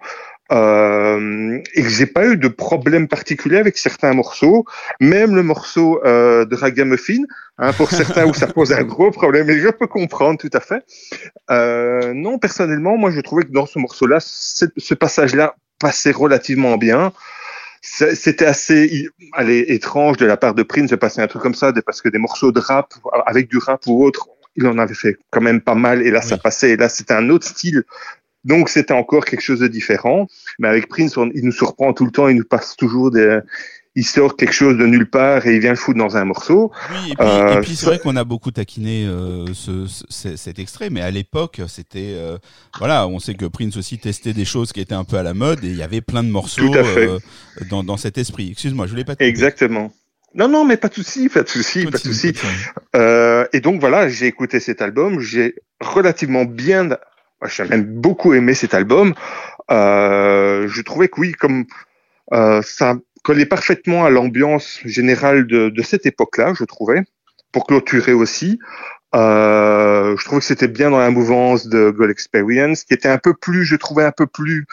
euh, 0.52 1.60
et 1.74 1.84
que 1.84 1.90
j'ai 1.90 2.06
pas 2.06 2.26
eu 2.26 2.38
de 2.38 2.48
problème 2.48 3.08
particulier 3.08 3.58
avec 3.58 3.78
certains 3.78 4.14
morceaux, 4.14 4.66
même 5.00 5.36
le 5.36 5.44
morceau 5.44 6.02
euh, 6.06 6.46
de 6.46 6.56
Ragamuffin, 6.56 7.24
hein, 7.58 7.74
pour 7.74 7.92
certains 7.92 8.26
où 8.26 8.34
ça 8.34 8.48
pose 8.54 8.74
un 8.74 8.84
gros 8.84 9.12
problème, 9.12 9.50
et 9.50 9.60
je 9.60 9.70
peux 9.70 9.88
comprendre 9.88 10.40
tout 10.40 10.50
à 10.54 10.60
fait. 10.60 10.84
Euh, 11.52 12.14
non, 12.14 12.40
personnellement, 12.40 12.98
moi 12.98 13.12
je 13.12 13.22
trouvais 13.22 13.44
que 13.44 13.52
dans 13.52 13.66
ce 13.66 13.80
morceau-là, 13.80 14.20
ce 14.20 14.94
passage-là 14.94 15.56
passait 15.80 16.12
relativement 16.12 16.78
bien. 16.78 17.14
C'était 17.82 18.46
assez 18.46 19.08
allez, 19.32 19.66
étrange 19.70 20.18
de 20.18 20.26
la 20.26 20.36
part 20.36 20.54
de 20.54 20.64
Prince 20.64 20.90
de 20.90 20.98
passer 20.98 21.22
un 21.22 21.28
truc 21.28 21.42
comme 21.42 21.56
ça, 21.56 21.72
parce 21.86 22.02
que 22.02 22.10
des 22.10 22.18
morceaux 22.18 22.52
de 22.52 22.60
rap, 22.60 22.94
avec 23.26 23.50
du 23.50 23.58
rap 23.58 23.88
ou 23.88 24.04
autre, 24.04 24.28
il 24.56 24.68
en 24.68 24.78
avait 24.78 24.94
fait 24.96 25.18
quand 25.30 25.42
même 25.42 25.62
pas 25.62 25.76
mal, 25.76 26.02
et 26.02 26.12
là 26.12 26.22
ça 26.22 26.38
passait, 26.38 26.72
et 26.72 26.78
là 26.78 26.90
c'était 26.90 27.14
un 27.14 27.30
autre 27.30 27.48
style. 27.48 27.84
Donc 28.44 28.70
c'était 28.70 28.94
encore 28.94 29.26
quelque 29.26 29.42
chose 29.42 29.60
de 29.60 29.68
différent. 29.68 30.28
Mais 30.60 30.68
avec 30.68 30.88
Prince, 30.88 31.18
on- 31.18 31.30
il 31.36 31.44
nous 31.44 31.52
surprend 31.52 31.94
tout 31.94 32.06
le 32.06 32.12
temps, 32.12 32.28
il 32.28 32.38
nous 32.38 32.46
passe 32.46 32.76
toujours 32.76 33.12
des... 33.12 33.40
Il 33.96 34.06
sort 34.06 34.38
quelque 34.38 34.54
chose 34.54 34.78
de 34.78 34.86
nulle 34.86 35.10
part 35.10 35.46
et 35.48 35.56
il 35.56 35.60
vient 35.60 35.72
le 35.72 35.76
foutre 35.76 35.98
dans 35.98 36.16
un 36.16 36.24
morceau. 36.24 36.72
Oui, 36.92 37.12
et 37.12 37.16
puis, 37.16 37.26
Euh, 37.28 37.60
puis 37.62 37.76
c'est 37.76 37.88
vrai 37.88 38.00
qu'on 38.00 38.16
a 38.16 38.24
beaucoup 38.24 38.52
taquiné 38.52 39.06
euh, 39.06 39.48
ce, 39.54 39.88
ce- 39.88 40.38
cet 40.38 40.60
extrait, 40.60 40.90
mais 40.92 41.02
à 41.02 41.10
l'époque, 41.12 41.60
c'était 41.68 42.14
euh, 42.16 42.38
voilà, 42.78 43.08
on 43.08 43.20
sait 43.20 43.34
que 43.34 43.46
Prince 43.46 43.76
aussi 43.78 43.98
testait 43.98 44.32
des 44.32 44.46
choses 44.46 44.72
qui 44.72 44.80
étaient 44.80 44.94
un 44.94 45.04
peu 45.04 45.18
à 45.18 45.24
la 45.24 45.34
mode, 45.34 45.64
et 45.66 45.70
il 45.70 45.76
y 45.76 45.82
avait 45.84 46.02
plein 46.02 46.24
de 46.24 46.30
morceaux 46.30 46.72
dans, 47.70 47.84
dans 47.84 47.98
cet 47.98 48.18
esprit. 48.20 48.52
Excuse-moi, 48.52 48.86
je 48.86 48.92
voulais 48.92 49.04
pas. 49.04 49.16
te. 49.16 49.24
Exactement. 49.24 49.92
Non, 50.36 50.48
non, 50.48 50.64
mais 50.64 50.78
pas 50.78 50.88
de 50.90 50.94
souci, 50.94 51.28
pas 51.28 51.42
de 51.42 51.50
souci, 51.50 51.86
pas 51.86 51.98
de 51.98 51.98
souci. 51.98 52.34
Euh, 52.96 53.46
et 53.52 53.60
donc 53.60 53.80
voilà, 53.82 54.08
j'ai 54.08 54.28
écouté 54.28 54.60
cet 54.60 54.82
album, 54.82 55.20
j'ai 55.20 55.56
relativement 55.82 56.46
bien, 56.46 56.90
j'ai 57.48 57.66
même 57.66 57.84
beaucoup 57.84 58.34
aimé 58.34 58.54
cet 58.54 58.74
album. 58.74 59.14
Euh, 59.72 60.68
je 60.68 60.82
trouvais 60.82 61.08
que 61.08 61.20
oui, 61.20 61.32
comme 61.34 61.66
euh, 62.34 62.62
ça 62.62 62.98
collait 63.24 63.46
parfaitement 63.46 64.06
à 64.06 64.10
l'ambiance 64.10 64.80
générale 64.86 65.48
de, 65.48 65.70
de 65.70 65.82
cette 65.82 66.06
époque-là, 66.06 66.54
je 66.58 66.64
trouvais, 66.64 67.04
pour 67.52 67.66
clôturer 67.68 68.14
aussi. 68.14 68.60
Euh, 69.16 70.16
je 70.18 70.26
trouvais 70.26 70.40
que 70.40 70.46
c'était 70.46 70.68
bien 70.68 70.92
dans 70.92 71.00
la 71.00 71.10
mouvance 71.10 71.68
de 71.68 71.90
Gold 71.90 72.12
Experience, 72.12 72.84
qui 72.84 72.94
était 72.94 73.10
un 73.10 73.18
peu 73.18 73.34
plus, 73.34 73.66
je 73.66 73.76
trouvais 73.76 74.04
un 74.04 74.12
peu 74.12 74.28
plus 74.28 74.66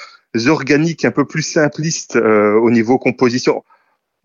organique, 0.46 1.04
un 1.04 1.10
peu 1.10 1.24
plus 1.24 1.42
simpliste 1.42 2.16
euh, 2.16 2.54
au 2.54 2.70
niveau 2.70 2.98
composition. 2.98 3.64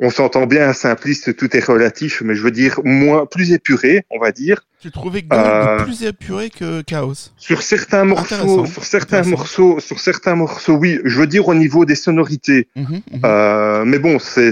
On 0.04 0.10
s'entend 0.10 0.48
bien, 0.48 0.74
simpliste, 0.74 1.36
tout 1.36 1.56
est 1.56 1.64
relatif, 1.64 2.24
mais 2.26 2.34
je 2.34 2.42
veux 2.42 2.50
dire 2.50 2.80
moins, 2.84 3.28
plus 3.28 3.52
épuré, 3.54 4.04
on 4.10 4.18
va 4.18 4.32
dire. 4.32 4.66
Tu 4.82 4.90
trouvais 4.90 5.22
Gold 5.22 5.40
Euh, 5.40 5.84
plus 5.84 6.04
épuré 6.04 6.50
que 6.50 6.82
Chaos 6.82 7.14
Sur 7.38 7.62
certains 7.62 8.04
morceaux, 8.04 8.66
sur 8.66 8.84
certains 8.84 9.22
morceaux, 9.22 9.80
sur 9.80 10.00
certains 10.00 10.34
morceaux, 10.34 10.74
oui. 10.74 11.00
Je 11.06 11.20
veux 11.20 11.28
dire 11.28 11.48
au 11.48 11.54
niveau 11.54 11.86
des 11.86 11.94
sonorités. 11.94 12.68
Mhm, 12.76 12.86
mhm. 13.12 13.22
Euh, 13.24 13.86
mais 13.86 14.00
bon, 14.00 14.18
c'est 14.18 14.52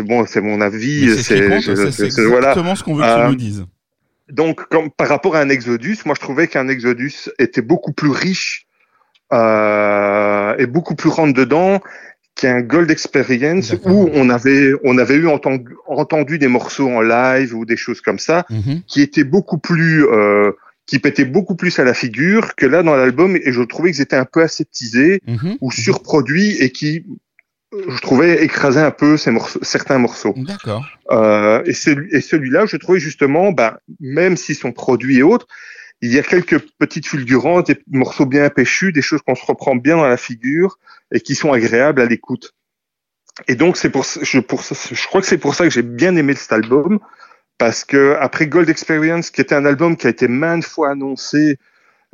bon, 0.00 0.26
c'est 0.26 0.40
mon 0.40 0.60
avis. 0.60 1.14
C'est 1.22 1.22
c'est- 1.22 2.24
voilà. 2.24 2.48
exactement 2.50 2.74
ce 2.74 2.82
qu'on 2.82 2.94
veut 2.96 3.02
que 3.04 3.06
tu 3.14 3.20
Euh, 3.20 3.28
nous 3.28 3.36
dises. 3.36 3.64
Donc, 4.30 4.68
comme 4.68 4.90
par 4.90 5.06
rapport 5.08 5.36
à 5.36 5.40
un 5.40 5.48
Exodus, 5.48 5.98
moi 6.06 6.16
je 6.16 6.20
trouvais 6.20 6.48
qu'un 6.48 6.66
Exodus 6.66 7.30
était 7.38 7.62
beaucoup 7.62 7.92
plus 7.92 8.10
riche 8.10 8.66
euh, 9.32 10.54
et 10.58 10.66
beaucoup 10.66 10.94
plus 10.94 11.08
rentre 11.08 11.34
dedans 11.34 11.80
qu'un 12.38 12.60
Gold 12.62 12.90
Experience 12.90 13.74
où 13.84 14.08
on 14.14 14.30
avait 14.30 14.72
on 14.84 14.96
avait 14.96 15.16
eu 15.16 15.26
entendu, 15.28 15.72
entendu 15.86 16.38
des 16.38 16.48
morceaux 16.48 16.88
en 16.88 17.00
live 17.02 17.54
ou 17.56 17.64
des 17.72 17.76
choses 17.76 18.00
comme 18.00 18.20
ça 18.28 18.46
Mhm. 18.48 18.82
qui 18.86 19.00
étaient 19.02 19.24
beaucoup 19.36 19.58
plus 19.58 20.06
euh, 20.06 20.52
qui 20.86 20.98
pétaient 21.00 21.24
beaucoup 21.36 21.56
plus 21.56 21.78
à 21.80 21.84
la 21.84 21.94
figure 21.94 22.54
que 22.54 22.64
là 22.64 22.82
dans 22.82 22.96
l'album 22.96 23.36
et 23.36 23.52
je 23.52 23.62
trouvais 23.62 23.90
qu'ils 23.92 24.02
étaient 24.02 24.16
un 24.16 24.24
peu 24.34 24.42
aseptisés 24.42 25.20
Mhm. 25.26 25.56
ou 25.60 25.70
surproduits 25.72 26.52
et 26.62 26.70
qui 26.70 27.04
euh, 27.74 27.82
je 27.94 28.00
trouvais 28.00 28.42
écrasaient 28.44 28.80
un 28.80 28.90
peu 29.02 29.16
ces 29.18 29.30
morceaux, 29.30 29.58
certains 29.62 29.98
morceaux. 29.98 30.34
D'accord. 30.38 30.86
Euh, 31.10 31.62
et 31.66 31.74
celui- 31.74 32.08
et 32.16 32.22
celui-là, 32.22 32.64
je 32.66 32.76
trouvais 32.78 32.98
justement, 33.00 33.52
ben, 33.52 33.76
même 34.00 34.38
s'ils 34.38 34.54
sont 34.64 34.72
produits 34.72 35.18
et 35.18 35.22
autres, 35.22 35.46
il 36.00 36.12
y 36.12 36.18
a 36.18 36.22
quelques 36.22 36.58
petites 36.78 37.06
fulgurances, 37.06 37.64
des 37.64 37.78
morceaux 37.90 38.26
bien 38.26 38.48
péchus, 38.50 38.92
des 38.92 39.02
choses 39.02 39.20
qu'on 39.22 39.34
se 39.34 39.44
reprend 39.44 39.76
bien 39.76 39.96
dans 39.96 40.06
la 40.06 40.16
figure 40.16 40.78
et 41.12 41.20
qui 41.20 41.34
sont 41.34 41.52
agréables 41.52 42.00
à 42.00 42.06
l'écoute. 42.06 42.54
Et 43.46 43.54
donc 43.54 43.76
c'est 43.76 43.90
pour, 43.90 44.04
je, 44.04 44.40
pour 44.40 44.62
je 44.62 45.06
crois 45.06 45.20
que 45.20 45.26
c'est 45.26 45.38
pour 45.38 45.54
ça 45.54 45.64
que 45.64 45.70
j'ai 45.70 45.82
bien 45.82 46.16
aimé 46.16 46.34
cet 46.34 46.52
album 46.52 46.98
parce 47.56 47.84
que 47.84 48.16
après 48.20 48.46
Gold 48.46 48.68
Experience, 48.68 49.30
qui 49.30 49.40
était 49.40 49.54
un 49.54 49.64
album 49.64 49.96
qui 49.96 50.06
a 50.06 50.10
été 50.10 50.28
maintes 50.28 50.64
fois 50.64 50.90
annoncé 50.90 51.58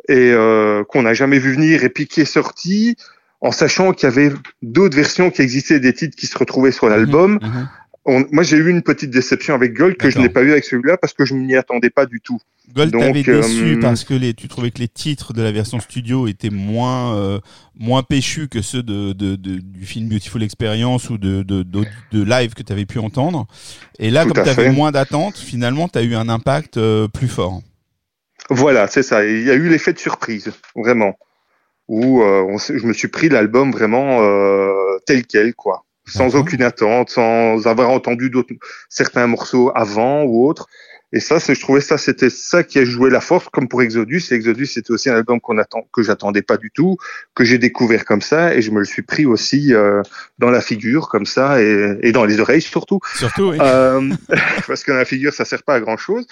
et 0.09 0.33
euh, 0.33 0.85
qu'on 0.85 1.03
n'a 1.03 1.15
jamais 1.15 1.39
vu 1.39 1.53
venir 1.53 1.85
et 1.85 1.89
puis 1.89 2.07
qui 2.07 2.21
est 2.21 2.27
sorti 2.27 2.97
en 3.41 3.53
sachant 3.53 3.93
qu'il 3.93 4.09
y 4.09 4.13
avait 4.13 4.33
d'autres 4.63 4.97
versions 4.97 5.31
qui 5.31 5.43
existaient 5.43 5.81
des 5.81 5.93
titres 5.93 6.17
qui 6.17 6.27
se 6.27 6.37
retrouvaient 6.37 6.73
sur 6.73 6.89
l'album. 6.89 7.39
Mhm. 7.43 7.69
On- 8.07 8.25
moi, 8.33 8.43
j'ai 8.43 8.59
eu 8.59 8.69
une 8.69 8.83
petite 8.83 9.11
déception 9.11 9.55
avec 9.55 9.73
Gold 9.75 9.97
que 9.97 10.11
je 10.11 10.19
n'ai 10.19 10.29
pas 10.29 10.43
eu 10.43 10.53
avec 10.53 10.65
celui-là 10.65 10.99
parce 10.99 11.15
que 11.15 11.25
je 11.25 11.35
m'y 11.35 11.57
attendais 11.57 11.89
pas 11.91 12.05
du 12.05 12.21
tout. 12.21 12.39
Gold 12.75 12.93
t'avait 12.93 13.29
euh, 13.29 13.41
déçu 13.41 13.79
parce 13.81 14.05
que 14.05 14.15
les, 14.15 14.35
tu 14.35 14.49
trouvais 14.49 14.71
que 14.71 14.79
les 14.79 14.89
titres 14.89 15.33
de 15.33 15.43
la 15.43 15.53
version 15.53 15.81
studio 15.81 16.27
étaient 16.27 16.51
moins 16.51 17.15
euh, 17.17 17.39
moins 17.79 18.03
péchus 18.03 18.49
que 18.49 18.61
ceux 18.63 18.83
de, 18.83 19.13
de, 19.13 19.37
de- 19.37 19.59
du 19.59 19.87
film 19.87 20.09
Beautiful 20.09 20.43
Experience 20.43 21.09
ou 21.11 21.19
de, 21.19 21.43
de, 21.43 21.63
de, 21.63 21.85
de 22.13 22.23
live 22.23 22.55
que 22.55 22.63
tu 22.63 22.73
avais 22.73 22.87
pu 22.87 22.99
entendre. 22.99 23.47
Et 23.99 24.11
là, 24.11 24.23
Tout 24.25 24.33
comme 24.33 24.45
tu 24.45 24.51
avais 24.51 24.65
fait. 24.65 24.73
moins 24.73 24.93
d'attentes, 24.93 25.37
finalement, 25.39 25.89
tu 25.89 25.99
as 25.99 26.03
eu 26.03 26.15
un 26.15 26.29
impact 26.29 26.77
euh, 26.77 27.09
plus 27.09 27.29
fort. 27.29 27.63
Voilà, 28.51 28.87
c'est 28.87 29.03
ça. 29.03 29.25
Il 29.25 29.45
y 29.45 29.51
a 29.51 29.55
eu 29.55 29.69
l'effet 29.71 29.93
de 29.95 29.99
surprise, 29.99 30.51
vraiment, 30.77 31.19
où 31.89 32.23
euh, 32.23 32.43
on 32.49 32.59
je 32.59 32.87
me 32.87 32.93
suis 32.93 33.09
pris 33.09 33.29
l'album 33.31 33.73
vraiment 33.73 34.21
euh, 34.23 34.99
tel 35.07 35.27
quel, 35.27 35.55
quoi, 35.55 35.85
sans 36.07 36.37
aucune 36.37 36.63
attente, 36.63 37.11
sans 37.11 37.67
avoir 37.67 37.91
entendu 37.91 38.31
d'autres 38.31 38.55
certains 38.89 39.27
morceaux 39.27 39.71
avant 39.75 40.23
ou 40.23 40.47
autres. 40.47 40.67
Et 41.15 41.21
ça, 41.21 41.39
je 41.39 41.61
trouvais 41.61 41.81
ça, 41.81 41.97
c'était 41.97 42.29
ça 42.29 42.65
qui 42.65 42.81
a 42.81 42.85
joué 42.85 43.09
la 43.09 43.21
force, 43.21 43.49
comme 43.49 43.69
pour 43.69 43.83
Exodus. 43.83 44.21
Et 44.33 44.35
Exodus, 44.35 44.67
c'était 44.67 44.91
aussi 44.91 45.09
un 45.09 45.15
album 45.15 45.41
qu'on 45.41 45.59
attend, 45.59 45.87
que 45.93 46.03
j'attendais 46.03 46.43
pas 46.43 46.57
du 46.57 46.73
tout, 46.73 46.97
que 47.37 47.45
j'ai 47.45 47.57
découvert 47.57 48.05
comme 48.05 48.21
ça, 48.21 48.53
et 48.53 48.63
je 48.63 48.73
me 48.73 48.81
le 48.81 48.85
suis 48.85 49.03
pris 49.03 49.25
aussi 49.25 49.73
euh, 49.73 50.03
dans 50.41 50.51
la 50.51 50.61
figure, 50.61 51.09
comme 51.09 51.25
ça, 51.25 51.63
et, 51.63 51.99
et 52.03 52.11
dans 52.11 52.25
les 52.25 52.41
oreilles 52.41 52.63
surtout. 52.63 52.99
Surtout, 53.15 53.51
oui. 53.51 53.59
Euh, 53.61 54.11
parce 54.67 54.83
que 54.83 54.91
dans 54.91 54.99
la 54.99 55.05
figure, 55.05 55.33
ça 55.33 55.45
sert 55.45 55.63
pas 55.63 55.75
à 55.75 55.81
grand 55.81 55.97
chose, 55.97 56.27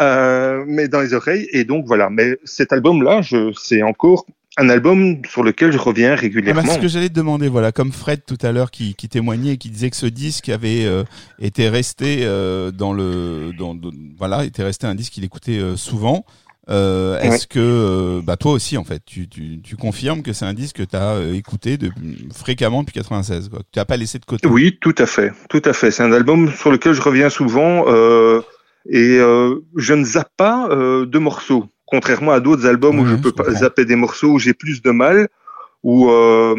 euh, 0.00 0.64
mais 0.66 0.88
dans 0.88 1.02
les 1.02 1.12
oreilles. 1.12 1.46
Et 1.52 1.64
donc 1.64 1.84
voilà. 1.86 2.08
Mais 2.08 2.38
cet 2.44 2.72
album-là, 2.72 3.20
je, 3.20 3.52
c'est 3.52 3.82
encore 3.82 4.24
un 4.58 4.68
album 4.68 5.22
sur 5.28 5.42
lequel 5.42 5.72
je 5.72 5.78
reviens 5.78 6.10
Ah 6.12 6.16
bah, 6.16 6.20
régulièrement. 6.20 6.62
c'est 6.62 6.74
ce 6.76 6.78
que 6.80 6.88
j'allais 6.88 7.08
te 7.08 7.14
demander, 7.14 7.48
voilà, 7.48 7.72
comme 7.72 7.92
Fred 7.92 8.22
tout 8.26 8.38
à 8.42 8.52
l'heure 8.52 8.70
qui, 8.70 8.94
qui 8.94 9.08
témoignait 9.08 9.52
et 9.52 9.56
qui 9.56 9.70
disait 9.70 9.90
que 9.90 9.96
ce 9.96 10.06
disque 10.06 10.48
avait 10.48 10.84
euh, 10.84 11.04
été 11.38 11.68
resté 11.68 12.18
euh, 12.22 12.70
dans 12.70 12.92
le, 12.92 13.52
dans, 13.58 13.74
dans- 13.74 13.90
voilà, 14.18 14.44
était 14.44 14.62
resté 14.62 14.86
un 14.86 14.94
disque 14.94 15.12
qu'il 15.14 15.24
écoutait 15.24 15.58
euh, 15.58 15.76
souvent. 15.76 16.24
Euh, 16.70 17.18
Est-ce 17.18 17.48
que, 17.48 17.58
euh, 17.58 18.20
bah 18.22 18.36
toi 18.36 18.52
aussi 18.52 18.76
en 18.78 18.84
fait, 18.84 19.02
tu, 19.04 19.28
tu, 19.28 19.60
tu 19.62 19.74
confirmes 19.74 20.22
que 20.22 20.32
c'est 20.32 20.44
un 20.44 20.54
disque 20.54 20.76
que 20.76 20.82
tu 20.84 20.94
as 20.94 21.20
écouté 21.34 21.76
de, 21.76 21.90
fréquemment 22.32 22.82
depuis 22.82 22.92
96, 22.94 23.48
quoi, 23.48 23.58
que 23.60 23.64
tu 23.72 23.78
n'as 23.80 23.84
pas 23.84 23.96
laissé 23.96 24.20
de 24.20 24.24
côté? 24.24 24.46
Oui, 24.46 24.78
tout 24.80 24.94
à 24.98 25.06
fait, 25.06 25.32
tout 25.50 25.62
à 25.64 25.72
fait. 25.72 25.90
C'est 25.90 26.04
un 26.04 26.12
album 26.12 26.52
sur 26.52 26.70
lequel 26.70 26.92
je 26.92 27.02
reviens 27.02 27.30
souvent 27.30 27.84
euh, 27.88 28.42
et 28.88 29.18
euh, 29.18 29.56
je 29.76 29.92
ne 29.94 30.04
zappe 30.04 30.30
pas 30.36 30.68
euh, 30.70 31.04
de 31.04 31.18
morceaux, 31.18 31.66
contrairement 31.92 32.32
à 32.32 32.40
d'autres 32.40 32.66
albums 32.66 32.98
où 32.98 33.02
Ouais, 33.04 33.10
je 33.10 33.16
je 33.16 33.20
peux 33.20 33.32
pas 33.32 33.52
zapper 33.52 33.84
des 33.84 33.96
morceaux 33.96 34.30
où 34.32 34.38
j'ai 34.38 34.54
plus 34.54 34.80
de 34.82 34.90
mal. 34.90 35.28
Où 35.84 36.08
euh, 36.10 36.54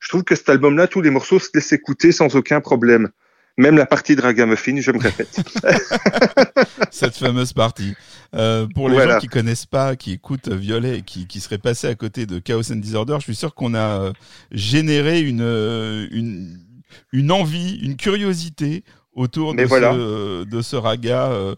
je 0.00 0.08
trouve 0.08 0.24
que 0.24 0.34
cet 0.34 0.48
album-là, 0.48 0.88
tous 0.88 1.00
les 1.02 1.10
morceaux 1.10 1.38
se 1.38 1.48
laissent 1.54 1.72
écouter 1.72 2.10
sans 2.10 2.34
aucun 2.34 2.60
problème. 2.60 3.10
Même 3.58 3.76
la 3.76 3.86
partie 3.86 4.16
de 4.16 4.20
Ragamuffin, 4.22 4.80
je 4.80 4.90
me 4.90 4.98
répète. 4.98 5.40
cette 6.90 7.16
fameuse 7.16 7.52
partie. 7.52 7.94
Euh, 8.34 8.66
pour 8.74 8.88
les 8.88 8.96
Voilà. 8.96 9.14
gens 9.14 9.20
qui 9.20 9.28
connaissent 9.28 9.66
pas, 9.66 9.94
qui 9.96 10.12
écoutent 10.12 10.48
Violet 10.48 10.98
et 10.98 11.02
qui, 11.02 11.26
qui 11.26 11.40
seraient 11.40 11.58
passés 11.58 11.86
à 11.86 11.94
côté 11.94 12.26
de 12.26 12.38
Chaos 12.38 12.70
and 12.72 12.76
Disorder, 12.76 13.16
je 13.18 13.24
suis 13.24 13.36
sûr 13.36 13.54
qu'on 13.54 13.74
a 13.74 14.00
euh, 14.00 14.12
généré 14.50 15.20
une, 15.20 15.42
une, 16.10 16.58
une 17.12 17.30
envie, 17.32 17.78
une 17.82 17.96
curiosité 17.96 18.84
autour 19.16 19.54
de, 19.54 19.64
voilà. 19.64 19.92
ce, 19.92 20.44
de 20.44 20.62
ce 20.62 20.76
raga 20.76 21.30
euh, 21.32 21.54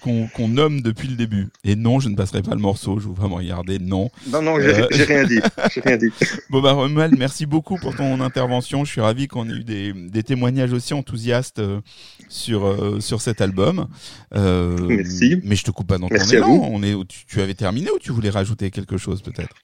qu'on 0.00 0.48
nomme 0.48 0.80
depuis 0.80 1.06
le 1.06 1.14
début. 1.14 1.48
Et 1.62 1.76
non, 1.76 2.00
je 2.00 2.08
ne 2.08 2.16
passerai 2.16 2.42
pas 2.42 2.54
le 2.54 2.60
morceau, 2.60 2.98
je 2.98 3.06
vous 3.06 3.14
me 3.28 3.34
regarder, 3.34 3.78
non. 3.78 4.10
Non, 4.32 4.42
non, 4.42 4.58
j'ai 4.60 4.74
Euh, 4.74 4.86
rien 4.90 5.24
dit. 5.28 5.40
Rien 5.84 5.96
dit. 5.96 6.10
Bon 6.50 6.60
bah 6.60 6.72
Romuald, 6.72 7.16
merci 7.16 7.46
beaucoup 7.46 7.76
pour 7.76 7.94
ton 7.94 8.20
intervention. 8.20 8.84
Je 8.84 8.90
suis 8.90 9.00
ravi 9.00 9.28
qu'on 9.28 9.48
ait 9.48 9.52
eu 9.52 9.62
des, 9.64 9.92
des 9.92 10.22
témoignages 10.24 10.72
aussi 10.72 10.94
enthousiastes 10.94 11.60
euh, 11.60 11.80
sur 12.28 12.66
euh, 12.66 12.98
sur 13.00 13.20
cet 13.20 13.40
album. 13.40 13.86
Euh, 14.34 14.76
Merci. 14.88 15.40
Mais 15.44 15.54
je 15.54 15.64
te 15.64 15.70
coupe 15.70 15.86
pas 15.86 15.98
dans 15.98 16.08
ton 16.08 16.14
Merci 16.14 16.36
élan. 16.36 16.48
On 16.72 16.82
est, 16.82 16.94
tu, 17.06 17.26
tu 17.26 17.40
avais 17.40 17.54
terminé 17.54 17.90
ou 17.90 17.98
tu 17.98 18.10
voulais 18.10 18.30
rajouter 18.30 18.70
quelque 18.70 18.96
chose 18.96 19.22
peut-être? 19.22 19.54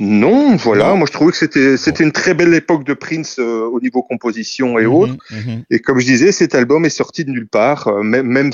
Non, 0.00 0.56
voilà. 0.56 0.88
Non. 0.88 0.96
Moi, 0.96 1.06
je 1.06 1.12
trouvais 1.12 1.30
que 1.30 1.36
c'était 1.36 1.76
c'était 1.76 2.02
une 2.02 2.12
très 2.12 2.34
belle 2.34 2.54
époque 2.54 2.84
de 2.84 2.94
Prince 2.94 3.36
euh, 3.38 3.68
au 3.70 3.80
niveau 3.80 4.02
composition 4.02 4.78
et 4.78 4.86
autres. 4.86 5.16
Mhm, 5.30 5.38
mhm. 5.38 5.64
Et 5.70 5.78
comme 5.78 6.00
je 6.00 6.06
disais, 6.06 6.32
cet 6.32 6.54
album 6.54 6.84
est 6.84 6.90
sorti 6.90 7.24
de 7.24 7.30
nulle 7.30 7.48
part. 7.48 7.86
euh, 7.88 8.02
même, 8.02 8.26
même 8.26 8.50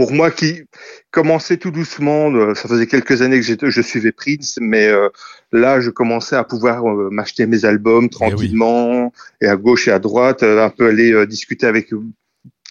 pour 0.00 0.12
moi 0.12 0.30
qui 0.30 0.62
commençais 1.10 1.58
tout 1.58 1.70
doucement, 1.70 2.32
euh, 2.32 2.54
ça 2.54 2.68
faisait 2.68 2.86
quelques 2.86 3.20
années 3.20 3.40
que 3.40 3.70
je 3.70 3.82
suivais 3.82 4.12
Prince, 4.12 4.58
mais 4.58 4.88
euh, 4.88 5.08
là, 5.52 5.80
je 5.80 5.90
commençais 5.90 6.36
à 6.36 6.44
pouvoir 6.44 6.88
euh, 6.88 7.10
m'acheter 7.10 7.46
mes 7.46 7.66
albums 7.66 8.08
tranquillement 8.08 9.12
et 9.42 9.46
à 9.46 9.56
gauche 9.56 9.88
et 9.88 9.90
à 9.90 9.98
droite, 9.98 10.42
euh, 10.42 10.64
un 10.64 10.70
peu 10.70 10.86
aller 10.88 11.12
euh, 11.12 11.26
discuter 11.26 11.66
avec 11.66 11.90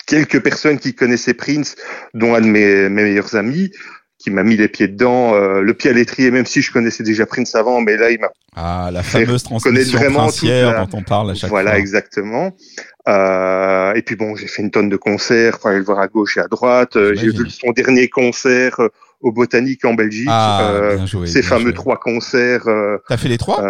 quelques 0.08 0.42
personnes 0.42 0.80
qui 0.80 0.96
connaissaient 0.96 1.36
Prince, 1.36 1.76
dont 2.16 2.34
un 2.34 2.42
de 2.42 2.48
mes, 2.48 2.90
mes 2.90 3.04
meilleurs 3.04 3.36
amis 3.36 3.72
qui 4.20 4.30
m'a 4.32 4.44
mis 4.44 4.58
les 4.58 4.68
pieds 4.68 4.88
dedans, 4.90 5.34
euh, 5.34 5.62
le 5.62 5.74
pied 5.74 5.90
à 5.90 5.94
l'étrier, 5.94 6.30
même 6.30 6.46
si 6.46 6.62
je 6.62 6.72
connaissais 6.74 7.04
déjà 7.04 7.26
Prince 7.26 7.56
avant, 7.56 7.80
mais 7.82 7.96
là, 7.98 8.12
il 8.12 8.20
m'a 8.20 8.28
Ah, 8.56 8.90
la 8.92 9.02
fameuse 9.02 9.44
transmission 9.44 9.98
vraiment 9.98 10.20
princière 10.24 10.74
la- 10.74 10.86
dont 10.86 10.98
on 10.98 11.04
parle 11.04 11.32
à 11.32 11.34
chaque 11.36 11.50
voilà, 11.50 11.72
fois. 11.72 11.80
exactement. 11.80 12.52
Euh, 13.08 13.94
et 13.94 14.02
puis 14.02 14.16
bon, 14.16 14.36
j'ai 14.36 14.48
fait 14.48 14.62
une 14.62 14.72
tonne 14.72 14.90
de 14.90 14.98
concerts, 14.98 15.58
aller 15.66 15.78
le 15.80 15.84
voir 15.86 16.00
à 16.00 16.08
gauche 16.08 16.38
et 16.38 16.42
à 16.42 16.48
droite. 16.48 16.96
Euh, 16.98 17.16
J'ai 17.16 17.30
vu 17.30 17.50
son 17.50 17.72
dernier 17.72 18.10
concert 18.10 18.80
euh, 18.80 18.90
au 19.22 19.32
Botanique 19.32 19.86
en 19.86 19.94
Belgique. 19.94 20.28
Ah, 20.30 20.60
Euh, 20.64 20.96
bien 20.98 21.06
joué. 21.06 21.26
ces 21.28 21.40
bien 21.40 21.50
fameux 21.50 21.64
joué. 21.66 21.74
trois 21.74 21.98
concerts. 21.98 22.68
euh, 22.68 22.98
T'as 23.08 23.18
fait 23.18 23.30
les 23.30 23.38
trois? 23.38 23.64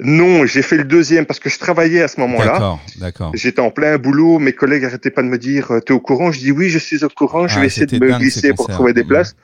Non, 0.00 0.46
j'ai 0.46 0.62
fait 0.62 0.76
le 0.76 0.84
deuxième 0.84 1.26
parce 1.26 1.40
que 1.40 1.50
je 1.50 1.58
travaillais 1.58 2.02
à 2.02 2.08
ce 2.08 2.20
moment-là. 2.20 2.52
D'accord, 2.52 2.80
d'accord. 2.98 3.32
J'étais 3.34 3.60
en 3.60 3.70
plein 3.70 3.98
boulot, 3.98 4.38
mes 4.38 4.52
collègues 4.52 4.84
arrêtaient 4.84 5.10
pas 5.10 5.22
de 5.22 5.28
me 5.28 5.38
dire 5.38 5.72
euh, 5.72 5.80
t'es 5.80 5.92
au 5.92 6.00
courant? 6.00 6.30
Je 6.30 6.38
dis 6.38 6.52
oui, 6.52 6.68
je 6.68 6.78
suis 6.78 7.04
au 7.04 7.08
courant, 7.08 7.48
je 7.48 7.56
Ah, 7.56 7.60
vais 7.60 7.66
essayer 7.66 7.86
de 7.86 7.98
me 7.98 8.16
glisser 8.18 8.52
pour 8.54 8.68
trouver 8.68 8.92
des 8.92 9.04
places. 9.04 9.34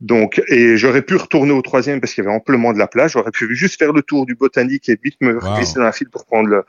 Donc, 0.00 0.40
et 0.48 0.78
j'aurais 0.78 1.02
pu 1.02 1.16
retourner 1.16 1.52
au 1.52 1.60
troisième 1.60 2.00
parce 2.00 2.14
qu'il 2.14 2.24
y 2.24 2.26
avait 2.26 2.34
amplement 2.34 2.72
de 2.72 2.78
la 2.78 2.86
place. 2.86 3.12
J'aurais 3.12 3.30
pu 3.32 3.54
juste 3.54 3.78
faire 3.78 3.92
le 3.92 4.00
tour 4.00 4.24
du 4.24 4.34
botanique 4.34 4.88
et 4.88 4.98
vite 5.02 5.16
me 5.20 5.34
Wow. 5.34 5.56
glisser 5.56 5.78
dans 5.78 5.84
la 5.84 5.92
file 5.92 6.08
pour 6.08 6.24
prendre 6.24 6.48
le. 6.48 6.62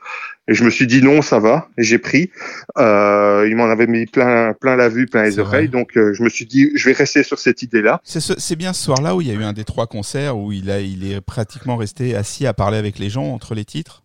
Et 0.48 0.54
je 0.54 0.64
me 0.64 0.70
suis 0.70 0.86
dit 0.86 1.02
non, 1.02 1.22
ça 1.22 1.38
va. 1.38 1.68
Et 1.78 1.82
j'ai 1.82 1.98
pris. 1.98 2.30
Euh, 2.78 3.46
il 3.48 3.56
m'en 3.56 3.64
avait 3.70 3.86
mis 3.86 4.06
plein, 4.06 4.52
plein 4.52 4.76
la 4.76 4.88
vue, 4.88 5.06
plein 5.06 5.22
les 5.24 5.38
oreilles. 5.38 5.66
vrai. 5.66 5.68
Donc, 5.68 5.96
euh, 5.96 6.12
je 6.12 6.22
me 6.22 6.28
suis 6.28 6.44
dit, 6.46 6.70
je 6.74 6.88
vais 6.88 6.94
rester 6.94 7.22
sur 7.22 7.38
cette 7.38 7.62
idée-là. 7.62 8.00
C'est 8.04 8.20
ce- 8.20 8.38
c'est 8.38 8.56
bien 8.56 8.72
ce 8.72 8.82
soir-là 8.84 9.14
où 9.16 9.20
il 9.22 9.28
y 9.28 9.30
a 9.30 9.34
eu 9.34 9.44
un 9.44 9.52
des 9.54 9.64
trois 9.64 9.86
concerts 9.86 10.36
où 10.36 10.52
il, 10.52 10.70
a, 10.70 10.80
il 10.80 11.10
est 11.10 11.20
pratiquement 11.20 11.76
resté 11.76 12.14
assis 12.14 12.46
à 12.46 12.52
parler 12.52 12.76
avec 12.78 12.98
les 12.98 13.08
gens 13.10 13.24
entre 13.32 13.54
les 13.54 13.64
titres? 13.64 14.02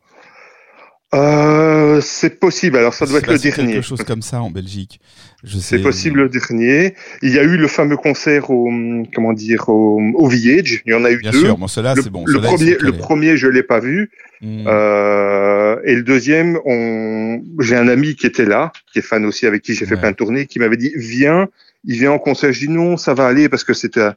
Euh, 1.16 2.02
c'est 2.02 2.40
possible. 2.40 2.78
Alors, 2.78 2.94
ça 2.94 3.06
doit 3.06 3.20
être 3.20 3.32
le 3.32 3.38
dernier. 3.40 3.74
quelque 3.74 3.82
chose 3.86 4.04
comme 4.04 4.22
ça 4.22 4.42
en 4.42 4.52
Belgique. 4.52 5.00
Je 5.44 5.58
C'est 5.58 5.80
possible 5.80 6.24
le 6.24 6.30
dernier. 6.30 6.96
Il 7.22 7.34
y 7.34 7.40
a 7.40 7.44
eu 7.44 7.56
le 7.58 7.68
fameux 7.68 7.96
concert 7.96 8.50
au, 8.50 8.70
comment 9.16 9.32
dire, 9.34 9.70
au, 9.70 10.02
au 10.16 10.28
Village. 10.28 10.82
Il 10.86 10.92
y 10.92 10.94
en 10.96 11.06
a 11.06 11.12
eu 11.12 11.18
Bien 11.20 11.32
deux. 11.32 11.40
sûr, 11.46 11.58
bon, 11.58 11.68
cela 11.68 11.96
c'est 11.96 12.10
bon. 12.10 12.24
le 12.28 12.42
premier, 12.42 12.76
le 12.80 12.92
premier, 12.92 13.38
je 13.38 13.48
l'ai 13.48 13.64
pas 13.64 13.80
vu. 13.80 14.10
Hmm. 14.42 14.66
Euh, 14.68 15.78
et 15.86 15.96
le 15.96 16.04
deuxième, 16.04 16.60
on... 16.66 17.42
j'ai 17.60 17.76
un 17.78 17.88
ami 17.88 18.16
qui 18.16 18.28
était 18.28 18.46
là, 18.46 18.74
qui 18.92 19.00
est 19.00 19.04
fan 19.04 19.26
aussi, 19.26 19.46
avec 19.46 19.62
qui 19.62 19.74
j'ai 19.76 19.86
fait 19.86 19.96
Ouais. 19.96 20.02
plein 20.02 20.12
de 20.12 20.16
tournées, 20.18 20.46
qui 20.46 20.60
m'avait 20.60 20.78
dit 20.78 20.92
viens. 20.98 21.48
Il 21.86 21.98
vient 22.00 22.12
en 22.12 22.20
concert. 22.20 22.52
Je 22.52 22.60
dis 22.60 22.70
non, 22.70 22.98
ça 22.98 23.14
va 23.14 23.28
aller 23.28 23.48
parce 23.48 23.64
que 23.64 23.74
c'était. 23.74 24.10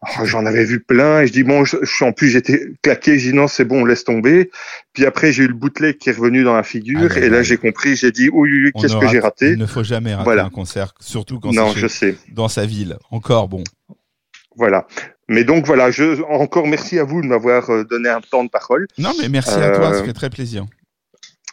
Oh, 0.00 0.24
J'en 0.24 0.46
avais 0.46 0.64
vu 0.64 0.78
plein 0.78 1.22
et 1.22 1.26
je 1.26 1.32
dis 1.32 1.42
bon, 1.42 1.64
je, 1.64 1.76
je- 1.82 2.04
en 2.04 2.12
plus 2.12 2.28
j'étais 2.28 2.68
claqué. 2.82 3.18
Je 3.18 3.30
dis 3.30 3.36
non, 3.36 3.48
c'est 3.48 3.64
bon, 3.64 3.84
laisse 3.84 4.04
tomber. 4.04 4.50
Puis 4.92 5.04
après 5.04 5.32
j'ai 5.32 5.42
eu 5.42 5.48
le 5.48 5.54
bootleg 5.54 5.98
qui 5.98 6.08
est 6.08 6.12
revenu 6.12 6.44
dans 6.44 6.54
la 6.54 6.62
figure 6.62 7.16
et 7.16 7.28
là 7.28 7.42
j'ai 7.42 7.56
compris. 7.56 7.96
J'ai 7.96 8.12
dit 8.12 8.28
oui, 8.32 8.48
oui, 8.52 8.62
oui, 8.66 8.70
On 8.74 8.80
qu'est-ce 8.80 8.96
que 8.96 9.08
j'ai 9.08 9.18
raté? 9.18 9.50
Il 9.52 9.58
ne 9.58 9.66
faut 9.66 9.82
jamais 9.82 10.12
rater 10.14 10.24
Voilà. 10.24 10.44
un 10.44 10.50
concert, 10.50 10.94
surtout 11.00 11.40
quand 11.40 11.50
c'est 11.88 12.16
dans 12.32 12.48
sa 12.48 12.64
ville. 12.64 12.96
Encore 13.10 13.48
bon. 13.48 13.64
Voilà. 14.56 14.86
Mais 15.28 15.44
donc 15.44 15.66
voilà, 15.66 15.90
je 15.90 16.22
encore 16.22 16.66
merci 16.66 16.98
à 16.98 17.04
vous 17.04 17.20
de 17.20 17.26
m'avoir 17.26 17.68
euh, 17.70 17.84
donné 17.84 18.08
un 18.08 18.20
temps 18.20 18.44
de 18.44 18.48
parole 18.50 18.86
Non, 18.98 19.10
mais 19.20 19.28
merci 19.28 19.50
à 19.54 19.70
toi, 19.70 19.90
Euh, 19.90 19.98
ça 19.98 20.04
fait 20.04 20.12
très 20.12 20.30
plaisir. 20.30 20.64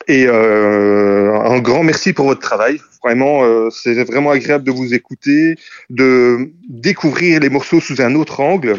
Et 0.07 0.26
euh, 0.27 1.34
un 1.40 1.60
grand 1.60 1.84
merci 1.84 2.14
pour 2.14 2.26
votre 2.26 2.41
travail. 2.41 2.80
Vraiment, 3.03 3.44
euh, 3.44 3.69
c'est 3.69 4.03
vraiment 4.03 4.32
agréable 4.32 4.64
de 4.64 4.72
vous 4.72 4.94
écouter, 4.94 5.56
de 5.90 6.52
découvrir 6.69 7.40
les 7.40 7.49
morceaux 7.49 7.80
sous 7.80 8.02
un 8.02 8.15
autre 8.15 8.40
angle. 8.40 8.77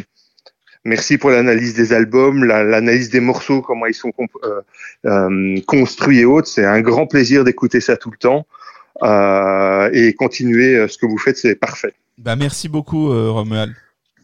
Merci 0.84 1.18
pour 1.18 1.30
l'analyse 1.30 1.74
des 1.74 1.92
albums, 1.92 2.44
la- 2.44 2.64
l'analyse 2.64 3.10
des 3.10 3.20
morceaux, 3.20 3.60
comment 3.60 3.86
ils 3.86 3.94
sont 3.94 4.12
euh, 4.44 4.60
euh, 5.06 5.60
construits 5.66 6.20
et 6.20 6.24
autres. 6.24 6.48
C'est 6.48 6.64
un 6.64 6.80
grand 6.80 7.06
plaisir 7.06 7.44
d'écouter 7.44 7.80
ça 7.80 7.96
tout 7.96 8.10
le 8.10 8.18
temps. 8.18 8.46
Euh, 9.02 9.90
et 9.92 10.14
continuer 10.14 10.74
euh, 10.74 10.88
ce 10.88 10.96
que 10.96 11.06
vous 11.06 11.18
faites, 11.18 11.36
c'est 11.36 11.54
parfait. 11.54 11.92
Bah, 12.18 12.34
merci 12.34 12.68
beaucoup, 12.68 13.08
Romuald. 13.08 13.74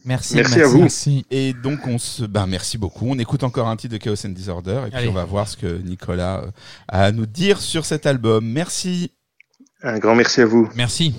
Merci. 0.05 0.35
Merci 0.35 0.61
à 0.61 0.67
vous. 0.67 0.79
Merci. 0.81 1.25
Et 1.31 1.53
donc 1.53 1.87
on 1.87 1.97
se, 1.97 2.23
ben 2.23 2.45
merci 2.47 2.77
beaucoup. 2.77 3.05
On 3.07 3.17
écoute 3.19 3.43
encore 3.43 3.67
un 3.69 3.75
titre 3.77 3.93
de 3.93 3.97
Chaos 3.97 4.25
and 4.25 4.29
Disorder 4.29 4.81
et 4.87 4.89
puis 4.89 4.97
Allez. 4.99 5.07
on 5.07 5.13
va 5.13 5.23
voir 5.25 5.47
ce 5.47 5.55
que 5.55 5.81
Nicolas 5.81 6.41
euh, 6.43 6.51
a 6.89 7.03
à 7.05 7.11
nous 7.11 7.25
dire 7.25 7.59
sur 7.61 7.85
cet 7.85 8.05
album. 8.05 8.45
Merci. 8.45 9.11
Un 9.81 9.99
grand 9.99 10.15
merci 10.15 10.41
à 10.41 10.45
vous. 10.45 10.69
Merci. 10.75 11.13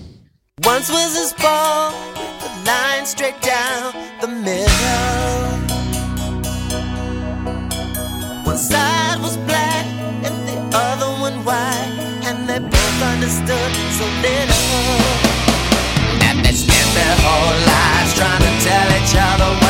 Once 0.64 0.88
was 0.90 1.12
this 1.14 1.34
ball 1.40 1.92
a 1.92 2.64
line 2.64 3.04
straight 3.06 3.34
down 3.42 3.92
the 4.20 4.28
middle. 4.28 4.68
One 8.46 8.58
side 8.58 9.20
was 9.20 9.36
black 9.46 9.86
and 10.24 10.46
the 10.46 10.76
other 10.76 11.10
one 11.20 11.44
white, 11.44 12.24
and 12.26 12.46
they 12.46 12.60
both 12.60 13.02
understood 13.02 13.72
so 13.98 14.04
little. 14.22 15.23
Their 17.04 17.16
whole 17.20 17.60
lives 17.68 18.14
trying 18.14 18.40
to 18.40 18.52
tell 18.64 18.88
each 18.96 19.14
other 19.14 19.63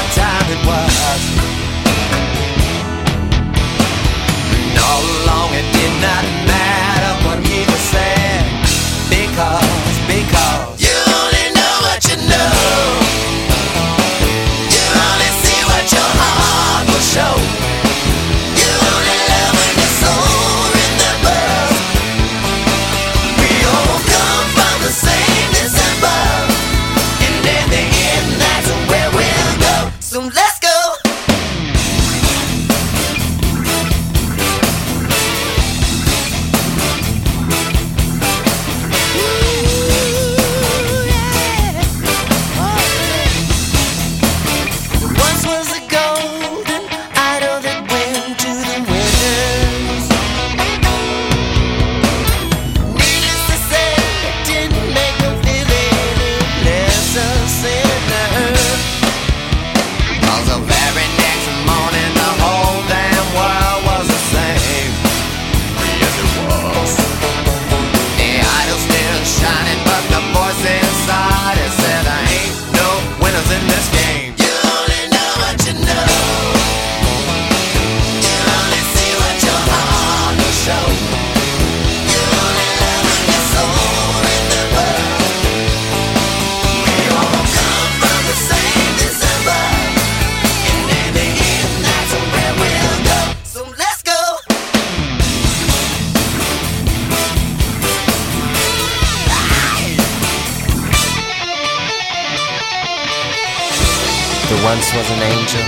once 104.75 104.93
was 104.93 105.09
an 105.11 105.23
angel 105.23 105.63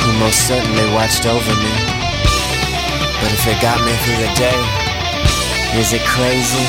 who 0.00 0.10
most 0.20 0.48
certainly 0.48 0.90
watched 0.94 1.26
over 1.26 1.54
me. 1.64 1.74
But 3.20 3.30
if 3.36 3.46
it 3.46 3.60
got 3.60 3.78
me 3.84 3.92
through 4.02 4.20
the 4.24 4.32
day, 4.38 4.60
is 5.78 5.92
it 5.92 6.00
crazy? 6.00 6.66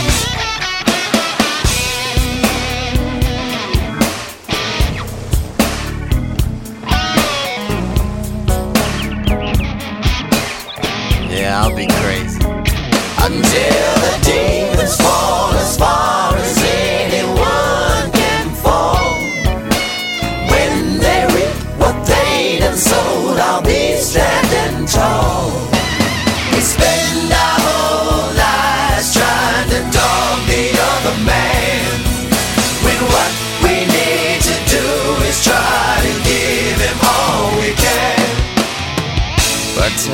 Yeah, 11.34 11.62
I'll 11.64 11.74
be 11.74 11.88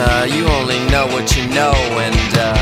uh, 0.08 0.26
you 0.26 0.48
only 0.60 0.80
know 0.92 1.06
what 1.14 1.36
you 1.36 1.46
know, 1.54 1.76
and 2.06 2.32
uh, 2.40 2.56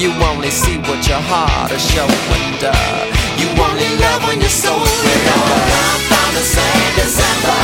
you 0.00 0.10
only 0.32 0.50
see 0.50 0.78
what 0.88 1.06
your 1.06 1.22
heart 1.30 1.70
is 1.72 1.84
showing. 1.92 2.48
And 2.58 2.74
uh, 2.74 3.38
You 3.38 3.46
only 3.62 3.86
love 4.02 4.26
when 4.26 4.40
your 4.40 4.50
soul 4.50 4.82
We 4.82 5.14
all 5.30 5.98
from 6.10 6.28
the 6.34 6.42
same 6.42 6.90
December 6.98 7.60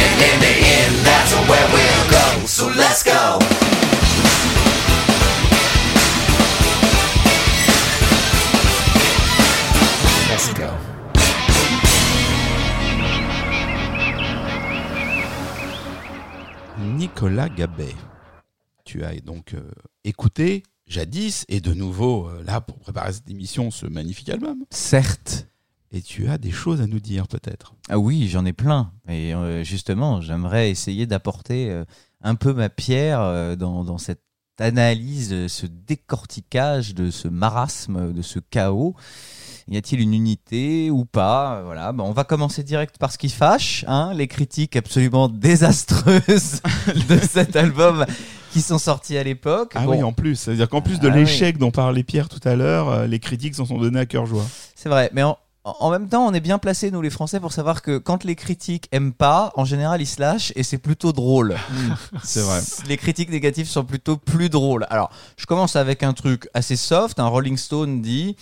And 0.00 0.14
in 0.28 0.36
the 0.40 0.54
end 0.80 0.94
that's 1.04 1.32
where 1.44 1.68
we'll 1.74 2.10
go 2.10 2.17
Nicolas 17.18 17.48
Gabet. 17.48 17.96
Tu 18.84 19.02
as 19.02 19.18
donc 19.18 19.54
euh, 19.54 19.72
écouté 20.04 20.62
jadis 20.86 21.44
et 21.48 21.60
de 21.60 21.74
nouveau 21.74 22.28
euh, 22.28 22.44
là 22.44 22.60
pour 22.60 22.78
préparer 22.78 23.12
cette 23.12 23.28
émission 23.28 23.72
ce 23.72 23.86
magnifique 23.86 24.28
album. 24.28 24.64
Certes. 24.70 25.48
Et 25.90 26.00
tu 26.00 26.28
as 26.28 26.38
des 26.38 26.52
choses 26.52 26.80
à 26.80 26.86
nous 26.86 27.00
dire 27.00 27.26
peut-être. 27.26 27.74
Ah 27.88 27.98
oui, 27.98 28.28
j'en 28.28 28.44
ai 28.44 28.52
plein. 28.52 28.92
Et 29.08 29.34
euh, 29.34 29.64
justement, 29.64 30.20
j'aimerais 30.20 30.70
essayer 30.70 31.06
d'apporter 31.06 31.82
un 32.22 32.36
peu 32.36 32.54
ma 32.54 32.68
pierre 32.68 33.56
dans, 33.56 33.82
dans 33.82 33.98
cette 33.98 34.22
analyse, 34.60 35.48
ce 35.48 35.66
décortiquage 35.66 36.94
de 36.94 37.10
ce 37.10 37.26
marasme, 37.26 38.12
de 38.12 38.22
ce 38.22 38.38
chaos. 38.38 38.94
Y 39.70 39.76
a-t-il 39.76 40.00
une 40.00 40.14
unité 40.14 40.90
ou 40.90 41.04
pas 41.04 41.56
Euh, 41.58 41.62
Voilà. 41.64 41.92
Bon, 41.92 42.04
on 42.04 42.12
va 42.12 42.24
commencer 42.24 42.62
direct 42.62 42.96
par 42.98 43.12
ce 43.12 43.18
qui 43.18 43.28
fâche, 43.28 43.84
hein, 43.86 44.12
les 44.14 44.26
critiques 44.26 44.76
absolument 44.76 45.28
désastreuses 45.82 46.62
de 47.08 47.18
cet 47.18 47.54
album 47.56 48.06
qui 48.52 48.62
sont 48.62 48.78
sorties 48.78 49.18
à 49.18 49.22
l'époque. 49.24 49.72
Ah 49.74 49.84
Bon, 49.84 49.90
oui, 49.92 50.02
en 50.02 50.12
plus, 50.12 50.36
c'est-à-dire 50.36 50.68
qu'en 50.70 50.80
plus 50.80 51.00
de 51.00 51.08
Ah 51.08 51.12
oui. 51.12 51.20
l'échec 51.20 51.58
dont 51.58 51.70
parlait 51.70 52.02
Pierre 52.02 52.28
tout 52.30 52.40
à 52.48 52.54
l'heure, 52.54 52.88
euh, 52.88 53.06
les 53.06 53.18
critiques 53.18 53.54
s'en 53.56 53.66
sont 53.66 53.78
donnés 53.78 54.00
à 54.00 54.06
cœur 54.06 54.24
joie. 54.24 54.44
C'est 54.74 54.88
vrai, 54.88 55.10
mais 55.12 55.22
en, 55.22 55.36
en 55.64 55.90
même 55.90 56.08
temps, 56.08 56.26
on 56.26 56.32
est 56.32 56.40
bien 56.40 56.56
placés, 56.56 56.90
nous 56.90 57.02
les 57.02 57.10
Français, 57.10 57.38
pour 57.38 57.52
savoir 57.52 57.82
que 57.82 57.98
quand 57.98 58.24
les 58.24 58.36
critiques 58.36 58.88
aiment 58.90 59.12
pas, 59.12 59.52
en 59.54 59.66
général, 59.66 60.00
ils 60.00 60.06
se 60.06 60.18
lâchent 60.18 60.50
et 60.56 60.62
c'est 60.62 60.78
plutôt 60.78 61.12
drôle. 61.12 61.56
C'est 62.24 62.40
vrai. 62.40 62.60
Les 62.88 62.96
critiques 62.96 63.28
négatives 63.30 63.68
sont 63.68 63.84
plutôt 63.84 64.16
plus 64.16 64.48
drôles. 64.48 64.86
Alors, 64.88 65.10
je 65.36 65.44
commence 65.44 65.76
avec 65.76 66.02
un 66.02 66.14
truc 66.14 66.48
assez 66.54 66.76
soft. 66.76 67.20
Un 67.20 67.26
Rolling 67.26 67.58
Stone 67.58 68.00
dit 68.00 68.34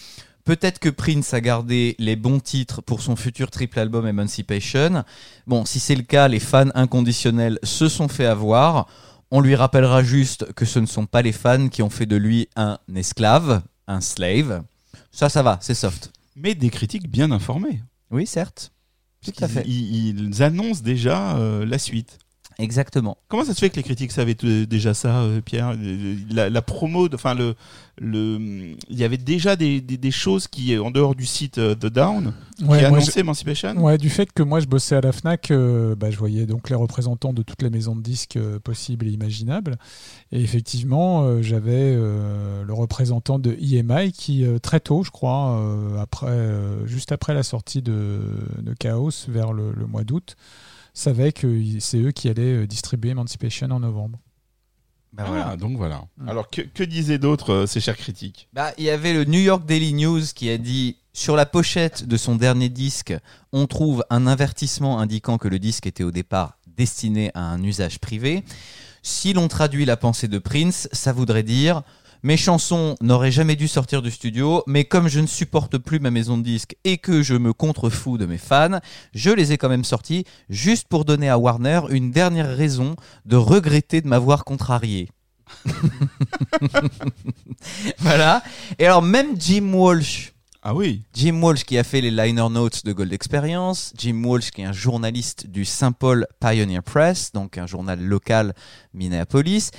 Peut-être 0.47 0.79
que 0.79 0.89
Prince 0.89 1.35
a 1.35 1.41
gardé 1.41 1.97
les 1.99 2.15
bons 2.17 2.39
titres 2.39 2.81
pour 2.81 3.03
son 3.03 3.17
futur 3.17 3.51
triple 3.51 3.81
album 3.81 4.07
Emancipation. 4.07 5.03
Bon, 5.49 5.65
si 5.65 5.81
c'est 5.81 5.97
le 5.97 6.05
cas, 6.05 6.29
les 6.29 6.39
fans 6.39 6.71
inconditionnels 6.75 7.59
se 7.65 7.89
sont 7.89 8.07
fait 8.09 8.27
avoir. 8.27 8.87
On 9.33 9.41
lui 9.41 9.57
rappellera 9.57 10.05
juste 10.05 10.53
que 10.55 10.65
ce 10.65 10.79
ne 10.79 10.87
sont 10.87 11.05
pas 11.07 11.21
les 11.21 11.33
fans 11.33 11.69
qui 11.69 11.83
ont 11.83 11.91
fait 11.91 12.07
de 12.07 12.15
lui 12.15 12.49
un 12.55 12.79
esclave, 12.95 13.61
un 13.89 14.01
slave. 14.01 14.63
Ça, 15.11 15.29
ça 15.29 15.43
va, 15.43 15.59
c'est 15.61 15.75
soft. 15.75 16.13
Mais 16.37 16.55
des 16.55 16.71
critiques 16.71 17.11
bien 17.11 17.33
informées. 17.33 17.83
Oui, 18.13 18.25
certes. 18.25 18.71
Tout 19.25 19.33
à 19.43 19.47
Ils- 19.47 19.51
fait. 19.53 19.65
Ils, 19.67 20.21
ils 20.29 20.43
annoncent 20.45 20.83
déjà 20.85 21.37
euh, 21.39 21.67
la 21.67 21.79
suite. 21.79 22.19
Exactement. 22.59 23.19
Comment 23.29 23.45
ça 23.45 23.53
se 23.53 23.61
fait 23.61 23.69
que 23.69 23.77
les 23.77 23.83
critiques 23.83 24.13
savaient 24.13 24.35
t- 24.35 24.67
déjà 24.67 24.95
ça, 24.95 25.19
euh, 25.21 25.43
Pierre? 25.43 25.77
La, 26.31 26.49
la 26.49 26.63
promo, 26.63 27.07
enfin 27.13 27.35
le, 27.35 27.55
le, 27.99 28.39
il 28.89 28.99
y 28.99 29.05
avait 29.05 29.19
déjà 29.19 29.57
des, 29.57 29.83
des, 29.83 29.99
des 29.99 30.11
choses 30.11 30.49
qui, 30.49 30.77
en 30.79 30.91
dehors 30.91 31.15
du 31.15 31.27
site 31.27 31.59
euh, 31.59 31.75
The 31.75 31.87
Down, 31.87 32.33
Ouais, 32.63 32.79
qui 32.79 32.85
annonçaient 32.87 33.21
Emancipation? 33.21 33.77
Ouais, 33.77 33.99
du 33.99 34.09
fait 34.09 34.33
que 34.33 34.43
moi 34.43 34.61
je 34.61 34.67
bossais 34.67 34.97
à 34.97 35.03
la 35.03 35.13
Fnac, 35.13 35.51
euh, 35.51 35.95
bah, 35.95 36.11
je 36.11 36.17
voyais 36.17 36.47
donc 36.47 36.71
les 36.71 36.77
représentants 36.77 37.35
de 37.35 37.43
toutes 37.43 37.61
les 37.61 37.69
maisons 37.69 37.95
de 37.95 38.01
disques 38.01 38.37
euh, 38.39 38.59
possibles 38.59 39.07
et 39.07 39.11
imaginables. 39.11 39.77
Et 40.33 40.41
effectivement, 40.41 41.25
euh, 41.25 41.43
j'avais 41.43 41.93
euh, 41.95 42.65
le 42.65 42.73
représentant 42.73 43.39
de 43.39 43.53
EMI 43.61 44.13
qui 44.13 44.47
euh, 44.47 44.59
très 44.59 44.81
tôt, 44.81 45.03
je 45.05 45.11
crois, 45.11 45.59
euh, 45.61 45.99
après, 46.01 46.27
euh, 46.31 46.87
juste 46.87 47.13
après 47.13 47.35
la 47.35 47.43
sortie 47.43 47.83
de, 47.83 48.21
de 48.63 48.73
Chaos 48.79 49.11
vers 49.29 49.53
le, 49.53 49.73
le 49.73 49.87
mois 49.87 50.05
d'août, 50.05 50.37
savait 50.97 51.33
que 51.33 51.63
c'est 51.79 51.99
eux 51.99 52.11
qui 52.11 52.29
allaient 52.29 52.63
euh, 52.63 52.67
distribuer 52.67 53.11
Emancipation 53.11 53.71
en 53.71 53.81
novembre. 53.81 54.19
Bah, 55.13 55.25
Ah, 55.27 55.31
voilà. 55.31 55.57
donc 55.57 55.77
voilà. 55.77 56.05
Mm. 56.19 56.29
Alors 56.29 56.51
que, 56.51 56.63
que 56.63 56.83
disaient 56.83 57.19
d'autres, 57.19 57.53
euh, 57.53 57.67
ces 57.67 57.81
chers 57.81 57.97
critiques? 57.97 58.49
Bah, 58.53 58.73
il 58.79 58.85
y 58.85 58.91
avait 58.91 59.13
le 59.13 59.25
New 59.25 59.41
York 59.41 59.65
Daily 59.67 59.93
News 59.95 60.23
qui 60.35 60.51
a 60.51 60.59
dit 60.59 60.97
sur 61.13 61.37
la 61.37 61.47
pochette 61.47 62.07
de 62.07 62.17
son 62.17 62.37
dernier 62.37 62.69
disque, 62.69 63.15
on 63.53 63.67
trouve 63.67 64.05
un 64.11 64.27
avertissement 64.27 64.99
indiquant 64.99 65.39
que 65.39 65.49
le 65.49 65.59
disque 65.59 65.87
était 65.87 66.05
au 66.05 66.11
départ 66.11 66.59
destiné 66.77 67.31
à 67.35 67.41
un 67.41 67.63
usage 67.63 67.99
privé. 67.99 68.45
Si 69.03 69.33
l'on 69.33 69.49
traduit 69.49 69.85
la 69.85 69.97
pensée 69.97 70.29
de 70.29 70.39
Prince, 70.39 70.89
ça 70.93 71.13
voudrait 71.13 71.43
dire 71.43 71.83
mes 72.27 72.37
chansons 72.37 72.97
n'auraient 73.01 73.31
jamais 73.31 73.55
dû 73.55 73.69
sortir 73.69 74.03
du 74.03 74.11
studio, 74.11 74.65
mais 74.67 74.85
comme 74.85 75.07
je 75.07 75.21
ne 75.21 75.29
supporte 75.29 75.79
plus 75.79 76.01
ma 76.01 76.11
maison 76.11 76.37
de 76.37 76.43
disques 76.43 76.75
et 76.83 76.99
que 76.99 77.23
je 77.23 77.35
me 77.35 77.53
contrefous 77.53 78.19
de 78.19 78.27
mes 78.27 78.37
fans, 78.37 78.81
je 79.15 79.31
les 79.31 79.53
ai 79.53 79.59
quand 79.59 79.69
même 79.69 79.85
sortis 79.85 80.25
juste 80.49 80.89
pour 80.89 81.05
donner 81.05 81.29
à 81.29 81.39
Warner 81.39 81.83
une 81.91 82.11
dernière 82.11 82.57
raison 82.57 82.97
de 83.27 83.37
regretter 83.37 84.01
de 84.01 84.09
m'avoir 84.09 84.45
contrarié. 84.45 85.09
voilà. 88.01 88.43
Et 88.81 88.87
alors 88.87 89.03
même 89.03 89.41
Jim 89.41 89.73
Walsh, 89.73 90.33
Ah 90.63 90.75
oui. 90.75 91.05
Jim 91.15 91.41
Walsh 91.41 91.63
qui 91.63 91.79
a 91.79 91.85
fait 91.85 92.01
les 92.01 92.11
liner 92.11 92.49
notes 92.51 92.85
de 92.85 92.93
Gold 92.93 93.13
Experience, 93.13 93.93
Jim 93.97 94.21
Walsh 94.25 94.51
qui 94.51 94.63
est 94.63 94.65
un 94.65 94.73
journaliste 94.73 95.47
du 95.47 95.65
Saint 95.65 95.93
Paul 95.93 96.27
Pioneer 96.41 96.83
Press, 96.83 97.31
donc 97.31 97.57
un 97.57 97.69
journal 97.69 98.03
local 98.03 98.53
Minneapolis, 98.95 99.71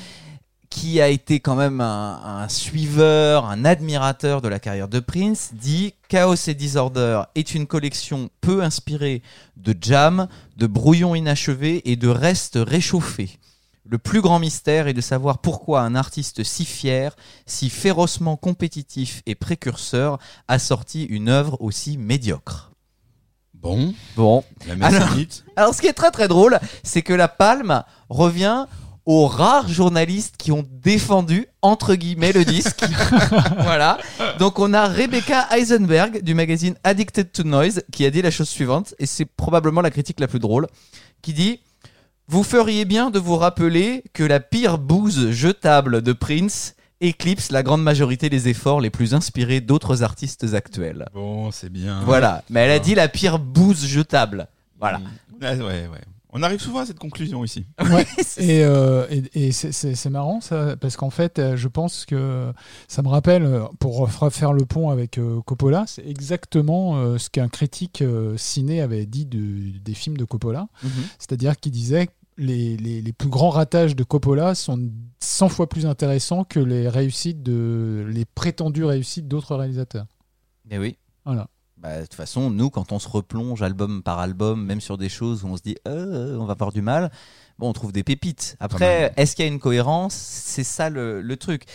qui 0.69 1.01
a 1.01 1.07
été 1.07 1.39
quand 1.39 1.55
même 1.55 1.81
un, 1.81 2.41
un 2.43 2.49
suiveur, 2.49 3.45
un 3.45 3.65
admirateur 3.65 4.41
de 4.41 4.47
la 4.47 4.59
carrière 4.59 4.87
de 4.87 4.99
Prince, 4.99 5.51
dit 5.53 5.93
Chaos 6.07 6.35
et 6.47 6.53
Disorder 6.53 7.21
est 7.35 7.55
une 7.55 7.67
collection 7.67 8.29
peu 8.41 8.63
inspirée 8.63 9.21
de 9.55 9.75
jam, 9.79 10.27
de 10.57 10.67
brouillons 10.67 11.15
inachevés 11.15 11.89
et 11.89 11.95
de 11.95 12.07
restes 12.09 12.59
réchauffés. 12.61 13.39
Le 13.89 13.97
plus 13.97 14.21
grand 14.21 14.39
mystère 14.39 14.87
est 14.87 14.93
de 14.93 15.01
savoir 15.01 15.37
pourquoi 15.37 15.81
un 15.81 15.95
artiste 15.95 16.43
si 16.43 16.65
fier, 16.65 17.15
si 17.45 17.69
férocement 17.69 18.35
compétitif 18.35 19.21
et 19.25 19.35
précurseur 19.35 20.19
a 20.49 20.59
sorti 20.59 21.05
une 21.05 21.29
œuvre 21.29 21.61
aussi 21.61 21.97
médiocre. 21.97 22.71
Bon, 23.53 23.93
Bon. 24.15 24.43
la 24.67 24.85
Alors-. 24.85 25.15
Alors 25.55 25.73
ce 25.73 25.81
qui 25.81 25.87
est 25.87 25.93
très 25.93 26.11
très 26.11 26.27
drôle, 26.27 26.59
c'est 26.83 27.01
que 27.01 27.13
la 27.13 27.29
palme 27.29 27.83
revient 28.09 28.65
aux 29.07 29.25
rares 29.25 29.69
journalistes 29.69 30.35
qui 30.37 30.51
ont 30.51 30.65
défendu 30.69 31.47
entre 31.61 31.95
guillemets 31.95 32.33
le 32.33 32.43
disque. 32.43 32.83
voilà. 33.61 33.97
Donc 34.37 34.59
on 34.59 34.73
a 34.73 34.85
Rebecca 34.85 35.47
Eisenberg 35.55 36.21
du 36.23 36.33
magazine 36.33 36.75
Addicted 36.83 37.31
to 37.31 37.43
Noise 37.43 37.83
qui 37.93 38.05
a 38.05 38.11
dit 38.11 38.21
la 38.21 38.31
chose 38.31 38.49
suivante 38.49 38.93
et 38.99 39.05
c'est 39.05 39.23
probablement 39.23 39.79
la 39.79 39.91
critique 39.91 40.19
la 40.19 40.27
plus 40.27 40.39
drôle 40.39 40.67
qui 41.21 41.31
dit 41.31 41.61
vous 42.27 42.43
feriez 42.43 42.83
bien 42.83 43.09
de 43.09 43.17
vous 43.17 43.37
rappeler 43.37 44.03
que 44.11 44.23
la 44.23 44.41
pire 44.41 44.77
bouse 44.77 45.31
jetable 45.31 46.01
de 46.01 46.11
Prince 46.11 46.75
éclipse 46.99 47.49
la 47.51 47.63
grande 47.63 47.83
majorité 47.83 48.29
des 48.29 48.49
efforts 48.49 48.81
les 48.81 48.89
plus 48.89 49.13
inspirés 49.13 49.61
d'autres 49.61 50.03
artistes 50.03 50.53
actuels. 50.53 51.07
Bon, 51.13 51.51
c'est 51.51 51.69
bien. 51.69 52.01
Voilà, 52.03 52.43
mais 52.49 52.61
elle 52.61 52.71
a 52.71 52.79
dit 52.79 52.93
la 52.93 53.07
pire 53.07 53.39
bouse 53.39 53.85
jetable. 53.85 54.49
Voilà. 54.77 54.99
Ah, 55.41 55.53
ouais, 55.53 55.87
ouais. 55.87 56.01
On 56.37 56.43
arrive 56.43 56.59
souvent 56.61 56.79
à 56.79 56.85
cette 56.85 56.99
conclusion 56.99 57.43
ici. 57.43 57.65
Et, 58.37 58.63
euh, 58.63 59.07
et, 59.09 59.47
et 59.47 59.51
c'est- 59.51 60.09
marrant 60.09 60.39
ça, 60.41 60.77
parce 60.77 60.95
qu'en 60.95 61.09
fait, 61.09 61.39
euh, 61.39 61.57
je 61.57 61.67
pense 61.67 62.05
que 62.05 62.53
ça 62.87 63.01
me 63.01 63.07
rappelle, 63.07 63.43
euh, 63.43 63.63
pour 63.79 64.09
faire 64.31 64.53
le 64.53 64.65
pont 64.65 64.89
avec 64.89 65.17
euh, 65.17 65.41
Coppola, 65.41 65.85
c'est 65.87 66.05
exactement 66.07 66.97
euh, 66.97 67.17
ce 67.17 67.29
qu'un 67.29 67.47
critique 67.49 68.01
euh, 68.01 68.37
ciné 68.37 68.81
avait 68.81 69.05
dit 69.05 69.25
de- 69.25 69.77
des 69.79 69.93
films 69.93 70.17
de 70.17 70.25
Coppola. 70.25 70.67
Mhm. 70.83 70.89
C'est-à-dire 71.19 71.57
qu'il 71.57 71.71
disait 71.71 72.07
que 72.07 72.11
les, 72.37 72.77
les, 72.77 73.01
les 73.01 73.13
plus 73.13 73.29
grands 73.29 73.49
ratages 73.49 73.95
de 73.95 74.03
Coppola 74.03 74.53
sont 74.53 74.79
100 75.19 75.49
fois 75.49 75.67
plus 75.67 75.87
intéressants 75.87 76.43
que 76.43 76.59
les 76.59 76.87
réussites 76.87 77.41
de 77.41 78.05
les 78.09 78.25
prétendues 78.25 78.85
réussites 78.85 79.27
d'autres 79.27 79.55
réalisateurs. 79.55 80.05
Eh 80.69 80.77
oui. 80.77 80.97
Voilà. 81.25 81.47
Bah, 81.79 81.97
de 81.97 82.01
toute 82.01 82.15
façon, 82.15 82.49
nous, 82.49 82.71
quand 82.71 82.91
on 82.91 82.97
se 82.97 83.07
replonge 83.07 83.61
album 83.61 84.01
par 84.01 84.17
album, 84.17 84.65
même 84.65 84.81
sur 84.81 84.97
des 84.97 85.09
choses 85.09 85.43
où 85.43 85.47
on 85.47 85.57
se 85.57 85.61
dit 85.61 85.77
euh, 85.87 86.35
on 86.39 86.45
va 86.45 86.53
avoir 86.53 86.71
du 86.71 86.81
mal, 86.81 87.11
bon, 87.59 87.69
on 87.69 87.73
trouve 87.73 87.91
des 87.91 88.03
pépites. 88.03 88.55
Après, 88.59 89.13
est-ce 89.15 89.35
qu'il 89.35 89.45
y 89.45 89.47
a 89.47 89.51
une 89.51 89.59
cohérence? 89.59 90.15
C'est 90.15 90.63
ça 90.63 90.89
le, 90.89 91.21
le 91.21 91.37
truc. 91.37 91.65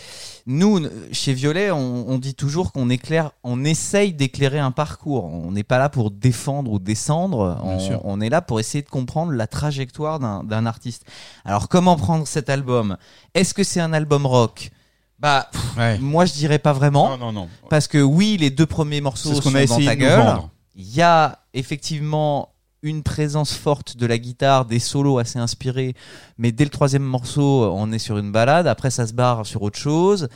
Nous, 0.45 0.85
chez 1.13 1.33
Violet, 1.33 1.71
on, 1.71 2.09
on 2.09 2.17
dit 2.17 2.35
toujours 2.35 2.73
qu'on 2.73 2.89
éclaire, 2.89 3.31
on 3.45 3.63
essaye 3.63 4.13
d'éclairer 4.13 4.59
un 4.59 4.71
parcours. 4.71 5.23
On 5.23 5.53
n'est 5.53 5.63
pas 5.63 5.77
là 5.77 5.87
pour 5.87 6.11
défendre 6.11 6.69
ou 6.73 6.79
descendre. 6.79 7.61
On, 7.63 8.01
on 8.03 8.19
est 8.19 8.29
là 8.29 8.41
pour 8.41 8.59
essayer 8.59 8.81
de 8.81 8.89
comprendre 8.89 9.31
la 9.31 9.47
trajectoire 9.47 10.19
d'un 10.19 10.43
d'un 10.43 10.65
artiste. 10.65 11.05
Alors, 11.45 11.69
comment 11.69 11.95
prendre 11.95 12.27
cet 12.27 12.49
album? 12.49 12.97
Est-ce 13.35 13.53
que 13.53 13.63
c'est 13.63 13.79
un 13.79 13.93
album 13.93 14.25
rock? 14.25 14.69
Bah, 15.19 15.47
pff, 15.51 15.77
Ouais. 15.77 15.97
moi, 15.99 16.25
je 16.25 16.33
dirais 16.33 16.59
pas 16.59 16.73
vraiment. 16.73 17.09
Non, 17.09 17.17
non, 17.17 17.31
non. 17.31 17.49
Parce 17.69 17.87
que 17.87 17.97
oui, 18.01 18.37
les 18.39 18.49
deux 18.49 18.65
premiers 18.65 19.01
morceaux 19.01 19.29
ce 19.29 19.35
sont 19.35 19.41
qu'on 19.49 19.55
a 19.55 19.65
dans 19.65 19.75
essayé 19.77 19.87
ta 19.87 19.95
de 19.95 19.99
nous 20.01 20.05
gueule. 20.07 20.19
vendre. 20.19 20.49
Il 20.75 20.93
y 20.93 21.01
a 21.01 21.39
effectivement 21.53 22.49
une 22.81 23.03
présence 23.03 23.53
forte 23.53 23.95
de 23.95 24.05
la 24.05 24.17
guitare, 24.17 24.65
des 24.65 24.79
solos 24.79 25.17
assez 25.19 25.39
inspirés, 25.39 25.95
mais 26.37 26.51
dès 26.51 26.65
le 26.65 26.69
troisième 26.69 27.03
morceau, 27.03 27.71
on 27.73 27.91
est 27.93 27.99
sur 27.99 28.17
une 28.17 28.31
balade. 28.33 28.67
Après, 28.67 28.91
ça 28.91 29.07
se 29.07 29.13
barre 29.13 29.45
sur 29.45 29.61
autre 29.61 29.79
chose. 29.79 30.27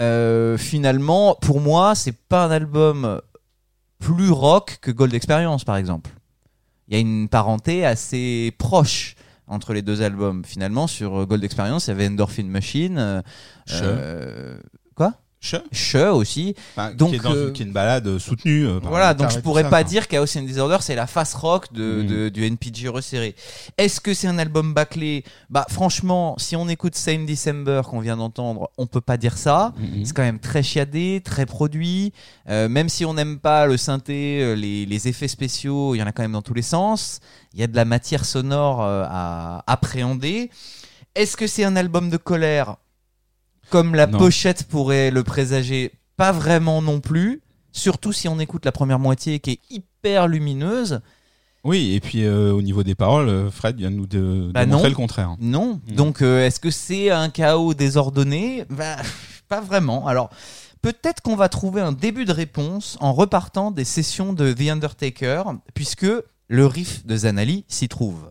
Euh, 0.00 0.56
finalement, 0.56 1.36
pour 1.42 1.60
moi, 1.60 1.94
c'est 1.94 2.16
pas 2.16 2.46
un 2.46 2.50
album 2.50 3.20
plus 3.98 4.30
rock 4.30 4.78
que 4.80 4.90
Gold 4.90 5.12
Experience, 5.14 5.64
par 5.64 5.76
exemple. 5.76 6.10
Il 6.88 6.94
y 6.94 6.96
a 6.96 7.00
une 7.00 7.28
parenté 7.28 7.84
assez 7.84 8.54
proche 8.58 9.14
entre 9.52 9.74
les 9.74 9.82
deux 9.82 10.02
albums. 10.02 10.44
Finalement, 10.44 10.86
sur 10.86 11.20
euh, 11.20 11.26
Gold 11.26 11.44
Experience, 11.44 11.86
il 11.86 11.90
y 11.90 11.92
avait 11.92 12.08
Endorphin 12.08 12.44
Machine. 12.44 12.98
euh, 12.98 13.22
euh, 13.70 14.56
quoi? 14.94 15.14
Che. 15.44 15.56
Che 15.72 15.96
aussi. 16.06 16.54
Enfin, 16.76 16.94
Donc, 16.94 17.10
qui, 17.10 17.16
est 17.16 17.18
dans 17.18 17.34
euh, 17.34 17.48
une, 17.48 17.52
qui 17.52 17.62
est 17.62 17.66
une 17.66 17.72
balade 17.72 18.06
euh, 18.06 18.20
soutenue. 18.20 18.64
euh, 18.64 18.78
Voilà, 18.84 19.12
donc 19.12 19.30
je 19.32 19.40
pourrais 19.40 19.64
ça, 19.64 19.70
pas 19.70 19.82
dire 19.82 20.06
Chaos 20.06 20.38
and 20.38 20.42
Disorder 20.42 20.76
c'est 20.80 20.94
la 20.94 21.08
face 21.08 21.34
rock 21.34 21.72
de, 21.72 22.02
Mm. 22.02 22.06
de- 22.06 22.28
du 22.28 22.44
NPG 22.44 22.88
resserré. 22.88 23.34
Est-ce 23.76 24.00
que 24.00 24.14
c'est 24.14 24.28
un 24.28 24.38
album 24.38 24.72
bâclé? 24.72 25.24
Bah 25.50 25.66
franchement, 25.68 26.36
si 26.38 26.54
on 26.54 26.68
écoute 26.68 26.94
Same 26.94 27.26
December 27.26 27.82
qu'on 27.90 27.98
vient 27.98 28.16
d'entendre, 28.16 28.70
on 28.78 28.86
peut 28.86 29.00
pas 29.00 29.16
dire 29.16 29.36
ça. 29.36 29.72
Mhm. 29.78 30.04
C'est 30.04 30.12
quand 30.14 30.22
même 30.22 30.38
très 30.38 30.62
chiadé, 30.62 31.20
très 31.24 31.44
produit. 31.44 32.12
Euh, 32.48 32.68
même 32.68 32.88
si 32.88 33.04
on 33.04 33.14
n'aime 33.14 33.40
pas 33.40 33.66
le 33.66 33.76
synthé, 33.76 34.54
les, 34.54 34.86
les 34.86 35.08
effets 35.08 35.26
spéciaux, 35.28 35.96
il 35.96 35.98
y 35.98 36.02
en 36.04 36.06
a 36.06 36.12
quand 36.12 36.22
même 36.22 36.32
dans 36.32 36.42
tous 36.42 36.54
les 36.54 36.62
sens. 36.62 37.18
Il 37.52 37.58
y 37.58 37.64
a 37.64 37.66
de 37.66 37.74
la 37.74 37.84
matière 37.84 38.24
sonore 38.24 38.80
à 38.82 39.64
appréhender. 39.66 40.50
Est-ce 41.16 41.36
que 41.36 41.46
c'est 41.48 41.64
un 41.64 41.74
album 41.76 42.08
de 42.10 42.16
colère? 42.16 42.76
Comme 43.72 43.94
la 43.94 44.06
Non. 44.06 44.18
pochette 44.18 44.64
pourrait 44.64 45.10
le 45.10 45.22
présager, 45.24 45.92
pas 46.18 46.30
vraiment 46.30 46.82
non 46.82 47.00
plus. 47.00 47.40
Surtout 47.72 48.12
si 48.12 48.28
on 48.28 48.38
écoute 48.38 48.66
la 48.66 48.70
première 48.72 48.98
moitié 48.98 49.40
qui 49.40 49.52
est 49.52 49.60
hyper 49.70 50.28
lumineuse. 50.28 51.00
Oui, 51.64 51.94
et 51.94 52.00
puis 52.00 52.24
euh, 52.24 52.52
au 52.52 52.60
niveau 52.60 52.82
des 52.82 52.94
paroles, 52.94 53.30
euh, 53.30 53.50
Fred 53.50 53.76
vient 53.78 53.90
de 53.90 53.96
nous 53.96 54.06
de, 54.06 54.50
Bah 54.52 54.66
non. 54.66 54.82
le 54.82 54.90
contraire. 54.90 55.36
Non. 55.40 55.80
Mm. 55.88 55.94
Donc 55.94 56.20
euh, 56.20 56.44
est-ce 56.44 56.60
que 56.60 56.70
c'est 56.70 57.08
un 57.10 57.30
chaos 57.30 57.72
désordonné? 57.72 58.66
Bah, 58.68 58.96
Pas 59.48 59.62
vraiment. 59.62 60.06
Alors 60.06 60.28
peut-être 60.82 61.22
qu'on 61.22 61.36
va 61.36 61.48
trouver 61.48 61.80
un 61.80 61.92
début 61.92 62.26
de 62.26 62.32
réponse 62.32 62.98
en 63.00 63.14
repartant 63.14 63.70
des 63.70 63.84
sessions 63.84 64.34
de 64.34 64.52
The 64.52 64.68
Undertaker, 64.68 65.44
puisque 65.72 66.06
le 66.48 66.66
riff 66.66 67.06
de 67.06 67.16
Zanali 67.16 67.64
s'y 67.68 67.88
trouve. 67.88 68.30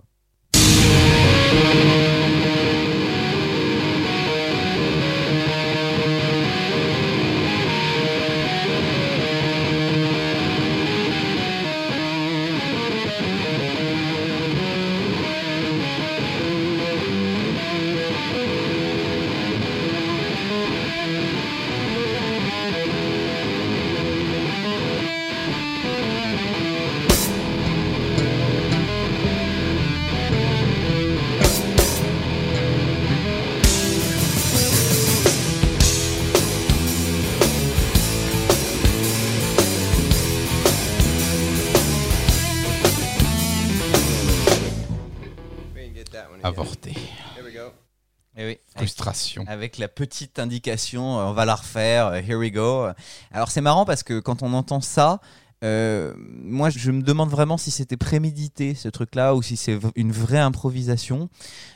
Avec 49.48 49.77
la 49.77 49.88
petite 49.88 50.40
indication, 50.40 51.19
euh, 51.19 51.24
on 51.25 51.33
va 51.33 51.45
la 51.45 51.56
refaire, 51.56 52.08
euh, 52.08 52.22
here 52.22 52.38
we 52.38 52.51
go. 52.51 52.88
Alors 53.32 53.51
c'est 53.51 53.61
marrant 53.61 53.85
parce 53.85 54.03
que 54.03 54.19
quand 54.19 54.43
on 54.43 54.53
entend 54.53 54.82
ça, 54.82 55.19
euh, 55.64 56.14
moi 56.17 56.69
je 56.69 56.91
me 56.91 57.01
demande 57.01 57.30
vraiment 57.30 57.58
si 57.58 57.72
c'était 57.72 57.98
prémédité 57.98 58.74
ce 58.74 58.90
truc-là 58.90 59.35
ou 59.35 59.41
si 59.41 59.58
c'est 59.58 59.77
une 59.95 60.11
vraie 60.11 60.40
improvisation. 60.40 61.30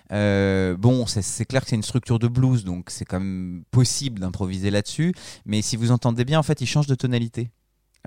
Bon, 0.10 1.06
c'est 1.08 1.46
clair 1.46 1.64
que 1.64 1.70
c'est 1.70 1.76
une 1.76 1.84
structure 1.84 2.20
de 2.20 2.28
blues, 2.28 2.64
donc 2.64 2.90
c'est 2.90 3.06
quand 3.06 3.20
même 3.20 3.64
possible 3.72 4.20
d'improviser 4.20 4.72
là-dessus. 4.72 5.14
Mais 5.46 5.62
si 5.62 5.78
vous 5.78 5.92
entendez 5.92 6.26
bien, 6.26 6.40
en 6.40 6.44
fait, 6.44 6.62
il 6.62 6.68
change 6.68 6.88
de 6.88 6.96
tonalité. 6.96 7.50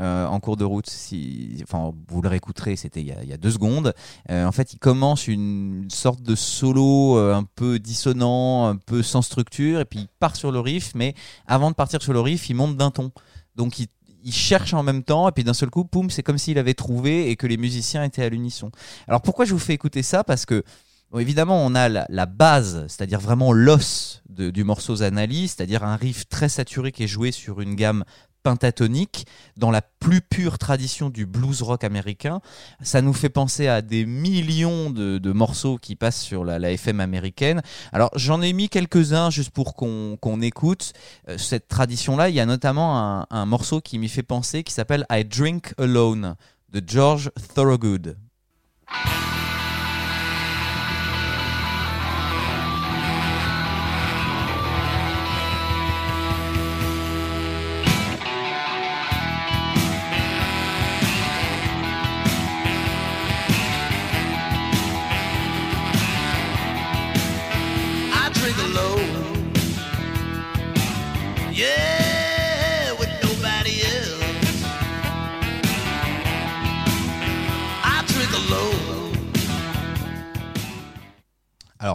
Euh, 0.00 0.26
en 0.26 0.38
cours 0.38 0.56
de 0.56 0.64
route, 0.64 0.88
si, 0.88 1.58
enfin, 1.62 1.92
vous 2.08 2.22
le 2.22 2.28
réécouterez, 2.28 2.76
c'était 2.76 3.00
il, 3.00 3.16
il 3.22 3.28
y 3.28 3.32
a 3.32 3.36
deux 3.36 3.50
secondes. 3.50 3.94
Euh, 4.30 4.44
en 4.44 4.52
fait, 4.52 4.72
il 4.72 4.78
commence 4.78 5.26
une 5.26 5.88
sorte 5.90 6.22
de 6.22 6.36
solo 6.36 7.18
euh, 7.18 7.34
un 7.34 7.42
peu 7.42 7.78
dissonant, 7.78 8.68
un 8.68 8.76
peu 8.76 9.02
sans 9.02 9.22
structure, 9.22 9.80
et 9.80 9.84
puis 9.84 10.00
il 10.00 10.08
part 10.20 10.36
sur 10.36 10.52
le 10.52 10.60
riff, 10.60 10.92
mais 10.94 11.14
avant 11.46 11.70
de 11.70 11.74
partir 11.74 12.00
sur 12.00 12.12
le 12.12 12.20
riff, 12.20 12.48
il 12.48 12.54
monte 12.54 12.76
d'un 12.76 12.90
ton. 12.90 13.10
Donc 13.56 13.78
il, 13.78 13.88
cherche 14.30 14.74
en 14.74 14.82
même 14.82 15.04
temps, 15.04 15.26
et 15.26 15.32
puis 15.32 15.42
d'un 15.42 15.54
seul 15.54 15.70
coup, 15.70 15.84
poum, 15.84 16.10
c'est 16.10 16.22
comme 16.22 16.36
s'il 16.36 16.58
avait 16.58 16.74
trouvé 16.74 17.30
et 17.30 17.36
que 17.36 17.46
les 17.46 17.56
musiciens 17.56 18.04
étaient 18.04 18.22
à 18.22 18.28
l'unisson. 18.28 18.70
Alors 19.06 19.22
pourquoi 19.22 19.46
je 19.46 19.54
vous 19.54 19.58
fais 19.58 19.72
écouter 19.72 20.02
ça? 20.02 20.22
Parce 20.22 20.44
que 20.44 20.64
évidemment, 21.18 21.64
on 21.64 21.74
a 21.74 21.88
la, 21.88 22.26
base, 22.26 22.84
c'est-à-dire 22.88 23.20
vraiment 23.20 23.52
l'os 23.52 24.22
du 24.28 24.64
morceau 24.64 24.96
Zanali, 24.96 25.48
c'est-à-dire 25.48 25.82
un 25.82 25.96
riff 25.96 26.28
très 26.28 26.50
saturé 26.50 26.92
qui 26.92 27.04
est 27.04 27.08
joué 27.08 27.32
sur 27.32 27.62
une 27.62 27.74
gamme 27.74 28.04
pentatonique 28.42 29.26
dans 29.56 29.70
la 29.70 29.82
plus 29.82 30.20
pure 30.20 30.58
tradition 30.58 31.10
du 31.10 31.26
blues 31.26 31.62
rock 31.62 31.84
américain. 31.84 32.40
Ça 32.82 33.02
nous 33.02 33.12
fait 33.12 33.28
penser 33.28 33.68
à 33.68 33.82
des 33.82 34.06
millions 34.06 34.90
de, 34.90 35.32
morceaux 35.32 35.78
qui 35.78 35.96
passent 35.96 36.20
sur 36.20 36.44
la, 36.44 36.58
FM 36.70 37.00
américaine. 37.00 37.62
Alors 37.92 38.10
j'en 38.14 38.42
ai 38.42 38.52
mis 38.52 38.68
quelques-uns 38.68 39.30
juste 39.30 39.50
pour 39.50 39.74
qu'on 39.74 40.16
qu'on 40.20 40.40
écoute 40.40 40.92
euh, 41.28 41.38
cette 41.38 41.68
tradition-là. 41.68 42.28
Il 42.28 42.34
y 42.34 42.40
a 42.40 42.46
notamment 42.46 42.98
un, 42.98 43.26
un 43.30 43.46
morceau 43.46 43.80
qui 43.80 43.98
m'y 43.98 44.08
fait 44.08 44.22
penser 44.22 44.64
qui 44.64 44.72
s'appelle 44.72 45.06
I 45.10 45.24
Drink 45.24 45.74
Alone 45.78 46.34
de 46.70 46.82
George 46.86 47.30
Thorogood. 47.54 48.16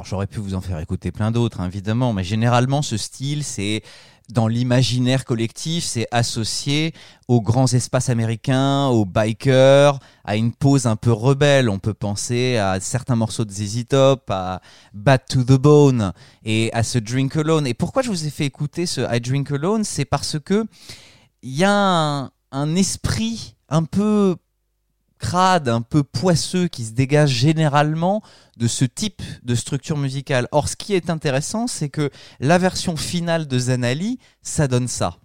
J'aurais 0.05 0.27
pu 0.27 0.39
vous 0.39 0.53
en 0.53 0.61
faire 0.61 0.79
écouter 0.79 1.11
plein 1.11 1.31
d'autres, 1.31 1.59
hein, 1.59 1.67
évidemment, 1.67 2.13
mais 2.13 2.23
généralement 2.23 2.81
ce 2.81 2.97
style, 2.97 3.43
c'est 3.43 3.83
dans 4.29 4.47
l'imaginaire 4.47 5.25
collectif, 5.25 5.83
c'est 5.83 6.07
associé 6.11 6.93
aux 7.27 7.41
grands 7.41 7.71
espaces 7.71 8.09
américains, 8.09 8.87
aux 8.87 9.05
bikers, 9.05 9.99
à 10.23 10.35
une 10.35 10.53
pose 10.53 10.85
un 10.87 10.95
peu 10.95 11.11
rebelle. 11.11 11.69
On 11.69 11.79
peut 11.79 11.93
penser 11.93 12.57
à 12.57 12.79
certains 12.79 13.15
morceaux 13.15 13.45
de 13.45 13.51
ZZ 13.51 13.85
Top, 13.89 14.29
à 14.29 14.61
Bad 14.93 15.21
to 15.29 15.43
the 15.43 15.59
Bone 15.59 16.13
et 16.45 16.71
à 16.73 16.83
ce 16.83 16.99
Drink 16.99 17.35
Alone. 17.35 17.67
Et 17.67 17.73
pourquoi 17.73 18.01
je 18.01 18.09
vous 18.09 18.25
ai 18.25 18.29
fait 18.29 18.45
écouter 18.45 18.85
ce 18.85 19.01
I 19.13 19.19
Drink 19.19 19.51
Alone? 19.51 19.83
C'est 19.83 20.05
parce 20.05 20.37
que 20.39 20.65
il 21.41 21.55
y 21.55 21.65
a 21.65 22.29
un 22.51 22.75
esprit 22.75 23.55
un 23.67 23.83
peu 23.83 24.37
un 25.35 25.81
peu 25.81 26.03
poisseux 26.03 26.67
qui 26.67 26.83
se 26.85 26.91
dégage 26.91 27.29
généralement 27.29 28.21
de 28.57 28.67
ce 28.67 28.85
type 28.85 29.21
de 29.43 29.55
structure 29.55 29.97
musicale. 29.97 30.47
Or, 30.51 30.67
ce 30.67 30.75
qui 30.75 30.93
est 30.93 31.09
intéressant, 31.09 31.67
c'est 31.67 31.89
que 31.89 32.11
la 32.39 32.57
version 32.57 32.95
finale 32.95 33.47
de 33.47 33.57
Zanali, 33.57 34.19
ça 34.41 34.67
donne 34.67 34.87
ça. 34.87 35.17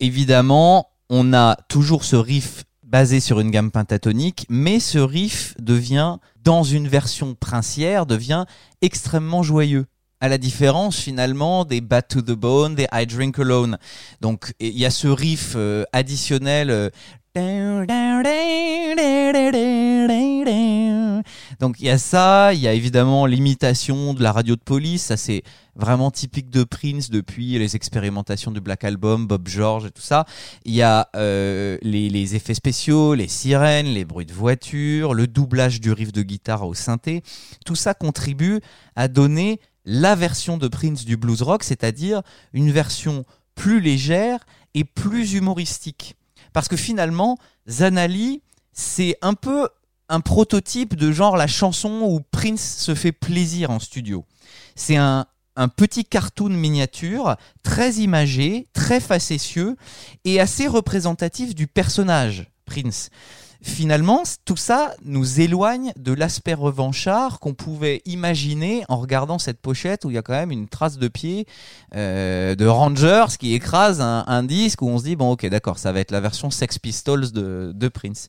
Évidemment, 0.00 0.88
on 1.08 1.32
a 1.32 1.56
toujours 1.68 2.04
ce 2.04 2.16
riff 2.16 2.64
basé 2.82 3.20
sur 3.20 3.40
une 3.40 3.50
gamme 3.50 3.70
pentatonique, 3.70 4.46
mais 4.48 4.80
ce 4.80 4.98
riff 4.98 5.54
devient, 5.58 6.16
dans 6.42 6.62
une 6.62 6.88
version 6.88 7.34
princière, 7.34 8.06
devient 8.06 8.44
extrêmement 8.80 9.42
joyeux. 9.42 9.86
À 10.20 10.28
la 10.28 10.38
différence 10.38 10.96
finalement 10.96 11.66
des 11.66 11.82
Bad 11.82 12.08
to 12.08 12.22
the 12.22 12.32
Bone, 12.32 12.74
des 12.74 12.86
I 12.92 13.06
Drink 13.06 13.38
Alone. 13.38 13.76
Donc 14.22 14.54
il 14.60 14.78
y 14.78 14.86
a 14.86 14.90
ce 14.90 15.08
riff 15.08 15.52
euh, 15.56 15.84
additionnel. 15.92 16.70
euh, 16.70 16.88
donc 21.60 21.80
il 21.80 21.86
y 21.86 21.90
a 21.90 21.98
ça, 21.98 22.54
il 22.54 22.60
y 22.60 22.68
a 22.68 22.72
évidemment 22.72 23.26
l'imitation 23.26 24.14
de 24.14 24.22
la 24.22 24.32
radio 24.32 24.56
de 24.56 24.60
police, 24.60 25.02
ça 25.02 25.18
c'est 25.18 25.42
vraiment 25.74 26.10
typique 26.10 26.48
de 26.48 26.64
Prince 26.64 27.10
depuis 27.10 27.58
les 27.58 27.76
expérimentations 27.76 28.52
du 28.52 28.60
Black 28.60 28.84
Album, 28.84 29.26
Bob 29.26 29.48
George 29.48 29.84
et 29.84 29.90
tout 29.90 30.00
ça. 30.00 30.24
Il 30.64 30.72
y 30.72 30.80
a 30.80 31.10
euh, 31.14 31.76
les 31.82 32.34
effets 32.36 32.54
spéciaux, 32.54 33.14
les 33.14 33.28
sirènes, 33.28 33.88
les 33.88 34.06
bruits 34.06 34.24
de 34.24 34.32
voiture, 34.32 35.12
le 35.12 35.26
doublage 35.26 35.80
du 35.80 35.92
riff 35.92 36.12
de 36.12 36.22
guitare 36.22 36.66
au 36.66 36.72
synthé. 36.72 37.22
Tout 37.66 37.76
ça 37.76 37.92
contribue 37.92 38.60
à 38.94 39.08
donner 39.08 39.60
la 39.84 40.14
version 40.14 40.56
de 40.56 40.68
Prince 40.68 41.04
du 41.04 41.18
blues 41.18 41.42
rock, 41.42 41.64
c'est-à-dire 41.64 42.22
une 42.54 42.70
version 42.70 43.26
plus 43.54 43.80
légère 43.80 44.40
et 44.72 44.84
plus 44.84 45.34
humoristique. 45.34 46.15
Parce 46.56 46.68
que 46.68 46.76
finalement, 46.78 47.36
Zanali, 47.68 48.40
c'est 48.72 49.18
un 49.20 49.34
peu 49.34 49.68
un 50.08 50.20
prototype 50.20 50.94
de 50.96 51.12
genre 51.12 51.36
la 51.36 51.46
chanson 51.46 52.00
où 52.04 52.20
Prince 52.30 52.78
se 52.78 52.94
fait 52.94 53.12
plaisir 53.12 53.70
en 53.70 53.78
studio. 53.78 54.24
C'est 54.74 54.96
un, 54.96 55.26
petit 55.76 56.06
cartoon 56.06 56.48
miniature, 56.48 57.36
très 57.62 57.96
imagé, 57.96 58.68
très 58.72 59.00
facétieux 59.00 59.76
et 60.24 60.40
assez 60.40 60.66
représentatif 60.66 61.54
du 61.54 61.66
personnage 61.66 62.50
Prince. 62.64 63.10
Finalement, 63.66 64.22
tout 64.44 64.56
ça 64.56 64.94
nous 65.04 65.40
éloigne 65.40 65.92
de 65.96 66.12
l'aspect 66.12 66.54
revanchard 66.54 67.40
qu'on 67.40 67.52
pouvait 67.52 68.00
imaginer 68.06 68.84
en 68.88 68.96
regardant 68.96 69.40
cette 69.40 69.60
pochette 69.60 70.04
où 70.04 70.10
il 70.10 70.14
y 70.14 70.18
a 70.18 70.22
quand 70.22 70.34
même 70.34 70.52
une 70.52 70.68
trace 70.68 70.98
de 70.98 71.08
pied 71.08 71.46
euh, 71.96 72.54
de 72.54 72.64
Rangers 72.64 73.26
qui 73.38 73.54
écrase 73.54 74.00
un, 74.00 74.24
un 74.28 74.44
disque 74.44 74.82
où 74.82 74.88
on 74.88 74.98
se 74.98 75.02
dit 75.02 75.16
bon 75.16 75.32
ok 75.32 75.46
d'accord 75.46 75.78
ça 75.78 75.90
va 75.90 75.98
être 75.98 76.12
la 76.12 76.20
version 76.20 76.48
Sex 76.48 76.78
Pistols 76.78 77.32
de, 77.32 77.72
de 77.74 77.88
Prince. 77.88 78.28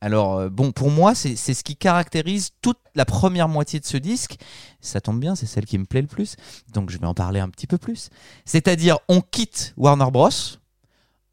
Alors 0.00 0.36
euh, 0.36 0.48
bon 0.48 0.72
pour 0.72 0.90
moi 0.90 1.14
c'est 1.14 1.36
ce 1.36 1.62
qui 1.62 1.76
caractérise 1.76 2.50
toute 2.60 2.80
la 2.96 3.04
première 3.04 3.48
moitié 3.48 3.78
de 3.78 3.86
ce 3.86 3.96
disque. 3.96 4.36
Ça 4.80 5.00
tombe 5.00 5.20
bien 5.20 5.36
c'est 5.36 5.46
celle 5.46 5.64
qui 5.64 5.78
me 5.78 5.86
plaît 5.86 6.02
le 6.02 6.08
plus 6.08 6.34
donc 6.74 6.90
je 6.90 6.98
vais 6.98 7.06
en 7.06 7.14
parler 7.14 7.38
un 7.38 7.48
petit 7.48 7.68
peu 7.68 7.78
plus. 7.78 8.10
C'est-à-dire 8.44 8.98
on 9.08 9.20
quitte 9.20 9.74
Warner 9.76 10.10
Bros 10.10 10.28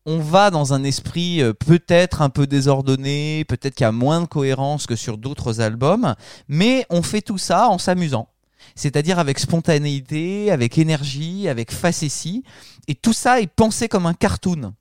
on 0.09 0.17
va 0.17 0.49
dans 0.49 0.73
un 0.73 0.83
esprit 0.83 1.39
euh, 1.43 1.53
peut-être 1.53 2.23
un 2.23 2.29
peu 2.29 2.47
désordonné, 2.47 3.45
peut-être 3.45 3.75
qu'il 3.75 3.83
y 3.83 3.87
a 3.87 3.91
moins 3.91 4.21
de 4.21 4.25
cohérence 4.25 4.87
que 4.87 4.95
sur 4.95 5.19
d'autres 5.19 5.61
albums, 5.61 6.15
mais 6.47 6.87
on 6.89 7.03
fait 7.03 7.21
tout 7.21 7.37
ça 7.37 7.69
en 7.69 7.77
s'amusant. 7.77 8.27
C'est-à-dire 8.73 9.19
avec 9.19 9.37
spontanéité, 9.37 10.51
avec 10.51 10.79
énergie, 10.79 11.47
avec 11.47 11.71
facétie. 11.71 12.43
Et 12.87 12.95
tout 12.95 13.13
ça 13.13 13.39
est 13.39 13.47
pensé 13.47 13.87
comme 13.87 14.07
un 14.07 14.15
cartoon. 14.15 14.73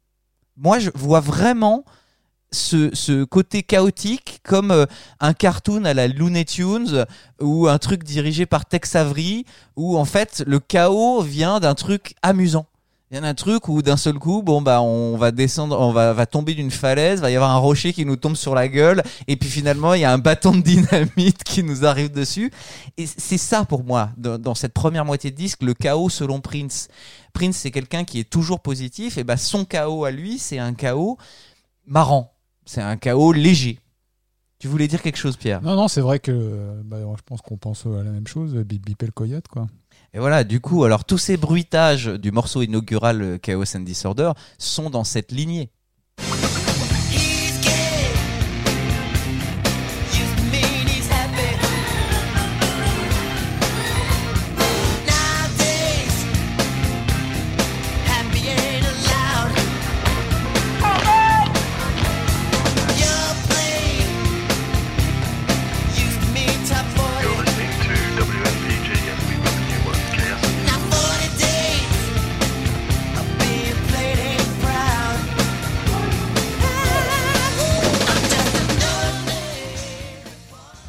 Moi, 0.57 0.79
je 0.79 0.91
vois 0.95 1.21
vraiment 1.21 1.85
ce, 2.51 3.25
côté 3.25 3.63
chaotique 3.63 4.41
comme 4.45 4.71
euh, 4.71 4.87
un 5.21 5.35
cartoon 5.35 5.85
à 5.85 5.93
la 5.93 6.09
Looney 6.09 6.47
Tunes 6.47 7.05
ou 7.39 7.69
un 7.69 7.77
truc 7.77 8.03
dirigé 8.03 8.47
par 8.47 8.65
Tex 8.65 8.97
Avery 8.97 9.45
où 9.77 9.99
en 9.99 10.07
fait 10.07 10.43
le 10.47 10.59
chaos 10.59 11.21
vient 11.21 11.61
d'un 11.61 11.75
truc 11.75 12.15
amusant. 12.23 12.67
Il 13.11 13.17
y 13.17 13.21
a 13.21 13.25
un 13.25 13.33
truc 13.33 13.69
où 13.69 13.81
d'un 13.81 13.97
seul 13.97 14.19
coup, 14.19 14.43
bon 14.43 14.61
bah 14.61 14.83
on 14.83 15.17
va 15.17 15.31
descendre, 15.31 15.81
on 15.81 15.93
va, 15.93 16.13
va 16.13 16.27
tomber 16.27 16.55
d'une 16.55 16.71
falaise, 16.71 17.23
va 17.23 17.31
y 17.31 17.37
avoir 17.37 17.51
un 17.51 17.57
rocher 17.57 17.95
qui 17.95 18.05
nous 18.05 18.17
tombe 18.17 18.37
sur 18.37 18.55
la 18.55 18.69
gueule, 18.69 19.03
et 19.27 19.37
puis 19.37 19.49
finalement 19.49 19.95
il 19.95 20.03
y 20.03 20.05
a 20.05 20.13
un 20.13 20.19
bâton 20.19 20.55
de 20.55 20.61
dynamite 20.61 21.43
qui 21.43 21.63
nous 21.63 21.87
arrive 21.87 22.11
dessus. 22.11 22.53
Et 22.99 23.07
c'est 23.07 23.39
ça 23.39 23.65
pour 23.65 23.83
moi 23.83 24.11
dans, 24.19 24.55
cette 24.55 24.75
première 24.75 25.07
moitié 25.07 25.31
de 25.31 25.37
disque, 25.37 25.63
le 25.63 25.73
chaos 25.73 26.11
selon 26.11 26.41
Prince. 26.41 26.89
Prince 27.33 27.57
c'est 27.57 27.71
quelqu'un 27.71 28.05
qui 28.05 28.21
est 28.21 28.29
toujours 28.29 28.61
positif, 28.61 29.17
et 29.17 29.25
bah 29.25 29.39
son 29.39 29.65
chaos 29.65 30.05
à 30.05 30.11
lui 30.11 30.39
c'est 30.39 30.59
un 30.59 30.75
chaos 30.75 31.17
marrant, 31.87 32.35
c'est 32.67 32.83
un 32.83 32.99
chaos 32.99 33.33
léger. 33.33 33.79
Tu 34.59 34.69
voulais 34.69 34.89
dire 34.89 35.01
quelque 35.01 35.19
chose, 35.19 35.37
Pierre? 35.37 35.63
Non, 35.63 35.77
non, 35.77 35.87
c'est 35.87 36.01
vrai 36.01 36.19
que 36.19 36.83
bah, 36.85 36.99
je 37.17 37.23
pense 37.25 37.41
qu'on 37.41 37.57
pense 37.57 37.87
à 37.87 38.03
la 38.03 38.11
même 38.11 38.27
chose, 38.27 38.55
Bip 38.55 38.85
Bip 38.85 39.03
et 39.03 39.07
le 39.07 39.13
coyote, 39.13 39.47
quoi. 39.47 39.69
Et 40.15 40.19
voilà, 40.19 40.43
du 40.45 40.61
coup, 40.61 40.85
alors 40.85 41.05
tous 41.05 41.19
ces 41.19 41.37
bruitages 41.37 42.07
du 42.07 42.33
morceau 42.33 42.63
inaugural 42.63 43.23
euh, 43.23 43.39
Chaos 43.39 43.77
and 43.77 43.81
Disorder 43.81 44.33
sont 44.59 44.89
dans 44.89 45.05
cette 45.05 45.33
lignée. 45.33 45.71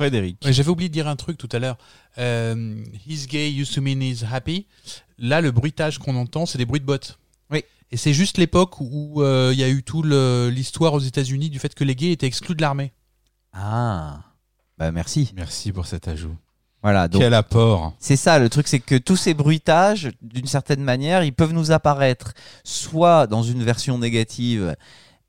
Frédéric. 0.10 0.38
Ouais, 0.44 0.54
J'avais 0.54 0.70
oublié 0.70 0.90
de 0.90 0.94
dire 0.94 1.08
un 1.08 1.16
truc 1.16 1.38
tout 1.38 1.50
à 1.52 1.60
l'heure. 1.60 1.78
Euh, 2.18 2.84
he's 3.08 3.28
gay 3.28 3.52
used 3.52 3.74
to 3.74 3.82
mean 3.82 4.02
he's 4.02 4.24
happy. 4.24 4.66
Là, 5.18 5.42
le 5.42 5.52
bruitage 5.52 6.00
qu'on 6.00 6.16
entend, 6.16 6.46
c'est 6.46 6.58
des 6.58 6.66
bruits 6.66 6.80
de 6.80 6.86
bottes. 6.86 7.20
Oui. 7.52 7.64
Et 7.92 7.98
c'est 7.98 8.14
juste 8.14 8.38
l'époque 8.38 8.80
où 8.82 9.22
euh, 9.22 9.52
il 9.54 9.60
y 9.60 9.64
a 9.64 9.70
eu 9.70 9.84
tout 9.84 10.04
l'histoire 10.04 10.94
aux 10.94 11.00
États-Unis 11.00 11.50
du 11.50 11.60
fait 11.60 11.74
que 11.74 11.84
les 11.84 11.96
gays 11.96 12.12
étaient 12.12 12.28
exclus 12.28 12.56
de 12.56 12.62
l'armée. 12.62 12.92
Ah, 13.54 14.22
bah 14.78 14.92
merci. 14.92 15.32
Merci 15.36 15.72
pour 15.72 15.86
cet 15.86 16.08
ajout. 16.08 16.36
Voilà, 16.82 17.10
donc 17.10 17.22
Quel 17.22 17.34
apport. 17.34 17.94
c'est 18.00 18.16
ça 18.16 18.40
le 18.40 18.48
truc, 18.48 18.68
c'est 18.70 18.80
que 18.80 18.96
tous 18.96 19.18
ces 19.18 19.34
bruitages, 19.34 20.12
d'une 20.22 20.48
certaine 20.48 20.82
manière, 20.82 21.26
ils 21.26 21.34
peuvent 21.34 21.52
nous 21.52 21.72
apparaître 21.72 22.34
soit 22.64 23.28
dans 23.28 23.44
une 23.44 23.64
version 23.64 23.98
négative 23.98 24.78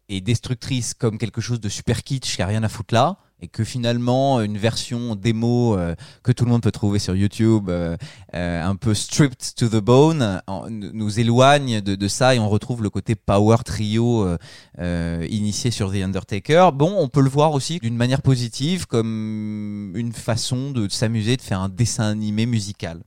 et 0.09 0.20
destructrice 0.20 0.94
comme 0.94 1.18
quelque 1.18 1.41
chose 1.41 1.59
de 1.60 1.68
super 1.68 2.05
kitsch 2.05 2.36
qui 2.36 2.42
a 2.42 2.47
rien 2.47 2.62
à 2.62 2.68
foutre 2.68 2.94
là, 2.94 3.18
et 3.43 3.49
que 3.49 3.65
finalement 3.65 4.41
une 4.41 4.59
version 4.59 5.15
démo 5.17 5.77
euh, 5.77 5.94
que 6.23 6.33
tout 6.33 6.44
le 6.44 6.51
monde 6.51 6.62
peut 6.62 6.70
trouver 6.70 6.99
sur 6.99 7.15
YouTube, 7.15 7.69
euh, 7.69 7.97
euh, 8.35 8.62
un 8.62 8.77
peu 8.77 8.94
stripped 8.94 9.55
to 9.57 9.69
the 9.69 9.83
bone, 9.83 10.41
nous 10.69 11.20
éloigne 11.20 11.81
de, 11.81 11.94
de 11.94 12.09
ça 12.09 12.35
et 12.35 12.39
on 12.39 12.49
retrouve 12.49 12.83
le 12.83 12.91
côté 12.91 13.15
power 13.15 13.59
trio 13.65 14.25
euh, 14.25 14.39
euh, 14.78 15.27
initié 15.31 15.70
sur 15.70 15.93
The 15.93 15.97
Undertaker. 15.97 16.70
Bon, 16.73 16.94
on 16.99 17.09
peut 17.09 17.23
le 17.23 17.31
voir 17.31 17.52
aussi 17.52 17.78
d'une 17.78 17.97
manière 17.97 18.23
positive 18.23 18.86
comme 18.86 19.93
une 19.94 20.12
façon 20.12 20.70
de 20.70 20.89
s'amuser, 20.89 21.36
de 21.36 21.43
faire 21.43 21.60
un 21.60 21.69
dessin 21.69 22.10
animé 22.10 22.47
musical. 22.47 23.01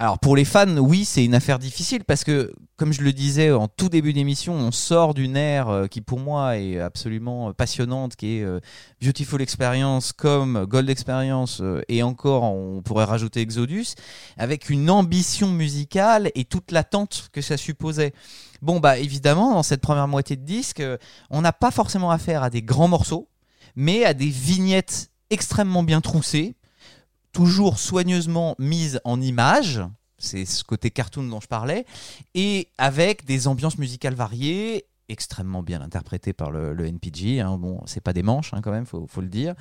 Alors 0.00 0.20
pour 0.20 0.36
les 0.36 0.44
fans, 0.44 0.76
oui, 0.76 1.04
c'est 1.04 1.24
une 1.24 1.34
affaire 1.34 1.58
difficile 1.58 2.04
parce 2.04 2.22
que, 2.22 2.52
comme 2.76 2.92
je 2.92 3.02
le 3.02 3.12
disais 3.12 3.50
en 3.50 3.66
tout 3.66 3.88
début 3.88 4.12
d'émission, 4.12 4.54
on 4.54 4.70
sort 4.70 5.12
d'une 5.12 5.36
ère 5.36 5.70
euh, 5.70 5.86
qui 5.88 6.02
pour 6.02 6.20
moi 6.20 6.56
est 6.56 6.78
absolument 6.78 7.52
passionnante, 7.52 8.14
qui 8.14 8.36
est 8.36 8.44
euh, 8.44 8.60
Beautiful 9.02 9.42
Experience 9.42 10.12
comme 10.12 10.66
Gold 10.66 10.88
Experience 10.88 11.58
euh, 11.62 11.82
et 11.88 12.04
encore 12.04 12.44
on 12.44 12.80
pourrait 12.80 13.06
rajouter 13.06 13.40
Exodus, 13.40 13.96
avec 14.36 14.70
une 14.70 14.88
ambition 14.88 15.48
musicale 15.48 16.30
et 16.36 16.44
toute 16.44 16.70
l'attente 16.70 17.28
que 17.32 17.40
ça 17.40 17.56
supposait. 17.56 18.12
Bon 18.62 18.78
bah 18.78 18.98
évidemment 18.98 19.54
dans 19.54 19.64
cette 19.64 19.80
première 19.80 20.06
moitié 20.06 20.36
de 20.36 20.44
disque, 20.44 20.78
euh, 20.78 20.96
on 21.28 21.40
n'a 21.40 21.52
pas 21.52 21.72
forcément 21.72 22.12
affaire 22.12 22.44
à 22.44 22.50
des 22.50 22.62
grands 22.62 22.86
morceaux, 22.86 23.28
mais 23.74 24.04
à 24.04 24.14
des 24.14 24.30
vignettes 24.30 25.10
extrêmement 25.30 25.82
bien 25.82 26.00
troussées, 26.00 26.54
toujours 27.38 27.78
soigneusement 27.78 28.56
mises 28.58 29.00
en 29.04 29.20
images, 29.20 29.80
c'est 30.18 30.44
ce 30.44 30.64
côté 30.64 30.90
cartoon 30.90 31.22
dont 31.22 31.40
je 31.40 31.46
parlais, 31.46 31.86
et 32.34 32.66
avec 32.78 33.24
des 33.26 33.46
ambiances 33.46 33.78
musicales 33.78 34.14
variées, 34.14 34.86
extrêmement 35.08 35.62
bien 35.62 35.80
interprétées 35.80 36.32
par 36.32 36.50
le, 36.50 36.74
le 36.74 36.86
NPG, 36.86 37.40
hein, 37.40 37.56
bon, 37.58 37.80
c'est 37.86 38.00
pas 38.00 38.12
des 38.12 38.22
manches 38.22 38.52
hein, 38.52 38.60
quand 38.62 38.70
même, 38.70 38.86
faut, 38.86 39.06
faut 39.08 39.20
le 39.20 39.28
dire, 39.28 39.54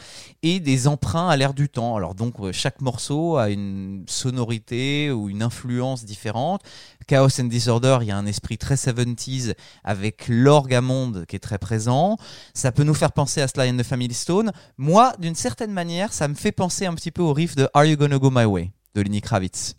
et 0.43 0.59
des 0.59 0.87
emprunts 0.87 1.29
à 1.29 1.37
l'air 1.37 1.53
du 1.53 1.69
temps. 1.69 1.95
Alors 1.95 2.15
donc 2.15 2.39
euh, 2.39 2.51
chaque 2.51 2.81
morceau 2.81 3.37
a 3.37 3.49
une 3.49 4.03
sonorité 4.07 5.11
ou 5.11 5.29
une 5.29 5.41
influence 5.41 6.05
différente. 6.05 6.61
Chaos 7.07 7.39
and 7.39 7.45
Disorder, 7.45 7.99
il 8.01 8.07
y 8.07 8.11
a 8.11 8.17
un 8.17 8.25
esprit 8.25 8.57
très 8.57 8.75
70s 8.75 9.53
avec 9.83 10.25
l'orgue 10.27 10.73
à 10.73 10.81
monde 10.81 11.25
qui 11.27 11.35
est 11.35 11.39
très 11.39 11.57
présent. 11.57 12.17
Ça 12.53 12.71
peut 12.71 12.83
nous 12.83 12.93
faire 12.93 13.13
penser 13.13 13.41
à 13.41 13.47
Sly 13.47 13.71
and 13.71 13.77
the 13.77 13.83
Family 13.83 14.13
Stone. 14.13 14.51
Moi, 14.77 15.13
d'une 15.19 15.35
certaine 15.35 15.71
manière, 15.71 16.11
ça 16.13 16.27
me 16.27 16.35
fait 16.35 16.51
penser 16.51 16.85
un 16.85 16.93
petit 16.93 17.11
peu 17.11 17.21
au 17.21 17.33
riff 17.33 17.55
de 17.55 17.69
Are 17.73 17.85
You 17.85 17.95
Gonna 17.95 18.17
Go 18.17 18.29
My 18.29 18.45
Way 18.45 18.71
de 18.95 19.01
Lenny 19.01 19.21
Kravitz 19.21 19.75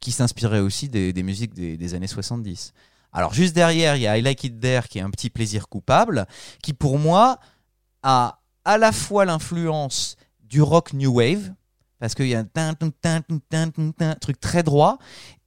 qui 0.00 0.12
s'inspirait 0.12 0.60
aussi 0.60 0.88
des, 0.88 1.22
musiques 1.22 1.54
des, 1.54 1.76
des 1.76 1.94
années 1.94 2.06
70. 2.06 2.72
Alors 3.12 3.34
juste 3.34 3.54
derrière, 3.54 3.96
il 3.96 4.02
y 4.02 4.06
a 4.06 4.16
I 4.16 4.22
Like 4.22 4.44
It 4.44 4.60
There 4.60 4.88
qui 4.88 4.98
est 4.98 5.02
un 5.02 5.10
petit 5.10 5.30
plaisir 5.30 5.68
coupable, 5.68 6.26
qui 6.62 6.72
pour 6.72 6.98
moi 6.98 7.38
a 8.02 8.40
à 8.64 8.78
la 8.78 8.92
fois 8.92 9.24
l'influence 9.24 10.16
du 10.42 10.62
rock 10.62 10.92
new 10.92 11.12
wave, 11.12 11.52
parce 11.98 12.14
qu'il 12.14 12.28
y 12.28 12.34
a 12.34 12.44
un 12.56 14.14
truc 14.20 14.40
très 14.40 14.62
droit, 14.62 14.98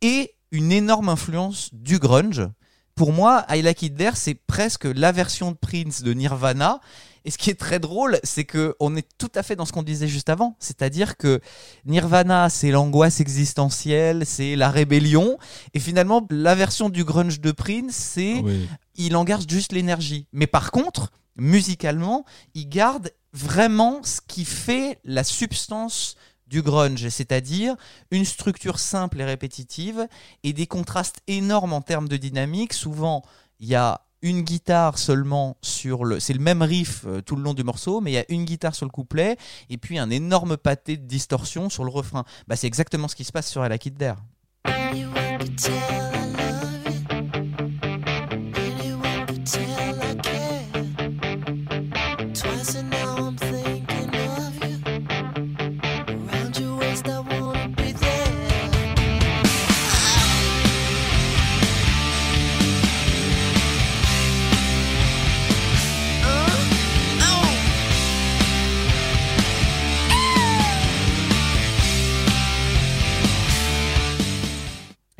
et 0.01 0.35
une 0.51 0.71
énorme 0.71 1.09
influence 1.09 1.69
du 1.73 1.99
grunge. 1.99 2.47
Pour 2.95 3.11
moi, 3.11 3.45
I 3.49 3.61
Like 3.61 3.81
It 3.81 3.97
There, 3.97 4.15
c'est 4.15 4.35
presque 4.35 4.85
la 4.85 5.11
version 5.11 5.51
de 5.51 5.57
Prince 5.57 6.03
de 6.03 6.13
Nirvana. 6.13 6.79
Et 7.25 7.31
ce 7.31 7.37
qui 7.37 7.49
est 7.49 7.59
très 7.59 7.79
drôle, 7.79 8.19
c'est 8.23 8.43
que 8.43 8.75
on 8.79 8.95
est 8.95 9.07
tout 9.17 9.31
à 9.35 9.43
fait 9.43 9.55
dans 9.55 9.65
ce 9.65 9.71
qu'on 9.71 9.83
disait 9.83 10.07
juste 10.07 10.29
avant, 10.29 10.55
c'est-à-dire 10.59 11.17
que 11.17 11.39
Nirvana, 11.85 12.49
c'est 12.49 12.71
l'angoisse 12.71 13.19
existentielle, 13.21 14.25
c'est 14.25 14.55
la 14.55 14.69
rébellion, 14.69 15.37
et 15.73 15.79
finalement, 15.79 16.25
la 16.29 16.55
version 16.55 16.89
du 16.89 17.03
grunge 17.03 17.39
de 17.39 17.51
Prince, 17.51 17.95
c'est 17.95 18.41
Oui. 18.43 18.67
il 18.95 19.15
en 19.15 19.23
garde 19.23 19.49
juste 19.49 19.71
l'énergie. 19.71 20.27
Mais 20.33 20.47
par 20.47 20.71
contre, 20.71 21.11
musicalement, 21.37 22.25
il 22.53 22.67
garde 22.67 23.11
vraiment 23.31 24.01
ce 24.03 24.19
qui 24.27 24.45
fait 24.45 24.99
la 25.03 25.23
substance 25.23 26.15
du 26.47 26.61
grunge, 26.61 27.07
c'est-à-dire 27.09 27.75
une 28.11 28.25
structure 28.25 28.77
simple 28.77 29.21
et 29.21 29.25
répétitive 29.25 30.07
et 30.43 30.53
des 30.53 30.67
contrastes 30.67 31.21
énormes 31.27 31.73
en 31.73 31.81
termes 31.81 32.07
de 32.07 32.17
dynamique. 32.17 32.73
Souvent, 32.73 33.23
il 33.59 33.67
y 33.69 33.75
a 33.75 34.01
une 34.23 34.41
guitare 34.41 34.97
seulement 34.97 35.57
sur 35.61 36.05
le. 36.05 36.19
C'est 36.19 36.33
le 36.33 36.39
même 36.39 36.63
riff 36.63 37.03
euh, 37.05 37.21
tout 37.21 37.35
le 37.35 37.43
long 37.43 37.53
du 37.53 37.63
morceau, 37.63 38.01
mais 38.01 38.11
il 38.11 38.15
y 38.15 38.17
a 38.17 38.25
une 38.29 38.45
guitare 38.45 38.73
sur 38.73 38.87
le 38.87 38.91
couplet 38.91 39.37
et 39.69 39.77
puis 39.77 39.99
un 39.99 40.09
énorme 40.09 40.57
pâté 40.57 40.97
de 40.97 41.05
distorsion 41.05 41.69
sur 41.69 41.83
le 41.83 41.91
refrain. 41.91 42.23
Bah, 42.47 42.55
c'est 42.55 42.67
exactement 42.67 43.07
ce 43.07 43.15
qui 43.15 43.25
se 43.25 43.31
passe 43.31 43.49
sur 43.49 43.61
La 43.61 43.77
Kid 43.77 43.95
Dare. 43.95 44.17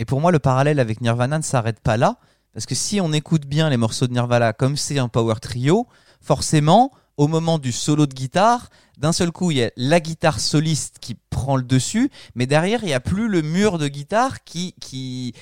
Et 0.04 0.06
pour 0.06 0.20
moi, 0.20 0.34
le 0.34 0.40
parallèle 0.40 0.82
avec 0.82 1.00
Nirvana 1.00 1.38
ne 1.38 1.44
s'arrête 1.44 1.80
pas 1.80 1.96
là, 1.96 2.18
parce 2.54 2.66
que 2.66 2.76
si 2.76 3.00
on 3.00 3.14
écoute 3.14 3.46
bien 3.46 3.70
les 3.70 3.78
morceaux 3.78 4.06
de 4.06 4.12
Nirvana 4.12 4.52
comme 4.52 4.76
c'est 4.76 5.00
un 5.00 5.08
power 5.08 5.36
trio, 5.42 5.88
forcément, 6.20 6.92
au 7.16 7.30
moment 7.30 7.58
du 7.58 7.72
solo 7.72 8.06
de 8.06 8.14
guitare, 8.14 8.68
d'un 8.98 9.14
seul 9.14 9.32
coup, 9.32 9.52
il 9.52 9.60
y 9.60 9.64
a 9.64 9.72
la 9.78 10.02
guitare 10.02 10.42
soliste 10.42 10.98
qui 11.00 11.16
prend 11.30 11.56
le 11.56 11.64
dessus, 11.64 12.12
mais 12.36 12.48
derrière, 12.48 12.84
il 12.84 12.88
n'y 12.88 12.94
a 12.94 13.00
plus 13.00 13.30
le 13.30 13.42
mur 13.42 13.78
de 13.78 13.88
guitare 13.88 14.44
qui, 14.44 14.76
qui 14.82 15.36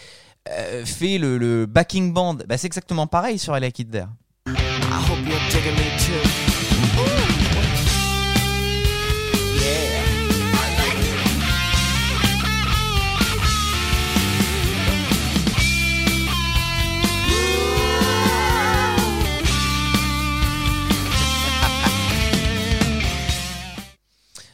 euh, 0.47 0.85
fait 0.85 1.17
le, 1.17 1.65
backing 1.65 2.13
band. 2.13 2.35
Bah, 2.47 2.59
c'est 2.59 2.67
exactement 2.67 3.07
pareil 3.07 3.39
sur 3.39 3.57
I 3.57 3.61
Like 3.61 3.89
There. 3.89 4.09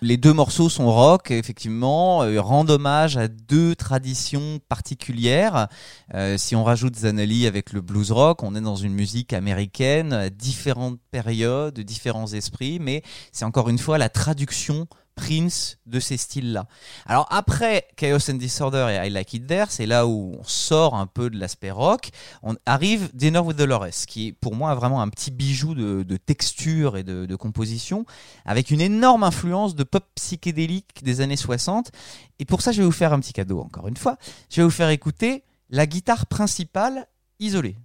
Les 0.08 0.16
deux 0.16 0.32
morceaux 0.32 0.70
sont 0.70 0.90
rock, 0.90 1.32
effectivement, 1.32 2.24
euh, 2.24 2.40
rendent 2.40 2.70
hommage 2.70 3.18
à 3.18 3.28
deux 3.28 3.76
traditions 3.76 4.60
particulières. 4.70 5.68
Euh, 6.14 6.38
si 6.38 6.56
on 6.56 6.64
rajoute 6.64 6.96
Zanelli 6.96 7.46
avec 7.46 7.74
le 7.74 7.82
blues 7.82 8.14
rock, 8.14 8.42
on 8.42 8.56
est 8.56 8.62
dans 8.62 8.78
une 8.78 8.94
musique 8.94 9.34
américaine, 9.34 10.30
différentes 10.30 10.98
périodes, 11.12 11.78
différents 11.82 12.28
esprits, 12.28 12.80
mais 12.80 13.04
c'est 13.34 13.44
encore 13.44 13.68
une 13.68 13.80
fois 13.80 13.98
la 13.98 14.08
traduction 14.08 14.88
Prince 15.18 15.80
de 15.88 16.00
ces 16.00 16.16
styles-là. 16.16 16.68
Alors 17.08 17.28
après 17.32 17.88
Chaos 17.98 18.30
and 18.30 18.36
Disorder 18.36 18.88
et 18.92 19.08
I 19.08 19.10
Like 19.10 19.34
It 19.34 19.48
There, 19.48 19.66
c'est 19.70 19.88
là 19.88 20.06
où 20.06 20.36
on 20.40 20.44
sort 20.44 20.94
un 20.94 21.08
peu 21.08 21.30
de 21.30 21.40
l'aspect 21.40 21.72
rock. 21.72 22.12
On 22.44 22.56
arrive 22.68 23.10
Dinner 23.14 23.40
with 23.40 23.58
Dolores, 23.58 24.06
qui 24.08 24.32
pour 24.32 24.56
moi 24.56 24.76
vraiment 24.76 25.02
un 25.02 25.10
petit 25.10 25.32
bijou 25.32 25.74
de, 25.74 26.04
de 26.04 26.18
texture 26.18 26.98
et 26.98 27.04
de, 27.04 27.26
de 27.26 27.36
composition, 27.36 28.06
avec 28.46 28.70
une 28.70 28.80
énorme 28.80 29.24
influence 29.24 29.76
de 29.76 29.84
pop 29.84 30.06
psychédélique 30.16 31.04
des 31.04 31.20
années 31.20 31.36
60. 31.36 31.92
Et 32.40 32.46
pour 32.46 32.62
ça, 32.62 32.72
je 32.72 32.80
vais 32.80 32.86
vous 32.86 32.92
faire 32.92 33.12
un 33.12 33.20
petit 33.20 33.34
cadeau 33.34 33.60
encore 33.60 33.88
une 33.88 33.98
fois. 33.98 34.18
Je 34.52 34.62
vais 34.62 34.66
vous 34.66 34.70
faire 34.70 34.90
écouter 34.90 35.44
la 35.72 35.88
guitare 35.88 36.28
principale 36.28 37.08
isolée. 37.40 37.76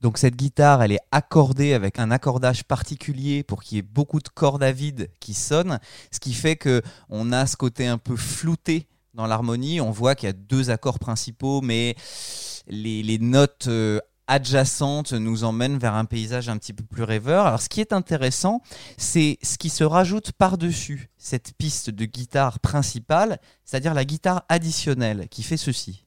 Donc 0.00 0.18
cette 0.18 0.36
guitare, 0.36 0.82
elle 0.82 0.92
est 0.92 1.00
accordée 1.10 1.74
avec 1.74 1.98
un 1.98 2.10
accordage 2.10 2.64
particulier 2.64 3.42
pour 3.42 3.62
qu'il 3.62 3.76
y 3.76 3.78
ait 3.80 3.82
beaucoup 3.82 4.20
de 4.20 4.28
cordes 4.28 4.62
à 4.62 4.70
vide 4.70 5.10
qui 5.20 5.34
sonnent, 5.34 5.80
ce 6.12 6.20
qui 6.20 6.34
fait 6.34 6.56
que 6.56 6.82
on 7.08 7.32
a 7.32 7.46
ce 7.46 7.56
côté 7.56 7.86
un 7.86 7.98
peu 7.98 8.16
flouté 8.16 8.86
dans 9.14 9.26
l'harmonie. 9.26 9.80
On 9.80 9.90
voit 9.90 10.14
qu'il 10.14 10.28
y 10.28 10.30
a 10.30 10.34
deux 10.34 10.70
accords 10.70 11.00
principaux, 11.00 11.60
mais 11.60 11.96
les, 12.68 13.18
notes 13.18 13.66
euh, 13.66 13.98
adjacentes 14.28 15.12
nous 15.12 15.42
emmènent 15.42 15.78
vers 15.78 15.94
un 15.94 16.04
paysage 16.04 16.48
un 16.48 16.58
petit 16.58 16.72
peu 16.72 16.84
plus 16.84 17.02
rêveur. 17.02 17.46
Alors 17.46 17.60
ce 17.60 17.68
qui 17.68 17.80
est 17.80 17.92
intéressant, 17.92 18.62
c'est 18.96 19.38
ce 19.42 19.58
qui 19.58 19.70
se 19.70 19.82
rajoute 19.82 20.30
par-dessus 20.32 21.10
cette 21.16 21.54
piste 21.58 21.90
de 21.90 22.04
guitare 22.04 22.60
principale, 22.60 23.40
c'est-à-dire 23.64 23.94
la 23.94 24.04
guitare 24.04 24.44
additionnelle 24.48 25.28
qui 25.28 25.42
fait 25.42 25.56
ceci. 25.56 26.04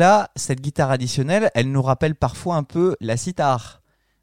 Là, 0.00 0.30
cette 0.34 0.62
guitare 0.62 0.90
additionnelle, 0.90 1.50
elle 1.54 1.70
nous 1.70 1.82
rappelle 1.82 2.14
parfois 2.14 2.56
un 2.56 2.62
peu 2.62 2.96
la 3.00 3.18
sitar. 3.18 3.82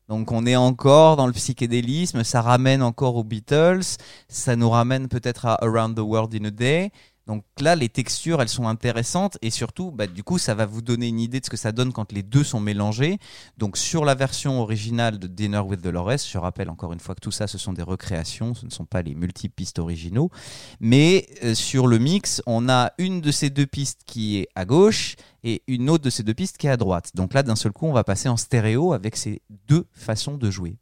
Donc 0.10 0.32
on 0.32 0.44
est 0.48 0.56
encore 0.56 1.18
dans 1.18 1.28
le 1.28 1.34
psychédélisme, 1.34 2.24
ça 2.24 2.42
ramène 2.42 2.82
encore 2.82 3.16
aux 3.16 3.24
Beatles, 3.24 3.84
ça 4.28 4.56
nous 4.56 4.72
ramène 4.72 5.08
peut-être 5.08 5.46
à 5.46 5.64
Around 5.64 5.96
the 5.96 6.00
World 6.00 6.34
in 6.34 6.46
a 6.46 6.50
Day. 6.50 6.92
Donc 7.28 7.44
là, 7.60 7.76
les 7.76 7.90
textures, 7.90 8.42
elles 8.42 8.48
sont 8.48 8.68
intéressantes 8.68 9.38
et 9.42 9.50
surtout, 9.50 9.92
bah, 9.92 10.08
du 10.08 10.24
coup, 10.24 10.38
ça 10.38 10.56
va 10.56 10.66
vous 10.66 10.82
donner 10.82 11.10
une 11.10 11.20
idée 11.20 11.42
de 11.42 11.46
ce 11.46 11.50
que 11.50 11.58
ça 11.58 11.74
donne 11.74 11.92
quand 11.92 12.14
les 12.14 12.24
deux 12.24 12.46
sont 12.46 12.62
mélangés. 12.62 13.18
Donc 13.58 13.76
sur 13.78 14.06
la 14.06 14.16
version 14.16 14.62
originale 14.62 15.20
de 15.20 15.28
Dinner 15.28 15.60
with 15.60 15.82
Dolores, 15.82 16.20
je 16.32 16.38
rappelle 16.38 16.70
encore 16.70 16.94
une 16.94 17.02
fois 17.02 17.16
que 17.16 17.20
tout 17.20 17.32
ça, 17.32 17.48
ce 17.48 17.58
sont 17.58 17.74
des 17.74 17.84
recréations, 17.84 18.56
ce 18.56 18.66
ne 18.66 18.72
sont 18.72 18.86
pas 18.86 19.02
les 19.02 19.14
multiples 19.14 19.56
pistes 19.56 19.80
originaux. 19.80 20.32
Mais 20.80 21.28
euh, 21.44 21.54
sur 21.54 21.88
le 21.88 22.00
mix, 22.00 22.42
on 22.46 22.70
a 22.70 22.94
une 22.98 23.20
de 23.20 23.32
ces 23.32 23.50
deux 23.50 23.66
pistes 23.66 24.02
qui 24.06 24.38
est 24.38 24.48
à 24.56 24.64
gauche 24.64 25.16
et 25.44 25.64
une 25.68 25.90
autre 25.90 26.06
de 26.06 26.10
ces 26.10 26.24
deux 26.24 26.34
pistes 26.34 26.58
qui 26.58 26.68
est 26.68 26.72
à 26.72 26.78
droite. 26.78 27.12
Donc 27.14 27.34
là, 27.34 27.44
d'un 27.44 27.58
seul 27.58 27.74
coup, 27.74 27.88
on 27.88 27.94
va 27.94 28.06
passer 28.06 28.30
en 28.30 28.38
stéréo 28.38 28.94
avec 28.94 29.18
ces 29.18 29.42
deux 29.68 29.86
façons 29.92 30.38
de 30.38 30.50
jouer. 30.50 30.78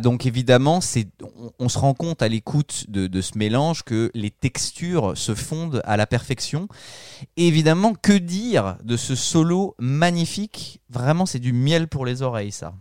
Donc 0.00 0.26
évidemment, 0.26 0.80
on 1.58 1.68
se 1.68 1.78
rend 1.78 1.94
compte 1.94 2.22
à 2.22 2.28
l'écoute 2.28 2.86
de, 2.88 3.06
de 3.06 3.20
ce 3.20 3.38
mélange 3.38 3.82
que 3.82 4.10
les 4.14 4.30
textures 4.30 5.16
se 5.16 5.34
fondent 5.34 5.82
à 5.84 5.96
la 5.96 6.06
perfection. 6.06 6.68
Et 7.36 7.48
évidemment, 7.48 7.94
que 7.94 8.12
dire 8.12 8.76
de 8.82 8.96
ce 8.96 9.14
solo 9.14 9.74
magnifique? 9.78 10.80
Vraiment, 10.90 11.26
c'est 11.26 11.38
du 11.38 11.52
miel 11.52 11.88
pour 11.88 12.06
les 12.06 12.22
oreilles, 12.22 12.52
ça. 12.52 12.74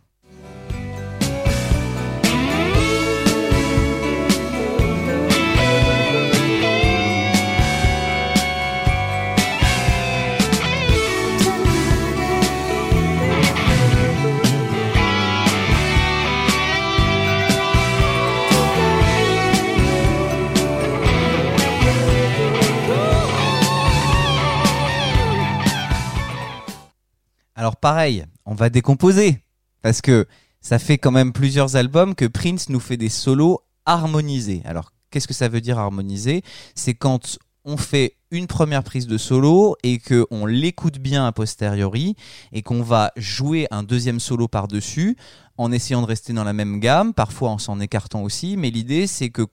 Alors 27.64 27.77
pareil, 27.77 28.25
on 28.45 28.56
va 28.56 28.69
décomposer 28.69 29.40
parce 29.82 30.01
que 30.01 30.27
ça 30.59 30.80
fait 30.80 30.98
quand 30.98 31.11
même 31.11 31.32
plusieurs 31.32 31.77
albums 31.77 32.14
que 32.14 32.25
Prince 32.25 32.67
nous 32.67 32.82
fait 32.82 32.98
des 32.98 33.08
solos 33.08 33.61
harmonisés. 33.85 34.61
Alors 34.66 34.92
qu'est-ce 35.09 35.30
que 35.30 35.33
ça 35.33 35.48
veut 35.48 35.61
dire 35.61 35.80
harmoniser? 35.80 36.43
C'est 36.75 36.93
quand 36.93 37.38
on 37.64 37.77
fait 37.77 38.17
une 38.32 38.48
première 38.48 38.83
prise 38.83 39.08
de 39.08 39.17
solo 39.17 39.77
et 39.82 40.00
que 40.00 40.27
on 40.30 40.45
l'écoute 40.45 40.98
bien 40.98 41.25
a 41.25 41.32
posteriori 41.32 42.17
et 42.51 42.64
qu'on 42.64 42.82
va 42.82 43.14
jouer 43.16 43.66
un 43.72 43.83
deuxième 43.83 44.19
solo 44.19 44.50
par-dessus 44.50 45.16
en 45.56 45.72
essayant 45.72 46.01
de 46.01 46.08
rester 46.08 46.33
dans 46.33 46.43
la 46.43 46.51
même 46.51 46.82
gamme, 46.82 47.14
parfois 47.14 47.51
en 47.51 47.59
s'en 47.59 47.80
écartant 47.80 48.24
aussi, 48.24 48.58
mais 48.58 48.72
l'idée 48.72 49.08
c'est 49.08 49.30
que 49.30 49.43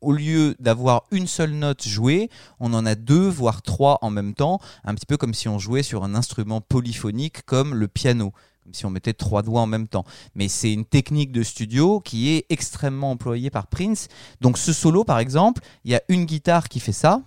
au 0.00 0.12
lieu 0.12 0.54
d'avoir 0.58 1.04
une 1.10 1.26
seule 1.26 1.52
note 1.52 1.86
jouée, 1.86 2.30
on 2.60 2.72
en 2.74 2.86
a 2.86 2.94
deux, 2.94 3.28
voire 3.28 3.62
trois 3.62 3.98
en 4.02 4.10
même 4.10 4.34
temps, 4.34 4.60
un 4.84 4.94
petit 4.94 5.06
peu 5.06 5.16
comme 5.16 5.34
si 5.34 5.48
on 5.48 5.58
jouait 5.58 5.82
sur 5.82 6.04
un 6.04 6.14
instrument 6.14 6.60
polyphonique 6.60 7.44
comme 7.44 7.74
le 7.74 7.88
piano, 7.88 8.32
comme 8.64 8.74
si 8.74 8.86
on 8.86 8.90
mettait 8.90 9.12
trois 9.12 9.42
doigts 9.42 9.62
en 9.62 9.66
même 9.66 9.88
temps. 9.88 10.04
Mais 10.34 10.48
c'est 10.48 10.72
une 10.72 10.84
technique 10.84 11.32
de 11.32 11.42
studio 11.42 12.00
qui 12.00 12.30
est 12.30 12.46
extrêmement 12.48 13.10
employée 13.10 13.50
par 13.50 13.66
Prince. 13.66 14.08
Donc 14.40 14.58
ce 14.58 14.72
solo, 14.72 15.04
par 15.04 15.18
exemple, 15.18 15.62
il 15.84 15.90
y 15.90 15.94
a 15.94 16.02
une 16.08 16.24
guitare 16.24 16.68
qui 16.68 16.80
fait 16.80 16.92
ça. 16.92 17.22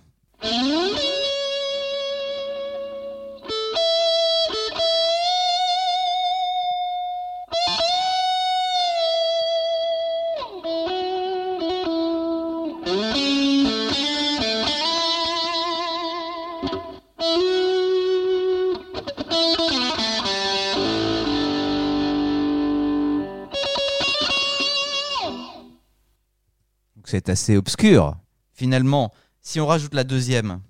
C'est 27.12 27.28
assez 27.28 27.58
obscur. 27.58 28.16
Finalement, 28.54 29.12
si 29.42 29.60
on 29.60 29.66
rajoute 29.66 29.92
la 29.92 30.02
deuxième, 30.02 30.62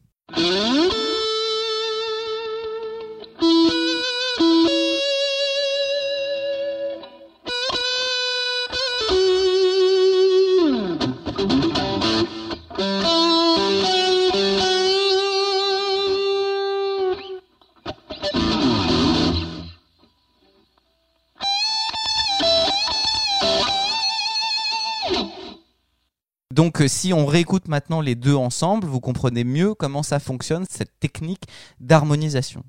Si 26.88 27.12
on 27.12 27.26
réécoute 27.26 27.68
maintenant 27.68 28.00
les 28.00 28.14
deux 28.14 28.34
ensemble, 28.34 28.86
vous 28.86 29.00
comprenez 29.00 29.44
mieux 29.44 29.74
comment 29.74 30.02
ça 30.02 30.18
fonctionne, 30.18 30.64
cette 30.68 30.98
technique 31.00 31.44
d'harmonisation. 31.80 32.64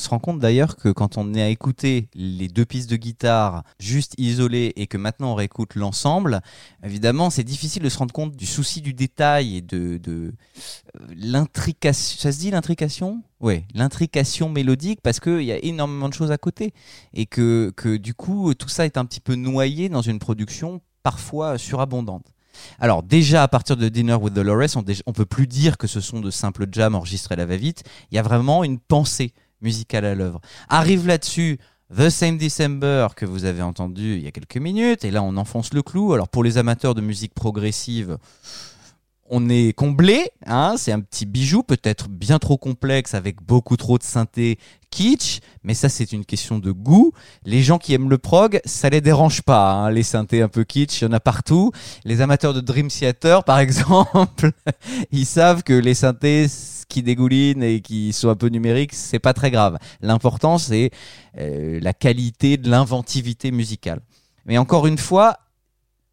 Se 0.00 0.08
rend 0.08 0.18
compte 0.18 0.40
d'ailleurs 0.40 0.76
que 0.76 0.88
quand 0.88 1.16
on 1.16 1.34
est 1.34 1.42
à 1.42 1.48
écouter 1.48 2.08
les 2.14 2.48
deux 2.48 2.64
pistes 2.64 2.90
de 2.90 2.96
guitare 2.96 3.62
juste 3.78 4.14
isolées 4.18 4.72
et 4.74 4.86
que 4.88 4.96
maintenant 4.96 5.32
on 5.32 5.34
réécoute 5.36 5.76
l'ensemble, 5.76 6.40
évidemment 6.82 7.30
c'est 7.30 7.44
difficile 7.44 7.82
de 7.82 7.88
se 7.88 7.98
rendre 7.98 8.12
compte 8.12 8.34
du 8.34 8.46
souci 8.46 8.80
du 8.80 8.94
détail 8.94 9.56
et 9.58 9.60
de, 9.60 9.98
de 9.98 10.32
euh, 11.00 11.06
l'intrication. 11.14 12.18
Ça 12.18 12.32
se 12.32 12.38
dit 12.38 12.50
l'intrication? 12.50 13.22
Oui, 13.40 13.64
l'intrication 13.74 14.48
mélodique 14.48 15.00
parce 15.02 15.20
qu'il 15.20 15.44
y 15.44 15.52
a 15.52 15.64
énormément 15.64 16.08
de 16.08 16.14
choses 16.14 16.32
à 16.32 16.38
côté 16.38 16.74
et 17.14 17.26
que, 17.26 17.72
que 17.76 17.96
du 17.96 18.14
coup 18.14 18.52
tout 18.54 18.68
ça 18.68 18.84
est 18.84 18.96
un 18.96 19.04
petit 19.04 19.20
peu 19.20 19.34
noyé 19.34 19.88
dans 19.88 20.02
une 20.02 20.18
production 20.18 20.80
parfois 21.02 21.56
surabondante. 21.56 22.26
Alors 22.78 23.02
déjà 23.02 23.42
à 23.42 23.48
partir 23.48 23.76
de 23.76 23.88
Dinner 23.88 24.14
with 24.14 24.34
Dolores, 24.34 24.76
on, 24.76 24.84
on 25.06 25.12
peut 25.12 25.24
plus 25.24 25.46
dire 25.46 25.78
que 25.78 25.86
ce 25.86 26.00
sont 26.00 26.20
de 26.20 26.30
simples 26.30 26.66
jams 26.70 26.94
enregistrés 26.94 27.34
à 27.34 27.36
la 27.36 27.46
va-vite. 27.46 27.84
Il 28.10 28.16
y 28.16 28.18
a 28.18 28.22
vraiment 28.22 28.64
une 28.64 28.78
pensée 28.78 29.32
musicale 29.62 30.04
à 30.04 30.14
l'œuvre. 30.14 30.40
Arrive 30.68 31.06
là-dessus 31.06 31.58
The 31.96 32.08
Same 32.08 32.38
December 32.38 33.08
que 33.16 33.26
vous 33.26 33.44
avez 33.44 33.62
entendu 33.62 34.14
il 34.14 34.22
y 34.22 34.28
a 34.28 34.30
quelques 34.30 34.58
minutes, 34.58 35.04
et 35.04 35.10
là 35.10 35.22
on 35.22 35.36
enfonce 35.36 35.74
le 35.74 35.82
clou. 35.82 36.12
Alors 36.12 36.28
pour 36.28 36.44
les 36.44 36.56
amateurs 36.56 36.94
de 36.94 37.00
musique 37.00 37.34
progressive, 37.34 38.18
on 39.30 39.48
est 39.48 39.72
comblé, 39.72 40.28
hein, 40.44 40.74
c'est 40.76 40.90
un 40.90 40.98
petit 40.98 41.24
bijou, 41.24 41.62
peut-être 41.62 42.08
bien 42.08 42.40
trop 42.40 42.58
complexe 42.58 43.14
avec 43.14 43.40
beaucoup 43.40 43.76
trop 43.76 43.96
de 43.96 44.02
synthé 44.02 44.58
kitsch, 44.90 45.38
mais 45.62 45.72
ça 45.74 45.88
c'est 45.88 46.10
une 46.12 46.24
question 46.24 46.58
de 46.58 46.72
goût. 46.72 47.12
Les 47.44 47.62
gens 47.62 47.78
qui 47.78 47.94
aiment 47.94 48.10
le 48.10 48.18
prog, 48.18 48.60
ça 48.64 48.90
les 48.90 49.00
dérange 49.00 49.42
pas, 49.42 49.70
hein, 49.70 49.90
les 49.92 50.02
synthés 50.02 50.42
un 50.42 50.48
peu 50.48 50.64
kitsch, 50.64 51.00
il 51.00 51.04
y 51.04 51.06
en 51.06 51.12
a 51.12 51.20
partout. 51.20 51.70
Les 52.04 52.20
amateurs 52.20 52.52
de 52.52 52.60
Dream 52.60 52.88
Theater 52.88 53.44
par 53.44 53.60
exemple, 53.60 54.50
ils 55.12 55.26
savent 55.26 55.62
que 55.62 55.74
les 55.74 55.94
synthés 55.94 56.46
qui 56.88 57.04
dégoulinent 57.04 57.62
et 57.62 57.80
qui 57.80 58.12
sont 58.12 58.30
un 58.30 58.36
peu 58.36 58.48
numériques, 58.48 58.94
c'est 58.94 59.20
pas 59.20 59.32
très 59.32 59.52
grave. 59.52 59.78
L'important 60.02 60.58
c'est 60.58 60.90
euh, 61.38 61.78
la 61.80 61.92
qualité 61.92 62.56
de 62.56 62.68
l'inventivité 62.68 63.52
musicale. 63.52 64.00
Mais 64.44 64.58
encore 64.58 64.88
une 64.88 64.98
fois, 64.98 65.38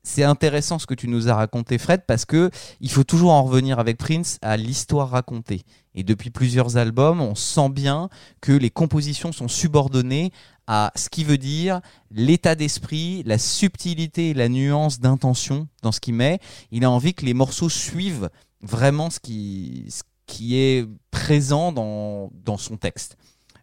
c'est 0.08 0.24
intéressant 0.24 0.80
ce 0.80 0.86
que 0.86 0.94
tu 0.94 1.10
nous 1.10 1.28
as 1.28 1.36
raconté, 1.36 1.78
Fred, 1.78 2.04
parce 2.08 2.24
que 2.24 2.50
il 2.80 2.90
faut 2.90 3.04
toujours 3.04 3.32
en 3.32 3.44
revenir 3.44 3.78
avec 3.78 3.98
Prince 3.98 4.40
à 4.42 4.56
l'histoire 4.56 5.10
racontée. 5.10 5.64
Et 5.96 6.04
depuis 6.04 6.30
plusieurs 6.30 6.78
albums, 6.78 7.20
on 7.20 7.36
sent 7.36 7.70
bien 7.70 8.08
que 8.40 8.54
les 8.54 8.70
compositions 8.70 9.34
sont 9.34 9.50
subordonnées 9.50 10.32
à 10.66 10.94
ce 10.96 11.10
qui 11.10 11.26
veut 11.26 11.38
dire 11.38 11.82
l'état 12.10 12.56
d'esprit, 12.56 13.22
la 13.26 13.38
subtilité 13.38 14.30
et 14.30 14.34
la 14.34 14.48
nuance 14.48 15.02
d'intention 15.02 15.68
dans 15.84 15.92
ce 15.92 16.00
qu'il 16.00 16.14
met. 16.14 16.40
Il 16.72 16.86
a 16.86 16.90
envie 16.90 17.14
que 17.14 17.26
les 17.26 17.34
morceaux 17.34 17.70
suivent 17.70 18.30
vraiment 18.62 19.10
ce 19.10 19.20
qui, 19.20 20.56
est 20.56 20.88
présent 21.12 21.74
dans 21.74 22.58
son 22.58 22.78
texte. 22.78 23.18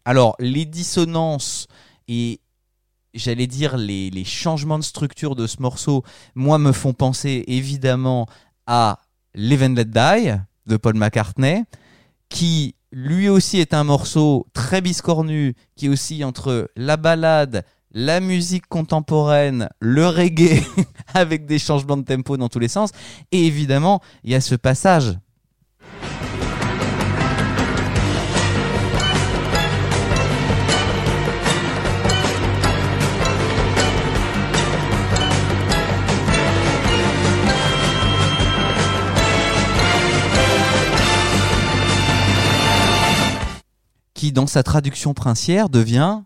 Alors, 0.04 0.36
les 0.38 0.66
dissonances 0.66 1.68
et 2.06 2.40
j'allais 3.14 3.46
dire 3.46 3.76
les, 3.76 4.24
changements 4.24 4.78
de 4.78 4.84
structure 4.84 5.34
de 5.34 5.46
ce 5.46 5.60
morceau, 5.60 6.04
moi, 6.34 6.58
me 6.58 6.72
font 6.72 6.92
penser 6.92 7.44
évidemment 7.46 8.26
à 8.66 9.00
Live 9.34 9.62
and 9.62 9.74
Let 9.74 9.84
Die 9.86 10.34
de 10.66 10.76
Paul 10.76 10.96
McCartney, 10.96 11.64
qui 12.28 12.74
lui 12.92 13.28
aussi 13.28 13.58
est 13.58 13.74
un 13.74 13.84
morceau 13.84 14.46
très 14.52 14.80
biscornu, 14.80 15.54
qui 15.76 15.86
est 15.86 15.88
aussi 15.88 16.24
entre 16.24 16.70
la 16.76 16.96
balade, 16.96 17.64
la 17.92 18.20
musique 18.20 18.66
contemporaine, 18.66 19.68
le 19.80 20.06
reggae, 20.06 20.62
avec 21.14 21.46
des 21.46 21.58
changements 21.58 21.96
de 21.96 22.02
tempo 22.02 22.36
dans 22.36 22.48
tous 22.48 22.58
les 22.58 22.68
sens. 22.68 22.90
Et 23.32 23.46
évidemment, 23.46 24.00
il 24.24 24.32
y 24.32 24.34
a 24.34 24.40
ce 24.40 24.54
passage 24.54 25.16
qui, 44.24 44.32
dans 44.32 44.46
sa 44.46 44.62
traduction 44.62 45.12
princière, 45.12 45.68
devient 45.68 46.22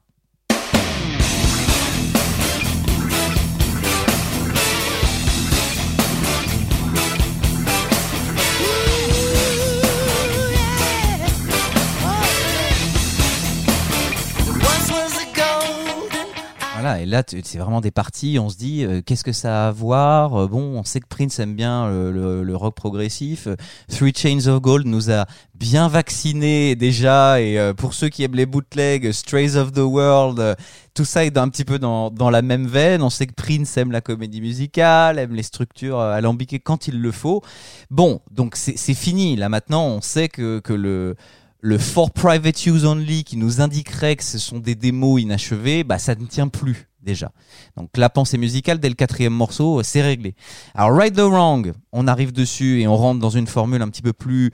Et 16.96 17.06
là, 17.06 17.22
c'est 17.26 17.58
vraiment 17.58 17.80
des 17.80 17.90
parties, 17.90 18.38
on 18.38 18.48
se 18.48 18.56
dit, 18.56 18.84
euh, 18.84 19.02
qu'est-ce 19.04 19.24
que 19.24 19.32
ça 19.32 19.66
a 19.66 19.68
à 19.68 19.72
voir? 19.72 20.34
Euh, 20.34 20.46
Bon, 20.48 20.78
on 20.78 20.84
sait 20.84 21.00
que 21.00 21.06
Prince 21.08 21.38
aime 21.38 21.54
bien 21.54 21.88
le, 21.88 22.42
le- 22.42 22.56
rock 22.56 22.74
progressif. 22.74 23.46
Euh, 23.46 23.56
Three 23.88 24.12
Chains 24.16 24.46
of 24.46 24.60
Gold 24.60 24.86
nous 24.86 25.10
a 25.10 25.26
bien 25.54 25.88
vaccinés 25.88 26.76
déjà, 26.76 27.40
et 27.40 27.58
euh, 27.58 27.74
pour 27.74 27.94
ceux 27.94 28.08
qui 28.08 28.22
aiment 28.22 28.34
les 28.34 28.46
bootlegs, 28.46 29.12
Strays 29.12 29.56
of 29.56 29.72
the 29.72 29.78
World, 29.78 30.40
euh, 30.40 30.54
tout 30.94 31.04
ça 31.04 31.24
est 31.24 31.36
un 31.36 31.48
petit 31.48 31.64
peu 31.64 31.78
dans, 31.78 32.10
la 32.30 32.42
même 32.42 32.66
veine. 32.66 33.02
On 33.02 33.10
sait 33.10 33.26
que 33.26 33.34
Prince 33.34 33.76
aime 33.76 33.92
la 33.92 34.00
comédie 34.00 34.40
musicale, 34.40 35.18
aime 35.18 35.34
les 35.34 35.42
structures 35.42 35.98
euh, 36.00 36.12
alambiquées 36.12 36.60
quand 36.60 36.88
il 36.88 37.00
le 37.00 37.12
faut. 37.12 37.42
Bon, 37.90 38.20
donc 38.30 38.56
c'est 38.56 38.94
fini. 38.94 39.36
Là 39.36 39.48
maintenant, 39.48 39.86
on 39.86 40.00
sait 40.00 40.28
que 40.28 40.62
le 40.68 41.16
le 41.60 41.78
for 41.78 42.10
private 42.10 42.66
use 42.66 42.84
only 42.84 43.24
qui 43.24 43.36
nous 43.36 43.60
indiquerait 43.60 44.16
que 44.16 44.24
ce 44.24 44.38
sont 44.38 44.58
des 44.58 44.74
démos 44.74 45.20
inachevées, 45.20 45.84
bah 45.84 45.98
ça 45.98 46.14
ne 46.14 46.26
tient 46.26 46.48
plus 46.48 46.88
déjà. 47.02 47.32
Donc 47.76 47.96
la 47.96 48.10
pensée 48.10 48.38
musicale 48.38 48.78
dès 48.78 48.88
le 48.88 48.94
quatrième 48.94 49.32
morceau, 49.32 49.80
euh, 49.80 49.82
c'est 49.82 50.02
réglé. 50.02 50.34
Alors 50.74 50.96
Right 50.96 51.14
the 51.14 51.20
Wrong, 51.20 51.72
on 51.92 52.06
arrive 52.06 52.32
dessus 52.32 52.80
et 52.80 52.86
on 52.86 52.96
rentre 52.96 53.20
dans 53.20 53.30
une 53.30 53.46
formule 53.46 53.82
un 53.82 53.88
petit 53.88 54.02
peu 54.02 54.12
plus 54.12 54.52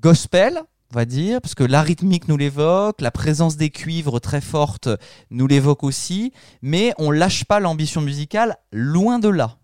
gospel, 0.00 0.60
on 0.92 0.94
va 0.94 1.04
dire, 1.04 1.40
parce 1.40 1.54
que 1.54 1.64
la 1.64 1.82
rythmique 1.82 2.28
nous 2.28 2.36
l'évoque, 2.36 3.00
la 3.00 3.10
présence 3.10 3.56
des 3.56 3.70
cuivres 3.70 4.20
très 4.20 4.40
forte 4.40 4.88
nous 5.30 5.46
l'évoque 5.46 5.82
aussi, 5.82 6.32
mais 6.62 6.94
on 6.98 7.10
lâche 7.10 7.44
pas 7.44 7.60
l'ambition 7.60 8.00
musicale, 8.00 8.56
loin 8.72 9.18
de 9.18 9.28
là. 9.28 9.58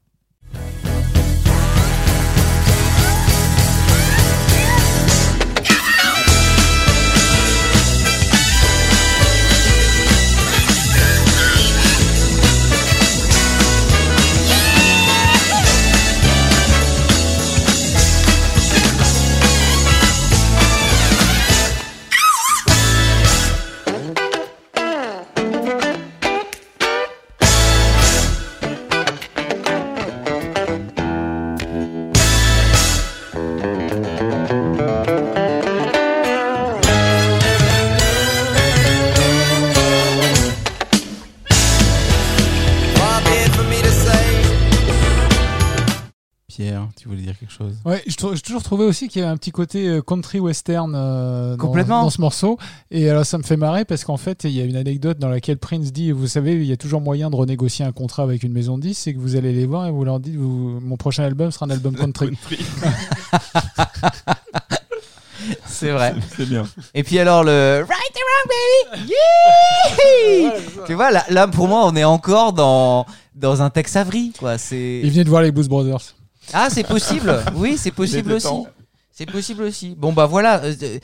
J'ai 48.34 48.40
toujours 48.40 48.62
trouvé 48.62 48.84
aussi 48.84 49.08
qu'il 49.08 49.20
y 49.20 49.24
avait 49.24 49.32
un 49.32 49.36
petit 49.36 49.50
côté 49.50 49.88
euh, 49.88 50.02
country 50.02 50.40
western 50.40 50.92
euh, 50.94 51.56
dans, 51.56 51.66
Complètement. 51.66 52.02
dans 52.02 52.10
ce 52.10 52.20
morceau. 52.20 52.58
Et 52.90 53.08
alors 53.08 53.24
ça 53.26 53.38
me 53.38 53.42
fait 53.42 53.56
marrer 53.56 53.84
parce 53.84 54.04
qu'en 54.04 54.16
fait, 54.16 54.44
il 54.44 54.50
y 54.50 54.60
a 54.60 54.64
une 54.64 54.76
anecdote 54.76 55.18
dans 55.18 55.28
laquelle 55.28 55.58
Prince 55.58 55.92
dit, 55.92 56.12
vous 56.12 56.26
savez, 56.26 56.54
il 56.54 56.64
y 56.64 56.72
a 56.72 56.76
toujours 56.76 57.00
moyen 57.00 57.30
de 57.30 57.36
renégocier 57.36 57.84
un 57.84 57.92
contrat 57.92 58.22
avec 58.22 58.42
une 58.42 58.52
maison 58.52 58.76
de 58.78 58.82
10, 58.82 58.94
c'est 58.94 59.14
que 59.14 59.18
vous 59.18 59.36
allez 59.36 59.52
les 59.52 59.66
voir 59.66 59.86
et 59.86 59.90
vous 59.90 60.04
leur 60.04 60.20
dites, 60.20 60.36
vous, 60.36 60.78
mon 60.80 60.96
prochain 60.96 61.24
album 61.24 61.50
sera 61.50 61.66
un 61.66 61.70
album 61.70 61.94
country. 61.96 62.36
C'est 65.66 65.90
vrai. 65.92 66.14
C'est 66.36 66.46
bien. 66.46 66.66
Et 66.94 67.02
puis 67.02 67.18
alors 67.18 67.42
le 67.42 67.86
Right 67.88 68.12
the 68.12 68.20
Wrong 68.28 68.48
Baby 68.98 69.12
Yeah 70.52 70.52
Tu 70.86 70.94
vois 70.94 71.10
là, 71.10 71.24
là 71.30 71.48
pour 71.48 71.68
moi 71.68 71.86
on 71.86 71.96
est 71.96 72.04
encore 72.04 72.52
dans 72.52 73.06
dans 73.34 73.62
un 73.62 73.70
Tex 73.70 73.96
Avery 73.96 74.32
quoi. 74.38 74.58
C'est 74.58 75.00
Il 75.02 75.10
venait 75.10 75.24
de 75.24 75.30
voir 75.30 75.42
les 75.42 75.52
Blues 75.52 75.68
Brothers. 75.68 76.14
Ah 76.52 76.68
c'est 76.70 76.86
possible. 76.86 77.42
Oui 77.54 77.76
c'est 77.78 77.90
possible 77.90 78.32
aussi. 78.32 78.48
C'est 79.12 79.26
possible 79.26 79.62
aussi. 79.64 79.94
Bon 79.96 80.12
bah 80.12 80.26
voilà. 80.26 80.62
euh, 80.64 80.74
euh, 80.82 80.98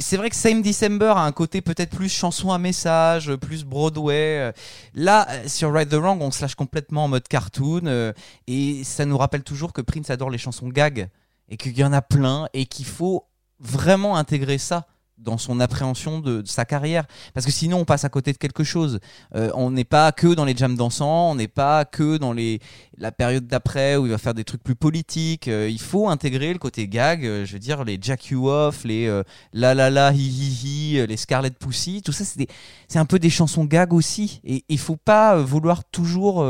C'est 0.00 0.16
vrai 0.16 0.28
que 0.28 0.34
Same 0.34 0.60
December 0.60 1.12
a 1.16 1.20
un 1.20 1.30
côté 1.32 1.60
peut-être 1.60 1.90
plus 1.90 2.08
chanson 2.08 2.50
à 2.50 2.58
message, 2.58 3.34
plus 3.36 3.64
Broadway. 3.64 4.52
Là, 4.94 5.28
euh, 5.30 5.48
sur 5.48 5.72
Right 5.72 5.88
the 5.88 5.94
Wrong, 5.94 6.20
on 6.20 6.30
se 6.32 6.42
lâche 6.42 6.56
complètement 6.56 7.04
en 7.04 7.08
mode 7.08 7.28
cartoon. 7.28 8.12
Et 8.48 8.82
ça 8.82 9.04
nous 9.04 9.16
rappelle 9.16 9.44
toujours 9.44 9.72
que 9.72 9.82
Prince 9.82 10.10
adore 10.10 10.30
les 10.30 10.38
chansons 10.38 10.68
gag. 10.68 11.08
Et 11.48 11.56
qu'il 11.56 11.78
y 11.78 11.84
en 11.84 11.92
a 11.92 12.02
plein. 12.02 12.48
Et 12.54 12.66
qu'il 12.66 12.86
faut 12.86 13.26
vraiment 13.60 14.16
intégrer 14.16 14.58
ça 14.58 14.86
dans 15.22 15.38
son 15.38 15.60
appréhension 15.60 16.20
de, 16.20 16.42
sa 16.44 16.64
carrière. 16.64 17.06
Parce 17.34 17.46
que 17.46 17.52
sinon, 17.52 17.78
on 17.78 17.84
passe 17.84 18.04
à 18.04 18.08
côté 18.08 18.32
de 18.32 18.38
quelque 18.38 18.64
chose. 18.64 19.00
Euh, 19.34 19.50
on 19.54 19.70
n'est 19.70 19.84
pas 19.84 20.12
que 20.12 20.34
dans 20.34 20.44
les 20.44 20.56
jams 20.56 20.76
dansants, 20.76 21.30
on 21.30 21.34
n'est 21.34 21.48
pas 21.48 21.84
que 21.84 22.16
dans 22.16 22.32
les, 22.32 22.60
la 22.98 23.12
période 23.12 23.46
d'après 23.46 23.96
où 23.96 24.06
il 24.06 24.12
va 24.12 24.18
faire 24.18 24.34
des 24.34 24.44
trucs 24.44 24.62
plus 24.62 24.74
politiques. 24.74 25.48
Euh, 25.48 25.68
il 25.70 25.80
faut 25.80 26.08
intégrer 26.08 26.52
le 26.52 26.58
côté 26.58 26.88
gag, 26.88 27.24
euh, 27.24 27.44
je 27.44 27.52
veux 27.54 27.58
dire, 27.58 27.84
les 27.84 27.98
Jack 28.00 28.26
You 28.26 28.48
Off, 28.48 28.84
les 28.84 29.22
La 29.52 29.74
La 29.74 29.90
La, 29.90 30.12
Hi 30.12 30.18
Hi 30.18 30.94
Hi, 30.94 31.06
les 31.06 31.16
Scarlet 31.16 31.50
Pussy, 31.50 32.02
tout 32.02 32.12
ça, 32.12 32.24
c'est 32.24 32.98
un 32.98 33.06
peu 33.06 33.18
des 33.18 33.30
chansons 33.30 33.64
gag 33.64 33.92
aussi. 33.92 34.40
Et 34.44 34.64
il 34.68 34.78
faut 34.78 34.96
pas 34.96 35.36
vouloir 35.36 35.84
toujours 35.84 36.44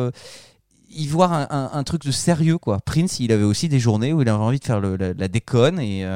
y 0.94 1.06
voir 1.06 1.32
un, 1.32 1.84
truc 1.84 2.04
de 2.04 2.10
sérieux, 2.10 2.58
quoi. 2.58 2.78
Prince, 2.80 3.18
il 3.20 3.32
avait 3.32 3.44
aussi 3.44 3.68
des 3.68 3.78
journées 3.78 4.12
où 4.12 4.20
il 4.20 4.28
avait 4.28 4.38
envie 4.38 4.58
de 4.58 4.64
faire 4.64 4.80
la, 4.80 5.28
déconne 5.28 5.80
et, 5.80 6.06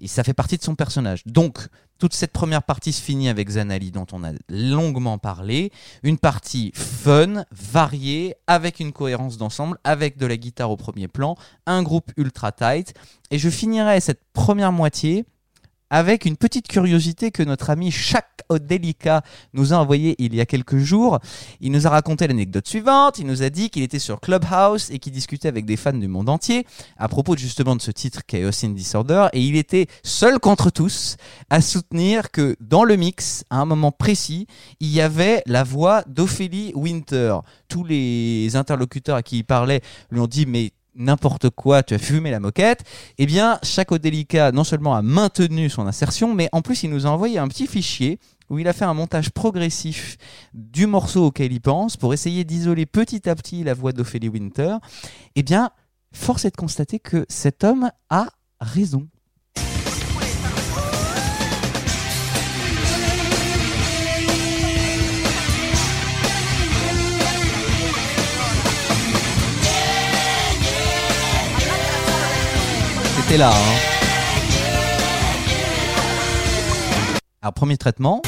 et 0.00 0.08
ça 0.08 0.24
fait 0.24 0.34
partie 0.34 0.56
de 0.56 0.62
son 0.62 0.74
personnage. 0.74 1.22
Donc, 1.26 1.68
toute 1.98 2.14
cette 2.14 2.32
première 2.32 2.62
partie 2.62 2.92
se 2.92 3.02
finit 3.02 3.28
avec 3.28 3.48
Zanali 3.50 3.90
dont 3.90 4.06
on 4.12 4.24
a 4.24 4.32
longuement 4.48 5.18
parlé. 5.18 5.72
Une 6.02 6.18
partie 6.18 6.72
fun, 6.74 7.44
variée, 7.50 8.34
avec 8.46 8.80
une 8.80 8.92
cohérence 8.92 9.38
d'ensemble, 9.38 9.78
avec 9.84 10.16
de 10.16 10.26
la 10.26 10.36
guitare 10.36 10.70
au 10.70 10.76
premier 10.76 11.08
plan, 11.08 11.36
un 11.66 11.82
groupe 11.82 12.12
ultra 12.16 12.52
tight. 12.52 12.94
Et 13.30 13.38
je 13.38 13.50
finirai 13.50 14.00
cette 14.00 14.22
première 14.32 14.72
moitié 14.72 15.24
avec 15.90 16.24
une 16.24 16.36
petite 16.36 16.68
curiosité 16.68 17.30
que 17.30 17.42
notre 17.42 17.70
ami 17.70 17.90
Shaq 17.90 18.26
Odelica 18.48 19.22
nous 19.52 19.72
a 19.72 19.76
envoyé 19.76 20.14
il 20.18 20.34
y 20.34 20.40
a 20.40 20.46
quelques 20.46 20.78
jours. 20.78 21.18
Il 21.60 21.72
nous 21.72 21.86
a 21.86 21.90
raconté 21.90 22.26
l'anecdote 22.26 22.66
suivante. 22.66 23.18
Il 23.18 23.26
nous 23.26 23.42
a 23.42 23.50
dit 23.50 23.70
qu'il 23.70 23.82
était 23.82 23.98
sur 23.98 24.20
Clubhouse 24.20 24.90
et 24.90 24.98
qu'il 24.98 25.12
discutait 25.12 25.48
avec 25.48 25.64
des 25.64 25.76
fans 25.76 25.92
du 25.92 26.08
monde 26.08 26.28
entier 26.28 26.66
à 26.96 27.08
propos 27.08 27.36
justement 27.36 27.76
de 27.76 27.82
ce 27.82 27.90
titre 27.90 28.22
Chaos 28.26 28.64
in 28.64 28.70
Disorder 28.70 29.28
et 29.32 29.40
il 29.40 29.56
était 29.56 29.86
seul 30.02 30.38
contre 30.38 30.70
tous 30.70 31.16
à 31.50 31.60
soutenir 31.60 32.30
que 32.30 32.56
dans 32.60 32.84
le 32.84 32.96
mix, 32.96 33.44
à 33.50 33.56
un 33.56 33.64
moment 33.64 33.92
précis, 33.92 34.46
il 34.80 34.88
y 34.88 35.00
avait 35.00 35.42
la 35.46 35.64
voix 35.64 36.02
d'Ophélie 36.06 36.72
Winter. 36.74 37.38
Tous 37.68 37.84
les 37.84 38.56
interlocuteurs 38.56 39.16
à 39.16 39.22
qui 39.22 39.38
il 39.38 39.44
parlait 39.44 39.80
lui 40.10 40.20
ont 40.20 40.26
dit 40.26 40.46
mais 40.46 40.72
n'importe 40.96 41.50
quoi, 41.50 41.82
tu 41.82 41.94
as 41.94 41.98
fumé 41.98 42.30
la 42.30 42.40
moquette. 42.40 42.82
Eh 43.18 43.26
bien, 43.26 43.58
Chaco 43.62 43.98
Delica 43.98 44.52
non 44.52 44.64
seulement 44.64 44.94
a 44.94 45.02
maintenu 45.02 45.70
son 45.70 45.86
insertion, 45.86 46.34
mais 46.34 46.48
en 46.52 46.62
plus 46.62 46.82
il 46.82 46.90
nous 46.90 47.06
a 47.06 47.10
envoyé 47.10 47.38
un 47.38 47.48
petit 47.48 47.66
fichier 47.66 48.18
où 48.48 48.58
il 48.58 48.68
a 48.68 48.72
fait 48.72 48.84
un 48.84 48.94
montage 48.94 49.30
progressif 49.30 50.16
du 50.54 50.86
morceau 50.86 51.26
auquel 51.26 51.52
il 51.52 51.60
pense 51.60 51.96
pour 51.96 52.14
essayer 52.14 52.44
d'isoler 52.44 52.86
petit 52.86 53.28
à 53.28 53.34
petit 53.34 53.64
la 53.64 53.74
voix 53.74 53.92
d'Ophélie 53.92 54.28
Winter. 54.28 54.76
Eh 55.34 55.42
bien, 55.42 55.70
force 56.12 56.44
est 56.44 56.50
de 56.50 56.56
constater 56.56 57.00
que 57.00 57.26
cet 57.28 57.64
homme 57.64 57.90
a 58.08 58.28
raison. 58.60 59.08
C'était 73.28 73.38
là. 73.38 73.50
Hein. 73.50 73.76
Alors, 77.42 77.54
premier 77.54 77.76
traitement. 77.76 78.22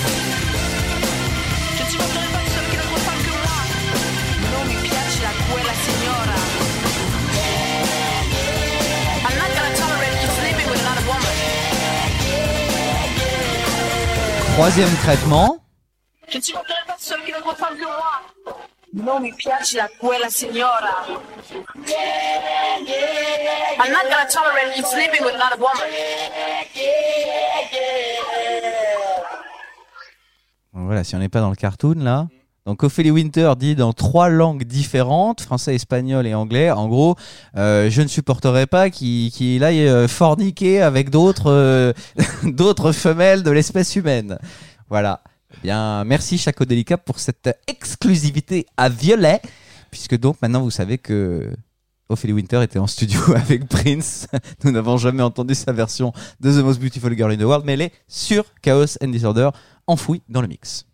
Troisième 14.56 14.90
traitement. 15.04 15.58
Non 18.94 19.20
mi 19.20 19.32
piace 19.34 19.76
la 19.76 19.88
quella 20.00 20.30
signora. 20.30 21.04
I'm 23.78 23.92
not 23.92 24.04
gonna 24.08 24.26
tolerate 24.26 24.76
you 24.76 24.84
sleeping 24.84 25.22
with 25.22 25.34
another 25.34 25.58
woman. 25.58 25.84
Voilà, 30.72 31.04
si 31.04 31.14
on 31.16 31.18
n'est 31.18 31.28
pas 31.28 31.40
dans 31.40 31.50
le 31.50 31.56
cartoon 31.56 31.96
là. 31.98 32.28
Donc 32.64 32.82
Ophélie 32.82 33.10
Winter 33.10 33.52
dit 33.58 33.74
dans 33.74 33.92
trois 33.92 34.28
langues 34.28 34.64
différentes, 34.64 35.40
français, 35.40 35.74
espagnol 35.74 36.26
et 36.26 36.34
anglais, 36.34 36.70
en 36.70 36.88
gros, 36.88 37.16
euh, 37.56 37.88
je 37.90 38.02
ne 38.02 38.08
supporterai 38.08 38.66
pas 38.66 38.90
qu'il 38.90 39.30
qu'il 39.30 39.64
aille 39.64 39.86
euh, 39.86 40.08
forniquer 40.08 40.82
avec 40.82 41.10
d'autres 41.10 41.50
euh, 41.50 41.92
d'autres 42.44 42.92
femelles 42.92 43.42
de 43.42 43.50
l'espèce 43.50 43.96
humaine. 43.96 44.38
Voilà. 44.88 45.22
Bien, 45.62 46.04
merci 46.04 46.38
Chaco 46.38 46.64
Delica 46.64 46.96
pour 46.96 47.18
cette 47.18 47.50
exclusivité 47.66 48.66
à 48.76 48.88
violet, 48.88 49.42
puisque 49.90 50.16
donc 50.16 50.36
maintenant 50.40 50.62
vous 50.62 50.70
savez 50.70 50.98
que 50.98 51.50
Ophélie 52.08 52.32
Winter 52.32 52.62
était 52.62 52.78
en 52.78 52.86
studio 52.86 53.20
avec 53.36 53.68
Prince. 53.68 54.28
Nous 54.62 54.70
n'avons 54.70 54.96
jamais 54.98 55.22
entendu 55.22 55.56
sa 55.56 55.72
version 55.72 56.12
de 56.40 56.52
The 56.52 56.64
Most 56.64 56.80
Beautiful 56.80 57.16
Girl 57.16 57.32
in 57.32 57.36
the 57.36 57.42
World, 57.42 57.64
mais 57.66 57.72
elle 57.74 57.82
est 57.82 57.92
sur 58.06 58.44
Chaos 58.62 58.96
and 59.02 59.08
Disorder, 59.08 59.50
enfouie 59.88 60.22
dans 60.28 60.40
le 60.40 60.48
mix. 60.48 60.86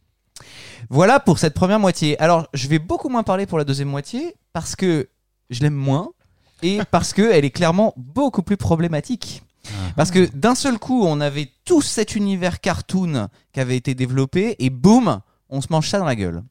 Voilà 0.88 1.20
pour 1.20 1.38
cette 1.38 1.54
première 1.54 1.78
moitié. 1.78 2.18
Alors, 2.18 2.48
je 2.54 2.66
vais 2.66 2.78
beaucoup 2.78 3.10
moins 3.10 3.22
parler 3.22 3.46
pour 3.46 3.58
la 3.58 3.64
deuxième 3.64 3.88
moitié 3.88 4.34
parce 4.54 4.76
que 4.76 5.08
je 5.50 5.60
l'aime 5.60 5.74
moins 5.74 6.10
et 6.62 6.80
parce 6.90 7.12
qu'elle 7.12 7.44
est 7.44 7.50
clairement 7.50 7.92
beaucoup 7.96 8.42
plus 8.42 8.56
problématique. 8.56 9.42
Parce 9.96 10.10
que 10.10 10.28
d'un 10.34 10.54
seul 10.54 10.78
coup, 10.78 11.04
on 11.06 11.20
avait 11.20 11.48
tout 11.64 11.82
cet 11.82 12.16
univers 12.16 12.60
cartoon 12.60 13.28
qui 13.52 13.60
avait 13.60 13.76
été 13.76 13.94
développé 13.94 14.56
et 14.58 14.70
boum, 14.70 15.20
on 15.48 15.60
se 15.60 15.68
mange 15.70 15.88
ça 15.88 15.98
dans 15.98 16.04
la 16.04 16.16
gueule. 16.16 16.42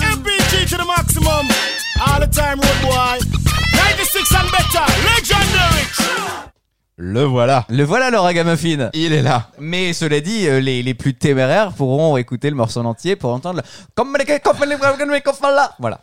MPG 0.00 0.68
to 0.68 0.76
the 0.76 0.86
maximum. 0.86 1.46
All 2.04 2.20
the 2.20 2.30
time, 2.30 2.60
road 2.60 2.82
boy. 2.82 3.18
96 3.72 4.36
and 4.36 4.50
better. 4.50 4.86
Legendary. 5.16 5.86
Le 6.96 7.24
voilà. 7.24 7.64
Le 7.68 7.82
voilà 7.84 8.10
le 8.10 8.18
ragamuffin. 8.18 8.90
Il 8.92 9.12
est 9.12 9.22
là. 9.22 9.48
Mais 9.58 9.92
cela 9.92 10.20
dit, 10.20 10.46
euh, 10.46 10.60
les, 10.60 10.82
les 10.82 10.94
plus 10.94 11.14
téméraires 11.14 11.72
pourront 11.72 12.16
écouter 12.16 12.50
le 12.50 12.56
morceau 12.56 12.80
en 12.80 12.84
entier 12.84 13.16
pour 13.16 13.32
entendre 13.32 13.56
le... 13.56 13.62
Voilà. 15.80 16.00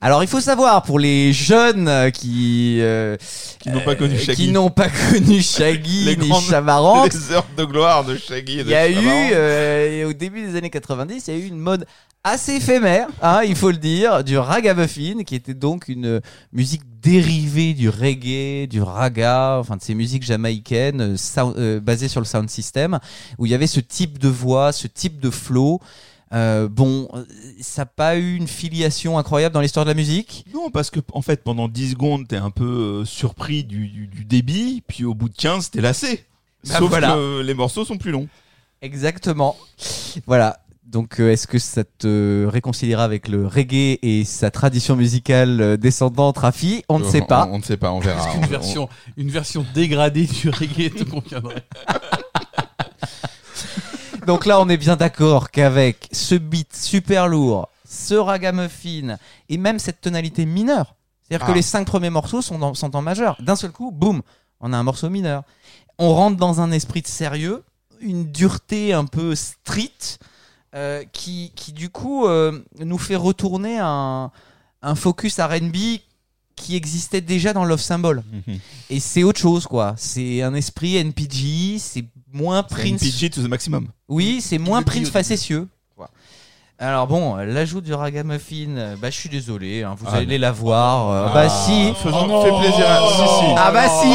Alors 0.00 0.24
il 0.24 0.28
faut 0.28 0.40
savoir 0.40 0.82
pour 0.82 0.98
les 0.98 1.32
jeunes 1.32 1.86
euh, 1.86 2.10
qui 2.10 2.78
euh, 2.80 3.16
Qui 3.60 3.70
n'ont 3.70 3.80
pas 3.80 3.94
connu 3.94 4.14
euh, 4.14 4.18
Shaggy. 4.18 4.46
qui 4.46 4.50
n'ont 4.52 4.70
pas 4.70 4.88
connu 5.10 5.40
Shaggy 5.40 6.04
Les 6.04 6.16
ni 6.16 6.32
Chamaranx, 6.48 7.14
Les 7.28 7.34
heures 7.34 7.46
de 7.56 7.64
gloire 7.64 8.04
de 8.04 8.16
Shaggy 8.16 8.58
il 8.60 8.68
y 8.68 8.74
a 8.74 8.88
eu 8.88 8.96
euh, 9.32 10.08
au 10.08 10.12
début 10.12 10.42
des 10.44 10.56
années 10.56 10.70
90, 10.70 11.28
il 11.28 11.34
y 11.34 11.36
a 11.36 11.40
eu 11.40 11.46
une 11.46 11.58
mode 11.60 11.86
assez 12.24 12.54
éphémère, 12.54 13.06
hein, 13.20 13.42
il 13.46 13.54
faut 13.56 13.70
le 13.70 13.76
dire, 13.76 14.22
du 14.24 14.38
ragamuffin 14.38 15.22
qui 15.24 15.34
était 15.36 15.54
donc 15.54 15.86
une 15.88 16.20
musique 16.52 16.82
dérivée 17.00 17.74
du 17.74 17.88
reggae, 17.88 18.68
du 18.68 18.80
raga, 18.82 19.56
enfin 19.58 19.76
de 19.76 19.82
ces 19.82 19.94
musiques 19.94 20.22
jamaïcaines 20.24 21.16
sound- 21.16 21.54
euh, 21.58 21.80
basées 21.80 22.08
sur 22.08 22.20
le 22.20 22.26
sound 22.26 22.48
system 22.48 22.98
où 23.38 23.46
il 23.46 23.52
y 23.52 23.54
avait 23.54 23.66
ce 23.66 23.80
type 23.80 24.18
de 24.18 24.28
voix, 24.28 24.72
ce 24.72 24.86
type 24.88 25.20
de 25.20 25.30
flow. 25.30 25.80
Euh, 26.34 26.68
bon, 26.68 27.08
euh, 27.14 27.24
ça 27.60 27.82
n'a 27.82 27.86
pas 27.86 28.16
eu 28.16 28.36
une 28.36 28.48
filiation 28.48 29.18
incroyable 29.18 29.52
dans 29.54 29.60
l'histoire 29.60 29.84
de 29.84 29.90
la 29.90 29.94
musique. 29.94 30.44
Non, 30.54 30.70
parce 30.70 30.90
que 30.90 31.00
en 31.12 31.20
fait, 31.22 31.42
pendant 31.44 31.68
10 31.68 31.90
secondes, 31.90 32.26
t'es 32.26 32.36
un 32.36 32.50
peu 32.50 32.64
euh, 33.02 33.04
surpris 33.04 33.64
du, 33.64 33.88
du- 33.88 34.06
du 34.06 34.24
débit, 34.24 34.82
puis 34.86 35.04
au 35.04 35.14
bout 35.14 35.28
de 35.28 35.36
15, 35.36 35.70
t'es 35.70 35.80
lassé. 35.80 36.24
Bah 36.66 36.78
Sauf 36.78 36.88
voilà. 36.90 37.14
que 37.14 37.40
les 37.42 37.54
morceaux 37.54 37.84
sont 37.84 37.98
plus 37.98 38.12
longs. 38.12 38.28
Exactement. 38.80 39.56
Voilà. 40.26 40.58
Donc, 40.86 41.20
euh, 41.20 41.30
est-ce 41.32 41.46
que 41.46 41.58
ça 41.58 41.84
te 41.84 42.44
réconciliera 42.46 43.02
avec 43.04 43.28
le 43.28 43.46
reggae 43.46 43.98
et 44.02 44.24
sa 44.24 44.50
tradition 44.50 44.94
musicale 44.94 45.60
euh, 45.60 45.76
descendante, 45.78 46.38
Rafi? 46.38 46.84
On 46.88 46.98
ne 46.98 47.04
sait 47.04 47.22
pas. 47.22 47.46
On, 47.50 47.54
on 47.54 47.58
ne 47.58 47.62
sait 47.62 47.76
pas, 47.78 47.92
on 47.92 48.00
verra. 48.00 48.20
Est-ce 48.20 48.36
On- 48.36 48.40
qu'une 48.40 48.50
version, 48.50 48.88
une 49.16 49.30
version 49.30 49.64
dégradée 49.74 50.26
du 50.26 50.50
reggae 50.50 50.90
te 50.94 51.04
conviendrait 51.04 51.64
Donc 54.26 54.46
là, 54.46 54.60
on 54.60 54.68
est 54.68 54.76
bien 54.76 54.96
d'accord 54.96 55.50
qu'avec 55.50 56.08
ce 56.12 56.34
beat 56.34 56.74
super 56.76 57.26
lourd, 57.28 57.68
ce 57.88 58.14
ragamuffin 58.14 59.16
et 59.48 59.58
même 59.58 59.78
cette 59.78 60.00
tonalité 60.00 60.46
mineure, 60.46 60.94
c'est-à-dire 61.22 61.46
Ah. 61.46 61.50
que 61.50 61.56
les 61.56 61.62
cinq 61.62 61.86
premiers 61.86 62.10
morceaux 62.10 62.40
sont, 62.42 62.58
dans- 62.58 62.74
sont 62.74 62.94
en 62.94 63.02
majeur. 63.02 63.36
D'un 63.40 63.56
seul 63.56 63.72
coup, 63.72 63.90
boum, 63.90 64.22
on 64.60 64.72
a 64.72 64.76
un 64.76 64.82
morceau 64.82 65.10
mineur. 65.10 65.42
On 65.98 66.14
rentre 66.14 66.36
dans 66.36 66.60
un 66.60 66.70
esprit 66.70 67.02
de 67.02 67.08
sérieux, 67.08 67.64
une 68.00 68.30
dureté 68.30 68.92
un 68.92 69.04
peu 69.06 69.34
street, 69.34 69.90
euh, 70.74 71.04
qui, 71.12 71.52
qui 71.54 71.72
du 71.72 71.90
coup 71.90 72.26
euh, 72.26 72.62
nous 72.78 72.98
fait 72.98 73.16
retourner 73.16 73.78
un, 73.78 74.30
un 74.82 74.94
focus 74.94 75.38
R&B 75.38 75.76
qui 76.56 76.76
existait 76.76 77.20
déjà 77.20 77.52
dans 77.52 77.64
Love 77.64 77.80
Symbol. 77.80 78.22
Mhm. 78.46 78.58
Et 78.90 79.00
c'est 79.00 79.22
autre 79.22 79.40
chose, 79.40 79.66
quoi. 79.66 79.94
C'est 79.96 80.42
un 80.42 80.54
esprit 80.54 80.96
NPG, 80.96 81.78
c'est 81.78 82.04
moins 82.32 82.62
Prince. 82.62 83.02
NPG 83.02 83.30
to 83.30 83.42
the 83.42 83.48
maximum. 83.48 83.88
Oui, 84.08 84.40
c'est 84.40 84.58
moins 84.58 84.82
Prince 84.82 85.10
facétieux. 85.10 85.68
Alors 86.78 87.06
bon, 87.06 87.36
l'ajout 87.36 87.80
du 87.80 87.94
ragamuffin, 87.94 88.70
euh, 88.76 88.96
bah 89.00 89.08
je 89.08 89.16
suis 89.16 89.28
désolé, 89.28 89.84
hein, 89.84 89.94
vous 89.96 90.06
Ah, 90.10 90.16
allez 90.16 90.36
la 90.36 90.50
voir. 90.50 91.10
euh, 91.10 91.32
bah 91.32 91.48
si. 91.48 91.92
Faisons, 92.02 92.42
fait 92.42 92.48
plaisir 92.58 92.86
à... 92.90 93.08
Si, 93.08 93.16
si. 93.46 93.54
Ah 93.56 93.70
bah 93.70 93.86
si. 93.88 94.08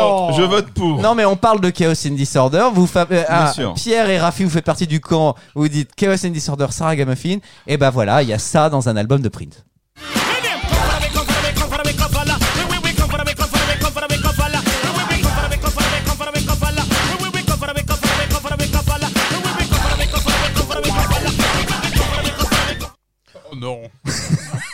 Oh, 0.00 0.30
Je 0.36 0.42
vote 0.42 0.66
pour. 0.74 1.00
Non 1.00 1.14
mais 1.14 1.24
on 1.24 1.36
parle 1.36 1.60
de 1.60 1.70
Chaos 1.70 1.92
and 2.08 2.14
Disorder. 2.14 2.70
Vous 2.74 2.88
fa- 2.88 3.06
euh, 3.12 3.22
ah. 3.28 3.52
Pierre 3.76 4.10
et 4.10 4.18
Rafi, 4.18 4.42
vous 4.42 4.50
faites 4.50 4.64
partie 4.64 4.88
du 4.88 5.00
camp. 5.00 5.36
où 5.54 5.60
Vous 5.60 5.68
dites 5.68 5.94
Chaos 5.94 6.26
and 6.26 6.30
Disorder, 6.30 6.66
ça 6.70 6.86
ragamuffin. 6.86 7.38
Et 7.68 7.76
bah 7.76 7.90
voilà, 7.90 8.20
il 8.24 8.28
y 8.28 8.32
a 8.32 8.38
ça 8.40 8.68
dans 8.68 8.88
un 8.88 8.96
album 8.96 9.20
de 9.22 9.28
Prince. 9.28 9.64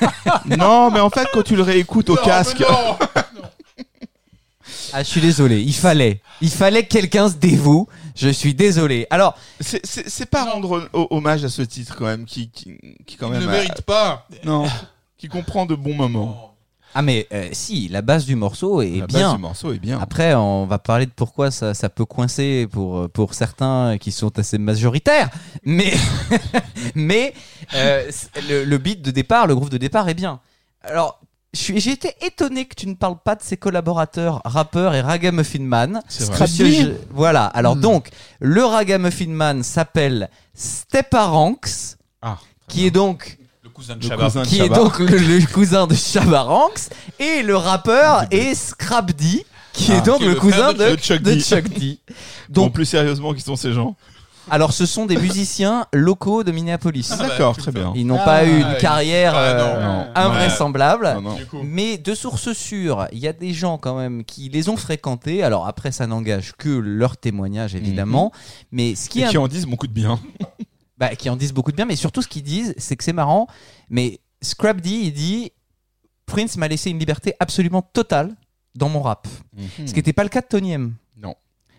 Non, 0.59 0.91
mais 0.91 1.01
en 1.01 1.11
fait, 1.11 1.27
quand 1.33 1.43
tu 1.43 1.57
le 1.57 1.63
réécoutes 1.63 2.11
au 2.11 2.17
casque. 2.17 2.63
Ah, 4.93 5.03
je 5.03 5.09
suis 5.09 5.21
désolé. 5.21 5.61
Il 5.61 5.75
fallait, 5.75 6.21
il 6.41 6.51
fallait 6.51 6.85
que 6.85 6.89
quelqu'un 6.89 7.29
se 7.29 7.35
dévoue. 7.35 7.89
Je 8.15 8.29
suis 8.29 8.55
désolé. 8.55 9.07
Alors, 9.11 9.37
C'est- 9.61 9.85
C'est 9.85 10.09
c'est 10.09 10.27
pas 10.27 10.45
rendre 10.45 10.89
ho- 10.93 11.09
hommage 11.11 11.45
à 11.45 11.49
ce 11.49 11.63
titre 11.63 11.97
quand 11.97 12.05
même 12.05 12.25
qui, 12.27 12.49
qui, 12.49 12.79
qui 13.05 13.17
quand 13.17 13.27
Il 13.27 13.33
même 13.33 13.43
ne 13.43 13.49
a- 13.49 13.51
mérite 13.51 13.81
pas. 13.83 14.27
non 14.45 14.67
qui 15.19 15.29
comprend 15.29 15.67
de 15.67 15.75
bons 15.75 15.95
moments. 15.95 16.54
Ah 16.95 17.03
mais 17.03 17.27
euh, 17.33 17.49
si, 17.53 17.89
la 17.89 18.03
base 18.03 18.25
du 18.25 18.37
morceau 18.37 18.81
est 18.83 19.01
La 19.01 19.07
bien. 19.07 19.29
base 19.29 19.37
du 19.37 19.43
morceau 19.43 19.73
est 19.73 19.79
bien. 19.79 19.99
Après, 20.01 20.35
on 20.35 20.67
va 20.67 20.79
parler 20.79 21.07
de 21.07 21.11
pourquoi 21.11 21.51
ça, 21.51 21.75
ça 21.75 21.89
peut 21.89 22.05
coincer 22.05 22.67
pour, 22.71 23.09
pour 23.11 23.35
certains 23.35 23.99
qui 23.99 24.13
sont 24.13 24.39
assez 24.39 24.59
majoritaires. 24.59 25.29
Mais, 25.65 25.93
mais 26.95 27.35
euh, 27.75 28.11
le, 28.49 28.65
le 28.65 28.79
beat 28.79 29.03
de 29.03 29.11
départ, 29.11 29.47
le 29.47 29.55
groove 29.55 29.71
de 29.71 29.79
départ 29.79 30.09
est 30.09 30.15
bien. 30.15 30.41
Alors, 30.83 31.21
je 31.53 31.61
suis- 31.61 31.81
j'ai 31.81 31.93
été 31.93 32.13
étonné 32.21 32.65
que 32.65 32.75
tu 32.75 32.87
ne 32.89 32.95
parles 32.95 33.19
pas 33.25 33.37
de 33.37 33.43
ses 33.43 33.57
collaborateurs, 33.57 34.41
rappeurs 34.45 34.95
et 34.95 35.01
Ragamuffin 35.01 35.61
Man. 35.63 36.03
C'est 36.09 36.25
vrai. 36.27 36.41
Monsieur, 36.41 36.67
je- 36.71 36.91
voilà. 37.11 37.45
Alors 37.47 37.77
donc, 37.77 38.09
le 38.41 38.65
Ragamuffin 38.65 39.29
Man 39.29 39.63
s'appelle 39.63 40.29
Steparanx, 40.55 41.97
Ah, 42.23 42.39
qui 42.69 42.87
est 42.87 42.91
donc 42.91 43.39
cousin 43.75 43.97
de 43.97 44.01
de 44.01 44.45
qui 44.47 44.61
est 44.61 44.69
donc 44.69 44.99
le, 45.01 45.07
le 45.19 45.53
cousin 45.53 45.87
de 45.87 45.95
Chabaranx 45.95 46.89
et 47.19 47.43
le 47.43 47.57
rappeur 47.57 48.25
est 48.31 48.55
Scrap 48.55 49.13
D 49.13 49.45
qui 49.73 49.91
Ah, 49.93 49.97
est 49.97 50.03
donc 50.07 50.19
qui 50.19 50.25
est 50.25 50.29
le, 50.29 50.35
le 50.35 50.41
cousin 50.41 50.73
de, 50.73 50.91
de 50.93 50.97
Chuck 50.97 51.21
de 51.21 51.35
D. 51.35 51.41
Chuck 51.41 51.69
D. 51.69 51.99
Donc 52.49 52.67
Donc 52.67 52.73
plus 52.75 52.85
sérieusement, 52.85 53.35
qui 53.35 53.41
sont 53.41 53.57
ces 53.57 53.73
gens? 53.73 53.97
Alors 54.51 54.75
ce 54.75 54.85
sont 54.85 55.07
des 55.07 55.17
musiciens 55.17 55.87
locaux 55.95 56.45
de 56.45 56.53
Minneapolis. 56.53 57.09
Ah 57.13 57.17
D'accord, 57.17 57.57
très 57.57 57.73
bien. 57.73 57.93
Ils 57.97 58.07
n'ont 58.07 58.19
Ah, 58.21 58.25
pas 58.27 58.45
eu 58.45 58.61
une 58.61 58.77
carrière 58.79 59.33
Ah, 59.35 59.39
euh, 59.41 59.59
non. 59.83 59.95
Non. 60.05 60.07
invraisemblable. 60.15 61.17
Non. 61.23 61.37
Mais 61.65 61.97
de 61.97 62.15
sources 62.15 62.53
sûres, 62.53 63.09
il 63.11 63.19
y 63.21 63.27
a 63.27 63.33
des 63.33 63.55
gens 63.55 63.79
quand 63.79 63.97
même 63.97 64.23
qui 64.23 64.51
les 64.51 64.69
ont 64.69 64.77
fréquentés. 64.77 65.43
Alors 65.43 65.67
après, 65.67 65.93
ça 65.93 66.07
n'engage 66.07 66.53
que 66.59 66.69
leur 66.69 67.17
témoignage 67.17 67.75
évidemment, 67.75 68.33
mais 68.71 68.95
ce 68.95 69.09
qui 69.09 69.23
Et 69.23 69.27
qui 69.29 69.39
en 69.39 69.49
disent 69.49 69.67
beaucoup 69.67 69.87
de 69.87 69.93
bien. 69.95 70.21
bah, 70.99 71.15
qui 71.17 71.29
en 71.31 71.37
disent 71.37 71.53
beaucoup 71.53 71.71
de 71.71 71.77
bien, 71.77 71.87
mais 71.87 71.97
surtout 71.97 72.23
ce 72.23 72.29
qu'ils 72.29 72.43
disent, 72.43 72.75
c'est 72.79 72.97
que 72.97 73.05
c'est 73.05 73.13
marrant. 73.13 73.47
Mais 73.91 74.21
Scrap 74.43 74.81
D, 74.81 74.91
il 74.91 75.13
dit 75.13 75.53
Prince 76.27 76.57
m'a 76.57 76.69
laissé 76.69 76.91
une 76.91 76.99
liberté 76.99 77.35
absolument 77.41 77.83
totale 77.83 78.35
dans 78.75 78.89
mon 78.89 79.03
rap. 79.03 79.29
Ce 79.79 79.91
qui 79.91 79.95
n'était 79.95 80.13
pas 80.13 80.25
le 80.25 80.29
cas 80.29 80.41
de 80.41 80.47
Tony 80.47 80.73
M. 80.73 80.95
Non. 81.17 81.35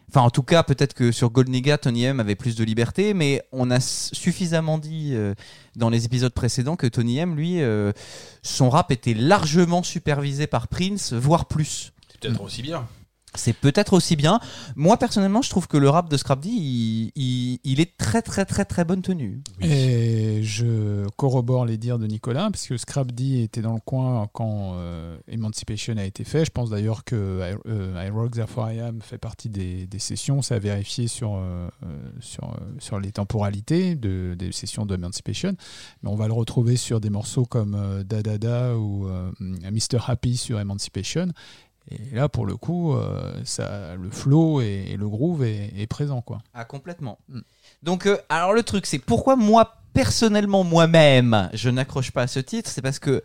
Enfin, 0.10 0.22
en 0.22 0.30
tout 0.30 0.44
cas, 0.44 0.64
peut-être 0.64 0.94
que 0.94 1.12
sur 1.12 1.30
Gold 1.30 1.50
Nigga, 1.50 1.78
Tony 1.78 2.04
M 2.04 2.20
avait 2.20 2.36
plus 2.36 2.56
de 2.56 2.64
liberté, 2.64 3.14
mais 3.14 3.42
on 3.52 3.72
a 3.72 3.80
suffisamment 3.80 4.78
dit 4.78 5.12
euh, 5.14 5.34
dans 5.76 5.90
les 5.90 6.06
épisodes 6.06 6.34
précédents 6.34 6.76
que 6.76 6.88
Tony 6.88 7.18
M, 7.18 7.36
lui, 7.36 7.62
euh, 7.62 7.92
son 8.44 8.70
rap 8.70 8.92
était 8.92 9.14
largement 9.14 9.84
supervisé 9.84 10.48
par 10.48 10.68
Prince, 10.68 11.14
voire 11.14 11.48
plus. 11.48 11.92
C'est 12.12 12.20
peut-être 12.22 12.42
aussi 12.42 12.62
bien. 12.62 12.88
C'est 13.38 13.54
peut-être 13.54 13.94
aussi 13.94 14.16
bien. 14.16 14.40
Moi, 14.76 14.98
personnellement, 14.98 15.42
je 15.42 15.50
trouve 15.50 15.68
que 15.68 15.78
le 15.78 15.90
rap 15.90 16.10
de 16.10 16.18
Scrap 16.18 16.40
D, 16.42 16.50
il, 16.50 17.80
est 17.80 17.98
très, 17.98 18.22
très, 18.22 18.46
très, 18.46 18.66
très 18.66 18.86
bonne 18.86 19.02
tenue. 19.02 19.42
Et 19.62 20.42
je 20.44 21.08
corrobore 21.18 21.66
les 21.66 21.78
dires 21.78 22.00
de 22.00 22.08
Nicolas, 22.08 22.50
parce 22.52 22.68
que 22.68 22.78
Scrap 22.78 23.12
D 23.12 23.42
était 23.42 23.62
dans 23.62 23.74
le 23.74 23.80
coin 23.80 24.28
quand 24.34 24.74
euh, 24.76 25.18
Emancipation 25.28 25.98
a 25.98 26.04
été 26.04 26.24
fait. 26.24 26.46
Je 26.46 26.52
pense 26.52 26.70
d'ailleurs 26.70 27.04
que 27.04 27.42
I, 27.42 27.58
euh, 27.68 28.06
I 28.06 28.10
Rock 28.10 28.32
Therefore 28.32 28.72
I 28.72 28.80
Am 28.80 29.02
fait 29.02 29.18
partie 29.18 29.50
des, 29.50 29.88
sessions. 30.00 30.42
Ça 30.42 30.56
a 30.56 30.60
vérifié 30.60 31.08
sur, 31.08 31.36
euh, 31.36 31.68
euh, 31.84 32.10
sur, 32.20 32.94
euh, 32.94 33.00
les 33.00 33.12
temporalités 33.12 33.96
de, 33.96 34.36
des 34.38 34.52
sessions 34.52 34.86
d'Emancipation. 34.86 35.56
Mais 36.04 36.10
on 36.10 36.16
va 36.16 36.28
le 36.28 36.34
retrouver 36.34 36.76
sur 36.76 37.00
des 37.00 37.10
morceaux 37.10 37.46
comme 37.46 37.76
euh, 37.76 38.04
Da 38.04 38.22
Da 38.22 38.38
Da 38.38 38.78
ou 38.78 39.08
euh, 39.08 39.32
Mr. 39.40 40.00
Happy 40.08 40.38
sur 40.38 40.60
Emancipation. 40.60 41.28
Et 41.92 42.16
là, 42.16 42.30
pour 42.30 42.46
le 42.46 42.58
coup, 42.58 42.94
euh, 42.94 43.40
ça, 43.44 43.96
le 43.96 44.10
flow 44.10 44.62
et, 44.62 44.86
et 44.90 44.98
le 44.98 45.08
groove 45.08 45.44
est, 45.44 45.72
est 45.78 45.88
présent. 45.88 46.22
Quoi. 46.22 46.40
Ah, 46.54 46.66
complètement. 46.66 47.20
Mm. 47.30 47.42
Donc, 47.84 48.08
euh, 48.08 48.18
alors 48.30 48.54
le 48.54 48.64
truc, 48.64 48.86
c'est 48.86 49.00
pourquoi 49.00 49.36
moi, 49.36 49.76
personnellement, 49.94 50.64
moi-même, 50.64 51.50
je 51.54 51.70
n'accroche 51.70 52.12
pas 52.12 52.24
à 52.24 52.28
ce 52.28 52.40
titre, 52.40 52.70
c'est 52.70 52.82
parce 52.82 53.00
que 53.00 53.24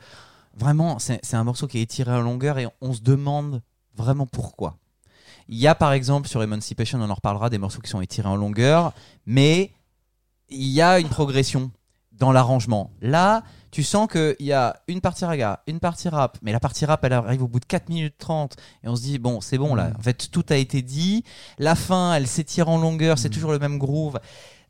vraiment, 0.55 0.99
c'est 0.99 1.35
un 1.35 1.45
morceau 1.45 1.67
qui 1.67 1.79
est 1.79 1.83
étiré 1.83 2.13
en 2.13 2.21
longueur 2.21 2.59
et 2.59 2.67
on 2.81 2.93
se 2.93 3.01
demande 3.01 3.63
vraiment 3.95 4.27
pourquoi. 4.27 4.77
Il 5.49 5.59
y 5.59 5.67
a 5.67 5.75
par 5.75 5.93
exemple 5.93 6.29
sur 6.29 6.43
Emancipation, 6.43 7.01
on 7.01 7.11
en 7.11 7.15
reparlera, 7.15 7.51
des 7.51 7.59
morceaux 7.59 7.81
qui 7.81 7.91
sont 7.91 8.01
étirés 8.01 8.29
en 8.29 8.37
longueur, 8.37 8.93
mais 9.27 9.73
il 10.49 10.69
y 10.69 10.83
a 10.83 11.01
une 11.01 11.09
progression 11.09 11.71
dans 12.13 12.33
l'arrangement. 12.33 12.91
Là, 13.01 13.43
tu 13.71 13.83
sens 13.83 14.09
qu'il 14.11 14.37
y 14.41 14.53
a 14.53 14.81
une 14.89 15.01
partie 15.01 15.25
raga, 15.25 15.63
une 15.67 15.81
partie 15.81 16.09
rap, 16.09 16.39
mais 16.43 16.53
la 16.53 16.61
partie 16.61 16.85
rap, 16.85 17.05
elle 17.05 17.13
arrive 17.13 17.43
au 17.43 17.49
bout 17.49 17.61
de 17.61 17.65
4 17.67 17.89
minutes 17.89 18.17
30, 18.19 18.57
et 18.85 18.89
on 18.89 18.97
se 18.97 19.03
dit, 19.03 19.19
bon, 19.19 19.41
c'est 19.41 19.59
bon 19.59 19.75
là, 19.75 19.93
en 19.99 20.03
fait, 20.03 20.29
tout 20.31 20.45
a 20.51 20.57
été 20.57 20.83
dit. 20.83 21.25
La 21.59 21.75
fin, 21.75 22.15
elle 22.15 22.27
s'étire 22.27 22.69
en 22.69 22.79
longueur, 22.79 23.19
c'est 23.19 23.31
toujours 23.31 23.53
le 23.53 23.59
même 23.59 23.79
groove. 23.79 24.19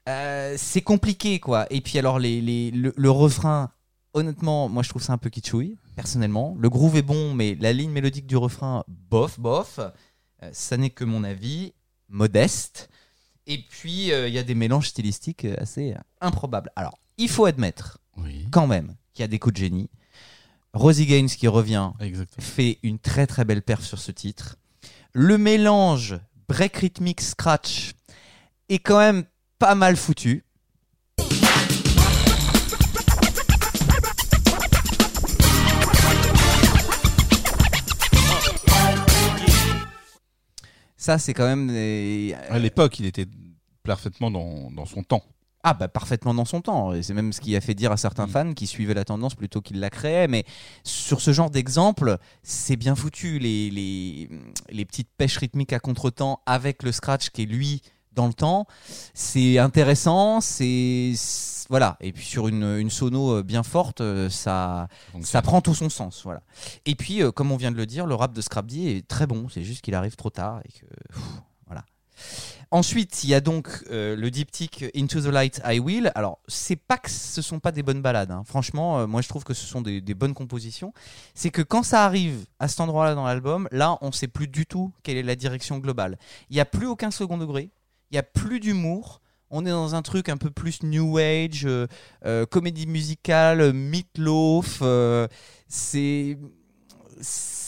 Euh, 0.08 0.54
c'est 0.58 0.80
compliqué, 0.82 1.40
quoi. 1.40 1.66
Et 1.70 1.80
puis, 1.80 1.98
alors, 1.98 2.18
les, 2.18 2.40
les- 2.40 2.70
le, 2.72 2.92
le 2.96 3.10
refrain, 3.10 3.70
honnêtement, 4.14 4.68
moi, 4.68 4.82
je 4.82 4.88
trouve 4.88 5.02
ça 5.02 5.12
un 5.12 5.18
peu 5.18 5.30
kitschouille, 5.30 5.76
personnellement. 5.94 6.56
Le 6.58 6.68
groove 6.68 6.96
est 6.96 7.02
bon, 7.02 7.32
mais 7.34 7.56
la 7.60 7.72
ligne 7.72 7.90
mélodique 7.90 8.26
du 8.26 8.36
refrain, 8.36 8.84
bof, 8.88 9.38
bof. 9.38 9.78
Euh, 9.78 10.50
ça 10.52 10.76
n'est 10.76 10.90
que 10.90 11.04
mon 11.04 11.22
avis, 11.22 11.74
modeste. 12.08 12.88
Et 13.46 13.58
puis, 13.58 14.12
euh, 14.12 14.26
il 14.28 14.34
y 14.34 14.38
a 14.38 14.42
des 14.42 14.54
mélanges 14.54 14.88
stylistiques 14.88 15.44
assez 15.44 15.94
improbables. 16.20 16.70
Alors, 16.76 16.98
il 17.18 17.28
faut 17.28 17.44
admettre, 17.44 17.98
quand 18.50 18.66
même, 18.66 18.94
qu'il 19.14 19.22
y 19.22 19.24
a 19.24 19.28
des 19.28 19.38
coups 19.38 19.54
de 19.54 19.58
génie. 19.60 19.90
Rosie 20.72 21.06
Gaines 21.06 21.28
qui 21.28 21.48
revient 21.48 21.90
fait 22.38 22.78
une 22.82 22.98
très 22.98 23.26
très 23.26 23.44
belle 23.44 23.62
perf 23.62 23.84
sur 23.84 23.98
ce 23.98 24.12
titre. 24.12 24.56
Le 25.12 25.36
mélange 25.38 26.18
break 26.48 26.76
rythmique 26.76 27.20
scratch 27.20 27.92
est 28.68 28.78
quand 28.78 28.98
même 28.98 29.24
pas 29.58 29.74
mal 29.74 29.96
foutu. 29.96 30.44
Ça, 40.96 41.18
c'est 41.18 41.34
quand 41.34 41.46
même. 41.46 41.68
des- 41.68 42.34
À 42.48 42.58
l'époque, 42.58 42.98
il 43.00 43.06
était 43.06 43.26
parfaitement 43.82 44.30
dans, 44.30 44.70
dans 44.70 44.86
son 44.86 45.02
temps. 45.02 45.22
Ah 45.62 45.74
bah 45.74 45.88
parfaitement 45.88 46.32
dans 46.32 46.46
son 46.46 46.62
temps. 46.62 46.94
Et 46.94 47.02
c'est 47.02 47.12
même 47.12 47.32
ce 47.32 47.40
qui 47.40 47.54
a 47.54 47.60
fait 47.60 47.74
dire 47.74 47.92
à 47.92 47.96
certains 47.98 48.26
Mm. 48.26 48.30
fans 48.30 48.52
qui 48.54 48.66
suivaient 48.66 48.94
la 48.94 49.04
tendance 49.04 49.34
plutôt 49.34 49.60
qu'ils 49.60 49.78
la 49.80 49.90
créaient. 49.90 50.26
Mais 50.28 50.44
sur 50.84 51.20
ce 51.20 51.32
genre 51.32 51.50
d'exemple, 51.50 52.16
c'est 52.42 52.76
bien 52.76 52.94
foutu. 52.94 53.38
Les, 53.38 53.70
les, 53.70 54.30
les 54.70 54.84
petites 54.84 55.10
pêches 55.18 55.36
rythmiques 55.36 55.72
à 55.74 55.78
contre-temps 55.80 56.40
avec 56.46 56.82
le 56.82 56.92
scratch 56.92 57.28
qui 57.30 57.42
est 57.42 57.46
lui 57.46 57.82
dans 58.12 58.26
le 58.26 58.32
temps. 58.32 58.66
C'est 59.14 59.58
intéressant. 59.58 60.40
C'est 60.40 61.12
voilà. 61.68 61.96
Et 62.00 62.12
puis 62.12 62.24
sur 62.24 62.48
une, 62.48 62.64
une 62.64 62.90
sono 62.90 63.36
euh, 63.36 63.42
bien 63.42 63.62
forte, 63.62 64.00
euh, 64.00 64.28
ça, 64.30 64.88
ça 65.20 65.40
prend 65.42 65.60
tout 65.60 65.74
son 65.74 65.88
sens. 65.90 66.22
Voilà. 66.24 66.42
Et 66.86 66.94
puis, 66.96 67.22
euh, 67.22 67.30
comme 67.30 67.52
on 67.52 67.56
vient 67.56 67.70
de 67.70 67.76
le 67.76 67.86
dire, 67.86 68.06
le 68.06 68.14
rap 68.16 68.32
de 68.32 68.40
Scrapdy 68.40 68.88
est 68.88 69.06
très 69.06 69.26
bon. 69.26 69.48
C'est 69.48 69.62
juste 69.62 69.82
qu'il 69.82 69.94
arrive 69.94 70.16
trop 70.16 70.30
tard 70.30 70.60
et 70.64 70.72
que 70.72 70.86
pff, 70.86 71.22
voilà. 71.66 71.84
Ensuite, 72.72 73.24
il 73.24 73.30
y 73.30 73.34
a 73.34 73.40
donc 73.40 73.68
euh, 73.90 74.14
le 74.14 74.30
diptyque 74.30 74.84
Into 74.94 75.20
the 75.20 75.26
Light 75.26 75.60
I 75.66 75.80
Will. 75.80 76.12
Alors, 76.14 76.38
c'est 76.46 76.76
pas 76.76 76.98
que 76.98 77.10
ce 77.10 77.42
sont 77.42 77.58
pas 77.58 77.72
des 77.72 77.82
bonnes 77.82 78.00
balades. 78.00 78.30
hein. 78.30 78.44
Franchement, 78.46 79.00
euh, 79.00 79.06
moi 79.08 79.22
je 79.22 79.28
trouve 79.28 79.42
que 79.42 79.54
ce 79.54 79.66
sont 79.66 79.80
des, 79.80 80.00
bonnes 80.14 80.34
compositions. 80.34 80.92
C'est 81.34 81.50
que 81.50 81.62
quand 81.62 81.82
ça 81.82 82.04
arrive 82.04 82.44
à 82.60 82.68
cet 82.68 82.78
endroit-là 82.78 83.16
dans 83.16 83.26
l'album, 83.26 83.68
là, 83.72 83.98
on 84.02 84.12
sait 84.12 84.28
plus 84.28 84.46
du 84.46 84.66
tout 84.66 84.92
quelle 85.02 85.16
est 85.16 85.24
la 85.24 85.34
direction 85.34 85.78
globale. 85.78 86.16
Il 86.48 86.54
n'y 86.54 86.60
a 86.60 86.64
plus 86.64 86.86
aucun 86.86 87.10
second 87.10 87.38
degré. 87.38 87.70
Il 88.10 88.14
n'y 88.14 88.18
a 88.18 88.22
plus 88.22 88.60
d'humour. 88.60 89.20
On 89.50 89.66
est 89.66 89.70
dans 89.70 89.96
un 89.96 90.02
truc 90.02 90.28
un 90.28 90.36
peu 90.36 90.50
plus 90.50 90.84
new 90.84 91.18
age, 91.18 91.66
euh, 91.66 92.46
comédie 92.46 92.86
musicale, 92.86 93.72
meatloaf. 93.72 94.78
euh, 94.82 95.26
c'est 95.66 96.38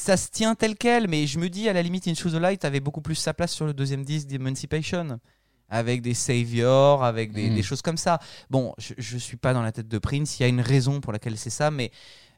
ça 0.02 0.16
se 0.16 0.28
tient 0.30 0.54
tel 0.54 0.76
quel, 0.76 1.08
mais 1.08 1.26
je 1.26 1.38
me 1.38 1.48
dis 1.48 1.68
à 1.68 1.72
la 1.72 1.80
limite 1.80 2.08
Into 2.08 2.28
the 2.28 2.34
Light 2.34 2.64
avait 2.64 2.80
beaucoup 2.80 3.00
plus 3.00 3.14
sa 3.14 3.32
place 3.32 3.52
sur 3.52 3.66
le 3.66 3.72
deuxième 3.72 4.04
disque 4.04 4.26
d'Emancipation. 4.26 5.20
Avec 5.68 6.02
des 6.02 6.12
saviors, 6.12 7.02
avec 7.04 7.32
des, 7.32 7.48
Mm. 7.48 7.54
des 7.54 7.62
choses 7.62 7.80
comme 7.80 7.96
ça. 7.96 8.18
Bon, 8.50 8.74
je, 8.78 8.94
je 8.98 9.16
suis 9.16 9.38
pas 9.38 9.54
dans 9.54 9.62
la 9.62 9.72
tête 9.72 9.88
de 9.88 9.98
Prince, 9.98 10.38
il 10.38 10.42
y 10.42 10.44
a 10.44 10.48
une 10.48 10.60
raison 10.60 11.00
pour 11.00 11.12
laquelle 11.12 11.38
c'est 11.38 11.50
ça, 11.50 11.70
mais 11.70 11.90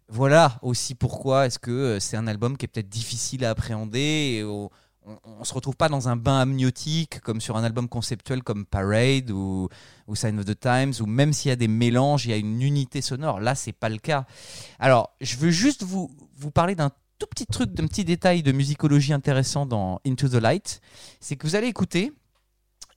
voilà 0.08 0.58
aussi 0.62 0.94
pourquoi 0.94 1.46
est-ce 1.46 1.58
que 1.58 1.70
euh, 1.70 2.00
c'est 2.00 2.16
un 2.16 2.26
album 2.26 2.56
qui 2.56 2.66
est 2.66 2.68
peut-être 2.68 2.88
difficile 2.88 3.44
à 3.44 3.50
appréhender. 3.50 4.36
et 4.38 4.44
on, 4.44 4.70
on 5.24 5.44
se 5.44 5.52
retrouve 5.52 5.76
pas 5.76 5.88
dans 5.88 6.08
un 6.08 6.16
bain 6.16 6.40
amniotique 6.40 7.20
comme 7.20 7.40
sur 7.40 7.56
un 7.56 7.64
album 7.64 7.88
conceptuel 7.88 8.42
comme 8.42 8.64
Parade 8.66 9.30
ou, 9.30 9.68
ou 10.06 10.14
Sign 10.14 10.38
of 10.38 10.44
the 10.44 10.58
Times, 10.58 10.92
ou 11.00 11.06
même 11.06 11.32
s'il 11.32 11.48
y 11.48 11.52
a 11.52 11.56
des 11.56 11.68
mélanges, 11.68 12.26
il 12.26 12.30
y 12.30 12.34
a 12.34 12.36
une 12.36 12.62
unité 12.62 13.02
sonore. 13.02 13.40
Là, 13.40 13.54
c'est 13.54 13.72
pas 13.72 13.88
le 13.88 13.98
cas. 13.98 14.26
Alors, 14.78 15.14
je 15.20 15.36
veux 15.36 15.50
juste 15.50 15.82
vous, 15.82 16.10
vous 16.36 16.50
parler 16.50 16.74
d'un 16.74 16.90
tout 17.18 17.26
petit 17.26 17.46
truc, 17.46 17.72
d'un 17.72 17.86
petit 17.86 18.04
détail 18.04 18.42
de 18.42 18.52
musicologie 18.52 19.12
intéressant 19.12 19.66
dans 19.66 20.00
Into 20.06 20.28
the 20.28 20.34
Light. 20.34 20.80
C'est 21.20 21.36
que 21.36 21.46
vous 21.46 21.56
allez 21.56 21.68
écouter, 21.68 22.12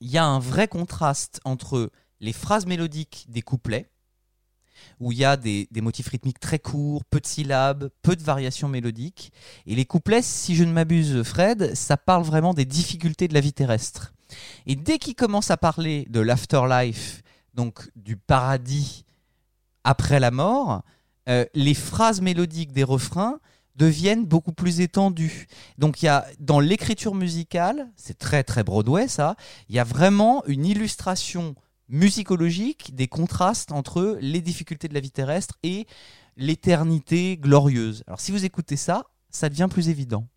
il 0.02 0.10
y 0.10 0.18
a 0.18 0.26
un 0.26 0.40
vrai 0.40 0.68
contraste 0.68 1.40
entre 1.46 1.92
les 2.20 2.34
phrases 2.34 2.66
mélodiques 2.66 3.26
des 3.30 3.42
couplets, 3.42 3.90
où 5.00 5.12
il 5.12 5.18
y 5.18 5.26
a 5.26 5.38
des, 5.38 5.68
motifs 5.76 6.08
rythmiques 6.08 6.40
très 6.40 6.60
courts, 6.60 7.04
peu 7.06 7.20
de 7.20 7.26
syllabes, 7.26 7.90
peu 8.02 8.16
de 8.16 8.24
variations 8.24 8.68
mélodiques. 8.68 9.32
Et 9.66 9.76
les 9.76 9.86
couplets, 9.86 10.22
si 10.22 10.56
je 10.56 10.64
ne 10.64 10.72
m'abuse, 10.72 11.24
Fred, 11.24 11.76
ça 11.76 11.98
parle 11.98 12.24
vraiment 12.24 12.54
des 12.54 12.66
difficultés 12.66 13.28
de 13.28 13.34
la 13.34 13.42
vie 13.42 13.54
terrestre. 13.54 14.14
Et 14.66 14.76
dès 14.76 14.98
qu'il 14.98 15.16
commence 15.16 15.52
à 15.52 15.58
parler 15.58 16.06
de 16.10 16.20
l'afterlife, 16.20 17.22
donc 17.54 17.90
du 17.96 18.18
paradis 18.18 19.06
après 19.84 20.20
la 20.20 20.32
mort, 20.32 20.84
euh, 21.30 21.46
les 21.54 21.74
phrases 21.74 22.22
mélodiques 22.22 22.72
des 22.72 22.84
refrains 22.84 23.40
deviennent 23.78 24.26
beaucoup 24.26 24.52
plus 24.52 24.82
étendues. 24.82 25.48
Donc 25.78 26.02
il 26.02 26.06
y 26.06 26.10
a 26.10 26.26
dans 26.40 26.60
l'écriture 26.60 27.16
musicale, 27.16 27.90
c'est 27.96 28.18
très 28.18 28.44
très 28.44 28.64
Broadway 28.64 29.08
ça, 29.08 29.36
il 29.70 29.76
y 29.76 29.80
a 29.80 29.84
vraiment 29.84 30.44
une 30.48 30.66
illustration 30.66 31.56
musicologique 31.90 32.94
des 32.96 33.08
contrastes 33.08 33.72
entre 33.72 34.18
les 34.20 34.42
difficultés 34.42 34.88
de 34.88 34.94
la 34.94 35.00
vie 35.00 35.12
terrestre 35.12 35.56
et 35.64 35.88
l'éternité 36.36 37.38
glorieuse. 37.38 38.04
Alors 38.08 38.20
si 38.20 38.32
vous 38.32 38.44
écoutez 38.46 38.76
ça, 38.76 39.06
ça 39.30 39.50
devient 39.50 39.68
plus 39.70 39.90
évident. 39.90 40.28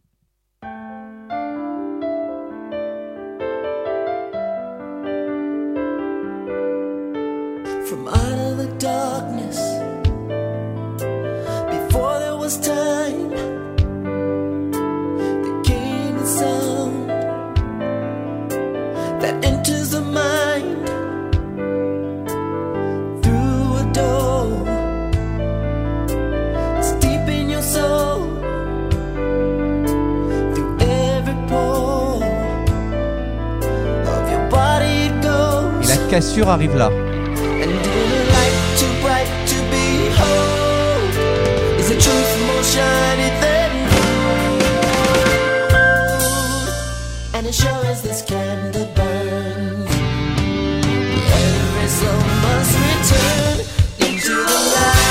Into 54.01 54.35
the 54.47 54.59
light. 54.73 55.11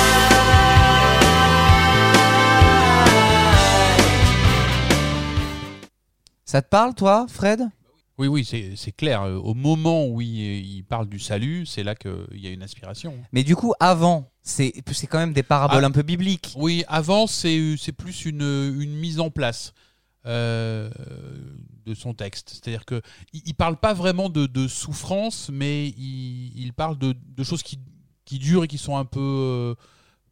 Ça 6.46 6.62
te 6.62 6.68
parle 6.68 6.94
toi, 6.94 7.26
Fred? 7.30 7.70
Oui, 8.20 8.28
oui, 8.28 8.44
c'est 8.44 8.92
clair. 8.92 9.24
Euh, 9.24 9.38
Au 9.38 9.54
moment 9.54 10.06
où 10.06 10.20
il, 10.20 10.30
il 10.30 10.84
parle 10.84 11.08
du 11.08 11.20
salut, 11.20 11.66
c'est 11.66 11.84
là 11.84 11.96
qu'il 11.96 12.12
y 12.34 12.48
a 12.48 12.52
une 12.52 12.62
inspiration. 12.64 13.16
Mais 13.32 13.44
du 13.44 13.56
coup, 13.56 13.74
avant, 13.80 14.30
c'est 14.44 14.74
quand 15.10 15.20
même 15.20 15.32
des 15.34 15.42
paraboles 15.44 15.84
Ah. 15.86 15.88
un 15.88 15.92
peu 15.92 16.04
bibliques. 16.04 16.54
Oui, 16.58 16.84
avant, 16.90 17.28
c'est 17.28 17.94
plus 17.98 18.26
une, 18.26 18.42
une 18.80 18.94
mise 18.94 19.22
en 19.22 19.30
place 19.30 19.74
euh, 20.26 20.90
de 21.86 21.94
son 21.94 22.14
texte. 22.14 22.50
C'est-à-dire 22.50 22.84
que 22.84 23.02
il, 23.32 23.42
il 23.46 23.54
parle 23.54 23.78
pas 23.78 23.94
vraiment 23.94 24.28
de, 24.30 24.46
de 24.48 24.68
souffrance, 24.68 25.50
mais 25.52 25.88
il, 25.88 26.52
il 26.58 26.74
parle 26.74 26.98
de, 26.98 27.16
de 27.38 27.44
choses 27.46 27.64
qui, 27.64 27.80
qui 28.26 28.38
durent 28.38 28.66
et 28.66 28.68
qui 28.68 28.78
sont 28.78 28.98
un 28.98 29.06
peu 29.06 29.20
euh, 29.22 29.76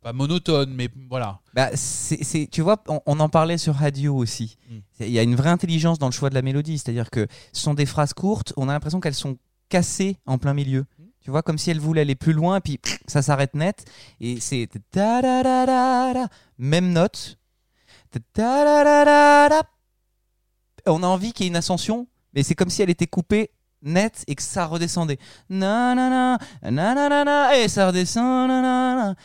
pas 0.01 0.13
monotones, 0.13 0.73
mais 0.73 0.89
voilà. 1.09 1.39
Bah, 1.53 1.69
c'est, 1.75 2.47
tu 2.51 2.61
vois, 2.61 2.83
on, 2.87 3.01
on 3.05 3.19
en 3.19 3.29
parlait 3.29 3.57
sur 3.57 3.75
Radio 3.75 4.15
aussi. 4.15 4.57
Mm. 4.69 4.75
Il 5.01 5.11
y 5.11 5.19
a 5.19 5.23
une 5.23 5.35
vraie 5.35 5.49
intelligence 5.49 5.99
dans 5.99 6.07
le 6.07 6.11
choix 6.13 6.29
de 6.29 6.35
la 6.35 6.41
mélodie, 6.41 6.77
c'est-à-dire 6.77 7.09
que 7.09 7.27
ce 7.53 7.61
sont 7.61 7.73
des 7.73 7.85
phrases 7.85 8.13
courtes, 8.13 8.53
on 8.57 8.69
a 8.69 8.73
l'impression 8.73 8.99
qu'elles 8.99 9.13
sont 9.13 9.37
cassées 9.69 10.17
en 10.25 10.37
plein 10.37 10.53
milieu. 10.53 10.85
Tu 11.21 11.31
vois, 11.31 11.41
comme 11.41 11.57
si 11.57 11.69
elle 11.71 11.79
voulait 11.81 12.01
aller 12.01 12.15
plus 12.15 12.31
loin, 12.31 12.61
puis 12.61 12.79
ça 13.05 13.21
s'arrête 13.21 13.53
net. 13.53 13.83
Et 14.21 14.39
c'est 14.39 14.69
même 16.57 16.93
note. 16.93 17.37
On 20.85 21.03
a 21.03 21.07
envie 21.07 21.33
qu'il 21.33 21.45
y 21.45 21.47
ait 21.47 21.49
une 21.49 21.57
ascension, 21.57 22.07
mais 22.33 22.43
c'est 22.43 22.55
comme 22.55 22.69
si 22.69 22.81
elle 22.81 22.89
était 22.89 23.07
coupée 23.07 23.51
net 23.81 24.23
et 24.27 24.35
que 24.35 24.41
ça 24.41 24.65
redescendait. 24.67 25.19
Na 25.49 25.93
na 25.95 26.09
na 26.09 26.37
na 26.63 26.95
na 26.95 27.09
na 27.09 27.23
na 27.25 27.57
et 27.57 27.67
ça 27.67 27.87
redescend. 27.87 28.47
Na, 28.47 28.61
na, 28.61 28.95
na. 28.95 29.15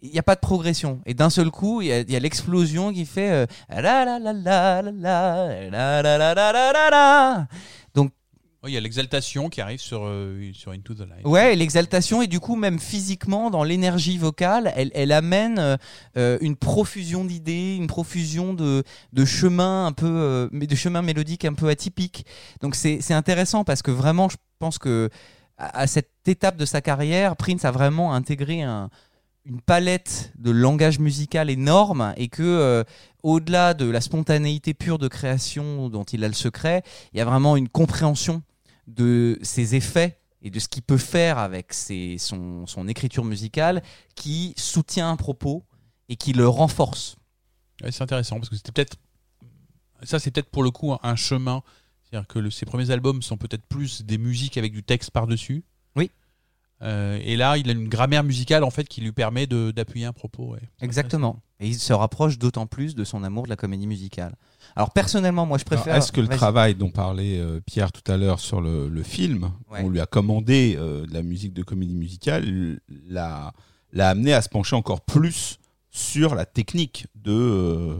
Il 0.00 0.10
n'y 0.10 0.18
a 0.18 0.22
pas 0.22 0.36
de 0.36 0.40
progression. 0.40 1.00
Et 1.06 1.14
d'un 1.14 1.30
seul 1.30 1.50
coup, 1.50 1.82
il 1.82 1.88
y 1.88 1.92
a, 1.92 2.00
il 2.00 2.10
y 2.10 2.16
a 2.16 2.20
l'explosion 2.20 2.92
qui 2.92 3.04
fait 3.04 3.30
euh, 3.30 3.46
la 3.68 4.04
la 4.04 4.18
la 4.20 4.32
la 4.32 4.82
la 4.82 4.92
la 4.92 5.70
la 5.70 6.02
la 6.02 6.18
la 6.18 6.34
la 6.34 6.52
la 6.52 6.72
la 6.72 6.90
la. 6.90 7.46
Donc 7.94 8.12
Il 8.66 8.72
y 8.72 8.76
a 8.76 8.80
l'exaltation 8.80 9.48
qui 9.48 9.60
arrive 9.60 9.80
sur, 9.80 10.02
euh, 10.04 10.50
sur 10.52 10.70
Into 10.72 10.94
the 10.94 11.00
Light. 11.00 11.24
Ouais, 11.26 11.56
l'exaltation, 11.56 12.22
et 12.22 12.26
du 12.28 12.38
coup, 12.38 12.54
même 12.54 12.78
physiquement, 12.78 13.50
dans 13.50 13.64
l'énergie 13.64 14.18
vocale, 14.18 14.72
elle, 14.76 14.90
elle 14.94 15.10
amène 15.10 15.58
euh, 15.58 15.76
euh, 16.16 16.38
une 16.42 16.54
profusion 16.56 17.24
d'idées, 17.24 17.74
une 17.76 17.86
profusion 17.88 18.54
de, 18.54 18.84
de 19.12 19.24
chemins 19.24 19.86
un 19.86 19.92
peu, 19.92 20.06
euh, 20.06 20.48
de 20.52 20.74
chemins 20.76 21.02
mélodiques 21.02 21.44
un 21.44 21.54
peu 21.54 21.68
atypiques. 21.68 22.24
Donc 22.60 22.74
c'est 22.76 23.00
c'est 23.00 23.14
intéressant 23.14 23.64
parce 23.64 23.82
que 23.82 23.90
vraiment, 23.92 24.28
je 24.28 24.36
pense 24.60 24.78
que 24.78 25.08
à, 25.56 25.80
à 25.80 25.86
cette 25.88 26.10
étape 26.26 26.56
de 26.56 26.64
sa 26.66 26.80
carrière, 26.80 27.34
Prince 27.36 27.64
a 27.64 27.70
vraiment 27.72 28.12
intégré 28.14 28.62
un- 28.62 28.90
une 29.44 29.60
palette 29.60 30.32
de 30.36 30.50
langage 30.50 30.98
musical 30.98 31.48
énorme 31.50 32.12
et 32.16 32.28
que 32.28 32.42
euh, 32.42 32.84
au-delà 33.22 33.74
de 33.74 33.88
la 33.88 34.00
spontanéité 34.00 34.74
pure 34.74 34.98
de 34.98 35.08
création 35.08 35.88
dont 35.88 36.04
il 36.04 36.24
a 36.24 36.28
le 36.28 36.34
secret, 36.34 36.82
il 37.12 37.18
y 37.18 37.20
a 37.20 37.24
vraiment 37.24 37.56
une 37.56 37.68
compréhension 37.68 38.42
de 38.86 39.38
ses 39.42 39.74
effets 39.74 40.18
et 40.42 40.50
de 40.50 40.58
ce 40.58 40.68
qu'il 40.68 40.82
peut 40.82 40.98
faire 40.98 41.38
avec 41.38 41.72
ses- 41.72 42.16
son, 42.18 42.66
écriture 42.88 43.24
musicale 43.24 43.82
qui 44.14 44.54
soutient 44.56 45.10
un 45.10 45.16
propos 45.16 45.64
et 46.08 46.16
qui 46.16 46.32
le 46.32 46.48
renforce. 46.48 47.16
C'est 47.90 48.02
intéressant 48.02 48.36
parce 48.36 48.48
que 48.48 48.56
c'était 48.56 48.72
peut-être. 48.72 48.96
Ça, 50.02 50.18
c'est 50.18 50.30
peut-être 50.30 50.50
pour 50.50 50.62
le 50.62 50.70
coup 50.70 50.94
un, 51.02 51.16
chemin. 51.16 51.62
C'est-à-dire 52.04 52.26
que 52.26 52.50
ses 52.50 52.66
premiers 52.66 52.90
albums 52.90 53.20
sont 53.22 53.36
peut-être 53.36 53.64
plus 53.66 54.02
des 54.02 54.18
musiques 54.18 54.56
avec 54.56 54.72
du 54.72 54.82
texte 54.82 55.10
par-dessus. 55.10 55.64
Euh, 56.82 57.18
et 57.24 57.36
là, 57.36 57.56
il 57.58 57.68
a 57.68 57.72
une 57.72 57.88
grammaire 57.88 58.22
musicale 58.22 58.62
en 58.62 58.70
fait 58.70 58.86
qui 58.88 59.00
lui 59.00 59.12
permet 59.12 59.46
d'appuyer 59.46 60.06
un 60.06 60.12
propos. 60.12 60.52
ouais. 60.52 60.60
Exactement. 60.80 61.40
Et 61.60 61.66
il 61.66 61.74
se 61.74 61.92
rapproche 61.92 62.38
d'autant 62.38 62.66
plus 62.66 62.94
de 62.94 63.02
son 63.02 63.24
amour 63.24 63.44
de 63.44 63.48
la 63.48 63.56
comédie 63.56 63.88
musicale. 63.88 64.36
Alors 64.76 64.92
personnellement, 64.92 65.44
moi 65.44 65.58
je 65.58 65.64
préfère. 65.64 65.96
Est-ce 65.96 66.12
que 66.12 66.20
le 66.20 66.28
travail 66.28 66.76
dont 66.76 66.90
parlait 66.90 67.38
euh, 67.40 67.60
Pierre 67.60 67.90
tout 67.90 68.08
à 68.12 68.16
l'heure 68.16 68.38
sur 68.38 68.60
le, 68.60 68.88
le 68.88 69.02
film, 69.02 69.50
Ouais. 69.72 69.80
on 69.82 69.88
lui 69.88 69.98
a 70.00 70.06
commandé 70.06 70.76
euh, 70.78 71.04
de 71.04 71.12
la 71.12 71.22
musique 71.22 71.52
de 71.52 71.62
comédie 71.64 71.96
musicale, 71.96 72.78
l'a 73.08 73.52
amené 73.98 74.32
à 74.32 74.40
se 74.42 74.48
pencher 74.48 74.76
encore 74.76 75.00
plus 75.00 75.58
sur 75.90 76.34
la 76.36 76.46
technique 76.46 77.06
de, 77.16 77.96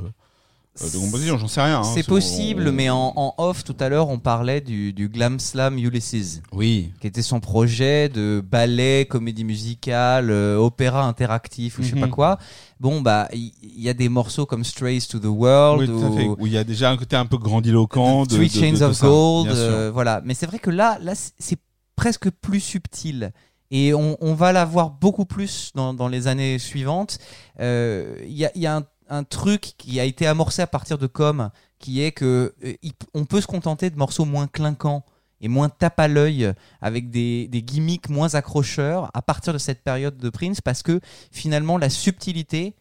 de 0.81 0.99
composition 0.99 1.39
J'en 1.39 1.49
sais 1.49 1.61
rien. 1.63 1.81
hein. 1.81 1.85
C'est 1.95 2.07
possible, 2.07 2.69
on- 2.69 2.73
mais 2.73 2.89
en, 2.91 3.13
en 3.17 3.35
off 3.39 3.65
tout 3.65 3.77
à 3.81 3.89
l'heure, 3.89 4.09
on 4.09 4.19
parlait 4.19 4.61
du, 4.61 4.93
du 4.93 5.09
Glam 5.09 5.39
Slam 5.41 5.77
Ulysses. 5.79 6.41
Oui. 6.53 6.93
Qui 7.01 7.07
était 7.07 7.23
son 7.23 7.41
projet 7.41 8.09
de 8.09 8.43
ballet, 8.45 9.07
comédie 9.09 9.45
musicale, 9.45 10.31
euh, 10.31 10.57
opéra 10.57 11.05
interactif 11.07 11.79
ou 11.79 11.83
je 11.83 11.89
sais 11.91 11.95
Mhm. 11.95 12.01
pas 12.03 12.09
quoi. 12.09 12.39
Bon, 12.81 13.01
bah, 13.01 13.29
il 13.33 13.53
il 13.63 13.83
y, 13.85 13.89
a 13.89 13.95
des 13.95 14.09
morceaux 14.09 14.45
comme 14.47 14.65
Strays 14.65 14.99
to 15.09 15.19
the 15.21 15.25
World 15.27 15.81
Oui, 15.81 15.87
tout 15.87 16.05
à 16.05 16.09
ou- 16.11 16.17
fait. 16.17 16.27
Où 16.43 16.47
il 16.47 16.53
y 16.53 16.59
a 16.59 16.65
déjà 16.65 16.91
un 16.91 16.97
côté 16.97 17.15
un 17.17 17.27
peu 17.27 17.39
grandiloquent. 17.39 18.25
de- 18.25 18.35
Three 18.35 18.49
de- 18.49 18.53
de- 18.55 18.59
Chains 18.61 18.73
de 18.79 18.83
of 18.85 18.93
ça, 18.97 19.07
Gold, 19.07 19.47
bien 19.47 19.55
sûr. 19.57 19.65
euh, 19.65 19.91
voilà. 19.93 20.21
Mais 20.25 20.35
c'est 20.35 20.47
vrai 20.47 20.59
que 20.59 20.71
là, 20.71 20.99
là, 21.01 21.15
c'est- 21.15 21.33
c'est 21.39 21.59
presque 21.97 22.31
plus 22.31 22.61
subtil. 22.61 23.33
Et 23.71 23.93
on, 23.95 24.17
on 24.21 24.33
va 24.35 24.53
la 24.53 24.65
voir 24.65 24.91
beaucoup 24.91 25.27
plus 25.27 25.73
dans, 25.75 25.93
dans 25.95 26.09
les 26.09 26.27
années 26.27 26.59
suivantes. 26.59 27.19
Euh, 27.61 28.17
Il 28.27 28.33
y 28.37 28.45
a, 28.47 28.51
il 28.55 28.63
y 28.63 28.67
a 28.67 28.77
un, 28.79 28.83
un 29.09 29.25
truc 29.25 29.75
qui 29.79 30.01
a 30.01 30.05
été 30.05 30.27
amorcé 30.27 30.63
à 30.63 30.67
partir 30.67 30.99
de 30.99 31.07
Com, 31.07 31.51
qui 31.79 32.03
est 32.03 32.13
que 32.13 32.55
euh, 32.65 32.75
on 33.15 33.25
peut 33.25 33.41
se 33.41 33.47
contenter 33.47 33.91
de 33.91 33.97
morceaux 33.97 34.25
moins 34.25 34.47
clinquants 34.47 35.05
et 35.41 35.49
moins 35.49 35.69
tape 35.69 36.01
à 36.01 36.09
l'œil, 36.09 36.53
avec 36.81 37.11
des, 37.11 37.47
des 37.49 37.63
gimmicks 37.63 38.09
moins 38.09 38.35
accrocheurs 38.35 39.11
à 39.15 39.23
partir 39.23 39.53
de 39.53 39.59
cette 39.59 39.85
période 39.85 40.17
de 40.17 40.31
Prince, 40.31 40.61
parce 40.61 40.83
que 40.83 41.01
finalement 41.31 41.79
la 41.79 41.91
subtilité, 41.91 42.75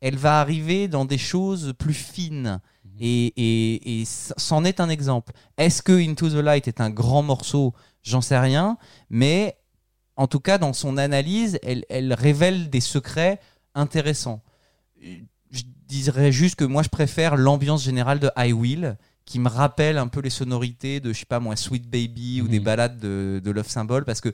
elle 0.00 0.16
va 0.16 0.40
arriver 0.40 0.88
dans 0.88 1.04
des 1.04 1.18
choses 1.18 1.72
plus 1.78 1.94
fines. 1.94 2.60
Et, 3.00 3.32
et, 3.36 4.00
et 4.00 4.04
c'en 4.04 4.64
est 4.64 4.78
un 4.78 4.88
exemple. 4.88 5.32
Est-ce 5.56 5.82
que 5.82 5.92
Into 5.92 6.28
the 6.28 6.34
Light 6.34 6.68
est 6.68 6.80
un 6.80 6.90
grand 6.90 7.22
morceau? 7.22 7.72
J'en 8.02 8.20
sais 8.20 8.38
rien. 8.38 8.76
Mais 9.08 9.56
en 10.16 10.26
tout 10.26 10.40
cas, 10.40 10.58
dans 10.58 10.72
son 10.72 10.98
analyse, 10.98 11.58
elle, 11.62 11.84
elle 11.88 12.12
révèle 12.12 12.68
des 12.68 12.80
secrets 12.80 13.40
intéressants. 13.74 14.42
Dirais 15.92 16.32
juste 16.32 16.54
que 16.54 16.64
moi, 16.64 16.82
je 16.82 16.88
préfère 16.88 17.36
l'ambiance 17.36 17.84
générale 17.84 18.18
de 18.18 18.30
I 18.34 18.54
Will, 18.54 18.96
qui 19.26 19.38
me 19.38 19.50
rappelle 19.50 19.98
un 19.98 20.08
peu 20.08 20.20
les 20.20 20.30
sonorités 20.30 21.00
de, 21.00 21.12
je 21.12 21.18
sais 21.18 21.26
pas 21.26 21.38
moi, 21.38 21.54
Sweet 21.54 21.86
Baby 21.86 22.40
ou 22.40 22.48
des 22.48 22.60
ballades 22.60 22.98
de, 22.98 23.42
de 23.44 23.50
Love 23.50 23.68
Symbol, 23.68 24.06
parce 24.06 24.22
que 24.22 24.30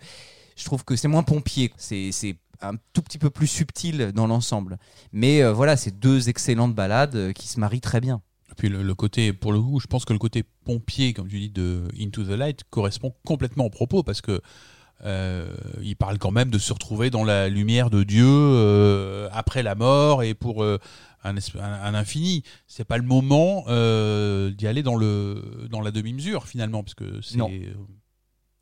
je 0.57 0.65
trouve 0.65 0.85
que 0.85 0.95
c'est 0.95 1.09
moins 1.09 1.25
pompier. 1.25 1.73
C'est 1.77 2.37
un 2.63 2.75
tout 2.93 3.03
petit 3.03 3.19
peu 3.19 3.29
plus 3.29 3.49
subtil 3.49 4.13
dans 4.13 4.29
l'ensemble. 4.29 4.79
Mais 5.11 5.43
euh, 5.43 5.53
voilà, 5.53 5.77
c'est 5.77 5.99
deux 5.99 6.29
excellentes 6.29 6.77
ballades 6.77 7.17
euh, 7.17 7.33
qui 7.33 7.49
se 7.49 7.59
marient 7.59 7.81
très 7.81 8.01
bien. 8.01 8.23
Et 8.53 8.55
puis 8.57 8.69
le, 8.69 8.85
le 8.85 8.95
côté, 8.95 9.33
pour 9.33 9.53
le 9.53 9.61
coup, 9.61 9.81
je 9.81 9.89
pense 9.89 10.05
que 10.05 10.13
le 10.13 10.21
côté 10.21 10.45
pompier, 10.65 11.13
comme 11.13 11.27
tu 11.27 11.41
dis, 11.41 11.51
de 11.51 11.89
Into 12.01 12.23
the 12.23 12.39
Light 12.39 12.63
correspond 12.71 13.13
complètement 13.27 13.65
au 13.65 13.71
propos 13.71 14.05
parce 14.05 14.21
que 14.21 14.41
euh, 15.05 15.55
il 15.81 15.95
parle 15.95 16.19
quand 16.19 16.33
même 16.33 16.51
de 16.51 16.59
se 16.59 16.73
retrouver 16.73 17.11
dans 17.11 17.25
la 17.25 17.49
lumière 17.49 17.89
de 17.89 18.03
Dieu 18.03 18.27
euh, 18.27 19.29
après 19.33 19.63
la 19.63 19.75
mort 19.77 20.25
et 20.25 20.35
pour 20.35 20.65
euh, 20.65 20.79
un, 21.25 21.35
un, 21.61 21.95
infini. 21.95 22.43
C'est 22.67 22.85
pas 22.85 22.97
le 22.99 23.03
moment 23.05 23.65
euh, 23.69 24.51
d'y 24.51 24.67
aller 24.67 24.83
dans 24.83 24.97
le 24.97 25.67
dans 25.71 25.81
la 25.81 25.91
demi-mesure 25.91 26.47
finalement 26.47 26.83
parce 26.83 26.95
que 26.95 27.21
c'est. 27.23 27.37
Non. 27.37 27.49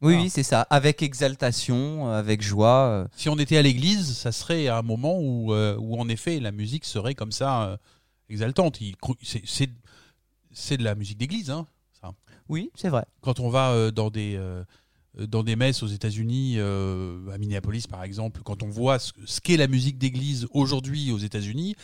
Oui, 0.02 0.14
oui, 0.14 0.28
c'est 0.30 0.42
ça. 0.42 0.62
Avec 0.68 1.02
exaltation, 1.02 2.08
avec 2.12 2.42
joie. 2.42 2.86
euh. 2.88 3.08
Si 3.16 3.28
on 3.30 3.38
était 3.38 3.56
à 3.56 3.62
l'église, 3.62 4.14
ça 4.16 4.30
serait 4.30 4.68
un 4.68 4.82
moment 4.82 5.18
où, 5.18 5.52
euh, 5.54 5.76
où 5.78 5.98
en 5.98 6.08
effet 6.10 6.38
la 6.38 6.52
musique 6.52 6.84
serait 6.84 7.14
comme 7.14 7.32
ça 7.32 7.62
euh, 7.64 7.76
exaltante. 8.28 8.78
C'est- 9.22 9.42
C'est 9.46 9.70
c'est 10.52 10.76
de 10.76 10.84
la 10.84 10.94
musique 10.94 11.18
d'église, 11.18 11.50
hein, 11.50 11.66
ça. 12.00 12.12
Oui, 12.48 12.70
c'est 12.74 12.88
vrai. 12.88 13.04
Quand 13.20 13.40
on 13.40 13.48
va 13.50 13.70
euh, 13.72 13.90
dans 13.90 14.10
des 14.10 14.36
euh, 14.36 14.64
dans 15.16 15.42
des 15.42 15.56
messes 15.56 15.82
aux 15.82 15.86
États-Unis, 15.86 16.56
euh, 16.58 17.30
à 17.32 17.38
Minneapolis 17.38 17.86
par 17.86 18.02
exemple, 18.04 18.40
quand 18.44 18.62
on 18.62 18.68
voit 18.68 18.98
ce, 18.98 19.12
ce 19.24 19.40
qu'est 19.40 19.56
la 19.56 19.66
musique 19.66 19.96
d'église 19.98 20.46
aujourd'hui 20.52 21.10
aux 21.12 21.18
États-Unis, 21.18 21.74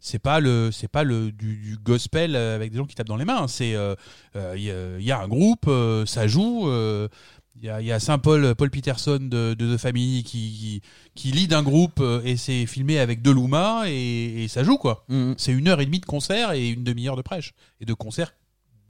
c'est 0.00 0.18
pas 0.18 0.40
le 0.40 0.70
c'est 0.72 0.88
pas 0.88 1.04
le 1.04 1.32
du, 1.32 1.56
du 1.56 1.76
gospel 1.78 2.36
avec 2.36 2.70
des 2.72 2.78
gens 2.78 2.86
qui 2.86 2.94
tapent 2.94 3.06
dans 3.08 3.16
les 3.16 3.24
mains. 3.24 3.48
C'est 3.48 3.74
euh, 3.74 3.94
euh, 4.36 4.54
il 4.56 4.62
y, 4.64 4.70
a- 4.70 4.98
il 4.98 5.04
y 5.04 5.12
a 5.12 5.20
un 5.20 5.28
groupe, 5.28 5.64
euh, 5.68 6.04
ça 6.06 6.26
joue. 6.26 6.68
euh, 6.68 7.08
il 7.56 7.66
y 7.66 7.68
a, 7.68 7.80
il 7.82 7.86
y 7.86 7.92
a 7.92 8.00
Saint 8.00 8.18
Paul, 8.18 8.54
Paul 8.54 8.70
Peterson 8.70 9.18
de, 9.20 9.52
de 9.54 9.76
The 9.76 9.78
Family 9.78 10.24
qui, 10.24 10.50
qui, 10.52 10.82
qui 11.14 11.32
lead 11.32 11.52
un 11.52 11.62
groupe 11.62 12.00
euh, 12.00 12.22
et 12.24 12.36
c'est 12.38 12.64
filmé 12.66 12.98
avec 12.98 13.20
deux 13.22 13.32
Luma 13.34 13.84
et, 13.88 14.44
et 14.44 14.48
ça 14.48 14.64
joue 14.64 14.78
quoi. 14.78 15.04
Mm. 15.08 15.34
C'est 15.36 15.52
une 15.52 15.68
heure 15.68 15.80
et 15.80 15.84
demie 15.86 16.00
de 16.00 16.06
concert 16.06 16.52
et 16.52 16.68
une 16.70 16.82
demi-heure 16.82 17.14
de 17.16 17.22
prêche 17.22 17.52
et 17.80 17.84
de 17.84 17.92
concert 17.94 18.34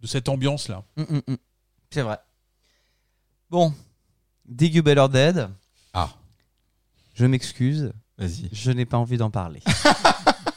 de 0.00 0.06
cette 0.06 0.28
ambiance 0.28 0.68
là. 0.68 0.84
Mm, 0.96 1.02
mm, 1.02 1.20
mm. 1.32 1.36
C'est 1.90 2.02
vrai. 2.02 2.18
Bon, 3.50 3.74
Dig 4.52 4.74
You 4.74 4.82
Better 4.82 5.06
Dead. 5.10 5.48
Ah. 5.94 6.10
Je 7.14 7.26
m'excuse. 7.26 7.92
Vas-y. 8.18 8.48
Je 8.52 8.70
n'ai 8.70 8.84
pas 8.84 8.98
envie 8.98 9.16
d'en 9.16 9.30
parler. 9.30 9.60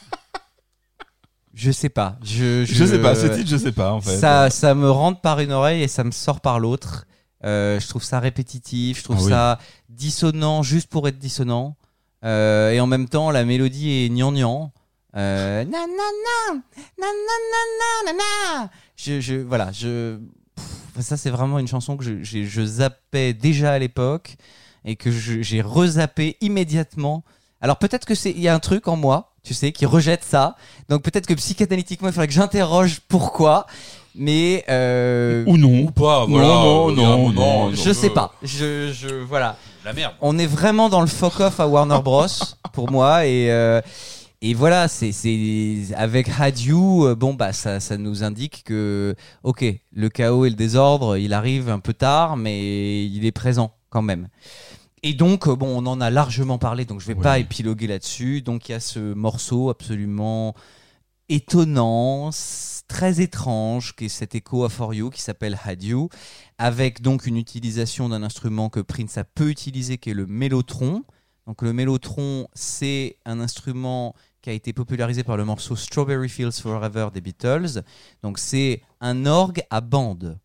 je 1.54 1.70
sais 1.70 1.88
pas. 1.88 2.18
Je, 2.22 2.64
je... 2.64 2.84
sais 2.84 3.00
pas. 3.00 3.14
Ce 3.14 3.26
titre, 3.26 3.48
je 3.48 3.56
sais 3.56 3.72
pas 3.72 3.92
en 3.92 4.00
fait. 4.00 4.16
Ça, 4.18 4.50
ça 4.50 4.74
me 4.74 4.90
rentre 4.90 5.20
par 5.20 5.40
une 5.40 5.52
oreille 5.52 5.82
et 5.82 5.88
ça 5.88 6.04
me 6.04 6.10
sort 6.10 6.40
par 6.40 6.60
l'autre. 6.60 7.06
Euh, 7.44 7.80
je 7.80 7.88
trouve 7.88 8.02
ça 8.02 8.20
répétitif. 8.20 8.98
Je 8.98 9.04
trouve 9.04 9.32
ah 9.32 9.58
ça 9.58 9.58
dissonant 9.88 10.62
juste 10.62 10.88
pour 10.88 11.08
être 11.08 11.18
dissonant. 11.18 11.76
Euh, 12.24 12.72
et 12.72 12.80
en 12.80 12.86
même 12.86 13.08
temps, 13.08 13.30
la 13.30 13.44
mélodie 13.44 13.90
est 13.90 14.08
gnangnan. 14.10 14.72
Euh, 15.16 15.64
nanana, 15.64 16.62
nanana, 16.98 18.04
nanana. 18.04 18.70
Je, 18.96 19.20
je, 19.20 19.36
voilà, 19.36 19.72
je, 19.72 20.18
ça 21.02 21.16
c'est 21.16 21.30
vraiment 21.30 21.58
une 21.58 21.68
chanson 21.68 21.96
que 21.96 22.04
je, 22.04 22.22
je, 22.22 22.44
je 22.44 22.64
zappais 22.64 23.32
déjà 23.32 23.72
à 23.72 23.78
l'époque 23.78 24.36
et 24.84 24.96
que 24.96 25.10
j'ai 25.10 25.60
rezappé 25.62 26.36
immédiatement. 26.40 27.24
Alors 27.60 27.76
peut-être 27.78 28.04
que 28.04 28.14
c'est, 28.14 28.30
il 28.30 28.40
y 28.40 28.48
a 28.48 28.54
un 28.54 28.60
truc 28.60 28.86
en 28.88 28.96
moi, 28.96 29.32
tu 29.42 29.54
sais, 29.54 29.72
qui 29.72 29.84
rejette 29.86 30.22
ça. 30.24 30.56
Donc 30.88 31.02
peut-être 31.02 31.26
que 31.26 31.34
psychanalytiquement, 31.34 32.08
il 32.08 32.12
faudrait 32.12 32.28
que 32.28 32.32
j'interroge 32.32 33.00
pourquoi. 33.08 33.66
Mais 34.14 34.64
euh, 34.70 35.44
Ou 35.46 35.58
non. 35.58 35.80
Ou 35.80 35.90
pas, 35.90 36.20
Non, 36.20 36.26
voilà. 36.28 36.48
non, 36.48 36.90
non, 36.92 37.18
non, 37.18 37.32
non, 37.32 37.74
je 37.74 37.92
sais 37.92 38.08
pas. 38.10 38.32
Je, 38.42 38.90
je, 38.92 39.08
voilà. 39.08 39.56
La 39.84 39.92
merde. 39.92 40.14
On 40.20 40.38
est 40.38 40.46
vraiment 40.46 40.88
dans 40.88 41.00
le 41.02 41.06
fuck 41.06 41.38
off 41.40 41.60
à 41.60 41.66
Warner 41.68 42.00
Bros 42.02 42.26
pour 42.72 42.90
moi 42.90 43.26
et 43.26 43.50
euh, 43.50 43.80
et 44.42 44.54
voilà, 44.54 44.88
c'est 44.88 45.12
c'est 45.12 45.94
avec 45.94 46.28
Had 46.28 46.58
You, 46.58 47.06
euh, 47.06 47.14
bon 47.14 47.34
bah 47.34 47.52
ça 47.52 47.80
ça 47.80 47.96
nous 47.96 48.22
indique 48.22 48.64
que 48.64 49.14
ok, 49.44 49.64
le 49.92 50.08
chaos 50.10 50.44
et 50.44 50.50
le 50.50 50.56
désordre, 50.56 51.16
il 51.16 51.32
arrive 51.32 51.70
un 51.70 51.78
peu 51.78 51.94
tard, 51.94 52.36
mais 52.36 53.06
il 53.06 53.24
est 53.24 53.32
présent 53.32 53.74
quand 53.88 54.02
même. 54.02 54.28
Et 55.02 55.14
donc 55.14 55.46
euh, 55.48 55.56
bon, 55.56 55.68
on 55.68 55.86
en 55.86 56.00
a 56.00 56.10
largement 56.10 56.58
parlé, 56.58 56.84
donc 56.84 57.00
je 57.00 57.06
vais 57.06 57.14
pas 57.14 57.38
épiloguer 57.38 57.86
là-dessus. 57.86 58.42
Donc 58.42 58.68
il 58.68 58.72
y 58.72 58.74
a 58.74 58.80
ce 58.80 59.14
morceau 59.14 59.70
absolument 59.70 60.54
étonnant, 61.28 62.30
très 62.88 63.20
étrange, 63.20 63.94
qui 63.96 64.06
est 64.06 64.08
cet 64.08 64.34
écho 64.34 64.64
à 64.64 64.68
For 64.68 64.94
You 64.94 65.10
qui 65.10 65.22
s'appelle 65.22 65.58
Had 65.64 65.82
You, 65.82 66.08
avec 66.58 67.02
donc 67.02 67.26
une 67.26 67.36
utilisation 67.36 68.08
d'un 68.08 68.22
instrument 68.22 68.68
que 68.68 68.80
Prince 68.80 69.16
a 69.18 69.24
peu 69.24 69.48
utilisé, 69.48 69.98
qui 69.98 70.10
est 70.10 70.14
le 70.14 70.26
mélotron. 70.26 71.04
Donc 71.46 71.62
le 71.62 71.72
mélotron, 71.72 72.48
c'est 72.54 73.18
un 73.24 73.40
instrument 73.40 74.14
qui 74.42 74.50
a 74.50 74.52
été 74.52 74.72
popularisé 74.72 75.24
par 75.24 75.36
le 75.36 75.44
morceau 75.44 75.76
Strawberry 75.76 76.28
Fields 76.28 76.60
Forever 76.60 77.08
des 77.12 77.20
Beatles. 77.20 77.82
Donc 78.22 78.38
c'est 78.38 78.82
un 79.00 79.26
orgue 79.26 79.62
à 79.70 79.80
bande. 79.80 80.38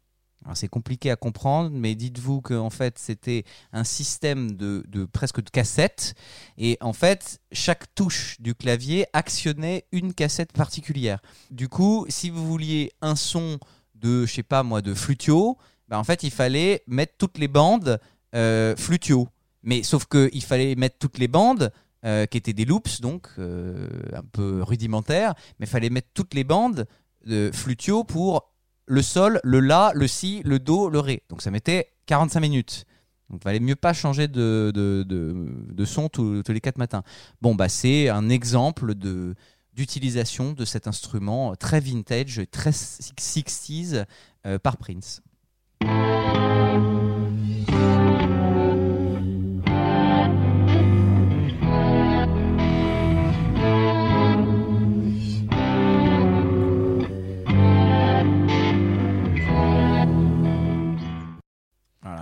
C'est 0.55 0.67
compliqué 0.67 1.11
à 1.11 1.15
comprendre, 1.15 1.69
mais 1.71 1.93
dites-vous 1.93 2.41
que 2.41 2.55
en 2.55 2.71
fait 2.71 2.97
c'était 2.97 3.43
un 3.73 3.83
système 3.83 4.53
de, 4.53 4.83
de 4.87 5.05
presque 5.05 5.39
de 5.39 5.49
cassettes, 5.51 6.15
et 6.57 6.79
en 6.81 6.93
fait 6.93 7.39
chaque 7.51 7.93
touche 7.93 8.41
du 8.41 8.55
clavier 8.55 9.05
actionnait 9.13 9.85
une 9.91 10.15
cassette 10.15 10.51
particulière. 10.51 11.19
Du 11.51 11.69
coup, 11.69 12.07
si 12.09 12.31
vous 12.31 12.45
vouliez 12.45 12.91
un 13.01 13.15
son 13.15 13.59
de, 13.93 14.25
je 14.25 14.33
sais 14.33 14.43
pas 14.43 14.63
moi, 14.63 14.81
de 14.81 14.95
flutio, 14.95 15.59
bah, 15.87 15.99
en 15.99 16.03
fait 16.03 16.23
il 16.23 16.31
fallait 16.31 16.83
mettre 16.87 17.13
toutes 17.19 17.37
les 17.37 17.47
bandes 17.47 17.99
euh, 18.33 18.75
flutio. 18.75 19.29
Mais 19.63 19.83
sauf 19.83 20.05
qu'il 20.05 20.43
fallait 20.43 20.75
mettre 20.75 20.97
toutes 20.97 21.17
les 21.17 21.27
bandes 21.27 21.71
euh, 22.03 22.25
qui 22.25 22.37
étaient 22.37 22.53
des 22.53 22.65
loops, 22.65 22.99
donc 23.01 23.27
euh, 23.37 23.87
un 24.13 24.23
peu 24.23 24.63
rudimentaires, 24.63 25.35
mais 25.59 25.67
il 25.67 25.69
fallait 25.69 25.91
mettre 25.91 26.09
toutes 26.13 26.33
les 26.33 26.43
bandes 26.43 26.87
de 27.25 27.51
flutio 27.53 28.03
pour 28.03 28.51
le 28.87 29.01
sol, 29.01 29.39
le 29.43 29.59
la, 29.59 29.91
le 29.93 30.07
si, 30.07 30.41
le 30.43 30.57
do, 30.57 30.89
le 30.89 30.99
ré. 30.99 31.23
Donc 31.29 31.41
ça 31.41 31.51
mettait 31.51 31.93
45 32.07 32.39
minutes. 32.39 32.85
Donc 33.29 33.41
il 33.43 33.45
valait 33.45 33.59
mieux 33.59 33.75
pas 33.75 33.93
changer 33.93 34.27
de, 34.27 34.71
de, 34.73 35.05
de, 35.07 35.85
son 35.85 36.09
tous, 36.09 36.43
les 36.49 36.59
quatre 36.59 36.77
matins. 36.77 37.03
Bon, 37.41 37.55
bah 37.55 37.69
c'est 37.69 38.09
un 38.09 38.29
exemple 38.29 38.95
de 38.95 39.35
d'utilisation 39.73 40.51
de 40.51 40.65
cet 40.65 40.87
instrument 40.87 41.55
très 41.55 41.79
vintage, 41.79 42.41
très 42.51 42.71
60s 42.71 44.05
euh, 44.45 44.59
par 44.59 44.75
Prince. 44.75 45.21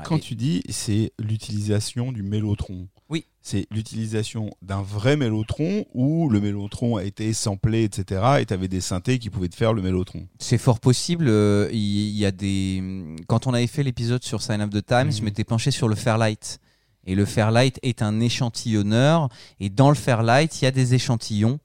Quand 0.10 0.18
Et- 0.18 0.22
tu 0.22 0.36
dis 0.36 0.62
c'est 0.70 1.14
l'utilisation 1.20 2.12
du 2.12 2.24
mélotron, 2.24 2.88
Oui. 3.10 3.26
c'est 3.42 3.66
l'utilisation 3.72 4.50
d'un 4.62 4.82
vrai 4.82 5.16
mélotron 5.18 5.86
où 5.94 6.30
le 6.30 6.42
mélotron 6.42 6.98
a 6.98 7.04
été 7.04 7.32
samplé, 7.34 7.84
etc. 7.84 8.22
Et 8.42 8.46
tu 8.46 8.54
avais 8.54 8.68
des 8.68 8.82
synthés 8.82 9.20
qui 9.20 9.30
pouvaient 9.30 9.50
te 9.50 9.56
faire 9.56 9.72
le 9.74 9.82
mélotron. 9.82 10.28
C'est 10.40 10.58
fort 10.58 10.80
possible. 10.80 11.26
euh, 11.30 11.70
Il 11.72 12.10
y, 12.18 12.26
a 12.26 12.32
des. 12.32 12.84
Quand 13.28 13.48
on 13.48 13.54
avait 13.54 13.68
fait 13.68 13.84
l'épisode 13.84 14.24
sur 14.24 14.42
Sign 14.42 14.62
of 14.62 14.70
the 14.72 14.86
Times, 14.86 15.12
je 15.12 15.22
m'étais 15.24 15.44
penché 15.44 15.72
sur 15.72 15.88
le 15.88 15.96
Fairlight. 15.96 16.60
Et 17.06 17.16
le 17.16 17.26
Fairlight 17.26 17.80
est 17.82 18.02
un 18.02 18.20
échantillonneur. 18.20 19.30
Et 19.60 19.70
dans 19.70 19.90
le 19.90 19.96
Fairlight, 19.96 20.62
il 20.62 20.66
y 20.66 20.68
a 20.68 20.72
des 20.72 20.94
échantillons 20.94 21.60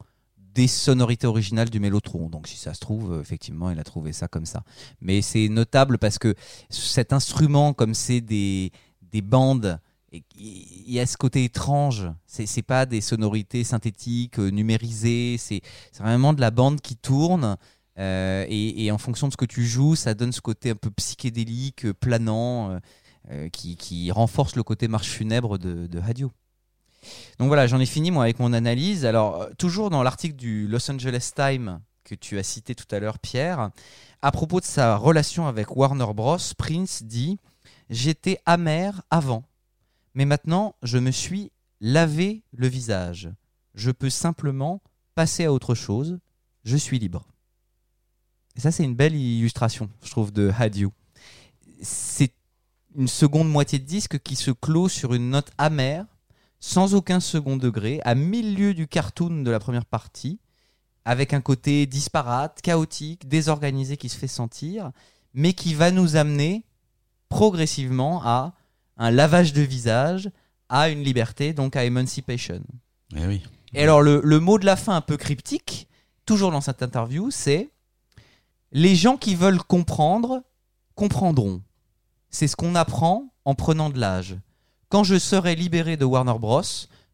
des 0.55 0.69
sonorités 0.69 1.27
originales 1.27 1.71
du 1.71 1.81
mélotron. 1.81 2.29
Donc 2.29 2.47
si 2.47 2.57
ça 2.57 2.75
se 2.75 2.81
trouve, 2.81 3.13
euh, 3.13 3.21
effectivement, 3.21 3.71
il 3.71 3.79
a 3.79 3.85
trouvé 3.85 4.13
ça 4.13 4.29
comme 4.29 4.47
ça. 4.47 4.63
Mais 5.01 5.21
c'est 5.21 5.49
notable 5.49 5.99
parce 5.99 6.19
que 6.19 6.35
cet 6.71 7.13
instrument, 7.13 7.73
comme 7.73 7.95
c'est 7.95 8.21
des, 8.21 8.71
des 9.03 9.23
bandes, 9.23 9.81
il 10.13 10.93
y 10.93 11.01
a 11.01 11.07
ce 11.07 11.17
côté 11.17 11.43
étrange. 11.43 12.09
C'est 12.27 12.47
c'est 12.47 12.63
pas 12.63 12.87
des 12.87 13.01
sonorités 13.01 13.65
synthétiques, 13.65 14.39
euh, 14.39 14.51
numérisées. 14.51 15.37
C'est 15.39 15.61
vraiment 15.99 16.33
de 16.33 16.41
la 16.41 16.53
bande 16.53 16.81
qui 16.81 16.97
tourne. 16.97 17.57
Euh, 17.99 18.45
et, 18.49 18.91
en 18.91 18.99
fonction 18.99 19.29
de 19.29 19.33
ce 19.33 19.37
que 19.37 19.45
tu 19.45 19.65
joues, 19.65 19.95
ça 19.95 20.15
donne 20.15 20.33
ce 20.33 20.41
côté 20.41 20.71
un 20.71 20.75
peu 20.75 20.91
psychédélique, 20.91 21.93
planant, 21.93 22.81
qui, 23.53 23.77
qui 23.77 24.11
renforce 24.11 24.57
le 24.57 24.63
côté 24.65 24.89
marche 24.89 25.09
funèbre 25.09 25.59
de, 25.59 25.87
de. 25.87 26.01
Donc 27.39 27.49
voilà, 27.49 27.67
j'en 27.67 27.81
ai 27.81 27.87
fini 27.87 28.11
moi 28.11 28.25
avec 28.25 28.39
mon 28.39 28.53
analyse. 28.53 29.05
Alors, 29.05 29.43
euh, 29.43 29.51
toujours 29.59 29.91
dans 29.91 30.03
l'article 30.03 30.37
du 30.37 30.67
Los 30.67 30.91
Angeles 30.91 31.33
Times 31.35 31.81
que 32.05 32.15
tu 32.15 32.39
as 32.39 32.43
cité 32.43 32.75
tout 32.75 32.87
à 32.91 32.99
l'heure, 32.99 33.19
Pierre, 33.19 33.71
à 34.23 34.31
propos 34.31 34.61
de 34.61 34.65
sa 34.65 34.97
relation 34.97 35.47
avec 35.47 35.75
Warner 35.77 36.13
Bros., 36.15 36.37
Prince 36.59 37.03
dit 37.03 37.39
J'étais 37.91 38.39
amer 38.47 39.03
avant, 39.11 39.45
mais 40.15 40.25
maintenant 40.25 40.75
je 40.83 40.99
me 40.99 41.11
suis 41.11 41.51
lavé 41.81 42.43
le 42.53 42.67
visage. 42.67 43.31
Je 43.75 43.91
peux 43.91 44.11
simplement 44.11 44.83
passer 45.15 45.45
à 45.45 45.53
autre 45.53 45.75
chose. 45.75 46.19
Je 46.65 46.77
suis 46.77 46.99
libre. 46.99 47.27
Et 48.57 48.61
ça, 48.61 48.71
c'est 48.71 48.85
une 48.85 48.95
belle 48.95 49.15
illustration, 49.17 49.91
je 50.03 50.11
trouve, 50.11 50.33
de 50.33 50.51
Had 50.57 50.77
You. 50.77 50.93
C'est 51.83 52.33
une 52.97 53.09
seconde 53.09 53.51
moitié 53.51 53.79
de 53.79 53.85
disque 53.85 54.21
qui 54.21 54.37
se 54.37 54.53
clôt 54.53 54.89
sur 54.89 55.15
une 55.15 55.31
note 55.31 55.51
amère, 55.59 56.07
sans 56.65 56.95
aucun 56.95 57.21
second 57.21 57.59
degré, 57.59 58.01
à 58.05 58.15
mille 58.15 58.57
lieues 58.57 58.73
du 58.73 58.89
cartoon 58.89 59.43
de 59.43 59.51
la 59.51 59.61
première 59.61 59.85
partie, 59.85 60.41
avec 61.05 61.35
un 61.35 61.43
côté 61.43 61.85
disparate, 61.85 62.63
chaotique, 62.63 63.29
désorganisé 63.29 63.99
qui 63.99 64.09
se 64.09 64.17
fait 64.17 64.29
sentir, 64.29 64.91
mais 65.35 65.53
qui 65.53 65.75
va 65.75 65.91
nous 65.91 66.17
amener 66.17 66.65
progressivement 67.29 68.23
à 68.25 68.55
un 68.97 69.11
lavage 69.11 69.53
de 69.53 69.61
visage, 69.61 70.31
à 70.71 70.89
une 70.89 71.03
liberté, 71.03 71.53
donc 71.53 71.77
à 71.77 71.85
Emancipation. 71.85 72.63
Eh 73.15 73.27
oui. 73.27 73.43
Et 73.75 73.83
alors, 73.83 74.01
le, 74.01 74.23
le 74.25 74.41
mot 74.41 74.59
de 74.59 74.65
la 74.65 74.77
fin 74.77 74.97
un 74.97 75.03
peu 75.03 75.19
cryptique, 75.19 75.87
toujours 76.25 76.51
dans 76.51 76.63
cette 76.63 76.83
interview, 76.83 77.31
c'est 77.31 77.69
Les 78.73 78.97
gens 78.97 79.19
qui 79.19 79.35
veulent 79.35 79.63
comprendre, 79.63 80.43
comprendront. 80.95 81.61
C'est 82.31 82.49
ce 82.49 82.57
qu'on 82.57 82.75
apprend 82.75 83.35
en 83.45 83.55
prenant 83.55 83.91
de 83.91 84.01
l'âge. 84.01 84.39
Quand 84.89 85.05
je 85.05 85.19
serai 85.19 85.55
libéré 85.55 85.97
de 85.97 86.05
Warner 86.05 86.39
Bros., 86.39 86.63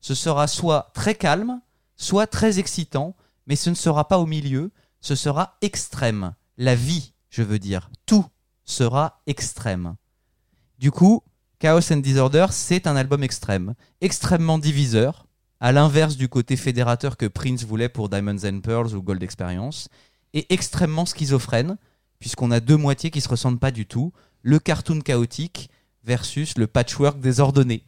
ce 0.00 0.14
sera 0.14 0.46
soit 0.46 0.90
très 0.94 1.14
calme, 1.14 1.60
soit 1.96 2.26
très 2.26 2.58
excitant, 2.58 3.14
mais 3.46 3.56
ce 3.56 3.70
ne 3.70 3.74
sera 3.74 4.08
pas 4.08 4.18
au 4.18 4.26
milieu, 4.26 4.70
ce 5.00 5.14
sera 5.14 5.56
extrême. 5.60 6.34
La 6.56 6.74
vie, 6.74 7.12
je 7.28 7.42
veux 7.42 7.58
dire, 7.58 7.90
tout 8.06 8.26
sera 8.64 9.22
extrême. 9.26 9.96
Du 10.78 10.90
coup, 10.90 11.22
Chaos 11.58 11.92
and 11.92 11.98
Disorder, 11.98 12.46
c'est 12.50 12.86
un 12.86 12.96
album 12.96 13.22
extrême, 13.22 13.74
extrêmement 14.00 14.58
diviseur, 14.58 15.26
à 15.60 15.72
l'inverse 15.72 16.16
du 16.16 16.28
côté 16.28 16.56
fédérateur 16.56 17.18
que 17.18 17.26
Prince 17.26 17.64
voulait 17.64 17.90
pour 17.90 18.08
Diamonds 18.08 18.44
and 18.44 18.60
Pearls 18.60 18.94
ou 18.94 19.02
Gold 19.02 19.22
Experience, 19.22 19.88
et 20.32 20.52
extrêmement 20.52 21.04
schizophrène, 21.04 21.76
puisqu'on 22.18 22.50
a 22.50 22.60
deux 22.60 22.76
moitiés 22.76 23.10
qui 23.10 23.20
se 23.20 23.28
ressemblent 23.28 23.58
pas 23.58 23.70
du 23.70 23.86
tout, 23.86 24.12
le 24.42 24.58
cartoon 24.58 25.00
chaotique 25.00 25.70
versus 26.04 26.56
le 26.58 26.66
patchwork 26.66 27.20
désordonné. 27.20 27.84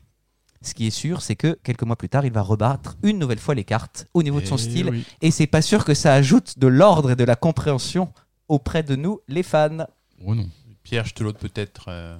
Ce 0.60 0.74
qui 0.74 0.86
est 0.86 0.90
sûr, 0.90 1.22
c'est 1.22 1.34
que 1.34 1.58
quelques 1.64 1.82
mois 1.82 1.96
plus 1.96 2.08
tard, 2.08 2.24
il 2.24 2.32
va 2.32 2.42
rebattre 2.42 2.96
une 3.02 3.18
nouvelle 3.18 3.38
fois 3.40 3.54
les 3.54 3.64
cartes 3.64 4.06
au 4.14 4.22
niveau 4.22 4.40
de 4.40 4.46
son 4.46 4.56
Eh 4.56 4.60
style, 4.62 4.90
oui. 4.90 5.04
et 5.20 5.30
c'est 5.32 5.48
pas 5.48 5.62
sûr 5.62 5.84
que 5.84 5.92
ça 5.94 6.14
ajoute 6.14 6.58
de 6.58 6.68
l'ordre 6.68 7.10
et 7.10 7.16
de 7.16 7.24
la 7.24 7.34
compréhension 7.36 8.12
auprès 8.48 8.82
de 8.84 8.94
nous, 8.94 9.20
les 9.26 9.42
fans. 9.42 9.86
Oh 10.24 10.34
non. 10.36 10.48
Pierre, 10.84 11.04
je 11.04 11.14
te 11.14 11.24
l'autre 11.24 11.38
peut-être. 11.40 11.86
euh, 11.88 12.16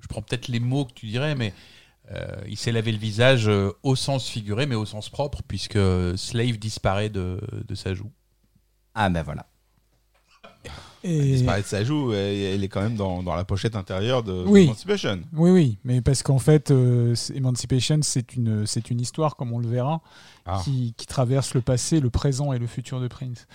je 0.00 0.08
prends 0.08 0.20
peut-être 0.22 0.48
les 0.48 0.60
mots 0.60 0.84
que 0.84 0.92
tu 0.92 1.06
dirais, 1.06 1.34
mais 1.34 1.54
euh, 2.12 2.26
il 2.46 2.56
s'est 2.56 2.70
lavé 2.72 2.92
le 2.92 2.98
visage 2.98 3.48
euh, 3.48 3.72
au 3.82 3.96
sens 3.96 4.28
figuré, 4.28 4.66
mais 4.66 4.74
au 4.74 4.84
sens 4.84 5.08
propre, 5.08 5.42
puisque 5.46 5.78
Slave 6.16 6.58
disparaît 6.58 7.08
de, 7.08 7.40
de 7.66 7.74
sa 7.74 7.94
joue. 7.94 8.10
Ah 8.94 9.08
ben 9.10 9.22
voilà. 9.22 9.46
Et- 11.08 11.36
Disparaît 11.36 11.62
de 11.62 11.66
sa 11.66 11.84
joue, 11.84 12.12
elle, 12.12 12.36
elle 12.36 12.64
est 12.64 12.68
quand 12.68 12.82
même 12.82 12.96
dans, 12.96 13.22
dans 13.22 13.34
la 13.34 13.44
pochette 13.44 13.76
intérieure 13.76 14.22
de 14.22 14.44
Oui. 14.46 14.64
Emancipation. 14.64 15.20
Oui, 15.32 15.50
oui, 15.50 15.78
mais 15.84 16.00
parce 16.00 16.22
qu'en 16.22 16.38
fait, 16.38 16.70
euh, 16.70 17.14
Emancipation, 17.34 17.98
c'est 18.02 18.34
une, 18.34 18.66
c'est 18.66 18.90
une 18.90 19.00
histoire, 19.00 19.36
comme 19.36 19.52
on 19.52 19.58
le 19.58 19.68
verra, 19.68 20.02
Ah. 20.46 20.60
qui, 20.64 20.94
qui 20.96 21.06
traverse 21.06 21.54
le 21.54 21.60
passé, 21.60 22.00
le 22.00 22.10
présent 22.10 22.52
et 22.52 22.58
le 22.58 22.66
futur 22.66 23.00
de 23.00 23.08
Prince. 23.08 23.46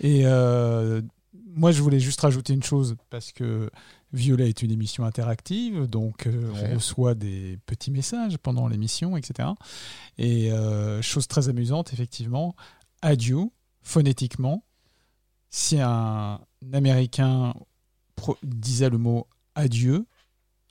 Et 0.00 0.22
euh, 0.26 1.02
moi, 1.54 1.72
je 1.72 1.82
voulais 1.82 2.00
juste 2.00 2.20
rajouter 2.20 2.52
une 2.52 2.62
chose, 2.62 2.96
parce 3.10 3.32
que 3.32 3.68
Violet 4.12 4.48
est 4.50 4.62
une 4.62 4.70
émission 4.70 5.04
interactive, 5.04 5.86
donc 5.86 6.26
euh, 6.26 6.50
on 6.70 6.74
reçoit 6.74 7.14
des 7.14 7.58
petits 7.66 7.90
messages 7.90 8.36
pendant 8.38 8.68
l'émission, 8.68 9.16
etc. 9.16 9.48
Et 10.18 10.52
euh, 10.52 11.00
chose 11.02 11.26
très 11.26 11.48
amusante, 11.48 11.92
effectivement, 11.94 12.54
adieu, 13.00 13.40
phonétiquement, 13.82 14.64
si 15.52 15.78
un 15.80 16.40
Américain 16.72 17.54
disait 18.42 18.90
le 18.90 18.98
mot 18.98 19.28
adieu, 19.54 20.06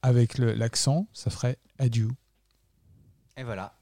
avec 0.02 0.40
l'accent, 0.40 1.08
ça 1.14 1.30
ferait 1.30 1.60
adieu. 1.78 2.10
Et 3.38 3.44
voilà. 3.44 3.81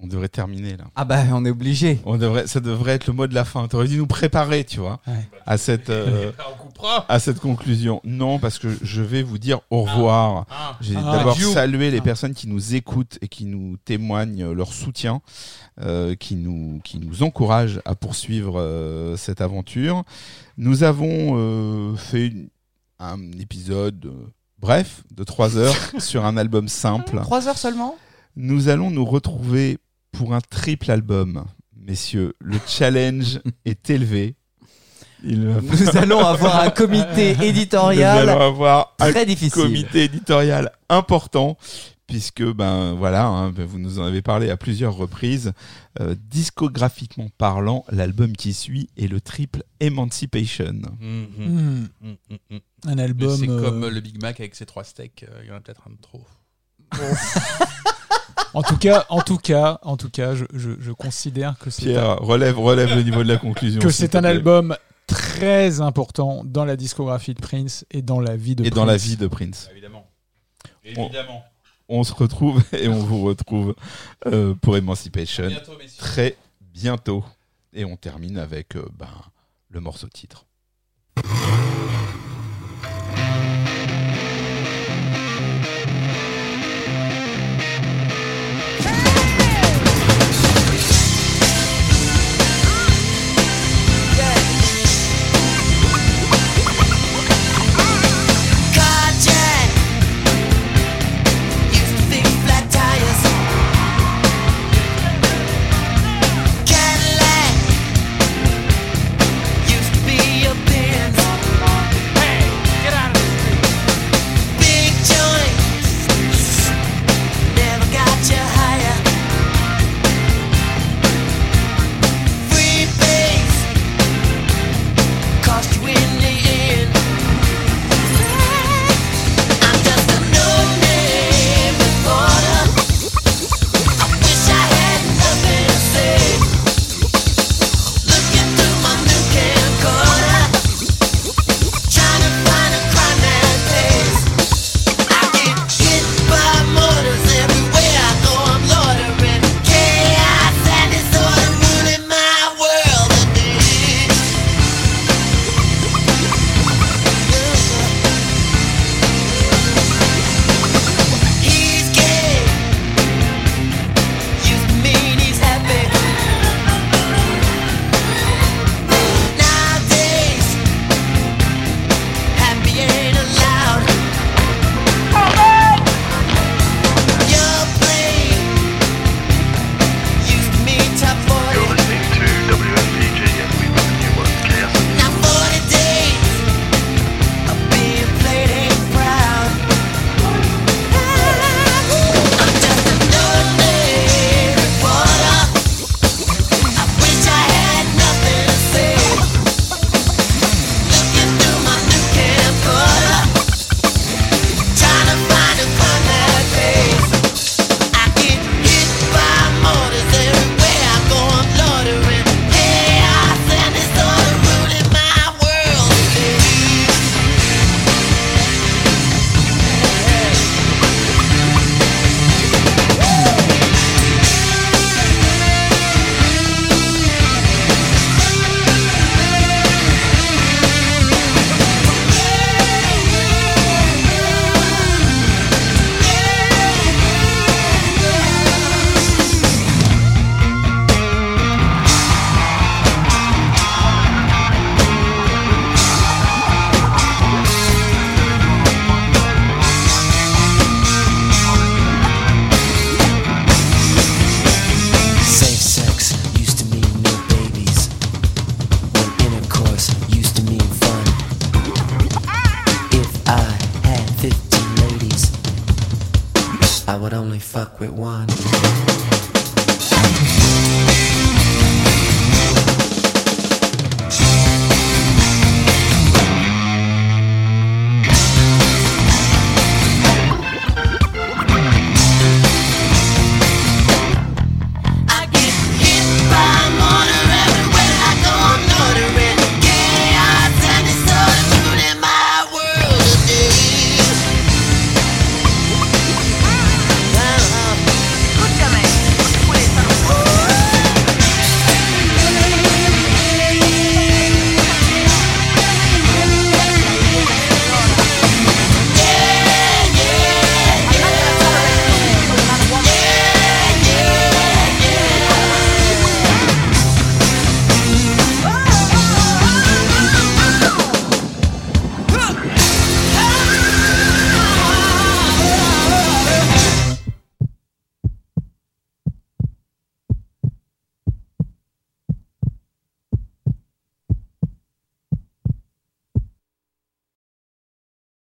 On 0.00 0.06
devrait 0.06 0.28
terminer 0.28 0.76
là. 0.76 0.84
Ah 0.94 1.04
bah 1.04 1.24
on 1.32 1.44
est 1.44 1.50
obligé. 1.50 1.98
On 2.04 2.16
devrait, 2.18 2.46
ça 2.46 2.60
devrait 2.60 2.92
être 2.92 3.08
le 3.08 3.12
mot 3.14 3.26
de 3.26 3.34
la 3.34 3.44
fin. 3.44 3.66
T'aurais 3.66 3.88
dû 3.88 3.98
nous 3.98 4.06
préparer, 4.06 4.62
tu 4.64 4.78
vois, 4.78 5.00
Ouais. 5.08 5.28
à 5.44 5.58
cette. 5.58 5.90
euh, 5.90 6.30
coupera. 6.60 7.04
à 7.08 7.18
cette 7.18 7.40
conclusion. 7.40 8.00
Non, 8.04 8.38
parce 8.38 8.60
que 8.60 8.68
je 8.80 9.02
vais 9.02 9.24
vous 9.24 9.38
dire 9.38 9.58
au 9.70 9.82
revoir. 9.82 10.46
Ah. 10.50 10.76
J'ai 10.80 10.94
Ah. 10.96 11.16
d'abord 11.16 11.32
Adieu. 11.34 11.48
salué 11.52 11.90
les 11.90 11.98
Ah. 11.98 12.02
personnes 12.02 12.32
qui 12.34 12.46
nous 12.46 12.76
écoutent 12.76 13.18
et 13.22 13.26
qui 13.28 13.44
nous 13.44 13.76
témoignent 13.84 14.52
leur 14.52 14.72
soutien, 14.72 15.20
euh, 15.80 16.14
qui 16.14 16.36
nous 16.36 16.80
qui 16.84 17.00
nous 17.00 17.24
encouragent 17.24 17.80
à 17.84 17.96
poursuivre 17.96 18.60
euh, 18.60 19.16
cette 19.16 19.40
aventure. 19.40 20.04
Nous 20.56 20.84
avons 20.84 21.32
euh, 21.36 21.96
fait 21.96 22.28
une- 22.28 22.50
un 23.00 23.18
épisode 23.40 24.06
euh, 24.06 24.12
bref 24.60 25.02
de 25.12 25.24
trois 25.24 25.56
heures 25.56 25.74
sur 25.98 26.24
un 26.24 26.36
album 26.36 26.68
simple. 26.68 27.18
Trois 27.22 27.48
heures 27.48 27.58
seulement? 27.58 27.96
Nous 28.36 28.68
allons 28.68 28.92
nous 28.92 29.04
retrouver 29.04 29.78
pour 30.12 30.34
un 30.34 30.40
triple 30.40 30.90
album. 30.90 31.44
Messieurs, 31.76 32.34
le 32.40 32.58
challenge 32.66 33.40
est 33.64 33.90
élevé. 33.90 34.36
Il 35.24 35.40
Nous 35.40 35.96
allons 35.96 36.24
avoir 36.24 36.60
un 36.60 36.70
comité 36.70 37.34
Nous 37.38 37.44
éditorial 37.44 38.28
allons 38.28 38.40
avoir 38.40 38.94
un 39.00 39.10
très 39.10 39.26
difficile. 39.26 39.62
comité 39.62 40.04
éditorial 40.04 40.70
important 40.88 41.56
puisque 42.08 42.42
ben 42.42 42.94
voilà, 42.94 43.26
hein, 43.26 43.50
ben, 43.50 43.66
vous 43.66 43.78
nous 43.78 44.00
en 44.00 44.04
avez 44.04 44.22
parlé 44.22 44.50
à 44.50 44.56
plusieurs 44.56 44.94
reprises. 44.94 45.52
Euh, 46.00 46.16
discographiquement 46.18 47.28
parlant, 47.38 47.84
l'album 47.90 48.34
qui 48.34 48.54
suit 48.54 48.88
est 48.96 49.06
le 49.08 49.20
triple 49.20 49.62
Emancipation. 49.78 50.80
Mhm. 51.00 51.28
Hmm. 51.36 51.86
Mm, 52.00 52.16
mm, 52.30 52.36
mm. 52.50 52.58
Un 52.86 52.98
album. 52.98 53.36
C'est 53.36 53.48
euh, 53.48 53.62
comme 53.62 53.86
le 53.86 54.00
Big 54.00 54.20
Mac 54.20 54.40
avec 54.40 54.54
ses 54.54 54.66
trois 54.66 54.84
steaks, 54.84 55.26
euh, 55.28 55.40
il 55.42 55.48
y 55.48 55.52
en 55.52 55.56
a 55.56 55.60
peut-être 55.60 55.86
un 55.86 55.92
de 55.92 56.00
trop. 56.00 56.24
En 58.54 58.62
tout 58.62 58.76
cas, 58.76 59.04
en 59.10 59.20
tout 59.20 59.36
cas, 59.38 59.78
en 59.82 59.96
tout 59.96 60.10
cas, 60.10 60.34
je, 60.34 60.44
je, 60.54 60.70
je 60.80 60.92
considère 60.92 61.58
que 61.58 61.70
c'est 61.70 61.82
Pierre, 61.82 62.16
relève, 62.18 62.58
relève 62.58 62.94
le 62.94 63.02
niveau 63.02 63.22
de 63.22 63.28
la 63.28 63.36
conclusion. 63.36 63.80
que 63.80 63.90
c'est 63.90 64.14
un 64.16 64.20
plaît. 64.20 64.30
album 64.30 64.76
très 65.06 65.80
important 65.80 66.42
dans 66.44 66.64
la 66.64 66.76
discographie 66.76 67.34
de 67.34 67.40
Prince 67.40 67.84
et 67.90 68.02
dans 68.02 68.20
la 68.20 68.36
vie 68.36 68.54
de 68.54 68.62
Et 68.64 68.70
Prince. 68.70 68.74
dans 68.76 68.84
la 68.84 68.96
vie 68.96 69.16
de 69.16 69.26
Prince. 69.26 69.68
Évidemment. 69.72 70.06
On- 70.96 71.04
Évidemment. 71.04 71.44
On 71.90 72.04
se 72.04 72.12
retrouve 72.12 72.62
et 72.72 72.88
on 72.88 72.98
vous 72.98 73.22
retrouve 73.22 73.74
euh, 74.26 74.54
pour 74.54 74.76
Emancipation 74.76 75.46
bientôt, 75.48 75.72
très 75.98 76.36
bientôt. 76.60 77.24
Et 77.72 77.84
on 77.84 77.96
termine 77.96 78.38
avec 78.38 78.76
euh, 78.76 78.84
ben, 78.98 79.08
le 79.70 79.80
morceau 79.80 80.08
titre. 80.08 80.44